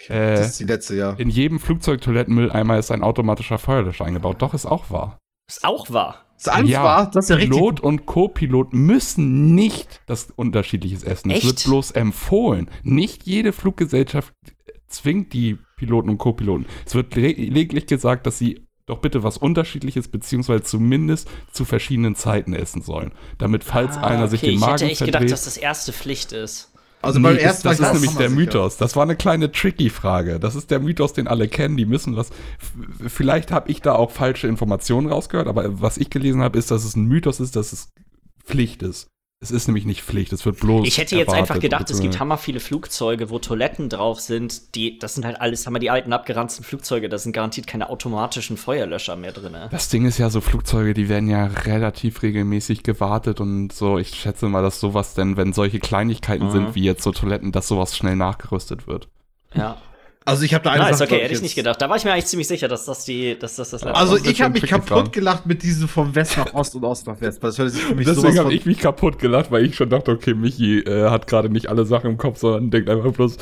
Äh, 0.08 0.36
Das 0.36 0.48
ist 0.48 0.60
die 0.60 0.64
letzte, 0.64 0.94
ja. 0.96 1.12
in 1.12 1.30
jedem 1.30 1.58
Flugzeugtoilettenmülleimer 1.60 2.78
ist 2.78 2.90
ein 2.90 3.02
automatischer 3.02 3.58
Feuerlöscher 3.58 4.04
eingebaut. 4.04 4.42
Doch, 4.42 4.52
ist 4.54 4.66
auch 4.66 4.90
wahr. 4.90 5.18
Ist 5.48 5.64
auch 5.64 5.90
wahr. 5.90 6.22
Ist 6.36 6.48
alles 6.50 6.72
wahr? 6.74 7.10
Das 7.10 7.24
ist 7.24 7.28
ja 7.30 7.36
richtig. 7.36 7.52
Pilot 7.56 7.80
und 7.80 8.04
Co-Pilot 8.04 8.74
müssen 8.74 9.54
nicht 9.54 10.02
das 10.06 10.30
unterschiedliches 10.36 11.02
essen. 11.02 11.30
Es 11.30 11.38
Echt? 11.38 11.46
wird 11.46 11.64
bloß 11.64 11.92
empfohlen. 11.92 12.70
Nicht 12.82 13.22
jede 13.26 13.52
Fluggesellschaft 13.52 14.34
zwingt 14.86 15.32
die 15.32 15.56
Piloten 15.76 16.10
und 16.10 16.18
Co-Piloten. 16.18 16.66
Es 16.84 16.94
wird 16.94 17.14
le- 17.16 17.28
lediglich 17.32 17.86
gesagt, 17.86 18.26
dass 18.26 18.38
sie 18.38 18.65
doch 18.86 18.98
bitte 19.00 19.22
was 19.24 19.36
Unterschiedliches 19.36 20.08
beziehungsweise 20.08 20.62
zumindest 20.62 21.28
zu 21.52 21.64
verschiedenen 21.64 22.14
Zeiten 22.14 22.54
essen 22.54 22.82
sollen. 22.82 23.12
Damit, 23.38 23.64
falls 23.64 23.96
einer 23.98 24.28
sich 24.28 24.40
Ah, 24.40 24.44
okay, 24.44 24.46
den 24.46 24.54
ich 24.54 24.60
Magen 24.60 24.72
hätte 24.74 24.84
echt 24.86 24.98
verdreht, 24.98 25.14
gedacht, 25.20 25.32
dass 25.32 25.44
das 25.44 25.56
erste 25.56 25.92
Pflicht 25.92 26.32
ist. 26.32 26.72
Also 27.02 27.18
Nee, 27.18 27.24
beim 27.24 27.36
ist, 27.36 27.42
ersten 27.42 27.68
das 27.68 27.80
war 27.80 27.90
ist 27.92 27.96
ich 27.96 28.00
nämlich 28.02 28.16
der. 28.16 28.30
Mythos. 28.30 28.76
Das 28.78 28.96
war 28.96 29.02
eine 29.02 29.16
kleine 29.16 29.52
tricky 29.52 29.90
Frage. 29.90 30.40
Das 30.40 30.54
ist 30.54 30.70
der 30.70 30.80
Mythos, 30.80 31.12
den 31.12 31.28
alle 31.28 31.48
kennen. 31.48 31.76
Die 31.76 31.84
müssen 31.84 32.16
was. 32.16 32.30
Vielleicht 33.06 33.52
habe 33.52 33.70
ich 33.70 33.82
da 33.82 33.94
auch 33.94 34.10
falsche 34.12 34.46
Informationen 34.48 35.08
rausgehört, 35.08 35.48
aber 35.48 35.80
was 35.80 35.98
ich 35.98 36.08
gelesen 36.10 36.42
habe, 36.42 36.58
ist, 36.58 36.70
dass 36.70 36.84
es 36.84 36.96
ein 36.96 37.04
Mythos 37.06 37.40
ist, 37.40 37.56
dass 37.56 37.72
es 37.72 37.92
Pflicht 38.44 38.82
ist. 38.82 39.08
Es 39.46 39.50
ist 39.52 39.68
nämlich 39.68 39.84
nicht 39.84 40.02
Pflicht. 40.02 40.32
Es 40.32 40.44
wird 40.44 40.58
bloß. 40.60 40.86
Ich 40.86 40.98
hätte 40.98 41.14
jetzt 41.16 41.28
erwartet, 41.28 41.50
einfach 41.50 41.60
gedacht, 41.60 41.90
es 41.90 42.00
gibt 42.00 42.18
hammer 42.18 42.36
viele 42.38 42.60
Flugzeuge, 42.60 43.30
wo 43.30 43.38
Toiletten 43.38 43.88
drauf 43.88 44.20
sind. 44.20 44.74
Die, 44.74 44.98
das 44.98 45.14
sind 45.14 45.24
halt 45.24 45.40
alles, 45.40 45.66
haben 45.66 45.74
wir 45.74 45.78
die 45.80 45.90
alten 45.90 46.12
abgeranzten 46.12 46.64
Flugzeuge, 46.64 47.08
da 47.08 47.18
sind 47.18 47.32
garantiert 47.32 47.66
keine 47.66 47.88
automatischen 47.90 48.56
Feuerlöscher 48.56 49.16
mehr 49.16 49.32
drin. 49.32 49.56
Das 49.70 49.88
Ding 49.88 50.04
ist 50.06 50.18
ja 50.18 50.30
so, 50.30 50.40
Flugzeuge, 50.40 50.94
die 50.94 51.08
werden 51.08 51.28
ja 51.28 51.46
relativ 51.46 52.22
regelmäßig 52.22 52.82
gewartet 52.82 53.40
und 53.40 53.72
so. 53.72 53.98
Ich 53.98 54.10
schätze 54.10 54.48
mal, 54.48 54.62
dass 54.62 54.80
sowas 54.80 55.14
denn, 55.14 55.36
wenn 55.36 55.52
solche 55.52 55.78
Kleinigkeiten 55.78 56.46
Mhm. 56.46 56.50
sind, 56.50 56.74
wie 56.74 56.82
jetzt 56.82 57.02
so 57.02 57.12
Toiletten, 57.12 57.52
dass 57.52 57.68
sowas 57.68 57.96
schnell 57.96 58.16
nachgerüstet 58.16 58.86
wird. 58.86 59.08
Ja. 59.54 59.76
Also 60.28 60.42
ich 60.42 60.52
habe 60.54 60.64
da 60.64 60.72
eine 60.72 60.82
Nice, 60.82 60.98
Sache, 60.98 61.14
okay, 61.14 61.22
hätte 61.22 61.34
ich 61.34 61.40
nicht 61.42 61.54
gedacht. 61.54 61.80
Da 61.80 61.88
war 61.88 61.96
ich 61.96 62.04
mir 62.04 62.12
eigentlich 62.12 62.26
ziemlich 62.26 62.48
sicher, 62.48 62.66
dass 62.66 62.84
das 62.84 63.04
die, 63.04 63.38
dass 63.38 63.56
das 63.56 63.70
das 63.70 63.82
letzte 63.84 63.96
Also 63.96 64.16
ich 64.16 64.42
habe 64.42 64.58
schon 64.58 64.62
mich 64.62 64.66
kaputt 64.70 64.90
dran. 64.90 65.10
gelacht 65.12 65.46
mit 65.46 65.62
diesem 65.62 65.86
vom 65.86 66.14
West 66.16 66.36
nach 66.36 66.52
Ost 66.52 66.74
und 66.74 66.84
Ost 66.84 67.06
nach 67.06 67.20
West. 67.20 67.40
weil 67.42 67.50
Das 67.50 67.58
hört 67.58 67.70
sich 67.70 67.82
für 67.82 67.94
mich 67.94 68.06
Deswegen 68.06 68.38
habe 68.38 68.52
ich 68.52 68.66
mich 68.66 68.78
kaputt 68.78 69.18
gelacht, 69.20 69.52
weil 69.52 69.64
ich 69.64 69.76
schon 69.76 69.88
dachte, 69.88 70.10
okay, 70.10 70.34
Michi 70.34 70.80
äh, 70.80 71.10
hat 71.10 71.28
gerade 71.28 71.48
nicht 71.48 71.68
alle 71.68 71.86
Sachen 71.86 72.10
im 72.10 72.16
Kopf, 72.18 72.38
sondern 72.38 72.70
denkt 72.72 72.90
einfach 72.90 73.12
bloß, 73.12 73.36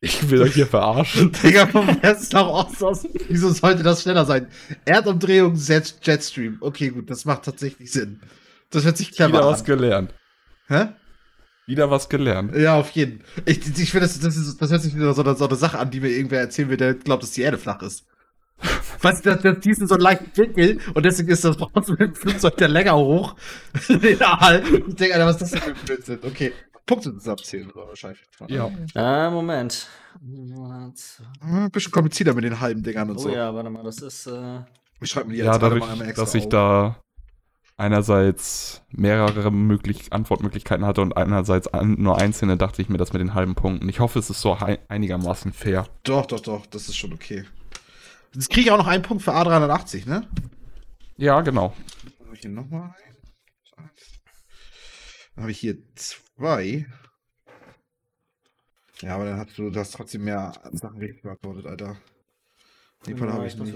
ich 0.00 0.30
will 0.30 0.40
euch 0.42 0.54
hier 0.54 0.68
verarschen. 0.68 1.32
Digga, 1.42 1.66
vom 1.66 1.88
West 2.00 2.32
nach 2.32 2.46
Ost 2.46 2.82
aus. 2.84 3.06
Wieso 3.28 3.50
sollte 3.50 3.82
das 3.82 4.02
schneller 4.02 4.24
sein? 4.24 4.46
Erdumdrehung, 4.84 5.56
Jet, 5.56 5.96
Jetstream. 6.02 6.58
Okay, 6.60 6.90
gut, 6.90 7.10
das 7.10 7.24
macht 7.24 7.42
tatsächlich 7.44 7.90
Sinn. 7.90 8.20
Das 8.70 8.84
hört 8.84 8.96
sich 8.96 9.10
clever 9.10 9.32
Wieder 9.32 9.42
an. 9.46 9.52
was 9.52 9.64
gelernt. 9.64 10.14
Hä? 10.68 10.86
Wieder 11.70 11.90
was 11.90 12.08
gelernt. 12.08 12.54
Ja, 12.56 12.78
auf 12.78 12.90
jeden. 12.90 13.22
Ich, 13.46 13.58
ich 13.66 13.90
finde, 13.90 14.06
das, 14.06 14.18
das, 14.20 14.36
ist, 14.36 14.60
das 14.60 14.70
hört 14.70 14.82
sich 14.82 14.94
wieder 14.94 15.14
so, 15.14 15.22
eine- 15.22 15.34
so 15.36 15.46
eine 15.46 15.56
Sache 15.56 15.78
an, 15.78 15.90
die 15.90 16.00
mir 16.00 16.08
irgendwer 16.10 16.40
erzählen 16.40 16.68
will, 16.68 16.76
der 16.76 16.94
glaubt, 16.94 17.22
dass 17.22 17.30
die 17.30 17.42
Erde 17.42 17.58
flach 17.58 17.80
ist. 17.82 18.04
Weißt 19.02 19.24
du, 19.24 19.34
das, 19.36 19.42
das, 19.42 19.76
so 19.88 19.94
einen 19.94 20.02
leichten 20.02 20.36
Winkel 20.36 20.78
und 20.92 21.04
deswegen 21.06 21.30
ist 21.30 21.44
das 21.44 21.56
trotzdem 21.56 21.96
mit 21.98 22.08
dem 22.10 22.14
Flugzeug 22.14 22.56
der 22.58 22.68
länger 22.68 22.96
hoch. 22.96 23.34
Egal. 23.88 24.62
Ich 24.88 24.94
denke, 24.96 25.14
Alter, 25.14 25.26
was 25.26 25.36
ist 25.36 25.42
das 25.42 25.50
denn 25.52 25.60
für 25.62 25.70
ein 25.70 25.86
Blödsinn? 25.86 26.18
Okay. 26.22 26.52
Punkte 26.84 27.12
zusammenzählen 27.14 27.70
oder 27.70 27.88
wahrscheinlich. 27.88 28.20
Ja. 28.48 28.70
Äh, 28.96 29.30
Moment. 29.30 29.88
Ein 31.40 31.70
bisschen 31.70 31.92
komplizierter 31.92 32.34
mit 32.34 32.44
den 32.44 32.60
halben 32.60 32.82
Dingern 32.82 33.10
und 33.10 33.16
Oh 33.16 33.20
so. 33.20 33.30
ja, 33.30 33.54
warte 33.54 33.70
mal, 33.70 33.82
das 33.84 33.98
ist. 34.02 34.26
Äh 34.26 34.60
Ich 35.00 35.10
schreibe 35.10 35.28
mir 35.28 35.34
die 35.34 35.40
Ja, 35.40 35.56
dadurch, 35.56 35.80
mal 35.80 35.92
einmal 35.92 36.08
extra 36.08 36.24
dass 36.24 36.34
ich 36.34 36.44
auf. 36.44 36.48
da 36.50 37.00
einerseits 37.80 38.82
mehrere 38.90 39.50
möglich 39.50 40.12
Antwortmöglichkeiten 40.12 40.84
hatte 40.84 41.00
und 41.00 41.16
einerseits 41.16 41.66
an, 41.68 41.94
nur 41.98 42.18
einzelne, 42.18 42.56
dachte 42.56 42.82
ich 42.82 42.88
mir 42.88 42.98
das 42.98 43.12
mit 43.12 43.20
den 43.20 43.34
halben 43.34 43.54
Punkten. 43.54 43.88
Ich 43.88 44.00
hoffe, 44.00 44.18
es 44.18 44.30
ist 44.30 44.40
so 44.40 44.56
einigermaßen 44.88 45.52
fair. 45.52 45.88
Doch, 46.04 46.26
doch, 46.26 46.40
doch, 46.40 46.66
das 46.66 46.88
ist 46.88 46.96
schon 46.96 47.12
okay. 47.12 47.44
Jetzt 48.34 48.50
kriege 48.50 48.66
ich 48.66 48.70
auch 48.70 48.78
noch 48.78 48.86
einen 48.86 49.02
Punkt 49.02 49.22
für 49.24 49.34
A380, 49.34 50.08
ne? 50.08 50.28
Ja, 51.16 51.40
genau. 51.40 51.74
Dann 52.18 52.26
habe 52.26 52.34
ich 52.36 52.40
hier 52.42 52.50
nochmal 52.50 52.82
einen. 52.82 53.16
Dann 55.34 55.42
habe 55.42 55.50
ich 55.50 55.58
hier 55.58 55.78
zwei. 55.96 56.86
Ja, 59.00 59.14
aber 59.14 59.24
dann 59.24 59.38
hast 59.38 59.56
du 59.56 59.70
das 59.70 59.90
trotzdem 59.90 60.24
mehr 60.24 60.52
Sachen 60.72 60.98
richtig 60.98 61.22
beantwortet, 61.22 61.66
Alter. 61.66 61.96
Nepal 63.06 63.32
habe 63.32 63.46
ich 63.46 63.56
nicht. 63.56 63.74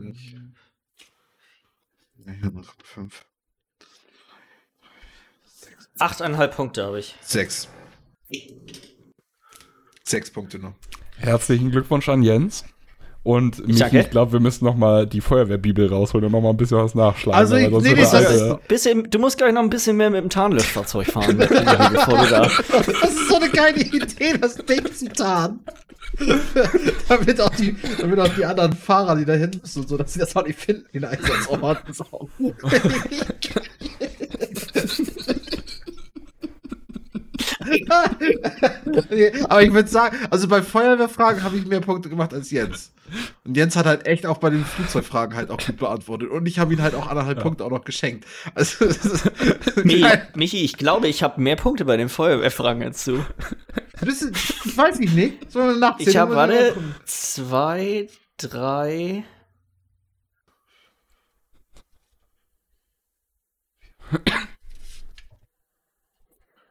Nicht. 0.00 0.36
Nee, 2.24 2.36
noch 2.52 2.74
fünf. 2.82 3.24
achteinhalb 5.98 6.54
Punkte 6.56 6.84
habe 6.84 7.00
ich. 7.00 7.16
Sechs. 7.20 7.68
Sechs 10.04 10.30
Punkte 10.30 10.58
noch. 10.58 10.74
Herzlichen 11.16 11.70
Glückwunsch 11.70 12.08
an 12.08 12.22
Jens. 12.22 12.64
Und 13.22 13.62
danke. 13.78 14.00
ich 14.00 14.10
glaube, 14.10 14.32
wir 14.32 14.40
müssen 14.40 14.64
noch 14.64 14.76
mal 14.76 15.06
die 15.06 15.20
Feuerwehrbibel 15.20 15.88
rausholen 15.88 16.24
und 16.26 16.32
noch 16.32 16.40
mal 16.40 16.50
ein 16.50 16.56
bisschen 16.56 16.78
was 16.78 16.94
nachschlagen. 16.94 17.38
Also, 17.38 17.56
ich- 17.56 17.68
nee, 17.68 17.78
nee, 17.80 17.94
das 18.00 18.12
das 18.12 18.26
alles- 18.26 18.40
ist- 18.40 18.68
Bisschen, 18.68 19.10
du 19.10 19.18
musst 19.18 19.36
gleich 19.36 19.52
noch 19.52 19.60
ein 19.62 19.68
bisschen 19.68 19.96
mehr 19.98 20.08
mit 20.10 20.22
dem 20.22 20.30
Tarnlöschfahrzeug 20.30 21.06
fahren, 21.06 21.36
bevor 21.38 22.18
du 22.18 22.30
da. 22.30 22.40
Das 22.48 22.88
ist 22.88 23.28
so 23.28 23.36
eine 23.36 23.50
geile 23.50 23.80
Idee, 23.82 24.38
das 24.40 24.54
Ding 24.56 24.90
zu 24.92 25.08
tarnen. 25.12 25.60
damit, 27.08 27.40
auch 27.40 27.50
die, 27.54 27.76
damit 28.00 28.18
auch 28.18 28.34
die 28.34 28.44
anderen 28.44 28.72
Fahrer, 28.72 29.14
die 29.16 29.24
da 29.24 29.34
hin 29.34 29.50
müssen 29.62 29.82
und 29.82 29.88
so, 29.88 29.96
dass 29.96 30.12
sie 30.14 30.18
das 30.18 30.34
auch 30.34 30.44
nicht 30.44 30.58
finden, 30.58 30.86
den 30.92 31.04
Einsatzort. 31.04 31.82
Das 31.86 32.00
ist 32.00 32.12
auch- 32.12 32.26
nee, 32.38 32.52
aber 39.48 39.62
ich 39.62 39.72
würde 39.72 39.88
sagen, 39.88 40.16
also 40.30 40.48
bei 40.48 40.62
Feuerwehrfragen 40.62 41.42
habe 41.42 41.56
ich 41.56 41.66
mehr 41.66 41.80
Punkte 41.80 42.08
gemacht 42.08 42.34
als 42.34 42.50
Jens. 42.50 42.92
Und 43.44 43.56
Jens 43.56 43.76
hat 43.76 43.86
halt 43.86 44.06
echt 44.06 44.26
auch 44.26 44.38
bei 44.38 44.50
den 44.50 44.64
Flugzeugfragen 44.64 45.36
halt 45.36 45.50
auch 45.50 45.58
gut 45.58 45.76
beantwortet. 45.78 46.30
Und 46.30 46.46
ich 46.46 46.58
habe 46.58 46.72
ihn 46.72 46.82
halt 46.82 46.94
auch 46.94 47.08
anderthalb 47.08 47.38
ja. 47.38 47.42
Punkte 47.42 47.64
auch 47.64 47.70
noch 47.70 47.84
geschenkt. 47.84 48.24
Also, 48.54 48.86
Michi, 49.82 50.06
Michi, 50.34 50.58
ich 50.58 50.76
glaube, 50.76 51.08
ich 51.08 51.22
habe 51.22 51.40
mehr 51.40 51.56
Punkte 51.56 51.84
bei 51.84 51.96
den 51.96 52.08
Feuerwehrfragen 52.08 52.82
als 52.82 53.04
du. 53.04 53.24
Bisschen, 54.00 54.32
weiß 54.32 55.00
ich 55.00 55.12
nicht. 55.12 55.50
So 55.50 55.60
ich 55.98 56.16
habe, 56.16 56.34
warte, 56.34 56.74
zwei, 57.04 58.08
drei. 58.38 59.24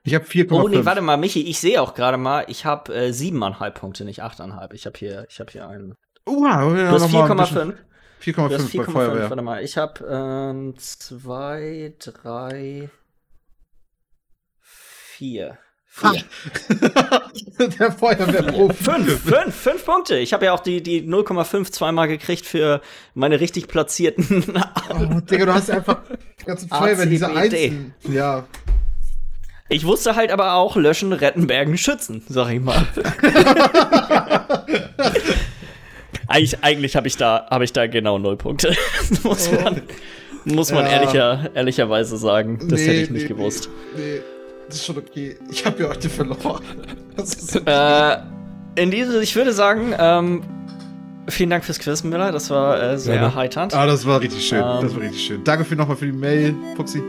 Ich 0.10 0.15
habe 0.15 0.26
4,5. 0.26 0.52
Oh 0.52 0.68
nee, 0.68 0.84
warte 0.86 1.02
mal, 1.02 1.18
Michi, 1.18 1.44
ich 1.48 1.60
sehe 1.60 1.80
auch 1.80 1.94
gerade 1.94 2.18
mal, 2.18 2.44
ich 2.48 2.65
habe 2.65 2.91
äh, 2.95 3.10
7,5 3.10 3.69
Punkte, 3.72 4.06
nicht 4.06 4.23
8,5. 4.23 4.73
Ich 4.73 4.88
habe 4.88 4.98
hier, 4.98 5.27
hab 5.40 5.52
hier 5.52 5.68
einen. 5.68 5.94
Uh, 6.27 6.48
ja, 6.48 6.61
du 6.61 6.90
hast 6.90 7.06
4,5. 7.06 7.76
4,5 8.19 8.77
bei 8.77 8.84
Feuerwehr. 8.86 9.30
Warte 9.30 9.44
mal, 9.44 9.64
ich 9.64 9.77
habe 9.77 10.73
2, 10.76 11.94
3, 11.99 12.90
4. 14.60 15.57
Der 17.80 17.91
Feuerwehrprofi. 17.91 18.84
Fünf, 18.84 19.22
fünf, 19.22 19.56
fünf 19.56 19.86
Punkte. 19.86 20.18
Ich 20.18 20.34
habe 20.34 20.45
ja 20.45 20.53
auch 20.53 20.61
die, 20.61 20.81
die 20.81 21.03
0,5 21.03 21.72
zweimal 21.72 22.07
gekriegt 22.07 22.48
für 22.48 22.81
meine 23.14 23.40
richtig 23.40 23.68
platzierten. 23.68 24.44
oh, 24.90 25.19
Digga, 25.19 25.45
du 25.45 25.53
hast 25.53 25.69
einfach 25.69 26.02
die 26.41 26.45
ganze 26.45 26.68
Feuerwehr, 26.68 27.06
diese 27.06 27.30
Einzelnen. 27.30 27.94
Ja. 28.07 28.48
Ich 29.71 29.85
wusste 29.85 30.15
halt 30.15 30.31
aber 30.31 30.55
auch 30.55 30.75
löschen, 30.75 31.13
retten, 31.13 31.45
bergen, 31.45 31.77
schützen, 31.77 32.23
sag 32.27 32.51
ich 32.51 32.59
mal. 32.59 32.87
eigentlich 36.27 36.63
eigentlich 36.63 36.95
habe 36.95 37.07
ich, 37.07 37.17
da, 37.17 37.45
hab 37.51 37.61
ich 37.61 37.71
da 37.71 37.85
genau 37.85 38.17
null 38.17 38.35
Punkte. 38.35 38.75
muss 39.23 39.51
man, 39.51 39.83
muss 40.43 40.71
man 40.71 40.85
ja. 40.85 40.91
ehrlicher, 40.91 41.49
ehrlicherweise 41.53 42.17
sagen. 42.17 42.57
Das 42.67 42.79
nee, 42.79 42.87
hätte 42.87 43.01
ich 43.01 43.09
nicht 43.11 43.21
nee, 43.23 43.27
gewusst. 43.27 43.69
Nee, 43.95 44.21
das 44.67 44.77
ist 44.77 44.85
schon 44.87 44.97
okay. 44.97 45.37
Ich 45.51 45.63
habe 45.63 45.83
ja 45.83 45.89
heute 45.89 46.09
verloren. 46.09 46.63
äh, 47.65 48.17
in 48.81 48.89
diese, 48.89 49.21
ich 49.21 49.35
würde 49.35 49.53
sagen, 49.53 49.93
ähm, 49.99 50.41
vielen 51.27 51.51
Dank 51.51 51.63
fürs 51.63 51.77
Quiz, 51.77 52.03
Miller. 52.03 52.31
Das 52.31 52.49
war 52.49 52.81
äh, 52.81 52.97
sehr 52.97 53.15
ja, 53.15 53.21
erheiternd. 53.21 53.75
Ah, 53.75 53.85
das 53.85 54.03
war 54.07 54.19
richtig 54.19 54.47
schön. 54.47 54.63
Ähm, 54.63 54.79
das 54.81 54.95
war 54.95 55.01
richtig 55.03 55.23
schön. 55.23 55.43
Danke 55.43 55.63
für 55.63 55.75
nochmal 55.75 55.97
für 55.97 56.07
die 56.07 56.11
Mail, 56.11 56.55
Fuxi. 56.75 57.03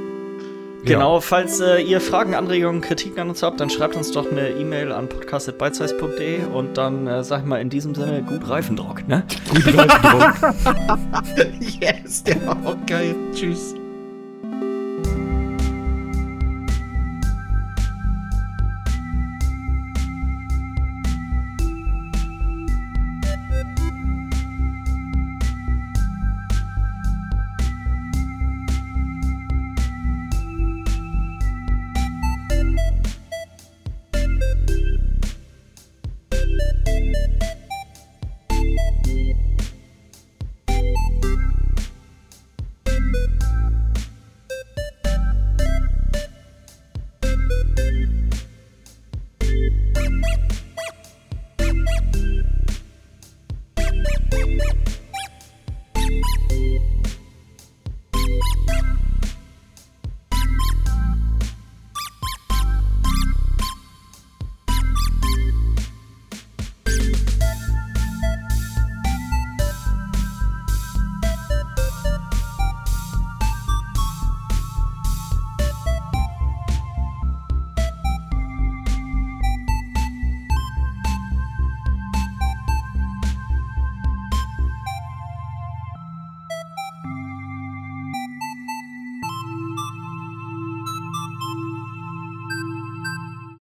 Genau, 0.85 1.17
ja. 1.17 1.21
falls 1.21 1.61
äh, 1.61 1.81
ihr 1.81 2.01
Fragen, 2.01 2.35
Anregungen, 2.35 2.81
Kritiken 2.81 3.21
an 3.21 3.29
uns 3.29 3.43
habt, 3.43 3.61
dann 3.61 3.71
schreibt 3.71 3.97
uns 3.97 4.13
doch 4.13 4.31
eine 4.31 4.51
E-Mail 4.51 4.93
an 4.93 5.09
podcast.bitesize.de 5.09 6.45
und 6.45 6.79
dann 6.79 7.07
äh, 7.07 7.23
sag 7.23 7.41
ich 7.41 7.47
mal 7.47 7.61
in 7.61 7.71
diesem 7.71 7.95
Sinne 7.95 8.23
gut 8.23 8.49
Reifendruck, 8.49 9.07
ne? 9.07 9.25
Gut 9.51 9.77
Reifendruck. 9.77 10.55
yes, 11.81 12.25
der 12.25 12.47
war 12.47 12.57
auch 12.65 12.87
geil. 12.87 13.15
Tschüss. 13.35 13.75